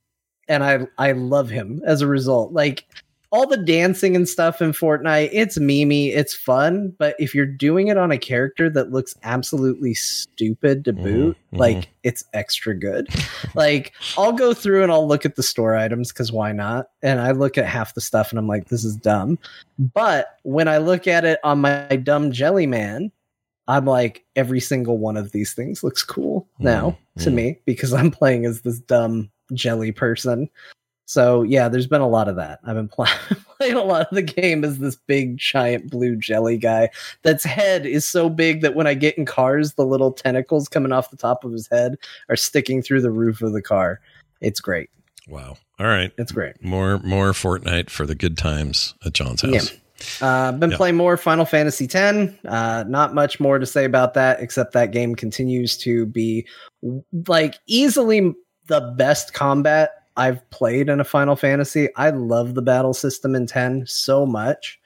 and 0.49 0.61
I 0.63 0.87
I 0.97 1.13
love 1.13 1.49
him 1.49 1.81
as 1.85 2.01
a 2.01 2.07
result. 2.07 2.51
Like 2.51 2.83
all 3.31 3.47
the 3.47 3.57
dancing 3.57 4.15
and 4.15 4.27
stuff 4.27 4.61
in 4.61 4.71
Fortnite, 4.71 5.29
it's 5.31 5.57
memey, 5.57 6.09
it's 6.13 6.33
fun, 6.33 6.93
but 6.99 7.15
if 7.17 7.33
you're 7.33 7.45
doing 7.45 7.87
it 7.87 7.97
on 7.97 8.11
a 8.11 8.17
character 8.17 8.69
that 8.69 8.91
looks 8.91 9.15
absolutely 9.23 9.93
stupid 9.93 10.83
to 10.85 10.93
boot, 10.93 11.37
mhm. 11.53 11.57
like 11.57 11.89
it's 12.03 12.25
extra 12.33 12.75
good. 12.75 13.07
like 13.55 13.93
I'll 14.17 14.33
go 14.33 14.53
through 14.53 14.83
and 14.83 14.91
I'll 14.91 15.07
look 15.07 15.25
at 15.25 15.35
the 15.35 15.43
store 15.43 15.75
items 15.75 16.11
because 16.11 16.31
why 16.31 16.51
not? 16.51 16.89
And 17.01 17.21
I 17.21 17.31
look 17.31 17.57
at 17.57 17.65
half 17.65 17.93
the 17.93 18.01
stuff 18.01 18.31
and 18.31 18.39
I'm 18.39 18.47
like, 18.47 18.67
this 18.67 18.83
is 18.83 18.95
dumb. 18.97 19.39
But 19.79 20.37
when 20.43 20.67
I 20.67 20.77
look 20.77 21.07
at 21.07 21.23
it 21.23 21.39
on 21.43 21.61
my 21.61 21.87
dumb 22.03 22.31
jelly 22.31 22.67
man, 22.67 23.11
I'm 23.67 23.85
like, 23.85 24.25
every 24.35 24.59
single 24.59 24.97
one 24.97 25.15
of 25.15 25.31
these 25.31 25.53
things 25.53 25.83
looks 25.83 26.03
cool 26.03 26.47
now 26.59 26.97
Mm, 27.17 27.23
to 27.23 27.29
mm. 27.29 27.33
me 27.33 27.59
because 27.65 27.93
I'm 27.93 28.11
playing 28.11 28.45
as 28.45 28.61
this 28.61 28.79
dumb 28.79 29.29
jelly 29.53 29.91
person. 29.91 30.49
So 31.11 31.43
yeah, 31.43 31.67
there's 31.67 31.87
been 31.87 31.99
a 31.99 32.07
lot 32.07 32.29
of 32.29 32.37
that. 32.37 32.59
I've 32.63 32.75
been 32.75 32.87
pl- 32.87 33.05
playing 33.57 33.75
a 33.75 33.83
lot 33.83 34.07
of 34.09 34.15
the 34.15 34.21
game 34.21 34.63
as 34.63 34.79
this 34.79 34.95
big 34.95 35.35
giant 35.37 35.91
blue 35.91 36.15
jelly 36.15 36.57
guy. 36.57 36.89
That's 37.23 37.43
head 37.43 37.85
is 37.85 38.05
so 38.07 38.29
big 38.29 38.61
that 38.61 38.75
when 38.75 38.87
I 38.87 38.93
get 38.93 39.17
in 39.17 39.25
cars, 39.25 39.73
the 39.73 39.85
little 39.85 40.13
tentacles 40.13 40.69
coming 40.69 40.93
off 40.93 41.11
the 41.11 41.17
top 41.17 41.43
of 41.43 41.51
his 41.51 41.67
head 41.67 41.95
are 42.29 42.37
sticking 42.37 42.81
through 42.81 43.01
the 43.01 43.11
roof 43.11 43.41
of 43.41 43.51
the 43.51 43.61
car. 43.61 43.99
It's 44.39 44.61
great. 44.61 44.89
wow. 45.27 45.57
All 45.79 45.87
right. 45.87 46.11
It's 46.17 46.31
great. 46.31 46.63
More 46.63 46.99
more 46.99 47.31
Fortnite 47.31 47.89
for 47.89 48.05
the 48.05 48.15
good 48.15 48.37
times 48.37 48.93
at 49.05 49.13
John's 49.13 49.41
house. 49.41 49.73
Yeah. 50.21 50.25
Uh, 50.27 50.51
been 50.53 50.71
Yeah. 50.71 50.77
playing 50.77 50.95
more 50.95 51.17
Final 51.17 51.43
Fantasy 51.45 51.85
X. 51.91 52.33
Uh, 52.45 52.83
not 52.87 53.13
much 53.13 53.39
more 53.39 53.59
to 53.59 53.65
say 53.65 53.83
about 53.85 54.13
that, 54.13 54.39
except 54.41 54.73
that 54.73 54.91
game 54.91 55.13
continues 55.15 55.75
to 55.79 56.05
be 56.05 56.47
like 57.27 57.59
easily 57.67 58.33
the 58.67 58.93
best 58.95 59.33
combat 59.33 59.91
I've 60.17 60.47
played 60.49 60.89
in 60.89 60.99
a 60.99 61.05
Final 61.05 61.35
Fantasy. 61.35 61.89
I 61.95 62.09
love 62.09 62.55
the 62.55 62.61
battle 62.61 62.93
system 62.93 63.35
in 63.35 63.45
10 63.45 63.85
so 63.87 64.25
much. 64.25 64.79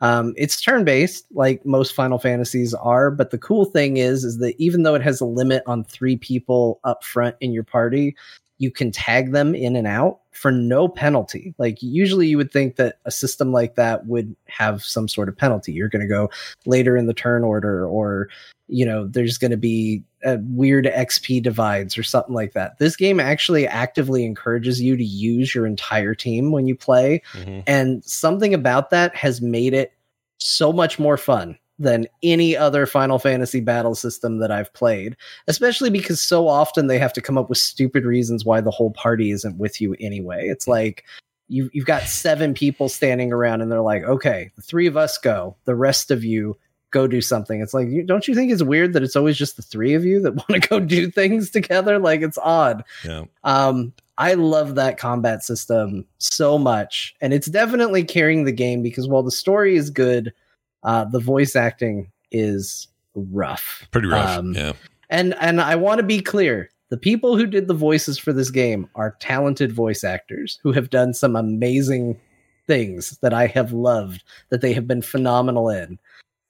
Um, 0.00 0.32
it's 0.36 0.60
turn 0.60 0.84
based, 0.84 1.26
like 1.32 1.64
most 1.66 1.94
Final 1.94 2.18
Fantasies 2.18 2.72
are, 2.74 3.10
but 3.10 3.30
the 3.30 3.38
cool 3.38 3.66
thing 3.66 3.98
is, 3.98 4.24
is 4.24 4.38
that 4.38 4.58
even 4.58 4.82
though 4.82 4.94
it 4.94 5.02
has 5.02 5.20
a 5.20 5.26
limit 5.26 5.62
on 5.66 5.84
three 5.84 6.16
people 6.16 6.80
up 6.84 7.04
front 7.04 7.36
in 7.40 7.52
your 7.52 7.64
party, 7.64 8.16
you 8.60 8.70
can 8.70 8.90
tag 8.90 9.32
them 9.32 9.54
in 9.54 9.74
and 9.74 9.86
out 9.86 10.20
for 10.32 10.52
no 10.52 10.86
penalty. 10.86 11.54
Like 11.58 11.82
usually 11.82 12.28
you 12.28 12.36
would 12.36 12.52
think 12.52 12.76
that 12.76 12.98
a 13.06 13.10
system 13.10 13.52
like 13.52 13.74
that 13.74 14.06
would 14.06 14.36
have 14.46 14.82
some 14.82 15.08
sort 15.08 15.28
of 15.28 15.36
penalty. 15.36 15.72
You're 15.72 15.88
going 15.88 16.02
to 16.02 16.08
go 16.08 16.30
later 16.66 16.96
in 16.96 17.06
the 17.06 17.14
turn 17.14 17.42
order 17.42 17.86
or 17.86 18.28
you 18.68 18.86
know 18.86 19.06
there's 19.06 19.38
going 19.38 19.50
to 19.50 19.56
be 19.56 20.02
a 20.24 20.38
weird 20.42 20.86
XP 20.86 21.42
divides 21.42 21.96
or 21.96 22.02
something 22.02 22.34
like 22.34 22.52
that. 22.52 22.78
This 22.78 22.96
game 22.96 23.18
actually 23.20 23.66
actively 23.66 24.24
encourages 24.24 24.80
you 24.80 24.96
to 24.96 25.04
use 25.04 25.54
your 25.54 25.66
entire 25.66 26.14
team 26.14 26.52
when 26.52 26.66
you 26.66 26.74
play 26.76 27.22
Mhm. 27.34 27.62
and 27.66 28.04
something 28.04 28.52
about 28.52 28.90
that 28.90 29.14
has 29.14 29.40
made 29.40 29.72
it 29.74 29.92
so 30.38 30.72
much 30.72 30.98
more 30.98 31.16
fun 31.16 31.56
than 31.78 32.06
any 32.22 32.54
other 32.54 32.84
Final 32.84 33.18
Fantasy 33.18 33.60
battle 33.60 33.94
system 33.94 34.38
that 34.38 34.50
I've 34.50 34.72
played, 34.74 35.16
especially 35.48 35.88
because 35.88 36.20
so 36.20 36.46
often 36.46 36.86
they 36.88 36.98
have 36.98 37.14
to 37.14 37.22
come 37.22 37.38
up 37.38 37.48
with 37.48 37.56
stupid 37.56 38.04
reasons 38.04 38.44
why 38.44 38.60
the 38.60 38.70
whole 38.70 38.90
party 38.90 39.30
isn't 39.30 39.56
with 39.56 39.80
you 39.80 39.96
anyway. 40.00 40.46
It's 40.48 40.68
like 40.68 41.04
you, 41.48 41.70
you've 41.72 41.86
got 41.86 42.02
seven 42.02 42.52
people 42.52 42.88
standing 42.90 43.32
around 43.32 43.62
and 43.62 43.72
they're 43.72 43.80
like, 43.80 44.04
okay, 44.04 44.50
the 44.56 44.62
three 44.62 44.86
of 44.86 44.96
us 44.98 45.16
go, 45.18 45.56
the 45.64 45.74
rest 45.74 46.10
of 46.10 46.22
you 46.22 46.56
go 46.90 47.06
do 47.06 47.20
something. 47.20 47.60
It's 47.60 47.74
like, 47.74 47.88
you, 47.88 48.02
don't 48.02 48.26
you 48.28 48.34
think 48.34 48.52
it's 48.52 48.62
weird 48.62 48.92
that 48.92 49.02
it's 49.02 49.16
always 49.16 49.36
just 49.36 49.56
the 49.56 49.62
three 49.62 49.94
of 49.94 50.04
you 50.04 50.20
that 50.20 50.34
want 50.36 50.62
to 50.62 50.68
go 50.68 50.80
do 50.80 51.10
things 51.10 51.50
together? 51.50 51.98
Like 51.98 52.22
it's 52.22 52.38
odd. 52.38 52.84
Yeah. 53.04 53.24
Um, 53.44 53.92
I 54.18 54.34
love 54.34 54.74
that 54.74 54.98
combat 54.98 55.42
system 55.42 56.04
so 56.18 56.58
much, 56.58 57.14
and 57.22 57.32
it's 57.32 57.46
definitely 57.46 58.04
carrying 58.04 58.44
the 58.44 58.52
game 58.52 58.82
because 58.82 59.08
while 59.08 59.22
the 59.22 59.30
story 59.30 59.76
is 59.76 59.88
good, 59.88 60.34
uh, 60.82 61.06
the 61.06 61.20
voice 61.20 61.56
acting 61.56 62.10
is 62.30 62.86
rough. 63.14 63.88
Pretty 63.92 64.08
rough. 64.08 64.38
Um, 64.38 64.52
yeah. 64.52 64.72
And 65.08 65.34
and 65.40 65.60
I 65.60 65.74
want 65.74 66.00
to 66.00 66.06
be 66.06 66.20
clear: 66.20 66.70
the 66.90 66.98
people 66.98 67.36
who 67.36 67.46
did 67.46 67.66
the 67.66 67.74
voices 67.74 68.18
for 68.18 68.34
this 68.34 68.50
game 68.50 68.90
are 68.94 69.16
talented 69.20 69.72
voice 69.72 70.04
actors 70.04 70.58
who 70.62 70.72
have 70.72 70.90
done 70.90 71.14
some 71.14 71.34
amazing 71.34 72.20
things 72.66 73.18
that 73.22 73.32
I 73.32 73.46
have 73.46 73.72
loved 73.72 74.22
that 74.50 74.60
they 74.60 74.72
have 74.72 74.86
been 74.86 75.02
phenomenal 75.02 75.70
in. 75.70 75.98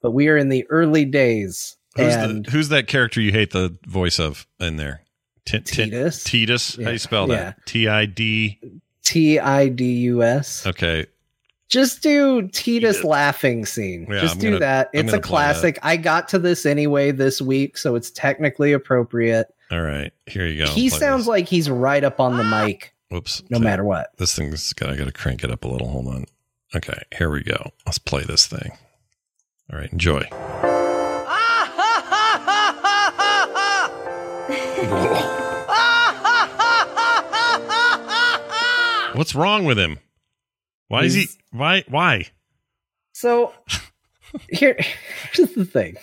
But 0.01 0.11
we 0.11 0.27
are 0.29 0.37
in 0.37 0.49
the 0.49 0.65
early 0.69 1.05
days, 1.05 1.77
Who's 1.95 2.15
and 2.15 2.45
the, 2.45 2.51
who's 2.51 2.69
that 2.69 2.87
character 2.87 3.21
you 3.21 3.31
hate 3.31 3.51
the 3.51 3.75
voice 3.85 4.19
of 4.19 4.47
in 4.59 4.77
there? 4.77 5.01
T- 5.45 5.59
T- 5.59 5.89
Tidus, 5.89 6.23
Tidus. 6.23 6.75
How 6.77 6.83
Yeah. 6.83 6.89
you 6.91 6.97
spell 6.97 7.27
that? 7.27 7.65
T 7.65 7.87
I 7.87 8.05
D. 8.05 8.59
T 9.03 9.39
I 9.39 9.67
D 9.69 9.83
U 10.03 10.23
S. 10.23 10.65
Okay. 10.65 11.05
Just 11.67 12.01
do 12.03 12.41
Tidus 12.43 12.99
Tidus. 12.99 13.03
laughing 13.03 13.65
scene. 13.65 14.05
Yeah, 14.09 14.21
Just 14.21 14.35
I'm 14.35 14.39
do 14.41 14.47
gonna- 14.49 14.59
that. 14.59 14.89
I'm 14.93 14.99
It's 15.01 15.09
a 15.09 15.17
gonna 15.17 15.21
play 15.21 15.41
that. 15.43 15.51
classic. 15.53 15.79
I 15.83 15.97
got 15.97 16.27
to 16.29 16.39
this 16.39 16.65
anyway 16.65 17.11
this 17.11 17.41
week, 17.41 17.77
so 17.77 17.95
it's 17.95 18.11
technically 18.11 18.73
appropriate. 18.73 19.47
All 19.71 19.81
right. 19.81 20.11
Here 20.27 20.45
you 20.45 20.65
go. 20.65 20.71
he 20.71 20.89
Play 20.89 20.99
sounds 20.99 21.21
this. 21.23 21.27
like 21.29 21.47
he's 21.47 21.69
right 21.69 22.03
up 22.03 22.19
on 22.19 22.37
the 22.37 22.43
ah! 22.43 22.65
mic, 22.65 22.93
Whoops. 23.09 23.41
no 23.49 23.57
matter 23.57 23.83
what. 23.85 24.09
This 24.17 24.35
thing's 24.35 24.73
got. 24.73 24.89
I 24.89 24.95
got 24.97 25.05
to 25.05 25.13
crank 25.13 25.43
it 25.45 25.51
up 25.51 25.63
a 25.63 25.67
little. 25.67 25.87
Hold 25.87 26.07
on. 26.07 26.25
Okay. 26.75 27.01
Here 27.17 27.29
we 27.29 27.41
go. 27.41 27.71
Let's 27.85 27.97
play 27.99 28.23
this 28.23 28.47
thing. 28.47 28.71
All 29.71 29.79
right. 29.79 29.91
Enjoy. 29.91 30.21
What's 39.13 39.35
wrong 39.35 39.65
with 39.65 39.77
him? 39.77 39.99
Why 40.87 41.03
is 41.03 41.13
he? 41.13 41.27
Why? 41.51 41.83
Why? 41.87 42.27
So 43.13 43.53
here, 44.49 44.77
here's 45.33 45.53
the 45.53 45.65
thing. 45.65 45.97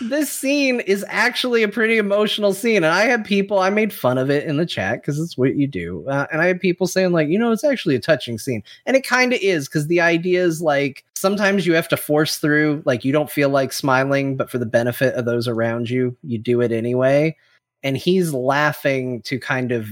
This 0.00 0.30
scene 0.30 0.80
is 0.80 1.04
actually 1.08 1.62
a 1.62 1.68
pretty 1.68 1.96
emotional 1.96 2.52
scene, 2.52 2.76
and 2.76 2.86
I 2.86 3.04
had 3.04 3.24
people. 3.24 3.58
I 3.58 3.70
made 3.70 3.92
fun 3.92 4.18
of 4.18 4.30
it 4.30 4.44
in 4.44 4.56
the 4.56 4.66
chat 4.66 5.00
because 5.00 5.18
it's 5.18 5.38
what 5.38 5.56
you 5.56 5.66
do, 5.66 6.04
uh, 6.08 6.26
and 6.30 6.40
I 6.40 6.46
had 6.46 6.60
people 6.60 6.86
saying 6.86 7.12
like, 7.12 7.28
you 7.28 7.38
know, 7.38 7.52
it's 7.52 7.64
actually 7.64 7.94
a 7.94 8.00
touching 8.00 8.38
scene, 8.38 8.62
and 8.84 8.96
it 8.96 9.06
kind 9.06 9.32
of 9.32 9.40
is 9.40 9.68
because 9.68 9.86
the 9.86 10.00
idea 10.00 10.44
is 10.44 10.60
like 10.60 11.04
sometimes 11.16 11.66
you 11.66 11.74
have 11.74 11.88
to 11.88 11.96
force 11.96 12.38
through, 12.38 12.82
like 12.84 13.04
you 13.04 13.12
don't 13.12 13.30
feel 13.30 13.48
like 13.48 13.72
smiling, 13.72 14.36
but 14.36 14.50
for 14.50 14.58
the 14.58 14.66
benefit 14.66 15.14
of 15.14 15.24
those 15.24 15.48
around 15.48 15.90
you, 15.90 16.16
you 16.22 16.38
do 16.38 16.60
it 16.60 16.72
anyway. 16.72 17.36
And 17.82 17.96
he's 17.96 18.32
laughing 18.32 19.22
to 19.22 19.38
kind 19.38 19.72
of 19.72 19.88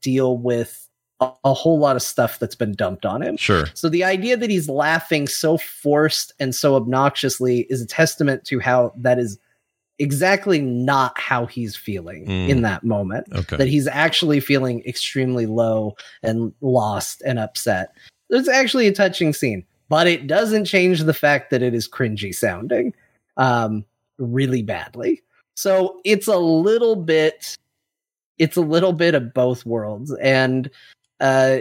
deal 0.00 0.38
with 0.38 0.88
a, 1.20 1.30
a 1.44 1.52
whole 1.52 1.78
lot 1.78 1.96
of 1.96 2.02
stuff 2.02 2.38
that's 2.38 2.54
been 2.54 2.74
dumped 2.74 3.04
on 3.04 3.22
him. 3.22 3.36
Sure. 3.36 3.66
So 3.74 3.88
the 3.88 4.04
idea 4.04 4.36
that 4.36 4.50
he's 4.50 4.68
laughing 4.68 5.26
so 5.26 5.58
forced 5.58 6.32
and 6.38 6.54
so 6.54 6.76
obnoxiously 6.76 7.66
is 7.70 7.82
a 7.82 7.86
testament 7.86 8.44
to 8.44 8.60
how 8.60 8.92
that 8.96 9.18
is 9.18 9.38
exactly 9.98 10.60
not 10.60 11.18
how 11.18 11.46
he's 11.46 11.76
feeling 11.76 12.26
Mm. 12.26 12.48
in 12.48 12.62
that 12.62 12.84
moment. 12.84 13.26
Okay. 13.34 13.56
That 13.56 13.68
he's 13.68 13.86
actually 13.88 14.40
feeling 14.40 14.82
extremely 14.86 15.46
low 15.46 15.96
and 16.22 16.52
lost 16.60 17.22
and 17.26 17.38
upset. 17.38 17.92
It's 18.30 18.48
actually 18.48 18.86
a 18.86 18.92
touching 18.92 19.32
scene, 19.32 19.64
but 19.88 20.06
it 20.06 20.26
doesn't 20.26 20.66
change 20.66 21.02
the 21.02 21.14
fact 21.14 21.50
that 21.50 21.62
it 21.62 21.74
is 21.74 21.88
cringy 21.88 22.34
sounding 22.34 22.94
um, 23.36 23.84
really 24.18 24.62
badly. 24.62 25.22
So 25.56 26.00
it's 26.04 26.28
a 26.28 26.38
little 26.38 26.94
bit, 26.94 27.56
it's 28.38 28.56
a 28.56 28.60
little 28.62 28.92
bit 28.92 29.14
of 29.14 29.34
both 29.34 29.66
worlds, 29.66 30.14
and 30.20 30.70
uh, 31.20 31.58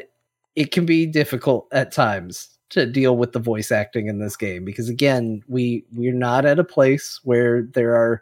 it 0.55 0.71
can 0.71 0.85
be 0.85 1.05
difficult 1.07 1.67
at 1.71 1.91
times 1.91 2.49
to 2.69 2.85
deal 2.85 3.15
with 3.17 3.31
the 3.31 3.39
voice 3.39 3.71
acting 3.71 4.07
in 4.07 4.19
this 4.19 4.35
game 4.35 4.65
because 4.65 4.89
again, 4.89 5.41
we 5.47 5.85
we're 5.95 6.13
not 6.13 6.45
at 6.45 6.59
a 6.59 6.63
place 6.63 7.19
where 7.23 7.63
there 7.73 7.95
are 7.95 8.21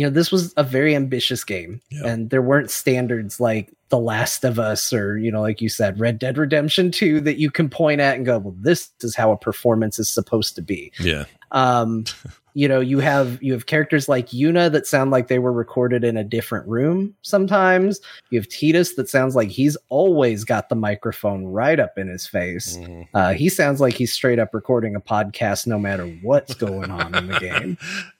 you 0.00 0.06
know, 0.06 0.10
this 0.10 0.32
was 0.32 0.54
a 0.56 0.64
very 0.64 0.94
ambitious 0.96 1.44
game 1.44 1.82
Yeah. 1.90 2.06
and 2.06 2.30
there 2.30 2.40
weren't 2.40 2.70
standards 2.70 3.38
like 3.38 3.70
The 3.90 3.98
Last 3.98 4.44
of 4.44 4.58
Us 4.58 4.94
or, 4.94 5.18
you 5.18 5.30
know, 5.30 5.42
like 5.42 5.60
you 5.60 5.68
said, 5.68 6.00
Red 6.00 6.18
Dead 6.18 6.38
Redemption 6.38 6.90
2 6.90 7.20
that 7.20 7.36
you 7.38 7.50
can 7.50 7.68
point 7.68 8.00
at 8.00 8.16
and 8.16 8.24
go, 8.24 8.38
well, 8.38 8.54
this 8.58 8.88
is 9.02 9.14
how 9.14 9.30
a 9.30 9.36
performance 9.36 9.98
is 9.98 10.08
supposed 10.08 10.54
to 10.54 10.62
be. 10.62 10.90
Yeah. 10.98 11.24
Um, 11.52 12.04
you 12.54 12.66
know, 12.66 12.80
you 12.80 12.98
have 13.00 13.40
you 13.42 13.52
have 13.52 13.66
characters 13.66 14.08
like 14.08 14.28
Yuna 14.30 14.72
that 14.72 14.86
sound 14.86 15.10
like 15.12 15.28
they 15.28 15.38
were 15.38 15.52
recorded 15.52 16.02
in 16.02 16.16
a 16.16 16.24
different 16.24 16.66
room 16.66 17.14
sometimes. 17.22 18.00
You 18.30 18.38
have 18.40 18.48
Tidus 18.48 18.96
that 18.96 19.08
sounds 19.08 19.36
like 19.36 19.50
he's 19.50 19.76
always 19.88 20.44
got 20.44 20.68
the 20.68 20.74
microphone 20.76 21.44
right 21.44 21.78
up 21.78 21.96
in 21.98 22.08
his 22.08 22.26
face. 22.26 22.76
Mhm. 22.78 23.06
Uh, 23.14 23.32
he 23.34 23.48
sounds 23.50 23.80
like 23.80 23.94
he's 23.94 24.12
straight 24.12 24.38
up 24.40 24.52
recording 24.54 24.96
a 24.96 25.00
podcast 25.00 25.66
no 25.66 25.78
matter 25.78 26.06
what's 26.22 26.54
going 26.54 26.90
on 26.90 27.14
in 27.14 27.26
the 27.28 27.38
game. 27.50 27.76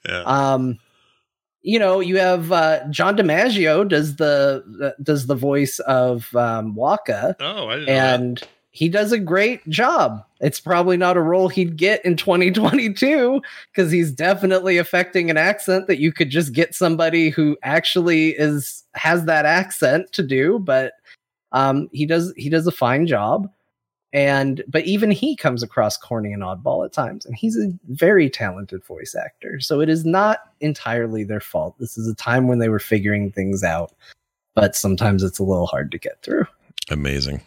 yeah. 0.07 0.21
Um, 0.25 0.77
you 1.63 1.77
know, 1.77 1.99
you 1.99 2.17
have 2.17 2.51
uh, 2.51 2.87
John 2.89 3.15
DiMaggio 3.15 3.87
does 3.87 4.15
the 4.15 4.63
uh, 4.83 5.01
does 5.03 5.27
the 5.27 5.35
voice 5.35 5.79
of 5.79 6.35
um, 6.35 6.75
Wakka, 6.75 7.35
Oh, 7.39 7.67
I 7.67 7.75
didn't 7.79 7.89
and 7.89 8.43
he 8.71 8.87
does 8.87 9.11
a 9.11 9.19
great 9.19 9.67
job. 9.69 10.23
It's 10.39 10.59
probably 10.59 10.95
not 10.95 11.17
a 11.17 11.21
role 11.21 11.49
he'd 11.49 11.75
get 11.75 12.03
in 12.05 12.15
2022 12.15 13.41
because 13.71 13.91
he's 13.91 14.11
definitely 14.11 14.77
affecting 14.77 15.29
an 15.29 15.37
accent 15.37 15.87
that 15.87 15.99
you 15.99 16.13
could 16.13 16.29
just 16.29 16.53
get 16.53 16.73
somebody 16.73 17.29
who 17.29 17.57
actually 17.63 18.29
is 18.29 18.83
has 18.93 19.25
that 19.25 19.45
accent 19.45 20.11
to 20.13 20.23
do. 20.23 20.57
But 20.59 20.93
um, 21.51 21.89
he 21.91 22.05
does 22.05 22.33
he 22.37 22.49
does 22.49 22.65
a 22.65 22.71
fine 22.71 23.07
job, 23.07 23.51
and 24.13 24.63
but 24.67 24.85
even 24.85 25.11
he 25.11 25.35
comes 25.35 25.63
across 25.63 25.97
corny 25.97 26.33
and 26.33 26.43
oddball 26.43 26.85
at 26.85 26.93
times, 26.93 27.25
and 27.25 27.35
he's 27.35 27.57
a 27.57 27.71
very 27.89 28.29
talented 28.29 28.83
voice 28.83 29.15
actor. 29.15 29.59
So 29.59 29.79
it 29.79 29.89
is 29.89 30.05
not 30.05 30.39
entirely 30.59 31.23
their 31.23 31.39
fault. 31.39 31.75
This 31.79 31.97
is 31.97 32.07
a 32.07 32.15
time 32.15 32.47
when 32.47 32.59
they 32.59 32.69
were 32.69 32.79
figuring 32.79 33.31
things 33.31 33.63
out, 33.63 33.93
but 34.55 34.75
sometimes 34.75 35.23
it's 35.23 35.39
a 35.39 35.43
little 35.43 35.67
hard 35.67 35.91
to 35.91 35.97
get 35.97 36.21
through. 36.23 36.45
Amazing. 36.89 37.41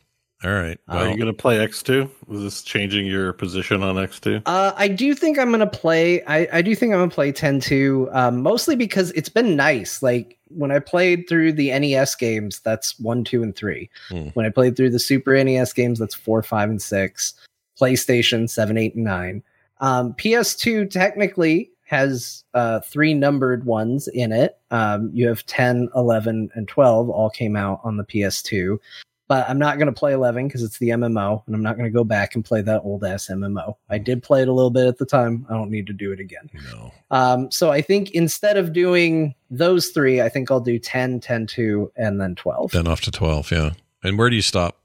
All 0.44 0.52
right. 0.52 0.78
Are 0.88 1.08
you 1.08 1.16
going 1.16 1.26
to 1.26 1.32
play 1.32 1.56
X2? 1.56 2.10
Is 2.30 2.42
this 2.42 2.62
changing 2.62 3.06
your 3.06 3.32
position 3.32 3.82
on 3.82 3.96
X2? 3.96 4.42
Uh, 4.44 4.72
I 4.76 4.88
do 4.88 5.14
think 5.14 5.38
I'm 5.38 5.50
gonna 5.50 5.66
play. 5.66 6.22
I, 6.24 6.46
I 6.52 6.62
do 6.62 6.74
think 6.74 6.92
I'm 6.92 7.00
gonna 7.00 7.10
play 7.10 7.32
10 7.32 7.60
2, 7.60 8.10
um, 8.12 8.42
mostly 8.42 8.76
because 8.76 9.10
it's 9.12 9.30
been 9.30 9.56
nice. 9.56 10.02
Like 10.02 10.38
when 10.48 10.70
I 10.70 10.80
played 10.80 11.26
through 11.28 11.52
the 11.52 11.78
NES 11.78 12.14
games, 12.16 12.60
that's 12.60 12.98
one, 13.00 13.24
two, 13.24 13.42
and 13.42 13.56
three. 13.56 13.88
Hmm. 14.08 14.28
When 14.34 14.44
I 14.44 14.50
played 14.50 14.76
through 14.76 14.90
the 14.90 14.98
Super 14.98 15.42
NES 15.42 15.72
games, 15.72 15.98
that's 15.98 16.14
four, 16.14 16.42
five, 16.42 16.68
and 16.68 16.82
six. 16.82 17.34
PlayStation 17.80 18.48
seven, 18.48 18.76
eight, 18.76 18.94
and 18.94 19.04
nine. 19.04 19.42
Um, 19.80 20.12
PS2 20.14 20.90
technically 20.90 21.70
has 21.86 22.44
uh, 22.54 22.80
three 22.80 23.14
numbered 23.14 23.64
ones 23.64 24.08
in 24.08 24.32
it. 24.32 24.58
Um, 24.70 25.10
you 25.12 25.26
have 25.28 25.44
10, 25.46 25.88
11, 25.94 26.50
and 26.54 26.68
12 26.68 27.10
all 27.10 27.30
came 27.30 27.56
out 27.56 27.80
on 27.84 27.96
the 27.96 28.04
PS2 28.04 28.78
but 29.26 29.48
I'm 29.48 29.58
not 29.58 29.78
going 29.78 29.86
to 29.86 29.92
play 29.92 30.12
11 30.12 30.48
because 30.48 30.62
it's 30.62 30.78
the 30.78 30.90
MMO, 30.90 31.42
and 31.46 31.54
I'm 31.54 31.62
not 31.62 31.76
going 31.76 31.90
to 31.90 31.94
go 31.94 32.04
back 32.04 32.34
and 32.34 32.44
play 32.44 32.60
that 32.62 32.82
old 32.82 33.04
ass 33.04 33.28
MMO. 33.30 33.76
I 33.88 33.98
did 33.98 34.22
play 34.22 34.42
it 34.42 34.48
a 34.48 34.52
little 34.52 34.70
bit 34.70 34.86
at 34.86 34.98
the 34.98 35.06
time. 35.06 35.46
I 35.48 35.54
don't 35.54 35.70
need 35.70 35.86
to 35.86 35.92
do 35.92 36.12
it 36.12 36.20
again. 36.20 36.50
no. 36.72 36.92
Um, 37.10 37.50
so 37.50 37.70
I 37.70 37.80
think 37.80 38.10
instead 38.10 38.56
of 38.56 38.72
doing 38.72 39.34
those 39.50 39.88
three, 39.88 40.20
I 40.20 40.28
think 40.28 40.50
I'll 40.50 40.60
do 40.60 40.78
10, 40.78 41.20
10, 41.20 41.46
2, 41.46 41.92
and 41.96 42.20
then 42.20 42.34
12. 42.34 42.72
Then 42.72 42.86
off 42.86 43.00
to 43.02 43.10
12. 43.10 43.50
Yeah. 43.50 43.70
And 44.02 44.18
where 44.18 44.28
do 44.28 44.36
you 44.36 44.42
stop? 44.42 44.78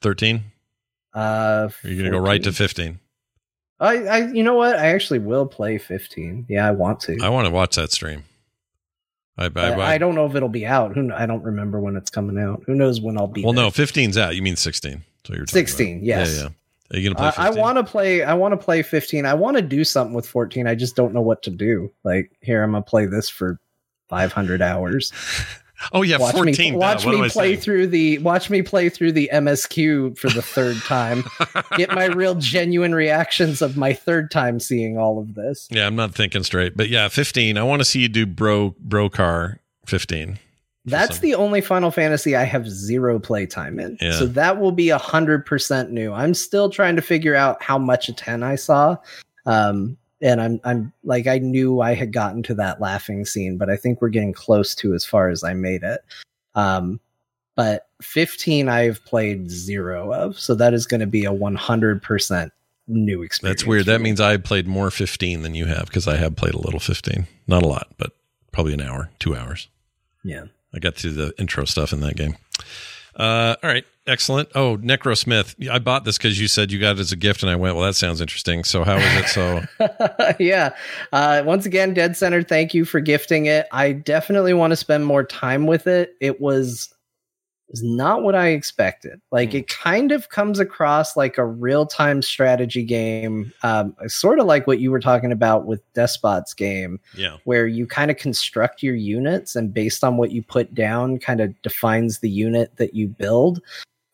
13? 0.00 0.42
Uh, 1.14 1.68
Are 1.84 1.88
you 1.88 1.96
going 1.96 2.04
to 2.04 2.18
go 2.18 2.22
right 2.22 2.42
to 2.42 2.52
15? 2.52 3.00
I, 3.80 3.96
I, 4.04 4.18
you 4.26 4.42
know 4.42 4.54
what? 4.54 4.76
I 4.76 4.88
actually 4.88 5.20
will 5.20 5.46
play 5.46 5.78
15. 5.78 6.46
Yeah, 6.48 6.66
I 6.66 6.72
want 6.72 7.00
to. 7.00 7.16
I 7.22 7.28
want 7.28 7.46
to 7.46 7.52
watch 7.52 7.76
that 7.76 7.92
stream. 7.92 8.24
I, 9.38 9.50
I, 9.54 9.94
I, 9.94 9.98
don't 9.98 10.16
know 10.16 10.26
if 10.26 10.34
it'll 10.34 10.48
be 10.48 10.66
out. 10.66 10.94
Who 10.94 11.12
I 11.12 11.24
don't 11.24 11.42
remember 11.44 11.78
when 11.78 11.94
it's 11.94 12.10
coming 12.10 12.38
out. 12.38 12.64
Who 12.66 12.74
knows 12.74 13.00
when 13.00 13.16
I'll 13.16 13.28
be? 13.28 13.44
Well, 13.44 13.52
there. 13.52 13.64
no, 13.64 13.70
15's 13.70 14.18
out. 14.18 14.34
You 14.34 14.42
mean 14.42 14.56
16. 14.56 15.02
So 15.24 15.34
you're 15.34 15.46
16, 15.46 15.96
about. 15.98 16.04
yes. 16.04 16.34
Yeah, 16.34 16.42
yeah. 16.42 16.48
Are 16.90 16.98
you 16.98 17.04
going 17.04 17.14
to 17.14 17.18
play 17.18 17.44
I, 17.44 17.46
15? 17.46 17.46
I 17.46 17.60
want 17.60 17.78
to 17.78 17.84
play. 17.84 18.22
I 18.24 18.34
want 18.34 18.52
to 18.52 18.56
play 18.56 18.82
15. 18.82 19.26
I 19.26 19.34
want 19.34 19.56
to 19.56 19.62
do 19.62 19.84
something 19.84 20.14
with 20.14 20.26
14. 20.26 20.66
I 20.66 20.74
just 20.74 20.96
don't 20.96 21.14
know 21.14 21.20
what 21.20 21.42
to 21.42 21.50
do. 21.50 21.92
Like 22.02 22.32
here, 22.40 22.62
I'm 22.62 22.72
gonna 22.72 22.82
play 22.82 23.06
this 23.06 23.28
for 23.28 23.60
500 24.08 24.62
hours. 24.62 25.12
Oh, 25.92 26.02
yeah, 26.02 26.18
watch 26.18 26.34
14. 26.34 26.72
me, 26.72 26.76
watch 26.78 27.02
Duh, 27.02 27.08
what 27.08 27.14
am 27.14 27.20
me 27.22 27.28
play 27.28 27.52
saying? 27.52 27.60
through 27.60 27.86
the. 27.88 28.18
Watch 28.18 28.50
me 28.50 28.62
play 28.62 28.88
through 28.88 29.12
the 29.12 29.30
MSQ 29.32 30.18
for 30.18 30.28
the 30.28 30.42
third 30.42 30.76
time. 30.78 31.24
Get 31.76 31.92
my 31.92 32.06
real 32.06 32.34
genuine 32.34 32.94
reactions 32.94 33.62
of 33.62 33.76
my 33.76 33.92
third 33.92 34.30
time 34.30 34.58
seeing 34.60 34.98
all 34.98 35.18
of 35.18 35.34
this. 35.34 35.68
Yeah, 35.70 35.86
I'm 35.86 35.96
not 35.96 36.14
thinking 36.14 36.42
straight. 36.42 36.76
But 36.76 36.88
yeah, 36.88 37.08
15. 37.08 37.56
I 37.56 37.62
want 37.62 37.80
to 37.80 37.84
see 37.84 38.00
you 38.00 38.08
do 38.08 38.26
bro 38.26 38.74
bro 38.80 39.08
car 39.08 39.60
15. 39.86 40.38
That's 40.84 41.16
some- 41.16 41.22
the 41.22 41.34
only 41.34 41.60
Final 41.60 41.90
Fantasy 41.90 42.34
I 42.34 42.44
have 42.44 42.68
zero 42.68 43.18
playtime 43.18 43.78
in. 43.78 43.98
Yeah. 44.00 44.12
So 44.18 44.26
that 44.26 44.58
will 44.58 44.72
be 44.72 44.88
a 44.88 44.98
hundred 44.98 45.44
percent 45.46 45.90
new. 45.92 46.12
I'm 46.12 46.34
still 46.34 46.70
trying 46.70 46.96
to 46.96 47.02
figure 47.02 47.34
out 47.34 47.62
how 47.62 47.78
much 47.78 48.08
a 48.08 48.12
10 48.12 48.42
I 48.42 48.56
saw. 48.56 48.96
Um, 49.46 49.96
and 50.20 50.40
I'm 50.40 50.60
I'm 50.64 50.92
like 51.04 51.26
I 51.26 51.38
knew 51.38 51.80
I 51.80 51.94
had 51.94 52.12
gotten 52.12 52.42
to 52.44 52.54
that 52.54 52.80
laughing 52.80 53.24
scene, 53.24 53.56
but 53.58 53.70
I 53.70 53.76
think 53.76 54.00
we're 54.00 54.08
getting 54.08 54.32
close 54.32 54.74
to 54.76 54.94
as 54.94 55.04
far 55.04 55.28
as 55.28 55.44
I 55.44 55.54
made 55.54 55.82
it. 55.82 56.00
Um, 56.54 57.00
but 57.56 57.88
15 58.02 58.68
I've 58.68 59.04
played 59.04 59.50
zero 59.50 60.12
of, 60.12 60.38
so 60.38 60.54
that 60.54 60.74
is 60.74 60.86
going 60.86 61.00
to 61.00 61.06
be 61.06 61.24
a 61.24 61.32
100 61.32 62.02
percent 62.02 62.52
new 62.86 63.22
experience. 63.22 63.60
That's 63.60 63.66
weird. 63.66 63.86
That 63.86 64.00
means 64.00 64.20
I 64.20 64.36
played 64.38 64.66
more 64.66 64.90
15 64.90 65.42
than 65.42 65.54
you 65.54 65.66
have 65.66 65.86
because 65.86 66.08
I 66.08 66.16
have 66.16 66.36
played 66.36 66.54
a 66.54 66.58
little 66.60 66.80
15. 66.80 67.26
Not 67.46 67.62
a 67.62 67.66
lot, 67.66 67.88
but 67.98 68.12
probably 68.52 68.72
an 68.72 68.80
hour, 68.80 69.10
two 69.18 69.36
hours. 69.36 69.68
yeah. 70.24 70.44
I 70.74 70.80
got 70.80 70.96
through 70.96 71.12
the 71.12 71.32
intro 71.38 71.64
stuff 71.64 71.94
in 71.94 72.00
that 72.00 72.14
game. 72.14 72.36
Uh, 73.16 73.56
all 73.62 73.70
right, 73.70 73.86
excellent. 74.08 74.48
Oh, 74.54 74.76
Necrosmith. 74.78 75.68
I 75.70 75.78
bought 75.78 76.04
this 76.04 76.18
because 76.18 76.40
you 76.40 76.48
said 76.48 76.72
you 76.72 76.80
got 76.80 76.96
it 76.96 77.00
as 77.00 77.12
a 77.12 77.16
gift, 77.16 77.42
and 77.42 77.50
I 77.50 77.56
went, 77.56 77.76
well, 77.76 77.84
that 77.84 77.94
sounds 77.94 78.20
interesting. 78.20 78.64
So 78.64 78.82
how 78.82 78.96
is 78.96 79.16
it? 79.16 79.28
So 79.28 79.62
yeah. 80.40 80.74
Uh, 81.12 81.42
once 81.44 81.66
again, 81.66 81.94
Dead 81.94 82.16
Center, 82.16 82.42
thank 82.42 82.74
you 82.74 82.84
for 82.84 83.00
gifting 83.00 83.46
it. 83.46 83.66
I 83.72 83.92
definitely 83.92 84.54
want 84.54 84.72
to 84.72 84.76
spend 84.76 85.06
more 85.06 85.22
time 85.24 85.66
with 85.66 85.86
it. 85.86 86.16
It 86.20 86.40
was 86.40 86.92
is 87.70 87.82
not 87.82 88.22
what 88.22 88.34
I 88.34 88.48
expected. 88.48 89.20
Like 89.30 89.50
Hmm. 89.50 89.58
it 89.58 89.68
kind 89.68 90.10
of 90.10 90.30
comes 90.30 90.58
across 90.58 91.18
like 91.18 91.36
a 91.36 91.44
real 91.44 91.84
time 91.84 92.22
strategy 92.22 92.82
game, 92.82 93.52
um, 93.62 93.94
sort 94.06 94.38
of 94.40 94.46
like 94.46 94.66
what 94.66 94.80
you 94.80 94.90
were 94.90 95.00
talking 95.00 95.32
about 95.32 95.66
with 95.66 95.82
Despot's 95.92 96.54
game, 96.54 96.98
yeah, 97.14 97.36
where 97.44 97.66
you 97.66 97.86
kind 97.86 98.10
of 98.10 98.16
construct 98.16 98.82
your 98.82 98.94
units 98.94 99.54
and 99.54 99.74
based 99.74 100.02
on 100.02 100.16
what 100.16 100.32
you 100.32 100.42
put 100.42 100.74
down, 100.74 101.18
kind 101.18 101.42
of 101.42 101.60
defines 101.60 102.20
the 102.20 102.30
unit 102.30 102.74
that 102.76 102.94
you 102.94 103.06
build. 103.06 103.60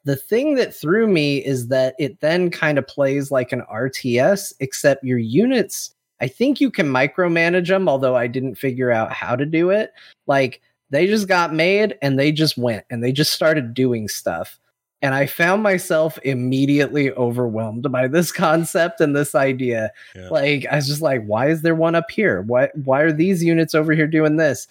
The 0.04 0.16
thing 0.16 0.54
that 0.56 0.74
threw 0.74 1.06
me 1.06 1.38
is 1.38 1.68
that 1.68 1.94
it 1.98 2.20
then 2.20 2.50
kind 2.50 2.78
of 2.78 2.86
plays 2.86 3.30
like 3.30 3.52
an 3.52 3.62
RTS, 3.72 4.52
except 4.60 5.02
your 5.02 5.18
units, 5.18 5.94
I 6.20 6.28
think 6.28 6.60
you 6.60 6.70
can 6.70 6.88
micromanage 6.88 7.68
them, 7.68 7.88
although 7.88 8.16
I 8.16 8.26
didn't 8.26 8.54
figure 8.54 8.90
out 8.90 9.12
how 9.12 9.36
to 9.36 9.46
do 9.46 9.70
it. 9.70 9.92
Like 10.26 10.60
they 10.90 11.06
just 11.06 11.28
got 11.28 11.52
made 11.52 11.98
and 12.02 12.18
they 12.18 12.32
just 12.32 12.56
went 12.56 12.84
and 12.90 13.02
they 13.02 13.12
just 13.12 13.32
started 13.32 13.74
doing 13.74 14.08
stuff. 14.08 14.58
And 15.02 15.14
I 15.14 15.26
found 15.26 15.62
myself 15.62 16.18
immediately 16.22 17.12
overwhelmed 17.12 17.90
by 17.90 18.08
this 18.08 18.32
concept 18.46 19.00
and 19.00 19.14
this 19.14 19.34
idea. 19.34 19.90
Yeah. 20.14 20.28
Like 20.28 20.66
I 20.70 20.76
was 20.76 20.86
just 20.86 21.02
like, 21.02 21.24
why 21.24 21.48
is 21.48 21.62
there 21.62 21.74
one 21.74 21.94
up 21.94 22.10
here? 22.10 22.42
Why 22.42 22.68
why 22.84 23.00
are 23.00 23.12
these 23.12 23.44
units 23.44 23.74
over 23.74 23.92
here 23.92 24.06
doing 24.06 24.36
this? 24.36 24.66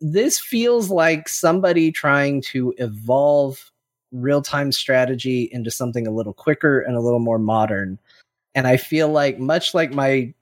This 0.00 0.38
feels 0.38 0.90
like 0.90 1.28
somebody 1.28 1.92
trying 1.92 2.40
to 2.42 2.74
evolve 2.78 3.70
real-time 4.12 4.72
strategy 4.72 5.48
into 5.52 5.70
something 5.70 6.06
a 6.06 6.12
little 6.12 6.32
quicker 6.32 6.80
and 6.80 6.96
a 6.96 7.00
little 7.00 7.18
more 7.18 7.38
modern. 7.38 7.98
And 8.54 8.66
I 8.66 8.76
feel 8.76 9.08
like 9.08 9.38
much 9.38 9.74
like 9.74 9.92
my 9.92 10.32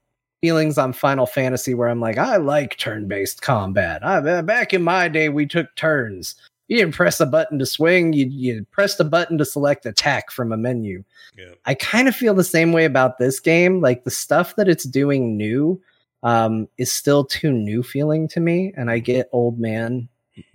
feelings 0.41 0.79
on 0.79 0.93
Final 0.93 1.27
Fantasy 1.27 1.75
where 1.75 1.89
I'm 1.89 2.01
like, 2.01 2.19
I 2.19 2.37
like 2.37 2.77
turn-based 2.77 3.43
combat. 3.43 4.05
I, 4.05 4.43
back 4.43 4.73
in 4.73 4.83
my 4.83 5.09
day 5.09 5.29
we 5.29 5.47
took 5.47 5.75
turns. 5.75 6.35
You 6.69 6.77
didn't 6.77 6.95
press 6.95 7.21
a 7.21 7.27
button 7.27 7.59
to 7.61 7.67
swing, 7.67 8.13
you 8.13 8.27
you 8.27 8.67
pressed 8.73 8.99
a 8.99 9.05
button 9.05 9.39
to 9.39 9.45
select 9.45 9.87
attack 9.87 10.31
from 10.33 10.53
a 10.53 10.57
menu. 10.57 11.05
yeah. 11.39 11.55
I 11.65 11.75
kind 11.75 12.09
of 12.09 12.17
feel 12.17 12.35
the 12.35 12.43
same 12.43 12.73
way 12.73 12.85
about 12.85 13.19
this 13.19 13.39
game. 13.39 13.81
Like 13.81 14.03
the 14.03 14.11
stuff 14.11 14.57
that 14.57 14.69
it's 14.69 14.85
doing 14.85 15.37
new 15.37 15.81
um, 16.25 16.69
is 16.77 16.91
still 16.91 17.25
too 17.25 17.53
new 17.53 17.85
feeling 17.85 18.27
to 18.29 18.41
me, 18.41 18.73
and 18.77 18.91
I 18.91 18.99
get 18.99 19.29
old 19.33 19.61
man 19.61 20.09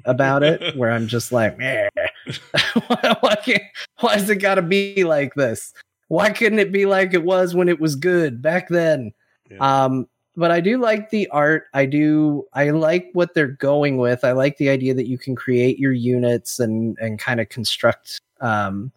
about 0.04 0.44
it, 0.44 0.76
where 0.76 0.92
I'm 0.92 1.08
just 1.08 1.32
like, 1.32 1.58
"Meh. 1.58 1.88
Why, 2.88 3.16
why, 3.22 3.36
can't, 3.36 3.64
why 4.00 4.14
has 4.14 4.30
it 4.30 4.38
got 4.38 4.56
to 4.56 4.62
be 4.62 5.04
like 5.04 5.34
this? 5.36 5.74
Why 6.08 6.30
couldn't 6.30 6.60
it 6.60 6.72
be 6.72 6.86
like 6.86 7.14
it 7.14 7.24
was 7.24 7.56
when 7.56 7.70
it 7.70 7.80
was 7.80 7.96
good 7.96 8.42
back 8.42 8.70
then? 8.70 9.14
Yeah. 9.50 9.58
Um, 9.84 10.08
but 10.36 10.52
I 10.52 10.62
do 10.62 10.78
like 10.78 11.10
the 11.10 11.28
art. 11.30 11.66
I 11.74 11.86
do. 11.86 12.46
I 12.54 12.70
like 12.70 13.10
what 13.14 13.34
they're 13.34 13.48
going 13.48 13.98
with. 13.98 14.24
I 14.24 14.32
like 14.32 14.58
the 14.58 14.70
idea 14.70 14.94
that 14.94 15.08
you 15.08 15.18
can 15.18 15.36
create 15.36 15.78
your 15.78 15.92
units 15.92 16.60
and 16.60 16.98
and 17.00 17.20
kind 17.20 17.40
of 17.42 17.50
construct 17.50 18.20
um, 18.40 18.92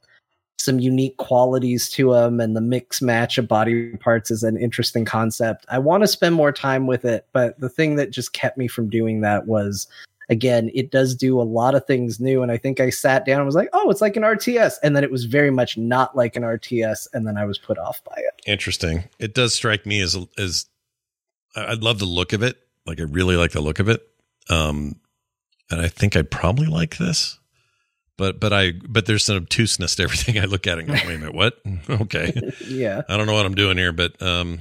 some 0.59 0.78
unique 0.78 1.16
qualities 1.16 1.89
to 1.90 2.12
them, 2.12 2.40
and 2.40 2.56
the 2.56 2.61
mix 2.61 3.02
match 3.02 3.36
of 3.36 3.48
body 3.48 3.97
parts 3.97 4.31
is 4.31 4.43
an 4.43 4.56
interesting 4.56 5.05
concept. 5.05 5.66
I 5.69 5.78
want 5.78 6.02
to 6.02 6.09
spend 6.09 6.35
more 6.35 6.52
time 6.52 6.86
with 6.86 7.05
it, 7.05 7.27
but 7.32 7.59
the 7.59 7.69
thing 7.69 7.97
that 7.97 8.11
just 8.11 8.32
kept 8.32 8.56
me 8.56 8.69
from 8.69 8.89
doing 8.89 9.20
that 9.23 9.47
was. 9.47 9.86
Again, 10.28 10.70
it 10.74 10.90
does 10.90 11.14
do 11.14 11.40
a 11.40 11.42
lot 11.42 11.74
of 11.74 11.86
things 11.86 12.18
new, 12.18 12.42
and 12.42 12.51
I 12.51 12.56
think 12.56 12.80
I 12.80 12.90
sat 12.90 13.26
down 13.26 13.38
and 13.38 13.46
was 13.46 13.55
like, 13.55 13.68
"Oh, 13.72 13.90
it's 13.90 14.01
like 14.01 14.16
an 14.16 14.22
RTS," 14.22 14.76
and 14.82 14.96
then 14.96 15.05
it 15.05 15.10
was 15.10 15.24
very 15.24 15.51
much 15.51 15.76
not 15.76 16.16
like 16.16 16.34
an 16.36 16.42
RTS, 16.42 17.09
and 17.12 17.26
then 17.26 17.36
I 17.36 17.44
was 17.44 17.59
put 17.59 17.78
off 17.78 18.02
by 18.05 18.16
it. 18.16 18.42
Interesting. 18.46 19.05
It 19.18 19.34
does 19.34 19.55
strike 19.55 19.84
me 19.84 20.01
as 20.01 20.16
as 20.38 20.66
I 21.55 21.60
I 21.62 21.72
love 21.74 21.98
the 21.98 22.06
look 22.06 22.32
of 22.32 22.42
it. 22.42 22.59
Like 22.86 23.01
I 23.01 23.05
really 23.05 23.36
like 23.36 23.52
the 23.52 23.60
look 23.60 23.78
of 23.78 23.88
it. 23.88 24.02
Um, 24.51 24.96
and 25.70 25.80
I 25.80 25.88
think 25.88 26.16
I'd 26.16 26.30
probably 26.30 26.66
like 26.66 26.98
this. 26.98 27.38
But 28.16 28.38
but 28.38 28.52
I 28.52 28.72
but 28.88 29.06
there's 29.06 29.28
an 29.28 29.36
obtuseness 29.36 29.96
to 29.96 30.05
everything 30.05 30.38
I 30.38 30.44
look 30.44 30.66
at 30.66 30.78
and 30.78 30.86
go, 30.86 30.94
wait 30.94 31.16
a 31.16 31.18
minute, 31.18 31.34
what? 31.34 31.59
okay. 31.88 32.32
yeah. 32.66 33.02
I 33.09 33.16
don't 33.16 33.26
know 33.26 33.34
what 33.34 33.46
I'm 33.46 33.56
doing 33.56 33.76
here, 33.76 33.92
but 33.92 34.20
um, 34.22 34.60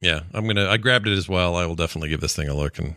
yeah, 0.00 0.20
I'm 0.34 0.46
gonna. 0.46 0.68
I 0.68 0.76
grabbed 0.76 1.08
it 1.08 1.16
as 1.16 1.28
well. 1.28 1.56
I 1.56 1.66
will 1.66 1.76
definitely 1.76 2.10
give 2.10 2.20
this 2.20 2.36
thing 2.36 2.48
a 2.48 2.54
look 2.54 2.78
and 2.78 2.96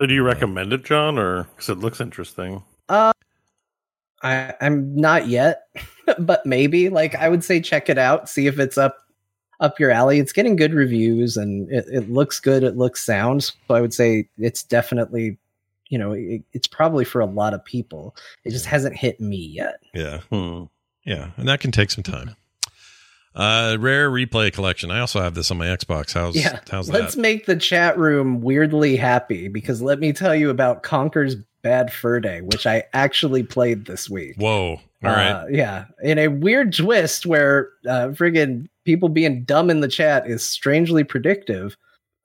So 0.00 0.06
do 0.06 0.14
you 0.14 0.22
recommend 0.22 0.72
it, 0.72 0.84
John, 0.84 1.18
or 1.18 1.44
because 1.44 1.68
it 1.68 1.78
looks 1.78 2.00
interesting? 2.00 2.62
Uh, 2.88 3.12
I, 4.22 4.54
I'm 4.60 4.94
not 4.94 5.28
yet, 5.28 5.62
but 6.18 6.46
maybe. 6.46 6.88
Like, 6.88 7.14
I 7.16 7.28
would 7.28 7.42
say 7.42 7.60
check 7.60 7.88
it 7.88 7.98
out, 7.98 8.28
see 8.28 8.46
if 8.46 8.58
it's 8.58 8.78
up 8.78 8.98
up 9.60 9.80
your 9.80 9.90
alley. 9.90 10.18
It's 10.20 10.32
getting 10.32 10.56
good 10.56 10.72
reviews 10.72 11.36
and 11.36 11.70
it, 11.70 11.86
it 11.88 12.10
looks 12.10 12.38
good. 12.40 12.62
It 12.62 12.76
looks 12.76 13.04
sound. 13.04 13.42
So 13.42 13.74
I 13.74 13.80
would 13.80 13.92
say 13.92 14.28
it's 14.38 14.62
definitely, 14.62 15.36
you 15.88 15.98
know, 15.98 16.12
it, 16.12 16.42
it's 16.52 16.68
probably 16.68 17.04
for 17.04 17.20
a 17.20 17.26
lot 17.26 17.54
of 17.54 17.64
people. 17.64 18.14
It 18.44 18.50
just 18.50 18.66
hasn't 18.66 18.96
hit 18.96 19.20
me 19.20 19.36
yet. 19.36 19.80
Yeah. 19.94 20.20
Hmm. 20.30 20.64
Yeah. 21.04 21.30
And 21.36 21.48
that 21.48 21.60
can 21.60 21.72
take 21.72 21.90
some 21.90 22.04
time. 22.04 22.36
Uh, 23.38 23.76
rare 23.78 24.10
replay 24.10 24.52
collection. 24.52 24.90
I 24.90 24.98
also 24.98 25.20
have 25.20 25.34
this 25.34 25.52
on 25.52 25.58
my 25.58 25.66
Xbox. 25.66 26.12
How's 26.12 26.34
yeah. 26.34 26.58
how's 26.68 26.90
Let's 26.90 27.14
that? 27.14 27.20
make 27.20 27.46
the 27.46 27.54
chat 27.54 27.96
room 27.96 28.40
weirdly 28.40 28.96
happy 28.96 29.46
because 29.46 29.80
let 29.80 30.00
me 30.00 30.12
tell 30.12 30.34
you 30.34 30.50
about 30.50 30.82
Conker's 30.82 31.36
Bad 31.62 31.92
Fur 31.92 32.18
Day, 32.18 32.40
which 32.40 32.66
I 32.66 32.82
actually 32.94 33.44
played 33.44 33.86
this 33.86 34.10
week. 34.10 34.34
Whoa. 34.38 34.80
All 35.04 35.12
right. 35.12 35.30
Uh, 35.30 35.46
yeah, 35.50 35.84
in 36.02 36.18
a 36.18 36.26
weird 36.26 36.74
twist 36.74 37.26
where 37.26 37.70
uh, 37.86 38.08
friggin' 38.08 38.68
people 38.84 39.08
being 39.08 39.44
dumb 39.44 39.70
in 39.70 39.78
the 39.78 39.86
chat 39.86 40.28
is 40.28 40.44
strangely 40.44 41.04
predictive. 41.04 41.76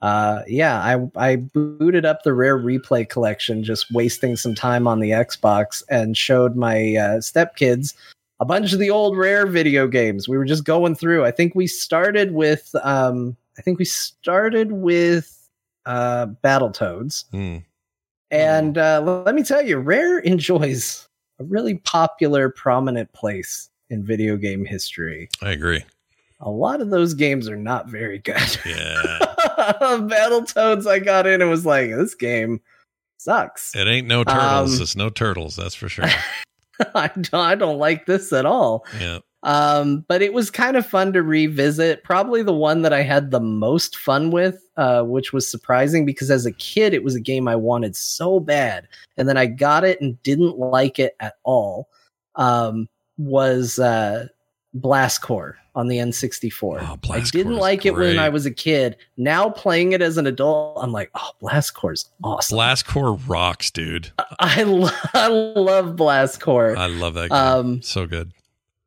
Uh, 0.01 0.41
yeah, 0.47 0.79
I 0.79 1.11
I 1.15 1.35
booted 1.35 2.05
up 2.05 2.23
the 2.23 2.33
rare 2.33 2.57
replay 2.57 3.07
collection, 3.07 3.63
just 3.63 3.93
wasting 3.93 4.35
some 4.35 4.55
time 4.55 4.87
on 4.87 4.99
the 4.99 5.11
Xbox, 5.11 5.83
and 5.89 6.17
showed 6.17 6.55
my 6.55 6.95
uh, 6.95 7.19
stepkids 7.19 7.93
a 8.43 8.45
bunch 8.45 8.73
of 8.73 8.79
the 8.79 8.89
old 8.89 9.17
rare 9.17 9.47
video 9.47 9.87
games. 9.87 10.27
We 10.27 10.37
were 10.37 10.43
just 10.43 10.65
going 10.65 10.95
through. 10.95 11.23
I 11.23 11.31
think 11.31 11.55
we 11.55 11.65
started 11.65 12.33
with 12.33 12.75
um, 12.83 13.37
I 13.57 13.61
think 13.61 13.79
we 13.79 13.85
started 13.85 14.73
with 14.73 15.49
uh, 15.85 16.27
Battletoads. 16.43 17.23
Hmm. 17.31 17.59
And 18.31 18.77
uh, 18.77 19.01
let 19.25 19.33
me 19.33 19.43
tell 19.43 19.61
you, 19.61 19.77
Rare 19.77 20.19
enjoys 20.33 21.07
a 21.39 21.45
really 21.45 21.75
popular, 21.75 22.49
prominent 22.49 23.13
place 23.13 23.69
in 23.89 24.03
video 24.03 24.35
game 24.35 24.65
history. 24.65 25.29
I 25.41 25.51
agree. 25.51 25.85
A 26.41 26.49
lot 26.49 26.81
of 26.81 26.89
those 26.89 27.13
games 27.13 27.47
are 27.47 27.55
not 27.55 27.87
very 27.87 28.19
good. 28.19 28.35
Yeah. 28.65 29.19
Battletoads, 29.79 30.85
I 30.85 30.99
got 30.99 31.27
in 31.27 31.41
and 31.41 31.49
was 31.49 31.65
like, 31.65 31.91
this 31.91 32.15
game 32.15 32.59
sucks. 33.17 33.73
it 33.73 33.87
ain't 33.87 34.07
no 34.07 34.25
turtles. 34.25 34.75
Um, 34.75 34.81
it's 34.81 34.95
no 34.97 35.09
turtles. 35.09 35.55
That's 35.55 35.75
for 35.75 35.87
sure. 35.87 36.09
I, 36.95 37.07
don't, 37.07 37.33
I 37.33 37.55
don't 37.55 37.77
like 37.77 38.05
this 38.05 38.33
at 38.33 38.45
all. 38.45 38.85
Yeah. 38.99 39.19
Um, 39.43 40.05
but 40.07 40.21
it 40.21 40.33
was 40.33 40.49
kind 40.49 40.77
of 40.77 40.85
fun 40.85 41.11
to 41.13 41.21
revisit. 41.21 42.03
Probably 42.03 42.43
the 42.43 42.53
one 42.53 42.81
that 42.83 42.93
I 42.93 43.01
had 43.01 43.31
the 43.31 43.41
most 43.41 43.97
fun 43.97 44.31
with, 44.31 44.63
uh, 44.77 45.03
which 45.03 45.33
was 45.33 45.49
surprising 45.49 46.05
because 46.05 46.31
as 46.31 46.45
a 46.45 46.51
kid, 46.53 46.93
it 46.93 47.03
was 47.03 47.15
a 47.15 47.19
game 47.19 47.47
I 47.47 47.57
wanted 47.57 47.95
so 47.95 48.39
bad, 48.39 48.87
and 49.17 49.27
then 49.27 49.37
I 49.37 49.47
got 49.47 49.83
it 49.83 49.99
and 49.99 50.21
didn't 50.23 50.57
like 50.57 50.97
it 50.97 51.15
at 51.19 51.35
all. 51.43 51.89
Um, 52.35 52.87
was 53.17 53.79
uh, 53.79 54.27
Blast 54.73 55.21
Corps 55.21 55.57
on 55.75 55.87
the 55.87 55.97
N64. 55.97 56.81
Oh, 56.81 57.11
I 57.13 57.19
didn't 57.21 57.53
is 57.53 57.59
like 57.59 57.85
it 57.85 57.93
when. 57.95 58.19
I 58.19 58.29
was 58.29 58.45
a 58.45 58.51
kid. 58.51 58.95
Now 59.17 59.49
playing 59.49 59.91
it 59.91 60.01
as 60.01 60.17
an 60.17 60.25
adult, 60.27 60.77
I'm 60.81 60.91
like, 60.91 61.09
oh, 61.15 61.31
Blast 61.39 61.73
Corps's 61.75 62.09
awesome. 62.23 62.55
Blast 62.55 62.85
Corps 62.87 63.13
rocks, 63.27 63.69
dude. 63.71 64.11
I, 64.39 64.63
lo- 64.63 64.89
I 65.13 65.27
love 65.27 65.95
Blast 65.95 66.41
Corps. 66.41 66.75
I 66.77 66.87
love 66.87 67.13
that 67.15 67.29
game. 67.29 67.37
Um, 67.37 67.81
so 67.81 68.07
good. 68.07 68.31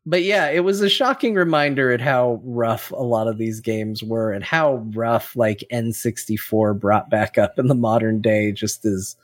but 0.06 0.22
yeah, 0.22 0.48
it 0.48 0.60
was 0.64 0.80
a 0.80 0.88
shocking 0.88 1.34
reminder 1.34 1.90
at 1.92 2.00
how 2.00 2.40
rough 2.44 2.90
a 2.92 3.02
lot 3.02 3.26
of 3.28 3.38
these 3.38 3.60
games 3.60 4.02
were 4.02 4.32
and 4.32 4.42
how 4.44 4.76
rough 4.94 5.34
like 5.36 5.64
N64 5.72 6.78
brought 6.78 7.10
back 7.10 7.38
up 7.38 7.58
in 7.58 7.66
the 7.68 7.74
modern 7.74 8.20
day 8.20 8.50
just 8.52 8.84
is 8.84 9.16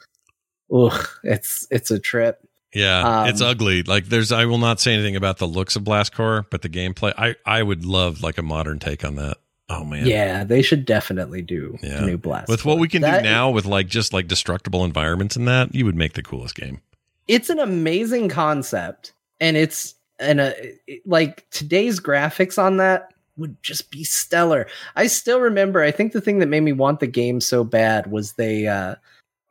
ugh, 0.73 1.07
it's 1.25 1.67
it's 1.71 1.91
a 1.91 1.99
trip. 1.99 2.47
Yeah, 2.75 3.23
Um, 3.23 3.29
it's 3.29 3.41
ugly. 3.41 3.83
Like 3.83 4.07
there's 4.07 4.33
I 4.33 4.47
will 4.47 4.59
not 4.59 4.81
say 4.81 4.95
anything 4.95 5.17
about 5.17 5.39
the 5.39 5.47
looks 5.47 5.77
of 5.77 5.85
Blast 5.85 6.15
Corps, 6.15 6.47
but 6.51 6.63
the 6.63 6.69
gameplay 6.69 7.13
I 7.19 7.37
I 7.45 7.63
would 7.63 7.85
love 7.85 8.23
like 8.23 8.39
a 8.39 8.43
modern 8.43 8.79
take 8.79 9.05
on 9.05 9.17
that. 9.17 9.37
Oh 9.69 9.85
man. 9.85 10.07
Yeah, 10.07 10.45
they 10.45 10.63
should 10.63 10.85
definitely 10.85 11.43
do 11.43 11.79
Yeah. 11.83 12.03
a 12.03 12.07
new 12.07 12.19
Blast. 12.19 12.49
With 12.49 12.65
what 12.65 12.79
we 12.79 12.89
can 12.89 13.03
That- 13.03 13.23
do 13.23 13.29
now 13.29 13.51
with 13.51 13.65
like 13.67 13.89
just 13.89 14.13
like 14.13 14.27
destructible 14.29 14.85
environments 14.85 15.37
and 15.37 15.47
that, 15.49 15.75
you 15.75 15.85
would 15.85 15.97
make 15.97 16.15
the 16.15 16.23
coolest 16.23 16.55
game. 16.55 16.81
it's 17.29 17.49
an 17.51 17.59
amazing 17.61 18.29
concept 18.29 19.13
and 19.41 19.57
it's 19.57 19.95
and 20.19 20.41
a 20.41 20.55
like 21.07 21.47
today's 21.51 22.01
graphics 22.01 22.59
on 22.63 22.79
that 22.79 23.13
would 23.37 23.57
just 23.63 23.91
be 23.91 24.03
stellar. 24.05 24.67
I 24.97 25.07
still 25.07 25.41
remember 25.41 25.83
I 25.83 25.91
think 25.91 26.13
the 26.13 26.21
thing 26.21 26.39
that 26.41 26.49
made 26.49 26.61
me 26.63 26.73
want 26.73 27.01
the 27.01 27.07
game 27.07 27.41
so 27.41 27.65
bad 27.65 28.11
was 28.11 28.33
they 28.35 28.67
uh 28.67 28.97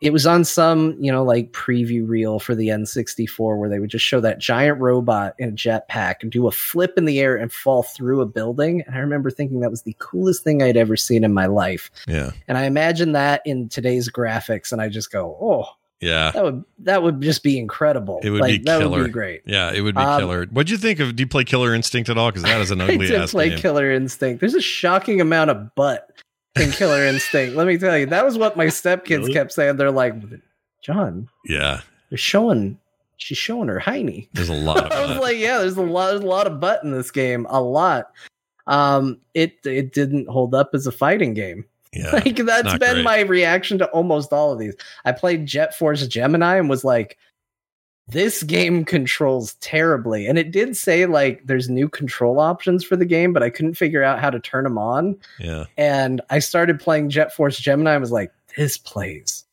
it 0.01 0.11
was 0.11 0.25
on 0.25 0.43
some, 0.43 0.97
you 0.99 1.11
know, 1.11 1.23
like 1.23 1.51
preview 1.51 2.07
reel 2.07 2.39
for 2.39 2.55
the 2.55 2.69
N64 2.69 3.57
where 3.59 3.69
they 3.69 3.79
would 3.79 3.89
just 3.91 4.03
show 4.03 4.19
that 4.19 4.39
giant 4.39 4.79
robot 4.79 5.35
in 5.37 5.49
a 5.49 5.51
jetpack 5.51 6.15
and 6.21 6.31
do 6.31 6.47
a 6.47 6.51
flip 6.51 6.93
in 6.97 7.05
the 7.05 7.19
air 7.19 7.35
and 7.35 7.53
fall 7.53 7.83
through 7.83 8.19
a 8.21 8.25
building. 8.25 8.81
And 8.87 8.95
I 8.95 8.99
remember 8.99 9.29
thinking 9.29 9.59
that 9.59 9.69
was 9.69 9.83
the 9.83 9.95
coolest 9.99 10.43
thing 10.43 10.63
I'd 10.63 10.75
ever 10.77 10.97
seen 10.97 11.23
in 11.23 11.33
my 11.33 11.45
life. 11.45 11.91
Yeah. 12.07 12.31
And 12.47 12.57
I 12.57 12.63
imagine 12.63 13.11
that 13.11 13.41
in 13.45 13.69
today's 13.69 14.09
graphics, 14.09 14.71
and 14.71 14.81
I 14.81 14.89
just 14.89 15.11
go, 15.11 15.37
oh, 15.39 15.65
Yeah. 15.99 16.31
that 16.31 16.43
would 16.43 16.63
that 16.79 17.03
would 17.03 17.21
just 17.21 17.43
be 17.43 17.59
incredible. 17.59 18.19
It 18.23 18.31
would 18.31 18.41
like, 18.41 18.51
be 18.61 18.65
that 18.65 18.79
killer. 18.79 18.97
would 18.97 19.05
be 19.05 19.11
great. 19.11 19.43
Yeah, 19.45 19.71
it 19.71 19.81
would 19.81 19.93
be 19.93 20.01
Um, 20.01 20.19
killer. 20.19 20.45
What'd 20.47 20.71
you 20.71 20.77
think 20.77 20.99
of 20.99 21.15
do 21.15 21.21
you 21.21 21.27
play 21.27 21.43
Killer 21.43 21.75
Instinct 21.75 22.09
at 22.09 22.17
all? 22.17 22.29
Because 22.31 22.41
that 22.43 22.59
is 22.59 22.71
an 22.71 22.81
ugly 22.81 23.05
I 23.05 23.09
did 23.09 23.21
ass 23.21 23.31
play 23.33 23.49
game. 23.49 23.59
Killer 23.59 23.91
Instinct. 23.91 24.39
There's 24.39 24.55
a 24.55 24.61
shocking 24.61 25.21
amount 25.21 25.51
of 25.51 25.75
butt 25.75 26.09
in 26.59 26.71
Killer 26.71 27.05
Instinct. 27.05 27.55
Let 27.55 27.67
me 27.67 27.77
tell 27.77 27.97
you, 27.97 28.05
that 28.07 28.25
was 28.25 28.37
what 28.37 28.57
my 28.57 28.67
stepkids 28.67 29.19
Really? 29.19 29.33
kept 29.33 29.53
saying. 29.53 29.77
They're 29.77 29.91
like, 29.91 30.13
John, 30.81 31.29
yeah. 31.45 31.81
they're 32.09 32.17
showing. 32.17 32.77
She's 33.17 33.37
showing 33.37 33.67
her 33.67 33.79
hiney. 33.79 34.27
There's 34.33 34.49
a 34.49 34.53
lot 34.53 34.85
of 34.85 34.91
I 34.91 35.05
was 35.05 35.17
like, 35.19 35.37
yeah, 35.37 35.59
there's 35.59 35.77
a 35.77 35.81
lot, 35.81 36.09
there's 36.09 36.23
a 36.23 36.27
lot 36.27 36.47
of 36.47 36.59
butt 36.59 36.83
in 36.83 36.91
this 36.91 37.11
game, 37.11 37.45
a 37.49 37.61
lot. 37.61 38.11
Um, 38.67 39.19
it 39.33 39.57
it 39.65 39.93
didn't 39.93 40.27
hold 40.27 40.53
up 40.55 40.71
as 40.73 40.87
a 40.87 40.91
fighting 40.91 41.33
game. 41.33 41.65
yeah. 41.93 42.09
like 42.13 42.35
that's 42.35 42.77
been 42.77 42.93
great. 42.95 43.03
my 43.03 43.19
reaction 43.21 43.77
to 43.79 43.85
almost 43.89 44.33
all 44.33 44.51
of 44.53 44.59
these. 44.59 44.75
I 45.05 45.11
played 45.11 45.45
Jet 45.45 45.75
Force 45.75 46.05
Gemini 46.07 46.57
and 46.57 46.69
was 46.69 46.83
like, 46.83 47.17
this 48.07 48.43
game 48.43 48.83
controls 48.83 49.53
terribly. 49.55 50.27
And 50.27 50.37
it 50.37 50.51
did 50.51 50.75
say 50.75 51.05
like 51.05 51.41
there's 51.45 51.69
new 51.69 51.87
control 51.87 52.39
options 52.39 52.83
for 52.83 52.95
the 52.95 53.05
game, 53.05 53.33
but 53.33 53.43
I 53.43 53.49
couldn't 53.49 53.75
figure 53.75 54.03
out 54.03 54.19
how 54.19 54.29
to 54.29 54.39
turn 54.39 54.63
them 54.65 54.77
on. 54.77 55.17
Yeah. 55.39 55.65
And 55.77 56.21
I 56.29 56.39
started 56.39 56.79
playing 56.79 57.09
Jet 57.09 57.33
Force 57.33 57.57
Gemini 57.57 57.93
and 57.93 58.01
was 58.01 58.11
like, 58.11 58.31
this 58.57 58.77
plays 58.77 59.45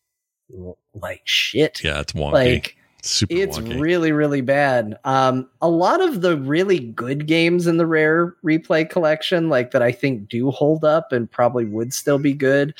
like 0.94 1.22
shit. 1.24 1.82
Yeah, 1.84 2.00
it's 2.00 2.12
wonky. 2.14 2.32
Like 2.32 2.76
Super 3.02 3.32
it's 3.32 3.58
wonky. 3.58 3.80
really 3.80 4.10
really 4.10 4.40
bad 4.40 4.98
um 5.04 5.48
a 5.62 5.68
lot 5.68 6.00
of 6.00 6.20
the 6.20 6.36
really 6.36 6.80
good 6.80 7.28
games 7.28 7.68
in 7.68 7.76
the 7.76 7.86
rare 7.86 8.34
replay 8.44 8.88
collection 8.88 9.48
like 9.48 9.70
that 9.70 9.82
i 9.82 9.92
think 9.92 10.28
do 10.28 10.50
hold 10.50 10.84
up 10.84 11.12
and 11.12 11.30
probably 11.30 11.64
would 11.64 11.94
still 11.94 12.18
be 12.18 12.32
good 12.32 12.74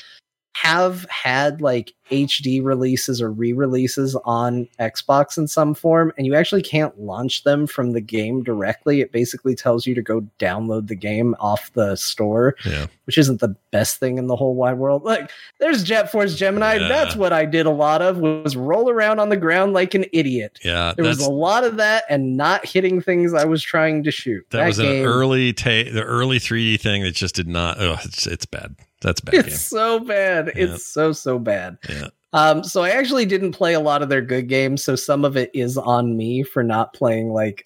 have 0.53 1.05
had 1.09 1.61
like 1.61 1.93
hd 2.09 2.63
releases 2.63 3.21
or 3.21 3.31
re-releases 3.31 4.15
on 4.25 4.67
xbox 4.79 5.37
in 5.37 5.47
some 5.47 5.73
form 5.73 6.11
and 6.17 6.25
you 6.25 6.35
actually 6.35 6.61
can't 6.61 6.99
launch 6.99 7.43
them 7.43 7.67
from 7.67 7.91
the 7.91 8.01
game 8.01 8.43
directly 8.43 8.99
it 8.99 9.11
basically 9.11 9.55
tells 9.55 9.85
you 9.85 9.93
to 9.93 10.01
go 10.01 10.21
download 10.39 10.87
the 10.87 10.95
game 10.95 11.35
off 11.39 11.71
the 11.73 11.95
store 11.95 12.55
yeah. 12.65 12.87
which 13.05 13.17
isn't 13.17 13.39
the 13.39 13.55
best 13.71 13.99
thing 13.99 14.17
in 14.17 14.27
the 14.27 14.35
whole 14.35 14.55
wide 14.55 14.77
world. 14.77 15.03
Like, 15.03 15.31
there's 15.59 15.83
Jet 15.83 16.11
Force 16.11 16.35
Gemini. 16.35 16.75
Yeah. 16.75 16.87
That's 16.87 17.15
what 17.15 17.33
I 17.33 17.45
did 17.45 17.65
a 17.65 17.71
lot 17.71 18.01
of 18.01 18.17
was 18.17 18.55
roll 18.55 18.89
around 18.89 19.19
on 19.19 19.29
the 19.29 19.37
ground 19.37 19.73
like 19.73 19.93
an 19.93 20.05
idiot. 20.13 20.59
Yeah. 20.63 20.93
There 20.95 21.05
was 21.05 21.19
a 21.19 21.29
lot 21.29 21.63
of 21.63 21.77
that 21.77 22.03
and 22.09 22.37
not 22.37 22.65
hitting 22.65 23.01
things 23.01 23.33
I 23.33 23.45
was 23.45 23.63
trying 23.63 24.03
to 24.03 24.11
shoot. 24.11 24.45
that, 24.51 24.65
was 24.65 24.77
game, 24.77 25.01
an 25.01 25.07
early 25.07 25.53
ta- 25.53 25.91
the 25.91 26.03
early 26.03 26.39
3D 26.39 26.79
thing 26.79 27.03
that 27.03 27.11
just 27.11 27.35
did 27.35 27.47
not 27.47 27.79
oh 27.79 27.97
it's 28.03 28.27
it's 28.27 28.45
bad. 28.45 28.75
That's 29.01 29.21
bad 29.21 29.35
It's 29.35 29.47
game. 29.47 29.55
so 29.57 29.99
bad. 29.99 30.51
Yeah. 30.55 30.63
It's 30.65 30.85
so 30.85 31.11
so 31.11 31.39
bad. 31.39 31.77
Yeah. 31.87 32.07
Um, 32.33 32.63
so 32.63 32.83
I 32.83 32.89
actually 32.91 33.25
didn't 33.25 33.53
play 33.53 33.73
a 33.73 33.79
lot 33.79 34.01
of 34.03 34.09
their 34.09 34.21
good 34.21 34.47
games, 34.47 34.83
so 34.83 34.95
some 34.95 35.25
of 35.25 35.35
it 35.35 35.49
is 35.53 35.77
on 35.77 36.15
me 36.15 36.43
for 36.43 36.63
not 36.63 36.93
playing 36.93 37.29
like 37.33 37.65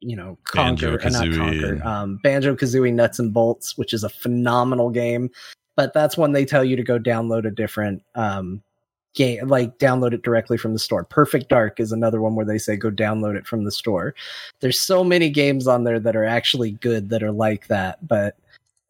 you 0.00 0.16
know 0.16 0.38
Conker, 0.46 1.04
uh, 1.04 1.08
not 1.10 1.24
Conker, 1.26 1.72
and- 1.72 1.82
um, 1.82 2.18
Banjo 2.22 2.54
Kazooie 2.56 2.92
Nuts 2.92 3.18
and 3.18 3.32
Bolts, 3.34 3.76
which 3.78 3.92
is 3.92 4.02
a 4.04 4.08
phenomenal 4.08 4.90
game. 4.90 5.30
But 5.76 5.92
that's 5.94 6.16
when 6.18 6.32
they 6.32 6.44
tell 6.44 6.64
you 6.64 6.76
to 6.76 6.82
go 6.82 6.98
download 6.98 7.46
a 7.46 7.50
different 7.50 8.02
um, 8.14 8.62
game, 9.14 9.46
like 9.48 9.78
download 9.78 10.12
it 10.12 10.22
directly 10.22 10.56
from 10.58 10.72
the 10.74 10.78
store. 10.78 11.04
Perfect 11.04 11.48
Dark 11.48 11.78
is 11.80 11.92
another 11.92 12.20
one 12.20 12.34
where 12.34 12.44
they 12.46 12.58
say 12.58 12.76
go 12.76 12.90
download 12.90 13.36
it 13.36 13.46
from 13.46 13.64
the 13.64 13.70
store. 13.70 14.14
There's 14.60 14.80
so 14.80 15.02
many 15.04 15.30
games 15.30 15.66
on 15.66 15.84
there 15.84 16.00
that 16.00 16.16
are 16.16 16.24
actually 16.24 16.72
good 16.72 17.08
that 17.10 17.22
are 17.22 17.32
like 17.32 17.66
that, 17.68 18.06
but 18.06 18.36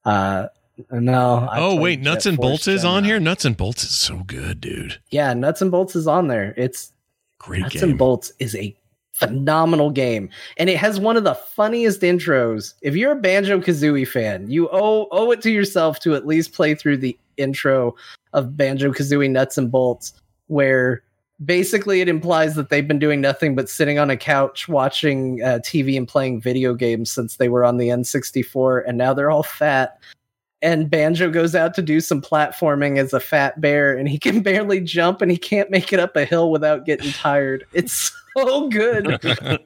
uh, 0.05 0.49
no. 0.91 1.49
I 1.51 1.59
oh 1.61 1.77
wait, 1.77 2.01
Nuts 2.01 2.27
and 2.27 2.39
Bolts 2.39 2.69
is 2.69 2.85
on 2.85 3.05
here. 3.05 3.21
Nuts 3.21 3.45
and 3.45 3.57
Bolts 3.57 3.83
is 3.85 3.91
so 3.91 4.19
good, 4.27 4.61
dude. 4.61 5.01
Yeah, 5.11 5.35
Nuts 5.35 5.63
and 5.63 5.71
Bolts 5.71 5.97
is 5.97 6.07
on 6.07 6.29
there. 6.29 6.55
It's 6.57 6.93
Great 7.39 7.63
Nuts 7.63 7.75
game. 7.75 7.91
and 7.91 7.99
Bolts 7.99 8.33
is 8.39 8.55
a 8.55 8.75
phenomenal 9.13 9.91
game, 9.91 10.31
and 10.57 10.71
it 10.71 10.77
has 10.79 10.99
one 10.99 11.17
of 11.17 11.25
the 11.25 11.35
funniest 11.35 12.01
intros. 12.01 12.75
If 12.83 12.97
you're 12.97 13.13
a 13.13 13.21
Banjo 13.21 13.61
Kazooie 13.61 14.09
fan, 14.09 14.51
you 14.51 14.69
owe 14.73 15.09
owe 15.11 15.31
it 15.31 15.43
to 15.43 15.51
yourself 15.51 16.01
to 16.01 16.15
at 16.15 16.27
least 16.27 16.53
play 16.53 16.75
through 16.75 16.99
the 16.99 17.19
intro 17.37 17.95
of 18.33 18.57
Banjo 18.57 18.93
Kazooie 18.93 19.31
Nuts 19.31 19.59
and 19.59 19.71
Bolts, 19.71 20.15
where 20.47 21.03
basically 21.45 22.01
it 22.01 22.09
implies 22.09 22.55
that 22.55 22.69
they've 22.69 22.87
been 22.87 22.99
doing 22.99 23.21
nothing 23.21 23.55
but 23.55 23.69
sitting 23.69 23.99
on 23.99 24.11
a 24.11 24.17
couch 24.17 24.69
watching 24.69 25.43
uh, 25.43 25.59
TV 25.63 25.97
and 25.97 26.07
playing 26.07 26.41
video 26.41 26.75
games 26.75 27.11
since 27.11 27.37
they 27.37 27.49
were 27.49 27.65
on 27.65 27.77
the 27.77 27.89
N64, 27.89 28.85
and 28.87 28.97
now 28.99 29.13
they're 29.13 29.31
all 29.31 29.43
fat. 29.43 29.99
And 30.63 30.89
Banjo 30.89 31.29
goes 31.31 31.55
out 31.57 31.75
to 31.75 31.83
do 31.83 32.01
some 32.01 32.23
platforming 32.23 32.97
as 32.99 33.13
a 33.13 33.19
fat 33.21 33.61
bear, 33.61 33.97
and 33.97 34.09
he 34.09 34.19
can 34.19 34.41
barely 34.43 34.81
jump, 34.81 35.21
and 35.21 35.31
he 35.31 35.37
can't 35.37 35.71
make 35.71 35.93
it 35.93 35.99
up 36.01 36.15
a 36.17 36.25
hill 36.25 36.51
without 36.51 36.87
getting 36.87 37.11
tired. 37.13 37.67
It's 37.73 38.13
so 38.37 38.69
good. 38.69 39.07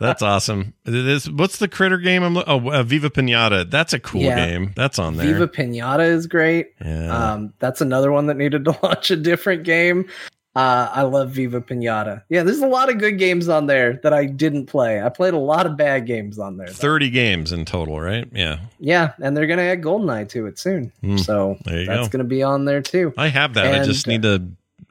That's 0.00 0.22
awesome. 0.22 0.74
It 0.86 0.94
is, 0.94 1.30
what's 1.30 1.58
the 1.58 1.68
critter 1.68 1.98
game? 1.98 2.22
I'm 2.22 2.36
oh, 2.36 2.70
uh, 2.70 2.82
Viva 2.82 3.10
Pinata. 3.10 3.68
That's 3.70 3.92
a 3.92 3.98
cool 4.00 4.22
Yeah. 4.22 4.36
game. 4.46 4.72
That's 4.76 4.98
on 4.98 5.16
there. 5.16 5.26
Viva 5.26 5.48
Pinata 5.48 6.06
is 6.06 6.26
great. 6.26 6.72
yeah. 6.84 7.32
Um, 7.34 7.52
that's 7.58 7.80
another 7.80 8.12
one 8.12 8.26
that 8.26 8.36
needed 8.36 8.64
to 8.66 8.78
launch 8.82 9.10
a 9.10 9.16
different 9.16 9.64
game. 9.64 10.08
Uh, 10.56 10.88
I 10.92 11.02
love 11.02 11.30
Viva 11.32 11.60
Pinata. 11.60 12.22
Yeah, 12.28 12.44
there's 12.44 12.60
a 12.60 12.66
lot 12.68 12.88
of 12.88 12.98
good 12.98 13.18
games 13.18 13.48
on 13.48 13.66
there 13.66 13.94
that 14.04 14.12
I 14.12 14.26
didn't 14.26 14.66
play. 14.66 15.02
I 15.02 15.08
played 15.08 15.34
a 15.34 15.38
lot 15.38 15.66
of 15.66 15.76
bad 15.76 16.06
games 16.06 16.38
on 16.38 16.56
there. 16.58 16.68
though. 16.68 16.72
30 16.74 17.10
games 17.10 17.50
in 17.52 17.64
total, 17.64 18.00
right? 18.00 18.28
Yeah. 18.32 18.60
Yeah, 18.78 19.12
and 19.20 19.36
they're 19.36 19.48
gonna 19.48 19.62
add 19.62 19.82
GoldenEye 19.82 20.28
to 20.28 20.46
it 20.46 20.58
soon, 20.58 20.92
Hmm, 21.00 21.16
so 21.16 21.56
that's 21.64 22.08
gonna 22.08 22.22
be 22.24 22.42
on 22.44 22.64
there 22.66 22.82
too. 22.82 23.12
I 23.18 23.28
have 23.28 23.54
that. 23.54 23.74
I 23.80 23.84
just 23.84 24.06
need 24.06 24.22
to 24.22 24.44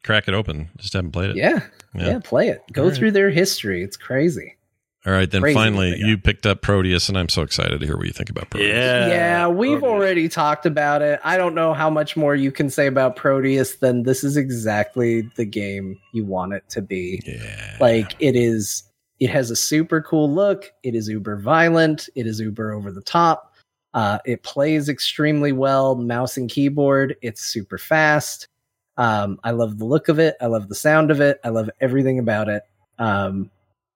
crack 0.04 0.28
it 0.28 0.34
open. 0.34 0.68
Just 0.78 0.92
haven't 0.94 1.12
played 1.12 1.30
it. 1.30 1.38
Yeah, 1.38 1.62
Yeah. 1.96 2.08
yeah, 2.08 2.20
play 2.22 2.50
it. 2.50 2.62
Go 2.74 2.84
All 2.84 2.90
right. 2.90 2.98
through 2.98 3.12
their 3.12 3.30
history. 3.30 3.84
It's 3.84 3.96
crazy. 3.96 4.56
All 5.06 5.12
right. 5.12 5.30
Then 5.30 5.42
Crazy 5.42 5.54
finally, 5.56 5.98
you 5.98 6.18
picked 6.18 6.46
up 6.46 6.62
Prodeus, 6.62 7.10
and 7.10 7.18
I'm 7.18 7.28
so 7.28 7.42
excited 7.42 7.80
to 7.80 7.86
hear 7.86 7.98
what 7.98 8.06
you 8.06 8.14
think 8.14 8.30
about 8.30 8.50
Prodeus. 8.50 8.70
Yeah. 8.70 9.08
yeah, 9.08 9.48
we've 9.48 9.80
Prodeus. 9.80 9.90
already 9.90 10.30
talked 10.30 10.66
about 10.66 11.02
it. 11.02 11.20
I 11.24 11.36
don't 11.36 11.54
know 11.54 11.74
how 11.74 11.90
much 11.90 12.16
more 12.16 12.36
you 12.36 12.52
can 12.52 12.70
say 12.70 12.88
about 12.88 13.18
Prodeus 13.18 13.80
than 13.80 14.04
this 14.04 14.24
is 14.24 14.38
exactly 14.38 15.30
the 15.36 15.46
game 15.46 16.00
you 16.14 16.24
want 16.24 16.54
it 16.54 16.64
to 16.70 16.82
be. 16.82 17.22
Yeah. 17.26 17.78
Like 17.82 18.16
it 18.20 18.36
is 18.36 18.84
it 19.20 19.30
has 19.30 19.52
a 19.52 19.56
super 19.56 20.02
cool 20.02 20.32
look. 20.34 20.72
It 20.84 20.96
is 20.96 21.08
uber 21.08 21.38
violent. 21.38 22.10
It 22.16 22.28
is 22.28 22.40
uber 22.40 22.74
over 22.74 22.92
the 22.92 23.02
top. 23.02 23.54
Uh, 23.94 24.20
it 24.26 24.44
plays 24.44 24.90
extremely 24.90 25.52
well, 25.52 25.96
mouse 25.96 26.36
and 26.38 26.50
keyboard. 26.50 27.16
It's 27.22 27.42
super 27.46 27.78
fast. 27.78 28.48
Um, 28.98 29.40
I 29.44 29.52
love 29.52 29.78
the 29.80 29.86
look 29.86 30.08
of 30.08 30.20
it. 30.20 30.36
I 30.42 30.48
love 30.48 30.68
the 30.68 30.76
sound 30.76 31.12
of 31.12 31.22
it. 31.22 31.40
I 31.44 31.50
love 31.50 31.70
everything 31.80 32.20
about 32.20 32.50
it. 32.50 32.64
Um, 33.00 33.50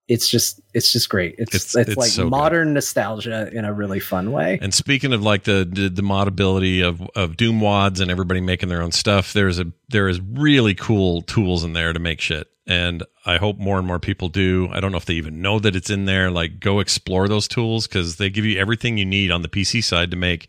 it's 0.08 0.30
just 0.30 0.62
it's 0.74 0.92
just 0.94 1.10
great. 1.10 1.36
It's 1.38 1.54
It's- 1.56 1.76
it's, 1.76 1.90
it's 1.90 1.98
like 1.98 2.10
so 2.10 2.24
good. 2.24 2.30
modern 2.32 2.74
nostalgia 2.74 3.50
in 3.52 3.66
a 3.66 3.74
really 3.74 4.00
fun 4.00 4.32
way. 4.32 4.58
And 4.62 4.74
speaking 4.74 5.12
of 5.14 5.22
like 5.22 5.44
the 5.44 5.68
the, 5.70 5.90
the 5.90 6.02
modability 6.02 6.82
of 6.82 7.02
of 7.16 7.36
Doom 7.38 7.60
wads 7.62 8.00
and 8.00 8.10
everybody 8.10 8.40
making 8.42 8.70
their 8.70 8.82
own 8.82 8.92
stuff, 8.92 9.34
there's 9.34 9.60
a 9.60 9.66
there 9.90 10.08
is 10.08 10.22
really 10.22 10.74
cool 10.76 11.22
tools 11.24 11.64
in 11.64 11.74
there 11.74 11.92
to 11.94 12.00
make 12.00 12.22
shit. 12.22 12.48
And 12.70 13.04
I 13.26 13.38
hope 13.38 13.58
more 13.58 13.78
and 13.78 13.88
more 13.88 14.00
people 14.00 14.28
do. 14.28 14.68
I 14.74 14.80
don't 14.82 14.92
know 14.92 14.98
if 14.98 15.06
they 15.06 15.14
even 15.14 15.42
know 15.42 15.58
that 15.60 15.76
it's 15.76 15.90
in 15.90 16.06
there. 16.06 16.30
Like 16.32 16.60
go 16.60 16.80
explore 16.80 17.28
those 17.28 17.48
tools 17.48 17.88
because 17.88 18.18
they 18.18 18.30
give 18.30 18.44
you 18.46 18.58
everything 18.60 18.98
you 18.98 19.06
need 19.06 19.32
on 19.32 19.42
the 19.42 19.48
PC 19.50 19.84
side 19.84 20.12
to 20.12 20.18
make 20.18 20.48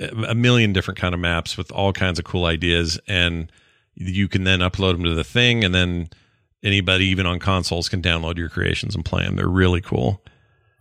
a 0.00 0.34
million 0.34 0.72
different 0.72 0.98
kind 1.00 1.14
of 1.14 1.20
maps 1.20 1.56
with 1.56 1.72
all 1.72 1.92
kinds 1.92 2.20
of 2.20 2.24
cool 2.24 2.44
ideas 2.44 3.00
and 3.08 3.50
you 3.96 4.28
can 4.28 4.44
then 4.44 4.60
upload 4.60 4.92
them 4.92 5.02
to 5.02 5.14
the 5.14 5.24
thing 5.24 5.64
and 5.64 5.74
then 5.74 6.08
anybody 6.62 7.06
even 7.06 7.26
on 7.26 7.38
consoles 7.38 7.88
can 7.88 8.02
download 8.02 8.36
your 8.36 8.48
creations 8.48 8.94
and 8.94 9.04
play 9.04 9.24
them 9.24 9.36
they're 9.36 9.48
really 9.48 9.80
cool. 9.80 10.22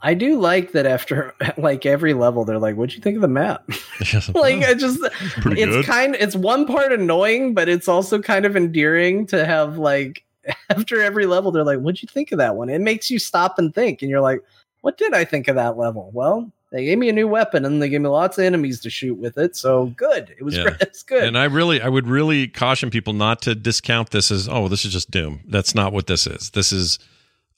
I 0.01 0.13
do 0.13 0.39
like 0.39 0.73
that 0.73 0.85
after 0.85 1.33
like 1.57 1.85
every 1.85 2.13
level, 2.13 2.45
they're 2.45 2.59
like, 2.59 2.75
"What'd 2.75 2.95
you 2.95 3.01
think 3.01 3.15
of 3.15 3.21
the 3.21 3.27
map?" 3.27 3.67
like 4.35 4.63
I 4.63 4.73
just 4.75 5.01
Pretty 5.41 5.61
it's 5.61 5.71
good. 5.71 5.85
kind 5.85 6.15
it's 6.19 6.35
one 6.35 6.65
part 6.67 6.93
annoying 6.93 7.53
but 7.53 7.67
it's 7.67 7.87
also 7.87 8.21
kind 8.21 8.45
of 8.45 8.55
endearing 8.55 9.25
to 9.27 9.45
have 9.45 9.77
like 9.77 10.23
after 10.69 11.01
every 11.01 11.25
level 11.25 11.51
they're 11.51 11.63
like 11.63 11.79
what'd 11.79 12.01
you 12.01 12.07
think 12.07 12.31
of 12.31 12.37
that 12.37 12.55
one? 12.55 12.69
It 12.69 12.79
makes 12.79 13.09
you 13.09 13.17
stop 13.19 13.57
and 13.57 13.73
think 13.73 14.01
and 14.01 14.09
you're 14.11 14.21
like 14.21 14.43
what 14.81 14.97
did 14.97 15.13
i 15.13 15.25
think 15.25 15.47
of 15.47 15.55
that 15.55 15.77
level? 15.77 16.11
Well 16.13 16.51
they 16.71 16.83
gave 16.85 16.97
me 16.97 17.07
a 17.09 17.13
new 17.13 17.27
weapon 17.27 17.63
and 17.65 17.81
they 17.81 17.87
gave 17.89 18.01
me 18.01 18.09
lots 18.09 18.37
of 18.37 18.43
enemies 18.43 18.79
to 18.81 18.89
shoot 18.89 19.15
with 19.15 19.37
it 19.37 19.55
so 19.55 19.87
good 19.97 20.33
it 20.37 20.43
was 20.43 20.57
Yeah. 20.57 20.75
it's 20.81 21.03
good 21.03 21.23
And 21.23 21.37
I 21.37 21.45
really, 21.45 21.81
I 21.81 21.87
would 21.89 22.07
really 22.07 22.47
caution 22.47 22.89
people 22.89 23.13
not 23.13 23.41
to 23.43 23.55
discount 23.55 24.09
this 24.11 24.31
as, 24.31 24.47
oh, 24.49 24.67
this 24.67 24.83
is 24.85 24.91
just 24.93 25.09
Doom. 25.11 25.41
That's 25.47 25.73
not 25.75 25.93
what 25.93 26.07
this 26.07 26.27
is. 26.27 26.49
This 26.51 26.71
is 26.71 26.99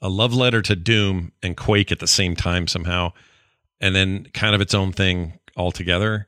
a 0.01 0.09
love 0.09 0.33
letter 0.33 0.61
to 0.61 0.75
Doom 0.75 1.31
and 1.43 1.57
Quake 1.57 1.91
at 1.91 1.99
the 1.99 2.07
same 2.07 2.35
time 2.35 2.67
somehow, 2.67 3.11
and 3.81 3.95
then 3.95 4.27
kind 4.33 4.55
of 4.55 4.61
its 4.61 4.73
own 4.73 4.91
thing 4.93 5.39
altogether. 5.57 6.27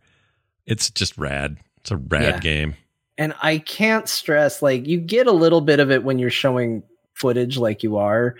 It's 0.65 0.89
just 0.89 1.17
rad. 1.17 1.57
It's 1.77 1.91
a 1.91 1.97
rad 1.97 2.23
Yeah. 2.35 2.39
game. 2.39 2.75
and 3.17 3.33
i 3.43 3.57
can't 3.59 4.07
stress 4.07 4.61
like 4.61 4.87
you 4.87 4.97
get 4.99 5.27
a 5.27 5.31
little 5.31 5.61
bit 5.61 5.79
of 5.79 5.91
it 5.91 6.03
when 6.03 6.17
you're 6.17 6.29
showing 6.29 6.81
footage 7.13 7.57
like 7.57 7.83
you 7.83 7.97
are 7.97 8.35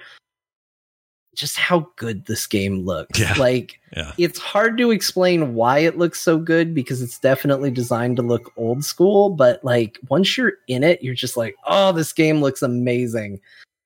just 1.35 1.55
how 1.57 1.87
good 1.95 2.25
this 2.25 2.45
game 2.45 2.85
looks 2.85 3.19
Yeah. 3.19 3.33
like 3.37 3.79
Yeah. 3.95 4.11
it's 4.17 4.37
hard 4.39 4.77
to 4.79 4.91
explain 4.91 5.53
why 5.55 5.79
it 5.79 5.97
looks 5.97 6.19
so 6.19 6.37
good 6.37 6.73
because 6.75 7.01
it's 7.01 7.17
definitely 7.19 7.71
designed 7.71 8.17
to 8.17 8.21
look 8.21 8.51
old 8.57 8.83
school 8.83 9.29
but 9.29 9.63
like 9.63 9.97
once 10.09 10.37
you're 10.37 10.53
in 10.67 10.83
it 10.83 11.01
you're 11.01 11.13
just 11.15 11.37
like 11.37 11.55
oh 11.67 11.91
this 11.93 12.11
game 12.13 12.41
looks 12.41 12.61
amazing 12.61 13.39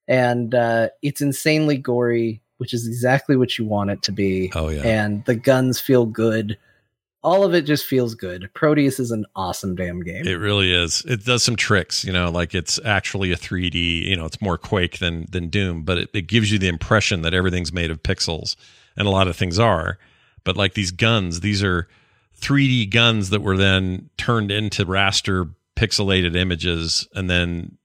and 0.07 0.53
uh 0.55 0.89
it's 1.01 1.21
insanely 1.21 1.77
gory 1.77 2.41
which 2.57 2.73
is 2.73 2.87
exactly 2.87 3.35
what 3.35 3.57
you 3.57 3.65
want 3.65 3.89
it 3.91 4.01
to 4.03 4.11
be 4.11 4.51
Oh 4.55 4.69
yeah. 4.69 4.81
and 4.83 5.23
the 5.25 5.35
guns 5.35 5.79
feel 5.79 6.05
good 6.05 6.57
all 7.25 7.43
of 7.43 7.55
it 7.55 7.63
just 7.63 7.85
feels 7.85 8.13
good 8.13 8.49
prodeus 8.53 8.99
is 8.99 9.09
an 9.09 9.25
awesome 9.35 9.75
damn 9.75 10.01
game 10.01 10.25
It 10.27 10.35
really 10.35 10.71
is. 10.71 11.03
It 11.05 11.25
does 11.25 11.43
some 11.43 11.55
tricks, 11.55 12.05
you 12.05 12.13
know, 12.13 12.29
like 12.29 12.53
it's 12.53 12.79
actually 12.85 13.31
a 13.31 13.35
3D, 13.35 14.03
you 14.03 14.15
know, 14.15 14.25
it's 14.25 14.39
more 14.41 14.57
Quake 14.57 14.99
than 14.99 15.25
than 15.31 15.49
Doom, 15.49 15.83
but 15.83 15.97
it, 15.97 16.09
it 16.13 16.27
gives 16.27 16.51
you 16.51 16.59
the 16.59 16.67
impression 16.67 17.23
that 17.23 17.33
everything's 17.33 17.73
made 17.73 17.89
of 17.91 18.03
pixels, 18.03 18.55
and 18.95 19.07
a 19.07 19.11
lot 19.11 19.27
of 19.27 19.35
things 19.35 19.57
are. 19.59 19.97
But 20.43 20.55
like 20.55 20.75
these 20.75 20.91
guns, 20.91 21.39
these 21.39 21.63
are 21.63 21.87
3D 22.39 22.91
guns 22.91 23.31
that 23.31 23.41
were 23.41 23.57
then 23.57 24.09
turned 24.17 24.51
into 24.51 24.85
raster 24.85 25.51
pixelated 25.75 26.35
images, 26.35 27.07
and 27.15 27.29
then 27.29 27.77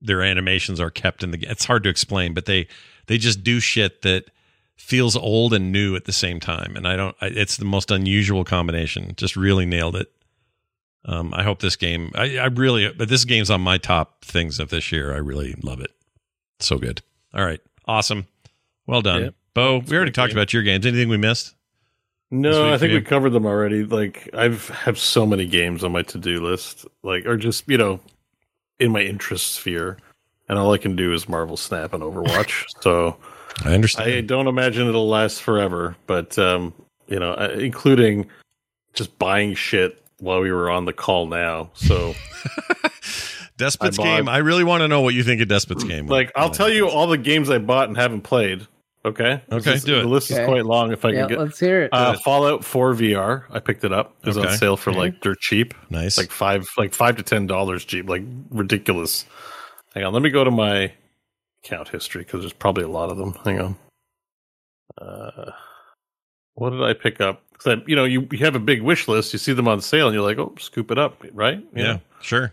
their 0.00 0.22
animations 0.22 0.80
are 0.80 0.90
kept 0.90 1.22
in 1.22 1.32
the. 1.32 1.36
Game. 1.36 1.50
It's 1.50 1.66
hard 1.66 1.84
to 1.84 1.90
explain, 1.90 2.32
but 2.32 2.46
they 2.46 2.66
they 3.06 3.18
just 3.18 3.44
do 3.44 3.60
shit 3.60 4.02
that 4.02 4.30
feels 4.76 5.16
old 5.16 5.52
and 5.52 5.72
new 5.72 5.96
at 5.96 6.04
the 6.04 6.12
same 6.12 6.40
time, 6.40 6.76
and 6.76 6.86
I 6.86 6.96
don't. 6.96 7.16
I, 7.20 7.26
it's 7.26 7.56
the 7.56 7.64
most 7.64 7.90
unusual 7.90 8.44
combination. 8.44 9.12
Just 9.16 9.36
really 9.36 9.66
nailed 9.66 9.96
it. 9.96 10.10
Um, 11.04 11.32
I 11.34 11.42
hope 11.44 11.60
this 11.60 11.76
game. 11.76 12.10
I, 12.14 12.38
I 12.38 12.46
really, 12.46 12.90
but 12.92 13.08
this 13.08 13.24
game's 13.24 13.50
on 13.50 13.60
my 13.60 13.78
top 13.78 14.24
things 14.24 14.58
of 14.58 14.70
this 14.70 14.90
year. 14.90 15.12
I 15.14 15.18
really 15.18 15.54
love 15.62 15.80
it. 15.80 15.92
So 16.60 16.78
good. 16.78 17.02
All 17.34 17.44
right, 17.44 17.60
awesome. 17.86 18.26
Well 18.86 19.02
done, 19.02 19.22
Yep. 19.24 19.34
Bo. 19.54 19.76
It's 19.78 19.90
We 19.90 19.96
already 19.96 20.12
talked 20.12 20.30
game. 20.30 20.38
about 20.38 20.52
your 20.52 20.62
games. 20.62 20.86
Anything 20.86 21.08
we 21.08 21.16
missed? 21.16 21.54
No, 22.30 22.72
I 22.72 22.78
think 22.78 22.92
we 22.92 23.00
covered 23.02 23.30
them 23.30 23.46
already. 23.46 23.84
Like 23.84 24.28
I've 24.34 24.68
have 24.70 24.98
so 24.98 25.24
many 25.26 25.46
games 25.46 25.84
on 25.84 25.92
my 25.92 26.02
to 26.02 26.18
do 26.18 26.44
list, 26.44 26.84
like 27.04 27.24
or 27.24 27.36
just 27.36 27.68
you 27.68 27.78
know, 27.78 28.00
in 28.80 28.90
my 28.90 29.00
interest 29.02 29.52
sphere, 29.52 29.96
and 30.48 30.58
all 30.58 30.72
I 30.72 30.78
can 30.78 30.96
do 30.96 31.12
is 31.12 31.28
Marvel 31.28 31.56
Snap 31.56 31.92
and 31.92 32.02
Overwatch. 32.02 32.64
so 32.82 33.16
I 33.64 33.74
understand. 33.74 34.10
I 34.10 34.20
don't 34.20 34.46
imagine 34.48 34.86
it'll 34.88 35.08
last 35.08 35.42
forever. 35.42 35.96
But 36.06 36.38
um, 36.38 36.74
you 37.08 37.18
know, 37.18 37.32
uh, 37.32 37.56
including 37.58 38.26
just 38.94 39.18
buying 39.18 39.54
shit 39.54 40.02
while 40.18 40.40
we 40.40 40.50
were 40.52 40.70
on 40.70 40.84
the 40.84 40.92
call 40.92 41.26
now. 41.26 41.70
So 41.74 42.14
Despot's 43.58 43.98
I 43.98 44.02
bought- 44.02 44.16
game. 44.16 44.28
I 44.28 44.38
really 44.38 44.64
want 44.64 44.82
to 44.82 44.88
know 44.88 45.00
what 45.00 45.14
you 45.14 45.22
think 45.22 45.40
of 45.40 45.48
Despot's 45.48 45.84
game. 45.84 46.06
like, 46.06 46.30
I'll 46.36 46.50
tell 46.50 46.68
you 46.70 46.88
all 46.88 47.06
the 47.06 47.18
games 47.18 47.48
I 47.50 47.58
bought 47.58 47.88
and 47.88 47.96
haven't 47.96 48.22
played. 48.22 48.66
Okay. 49.04 49.40
Okay, 49.52 49.74
is- 49.74 49.84
do 49.84 49.98
it. 49.98 50.02
The 50.02 50.08
list 50.08 50.32
Okay. 50.32 50.42
is 50.42 50.46
quite 50.48 50.66
long. 50.66 50.92
If 50.92 51.04
I 51.04 51.10
yeah 51.10 51.20
can 51.20 51.28
get 51.28 51.38
let's 51.38 51.60
hear 51.60 51.82
it 51.84 51.90
uh, 51.92 52.14
Fallout 52.24 52.64
4 52.64 52.92
VR, 52.94 53.44
I 53.50 53.60
picked 53.60 53.84
it 53.84 53.92
up. 53.92 54.16
It 54.22 54.26
was 54.26 54.36
Okay. 54.38 54.48
on 54.48 54.56
sale 54.58 54.76
for 54.76 54.90
Okay. 54.90 54.98
like 54.98 55.20
dirt 55.20 55.38
cheap. 55.40 55.74
Nice. 55.90 56.18
like 56.18 56.30
five 56.32 56.66
like 56.76 56.92
five 56.92 57.16
to 57.16 57.22
ten 57.22 57.46
dollars 57.46 57.84
cheap 57.84 58.08
like 58.08 58.24
ridiculous 58.50 59.24
hang 59.94 60.02
on 60.04 60.12
let 60.12 60.22
me 60.22 60.30
go 60.30 60.42
to 60.42 60.50
my 60.50 60.92
account 61.66 61.88
history 61.88 62.22
because 62.22 62.40
there's 62.40 62.52
probably 62.52 62.84
a 62.84 62.88
lot 62.88 63.10
of 63.10 63.16
them. 63.18 63.34
Hang 63.44 63.60
on. 63.60 63.76
Uh 65.00 65.50
what 66.54 66.70
did 66.70 66.82
i 66.82 66.94
pick 66.94 67.20
up? 67.20 67.42
'Cause 67.58 67.78
I, 67.78 67.82
you 67.86 67.96
know 67.96 68.04
you, 68.04 68.26
you 68.30 68.38
have 68.38 68.54
a 68.54 68.58
big 68.60 68.82
wish 68.82 69.08
list. 69.08 69.32
You 69.32 69.38
see 69.38 69.52
them 69.52 69.68
on 69.68 69.80
sale 69.80 70.06
and 70.06 70.14
you're 70.14 70.22
like 70.22 70.38
oh 70.38 70.54
scoop 70.58 70.90
it 70.90 70.98
up 70.98 71.22
right? 71.32 71.58
You 71.74 71.84
yeah, 71.84 71.98
sure. 72.22 72.52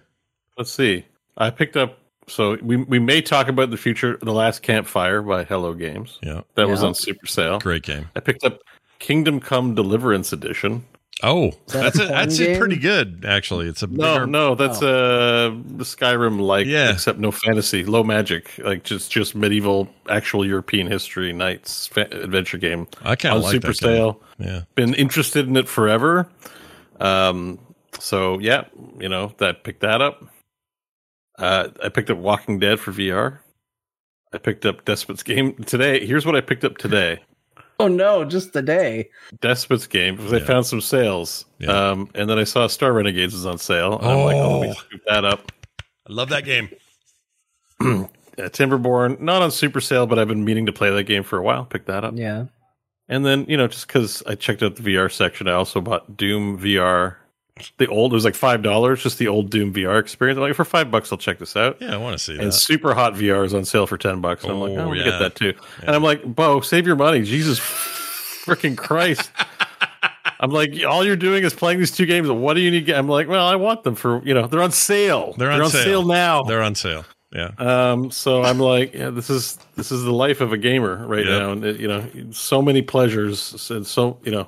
let's 0.58 0.72
see. 0.72 1.06
I 1.38 1.50
picked 1.50 1.78
up 1.78 2.00
so 2.28 2.58
we 2.62 2.78
we 2.78 3.00
may 3.00 3.22
talk 3.22 3.48
about 3.48 3.70
the 3.70 3.78
future 3.78 4.18
the 4.22 4.32
last 4.34 4.62
campfire 4.62 5.22
by 5.22 5.44
hello 5.44 5.74
games. 5.74 6.20
Yeah, 6.22 6.42
that 6.56 6.68
was 6.68 6.84
on 6.84 6.96
super 6.96 7.28
sale. 7.28 7.60
Great 7.60 7.84
game. 7.84 8.10
i 8.16 8.20
picked 8.20 8.44
up 8.44 8.60
kingdom 9.00 9.40
come 9.40 9.76
deliverance 9.76 10.32
edition 10.32 10.86
Oh, 11.24 11.52
that 11.68 11.94
that's 11.96 12.00
a 12.00 12.04
it. 12.04 12.08
That's 12.10 12.38
porn 12.38 12.50
it. 12.50 12.52
game? 12.54 12.60
Pretty 12.60 12.76
good, 12.78 13.26
actually. 13.28 13.68
It's 13.70 13.82
a 13.82 13.88
No, 13.88 14.14
bigger, 14.14 14.28
no, 14.28 14.56
that's 14.56 14.82
uh 14.82 15.56
the 15.66 15.84
Skyrim 15.86 16.40
like, 16.42 16.68
Yeah. 16.68 16.92
except 16.92 17.18
no 17.20 17.32
fantasy, 17.32 17.86
low 17.86 18.04
magic, 18.04 18.52
like 18.60 18.84
just 18.84 19.10
just 19.12 19.34
medieval, 19.34 19.88
actual 20.10 20.46
European 20.46 20.88
history 20.88 21.32
knights 21.34 21.88
fa- 21.88 22.10
adventure 22.12 22.58
game 22.58 22.88
I 23.04 23.16
kind 23.16 23.32
on 23.34 23.38
of 23.40 23.44
like 23.46 23.52
super 23.54 23.68
that 23.68 23.80
kind 23.80 23.94
of- 23.94 23.98
sale. 23.98 24.22
Yeah, 24.40 24.62
Been 24.76 24.94
interested 24.96 25.48
in 25.48 25.56
it 25.56 25.70
forever. 25.70 26.28
Um, 27.00 27.58
so 28.00 28.38
yeah, 28.40 28.66
you 29.00 29.08
know 29.10 29.34
that 29.38 29.64
picked 29.64 29.80
that 29.82 30.02
up. 30.02 30.26
Uh, 31.40 31.70
I 31.84 31.90
picked 31.90 32.10
up 32.10 32.18
Walking 32.18 32.60
Dead 32.60 32.80
for 32.80 32.92
VR. 32.92 33.40
I 34.34 34.38
picked 34.40 34.66
up 34.66 34.84
Despot's 34.86 35.24
Game 35.24 35.54
today. 35.66 36.06
Here's 36.06 36.26
what 36.26 36.36
I 36.36 36.42
picked 36.42 36.64
up 36.64 36.78
today. 36.78 37.20
Oh 37.80 37.88
no, 37.88 38.24
just 38.24 38.54
today. 38.54 39.10
Despot's 39.42 39.88
Game 39.88 40.16
because 40.16 40.32
I 40.32 40.40
found 40.40 40.66
some 40.66 40.80
sales. 40.80 41.46
Yeah. 41.60 41.72
Um, 41.92 42.10
and 42.16 42.30
then 42.30 42.38
I 42.40 42.44
saw 42.44 42.68
Star 42.68 42.94
Renegades 42.94 43.34
is 43.34 43.46
on 43.46 43.58
sale. 43.58 43.98
And 44.00 44.08
I'm 44.08 44.20
like, 44.26 44.36
oh, 44.36 44.60
let 44.60 44.68
me 44.70 44.76
Oh. 44.78 44.80
scoop 44.80 45.02
that 45.08 45.26
up. 45.26 45.52
I 46.08 46.14
love 46.14 46.30
that 46.30 46.46
game. 46.46 46.70
Uh, 48.36 48.50
Timberborn, 48.50 49.20
not 49.20 49.44
on 49.44 49.52
super 49.52 49.80
sale, 49.80 50.08
but 50.08 50.18
I've 50.18 50.28
been 50.28 50.44
meaning 50.44 50.66
to 50.66 50.74
play 50.74 50.90
that 50.90 51.04
game 51.04 51.22
for 51.22 51.38
a 51.38 51.44
while. 51.44 51.66
Pick 51.66 51.86
that 51.86 52.04
up. 52.04 52.16
Yeah. 52.18 52.46
And 53.08 53.24
then, 53.24 53.46
you 53.48 53.56
know, 53.58 53.68
just 53.68 53.86
because 53.86 54.24
I 54.26 54.34
checked 54.34 54.64
out 54.64 54.76
the 54.76 54.82
VR 54.82 55.12
section, 55.12 55.48
I 55.48 55.52
also 55.52 55.82
bought 55.82 56.18
Doom 56.18 56.58
VR. 56.58 57.18
The 57.78 57.88
old, 57.88 58.14
it 58.14 58.16
was 58.16 58.26
like 58.26 58.34
$5, 58.34 58.98
just 59.00 59.20
the 59.20 59.28
old 59.28 59.52
Doom 59.52 59.72
VR 59.74 60.00
experience. 60.00 60.38
I'm 60.38 60.42
like, 60.44 60.56
for 60.56 60.66
five 60.66 60.90
bucks, 60.90 61.12
I'll 61.12 61.20
check 61.20 61.38
this 61.38 61.56
out. 61.56 61.78
Yeah, 61.80 61.94
I 61.94 61.98
want 61.98 62.18
to 62.18 62.24
see 62.24 62.34
And 62.38 62.48
that. 62.48 62.52
Super 62.54 62.96
Hot 62.96 63.14
VR 63.14 63.46
is 63.46 63.54
on 63.54 63.64
sale 63.64 63.86
for 63.86 63.96
10 63.98 64.22
bucks. 64.22 64.44
I'm 64.44 64.60
like, 64.60 64.72
Oh, 64.72 64.90
oh, 64.90 64.94
yeah. 64.94 65.04
get 65.04 65.20
that 65.20 65.36
too. 65.36 65.54
And 65.84 65.96
I'm 65.96 66.02
like, 66.02 66.24
Bo, 66.24 66.62
save 66.62 66.88
your 66.88 66.96
money. 66.96 67.22
Jesus 67.22 67.60
freaking 67.60 68.76
Christ. 68.76 69.30
I'm 70.40 70.50
like, 70.50 70.74
all 70.86 71.06
you're 71.06 71.16
doing 71.16 71.44
is 71.44 71.54
playing 71.54 71.80
these 71.80 71.92
two 71.92 72.06
games. 72.06 72.30
What 72.30 72.56
do 72.56 72.60
you 72.62 72.72
need? 72.72 72.90
I'm 72.90 73.08
like, 73.08 73.28
well, 73.28 73.46
I 73.46 73.56
want 73.56 73.84
them 73.84 73.96
for, 73.96 74.22
you 74.26 74.34
know, 74.34 74.48
they're 74.48 74.62
on 74.62 74.72
sale. 74.72 75.34
They're 75.38 75.52
on 75.52 75.70
sale. 75.70 76.04
now. 76.06 76.44
They're 76.44 76.62
on 76.64 76.76
sale. 76.76 77.06
Yeah. 77.32 77.52
Um, 77.60 78.12
so 78.12 78.44
I'm 78.44 78.60
like, 78.60 78.94
yeah, 78.94 79.10
this 79.10 79.30
is 79.30 79.58
this 79.76 79.92
is 79.92 80.04
the 80.04 80.12
life 80.12 80.40
of 80.42 80.54
a 80.54 80.58
gamer 80.58 81.06
right 81.08 81.26
Yep. 81.26 81.40
now, 81.42 81.52
and 81.52 81.66
it, 81.66 81.80
you 81.80 81.88
know, 81.88 82.06
so 82.32 82.62
many 82.62 82.82
pleasures, 82.84 83.72
and 83.72 83.88
so 83.88 84.20
you 84.24 84.32
know, 84.32 84.48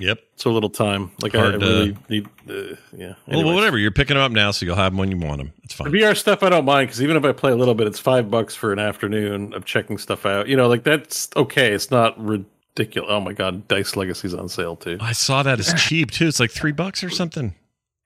Yep. 0.00 0.18
so 0.36 0.50
little 0.50 0.70
time. 0.70 1.12
Like 1.22 1.34
I, 1.34 1.38
I 1.38 1.40
Hard 1.42 1.60
to- 1.60 1.96
need, 2.08 2.26
uh, 2.48 2.76
yeah. 2.96 3.14
Well, 3.28 3.44
whatever. 3.54 3.78
You're 3.78 3.90
picking 3.92 4.14
them 4.16 4.24
up 4.24 4.32
now, 4.32 4.50
so 4.50 4.66
you'll 4.66 4.74
have 4.76 4.92
them 4.92 4.98
when 4.98 5.10
you 5.10 5.18
want 5.18 5.38
them. 5.38 5.52
It's 5.62 5.76
The 5.76 5.84
fine. 5.84 5.92
VR 5.92 6.16
stuff 6.16 6.42
I 6.42 6.48
don't 6.48 6.64
mind 6.64 6.88
because 6.88 7.02
even 7.02 7.16
if 7.16 7.24
I 7.24 7.32
play 7.32 7.52
a 7.52 7.56
little 7.56 7.74
bit, 7.74 7.86
it's 7.86 7.98
five 8.00 8.30
bucks 8.30 8.54
for 8.56 8.72
an 8.72 8.78
afternoon 8.78 9.52
of 9.54 9.64
checking 9.64 9.98
stuff 9.98 10.26
out. 10.26 10.48
You 10.48 10.56
know, 10.56 10.66
like 10.68 10.82
that's 10.82 11.28
okay. 11.36 11.72
It's 11.72 11.90
not 11.90 12.18
ridiculous. 12.18 13.08
Oh 13.10 13.20
my 13.20 13.32
god, 13.34 13.68
Dice 13.68 13.94
Legacy's 13.94 14.34
on 14.34 14.48
sale 14.48 14.74
too. 14.76 14.98
I 15.00 15.12
saw 15.12 15.42
that 15.42 15.60
as 15.60 15.72
cheap 15.80 16.10
too. 16.10 16.26
It's 16.26 16.40
like 16.40 16.50
three 16.50 16.72
bucks 16.72 17.04
or 17.04 17.10
something. 17.10 17.54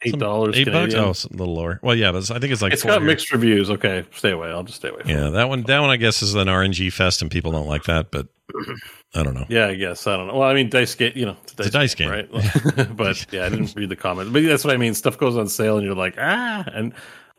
Eight 0.07 0.19
dollars. 0.19 0.57
Eight 0.59 0.67
bucks. 0.71 0.93
Oh, 0.95 1.11
it's 1.11 1.25
a 1.25 1.33
little 1.33 1.55
lower. 1.55 1.81
Well, 1.83 1.95
yeah, 1.95 2.13
but 2.13 2.31
I 2.31 2.39
think 2.39 2.53
it's 2.53 2.61
like 2.61 2.73
it's 2.75 2.83
got 2.83 3.03
mixed 3.03 3.33
reviews. 3.33 3.71
Okay, 3.71 4.05
stay 4.13 4.33
away. 4.33 4.49
I'll 4.51 4.63
just 4.65 4.79
stay 4.79 4.89
away. 4.89 5.01
From 5.01 5.11
Yeah, 5.11 5.31
that 5.31 5.49
one. 5.49 5.63
That 5.63 5.79
one, 5.79 5.89
I 5.91 5.97
guess, 5.97 6.21
is 6.23 6.35
an 6.35 6.49
RNG 6.49 6.93
fest, 6.93 7.23
and 7.23 7.31
people 7.31 7.53
don't 7.53 7.67
like 7.69 7.85
that. 7.85 8.11
But 8.11 8.27
I 9.15 9.23
don't 9.23 9.35
know. 9.35 9.45
Yeah, 9.49 9.69
I 9.69 9.75
guess 9.75 10.07
I 10.07 10.17
don't 10.17 10.27
know. 10.27 10.37
Well, 10.37 10.49
I 10.49 10.55
mean, 10.55 10.69
dice 10.71 10.95
game. 10.95 11.13
You 11.15 11.27
know, 11.27 11.37
it's 11.43 11.69
a 11.69 11.71
dice 11.71 11.95
game. 11.95 12.11
right? 12.11 12.29
but 12.97 13.25
yeah, 13.33 13.47
I 13.47 13.49
didn't 13.49 13.75
read 13.77 13.89
the 13.89 13.97
comments. 13.97 14.33
But 14.33 14.43
that's 14.45 14.65
what 14.65 14.75
I 14.75 14.77
mean. 14.77 14.95
Stuff 14.95 15.19
goes 15.19 15.37
on 15.37 15.49
sale, 15.49 15.77
and 15.77 15.87
you're 15.87 15.95
like, 15.95 16.17
ah. 16.19 16.65
And 16.73 16.93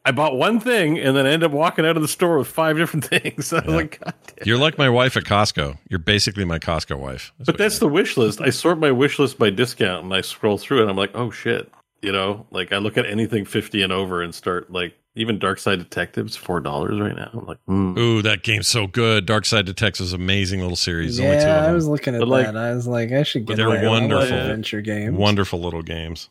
I 0.06 0.11
bought 0.11 0.35
one 0.38 0.60
thing, 0.60 0.99
and 0.99 1.18
then 1.18 1.26
I 1.26 1.31
end 1.31 1.43
up 1.43 1.52
walking 1.52 1.85
out 1.85 1.95
of 1.95 2.02
the 2.02 2.07
store 2.07 2.38
with 2.38 2.47
five 2.47 2.77
different 2.77 3.06
things. 3.06 3.52
I 3.52 3.57
was 3.57 3.65
Yeah. 3.68 3.76
like, 3.76 3.99
God 3.99 4.14
damn. 4.38 4.47
You're 4.47 4.57
like 4.60 4.77
my 4.77 4.88
wife 4.89 5.18
at 5.18 5.23
Costco. 5.23 5.77
You're 5.89 5.99
basically 5.99 6.45
my 6.45 6.60
Costco 6.60 6.99
wife. 6.99 7.34
That's 7.39 7.47
But 7.47 7.57
that's 7.57 7.80
the 7.80 7.88
wish 7.88 8.15
list. 8.15 8.39
I 8.39 8.52
sort 8.52 8.77
my 8.80 8.91
wish 8.91 9.18
list 9.19 9.39
by 9.39 9.49
discount, 9.49 10.03
and 10.03 10.14
I 10.14 10.22
scroll 10.22 10.57
through 10.60 10.81
and 10.81 10.89
I'm 10.91 10.95
like, 10.97 11.11
oh 11.15 11.31
shit. 11.31 11.72
You 12.02 12.11
know, 12.11 12.45
like 12.52 12.72
I 12.72 12.77
look 12.77 12.97
at 12.99 13.07
anything 13.07 13.45
fifty 13.45 13.81
and 13.81 13.91
over, 13.91 14.22
and 14.22 14.34
start 14.35 14.72
like 14.72 14.93
even 15.16 15.40
Dark 15.40 15.60
Side 15.60 15.80
Detectives 15.80 16.36
four 16.36 16.60
dollars 16.60 17.00
right 17.00 17.16
now. 17.16 17.30
I'm 17.34 17.46
like, 17.46 17.60
hmm. 17.68 17.98
Ooh, 17.98 18.22
that 18.22 18.44
game's 18.44 18.68
so 18.68 18.86
good. 18.88 19.26
Dark 19.26 19.46
Side 19.46 19.66
Detectives, 19.66 20.14
amazing 20.14 20.60
little 20.62 20.76
series. 20.76 21.20
Only 21.20 21.34
two 21.36 21.38
of 21.40 21.44
Yeah, 21.44 21.66
I 21.68 21.72
was 21.72 21.88
looking 21.88 22.16
at 22.16 22.20
But, 22.20 22.28
like- 22.28 22.46
that. 22.48 22.58
I 22.58 22.74
was 22.74 22.88
like, 22.88 23.12
I 23.12 23.24
should 23.24 23.46
But 23.46 23.54
get 23.54 23.58
they're 23.58 23.82
my 23.82 23.88
wonderful. 23.88 24.24
adventure 24.38 24.82
games. 24.82 25.18
wonderful 25.18 25.60
little 25.62 25.82
games, 25.84 26.30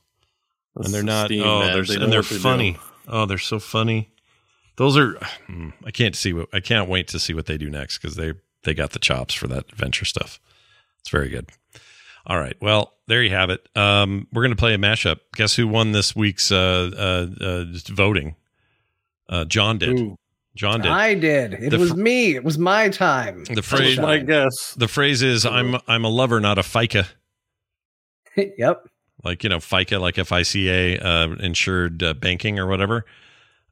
That's 0.77 0.87
and 0.89 0.95
they're 0.95 1.03
not. 1.03 1.27
Steam, 1.27 1.43
oh, 1.45 1.61
they're 1.73 1.83
They 1.85 1.95
and 1.95 2.13
they're 2.13 2.21
what 2.21 2.29
they're 2.31 2.39
funny. 2.39 2.79
Oh, 3.09 3.27
they're 3.27 3.39
so 3.39 3.59
funny. 3.59 4.11
Those 4.77 4.97
are. 4.97 5.15
hmm, 5.47 5.71
I 5.85 5.91
can't 5.91 6.17
see 6.17 6.33
what. 6.33 6.49
I 6.53 6.61
can't 6.61 6.89
wait 6.89 7.09
to 7.09 7.19
see 7.19 7.33
what 7.35 7.47
they 7.47 7.57
do 7.59 7.71
next 7.71 7.99
because 7.99 8.17
they 8.17 8.33
they 8.65 8.75
got 8.75 8.91
the 8.91 8.99
chops 8.99 9.35
for 9.35 9.47
that 9.49 9.71
adventure 9.73 10.05
stuff. 10.05 10.41
It's 11.01 11.11
very 11.11 11.29
good. 11.29 11.51
All 12.27 12.39
right. 12.39 12.57
Well, 12.61 12.95
there 13.07 13.23
you 13.23 13.31
have 13.31 13.51
it. 13.51 13.69
Um, 13.77 14.27
we're 14.33 14.43
going 14.43 14.51
to 14.53 14.57
play 14.57 14.73
a 14.73 14.79
mashup. 14.79 15.19
Guess 15.37 15.55
who 15.57 15.69
won 15.69 15.93
this 15.93 16.17
week's 16.17 16.51
uh, 16.51 16.91
uh, 16.97 17.45
uh, 17.45 17.65
voting? 17.93 18.35
Uh, 19.29 19.45
John 19.45 19.79
did. 19.79 19.99
Ooh, 19.99 20.17
John 20.55 20.81
did. 20.83 20.91
I 20.91 21.15
did. 21.15 21.55
It 21.55 21.71
The 21.71 21.79
was 21.79 21.91
fr- 21.91 21.97
me. 21.97 22.35
It 22.35 22.45
was 22.45 22.59
my 22.59 22.89
time. 22.89 23.45
the 23.45 23.63
phrase. 23.63 23.99
my 23.99 24.19
guess. 24.19 24.75
The 24.75 24.89
phrase 24.89 25.23
is 25.23 25.45
"I'm 25.45 25.77
I'm 25.89 26.05
a 26.05 26.09
lover, 26.09 26.41
not 26.41 26.59
a 26.59 26.63
FICA." 26.63 27.07
yep. 28.59 28.87
like 29.23 29.43
you 29.43 29.49
know 29.51 29.59
FICA, 29.59 30.01
like 30.01 30.17
FICA 30.17 31.05
uh, 31.05 31.37
insured 31.43 32.03
uh, 32.03 32.15
banking 32.15 32.59
or 32.59 32.67
whatever. 32.67 33.05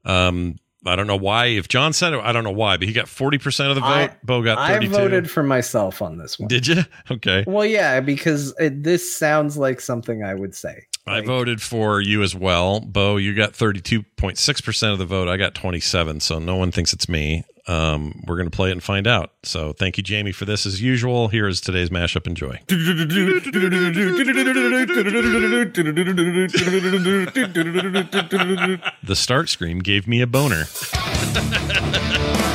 Um, 0.05 0.57
I 0.85 0.97
don't 0.97 1.07
know 1.07 1.15
why. 1.15 1.45
If 1.45 1.69
John 1.69 1.93
said 1.93 2.11
it, 2.13 2.19
I 2.19 2.33
don't 2.33 2.43
know 2.43 2.51
why, 2.51 2.75
but 2.77 2.87
he 2.87 2.93
got 2.93 3.07
forty 3.07 3.37
percent 3.37 3.69
of 3.69 3.75
the 3.75 3.81
vote. 3.81 3.87
I- 3.87 4.15
Bo 4.23 4.41
got 4.41 4.57
I 4.57 4.85
voted 4.85 5.29
for 5.31 5.43
myself 5.43 6.01
on 6.01 6.17
this 6.17 6.37
one. 6.37 6.47
Did 6.47 6.67
you? 6.67 6.81
Okay, 7.11 7.43
well, 7.47 7.65
yeah, 7.65 7.99
because 7.99 8.53
it, 8.59 8.83
this 8.83 9.13
sounds 9.13 9.57
like 9.57 9.79
something 9.79 10.23
I 10.23 10.33
would 10.33 10.55
say. 10.55 10.87
I 11.05 11.21
voted 11.21 11.61
for 11.61 11.99
you 11.99 12.23
as 12.23 12.33
well, 12.33 12.79
Bo. 12.79 13.17
You 13.17 13.35
got 13.35 13.55
thirty-two 13.55 14.03
point 14.17 14.37
six 14.37 14.61
percent 14.61 14.93
of 14.93 14.99
the 14.99 15.05
vote. 15.05 15.27
I 15.27 15.37
got 15.37 15.53
twenty-seven, 15.53 16.21
so 16.21 16.39
no 16.39 16.55
one 16.55 16.71
thinks 16.71 16.93
it's 16.93 17.09
me. 17.09 17.43
Um, 17.67 18.23
we're 18.27 18.37
gonna 18.37 18.49
play 18.49 18.69
it 18.69 18.73
and 18.73 18.83
find 18.83 19.07
out. 19.07 19.31
So 19.43 19.73
thank 19.73 19.97
you, 19.97 20.03
Jamie, 20.03 20.31
for 20.31 20.45
this 20.45 20.65
as 20.65 20.81
usual. 20.81 21.27
Here 21.29 21.47
is 21.47 21.61
today's 21.61 21.89
mashup. 21.89 22.27
Enjoy. 22.27 22.59
The 29.03 29.15
start 29.15 29.49
screen 29.49 29.79
gave 29.79 30.07
me 30.07 30.21
a 30.21 30.27
boner. 30.27 30.65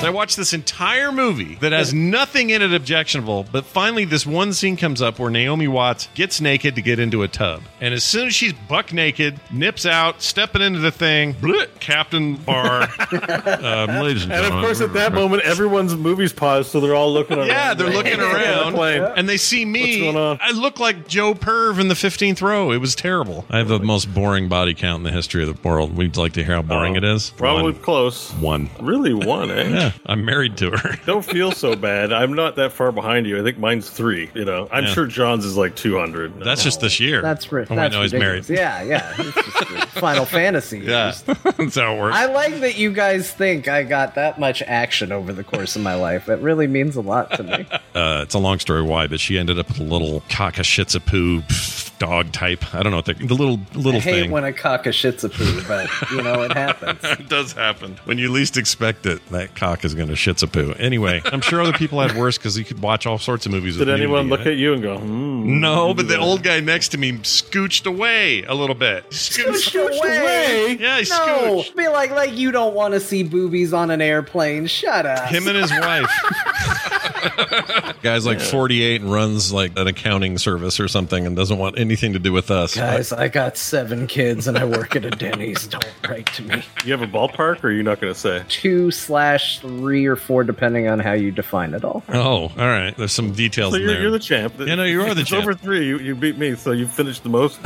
I 0.04 0.10
watched 0.10 0.36
this 0.36 0.52
entire 0.52 1.10
movie 1.12 1.56
that 1.56 1.72
has 1.72 1.92
nothing 1.94 2.50
in 2.50 2.62
it 2.62 2.72
objectionable, 2.72 3.46
but 3.50 3.64
finally 3.64 4.04
this 4.04 4.26
one 4.26 4.52
scene 4.52 4.76
comes 4.76 5.00
up 5.02 5.18
where 5.18 5.30
Naomi 5.30 5.68
Watts 5.68 6.08
gets 6.14 6.40
naked 6.40 6.74
to 6.76 6.82
get 6.82 6.98
into 6.98 7.22
a 7.22 7.28
tub. 7.28 7.62
And 7.80 7.94
as 7.94 8.04
soon 8.04 8.28
as 8.28 8.34
she's 8.34 8.52
buck 8.52 8.92
naked, 8.92 9.40
nips 9.50 9.86
out, 9.86 10.22
stepping 10.22 10.62
into 10.62 10.78
the 10.80 10.90
thing, 10.92 11.34
bleh, 11.34 11.68
Captain 11.80 12.36
Bar. 12.36 12.82
um, 13.10 14.02
ladies 14.02 14.22
and 14.24 14.32
Gentlemen. 14.32 14.32
And 14.32 14.44
of 14.46 14.60
course, 14.60 14.80
at 14.80 14.92
that 14.94 15.12
moment, 15.12 15.42
everyone's 15.42 15.94
movies 15.94 16.32
pause, 16.32 16.70
so 16.70 16.80
they're 16.80 16.94
all 16.94 17.12
looking 17.12 17.38
around. 17.38 17.48
Yeah, 17.48 17.74
they're 17.74 17.90
looking 17.90 18.20
around 18.20 18.74
and 19.16 19.28
they 19.28 19.36
see 19.36 19.64
me. 19.64 20.02
What's 20.02 20.14
going 20.14 20.16
on? 20.16 20.38
I 20.40 20.52
look 20.52 20.80
like 20.80 21.08
Joe 21.08 21.34
Perv 21.34 21.78
in 21.80 21.88
the 21.88 21.94
15th 21.94 22.42
row. 22.42 22.70
It 22.72 22.78
was 22.78 22.94
terrible. 22.94 23.44
I 23.50 23.58
have 23.58 23.68
the 23.68 23.78
most 23.78 24.12
boring 24.12 24.48
body 24.48 24.74
count 24.74 24.98
in 24.98 25.02
the 25.04 25.12
history 25.12 25.42
of 25.46 25.54
the 25.62 25.68
world. 25.68 25.96
We'd 25.96 26.16
like 26.16 26.32
to 26.34 26.44
hear 26.44 26.56
how 26.56 26.62
boring 26.62 26.94
Oh, 26.94 26.98
it 26.98 27.04
is. 27.04 27.30
Probably 27.30 27.72
One. 27.72 27.82
close. 27.82 28.30
One. 28.34 28.70
Really, 28.80 29.14
one, 29.14 29.50
eh? 29.50 29.68
Yeah, 29.68 29.92
I'm 30.06 30.24
married 30.24 30.56
to 30.58 30.70
her. 30.70 30.96
Don't 31.06 31.24
feel 31.24 31.52
so 31.52 31.74
bad. 31.76 32.12
I'm 32.12 32.34
not 32.34 32.56
that 32.56 32.72
far 32.72 32.92
behind 32.92 33.26
you. 33.26 33.40
I 33.40 33.42
think 33.42 33.58
mine's 33.58 33.88
three. 33.88 34.30
You 34.34 34.44
know, 34.44 34.68
I'm 34.70 34.84
Yeah. 34.84 34.90
sure 34.92 35.06
John's 35.06 35.44
is 35.44 35.56
like 35.56 35.76
200. 35.76 36.40
That's 36.40 36.62
just 36.62 36.80
this 36.80 37.00
year. 37.00 37.22
That's 37.22 37.50
ri- 37.50 37.62
Oh, 37.62 37.66
wait, 37.70 37.76
that's 37.76 37.94
no, 37.94 38.02
he's 38.02 38.12
ridiculous. 38.12 38.48
married. 38.50 38.60
Yeah, 38.60 38.82
yeah. 38.82 39.14
It's 39.18 39.68
just 39.70 39.86
Final 39.98 40.24
Fantasy. 40.26 40.80
Yeah, 40.80 41.06
years. 41.06 41.22
that's 41.56 41.76
how 41.76 41.94
it 41.96 42.00
works. 42.00 42.16
I 42.16 42.26
like 42.26 42.60
that 42.60 42.76
you 42.76 42.92
guys 42.92 43.30
think 43.32 43.68
I 43.68 43.82
got 43.84 44.14
that 44.16 44.38
much 44.38 44.62
action 44.62 45.12
over 45.12 45.32
the 45.32 45.44
course 45.44 45.76
of 45.76 45.82
my 45.82 45.94
life. 45.94 46.28
It 46.28 46.40
really 46.40 46.66
means 46.66 46.96
a 46.96 47.00
lot 47.00 47.30
to 47.32 47.42
me. 47.42 47.66
uh, 47.94 48.20
it's 48.22 48.34
a 48.34 48.38
long 48.38 48.58
story 48.58 48.82
why, 48.82 49.06
but 49.06 49.20
she 49.20 49.38
ended 49.38 49.58
up 49.58 49.68
with 49.68 49.80
a 49.80 49.84
little 49.84 50.20
cockashitsapoo 50.22 51.42
pff, 51.46 51.98
dog 51.98 52.32
type. 52.32 52.74
I 52.74 52.82
don't 52.82 52.90
know 52.90 52.98
what 52.98 53.06
the, 53.06 53.14
the 53.14 53.34
little 53.34 53.60
little 53.74 53.96
I 53.96 54.00
hate 54.00 54.22
thing. 54.22 54.30
when 54.30 54.44
a 54.44 54.52
cock 54.52 54.86
a 54.86 54.90
shits 54.90 55.24
a 55.24 55.28
poo, 55.28 55.62
but 55.68 55.88
you 56.10 56.22
know 56.22 56.42
it 56.42 56.52
happens. 56.52 56.98
it 57.02 57.28
does 57.28 57.52
happen 57.52 57.98
when 58.04 58.18
you 58.18 58.30
least 58.30 58.56
expect 58.56 59.06
it. 59.06 59.24
That 59.28 59.54
cock 59.54 59.83
is 59.84 59.94
going 59.94 60.08
to 60.08 60.14
shitsapoo. 60.14 60.78
Anyway, 60.80 61.20
I'm 61.26 61.40
sure 61.40 61.60
other 61.60 61.72
people 61.72 62.00
had 62.00 62.16
worse 62.16 62.38
because 62.38 62.58
you 62.58 62.64
could 62.64 62.80
watch 62.82 63.06
all 63.06 63.18
sorts 63.18 63.46
of 63.46 63.52
movies. 63.52 63.76
Did 63.76 63.86
with 63.88 63.94
anyone 64.00 64.28
nudity 64.28 64.30
look 64.30 64.46
in 64.46 64.52
at 64.52 64.58
you 64.58 64.72
and 64.74 64.82
go, 64.82 64.98
hmm? 64.98 65.60
No, 65.60 65.94
but 65.94 66.08
the 66.08 66.18
old 66.18 66.42
guy 66.42 66.60
next 66.60 66.88
to 66.88 66.98
me 66.98 67.12
scooched 67.12 67.86
away 67.86 68.42
a 68.44 68.54
little 68.54 68.74
bit. 68.74 69.08
Scooched, 69.10 69.70
Scooched 69.72 70.00
away. 70.00 70.76
Yeah, 70.80 71.00
he 71.00 71.08
No, 71.10 71.62
scooched. 71.62 71.76
be 71.76 71.88
like 71.88 72.10
like 72.10 72.34
you 72.36 72.50
don't 72.52 72.74
want 72.74 72.94
to 72.94 73.00
see 73.00 73.22
boobies 73.22 73.72
on 73.72 73.90
an 73.90 74.00
airplane. 74.00 74.66
Shut 74.66 75.06
up. 75.06 75.28
Him 75.28 75.46
and 75.48 75.56
his 75.56 75.70
wife. 75.70 76.10
Guy's 78.02 78.26
like 78.26 78.40
48 78.40 79.00
and 79.02 79.12
runs 79.12 79.52
like 79.52 79.78
an 79.78 79.86
accounting 79.86 80.38
service 80.38 80.78
or 80.80 80.88
something 80.88 81.26
and 81.26 81.34
doesn't 81.36 81.58
want 81.58 81.78
anything 81.78 82.12
to 82.12 82.18
do 82.18 82.32
with 82.32 82.50
us. 82.50 82.74
Guys, 82.74 83.12
I 83.12 83.28
got 83.28 83.56
seven 83.56 84.06
kids 84.06 84.46
and 84.46 84.58
I 84.58 84.64
work 84.64 84.94
at 84.96 85.04
a 85.04 85.10
Denny's. 85.10 85.66
Don't 85.66 85.84
write 86.08 86.26
to 86.34 86.42
me. 86.42 86.62
You 86.84 86.92
have 86.92 87.02
a 87.02 87.06
ballpark, 87.06 87.64
or 87.64 87.68
are 87.68 87.72
you 87.72 87.82
not 87.82 88.00
going 88.00 88.12
to 88.12 88.18
say? 88.18 88.44
Two 88.48 88.90
slash 88.90 89.60
three 89.60 90.06
or 90.06 90.16
four, 90.16 90.44
depending 90.44 90.88
on 90.88 90.98
how 91.00 91.12
you 91.12 91.30
define 91.32 91.74
it 91.74 91.84
all. 91.84 92.02
Oh, 92.08 92.42
all 92.42 92.50
right. 92.56 92.94
There's 92.96 93.12
some 93.12 93.32
details 93.32 93.72
So 93.72 93.76
in 93.76 93.82
you're, 93.82 93.92
there. 93.92 94.02
you're 94.02 94.10
the 94.10 94.18
champ. 94.18 94.54
Yeah, 94.58 94.74
no, 94.76 94.84
you 94.84 95.02
are 95.02 95.14
the 95.14 95.22
it's 95.22 95.30
champ. 95.30 95.42
over 95.42 95.54
three. 95.54 95.86
You, 95.86 95.98
you 95.98 96.14
beat 96.14 96.36
me, 96.38 96.54
so 96.56 96.72
you 96.72 96.86
finished 96.86 97.22
the 97.22 97.28
most 97.30 97.58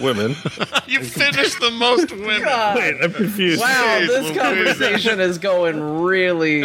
women. 0.00 0.30
you 0.86 1.00
finished 1.04 1.60
the 1.60 1.70
most 1.70 2.10
women. 2.12 2.42
God. 2.42 2.76
Wait, 2.76 2.96
I'm 3.02 3.12
confused. 3.12 3.60
Wow, 3.60 4.00
Jeez 4.00 4.06
this 4.08 4.36
conversation 4.36 5.20
is 5.20 5.38
going 5.38 5.80
really, 6.02 6.64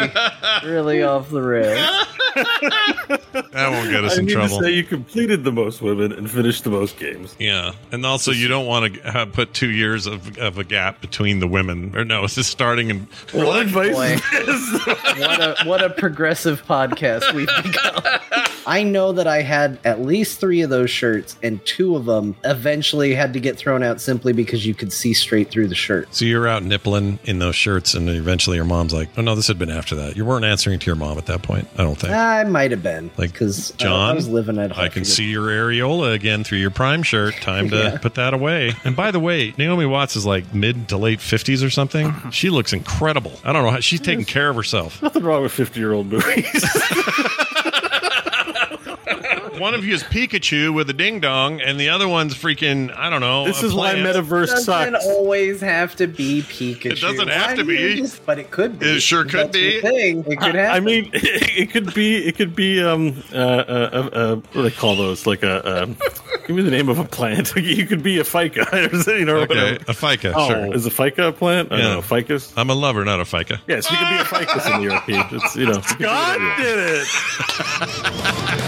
really 0.64 1.04
off 1.04 1.30
the 1.30 1.42
rails. 1.42 2.06
That 3.52 3.70
won't 3.72 3.90
get 3.90 4.04
us 4.04 4.16
I 4.16 4.20
in 4.20 4.26
need 4.26 4.34
trouble. 4.34 4.58
to 4.60 4.64
say 4.64 4.72
you 4.72 4.84
completed 4.84 5.44
the 5.44 5.52
most 5.52 5.82
women 5.82 6.12
and 6.12 6.30
finished 6.30 6.64
the 6.64 6.70
most 6.70 6.98
games. 6.98 7.36
Yeah, 7.40 7.74
and 7.92 8.06
also 8.06 8.32
you 8.32 8.48
don't 8.48 8.66
want 8.66 8.94
to 8.94 9.20
uh, 9.20 9.26
put 9.26 9.54
two 9.54 9.70
years 9.70 10.06
of, 10.08 10.38
of 10.38 10.58
a 10.58 10.64
gap 10.64 11.02
between 11.02 11.40
the 11.40 11.48
women. 11.48 11.96
Or 11.96 12.04
no, 12.06 12.24
it's 12.24 12.36
just 12.36 12.50
starting 12.52 12.90
and 12.92 13.08
What 13.32 13.62
advice 13.62 13.96
is 14.34 14.72
this? 14.72 14.86
what 15.20 15.40
a 15.42 15.56
what 15.66 15.84
a 15.84 15.90
progressive 15.90 16.64
podcast 16.66 17.34
we've 17.34 17.50
become. 17.64 18.02
I 18.68 18.84
know 18.84 19.12
that 19.14 19.26
I 19.28 19.42
had 19.42 19.80
at 19.84 20.02
least 20.02 20.40
three 20.40 20.62
of 20.62 20.70
those 20.70 20.90
shirts, 20.92 21.38
and 21.42 21.64
two 21.66 21.96
of 21.96 22.06
them 22.06 22.36
eventually 22.44 23.14
had 23.16 23.34
to 23.34 23.40
get 23.40 23.58
thrown 23.58 23.82
out 23.84 24.00
simply 24.00 24.32
because 24.34 24.66
you 24.66 24.76
could 24.76 24.94
see 24.94 25.14
straight 25.14 25.50
through 25.50 25.68
the 25.70 25.76
shirt. 25.76 26.14
so 26.14 26.24
you're 26.26 26.48
out 26.48 26.64
nippling 26.64 27.20
in 27.26 27.40
those 27.40 27.56
shirts, 27.56 27.94
and 27.94 28.10
eventually 28.10 28.58
your 28.58 28.66
mom's 28.66 28.94
like, 28.94 29.10
"Oh 29.18 29.22
no, 29.22 29.36
this 29.36 29.48
had 29.48 29.58
been 29.60 29.72
after 29.72 29.96
that." 29.96 30.16
You 30.16 30.26
weren't 30.26 30.46
answering 30.46 30.80
to 30.80 30.86
your 30.86 30.96
mom 30.96 31.18
at 31.18 31.26
that 31.28 31.42
point. 31.42 31.68
I 31.78 31.84
don't 31.84 31.96
think. 31.98 32.12
I 32.30 32.44
might 32.46 32.72
have 32.72 32.84
been 32.84 33.12
Like, 33.18 33.32
because 33.34 33.72
uh, 33.72 33.76
John, 33.78 34.12
I 34.12 34.14
was 34.14 34.28
living 34.30 34.58
at 34.58 34.72
home. 34.72 34.86
I 34.86 34.90
can 34.90 35.06
see 35.06 35.26
your 35.26 35.48
areola 35.48 36.14
again 36.14 36.44
through 36.44 36.60
your 36.60 36.72
prime 36.72 37.04
shirt. 37.04 37.36
Time 37.42 37.70
to 37.70 37.76
Yeah. 37.84 37.98
put 37.98 38.16
that 38.16 38.34
away. 38.34 38.74
And 38.84 38.96
by 38.96 39.12
the 39.12 39.20
way, 39.20 39.54
Naomi 39.58 39.86
Watts 39.86 40.16
is 40.16 40.26
like 40.26 40.54
mid 40.54 40.90
to 40.90 40.98
late 40.98 41.22
fifties 41.22 41.64
or 41.64 41.70
something. 41.70 42.14
She 42.32 42.50
looks 42.50 42.74
incredible. 42.74 43.34
I 43.44 43.52
don't 43.54 43.64
know 43.66 43.72
how 43.72 43.80
she's 43.80 44.00
taking 44.02 44.24
care 44.26 44.50
of 44.50 44.56
herself. 44.56 45.02
Nothing 45.02 45.24
wrong 45.24 45.42
with 45.44 45.52
50 45.52 45.80
year 45.80 45.94
old 45.94 46.08
movies. 46.08 46.64
One 49.60 49.74
of 49.74 49.84
you 49.86 49.94
is 49.94 50.04
Pikachu 50.04 50.74
with 50.74 50.90
a 50.90 50.94
ding 50.94 51.20
dong, 51.20 51.60
and 51.62 51.80
the 51.80 51.90
other 51.90 52.08
one's 52.08 52.34
freaking 52.34 52.96
I 52.96 53.10
don't 53.10 53.22
know. 53.22 53.46
this 53.46 53.62
a 53.62 53.66
is 53.68 53.74
why 53.74 53.94
plant. 53.94 54.16
metaverse 54.16 54.48
Doesn't 54.48 54.64
sucks. 54.94 55.06
always 55.06 55.62
have 55.62 55.96
to 55.98 56.08
be 56.08 56.42
Pikachu. 56.44 56.92
It 56.94 57.00
doesn't 57.02 57.28
have 57.28 57.52
Why 57.52 57.56
to 57.58 57.64
be. 57.66 57.96
just- 57.98 58.26
but 58.26 58.40
it 58.40 58.52
could 58.52 58.80
be. 58.80 58.86
It 58.88 59.02
sure 59.02 59.24
could 59.26 59.52
That's 59.52 59.54
the 59.54 59.82
be. 59.82 59.82
Thing. 59.82 60.20
It 60.32 60.40
could 60.40 60.56
happen. 60.56 60.76
I 60.76 60.80
mean, 60.80 61.10
it 61.14 61.72
could 61.72 61.94
be. 61.94 62.18
It 62.26 62.36
could 62.38 62.56
be. 62.56 62.82
Um. 62.84 63.22
Uh. 63.34 63.38
Uh. 63.38 63.40
uh, 63.40 64.10
uh 64.16 64.36
what 64.36 64.54
do 64.54 64.62
they 64.64 64.72
call 64.72 64.96
those? 64.96 65.28
Like 65.28 65.44
a. 65.44 65.84
Um, 65.84 65.98
give 66.48 66.56
me 66.56 66.62
the 66.62 66.72
name 66.72 66.88
of 66.90 66.98
a 67.00 67.06
plant. 67.06 67.54
you 67.58 67.86
could 67.86 68.02
be 68.04 68.20
a 68.20 68.24
fica. 68.24 68.66
you 69.08 69.26
know. 69.26 69.38
Okay, 69.40 69.74
whatever. 69.74 69.84
a 69.88 69.94
fica, 69.94 70.34
Oh, 70.36 70.48
sure. 70.48 70.74
is 70.76 70.86
a 70.86 70.92
fica 70.92 71.28
a 71.28 71.32
plant? 71.34 71.72
I 71.72 71.78
Yeah. 71.78 71.84
don't 71.84 71.94
know. 71.96 72.02
Ficus. 72.02 72.54
I'm 72.56 72.70
a 72.70 72.76
lover, 72.76 73.04
not 73.04 73.20
a 73.20 73.26
fica. 73.26 73.60
Yes, 73.68 73.90
you 73.92 73.98
could 73.98 74.10
be 74.10 74.16
a 74.18 74.26
ficus 74.26 74.66
in 74.74 74.82
the 74.82 74.94
ERP. 74.96 75.10
It's 75.34 75.56
you 75.56 75.66
know. 75.66 75.82
God 76.00 76.40
did 76.58 76.78
it. 76.80 78.66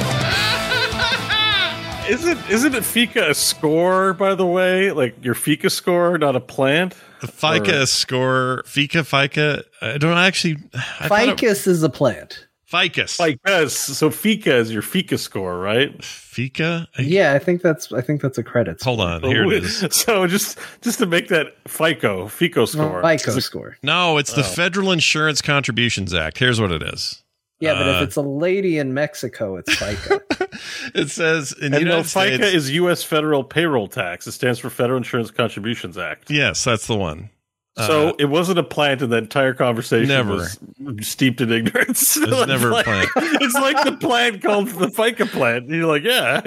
Isn't 2.11 2.49
isn't 2.49 2.75
it 2.75 2.83
Fika 2.83 3.29
a 3.29 3.33
score, 3.33 4.13
by 4.13 4.35
the 4.35 4.45
way? 4.45 4.91
Like 4.91 5.23
your 5.23 5.33
Fika 5.33 5.69
score, 5.69 6.17
not 6.17 6.35
a 6.35 6.39
plant? 6.41 6.93
The 7.21 7.27
fica 7.27 7.81
Or- 7.83 7.85
score, 7.85 8.63
fica, 8.65 9.03
fica. 9.03 9.63
I 9.81 9.97
don't 9.97 10.17
actually. 10.17 10.57
I 10.99 11.07
Ficus 11.07 11.67
is 11.67 11.83
a 11.83 11.89
plant. 11.89 12.47
ficus. 12.65 13.15
Ficus. 13.17 13.71
So 13.71 14.09
Fika 14.09 14.55
is 14.55 14.71
your 14.73 14.81
Fika 14.81 15.17
score, 15.17 15.59
right? 15.59 16.03
Fica? 16.03 16.87
I- 16.97 17.01
Yeah, 17.03 17.33
I 17.33 17.39
think 17.39 17.61
that's. 17.61 17.91
I 17.93 18.01
think 18.01 18.21
that's 18.21 18.37
a 18.37 18.43
credit. 18.43 18.81
Hold 18.81 18.99
on. 19.01 19.23
Here 19.23 19.45
it 19.45 19.63
is. 19.63 19.85
So 19.91 20.27
just 20.27 20.57
just 20.81 20.99
to 20.99 21.05
make 21.05 21.27
that 21.29 21.53
FICO, 21.67 22.27
FICO 22.27 22.65
score. 22.65 23.01
FICO 23.01 23.39
score. 23.39 23.77
No, 23.83 24.17
it's 24.17 24.33
the 24.33 24.41
Oh. 24.41 24.43
Federal 24.43 24.91
Insurance 24.91 25.41
Contributions 25.41 26.13
Act. 26.13 26.39
Here's 26.39 26.59
what 26.59 26.71
it 26.71 26.83
is. 26.83 27.20
Yeah, 27.61 27.73
but 27.75 27.87
Uh, 27.87 27.91
if 27.97 28.01
it's 28.03 28.15
a 28.17 28.21
lady 28.21 28.77
in 28.79 28.93
Mexico, 28.93 29.55
it's 29.55 29.73
FICA. 29.75 30.19
It 30.93 31.09
says 31.09 31.53
in 31.53 31.71
the 31.71 31.77
And 31.77 31.85
no, 31.85 31.91
United 31.97 32.05
FICA 32.07 32.35
States. 32.35 32.53
is 32.55 32.71
U.S. 32.71 33.03
federal 33.03 33.43
payroll 33.43 33.87
tax. 33.87 34.27
It 34.27 34.33
stands 34.33 34.59
for 34.59 34.69
Federal 34.69 34.97
Insurance 34.97 35.31
Contributions 35.31 35.97
Act. 35.97 36.29
yes, 36.29 36.63
that's 36.63 36.87
the 36.87 36.97
one. 36.97 37.29
So 37.77 38.09
Uh, 38.09 38.13
it 38.19 38.25
wasn't 38.25 38.59
a 38.59 38.63
plant, 38.63 39.01
and 39.01 39.11
the 39.13 39.17
entire 39.17 39.53
conversation 39.53 40.09
Never. 40.09 40.33
was 40.35 40.59
steeped 41.01 41.39
in 41.39 41.51
ignorance. 41.53 42.17
It 42.17 42.29
was 42.29 42.47
never 42.47 42.71
a 42.71 42.83
plant. 42.83 43.09
It's 43.15 43.53
like 43.55 43.85
the 43.85 43.95
plant 43.95 44.41
called 44.43 44.67
the 44.67 44.87
FICA 44.87 45.25
plant. 45.29 45.67
And 45.67 45.75
you're 45.75 45.87
like, 45.87 46.03
yeah. 46.03 46.41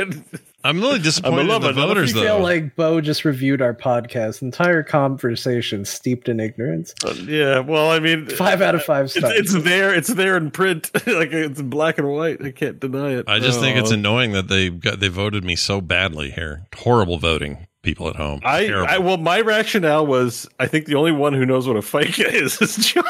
I'm 0.65 0.81
really 0.81 0.99
disappointed 0.99 1.41
in 1.43 1.47
the 1.47 1.53
lover, 1.53 1.73
not 1.75 1.85
a 1.85 1.87
voters, 1.89 2.11
I 2.13 2.15
though. 2.21 2.25
feel 2.25 2.41
like 2.41 2.75
Bo 2.75 3.01
just 3.03 3.25
reviewed 3.25 3.61
our 3.61 3.75
podcast. 3.75 4.41
Entire 4.43 4.83
conversation 4.83 5.85
steeped 5.85 6.29
in 6.29 6.41
ignorance. 6.41 6.95
Uh, 7.05 7.15
yeah. 7.27 7.59
Well, 7.61 7.91
I 7.91 7.99
mean, 8.01 8.27
Five 8.27 8.63
out 8.63 8.75
of 8.75 8.81
uh, 8.81 8.85
five 8.85 9.05
it's, 9.05 9.19
stars. 9.19 9.35
it's 9.37 9.53
there. 9.65 9.95
It's 9.95 10.09
there 10.09 10.37
in 10.37 10.51
print. 10.51 10.91
like 11.07 11.33
it's 11.33 11.61
in 11.61 11.69
black 11.71 11.99
and 11.99 12.09
white. 12.09 12.43
I 12.43 12.51
can't 12.51 12.81
deny 12.81 13.11
it. 13.13 13.27
I 13.29 13.39
just 13.39 13.61
think 13.61 13.77
it's 13.79 13.91
Oh. 13.91 13.95
annoying 13.95 14.33
that 14.33 14.49
they 14.49 14.71
got 14.71 15.01
they 15.01 15.09
voted 15.09 15.45
me 15.45 15.55
so 15.57 15.81
badly 15.81 16.31
here. 16.31 16.67
Horrible 16.75 17.19
voting, 17.19 17.67
people 17.83 18.09
at 18.09 18.17
home. 18.17 18.41
I, 18.43 18.69
I 18.71 18.99
well, 18.99 19.19
my 19.19 19.43
rationale 19.43 20.07
was 20.07 20.49
I 20.59 20.67
think 20.67 20.87
the 20.87 20.95
only 20.95 21.13
one 21.13 21.35
who 21.35 21.45
knows 21.45 21.69
what 21.69 21.77
a 21.77 21.81
FICA 21.81 22.33
is 22.33 22.61
is 22.63 22.77
John. 22.77 23.05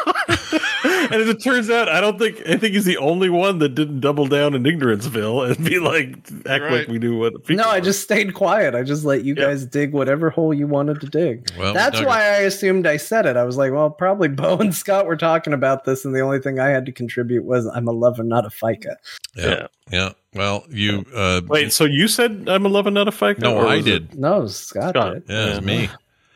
And 1.12 1.14
as 1.22 1.28
it 1.28 1.42
turns 1.42 1.70
out, 1.70 1.88
I 1.88 2.00
don't 2.00 2.18
think 2.18 2.40
I 2.48 2.56
think 2.56 2.74
he's 2.74 2.84
the 2.84 2.96
only 2.98 3.28
one 3.30 3.58
that 3.60 3.70
didn't 3.74 4.00
double 4.00 4.26
down 4.26 4.54
in 4.54 4.62
ignoranceville 4.64 5.48
and 5.54 5.64
be 5.64 5.78
like 5.78 6.16
act 6.46 6.62
Right. 6.64 6.72
like 6.72 6.88
we 6.88 6.98
knew 6.98 7.18
what. 7.18 7.34
A 7.34 7.38
FICA 7.38 7.56
no, 7.56 7.70
I 7.70 7.80
just 7.80 8.02
stayed 8.02 8.34
quiet. 8.34 8.74
I 8.74 8.82
just 8.82 9.04
let 9.04 9.24
you 9.24 9.34
Yeah. 9.36 9.44
guys 9.46 9.64
dig 9.66 9.92
whatever 9.92 10.30
hole 10.30 10.52
you 10.54 10.66
wanted 10.66 11.00
to 11.00 11.06
dig. 11.06 11.48
Well, 11.58 11.72
That's 11.74 11.98
dug 11.98 12.06
why 12.06 12.18
I 12.20 12.36
assumed 12.42 12.86
I 12.86 12.96
said 12.96 13.26
it. 13.26 13.36
I 13.36 13.44
was 13.44 13.56
like, 13.56 13.72
well, 13.72 13.90
probably 13.90 14.28
Bo 14.28 14.58
and 14.58 14.74
Scott 14.74 15.06
were 15.06 15.16
talking 15.16 15.52
about 15.52 15.84
this, 15.84 16.04
and 16.04 16.14
the 16.14 16.20
only 16.20 16.38
thing 16.40 16.58
I 16.60 16.68
had 16.68 16.86
to 16.86 16.92
contribute 16.92 17.44
was 17.44 17.66
I'm 17.66 17.88
a 17.88 17.92
lover, 17.92 18.22
not 18.22 18.44
a 18.46 18.50
FICA. 18.50 18.96
yeah, 19.36 19.44
Yeah. 19.46 19.66
yeah. 19.90 20.10
Well, 20.34 20.64
you 20.68 21.04
uh, 21.14 21.42
Wait, 21.46 21.72
so 21.72 21.84
you 21.84 22.08
said 22.08 22.44
I'm 22.48 22.66
11 22.66 22.92
not 22.94 23.06
a 23.08 23.12
FICA? 23.12 23.38
No, 23.38 23.58
I 23.58 23.76
was 23.76 23.86
it- 23.86 23.90
did. 24.10 24.18
No, 24.18 24.46
Scott, 24.48 24.90
Scott. 24.90 25.14
did. 25.14 25.22
Yeah, 25.28 25.46
it's 25.46 25.54
Yeah. 25.60 25.60
me. 25.66 25.88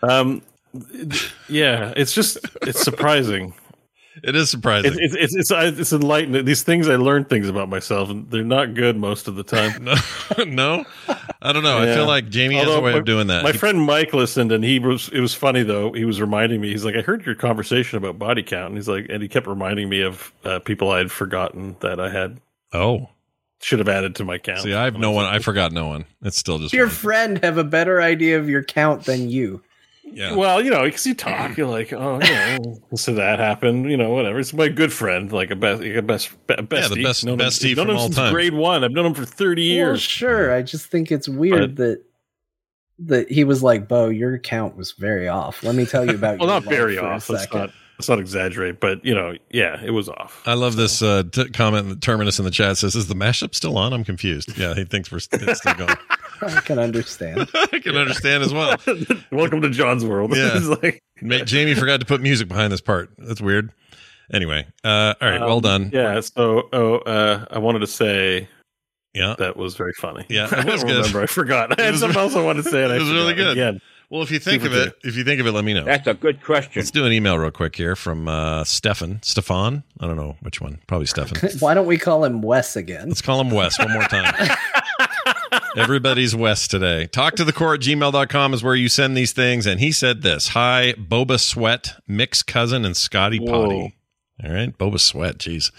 Um, 0.03 0.43
yeah, 1.49 1.93
it's 1.97 2.12
just 2.15 2.39
it's 2.62 2.81
surprising. 2.83 3.55
It 4.23 4.35
is 4.37 4.51
surprising. 4.51 4.93
It's 4.99 5.15
it's 5.15 5.35
it's 5.35 5.51
it's, 5.51 5.79
it's 5.81 5.93
enlightening. 5.93 6.45
These 6.45 6.63
things 6.63 6.89
I 6.89 6.97
learn 6.97 7.25
things 7.25 7.49
about 7.49 7.69
myself, 7.69 8.11
and 8.11 8.31
they're 8.31 8.45
not 8.45 8.75
good 8.75 8.97
most 8.97 9.29
of 9.29 9.37
the 9.37 9.43
time. 9.43 9.85
no, 9.85 9.95
no, 10.45 10.85
I 11.43 11.53
don't 11.53 11.63
know. 11.63 11.79
I 11.79 11.87
feel 11.95 12.07
like 12.07 12.29
Jamie 12.29 12.57
has 12.57 12.67
a 12.67 12.71
Although 12.71 12.83
way 12.83 12.93
my- 12.93 12.99
of 12.99 13.05
doing 13.05 13.27
that. 13.29 13.43
My 13.43 13.53
He- 13.53 13.59
friend 13.59 13.81
Mike 13.81 14.13
listened, 14.13 14.53
and 14.53 14.63
he 14.65 14.79
was. 14.79 15.09
It 15.11 15.21
was 15.21 15.35
funny 15.35 15.63
though. 15.63 15.93
He 15.93 16.05
was 16.05 16.21
reminding 16.21 16.61
me. 16.61 16.71
He's 16.71 16.85
like, 16.85 16.97
"I 16.97 17.01
heard 17.03 17.25
your 17.27 17.35
conversation 17.35 17.97
about 17.99 18.19
body 18.19 18.43
count," 18.43 18.69
and 18.69 18.77
he's 18.77 18.89
like, 18.89 19.07
and 19.09 19.23
he 19.23 19.29
kept 19.29 19.47
reminding 19.47 19.89
me 19.89 20.03
of 20.03 20.33
uh, 20.45 20.59
people 20.61 20.91
I 20.91 20.99
had 20.99 21.11
forgotten 21.11 21.77
that 21.81 22.01
I 22.01 22.11
had 22.11 22.41
oh, 22.73 23.09
should 23.61 23.79
have 23.79 23.89
added 23.89 24.15
to 24.17 24.25
my 24.25 24.39
count. 24.39 24.61
see, 24.61 24.75
I 24.75 24.85
have 24.85 24.97
no 24.99 25.11
one. 25.11 25.25
I 25.27 25.39
forgot 25.39 25.73
no 25.73 25.87
one. 25.89 26.05
It's 26.23 26.37
still 26.39 26.59
just 26.59 26.75
Your 26.75 26.87
one. 26.87 26.95
friend 26.95 27.45
have 27.45 27.59
a 27.59 27.65
better 27.65 28.01
idea 28.03 28.39
of 28.39 28.49
your 28.49 28.63
count 28.63 29.05
than 29.05 29.31
you. 29.31 29.63
Yeah. 30.12 30.35
Well, 30.35 30.62
you 30.62 30.70
know, 30.70 30.83
because 30.85 31.07
you 31.07 31.15
talk, 31.15 31.57
you're 31.57 31.67
like, 31.69 31.93
oh, 31.93 32.20
you 32.23 32.31
know, 32.31 32.78
so 32.97 33.15
that 33.15 33.39
happened, 33.39 33.91
you 33.91 33.97
know, 33.97 34.11
whatever. 34.11 34.39
It's 34.39 34.53
my 34.53 34.69
good 34.69 34.93
friend, 34.93 35.31
like 35.33 35.51
a 35.51 35.57
best, 35.57 35.81
like 35.83 35.95
a 35.97 36.03
best, 36.03 36.31
be- 36.47 36.55
bestie. 36.55 37.03
best- 37.03 37.25
Known 37.25 37.41
him- 37.41 37.47
bestie 37.47 37.77
known 37.77 37.87
from 37.87 37.91
him 37.91 37.97
all 37.97 38.03
since 38.07 38.17
time. 38.17 38.33
Grade 38.33 38.55
one, 38.55 38.85
I've 38.85 38.93
known 38.93 39.07
him 39.07 39.15
for 39.15 39.25
thirty 39.25 39.69
Well, 39.70 39.89
years. 39.91 40.01
sure. 40.03 40.55
I 40.55 40.62
just 40.62 40.87
think 40.87 41.11
it's 41.12 41.28
weird 41.28 41.77
that 41.77 42.03
that 43.01 43.31
he 43.31 43.45
was 43.45 43.62
like, 43.62 43.87
"Bo, 43.89 44.09
your 44.09 44.39
count 44.39 44.77
was 44.77 44.93
very 44.93 45.28
off." 45.28 45.62
Let 45.62 45.75
me 45.77 45.87
tell 45.87 46.05
you 46.05 46.15
about. 46.17 46.39
well, 46.39 46.49
your 46.49 46.61
not 46.61 46.65
very 46.65 46.97
for 46.97 47.05
off. 47.07 47.28
Let's 47.31 47.45
second." 47.45 47.59
not, 47.61 47.70
let's 47.99 48.09
not 48.09 48.18
exaggerate, 48.20 48.81
but 48.81 49.05
you 49.05 49.15
know, 49.15 49.35
yeah, 49.51 49.81
it 49.85 49.91
was 49.91 50.09
off. 50.09 50.43
I 50.47 50.55
love 50.55 50.77
this 50.77 51.02
uh, 51.02 51.25
t- 51.31 51.49
comment. 51.51 51.89
The 51.89 51.97
terminus 51.97 52.39
in 52.39 52.44
the 52.44 52.51
chat 52.51 52.78
says, 52.78 52.94
"Is 52.94 53.09
the 53.09 53.15
mashup 53.15 53.55
still 53.55 53.77
on?" 53.77 53.93
I'm 53.93 54.05
confused. 54.05 54.57
Yeah, 54.57 54.75
he 54.75 54.85
thinks 54.85 55.10
we're 55.10 55.18
st- 55.18 55.43
it's 55.43 55.60
still 55.60 55.75
going. 55.75 55.97
I 56.43 56.60
can 56.60 56.78
understand. 56.78 57.49
I 57.55 57.81
can 57.81 57.97
understand 57.97 58.44
as 58.44 58.55
well. 58.55 58.77
Welcome 59.33 59.60
to 59.62 59.70
John's 59.70 60.05
world. 60.05 60.36
Yeah. 60.36 60.51
It's 60.55 60.67
like, 60.83 61.02
Jamie 61.47 61.75
forgot 61.75 61.99
to 62.01 62.07
put 62.07 62.20
music 62.20 62.47
behind 62.49 62.73
this 62.73 62.81
part. 62.81 63.10
That's 63.18 63.41
weird. 63.41 63.73
Anyway, 64.33 64.67
uh, 64.85 65.15
all 65.20 65.28
right, 65.28 65.41
well 65.41 65.57
um, 65.57 65.62
done. 65.62 65.91
Yeah. 65.93 66.20
So, 66.20 66.68
oh, 66.73 66.97
uh, 66.99 67.47
I 67.51 67.59
wanted 67.59 67.78
to 67.81 67.86
say 67.89 68.47
Yeah. 69.15 69.35
that 69.39 69.57
was 69.57 69.75
very 69.75 69.94
funny. 69.94 70.27
Yeah, 70.28 70.47
it 70.47 70.52
I 70.52 70.70
was 70.70 70.83
don't 70.83 70.91
good. 70.91 70.97
remember. 70.99 71.23
I 71.23 71.27
forgot. 71.27 71.70
I 71.73 71.83
It 71.83 71.86
had 71.86 71.97
something 71.97 72.20
else 72.20 72.36
I 72.36 72.43
wanted 72.43 72.65
to 72.65 72.70
say. 72.70 72.85
And 72.85 72.93
I 72.93 72.97
it 72.97 73.01
was 73.01 73.10
really 73.10 73.35
good. 73.35 73.52
Again, 73.52 73.81
Well, 74.11 74.23
if 74.23 74.31
you 74.31 74.39
think 74.39 74.65
of 74.65 74.73
it, 74.73 74.95
if 75.05 75.17
you 75.17 75.25
think 75.25 75.39
of 75.39 75.47
it, 75.47 75.53
let 75.53 75.65
me 75.65 75.75
know. 75.75 75.85
That's 75.85 76.07
a 76.07 76.15
good 76.15 76.43
question. 76.43 76.81
Let's 76.81 76.91
do 76.91 77.05
an 77.05 77.12
email 77.12 77.39
real 77.39 77.51
quick 77.51 77.77
here 77.77 77.95
from 77.95 78.27
uh, 78.27 78.65
Stefan. 78.65 79.20
Stefan? 79.23 79.83
I 80.01 80.07
don't 80.07 80.17
know 80.17 80.37
which 80.41 80.62
one. 80.62 80.78
Probably 80.87 81.07
Stefan. 81.07 81.51
Why 81.59 81.75
don't 81.75 81.87
we 81.87 81.99
call 81.99 82.25
him 82.25 82.41
Wes 82.41 82.75
again? 82.75 83.09
Let's 83.09 83.20
call 83.20 83.39
him 83.39 83.51
Wes 83.51 83.78
one 83.78 83.93
more 83.93 84.05
time. 84.05 84.35
Everybody's 85.77 86.35
Wes 86.35 86.67
today. 86.67 87.07
Talk 87.07 87.37
to 87.37 87.45
the 87.45 87.53
core 87.53 87.75
at 87.75 87.81
gmail.com 87.81 88.55
is 88.55 88.62
where 88.62 88.75
you 88.75 88.89
send 88.89 89.15
these 89.15 89.33
things. 89.33 89.67
And 89.67 89.78
he 89.78 89.93
said 89.93 90.23
this 90.23 90.49
Hi, 90.49 90.95
Boba 90.95 91.39
Sweat, 91.39 92.01
Mick's 92.09 92.43
cousin, 92.43 92.87
and 92.87 92.97
Scotty 92.97 93.39
Whoa. 93.39 93.47
Potty. 93.62 93.97
All 94.43 94.53
right. 94.53 94.77
Boba 94.78 94.99
Sweat. 94.99 95.37
Jeez. 95.37 95.70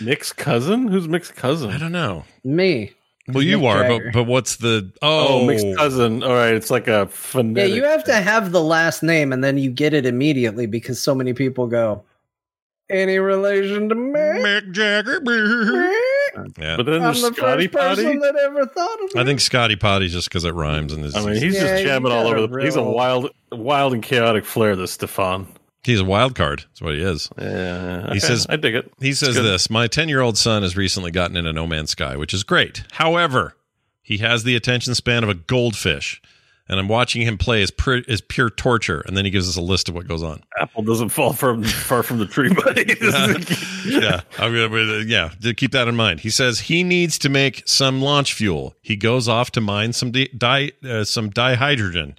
Mick's 0.00 0.34
cousin? 0.34 0.88
Who's 0.88 1.08
Mick's 1.08 1.30
cousin? 1.30 1.70
I 1.70 1.78
don't 1.78 1.92
know. 1.92 2.24
Me. 2.44 2.92
Well, 3.28 3.42
you 3.42 3.58
Mick 3.60 3.68
are, 3.68 3.82
Jagger. 3.82 4.04
but, 4.06 4.12
but 4.12 4.24
what's 4.24 4.56
the. 4.56 4.90
Oh, 5.02 5.40
Oh, 5.42 5.46
Mick's 5.46 5.76
cousin. 5.76 6.22
All 6.22 6.32
right, 6.34 6.54
it's 6.54 6.70
like 6.70 6.88
a 6.88 7.08
Yeah, 7.34 7.64
you 7.64 7.84
have 7.84 8.04
to 8.04 8.14
have 8.14 8.52
the 8.52 8.62
last 8.62 9.02
name 9.02 9.32
and 9.32 9.44
then 9.44 9.58
you 9.58 9.70
get 9.70 9.92
it 9.94 10.06
immediately 10.06 10.66
because 10.66 11.00
so 11.02 11.14
many 11.14 11.32
people 11.34 11.66
go, 11.66 12.04
any 12.90 13.18
relation 13.18 13.88
to 13.90 13.94
me? 13.94 14.18
Mick 14.18 14.72
Jagger. 14.72 15.20
Yeah. 16.58 16.76
But 16.76 16.86
then 16.86 16.94
I'm 16.96 17.02
there's 17.02 17.22
the 17.22 17.34
Scotty 17.34 17.66
first 17.66 17.96
person 17.98 18.04
Potty. 18.04 18.18
that 18.18 18.36
ever 18.36 18.64
thought 18.66 19.02
of 19.04 19.10
it. 19.10 19.16
I 19.18 19.24
think 19.24 19.40
Scotty 19.40 19.76
Potty 19.76 20.08
just 20.08 20.28
because 20.28 20.44
it 20.44 20.54
rhymes 20.54 20.92
and 20.92 21.04
is. 21.04 21.14
I 21.14 21.24
mean, 21.24 21.34
he's 21.42 21.54
Yeah, 21.54 21.60
just 21.62 21.82
you 21.82 21.88
jamming 21.88 22.12
all 22.12 22.26
over 22.26 22.36
a 22.36 22.46
the. 22.46 22.62
He's 22.64 22.76
a 22.76 22.82
wild, 22.82 23.30
wild 23.52 23.92
and 23.92 24.02
chaotic 24.02 24.44
flair. 24.44 24.76
This 24.76 24.92
Stefan. 24.92 25.48
He's 25.84 26.00
a 26.00 26.04
wild 26.04 26.34
card. 26.34 26.60
That's 26.68 26.82
what 26.82 26.94
he 26.94 27.02
is. 27.02 27.30
Yeah, 27.38 28.02
He 28.02 28.08
okay, 28.10 28.18
says- 28.18 28.46
I 28.48 28.56
dig 28.56 28.74
it. 28.74 28.92
He 29.00 29.12
says 29.14 29.36
this 29.36 29.70
My 29.70 29.86
10 29.86 30.08
year 30.08 30.20
old 30.20 30.36
son 30.36 30.62
has 30.62 30.76
recently 30.76 31.10
gotten 31.10 31.36
into 31.36 31.52
No 31.52 31.66
Man's 31.66 31.90
Sky, 31.90 32.16
which 32.16 32.34
is 32.34 32.42
great. 32.44 32.82
However, 32.92 33.56
he 34.02 34.18
has 34.18 34.44
the 34.44 34.56
attention 34.56 34.94
span 34.94 35.22
of 35.22 35.28
a 35.30 35.34
goldfish, 35.34 36.20
and 36.68 36.78
I'm 36.80 36.88
watching 36.88 37.22
him 37.22 37.38
play 37.38 37.62
as, 37.62 37.70
pure 37.70 38.02
as 38.08 38.20
pure 38.20 38.50
torture. 38.50 39.02
And 39.06 39.16
then 39.16 39.24
he 39.24 39.30
gives 39.30 39.48
us 39.48 39.56
a 39.56 39.60
list 39.62 39.88
of 39.88 39.94
what 39.94 40.08
goes 40.08 40.22
on. 40.22 40.42
Apple 40.60 40.82
doesn't 40.82 41.10
fall 41.10 41.32
from 41.32 41.62
far 41.62 42.02
from 42.02 42.18
the 42.18 42.26
tree, 42.26 42.52
buddy. 42.64 42.84
yeah, 43.86 44.20
I'm 44.38 44.52
gonna. 44.52 45.04
Yeah, 45.06 45.30
to 45.42 45.54
keep 45.54 45.70
that 45.72 45.88
in 45.88 45.94
mind. 45.96 46.20
He 46.20 46.30
says 46.30 46.60
he 46.60 46.82
needs 46.82 47.18
to 47.20 47.28
make 47.28 47.62
some 47.66 48.02
launch 48.02 48.34
fuel. 48.34 48.74
He 48.82 48.96
goes 48.96 49.28
off 49.28 49.50
to 49.52 49.60
mine 49.60 49.92
some 49.92 50.10
di, 50.10 50.28
di 50.36 50.72
uh, 50.86 51.04
some 51.04 51.30
dihydrogen. 51.30 52.16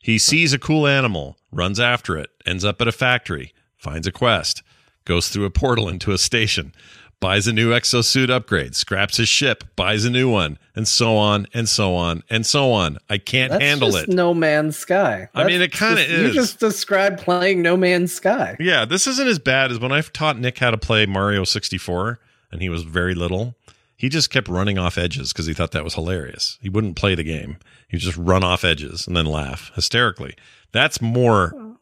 He 0.00 0.18
sees 0.18 0.52
a 0.52 0.58
cool 0.58 0.86
animal, 0.86 1.36
runs 1.52 1.80
after 1.80 2.16
it, 2.16 2.30
ends 2.46 2.64
up 2.64 2.80
at 2.80 2.88
a 2.88 2.92
factory, 2.92 3.52
finds 3.76 4.06
a 4.06 4.12
quest, 4.12 4.62
goes 5.04 5.28
through 5.28 5.44
a 5.44 5.50
portal 5.50 5.88
into 5.88 6.12
a 6.12 6.18
station, 6.18 6.72
buys 7.20 7.46
a 7.46 7.52
new 7.52 7.70
exosuit 7.70 8.30
upgrade, 8.30 8.74
scraps 8.74 9.18
his 9.18 9.28
ship, 9.28 9.64
buys 9.76 10.04
a 10.04 10.10
new 10.10 10.30
one, 10.30 10.58
and 10.74 10.88
so 10.88 11.16
on 11.16 11.46
and 11.52 11.68
so 11.68 11.94
on 11.94 12.22
and 12.30 12.46
so 12.46 12.72
on. 12.72 12.98
I 13.08 13.18
can't 13.18 13.52
That's 13.52 13.62
handle 13.62 13.94
it. 13.96 14.08
No 14.08 14.32
Man's 14.32 14.76
Sky. 14.76 15.28
I 15.34 15.44
mean, 15.44 15.60
it 15.60 15.72
kinda 15.72 16.02
is. 16.02 16.28
You 16.28 16.32
just 16.32 16.58
described 16.58 17.20
playing 17.20 17.62
No 17.62 17.76
Man's 17.76 18.12
Sky. 18.12 18.56
Yeah, 18.58 18.84
this 18.84 19.06
isn't 19.06 19.28
as 19.28 19.38
bad 19.38 19.70
as 19.70 19.78
when 19.78 19.92
I 19.92 20.00
taught 20.00 20.38
Nick 20.38 20.58
how 20.58 20.70
to 20.70 20.78
play 20.78 21.06
Mario 21.06 21.44
64 21.44 22.18
and 22.50 22.62
he 22.62 22.68
was 22.68 22.82
very 22.82 23.14
little. 23.14 23.54
He 23.96 24.08
just 24.08 24.30
kept 24.30 24.48
running 24.48 24.78
off 24.78 24.96
edges 24.96 25.30
because 25.32 25.44
he 25.44 25.52
thought 25.52 25.72
that 25.72 25.84
was 25.84 25.94
hilarious. 25.94 26.58
He 26.62 26.70
wouldn't 26.70 26.96
play 26.96 27.14
the 27.14 27.22
game. 27.22 27.58
He 27.86 27.96
would 27.96 28.02
just 28.02 28.16
run 28.16 28.42
off 28.42 28.64
edges 28.64 29.06
and 29.06 29.14
then 29.14 29.26
laugh 29.26 29.70
hysterically. 29.74 30.36
That's 30.72 31.00
more 31.00 31.76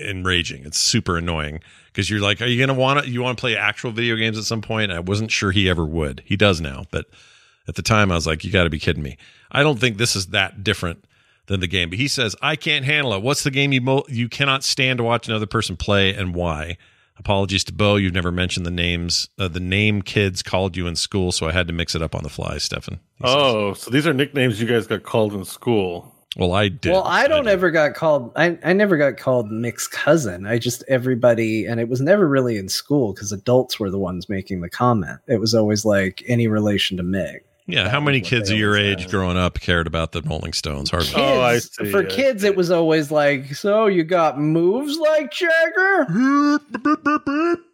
enraging. 0.00 0.64
It's 0.64 0.78
super 0.78 1.16
annoying 1.18 1.60
because 1.86 2.08
you're 2.08 2.20
like, 2.20 2.40
are 2.40 2.46
you 2.46 2.56
going 2.58 2.74
to 2.74 2.80
want 2.80 3.04
to, 3.04 3.10
you 3.10 3.22
want 3.22 3.36
to 3.36 3.40
play 3.40 3.56
actual 3.56 3.90
video 3.90 4.16
games 4.16 4.38
at 4.38 4.44
some 4.44 4.62
point? 4.62 4.92
I 4.92 5.00
wasn't 5.00 5.30
sure 5.30 5.50
he 5.50 5.68
ever 5.68 5.84
would. 5.84 6.22
He 6.24 6.36
does 6.36 6.60
now, 6.60 6.84
but 6.90 7.06
at 7.66 7.74
the 7.74 7.82
time 7.82 8.12
I 8.12 8.14
was 8.14 8.26
like, 8.26 8.44
you 8.44 8.50
got 8.50 8.64
to 8.64 8.70
be 8.70 8.78
kidding 8.78 9.02
me. 9.02 9.16
I 9.50 9.62
don't 9.62 9.78
think 9.78 9.96
this 9.96 10.14
is 10.14 10.28
that 10.28 10.62
different 10.62 11.04
than 11.46 11.60
the 11.60 11.66
game. 11.66 11.90
But 11.90 11.98
he 11.98 12.08
says, 12.08 12.36
I 12.40 12.56
can't 12.56 12.84
handle 12.84 13.12
it. 13.14 13.22
What's 13.22 13.42
the 13.42 13.50
game 13.50 13.72
you 13.72 13.80
mo- 13.80 14.04
you 14.08 14.28
cannot 14.28 14.62
stand 14.62 14.98
to 14.98 15.04
watch 15.04 15.28
another 15.28 15.46
person 15.46 15.76
play 15.76 16.14
and 16.14 16.34
why? 16.34 16.76
Apologies 17.18 17.64
to 17.64 17.72
Bo. 17.72 17.96
You've 17.96 18.14
never 18.14 18.30
mentioned 18.30 18.64
the 18.64 18.70
names, 18.70 19.28
uh, 19.38 19.48
the 19.48 19.58
name 19.58 20.02
kids 20.02 20.40
called 20.40 20.76
you 20.76 20.86
in 20.86 20.94
school, 20.94 21.32
so 21.32 21.48
I 21.48 21.52
had 21.52 21.66
to 21.66 21.72
mix 21.72 21.96
it 21.96 22.02
up 22.02 22.14
on 22.14 22.22
the 22.22 22.28
fly, 22.28 22.58
Stefan. 22.58 23.00
He 23.16 23.26
says. 23.26 23.34
oh, 23.36 23.74
so 23.74 23.90
these 23.90 24.06
are 24.06 24.14
nicknames 24.14 24.60
you 24.60 24.68
guys 24.68 24.86
got 24.86 25.02
called 25.02 25.34
in 25.34 25.44
school. 25.44 26.14
Well, 26.36 26.52
I 26.52 26.68
did. 26.68 26.92
Well, 26.92 27.04
I 27.04 27.26
don't 27.26 27.44
did. 27.46 27.52
ever 27.52 27.70
got 27.70 27.94
called. 27.94 28.30
I, 28.36 28.58
I 28.62 28.72
never 28.74 28.96
got 28.96 29.16
called 29.16 29.50
Mick's 29.50 29.88
cousin. 29.88 30.46
I 30.46 30.58
just 30.58 30.84
everybody, 30.86 31.64
and 31.64 31.80
it 31.80 31.88
was 31.88 32.00
never 32.00 32.28
really 32.28 32.58
in 32.58 32.68
school 32.68 33.12
because 33.14 33.32
adults 33.32 33.80
were 33.80 33.90
the 33.90 33.98
ones 33.98 34.28
making 34.28 34.60
the 34.60 34.68
comment. 34.68 35.18
It 35.26 35.40
was 35.40 35.54
always 35.54 35.84
like 35.84 36.22
any 36.28 36.46
relation 36.46 36.96
to 36.98 37.02
Mick. 37.02 37.40
Yeah, 37.66 37.84
that 37.84 37.90
how 37.90 38.00
many 38.00 38.20
kids 38.22 38.48
of 38.50 38.56
your 38.58 38.76
age 38.78 39.02
said. 39.02 39.10
growing 39.10 39.36
up 39.36 39.60
cared 39.60 39.86
about 39.86 40.12
the 40.12 40.22
Rolling 40.22 40.52
Stones? 40.54 40.90
Hardly. 40.90 41.08
Kids, 41.08 41.18
Oh, 41.18 41.40
I 41.42 41.58
see, 41.58 41.90
for 41.90 41.98
I 42.00 42.04
kids, 42.06 42.40
see. 42.42 42.48
it 42.48 42.56
was 42.56 42.70
always 42.70 43.10
like, 43.10 43.54
so 43.54 43.86
you 43.86 44.04
got 44.04 44.38
moves 44.38 44.96
like 44.98 45.30
Jagger. 45.32 46.06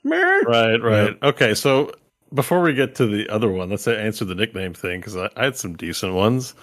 Right, 0.05 0.77
right. 0.83 1.17
Okay, 1.23 1.55
so 1.55 1.93
before 2.33 2.61
we 2.61 2.75
get 2.75 2.95
to 2.97 3.07
the 3.07 3.29
other 3.29 3.49
one, 3.51 3.71
let's 3.71 3.87
answer 3.87 4.25
the 4.25 4.35
nickname 4.35 4.75
thing 4.75 5.01
because 5.01 5.17
I, 5.17 5.31
I 5.37 5.45
had 5.45 5.57
some 5.57 5.77
decent 5.77 6.15
ones. 6.15 6.55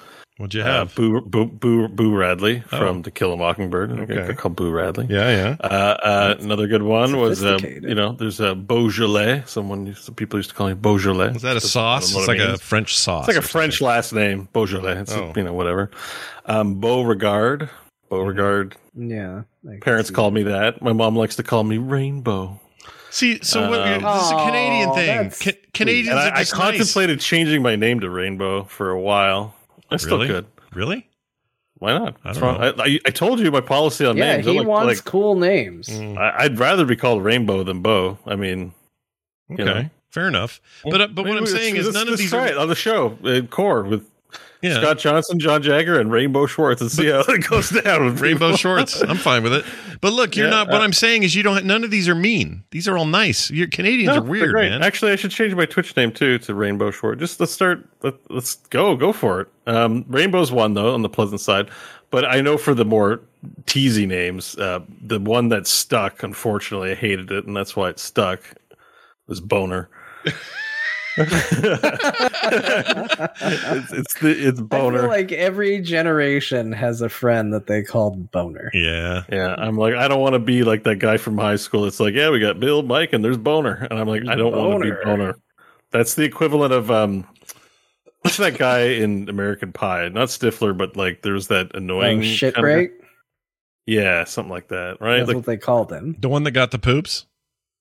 What'd 0.42 0.54
you 0.56 0.62
Uh, 0.62 0.66
have? 0.66 0.96
Boo, 0.96 1.22
Boo, 1.22 1.46
Boo, 1.46 1.88
Boo 1.88 2.16
Radley 2.16 2.64
Oh. 2.72 2.78
from 2.78 3.04
To 3.04 3.12
Kill 3.12 3.32
a 3.34 3.38
Mockingbird. 3.38 3.92
Okay. 3.92 4.20
Okay. 4.20 4.34
called 4.34 4.56
Boo 4.56 4.72
Radley. 4.72 5.06
yeah, 5.10 5.30
yeah. 5.30 5.56
Uh, 5.64 5.68
uh, 5.68 6.36
another 6.40 6.68
good 6.68 6.82
one 6.82 7.18
was, 7.18 7.44
uh, 7.44 7.60
you 7.64 7.94
know, 7.96 8.14
there's 8.14 8.40
a 8.40 8.56
Beaujolais. 8.56 9.44
Someone, 9.46 9.96
some 9.96 10.16
people 10.16 10.40
used 10.40 10.50
to 10.50 10.56
call 10.56 10.68
me 10.68 10.74
Beaujolais. 10.74 11.36
Is 11.36 11.44
that 11.44 11.58
a 11.58 11.60
Just- 11.60 11.72
sauce? 11.74 12.10
I 12.12 12.14
don't 12.14 12.14
know 12.14 12.20
It's 12.20 12.28
like 12.40 12.50
it 12.50 12.56
a. 12.56 12.58
French 12.58 12.98
sauce. 12.98 13.28
It's 13.28 13.36
like 13.38 13.46
a 13.46 13.48
French 13.48 13.76
something. 13.78 13.88
last 13.88 14.14
name, 14.14 14.48
Beaujolais. 14.52 15.02
It's 15.02 15.14
Oh. 15.14 15.32
you 15.36 15.44
know 15.44 15.54
whatever. 15.54 15.92
Um, 16.48 16.80
Beauregard, 16.82 17.70
Beauregard. 18.10 18.76
Yeah. 18.98 19.44
like- 19.64 19.82
Parents 19.82 20.10
called 20.10 20.34
me 20.34 20.44
that. 20.44 20.82
My 20.82 20.92
mom 20.92 21.16
likes 21.16 21.36
to 21.36 21.44
call 21.44 21.64
me 21.64 21.78
Rainbow. 21.78 22.60
See, 23.12 23.40
so 23.44 23.70
what, 23.70 23.80
Um, 23.82 24.02
this 24.04 24.24
is 24.26 24.32
a 24.32 24.36
Canadian 24.46 24.90
Aw, 24.90 24.96
thing. 24.96 25.18
that's 25.24 25.42
Ca- 25.44 25.52
Canadians 25.74 26.10
And 26.10 26.20
I, 26.20 26.30
are 26.30 26.34
I 26.34 26.40
just 26.40 26.54
nice. 26.54 26.62
contemplated 26.62 27.20
changing 27.20 27.62
my 27.62 27.76
name 27.76 28.00
to 28.00 28.10
Rainbow 28.10 28.64
for 28.64 28.90
a 28.90 29.00
while. 29.00 29.54
I 29.92 29.98
still 29.98 30.26
good. 30.26 30.46
Really? 30.74 31.08
Why 31.80 31.98
not? 31.98 32.16
I 32.24 32.34
don't 32.34 32.42
wrong? 32.44 32.62
I, 32.62 32.68
I, 32.78 33.00
I 33.08 33.10
told 33.10 33.40
you 33.40 33.50
my 33.52 33.62
policy 33.62 34.06
on 34.06 34.16
Yeah, 34.16 34.36
names. 34.36 34.48
I 34.48 34.52
he 34.52 34.58
like- 34.60 34.68
wants 34.68 34.98
like- 35.00 35.06
cool 35.06 35.36
names. 35.36 35.88
Mm, 35.90 36.18
I, 36.18 36.44
I'd 36.44 36.60
rather 36.60 36.86
be 36.86 36.96
called 36.96 37.24
Rainbow 37.24 37.64
than 37.64 37.82
Bo. 37.82 38.20
I 38.26 38.36
mean, 38.36 38.74
okay, 39.52 39.64
you 39.64 39.66
know. 39.66 39.90
fair 40.12 40.28
enough. 40.28 40.62
But 40.84 41.02
uh, 41.02 41.08
but 41.08 41.26
what 41.26 41.38
I'm 41.38 41.48
saying 41.48 41.76
is 41.78 41.92
none 41.92 42.08
of 42.08 42.18
these 42.20 42.30
try 42.30 42.52
are 42.52 42.60
on 42.60 42.68
the 42.68 42.76
show 42.76 43.18
uh, 43.26 43.42
core 43.48 43.82
with 43.84 44.06
yeah. 44.62 44.76
Scott 44.82 45.00
Johnson, 45.00 45.40
John 45.40 45.62
Jagger, 45.62 46.00
and 46.00 46.12
Rainbow 46.12 46.46
Schwartz, 46.46 46.82
and 46.82 46.92
see 46.92 47.08
how 47.08 47.22
it 47.28 47.48
goes 47.50 47.70
down. 47.70 48.06
With 48.06 48.20
Rainbow 48.22 48.56
shorts. 48.56 49.02
I'm 49.08 49.18
fine 49.18 49.44
with 49.44 49.54
it. 49.54 49.66
But 50.02 50.14
look, 50.14 50.36
you're 50.36 50.48
Yeah, 50.48 50.52
not. 50.52 50.68
What 50.70 50.82
uh, 50.82 50.84
I'm 50.84 50.94
saying 50.94 51.24
is, 51.24 51.36
you 51.36 51.44
don't. 51.44 51.66
None 51.66 51.84
of 51.84 51.92
these 51.92 52.08
are 52.10 52.16
mean. 52.16 52.64
These 52.72 52.88
are 52.88 52.98
all 52.98 53.06
nice. 53.06 53.50
Your 53.52 53.68
Canadians 53.68 54.16
No, 54.16 54.22
are 54.22 54.26
weird, 54.26 54.52
great. 54.52 54.70
man. 54.70 54.84
Actually, 54.84 55.12
I 55.12 55.16
should 55.16 55.32
change 55.32 55.54
my 55.56 55.66
Twitch 55.66 55.96
name 55.96 56.12
too 56.12 56.38
to 56.40 56.54
Rainbow 56.54 56.92
Short. 56.92 57.20
Just 57.20 57.40
let's 57.40 57.52
start. 57.52 57.88
Let, 58.04 58.16
let's 58.30 58.56
go. 58.70 58.96
Go 58.96 59.14
for 59.14 59.42
it. 59.42 59.48
Um, 59.68 60.06
Rainbow's 60.08 60.52
one 60.52 60.74
though 60.74 60.94
on 60.94 61.02
the 61.02 61.10
pleasant 61.10 61.42
side, 61.42 61.70
but 62.10 62.26
I 62.26 62.42
know 62.42 62.58
for 62.58 62.74
the 62.74 62.86
more 62.86 63.22
teasy 63.66 64.08
names, 64.08 64.56
uh, 64.58 64.80
the 65.02 65.20
one 65.20 65.50
that 65.50 65.68
stuck. 65.68 66.24
Unfortunately, 66.24 66.92
I 66.92 66.96
hated 66.96 67.32
it, 67.32 67.46
and 67.46 67.56
that's 67.56 67.76
why 67.76 67.90
it 67.90 68.00
stuck. 68.00 68.40
Was 69.28 69.40
Boner. 69.40 69.90
it's, 71.18 71.32
it's 73.92 74.14
the 74.16 74.30
it's 74.48 74.60
I 74.60 74.64
Boner. 74.64 75.00
feel 75.02 75.10
like 75.10 75.32
every 75.32 75.80
generation 75.82 76.72
has 76.72 77.02
a 77.02 77.10
friend 77.10 77.54
that 77.54 77.68
they 77.68 77.84
called 77.84 78.32
Boner. 78.32 78.72
yeah. 78.74 79.24
Yeah, 79.32 79.56
I'm 79.58 79.78
like, 79.78 79.96
I 79.96 80.08
don't 80.08 80.22
want 80.22 80.34
to 80.34 80.40
be 80.40 80.64
like 80.64 80.84
that 80.84 80.98
guy 81.00 81.18
from 81.18 81.38
high 81.38 81.56
school. 81.58 81.86
It's 81.86 82.00
like, 82.00 82.14
yeah, 82.14 82.30
we 82.30 82.40
got 82.40 82.60
Bill, 82.60 82.84
Mike, 82.84 83.14
and 83.14 83.24
there's 83.24 83.38
Boner, 83.38 83.88
and 83.90 84.00
I'm 84.00 84.08
like, 84.08 84.24
I 84.28 84.36
don't 84.36 84.56
want 84.56 84.84
to 84.84 84.90
be 84.90 84.96
Boner. 85.04 85.18
Boner. 85.18 85.36
That's 85.92 86.16
the 86.16 86.24
equivalent 86.24 86.74
of 86.74 86.90
um, 86.90 87.28
what's 88.22 88.38
that 88.38 88.58
guy 88.58 88.82
in 88.84 89.28
American 89.30 89.74
Pie? 89.74 90.08
Not 90.10 90.30
Stifler, 90.30 90.78
but 90.78 90.96
like 90.96 91.22
there's 91.22 91.48
that 91.48 91.68
Oh, 91.74 91.78
annoying 91.78 92.22
shit 92.24 92.56
kind 92.56 92.68
of- 92.68 92.74
break. 92.74 92.92
Yeah, 93.88 94.24
something 94.26 94.52
like 94.52 94.68
that, 94.70 94.98
right? 95.02 95.18
That's 95.18 95.28
Like, 95.30 95.38
what 95.38 95.46
they 95.48 95.58
called 95.58 95.92
him. 95.92 96.16
The 96.20 96.30
one 96.30 96.44
that 96.44 96.52
got 96.52 96.70
the 96.72 96.78
poops. 96.78 97.26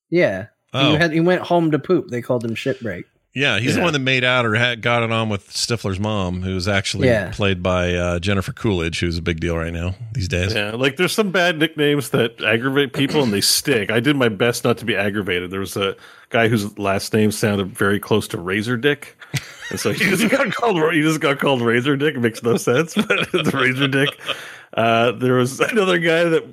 Yeah. 0.09 0.47
Oh, 0.73 0.91
He, 0.93 0.97
had, 0.97 1.13
he 1.13 1.21
went 1.21 1.43
home 1.43 1.71
to 1.73 1.79
poop. 1.79 2.09
They 2.09 2.23
called 2.23 2.43
him 2.45 2.55
shit 2.55 2.81
break. 2.83 3.05
Yeah. 3.35 3.59
He's 3.59 3.75
the 3.77 3.83
one 3.83 3.93
that 3.93 3.99
made 4.01 4.25
out 4.25 4.45
or 4.47 4.55
had, 4.55 4.83
got 4.83 5.03
it 5.03 5.13
on 5.13 5.29
with 5.29 5.49
Stifler's 5.51 6.01
mom, 6.01 6.43
who's 6.43 6.67
actually 6.69 7.09
Yeah. 7.09 7.31
played 7.33 7.63
by 7.63 7.95
uh, 7.95 8.19
Jennifer 8.19 8.53
Coolidge, 8.53 9.01
who's 9.01 9.19
a 9.19 9.23
big 9.23 9.41
deal 9.41 9.57
right 9.57 9.73
now 9.73 9.95
these 10.13 10.29
days. 10.29 10.55
yeah, 10.55 10.73
like 10.73 10.97
there's 10.97 11.13
some 11.13 11.31
bad 11.31 11.59
nicknames 11.59 12.11
that 12.11 12.43
aggravate 12.43 12.93
people 12.93 13.23
and 13.23 13.33
they 13.33 13.41
stick. 13.41 13.91
I 13.91 14.01
did 14.01 14.17
my 14.17 14.29
best 14.29 14.65
not 14.65 14.79
to 14.79 14.85
be 14.85 14.97
aggravated. 14.97 15.51
There 15.51 15.61
was 15.61 15.77
a 15.77 15.97
guy 16.31 16.49
whose 16.49 16.79
last 16.79 17.13
name 17.13 17.31
sounded 17.31 17.69
very 17.77 17.99
close 18.01 18.27
to 18.29 18.39
Razor 18.39 18.77
Dick, 18.77 19.17
and 19.71 19.79
so 19.81 19.93
he 19.93 20.05
just 20.11 20.29
got 20.31 20.51
called. 20.55 20.93
He 20.93 21.01
just 21.03 21.21
got 21.21 21.39
called 21.39 21.63
Razor 21.63 21.97
Dick. 21.97 22.15
It 22.17 22.21
makes 22.21 22.43
no 22.43 22.57
sense, 22.57 22.95
but 23.09 23.29
it's 23.33 23.53
Razor 23.55 23.89
Dick. 23.89 24.09
Uh, 24.73 25.13
there 25.13 25.35
was 25.35 25.59
another 25.61 25.99
guy 25.99 26.25
that 26.25 26.45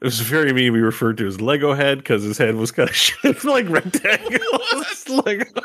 it 0.00 0.04
was 0.04 0.20
very 0.20 0.52
mean. 0.52 0.72
We 0.72 0.80
referred 0.80 1.16
to 1.18 1.26
as 1.26 1.40
Lego 1.40 1.74
Head 1.74 1.98
because 1.98 2.22
his 2.22 2.38
head 2.38 2.54
was 2.56 2.70
kind 2.70 2.88
of 2.88 2.94
shaped 3.04 3.44
like 3.44 3.68
rectangle. 3.68 4.38
It's 4.72 5.08
like. 5.08 5.48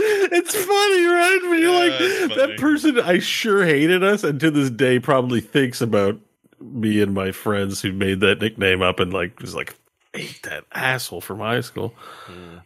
It's 0.00 0.54
funny, 0.54 1.04
right? 1.06 1.38
But 1.42 1.58
you're 1.58 1.72
Yeah, 1.72 2.28
like 2.28 2.36
that 2.36 2.58
person. 2.58 3.00
I 3.00 3.18
sure 3.18 3.64
hated 3.64 4.04
us, 4.04 4.22
and 4.22 4.38
to 4.40 4.50
this 4.50 4.70
day, 4.70 4.98
probably 5.00 5.40
thinks 5.40 5.80
about 5.80 6.18
me 6.60 7.00
and 7.02 7.14
my 7.14 7.32
friends 7.32 7.80
who 7.82 7.92
made 7.92 8.20
that 8.20 8.40
nickname 8.40 8.80
up, 8.82 9.00
and 9.00 9.12
like 9.12 9.40
was 9.40 9.54
like, 9.54 9.74
hate 10.12 10.40
that 10.44 10.64
asshole 10.72 11.20
from 11.20 11.38
high 11.40 11.62
school. 11.62 11.94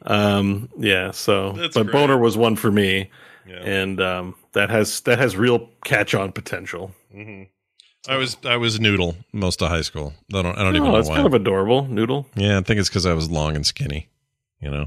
Um, 0.02 0.68
yeah. 0.78 1.12
So, 1.12 1.52
That's 1.52 1.74
but 1.74 1.84
great. 1.84 1.92
boner 1.92 2.18
was 2.18 2.36
one 2.36 2.56
for 2.56 2.70
me, 2.70 3.10
Yeah. 3.46 3.62
and 3.62 4.00
um, 4.00 4.34
that 4.52 4.68
has 4.70 5.00
that 5.02 5.18
has 5.18 5.36
real 5.36 5.70
catch 5.84 6.14
on 6.14 6.32
potential. 6.32 6.92
I 8.08 8.16
was 8.16 8.36
I 8.44 8.56
was 8.56 8.80
noodle 8.80 9.16
most 9.32 9.62
of 9.62 9.68
high 9.68 9.82
school. 9.82 10.12
I 10.34 10.42
don't 10.42 10.58
I 10.58 10.62
don't 10.62 10.74
even 10.76 10.88
Oh, 10.88 10.90
know 10.92 10.96
that's 10.96 11.08
why. 11.08 11.16
kind 11.16 11.26
of 11.26 11.34
adorable, 11.34 11.86
noodle. 11.86 12.26
yeah, 12.34 12.58
I 12.58 12.62
think 12.62 12.80
it's 12.80 12.88
because 12.88 13.06
I 13.06 13.12
was 13.14 13.30
long 13.30 13.54
and 13.54 13.64
skinny. 13.66 14.08
You 14.60 14.70
know, 14.70 14.86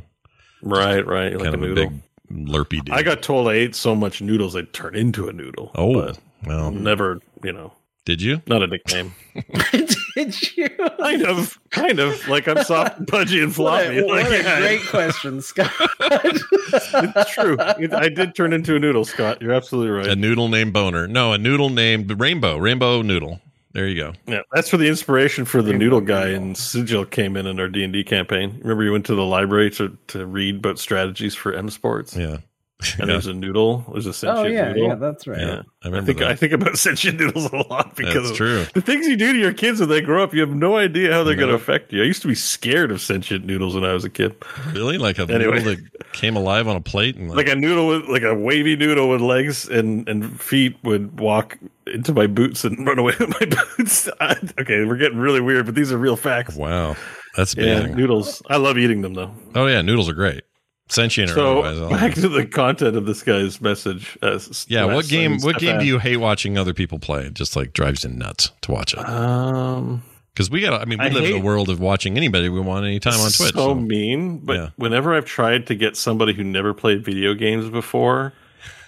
Right, 0.61 1.05
right. 1.05 1.31
You're 1.31 1.39
like 1.39 1.51
kind 1.51 1.63
a 1.63 1.65
of 1.65 1.71
a 1.71 1.75
big 1.75 1.91
lurpy 2.29 2.79
dude. 2.81 2.95
I 2.95 3.03
got 3.03 3.21
told 3.21 3.47
I 3.47 3.53
ate 3.53 3.75
so 3.75 3.93
much 3.95 4.21
noodles 4.21 4.55
I'd 4.55 4.73
turn 4.73 4.95
into 4.95 5.27
a 5.27 5.33
noodle. 5.33 5.71
oh 5.75 6.15
well. 6.45 6.71
never, 6.71 7.19
you 7.43 7.51
know, 7.53 7.73
Did 8.06 8.22
you? 8.22 8.42
not 8.48 8.61
a 8.64 8.67
nickname. 8.67 9.14
Did 10.16 10.56
you? 10.58 10.69
kind 11.00 11.24
of, 11.24 11.59
kind 11.72 12.00
of 12.00 12.27
like 12.27 12.48
I'm 12.48 12.64
soft 12.64 13.00
and 13.00 13.08
pudgy 13.09 13.40
and 13.40 13.48
What 13.58 13.84
floppy. 13.84 13.98
a, 14.00 14.06
what 14.06 14.24
Like, 14.24 14.32
a 14.32 14.43
yeah, 14.43 14.59
great 14.59 14.82
question, 14.88 15.42
Scott. 15.42 15.72
it's 16.00 17.32
true. 17.34 17.58
It- 17.80 17.93
I 17.93 18.09
did 18.09 18.35
turn 18.35 18.53
into 18.53 18.75
a 18.75 18.80
noodle, 18.80 19.06
Scott. 19.06 19.42
You're 19.42 19.53
absolutely 19.53 19.92
right. 19.92 20.08
A 20.08 20.16
noodle 20.16 20.48
named 20.50 20.74
Boner. 20.74 21.08
No, 21.08 21.34
a 21.34 21.38
noodle 21.38 21.69
named 21.69 22.19
Rainbow. 22.19 22.58
Rainbow 22.58 23.01
Noodle. 23.01 23.42
There 23.74 23.88
you 23.88 24.01
go. 24.01 24.14
Yeah, 24.25 24.40
that's 24.53 24.72
where 24.72 24.80
the 24.80 24.88
inspiration 24.88 25.43
for 25.43 25.61
the 25.61 25.74
noodle 25.74 26.00
guy 26.00 26.30
and 26.30 26.56
Sigil 26.56 27.03
came 27.06 27.35
in 27.35 27.45
in 27.45 27.59
our 27.59 27.67
D 27.67 27.84
and 27.84 27.92
D 27.92 28.06
campaign. 28.06 28.58
Remember, 28.61 28.84
you 28.85 28.92
went 28.93 29.06
to 29.08 29.16
the 29.16 29.25
library 29.25 29.69
to, 29.72 29.98
to 30.08 30.25
read 30.25 30.58
about 30.58 30.80
strategies 30.80 31.35
for 31.35 31.51
M 31.53 31.69
Sports, 31.69 32.16
Yeah. 32.16 32.38
and 32.99 32.99
yeah. 32.99 33.05
there's 33.05 33.27
a 33.27 33.33
noodle. 33.33 33.85
There's 33.91 34.05
a 34.05 34.09
Oh 34.09 34.11
sentient 34.11 34.53
yeah, 34.53 34.67
noodle. 34.73 34.87
yeah, 34.89 34.95
that's 34.95 35.25
right. 35.27 35.39
Yeah. 35.39 35.61
I 35.83 35.87
I 35.87 35.87
remember 35.87 36.07
think 36.07 36.19
that. 36.19 36.27
I 36.31 36.35
think 36.35 36.51
about 36.51 36.77
sentient 36.77 37.19
noodles 37.19 37.51
a 37.51 37.55
lot 37.69 37.95
because 37.95 38.25
That's 38.27 38.37
true. 38.37 38.65
the 38.73 38.81
things 38.81 39.07
you 39.07 39.15
do 39.15 39.31
to 39.31 39.39
your 39.39 39.53
kids 39.53 39.79
when 39.79 39.87
they 39.87 40.01
grow 40.01 40.21
up. 40.23 40.33
You 40.33 40.41
have 40.41 40.49
no 40.53 40.75
idea 40.75 41.13
how 41.13 41.23
they're 41.23 41.35
going 41.35 41.47
to 41.49 41.55
affect 41.55 41.93
you. 41.93 42.01
I 42.01 42.05
used 42.05 42.21
to 42.23 42.27
be 42.27 42.35
scared 42.35 42.91
of 42.91 42.99
sentient 42.99 43.45
noodles 43.45 43.75
when 43.75 43.85
I 43.85 43.93
was 43.93 44.03
a 44.03 44.09
kid. 44.09 44.35
Really? 44.73 44.97
Like 44.97 45.17
a 45.19 45.21
Anyway. 45.21 45.59
noodle 45.59 45.75
that 45.75 46.11
came 46.11 46.35
alive 46.35 46.67
on 46.67 46.75
a 46.75 46.81
plate 46.81 47.15
and 47.15 47.29
Like 47.31 47.47
a 47.47 47.55
noodle 47.55 47.87
with 47.87 48.09
like 48.09 48.23
a 48.23 48.35
wavy 48.35 48.75
noodle 48.75 49.09
with 49.09 49.21
legs 49.21 49.69
and 49.69 50.07
and 50.09 50.39
feet 50.41 50.75
would 50.83 51.17
walk 51.19 51.57
into 51.87 52.13
my 52.13 52.27
boots 52.27 52.65
and 52.65 52.85
run 52.85 52.99
away 52.99 53.13
with 53.19 53.29
my 53.39 53.45
boots. 53.77 54.09
I- 54.19 54.35
okay, 54.59 54.83
we're 54.83 54.97
getting 54.97 55.17
really 55.19 55.39
weird, 55.41 55.65
but 55.65 55.75
these 55.75 55.91
are 55.93 55.97
real 55.97 56.17
facts. 56.17 56.55
wow. 56.55 56.97
That's 57.37 57.55
Yeah, 57.55 57.85
noodles. 57.87 58.41
I 58.49 58.57
love 58.57 58.77
eating 58.77 59.01
them 59.01 59.13
though. 59.13 59.33
Oh 59.55 59.65
yeah, 59.67 59.81
noodles 59.81 60.09
are 60.09 60.13
great. 60.13 60.43
Sentient 60.88 61.31
or 61.31 61.33
So 61.33 61.61
otherwise. 61.64 61.99
Back 61.99 62.14
to 62.15 62.30
the 62.30 62.45
content 62.45 62.95
of 62.95 63.05
this 63.05 63.23
guy's 63.23 63.59
message. 63.59 64.17
Uh, 64.22 64.39
Yeah, 64.67 64.85
what 64.85 65.07
game 65.07 65.39
what 65.39 65.57
game 65.57 65.80
do 65.80 65.85
you 65.85 65.97
hate 65.99 66.17
watching 66.17 66.57
other 66.57 66.73
people 66.73 66.99
play? 66.99 67.25
It 67.25 67.33
just 67.33 67.55
like 67.55 67.73
drives 67.73 68.03
you 68.03 68.11
nuts 68.11 68.51
to 68.61 68.72
watch 68.72 68.93
it. 68.93 68.99
Um, 68.99 70.03
Because 70.33 70.51
we 70.51 70.61
got 70.61 70.80
I 70.80 70.85
mean, 70.85 70.99
we 70.99 71.05
I 71.05 71.09
live 71.09 71.25
in 71.25 71.33
a 71.33 71.39
world 71.43 71.69
of 71.69 71.80
watching 71.80 72.17
anybody 72.17 72.49
we 72.49 72.59
want 72.59 72.85
anytime 72.85 73.14
on 73.14 73.31
Twitch. 73.31 73.53
So 73.53 73.69
So, 73.69 73.75
mean, 73.75 74.38
but 74.39 74.55
Yeah. 74.57 74.69
whenever 74.75 75.15
I've 75.15 75.25
tried 75.25 75.65
to 75.67 75.75
get 75.75 75.97
somebody 75.97 76.33
who 76.33 76.43
never 76.43 76.73
played 76.73 77.03
video 77.03 77.33
games 77.33 77.67
before 77.69 78.33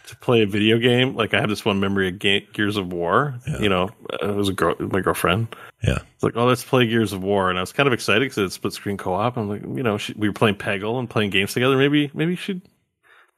to 0.05 0.15
play 0.17 0.41
a 0.43 0.45
video 0.47 0.77
game, 0.77 1.15
like 1.15 1.33
I 1.33 1.39
have 1.39 1.49
this 1.49 1.65
one 1.65 1.79
memory 1.79 2.09
of 2.09 2.19
Ga- 2.19 2.47
Gears 2.53 2.77
of 2.77 2.93
War. 2.93 3.33
Yeah. 3.47 3.59
You 3.59 3.69
know, 3.69 3.89
uh, 4.21 4.29
it 4.29 4.35
was 4.35 4.49
a 4.49 4.53
girl, 4.53 4.75
my 4.79 5.01
girlfriend. 5.01 5.47
Yeah. 5.83 5.99
It's 6.15 6.23
like, 6.23 6.35
oh, 6.35 6.45
let's 6.45 6.63
play 6.63 6.87
Gears 6.87 7.13
of 7.13 7.23
War, 7.23 7.49
and 7.49 7.57
I 7.57 7.61
was 7.61 7.71
kind 7.71 7.87
of 7.87 7.93
excited 7.93 8.21
because 8.21 8.37
it's 8.37 8.55
split 8.55 8.73
screen 8.73 8.97
co 8.97 9.13
op. 9.13 9.37
I'm 9.37 9.47
like, 9.47 9.61
you 9.61 9.83
know, 9.83 9.97
she, 9.97 10.13
we 10.13 10.27
were 10.27 10.33
playing 10.33 10.55
Peggle 10.55 10.97
and 10.97 11.09
playing 11.09 11.29
games 11.29 11.53
together. 11.53 11.77
Maybe, 11.77 12.09
maybe 12.13 12.35
she, 12.35 12.61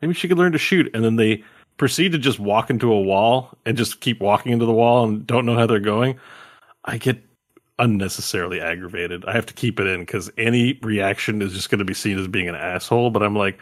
maybe 0.01 0.13
she 0.13 0.27
could 0.27 0.37
learn 0.37 0.53
to 0.53 0.57
shoot. 0.57 0.89
And 0.93 1.03
then 1.03 1.17
they 1.17 1.43
proceed 1.77 2.11
to 2.13 2.17
just 2.17 2.39
walk 2.39 2.69
into 2.69 2.91
a 2.91 3.01
wall 3.01 3.57
and 3.65 3.77
just 3.77 3.99
keep 3.99 4.21
walking 4.21 4.51
into 4.51 4.65
the 4.65 4.73
wall 4.73 5.05
and 5.05 5.27
don't 5.27 5.45
know 5.45 5.55
how 5.55 5.65
they're 5.65 5.79
going. 5.79 6.19
I 6.85 6.97
get 6.97 7.21
unnecessarily 7.79 8.61
aggravated. 8.61 9.25
I 9.25 9.33
have 9.33 9.45
to 9.47 9.53
keep 9.53 9.79
it 9.79 9.87
in 9.87 10.01
because 10.01 10.31
any 10.37 10.79
reaction 10.81 11.41
is 11.41 11.53
just 11.53 11.69
going 11.69 11.79
to 11.79 11.85
be 11.85 11.93
seen 11.93 12.19
as 12.19 12.27
being 12.27 12.47
an 12.47 12.55
asshole. 12.55 13.09
But 13.09 13.23
I'm 13.23 13.35
like, 13.35 13.59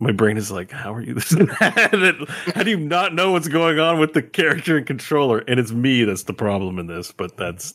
my 0.00 0.12
brain 0.12 0.36
is 0.36 0.50
like, 0.50 0.70
how 0.70 0.94
are 0.94 1.00
you 1.00 1.14
this 1.14 1.32
and 1.32 1.48
that? 1.48 2.28
How 2.54 2.62
do 2.62 2.70
you 2.70 2.78
not 2.78 3.14
know 3.14 3.32
what's 3.32 3.48
going 3.48 3.80
on 3.80 3.98
with 3.98 4.12
the 4.12 4.22
character 4.22 4.76
and 4.76 4.86
controller? 4.86 5.38
And 5.48 5.58
it's 5.58 5.72
me 5.72 6.04
that's 6.04 6.24
the 6.24 6.32
problem 6.32 6.78
in 6.78 6.86
this. 6.86 7.10
But 7.10 7.36
that's 7.36 7.74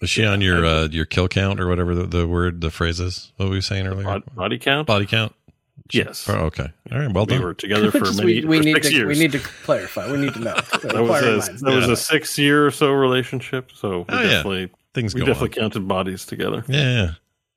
Was 0.00 0.10
she 0.10 0.24
on 0.24 0.40
your 0.40 0.64
uh, 0.64 0.88
your 0.88 1.04
kill 1.04 1.28
count 1.28 1.60
or 1.60 1.68
whatever 1.68 1.94
the, 1.94 2.06
the 2.06 2.26
word 2.28 2.60
the 2.60 2.70
phrase 2.70 3.00
is? 3.00 3.32
What 3.36 3.48
were 3.48 3.54
you 3.54 3.60
saying 3.60 3.86
earlier? 3.86 4.04
bod- 4.04 4.34
body 4.34 4.58
count. 4.58 4.86
Body 4.86 5.06
count. 5.06 5.34
Yes. 5.92 6.28
Oh, 6.28 6.34
okay. 6.46 6.66
All 6.92 6.98
right. 6.98 7.12
Well 7.12 7.26
we 7.26 7.34
done. 7.34 7.42
were 7.42 7.54
together 7.54 7.90
for 7.92 8.00
Just 8.00 8.18
many 8.18 8.40
we, 8.40 8.44
we 8.44 8.58
for 8.58 8.64
need 8.64 8.74
six 8.74 8.88
to 8.88 8.94
years. 8.94 9.08
we 9.08 9.18
need 9.22 9.32
to 9.32 9.38
clarify. 9.38 10.10
We 10.10 10.18
need 10.18 10.34
to 10.34 10.40
know. 10.40 10.54
that 10.82 10.94
was 11.02 11.22
a 11.22 11.30
minds. 11.48 11.60
that 11.62 11.74
was 11.74 11.88
a 11.88 11.96
six 11.96 12.36
year 12.38 12.66
or 12.66 12.70
so 12.70 12.90
relationship. 12.92 13.70
So 13.74 13.98
we 14.00 14.04
Oh, 14.08 14.20
yeah. 14.22 14.28
definitely 14.30 14.70
Things 14.94 15.14
we 15.14 15.20
go 15.20 15.26
definitely 15.26 15.58
on. 15.60 15.62
counted 15.70 15.88
bodies 15.88 16.24
together. 16.26 16.64
Yeah. 16.68 16.80
yeah. 16.92 17.10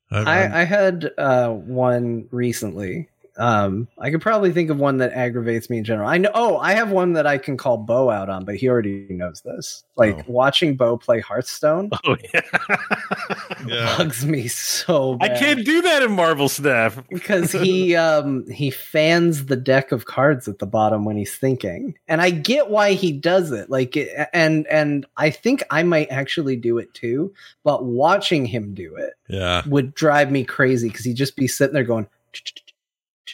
I, 0.09 0.19
I, 0.22 0.61
I 0.61 0.64
had 0.64 1.11
uh, 1.17 1.49
one 1.49 2.27
recently. 2.32 3.09
Um, 3.38 3.88
I 3.99 4.09
could 4.09 4.22
probably 4.22 4.51
think 4.51 4.69
of 4.69 4.80
one 4.80 4.98
that 4.98 5.14
aggravates 5.14 5.69
me 5.69 5.77
in 5.77 5.83
general. 5.83 6.09
I 6.09 6.17
know. 6.17 6.32
Oh, 6.33 6.57
I 6.57 6.74
have 6.74 6.90
one 6.91 7.14
that 7.14 7.27
I 7.27 7.38
can 7.38 7.56
call 7.56 7.77
Bo 7.77 8.09
out 8.09 8.30
on, 8.30 8.45
but 8.45 8.56
he 8.56 8.67
already 8.67 9.06
knows 9.09 9.41
this. 9.41 9.83
Like 9.95 10.17
Oh. 10.19 10.24
watching 10.27 10.75
Bo 10.75 10.98
play 10.98 11.19
Hearthstone 11.19 11.90
Oh 12.06 12.16
yeah. 12.33 12.41
yeah. 13.67 13.98
bugs 13.98 14.25
me 14.25 14.48
so. 14.48 15.17
I 15.22 15.30
can't 15.30 15.64
do 15.66 15.82
that 15.83 16.03
in 16.03 16.11
Marvel 16.11 16.49
Snap. 16.49 16.93
because 17.09 17.51
he 17.51 17.95
um 18.07 18.49
he 18.49 18.69
fans 18.72 19.45
the 19.45 19.56
deck 19.56 19.91
of 19.91 20.06
cards 20.06 20.48
at 20.48 20.59
the 20.59 20.66
bottom 20.66 21.06
when 21.06 21.17
he's 21.17 21.35
thinking 21.35 21.98
and 22.07 22.22
i 22.22 22.30
get 22.30 22.69
why 22.69 22.93
he 22.93 23.11
does 23.11 23.51
it 23.51 23.69
like 23.69 23.95
it- 23.98 24.27
and 24.33 24.66
and 24.67 25.06
i 25.17 25.30
think 25.30 25.64
i 25.72 25.83
might 25.83 26.09
actually 26.09 26.56
do 26.56 26.77
it 26.77 26.93
too 26.93 27.33
but 27.64 27.85
watching 27.85 28.45
him 28.45 28.74
do 28.74 28.95
it 28.95 29.14
Yeah. 29.27 29.64
would 29.67 29.93
drive 29.93 30.32
me 30.32 30.43
crazy 30.43 30.90
because 30.90 31.06
he'd 31.06 31.16
just 31.16 31.35
be 31.35 31.48
sitting 31.48 31.74
there 31.74 31.83
going 31.83 32.07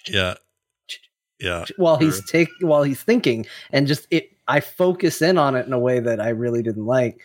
Yeah. 0.07 0.35
Yeah. 1.39 1.65
while 1.77 1.97
he's 1.97 2.23
take 2.29 2.49
while 2.61 2.83
he's 2.83 3.01
thinking 3.03 3.45
and 3.71 3.85
just 3.85 4.07
it 4.11 4.31
i 4.47 4.59
focus 4.61 5.21
in 5.21 5.37
on 5.37 5.55
it 5.55 5.65
in 5.67 5.73
a 5.73 5.79
way 5.79 5.99
that 5.99 6.21
i 6.21 6.29
really 6.29 6.61
didn't 6.63 6.85
like 6.85 7.19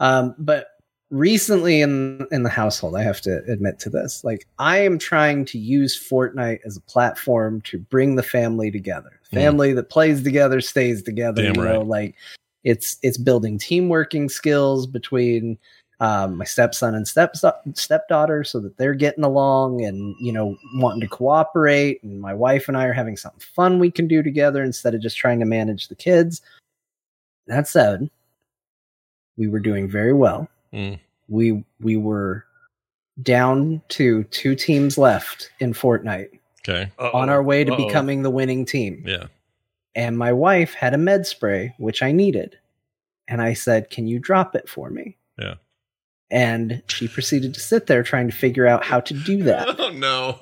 um 0.00 0.34
but 0.38 0.68
recently 1.10 1.80
in 1.80 2.26
in 2.32 2.42
the 2.42 2.48
household 2.48 2.96
i 2.96 3.02
have 3.02 3.20
to 3.20 3.44
admit 3.48 3.78
to 3.78 3.88
this 3.90 4.24
like 4.24 4.46
i 4.58 4.78
am 4.78 4.98
trying 4.98 5.44
to 5.44 5.58
use 5.58 5.96
fortnite 5.96 6.58
as 6.64 6.76
a 6.76 6.80
platform 6.82 7.60
to 7.60 7.78
bring 7.78 8.16
the 8.16 8.22
family 8.24 8.70
together 8.72 9.12
Hmm. 9.30 9.36
family 9.36 9.72
that 9.74 9.90
plays 9.90 10.22
together 10.24 10.60
stays 10.60 11.02
together 11.02 11.42
Damn 11.42 11.54
you 11.54 11.62
know 11.62 11.82
like 11.82 12.16
it's 12.64 12.96
it's 13.02 13.18
building 13.18 13.56
team 13.58 13.88
working 13.88 14.28
skills 14.28 14.86
between 14.86 15.56
um, 16.00 16.36
my 16.38 16.44
stepson 16.44 16.94
and 16.94 17.06
step 17.06 17.34
stepdaughter 17.74 18.42
so 18.42 18.58
that 18.60 18.76
they're 18.78 18.94
getting 18.94 19.22
along 19.24 19.84
and 19.84 20.14
you 20.20 20.32
know 20.32 20.56
wanting 20.76 21.00
to 21.02 21.06
cooperate 21.08 22.02
and 22.02 22.20
my 22.20 22.32
wife 22.32 22.68
and 22.68 22.76
i 22.76 22.84
are 22.86 22.92
having 22.92 23.16
something 23.18 23.40
fun 23.54 23.78
we 23.78 23.90
can 23.90 24.08
do 24.08 24.22
together 24.22 24.62
instead 24.64 24.94
of 24.94 25.02
just 25.02 25.18
trying 25.18 25.38
to 25.38 25.44
manage 25.44 25.88
the 25.88 25.94
kids 25.94 26.40
that 27.46 27.68
said 27.68 28.08
we 29.36 29.46
were 29.48 29.60
doing 29.60 29.88
very 29.88 30.12
well 30.12 30.48
Mm. 30.72 30.98
we 31.28 31.64
we 31.80 31.96
were 31.96 32.44
down 33.22 33.82
to 33.88 34.22
two 34.24 34.54
teams 34.54 34.96
left 34.96 35.50
in 35.58 35.74
fortnite 35.74 36.30
Okay. 36.66 36.90
on 36.98 37.28
our 37.28 37.42
way 37.42 37.64
to 37.64 37.72
Uh-oh. 37.72 37.86
becoming 37.86 38.22
the 38.22 38.30
winning 38.30 38.64
team 38.64 39.02
Yeah. 39.06 39.26
and 39.96 40.16
my 40.16 40.32
wife 40.32 40.72
had 40.74 40.94
a 40.94 40.98
med 40.98 41.26
spray 41.26 41.74
which 41.78 42.02
i 42.02 42.12
needed 42.12 42.56
and 43.28 43.42
i 43.42 43.52
said 43.52 43.90
can 43.90 44.06
you 44.06 44.18
drop 44.20 44.54
it 44.54 44.68
for 44.68 44.90
me 44.90 45.16
Yeah. 45.38 45.54
And 46.30 46.82
she 46.88 47.08
proceeded 47.08 47.52
to 47.54 47.60
sit 47.60 47.86
there 47.86 48.02
trying 48.02 48.28
to 48.30 48.36
figure 48.36 48.66
out 48.66 48.84
how 48.84 49.00
to 49.00 49.14
do 49.14 49.42
that 49.42 49.68
Oh 49.78 49.90
no. 49.90 50.38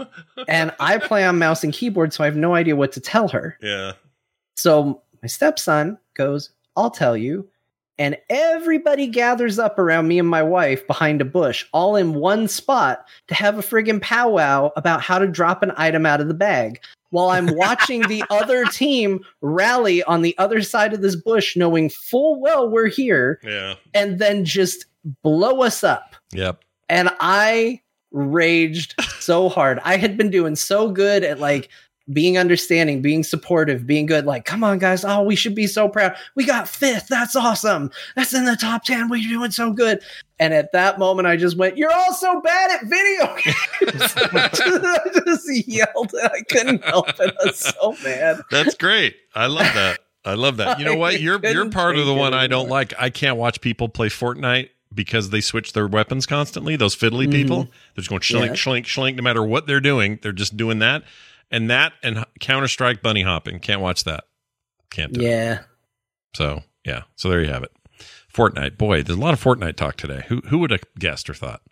and 0.47 0.73
i 0.81 0.99
play 0.99 1.25
on 1.25 1.39
mouse 1.39 1.65
and 1.65 1.73
keyboard 1.73 2.13
so 2.13 2.23
i 2.25 2.27
have 2.27 2.37
no 2.37 2.55
idea 2.55 2.77
what 2.77 2.93
to 2.93 3.01
tell 3.01 3.29
her 3.29 3.57
yeah. 3.63 3.93
so 4.57 5.03
my 5.23 5.29
stepson 5.29 5.99
goes 6.15 6.51
i'll 6.77 6.91
tell 6.91 7.17
you 7.17 7.49
and 8.01 8.17
everybody 8.31 9.09
gathers 9.09 9.59
up 9.59 9.77
around 9.77 10.07
me 10.07 10.21
and 10.21 10.29
my 10.29 10.43
wife 10.43 10.87
behind 10.87 11.21
a 11.21 11.25
bush 11.25 11.65
all 11.73 11.97
in 11.97 12.15
one 12.15 12.47
spot 12.47 13.05
to 13.27 13.35
have 13.35 13.59
a 13.59 13.63
friggin' 13.63 14.01
powwow 14.01 14.71
about 14.77 15.01
how 15.01 15.19
to 15.19 15.27
drop 15.27 15.63
an 15.65 15.73
item 15.77 16.07
out 16.07 16.21
of 16.21 16.29
the 16.29 16.35
bag 16.35 16.81
while 17.11 17.31
i'm 17.31 17.55
watching 17.57 18.03
the 18.03 18.23
other 18.31 18.65
team 18.67 19.19
rally 19.41 20.03
on 20.05 20.23
the 20.23 20.37
other 20.39 20.63
side 20.63 20.93
of 20.93 21.01
this 21.03 21.17
bush 21.17 21.57
knowing 21.57 21.89
full 21.89 22.41
well 22.41 22.69
we're 22.69 22.87
here 22.89 23.41
Yeah. 23.43 23.75
and 23.95 24.19
then 24.19 24.45
just 24.45 24.85
blow 25.23 25.63
us 25.63 25.83
up 25.85 26.15
Yep. 26.33 26.63
and 26.89 27.11
I 27.21 27.81
raged 28.11 28.95
so 29.21 29.49
hard. 29.49 29.81
I 29.85 29.97
had 29.97 30.17
been 30.17 30.31
doing 30.31 30.57
so 30.57 30.91
good 30.91 31.23
at 31.25 31.39
like 31.39 31.69
being 32.11 32.39
understanding, 32.39 33.03
being 33.03 33.23
supportive, 33.23 33.87
being 33.87 34.07
good. 34.07 34.25
Like, 34.25 34.47
come 34.47 34.65
on, 34.65 34.79
guys! 34.79 35.05
Oh, 35.05 35.23
we 35.23 35.37
should 35.37 35.55
be 35.55 35.67
so 35.67 35.91
proud. 35.91 36.17
We 36.37 36.47
got 36.47 36.67
fifth. 36.67 37.07
That's 37.09 37.37
awesome. 37.37 37.91
That's 38.17 38.33
in 38.33 38.47
the 38.47 38.57
top 38.57 38.85
ten. 38.85 39.11
We're 39.11 39.23
doing 39.23 39.51
so 39.51 39.75
good. 39.75 40.01
And 40.39 40.55
at 40.55 40.73
that 40.73 40.99
moment, 40.99 41.29
I 41.29 41.37
just 41.37 41.59
went, 41.59 41.77
"You're 41.77 41.93
all 41.93 42.15
so 42.15 42.41
bad 42.41 42.71
at 42.71 42.85
video 42.87 43.37
games." 43.37 44.15
I 44.17 45.11
just 45.27 45.69
yelled, 45.69 46.15
and 46.15 46.31
I 46.33 46.41
couldn't 46.51 46.83
help 46.85 47.11
it. 47.11 47.37
I 47.43 47.45
was 47.47 47.59
so 47.59 47.95
mad. 48.03 48.41
That's 48.51 48.75
great. 48.75 49.15
I 49.35 49.47
love 49.47 49.73
that. 49.75 50.01
I 50.25 50.33
love 50.33 50.57
that. 50.57 50.79
You 50.79 50.87
know 50.87 50.97
what? 50.97 51.21
You're 51.21 51.41
you're 51.47 51.69
part 51.69 51.99
of 51.99 52.07
the 52.07 52.15
one 52.15 52.33
I 52.33 52.47
don't 52.47 52.71
like. 52.71 52.95
I 52.99 53.11
can't 53.11 53.37
watch 53.37 53.61
people 53.61 53.91
play 53.91 54.09
Fortnite 54.09 54.71
because 54.95 55.31
they 55.31 55.41
switch 55.41 55.73
their 55.73 55.87
weapons 55.87 56.27
constantly. 56.27 56.77
Those 56.77 56.97
fiddly 56.97 57.27
Mhm. 57.27 57.33
people, 57.33 57.63
they're 57.65 58.03
just 58.03 58.09
going 58.09 58.21
shlink, 58.21 58.47
Yeah. 58.47 58.53
shlink, 58.53 58.85
schlink. 58.85 59.17
No 59.17 59.23
matter 59.23 59.43
what 59.43 59.67
they're 59.67 59.81
doing, 59.81 60.19
they're 60.23 60.33
just 60.33 60.57
doing 60.57 60.79
that. 60.81 61.05
And 61.51 61.71
that 61.71 61.93
and 62.03 62.25
Counter 62.41 62.69
Strike 62.69 63.03
bunny 63.03 63.23
hopping. 63.23 63.59
Can't 63.61 63.81
watch 63.81 64.05
that. 64.05 64.25
Can't 64.91 65.13
do 65.13 65.21
it. 65.21 65.25
Yeah. 65.25 65.59
So 66.35 66.63
yeah. 66.85 67.03
So 67.17 67.29
there 67.29 67.43
you 67.43 67.49
have 67.49 67.63
it. 67.63 67.73
Fortnite. 68.33 68.77
Boy, 68.79 69.03
there's 69.03 69.19
a 69.19 69.21
lot 69.21 69.35
of 69.35 69.43
Fortnite 69.43 69.77
talk 69.77 69.97
today. 69.97 70.25
Who 70.29 70.41
who 70.49 70.59
would 70.59 70.71
have 70.71 70.83
guessed 70.99 71.29
or 71.31 71.35
thought? 71.35 71.63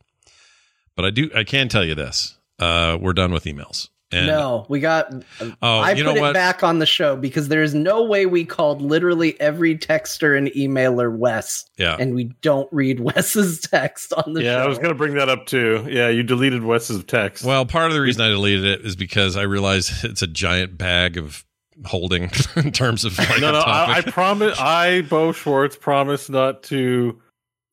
But 0.94 1.04
I 1.04 1.10
do. 1.10 1.30
I 1.34 1.44
can 1.44 1.68
tell 1.68 1.84
you 1.84 1.94
this. 1.94 2.38
Uh, 2.58 2.96
we're 3.00 3.12
done 3.12 3.32
with 3.32 3.44
emails. 3.44 3.88
And 4.12 4.28
no, 4.28 4.66
we 4.68 4.78
got. 4.78 5.12
Oh, 5.40 5.78
I 5.78 5.90
you 5.92 6.04
put 6.04 6.14
know 6.14 6.16
it 6.16 6.20
what? 6.20 6.34
back 6.34 6.62
on 6.62 6.78
the 6.78 6.86
show 6.86 7.16
because 7.16 7.48
there 7.48 7.62
is 7.62 7.74
no 7.74 8.04
way 8.04 8.24
we 8.24 8.44
called 8.44 8.80
literally 8.80 9.38
every 9.40 9.76
texter 9.76 10.38
and 10.38 10.46
emailer 10.48 11.14
Wes, 11.16 11.68
yeah. 11.76 11.96
and 11.98 12.14
we 12.14 12.24
don't 12.40 12.68
read 12.72 13.00
Wes's 13.00 13.60
text 13.62 14.12
on 14.12 14.34
the 14.34 14.44
yeah, 14.44 14.54
show. 14.54 14.62
I 14.62 14.68
was 14.68 14.78
going 14.78 14.90
to 14.90 14.94
bring 14.94 15.14
that 15.14 15.28
up 15.28 15.46
too. 15.46 15.84
Yeah, 15.90 16.08
you 16.08 16.22
deleted 16.22 16.62
Wes's 16.62 17.02
text. 17.04 17.44
Well, 17.44 17.66
part 17.66 17.88
of 17.88 17.94
the 17.94 18.00
reason 18.00 18.22
I 18.22 18.28
deleted 18.28 18.64
it 18.64 18.86
is 18.86 18.94
because 18.94 19.36
I 19.36 19.42
realized 19.42 20.04
it's 20.04 20.22
a 20.22 20.28
giant 20.28 20.78
bag 20.78 21.16
of 21.16 21.44
holding 21.84 22.30
in 22.56 22.70
terms 22.70 23.04
of 23.04 23.18
like 23.18 23.40
no, 23.40 23.48
a 23.48 23.52
no, 23.52 23.58
I, 23.58 23.96
I 23.96 24.00
promise. 24.02 24.56
I, 24.60 25.02
Bo 25.02 25.32
Schwartz, 25.32 25.76
promise 25.76 26.28
not 26.28 26.62
to 26.64 27.20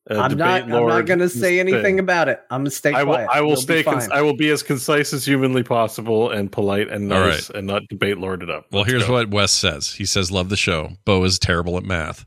uh, 0.09 0.15
I'm 0.15 0.35
not. 0.37 0.61
debate 0.61 0.75
I'm 0.75 0.87
not 0.87 1.05
going 1.05 1.19
to 1.19 1.29
say 1.29 1.57
thing. 1.57 1.59
anything 1.59 1.99
about 1.99 2.27
it. 2.27 2.41
I'm 2.49 2.61
gonna 2.61 2.71
stay 2.71 2.91
I 2.93 3.03
will. 3.03 3.13
quiet. 3.13 3.29
I 3.31 3.41
will 3.41 3.47
You'll 3.49 3.55
be 3.57 3.61
stay. 3.61 3.83
Con- 3.83 3.99
fine. 4.01 4.11
I 4.11 4.21
will 4.21 4.35
be 4.35 4.49
as 4.49 4.61
concise 4.63 5.13
as 5.13 5.25
humanly 5.25 5.63
possible 5.63 6.29
and 6.29 6.51
polite 6.51 6.89
and 6.89 7.11
All 7.11 7.19
nice 7.19 7.49
and 7.49 7.67
not 7.67 7.83
debate 7.89 8.17
lord 8.17 8.43
it 8.43 8.49
up. 8.49 8.65
Well, 8.71 8.81
Let's 8.81 8.91
here's 8.91 9.05
go. 9.07 9.13
what 9.13 9.29
Wes 9.29 9.51
says. 9.51 9.93
He 9.93 10.05
says, 10.05 10.29
"Love 10.31 10.49
the 10.49 10.57
show. 10.57 10.89
Bo 11.05 11.23
is 11.23 11.39
terrible 11.39 11.77
at 11.77 11.83
math." 11.83 12.25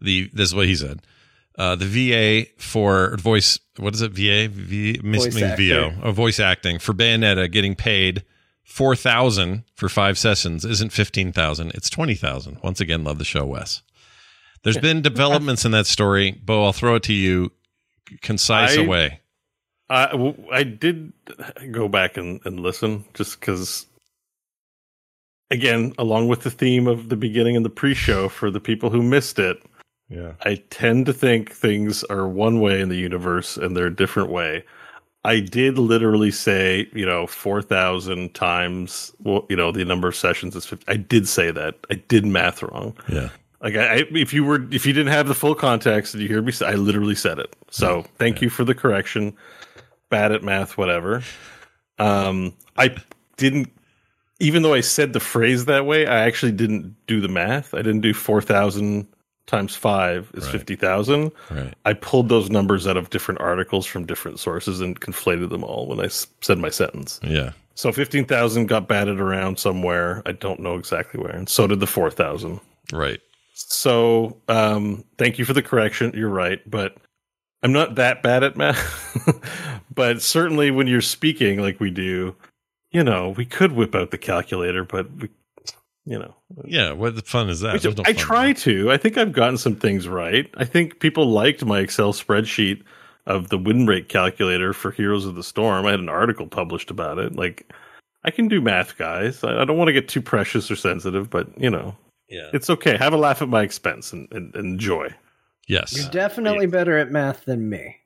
The 0.00 0.28
this 0.34 0.48
is 0.50 0.54
what 0.54 0.66
he 0.66 0.74
said. 0.76 1.00
Uh, 1.56 1.76
the 1.76 1.86
VA 1.86 2.46
for 2.58 3.16
voice, 3.16 3.58
what 3.78 3.94
is 3.94 4.02
it? 4.02 4.10
VA, 4.10 4.48
v, 4.52 5.00
mis- 5.04 5.24
Voice 5.26 5.34
means 5.36 5.46
actor. 5.52 5.62
VO, 5.64 5.92
oh, 6.02 6.10
voice 6.12 6.40
acting 6.40 6.80
for 6.80 6.92
Bayonetta, 6.92 7.50
getting 7.50 7.76
paid 7.76 8.24
four 8.64 8.96
thousand 8.96 9.62
for 9.76 9.88
five 9.88 10.18
sessions 10.18 10.64
isn't 10.64 10.92
fifteen 10.92 11.32
thousand. 11.32 11.70
It's 11.70 11.88
twenty 11.88 12.16
thousand. 12.16 12.58
Once 12.62 12.80
again, 12.80 13.04
love 13.04 13.18
the 13.18 13.24
show, 13.24 13.46
Wes. 13.46 13.82
There's 14.64 14.78
been 14.78 15.02
developments 15.02 15.64
in 15.64 15.70
that 15.72 15.86
story, 15.86 16.32
Bo. 16.32 16.64
I'll 16.64 16.72
throw 16.72 16.96
it 16.96 17.02
to 17.04 17.12
you, 17.12 17.52
concise 18.22 18.76
I- 18.76 18.82
away. 18.82 19.20
I, 19.90 20.06
w- 20.12 20.34
I 20.50 20.62
did 20.62 21.12
go 21.70 21.88
back 21.88 22.16
and, 22.16 22.40
and 22.46 22.58
listen 22.60 23.04
just 23.12 23.38
because, 23.38 23.86
again, 25.50 25.92
along 25.98 26.28
with 26.28 26.40
the 26.42 26.50
theme 26.50 26.86
of 26.86 27.10
the 27.10 27.16
beginning 27.16 27.54
and 27.54 27.64
the 27.64 27.70
pre 27.70 27.92
show 27.94 28.30
for 28.30 28.50
the 28.50 28.60
people 28.60 28.88
who 28.88 29.02
missed 29.02 29.38
it, 29.38 29.58
Yeah, 30.08 30.32
I 30.42 30.62
tend 30.70 31.04
to 31.06 31.12
think 31.12 31.52
things 31.52 32.02
are 32.04 32.26
one 32.26 32.60
way 32.60 32.80
in 32.80 32.88
the 32.88 32.96
universe 32.96 33.58
and 33.58 33.76
they're 33.76 33.86
a 33.88 33.94
different 33.94 34.30
way. 34.30 34.64
I 35.22 35.40
did 35.40 35.78
literally 35.78 36.30
say, 36.30 36.88
you 36.94 37.04
know, 37.06 37.26
4,000 37.26 38.34
times, 38.34 39.12
well, 39.22 39.46
you 39.50 39.56
know, 39.56 39.70
the 39.70 39.84
number 39.84 40.08
of 40.08 40.16
sessions 40.16 40.56
is 40.56 40.64
50. 40.66 40.84
I 40.88 40.96
did 40.96 41.28
say 41.28 41.50
that. 41.50 41.76
I 41.90 41.94
did 42.08 42.24
math 42.26 42.62
wrong. 42.62 42.96
yeah. 43.08 43.28
Like 43.64 43.74
I, 43.76 43.94
I, 43.94 44.04
if 44.10 44.32
you 44.32 44.44
were, 44.44 44.64
if 44.70 44.86
you 44.86 44.92
didn't 44.92 45.12
have 45.12 45.26
the 45.26 45.34
full 45.34 45.54
context, 45.56 46.14
and 46.14 46.22
you 46.22 46.28
hear 46.28 46.42
me 46.42 46.52
say, 46.52 46.66
I 46.66 46.74
literally 46.74 47.14
said 47.16 47.38
it. 47.40 47.56
So 47.70 48.04
thank 48.18 48.40
you 48.42 48.50
for 48.50 48.62
the 48.62 48.74
correction. 48.74 49.34
Bad 50.10 50.30
at 50.32 50.42
math, 50.44 50.76
whatever. 50.78 51.22
Um, 51.98 52.52
I 52.76 52.94
didn't, 53.36 53.72
even 54.38 54.62
though 54.62 54.74
I 54.74 54.80
said 54.82 55.12
the 55.12 55.20
phrase 55.20 55.64
that 55.64 55.86
way, 55.86 56.06
I 56.06 56.26
actually 56.26 56.52
didn't 56.52 56.94
do 57.06 57.20
the 57.20 57.28
math. 57.28 57.72
I 57.74 57.78
didn't 57.78 58.02
do 58.02 58.12
four 58.14 58.40
thousand 58.42 59.06
times 59.46 59.74
five 59.74 60.30
is 60.34 60.44
Right. 60.44 60.52
fifty 60.52 60.76
thousand. 60.76 61.32
Right. 61.50 61.72
I 61.84 61.94
pulled 61.94 62.28
those 62.28 62.50
numbers 62.50 62.86
out 62.86 62.96
of 62.96 63.10
different 63.10 63.40
articles 63.40 63.86
from 63.86 64.04
different 64.06 64.40
sources 64.40 64.80
and 64.80 65.00
conflated 65.00 65.50
them 65.50 65.64
all 65.64 65.86
when 65.86 66.00
I 66.00 66.08
said 66.08 66.58
my 66.58 66.70
sentence. 66.70 67.18
Yeah. 67.22 67.52
So 67.74 67.92
fifteen 67.92 68.24
thousand 68.26 68.66
got 68.66 68.88
batted 68.88 69.20
around 69.20 69.58
somewhere. 69.58 70.22
I 70.26 70.32
don't 70.32 70.60
know 70.60 70.76
exactly 70.76 71.20
where, 71.20 71.32
and 71.32 71.48
so 71.48 71.66
did 71.66 71.80
the 71.80 71.86
four 71.86 72.10
thousand. 72.10 72.60
Right. 72.92 73.20
So, 73.54 74.36
um, 74.48 75.04
thank 75.16 75.38
you 75.38 75.44
for 75.44 75.52
the 75.52 75.62
correction. 75.62 76.12
You're 76.14 76.28
right, 76.28 76.60
but 76.68 76.96
I'm 77.62 77.72
not 77.72 77.94
that 77.94 78.22
bad 78.22 78.42
at 78.42 78.56
math. 78.56 79.80
but 79.94 80.20
certainly 80.20 80.70
when 80.72 80.88
you're 80.88 81.00
speaking 81.00 81.60
like 81.60 81.78
we 81.78 81.90
do, 81.90 82.34
you 82.90 83.04
know, 83.04 83.30
we 83.30 83.44
could 83.46 83.72
whip 83.72 83.94
out 83.94 84.10
the 84.10 84.18
calculator, 84.18 84.84
but 84.84 85.10
we, 85.14 85.28
you 86.04 86.18
know, 86.18 86.34
Yeah. 86.64 86.92
What 86.92 87.14
the 87.14 87.22
fun 87.22 87.48
is 87.48 87.60
that? 87.60 87.82
No 87.84 88.02
I 88.04 88.12
try 88.12 88.52
to. 88.54 88.90
I 88.90 88.96
think 88.96 89.16
I've 89.16 89.32
gotten 89.32 89.56
some 89.56 89.76
things 89.76 90.08
right. 90.08 90.50
I 90.56 90.64
think 90.64 90.98
people 90.98 91.26
liked 91.26 91.64
my 91.64 91.78
Excel 91.78 92.12
spreadsheet 92.12 92.82
of 93.26 93.48
the 93.48 93.58
win 93.58 93.86
rate 93.86 94.08
calculator 94.08 94.72
for 94.72 94.90
Heroes 94.90 95.26
of 95.26 95.36
the 95.36 95.44
Storm. 95.44 95.86
I 95.86 95.92
had 95.92 96.00
an 96.00 96.08
article 96.08 96.46
published 96.46 96.90
about 96.90 97.18
it. 97.18 97.36
Like, 97.36 97.72
I 98.24 98.30
can 98.30 98.48
do 98.48 98.60
math, 98.60 98.98
guys. 98.98 99.44
I, 99.44 99.62
I 99.62 99.64
don't 99.64 99.78
want 99.78 99.88
to 99.88 99.92
get 99.92 100.08
too 100.08 100.20
precious 100.20 100.70
or 100.70 100.76
sensitive, 100.76 101.30
but 101.30 101.48
you 101.58 101.70
know, 101.70 101.96
Yeah. 102.34 102.50
it's 102.52 102.68
okay. 102.68 102.96
Have 102.96 103.12
a 103.12 103.16
laugh 103.16 103.42
at 103.42 103.48
my 103.48 103.62
expense 103.62 104.12
and, 104.12 104.28
and, 104.32 104.54
and 104.54 104.66
enjoy. 104.66 105.08
Yes. 105.66 105.96
You're 105.96 106.10
definitely 106.10 106.66
better 106.66 106.98
at 106.98 107.10
math 107.10 107.44
than 107.44 107.68
me. 107.68 107.96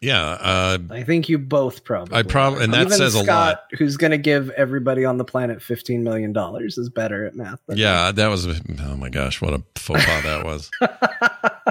Yeah. 0.00 0.22
Uh, 0.22 0.78
I 0.90 1.02
think 1.02 1.28
you 1.28 1.38
both 1.38 1.84
probably. 1.84 2.16
I 2.18 2.22
prob- 2.22 2.54
are. 2.54 2.60
and 2.62 2.72
that 2.74 2.86
Even 2.86 2.92
says 2.98 3.14
a 3.14 3.24
Scott, 3.24 3.64
Who's 3.78 3.96
going 3.96 4.10
to 4.10 4.18
give 4.18 4.50
everybody 4.50 5.04
on 5.04 5.16
the 5.16 5.24
planet 5.24 5.62
fifteen 5.62 6.04
million 6.04 6.32
dollars 6.32 6.76
is 6.76 6.90
better 6.90 7.24
at 7.24 7.34
math. 7.34 7.60
Than 7.66 7.78
yeah. 7.78 8.12
That 8.12 8.28
was. 8.28 8.46
Oh 8.46 8.96
my 8.96 9.08
gosh! 9.08 9.40
What 9.40 9.54
a 9.54 9.62
faux 9.74 10.04
pas 10.04 10.22
that 10.22 10.44
was. 10.44 10.70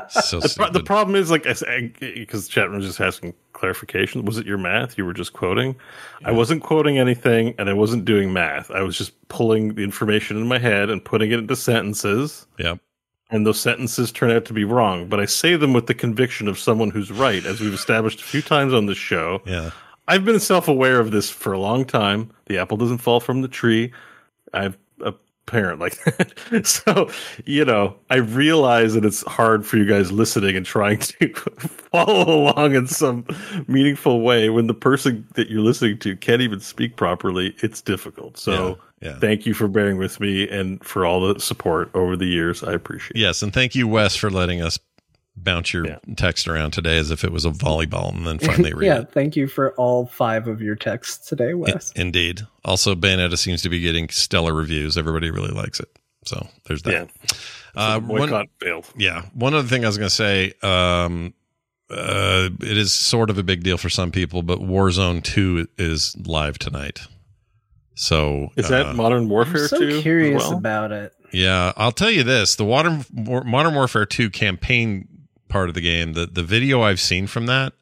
So 0.09 0.39
The, 0.39 0.53
pro- 0.55 0.69
the 0.69 0.83
problem 0.83 1.15
is, 1.15 1.31
like, 1.31 1.43
because 1.43 2.47
chat 2.47 2.69
room 2.69 2.77
was 2.77 2.85
just 2.85 2.99
asking 2.99 3.33
clarification. 3.53 4.25
Was 4.25 4.37
it 4.37 4.45
your 4.45 4.57
math 4.57 4.97
you 4.97 5.05
were 5.05 5.13
just 5.13 5.33
quoting? 5.33 5.75
I 6.23 6.31
wasn't 6.31 6.61
quoting 6.61 6.99
anything, 6.99 7.55
and 7.57 7.69
I 7.69 7.73
wasn't 7.73 8.05
doing 8.05 8.31
math. 8.31 8.69
I 8.69 8.81
was 8.81 8.97
just 8.97 9.13
pulling 9.29 9.73
the 9.75 9.83
information 9.83 10.37
in 10.37 10.47
my 10.47 10.59
head 10.59 10.89
and 10.89 11.03
putting 11.03 11.31
it 11.31 11.39
into 11.39 11.55
sentences. 11.55 12.45
Yep. 12.59 12.79
And 13.35 13.45
those 13.45 13.59
sentences 13.59 14.11
turn 14.11 14.31
out 14.31 14.45
to 14.45 14.53
be 14.53 14.63
wrong, 14.63 15.07
but 15.07 15.19
I 15.19 15.25
say 15.25 15.55
them 15.55 15.73
with 15.73 15.87
the 15.87 15.93
conviction 15.93 16.47
of 16.47 16.57
someone 16.57 16.89
who's 16.89 17.11
right, 17.11 17.45
as 17.45 17.59
we've 17.59 17.73
established 17.73 18.21
a 18.21 18.25
few 18.25 18.41
times 18.41 18.73
on 18.73 18.85
this 18.85 18.97
show. 18.97 19.41
Yeah. 19.45 19.71
I've 20.07 20.23
been 20.23 20.39
self 20.39 20.67
aware 20.67 20.99
of 20.99 21.11
this 21.11 21.29
for 21.29 21.51
a 21.51 21.59
long 21.59 21.83
time. 21.85 22.31
The 22.45 22.57
apple 22.57 22.77
doesn't 22.77 22.99
fall 22.99 23.19
from 23.19 23.41
the 23.41 23.47
tree. 23.47 23.91
I've 24.53 24.77
a 25.01 25.13
parent 25.45 25.79
like 25.79 26.01
that. 26.03 26.65
so, 26.65 27.09
you 27.45 27.65
know, 27.65 27.95
I 28.09 28.17
realize 28.17 28.93
that 28.93 29.03
it's 29.03 29.23
hard 29.23 29.65
for 29.65 29.77
you 29.77 29.85
guys 29.85 30.11
listening 30.11 30.55
and 30.55 30.65
trying 30.65 30.99
to 30.99 31.33
follow 31.33 32.51
along 32.51 32.75
in 32.75 32.87
some 32.87 33.25
meaningful 33.67 34.21
way 34.21 34.49
when 34.49 34.67
the 34.67 34.73
person 34.73 35.27
that 35.33 35.49
you're 35.49 35.61
listening 35.61 35.97
to 35.99 36.15
can't 36.15 36.41
even 36.41 36.59
speak 36.59 36.95
properly. 36.95 37.55
It's 37.61 37.81
difficult. 37.81 38.37
So, 38.37 38.69
Yeah, 38.69 38.75
yeah. 39.01 39.19
thank 39.19 39.45
you 39.45 39.53
for 39.53 39.67
bearing 39.67 39.97
with 39.97 40.19
me 40.19 40.47
and 40.49 40.83
for 40.83 41.05
all 41.05 41.33
the 41.33 41.39
support 41.39 41.89
over 41.93 42.15
the 42.15 42.25
years. 42.25 42.63
I 42.63 42.73
appreciate 42.73 43.17
it. 43.17 43.19
Yes, 43.21 43.41
and 43.41 43.53
thank 43.53 43.75
you, 43.75 43.87
Wes, 43.87 44.15
for 44.15 44.29
letting 44.29 44.61
us 44.61 44.79
bounce 45.37 45.73
your 45.73 45.85
Yeah. 45.85 45.97
text 46.15 46.47
around 46.47 46.71
today 46.71 46.97
as 46.97 47.11
if 47.11 47.23
it 47.25 47.31
was 47.31 47.43
a 47.45 47.49
volleyball, 47.51 48.15
and 48.15 48.25
then 48.25 48.39
finally 48.39 48.73
read 48.73 48.85
yeah, 48.87 48.99
it. 49.01 49.11
thank 49.11 49.35
you 49.35 49.47
for 49.47 49.73
all 49.73 50.05
five 50.05 50.47
of 50.47 50.61
your 50.61 50.75
texts 50.75 51.27
today, 51.27 51.53
Wes. 51.53 51.91
I- 51.95 52.01
Indeed. 52.01 52.41
Also, 52.63 52.95
Bayonetta 52.95 53.37
seems 53.37 53.61
to 53.63 53.69
be 53.69 53.79
getting 53.81 54.07
stellar 54.09 54.53
reviews. 54.53 54.97
Everybody 54.97 55.29
really 55.29 55.51
likes 55.51 55.79
it. 55.79 55.89
So 56.25 56.47
there's 56.65 56.81
that. 56.83 56.91
Yeah. 56.93 57.37
Uh, 57.75 57.99
The 57.99 58.05
one- 58.07 58.21
boycott 58.21 58.47
failed. 58.61 58.85
yeah. 58.97 59.23
One 59.33 59.53
other 59.53 59.67
thing 59.67 59.83
I 59.83 59.87
was 59.89 59.97
going 59.97 60.07
to 60.09 60.15
say, 60.15 60.53
um, 60.63 61.33
uh, 61.91 62.49
it 62.61 62.77
is 62.77 62.93
sort 62.93 63.29
of 63.29 63.37
a 63.37 63.43
big 63.43 63.61
deal 63.61 63.77
for 63.77 63.89
some 63.89 64.11
people, 64.11 64.41
but 64.41 64.59
Warzone 64.59 65.21
2 65.21 65.67
is 65.77 66.15
live 66.25 66.57
tonight. 66.57 67.01
So 67.95 68.49
Is 68.55 68.65
uh, 68.65 68.83
that 68.83 68.95
Modern 68.95 69.29
Warfare 69.29 69.63
I'm 69.63 69.67
so 69.69 69.79
2? 69.79 69.87
as 69.87 70.01
curious 70.01 70.43
well? 70.43 70.57
about 70.57 70.91
it. 70.91 71.13
Yeah, 71.31 71.73
I'll 71.75 71.91
tell 71.91 72.11
you 72.11 72.23
this: 72.23 72.55
the 72.55 72.63
Modern 72.65 73.05
Modern 73.13 73.73
Warfare 73.73 74.05
Two 74.05 74.29
campaign 74.29 75.07
part 75.49 75.69
of 75.69 75.75
the 75.75 75.81
game, 75.81 76.13
the 76.13 76.25
the 76.25 76.43
video 76.43 76.81
I've 76.81 76.99
seen 76.99 77.27
from 77.27 77.45
that, 77.47 77.73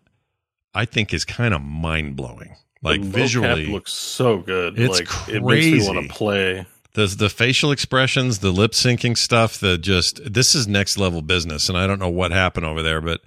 I 0.73 0.85
think 0.85 1.13
is 1.13 1.25
kind 1.25 1.53
of 1.53 1.61
mind 1.61 2.15
blowing. 2.15 2.55
Like 2.81 3.01
The 3.01 3.07
visually, 3.07 3.67
looks 3.67 3.93
so 3.93 4.39
good. 4.39 4.79
It's 4.79 4.99
like 4.99 5.07
it 5.29 5.41
makes 5.43 5.65
me 5.65 5.71
crazy. 5.71 5.87
want 5.87 6.07
to 6.07 6.13
play. 6.13 6.65
the 6.93 7.05
the 7.07 7.29
facial 7.29 7.71
expressions, 7.71 8.39
the 8.39 8.51
lip 8.51 8.71
syncing 8.71 9.17
stuff, 9.17 9.57
the 9.59 9.77
just 9.77 10.21
this 10.31 10.53
is 10.55 10.67
next 10.67 10.97
level 10.97 11.21
business, 11.21 11.69
and 11.69 11.77
I 11.77 11.85
don't 11.87 11.99
know 11.99 12.09
what 12.09 12.31
happened 12.31 12.65
over 12.65 12.81
there, 12.83 13.01
but 13.01 13.21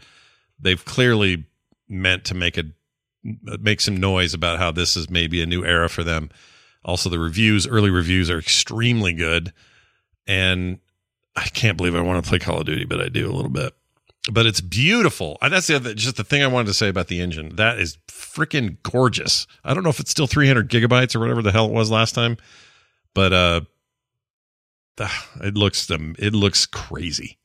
they've 0.60 0.84
clearly 0.84 1.46
meant 1.88 2.24
to 2.24 2.34
make 2.34 2.58
a 2.58 2.64
make 3.22 3.80
some 3.80 3.96
noise 3.96 4.34
about 4.34 4.58
how 4.58 4.70
this 4.72 4.96
is 4.96 5.08
maybe 5.08 5.40
a 5.42 5.46
new 5.46 5.64
era 5.64 5.88
for 5.88 6.02
them. 6.04 6.30
Also, 6.86 7.10
the 7.10 7.18
reviews, 7.18 7.66
early 7.66 7.90
reviews, 7.90 8.30
are 8.30 8.38
extremely 8.38 9.12
good, 9.12 9.52
and 10.26 10.78
I 11.34 11.42
can't 11.48 11.76
believe 11.76 11.94
I 11.94 12.00
want 12.00 12.24
to 12.24 12.28
play 12.28 12.38
Call 12.38 12.60
of 12.60 12.66
Duty, 12.66 12.84
but 12.86 13.00
I 13.00 13.08
do 13.10 13.28
a 13.28 13.34
little 13.34 13.50
bit. 13.50 13.74
But 14.32 14.46
it's 14.46 14.60
beautiful. 14.60 15.36
That's 15.42 15.66
the 15.66 15.76
other, 15.76 15.92
just 15.94 16.16
the 16.16 16.24
thing 16.24 16.42
I 16.42 16.46
wanted 16.46 16.68
to 16.68 16.74
say 16.74 16.88
about 16.88 17.08
the 17.08 17.20
engine. 17.20 17.56
That 17.56 17.78
is 17.78 17.98
freaking 18.08 18.76
gorgeous. 18.82 19.46
I 19.64 19.74
don't 19.74 19.82
know 19.84 19.90
if 19.90 20.00
it's 20.00 20.10
still 20.10 20.26
300 20.26 20.70
gigabytes 20.70 21.14
or 21.14 21.20
whatever 21.20 21.42
the 21.42 21.52
hell 21.52 21.66
it 21.66 21.72
was 21.72 21.90
last 21.90 22.14
time, 22.14 22.36
but 23.14 23.32
uh, 23.32 23.60
ah, 25.00 25.28
it 25.42 25.54
looks 25.54 25.90
um, 25.90 26.14
it 26.18 26.34
looks 26.34 26.66
crazy. 26.66 27.38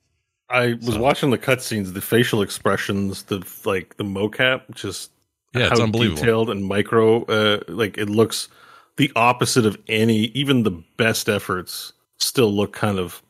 I 0.49 0.73
was 0.73 0.95
So- 0.95 1.01
watching 1.01 1.29
the 1.31 1.37
cutscenes, 1.37 1.93
the 1.93 2.01
facial 2.01 2.41
expressions, 2.41 3.23
the 3.23 3.43
like 3.65 3.97
the 3.97 4.03
mocap, 4.03 4.73
just 4.75 5.11
Yeah, 5.55 5.67
it's 5.69 5.79
how 5.79 5.85
unbelievable. 5.85 6.19
detailed 6.21 6.49
and 6.49 6.65
micro. 6.65 7.23
Uh, 7.25 7.59
like 7.67 7.97
it 7.97 8.09
looks 8.09 8.49
the 9.01 9.11
opposite 9.15 9.65
of 9.65 9.75
any, 9.87 10.25
even 10.35 10.61
the 10.61 10.83
best 10.97 11.27
efforts 11.27 11.91
still 12.19 12.53
look 12.53 12.71
kind 12.71 12.99
of 12.99 13.23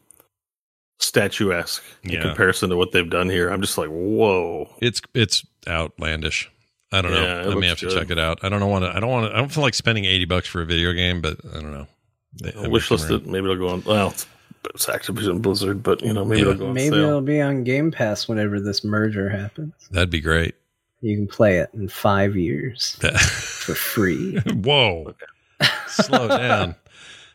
statuesque 0.99 1.81
in 2.03 2.11
Yeah. 2.11 2.21
comparison 2.21 2.69
to 2.71 2.75
what 2.77 2.91
they've 2.91 3.09
done 3.09 3.29
here. 3.29 3.47
I'm 3.49 3.61
just 3.61 3.77
like, 3.77 3.87
whoa. 3.87 4.69
It's 4.81 5.01
it's 5.13 5.45
outlandish. 5.65 6.51
I 6.91 7.01
don't 7.01 7.13
Yeah, 7.13 7.43
know. 7.43 7.51
I 7.51 7.55
may 7.55 7.67
have 7.67 7.81
looks 7.81 7.93
to 7.93 7.99
check 7.99 8.09
it 8.11 8.19
out. 8.19 8.39
I 8.43 8.49
don't 8.49 8.59
know. 8.59 8.67
Want 8.67 8.83
to. 8.83 8.93
I 8.93 8.99
don't 8.99 9.09
want 9.09 9.27
to. 9.31 9.33
I 9.33 9.39
don't 9.39 9.47
feel 9.49 9.63
like 9.63 9.73
spending 9.75 10.03
eighty 10.03 10.25
bucks 10.25 10.47
for 10.49 10.61
a 10.61 10.65
video 10.65 10.91
game, 10.91 11.21
but 11.21 11.37
I 11.49 11.61
don't 11.61 11.71
know. 11.71 11.87
They- 12.43 12.51
I 12.53 12.67
wish 12.67 12.91
make 12.91 12.99
them 12.99 13.09
listed. 13.09 13.27
Maybe 13.31 13.45
it'll 13.45 13.55
go 13.55 13.69
on. 13.69 13.83
Well, 13.85 14.09
it's, 14.09 14.25
it's 14.75 14.85
Activision 14.87 15.41
Blizzard, 15.41 15.81
but 15.83 16.01
you 16.01 16.11
know, 16.11 16.25
maybe 16.25 16.41
Yeah. 16.41 16.49
it'll 16.49 16.59
go 16.59 16.67
on 16.67 16.73
Maybe 16.73 16.95
sale. 16.97 17.07
it'll 17.07 17.21
be 17.21 17.39
on 17.39 17.63
Game 17.63 17.91
Pass 17.91 18.27
whenever 18.27 18.59
this 18.59 18.83
merger 18.83 19.29
happens. 19.29 19.73
That'd 19.91 20.09
be 20.09 20.19
great. 20.19 20.55
You 20.99 21.15
can 21.15 21.27
play 21.27 21.59
it 21.59 21.69
in 21.73 21.87
five 21.87 22.35
years 22.35 22.97
for 22.99 23.73
free. 23.73 24.37
Whoa. 24.53 25.15
Slow 25.87 26.27
down. 26.27 26.75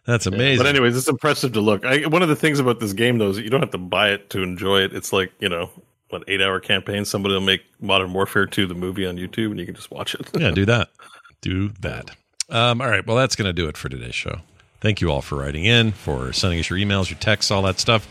That's 0.05 0.27
amazing. 0.27 0.59
But 0.59 0.69
anyways, 0.69 0.97
it's 0.97 1.09
impressive 1.09 1.53
to 1.55 1.61
look. 1.61 1.85
I, 1.85 2.07
one 2.07 2.23
of 2.23 2.29
the 2.29 2.37
things 2.37 2.61
about 2.61 2.79
this 2.81 2.93
game 2.93 3.19
though 3.19 3.31
is 3.31 3.37
that 3.37 3.43
you 3.43 3.51
don't 3.51 3.61
have 3.61 3.73
to 3.73 3.79
buy 3.79 4.11
it 4.11 4.31
to 4.31 4.43
enjoy 4.43 4.83
it. 4.83 4.95
It's 4.95 5.13
like 5.13 5.33
you 5.41 5.49
know, 5.49 5.71
what 6.11 6.25
eight 6.29 6.41
hour 6.41 6.61
campaign. 6.61 7.05
Somebody 7.05 7.35
will 7.35 7.41
make 7.41 7.63
Modern 7.81 8.13
Warfare 8.13 8.47
2 8.47 8.67
the 8.67 8.75
movie 8.75 9.07
on 9.07 9.17
YouTube, 9.17 9.51
and 9.51 9.59
you 9.59 9.67
can 9.67 9.75
just 9.75 9.91
watch 9.91 10.15
it. 10.15 10.29
yeah, 10.39 10.51
do 10.51 10.65
that. 10.65 10.89
Do 11.43 11.69
that. 11.81 12.11
Um, 12.49 12.81
all 12.81 12.89
right. 12.89 13.07
Well, 13.07 13.17
that's 13.17 13.37
going 13.37 13.47
to 13.47 13.53
do 13.53 13.69
it 13.69 13.77
for 13.77 13.89
today's 13.89 14.15
show. 14.15 14.41
Thank 14.81 15.01
you 15.01 15.13
all 15.13 15.21
for 15.21 15.37
writing 15.37 15.65
in, 15.65 15.93
for 15.93 16.33
sending 16.33 16.59
us 16.59 16.71
your 16.71 16.79
emails, 16.79 17.11
your 17.11 17.19
texts, 17.19 17.51
all 17.51 17.63
that 17.63 17.79
stuff. 17.79 18.07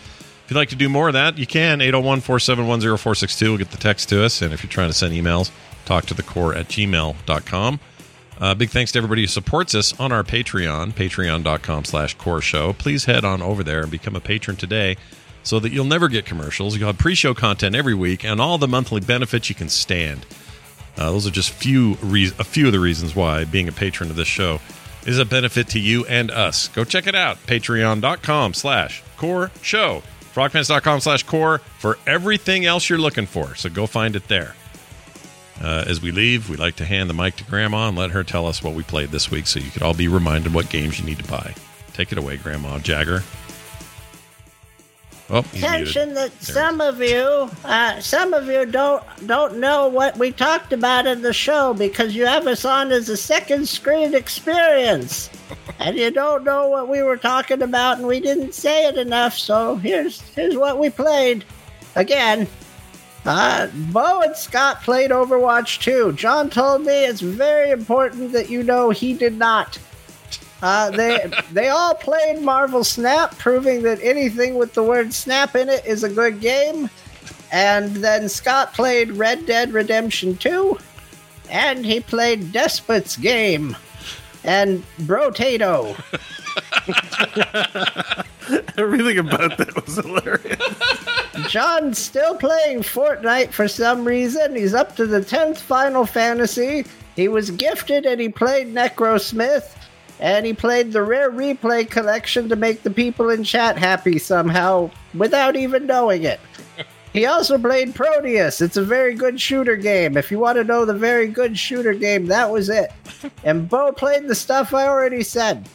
If 0.45 0.51
you'd 0.51 0.57
like 0.57 0.69
to 0.69 0.75
do 0.75 0.87
more 0.87 1.07
of 1.07 1.13
that, 1.13 1.37
you 1.37 1.47
can. 1.47 1.81
801 1.81 2.21
471 2.21 2.81
0462 2.81 3.49
will 3.49 3.57
get 3.57 3.71
the 3.71 3.77
text 3.77 4.09
to 4.09 4.23
us. 4.23 4.41
And 4.43 4.53
if 4.53 4.63
you're 4.63 4.69
trying 4.69 4.89
to 4.89 4.93
send 4.93 5.13
emails, 5.13 5.49
talk 5.85 6.05
to 6.05 6.13
the 6.13 6.23
core 6.23 6.53
at 6.53 6.67
gmail.com. 6.67 7.79
Uh, 8.39 8.53
big 8.53 8.69
thanks 8.69 8.91
to 8.91 8.99
everybody 8.99 9.21
who 9.21 9.27
supports 9.27 9.73
us 9.73 9.97
on 9.99 10.11
our 10.11 10.23
Patreon, 10.23 10.91
patreon.com 10.91 11.85
slash 11.85 12.15
core 12.15 12.41
show. 12.41 12.73
Please 12.73 13.05
head 13.05 13.23
on 13.23 13.41
over 13.41 13.63
there 13.63 13.81
and 13.81 13.91
become 13.91 14.15
a 14.15 14.19
patron 14.19 14.57
today 14.57 14.97
so 15.43 15.59
that 15.59 15.71
you'll 15.71 15.85
never 15.85 16.07
get 16.07 16.25
commercials. 16.25 16.75
You'll 16.75 16.87
have 16.87 16.97
pre-show 16.97 17.33
content 17.33 17.75
every 17.75 17.93
week 17.93 18.25
and 18.25 18.41
all 18.41 18.57
the 18.57 18.67
monthly 18.67 18.99
benefits 18.99 19.47
you 19.47 19.55
can 19.55 19.69
stand. 19.69 20.25
Uh, 20.97 21.11
those 21.11 21.27
are 21.27 21.31
just 21.31 21.51
few 21.51 21.97
re- 22.01 22.31
a 22.39 22.43
few 22.43 22.67
of 22.67 22.71
the 22.73 22.79
reasons 22.79 23.15
why 23.15 23.45
being 23.45 23.67
a 23.67 23.71
patron 23.71 24.09
of 24.09 24.15
this 24.15 24.27
show 24.27 24.59
is 25.05 25.19
a 25.19 25.25
benefit 25.25 25.67
to 25.69 25.79
you 25.79 26.05
and 26.05 26.31
us. 26.31 26.67
Go 26.69 26.83
check 26.83 27.05
it 27.07 27.15
out, 27.15 27.37
patreon.com 27.45 28.53
slash 28.53 29.03
core 29.17 29.51
show, 29.61 30.01
frogpants.com 30.33 30.99
slash 31.01 31.23
core 31.23 31.59
for 31.79 31.97
everything 32.07 32.65
else 32.65 32.89
you're 32.89 32.97
looking 32.97 33.25
for. 33.25 33.55
So 33.55 33.69
go 33.69 33.87
find 33.87 34.15
it 34.15 34.27
there. 34.27 34.55
Uh, 35.61 35.85
as 35.87 36.01
we 36.01 36.11
leave, 36.11 36.49
we 36.49 36.57
like 36.57 36.75
to 36.75 36.85
hand 36.85 37.09
the 37.09 37.13
mic 37.13 37.35
to 37.37 37.43
Grandma 37.45 37.87
and 37.87 37.97
let 37.97 38.11
her 38.11 38.23
tell 38.23 38.45
us 38.45 38.61
what 38.61 38.73
we 38.73 38.83
played 38.83 39.09
this 39.09 39.31
week 39.31 39.47
so 39.47 39.59
you 39.59 39.71
could 39.71 39.81
all 39.83 39.93
be 39.93 40.07
reminded 40.07 40.53
what 40.53 40.69
games 40.69 40.99
you 40.99 41.05
need 41.05 41.17
to 41.19 41.29
buy. 41.29 41.53
Take 41.93 42.11
it 42.11 42.17
away, 42.17 42.37
Grandma 42.37 42.77
Jagger. 42.79 43.23
Oh, 45.27 45.41
muted. 45.53 45.63
Attention 45.63 46.13
that 46.13 46.39
There. 46.39 46.53
some 46.55 46.81
of 46.81 47.01
you, 47.01 47.49
uh, 47.63 47.99
some 47.99 48.33
of 48.33 48.45
you 48.47 48.63
don't 48.65 49.01
don't 49.25 49.57
know 49.57 49.87
what 49.87 50.17
we 50.17 50.31
talked 50.31 50.71
about 50.71 51.07
in 51.07 51.23
the 51.23 51.33
show 51.33 51.73
because 51.73 52.15
you 52.15 52.27
have 52.27 52.45
us 52.45 52.63
on 52.63 52.91
as 52.91 53.09
a 53.09 53.17
second 53.17 53.67
screen 53.67 54.13
experience, 54.13 55.31
and 55.79 55.97
you 55.97 56.11
don't 56.11 56.43
know 56.43 56.67
what 56.67 56.89
we 56.89 57.01
were 57.01 57.17
talking 57.17 57.63
about, 57.63 57.97
and 57.97 58.05
we 58.05 58.19
didn't 58.19 58.53
say 58.53 58.85
it 58.87 58.97
enough. 58.97 59.35
So 59.35 59.77
here's 59.77 60.21
here's 60.35 60.55
what 60.57 60.77
we 60.77 60.91
played. 60.91 61.43
Again, 61.95 62.47
uh, 63.25 63.67
Bo 63.91 64.21
and 64.21 64.35
Scott 64.35 64.83
played 64.83 65.11
Overwatch 65.11 65.81
2. 65.81 66.13
John 66.13 66.49
told 66.49 66.83
me 66.83 67.05
it's 67.05 67.21
very 67.21 67.71
important 67.71 68.31
that 68.33 68.49
you 68.49 68.63
know 68.63 68.91
he 68.91 69.13
did 69.13 69.37
not. 69.37 69.79
Uh, 70.61 70.91
they 70.91 71.31
they 71.51 71.69
all 71.69 71.95
played 71.95 72.41
Marvel 72.41 72.83
Snap, 72.83 73.37
proving 73.37 73.83
that 73.83 73.99
anything 74.01 74.55
with 74.55 74.73
the 74.73 74.83
word 74.83 75.13
"snap" 75.13 75.55
in 75.55 75.69
it 75.69 75.85
is 75.85 76.03
a 76.03 76.09
good 76.09 76.39
game. 76.39 76.89
And 77.51 77.95
then 77.97 78.27
Scott 78.27 78.73
played 78.73 79.11
Red 79.11 79.45
Dead 79.45 79.71
Redemption 79.71 80.35
2, 80.37 80.77
and 81.49 81.85
he 81.85 81.99
played 81.99 82.51
Despot's 82.51 83.17
Game 83.17 83.77
and 84.43 84.83
Brotato. 85.01 85.95
Everything 88.77 89.17
about 89.17 89.57
that 89.57 89.85
was 89.85 89.95
hilarious. 89.95 90.59
John's 91.49 91.97
still 91.97 92.35
playing 92.35 92.79
Fortnite 92.79 93.51
for 93.51 93.67
some 93.67 94.05
reason. 94.05 94.55
He's 94.55 94.73
up 94.73 94.95
to 94.97 95.05
the 95.05 95.21
10th 95.21 95.57
Final 95.57 96.05
Fantasy. 96.05 96.85
He 97.15 97.27
was 97.27 97.49
gifted 97.51 98.05
and 98.05 98.21
he 98.21 98.29
played 98.29 98.73
Necrosmith. 98.73 99.75
And 100.19 100.45
he 100.45 100.53
played 100.53 100.93
the 100.93 101.03
Rare 101.03 101.31
Replay 101.31 101.89
collection 101.89 102.47
to 102.49 102.55
make 102.55 102.83
the 102.83 102.89
people 102.89 103.29
in 103.29 103.43
chat 103.43 103.77
happy 103.77 104.17
somehow 104.17 104.89
without 105.13 105.57
even 105.57 105.85
knowing 105.85 106.23
it. 106.23 106.39
He 107.11 107.25
also 107.25 107.57
played 107.57 107.95
Prodeus. 107.95 108.61
It's 108.61 108.77
a 108.77 108.83
very 108.83 109.13
good 109.13 109.39
shooter 109.39 109.77
game. 109.77 110.17
If 110.17 110.31
you 110.31 110.39
want 110.39 110.57
to 110.57 110.65
know 110.65 110.83
the 110.83 110.93
very 110.93 111.27
good 111.27 111.57
shooter 111.57 111.93
game, 111.93 112.25
that 112.25 112.49
was 112.49 112.69
it. 112.69 112.91
And 113.43 113.69
Bo 113.69 113.93
played 113.93 114.27
the 114.27 114.35
stuff 114.35 114.73
I 114.73 114.87
already 114.87 115.23
said. 115.23 115.67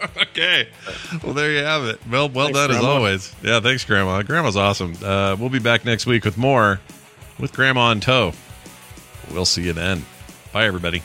Okay. 0.30 0.68
Well, 1.22 1.34
there 1.34 1.52
you 1.52 1.58
have 1.58 1.84
it. 1.84 2.00
Well, 2.08 2.28
well 2.28 2.46
Thanks, 2.46 2.58
done 2.58 2.70
as 2.70 2.84
always. 2.84 3.34
Yeah, 3.42 3.60
thanks, 3.60 3.84
Grandma. 3.84 4.22
Grandma's 4.22 4.56
awesome. 4.56 4.96
Uh, 5.02 5.36
we'll 5.38 5.50
be 5.50 5.58
back 5.58 5.84
next 5.84 6.06
week 6.06 6.24
with 6.24 6.38
more 6.38 6.80
with 7.38 7.52
Grandma 7.52 7.90
in 7.90 8.00
tow. 8.00 8.32
We'll 9.32 9.44
see 9.44 9.62
you 9.62 9.72
then. 9.72 10.06
Bye, 10.52 10.66
everybody. 10.66 11.02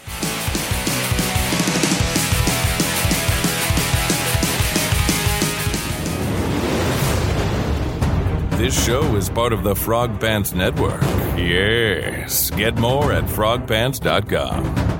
This 8.57 8.85
show 8.85 9.15
is 9.15 9.30
part 9.30 9.51
of 9.53 9.64
the 9.64 9.75
Frog 9.75 10.19
Pants 10.19 10.53
Network. 10.53 11.01
Yes. 11.38 12.49
Get 12.51 12.75
more 12.77 13.11
at 13.11 13.25
frogpants.com. 13.25 14.94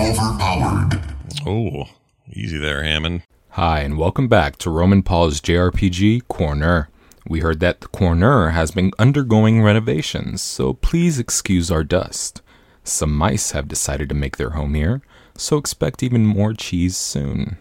overpowered. 0.00 1.00
Oh, 1.46 1.84
easy 2.32 2.58
there, 2.58 2.82
Hammond. 2.82 3.22
Hi, 3.50 3.80
and 3.80 3.96
welcome 3.96 4.26
back 4.26 4.56
to 4.58 4.70
Roman 4.70 5.02
Paul's 5.04 5.40
JRPG 5.40 6.26
Corner. 6.26 6.88
We 7.28 7.40
heard 7.40 7.60
that 7.60 7.80
the 7.80 7.88
corner 7.88 8.50
has 8.50 8.72
been 8.72 8.90
undergoing 8.98 9.62
renovations, 9.62 10.42
so 10.42 10.74
please 10.74 11.18
excuse 11.18 11.70
our 11.70 11.84
dust. 11.84 12.42
Some 12.82 13.16
mice 13.16 13.52
have 13.52 13.68
decided 13.68 14.08
to 14.08 14.14
make 14.14 14.36
their 14.36 14.50
home 14.50 14.74
here, 14.74 15.00
so 15.36 15.58
expect 15.58 16.02
even 16.02 16.26
more 16.26 16.54
cheese 16.54 16.96
soon. 16.96 17.58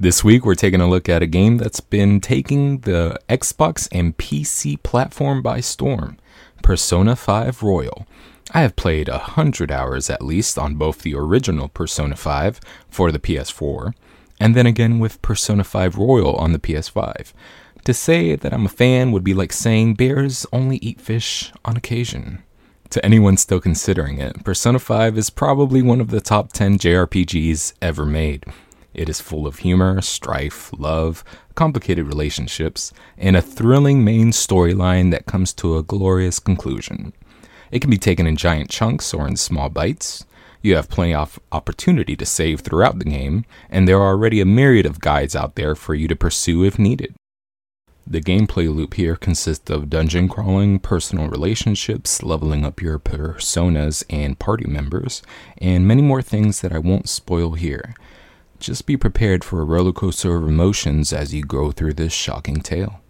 This 0.00 0.24
week, 0.24 0.44
we're 0.44 0.54
taking 0.56 0.80
a 0.80 0.88
look 0.88 1.08
at 1.08 1.22
a 1.22 1.26
game 1.26 1.58
that's 1.58 1.80
been 1.80 2.20
taking 2.20 2.80
the 2.80 3.18
Xbox 3.28 3.88
and 3.92 4.16
PC 4.16 4.82
platform 4.82 5.42
by 5.42 5.60
storm 5.60 6.18
Persona 6.62 7.14
5 7.14 7.62
Royal. 7.62 8.06
I 8.50 8.62
have 8.62 8.76
played 8.76 9.08
a 9.08 9.18
hundred 9.18 9.70
hours 9.70 10.08
at 10.08 10.24
least 10.24 10.58
on 10.58 10.76
both 10.76 11.02
the 11.02 11.14
original 11.14 11.68
Persona 11.68 12.16
5 12.16 12.60
for 12.88 13.12
the 13.12 13.18
PS4 13.18 13.92
and 14.40 14.54
then 14.54 14.66
again 14.66 14.98
with 14.98 15.20
Persona 15.20 15.64
5 15.64 15.96
Royal 15.96 16.34
on 16.36 16.52
the 16.52 16.58
PS5. 16.58 17.32
To 17.84 17.94
say 17.94 18.36
that 18.36 18.52
I'm 18.52 18.66
a 18.66 18.70
fan 18.70 19.12
would 19.12 19.24
be 19.24 19.34
like 19.34 19.52
saying 19.52 19.94
bears 19.94 20.46
only 20.52 20.76
eat 20.78 21.00
fish 21.00 21.52
on 21.64 21.76
occasion. 21.76 22.42
To 22.90 23.04
anyone 23.04 23.36
still 23.36 23.60
considering 23.60 24.18
it, 24.18 24.44
Persona 24.44 24.78
5 24.78 25.18
is 25.18 25.30
probably 25.30 25.82
one 25.82 26.00
of 26.00 26.10
the 26.10 26.20
top 26.20 26.52
10 26.52 26.78
JRPGs 26.78 27.74
ever 27.82 28.06
made. 28.06 28.44
It 28.94 29.08
is 29.08 29.20
full 29.20 29.46
of 29.46 29.58
humor, 29.58 30.00
strife, 30.00 30.70
love, 30.76 31.22
complicated 31.54 32.06
relationships, 32.06 32.92
and 33.18 33.36
a 33.36 33.42
thrilling 33.42 34.02
main 34.02 34.30
storyline 34.30 35.10
that 35.10 35.26
comes 35.26 35.52
to 35.54 35.76
a 35.76 35.82
glorious 35.82 36.38
conclusion. 36.38 37.12
It 37.70 37.80
can 37.80 37.90
be 37.90 37.98
taken 37.98 38.26
in 38.26 38.36
giant 38.36 38.70
chunks 38.70 39.12
or 39.12 39.26
in 39.26 39.36
small 39.36 39.68
bites. 39.68 40.24
You 40.62 40.74
have 40.76 40.88
plenty 40.88 41.14
of 41.14 41.38
opportunity 41.52 42.16
to 42.16 42.26
save 42.26 42.60
throughout 42.60 42.98
the 42.98 43.04
game, 43.04 43.44
and 43.70 43.86
there 43.86 43.98
are 43.98 44.08
already 44.08 44.40
a 44.40 44.44
myriad 44.44 44.86
of 44.86 45.00
guides 45.00 45.36
out 45.36 45.54
there 45.54 45.74
for 45.74 45.94
you 45.94 46.08
to 46.08 46.16
pursue 46.16 46.64
if 46.64 46.78
needed. 46.78 47.14
The 48.10 48.22
gameplay 48.22 48.74
loop 48.74 48.94
here 48.94 49.16
consists 49.16 49.70
of 49.70 49.90
dungeon 49.90 50.28
crawling, 50.28 50.78
personal 50.78 51.28
relationships, 51.28 52.22
leveling 52.22 52.64
up 52.64 52.80
your 52.80 52.98
personas 52.98 54.02
and 54.08 54.38
party 54.38 54.66
members, 54.66 55.22
and 55.58 55.86
many 55.86 56.00
more 56.00 56.22
things 56.22 56.62
that 56.62 56.72
I 56.72 56.78
won't 56.78 57.08
spoil 57.08 57.52
here. 57.52 57.94
Just 58.58 58.86
be 58.86 58.96
prepared 58.96 59.44
for 59.44 59.60
a 59.60 59.66
rollercoaster 59.66 60.36
of 60.36 60.48
emotions 60.48 61.12
as 61.12 61.34
you 61.34 61.42
go 61.42 61.70
through 61.70 61.94
this 61.94 62.14
shocking 62.14 62.62
tale. 62.62 63.02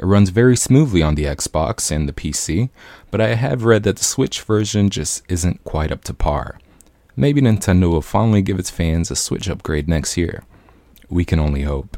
It 0.00 0.06
runs 0.06 0.30
very 0.30 0.56
smoothly 0.56 1.02
on 1.02 1.14
the 1.14 1.24
Xbox 1.24 1.90
and 1.90 2.08
the 2.08 2.12
PC, 2.12 2.70
but 3.10 3.20
I 3.20 3.34
have 3.34 3.64
read 3.64 3.84
that 3.84 3.96
the 3.96 4.04
Switch 4.04 4.42
version 4.42 4.90
just 4.90 5.22
isn't 5.28 5.62
quite 5.64 5.92
up 5.92 6.02
to 6.04 6.14
par. 6.14 6.58
Maybe 7.16 7.40
Nintendo 7.40 7.90
will 7.90 8.02
finally 8.02 8.42
give 8.42 8.58
its 8.58 8.70
fans 8.70 9.10
a 9.10 9.16
Switch 9.16 9.48
upgrade 9.48 9.88
next 9.88 10.16
year. 10.16 10.42
We 11.08 11.24
can 11.24 11.38
only 11.38 11.62
hope. 11.62 11.96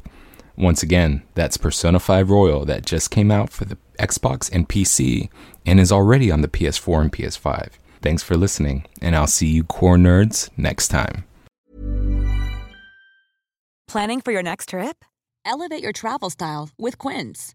Once 0.58 0.82
again, 0.82 1.22
that's 1.34 1.56
Persona 1.56 1.98
5 1.98 2.30
Royal 2.30 2.64
that 2.66 2.84
just 2.84 3.10
came 3.10 3.30
out 3.30 3.50
for 3.50 3.64
the 3.64 3.78
Xbox 3.98 4.50
and 4.52 4.68
PC 4.68 5.30
and 5.64 5.80
is 5.80 5.92
already 5.92 6.30
on 6.30 6.42
the 6.42 6.48
PS4 6.48 7.00
and 7.02 7.12
PS5. 7.12 7.70
Thanks 8.02 8.22
for 8.22 8.36
listening, 8.36 8.84
and 9.00 9.16
I'll 9.16 9.26
see 9.26 9.48
you 9.48 9.64
core 9.64 9.96
nerds 9.96 10.50
next 10.56 10.88
time. 10.88 11.24
Planning 13.88 14.20
for 14.20 14.32
your 14.32 14.42
next 14.42 14.70
trip? 14.70 15.04
Elevate 15.44 15.82
your 15.82 15.92
travel 15.92 16.28
style 16.28 16.70
with 16.76 16.98
Quince. 16.98 17.54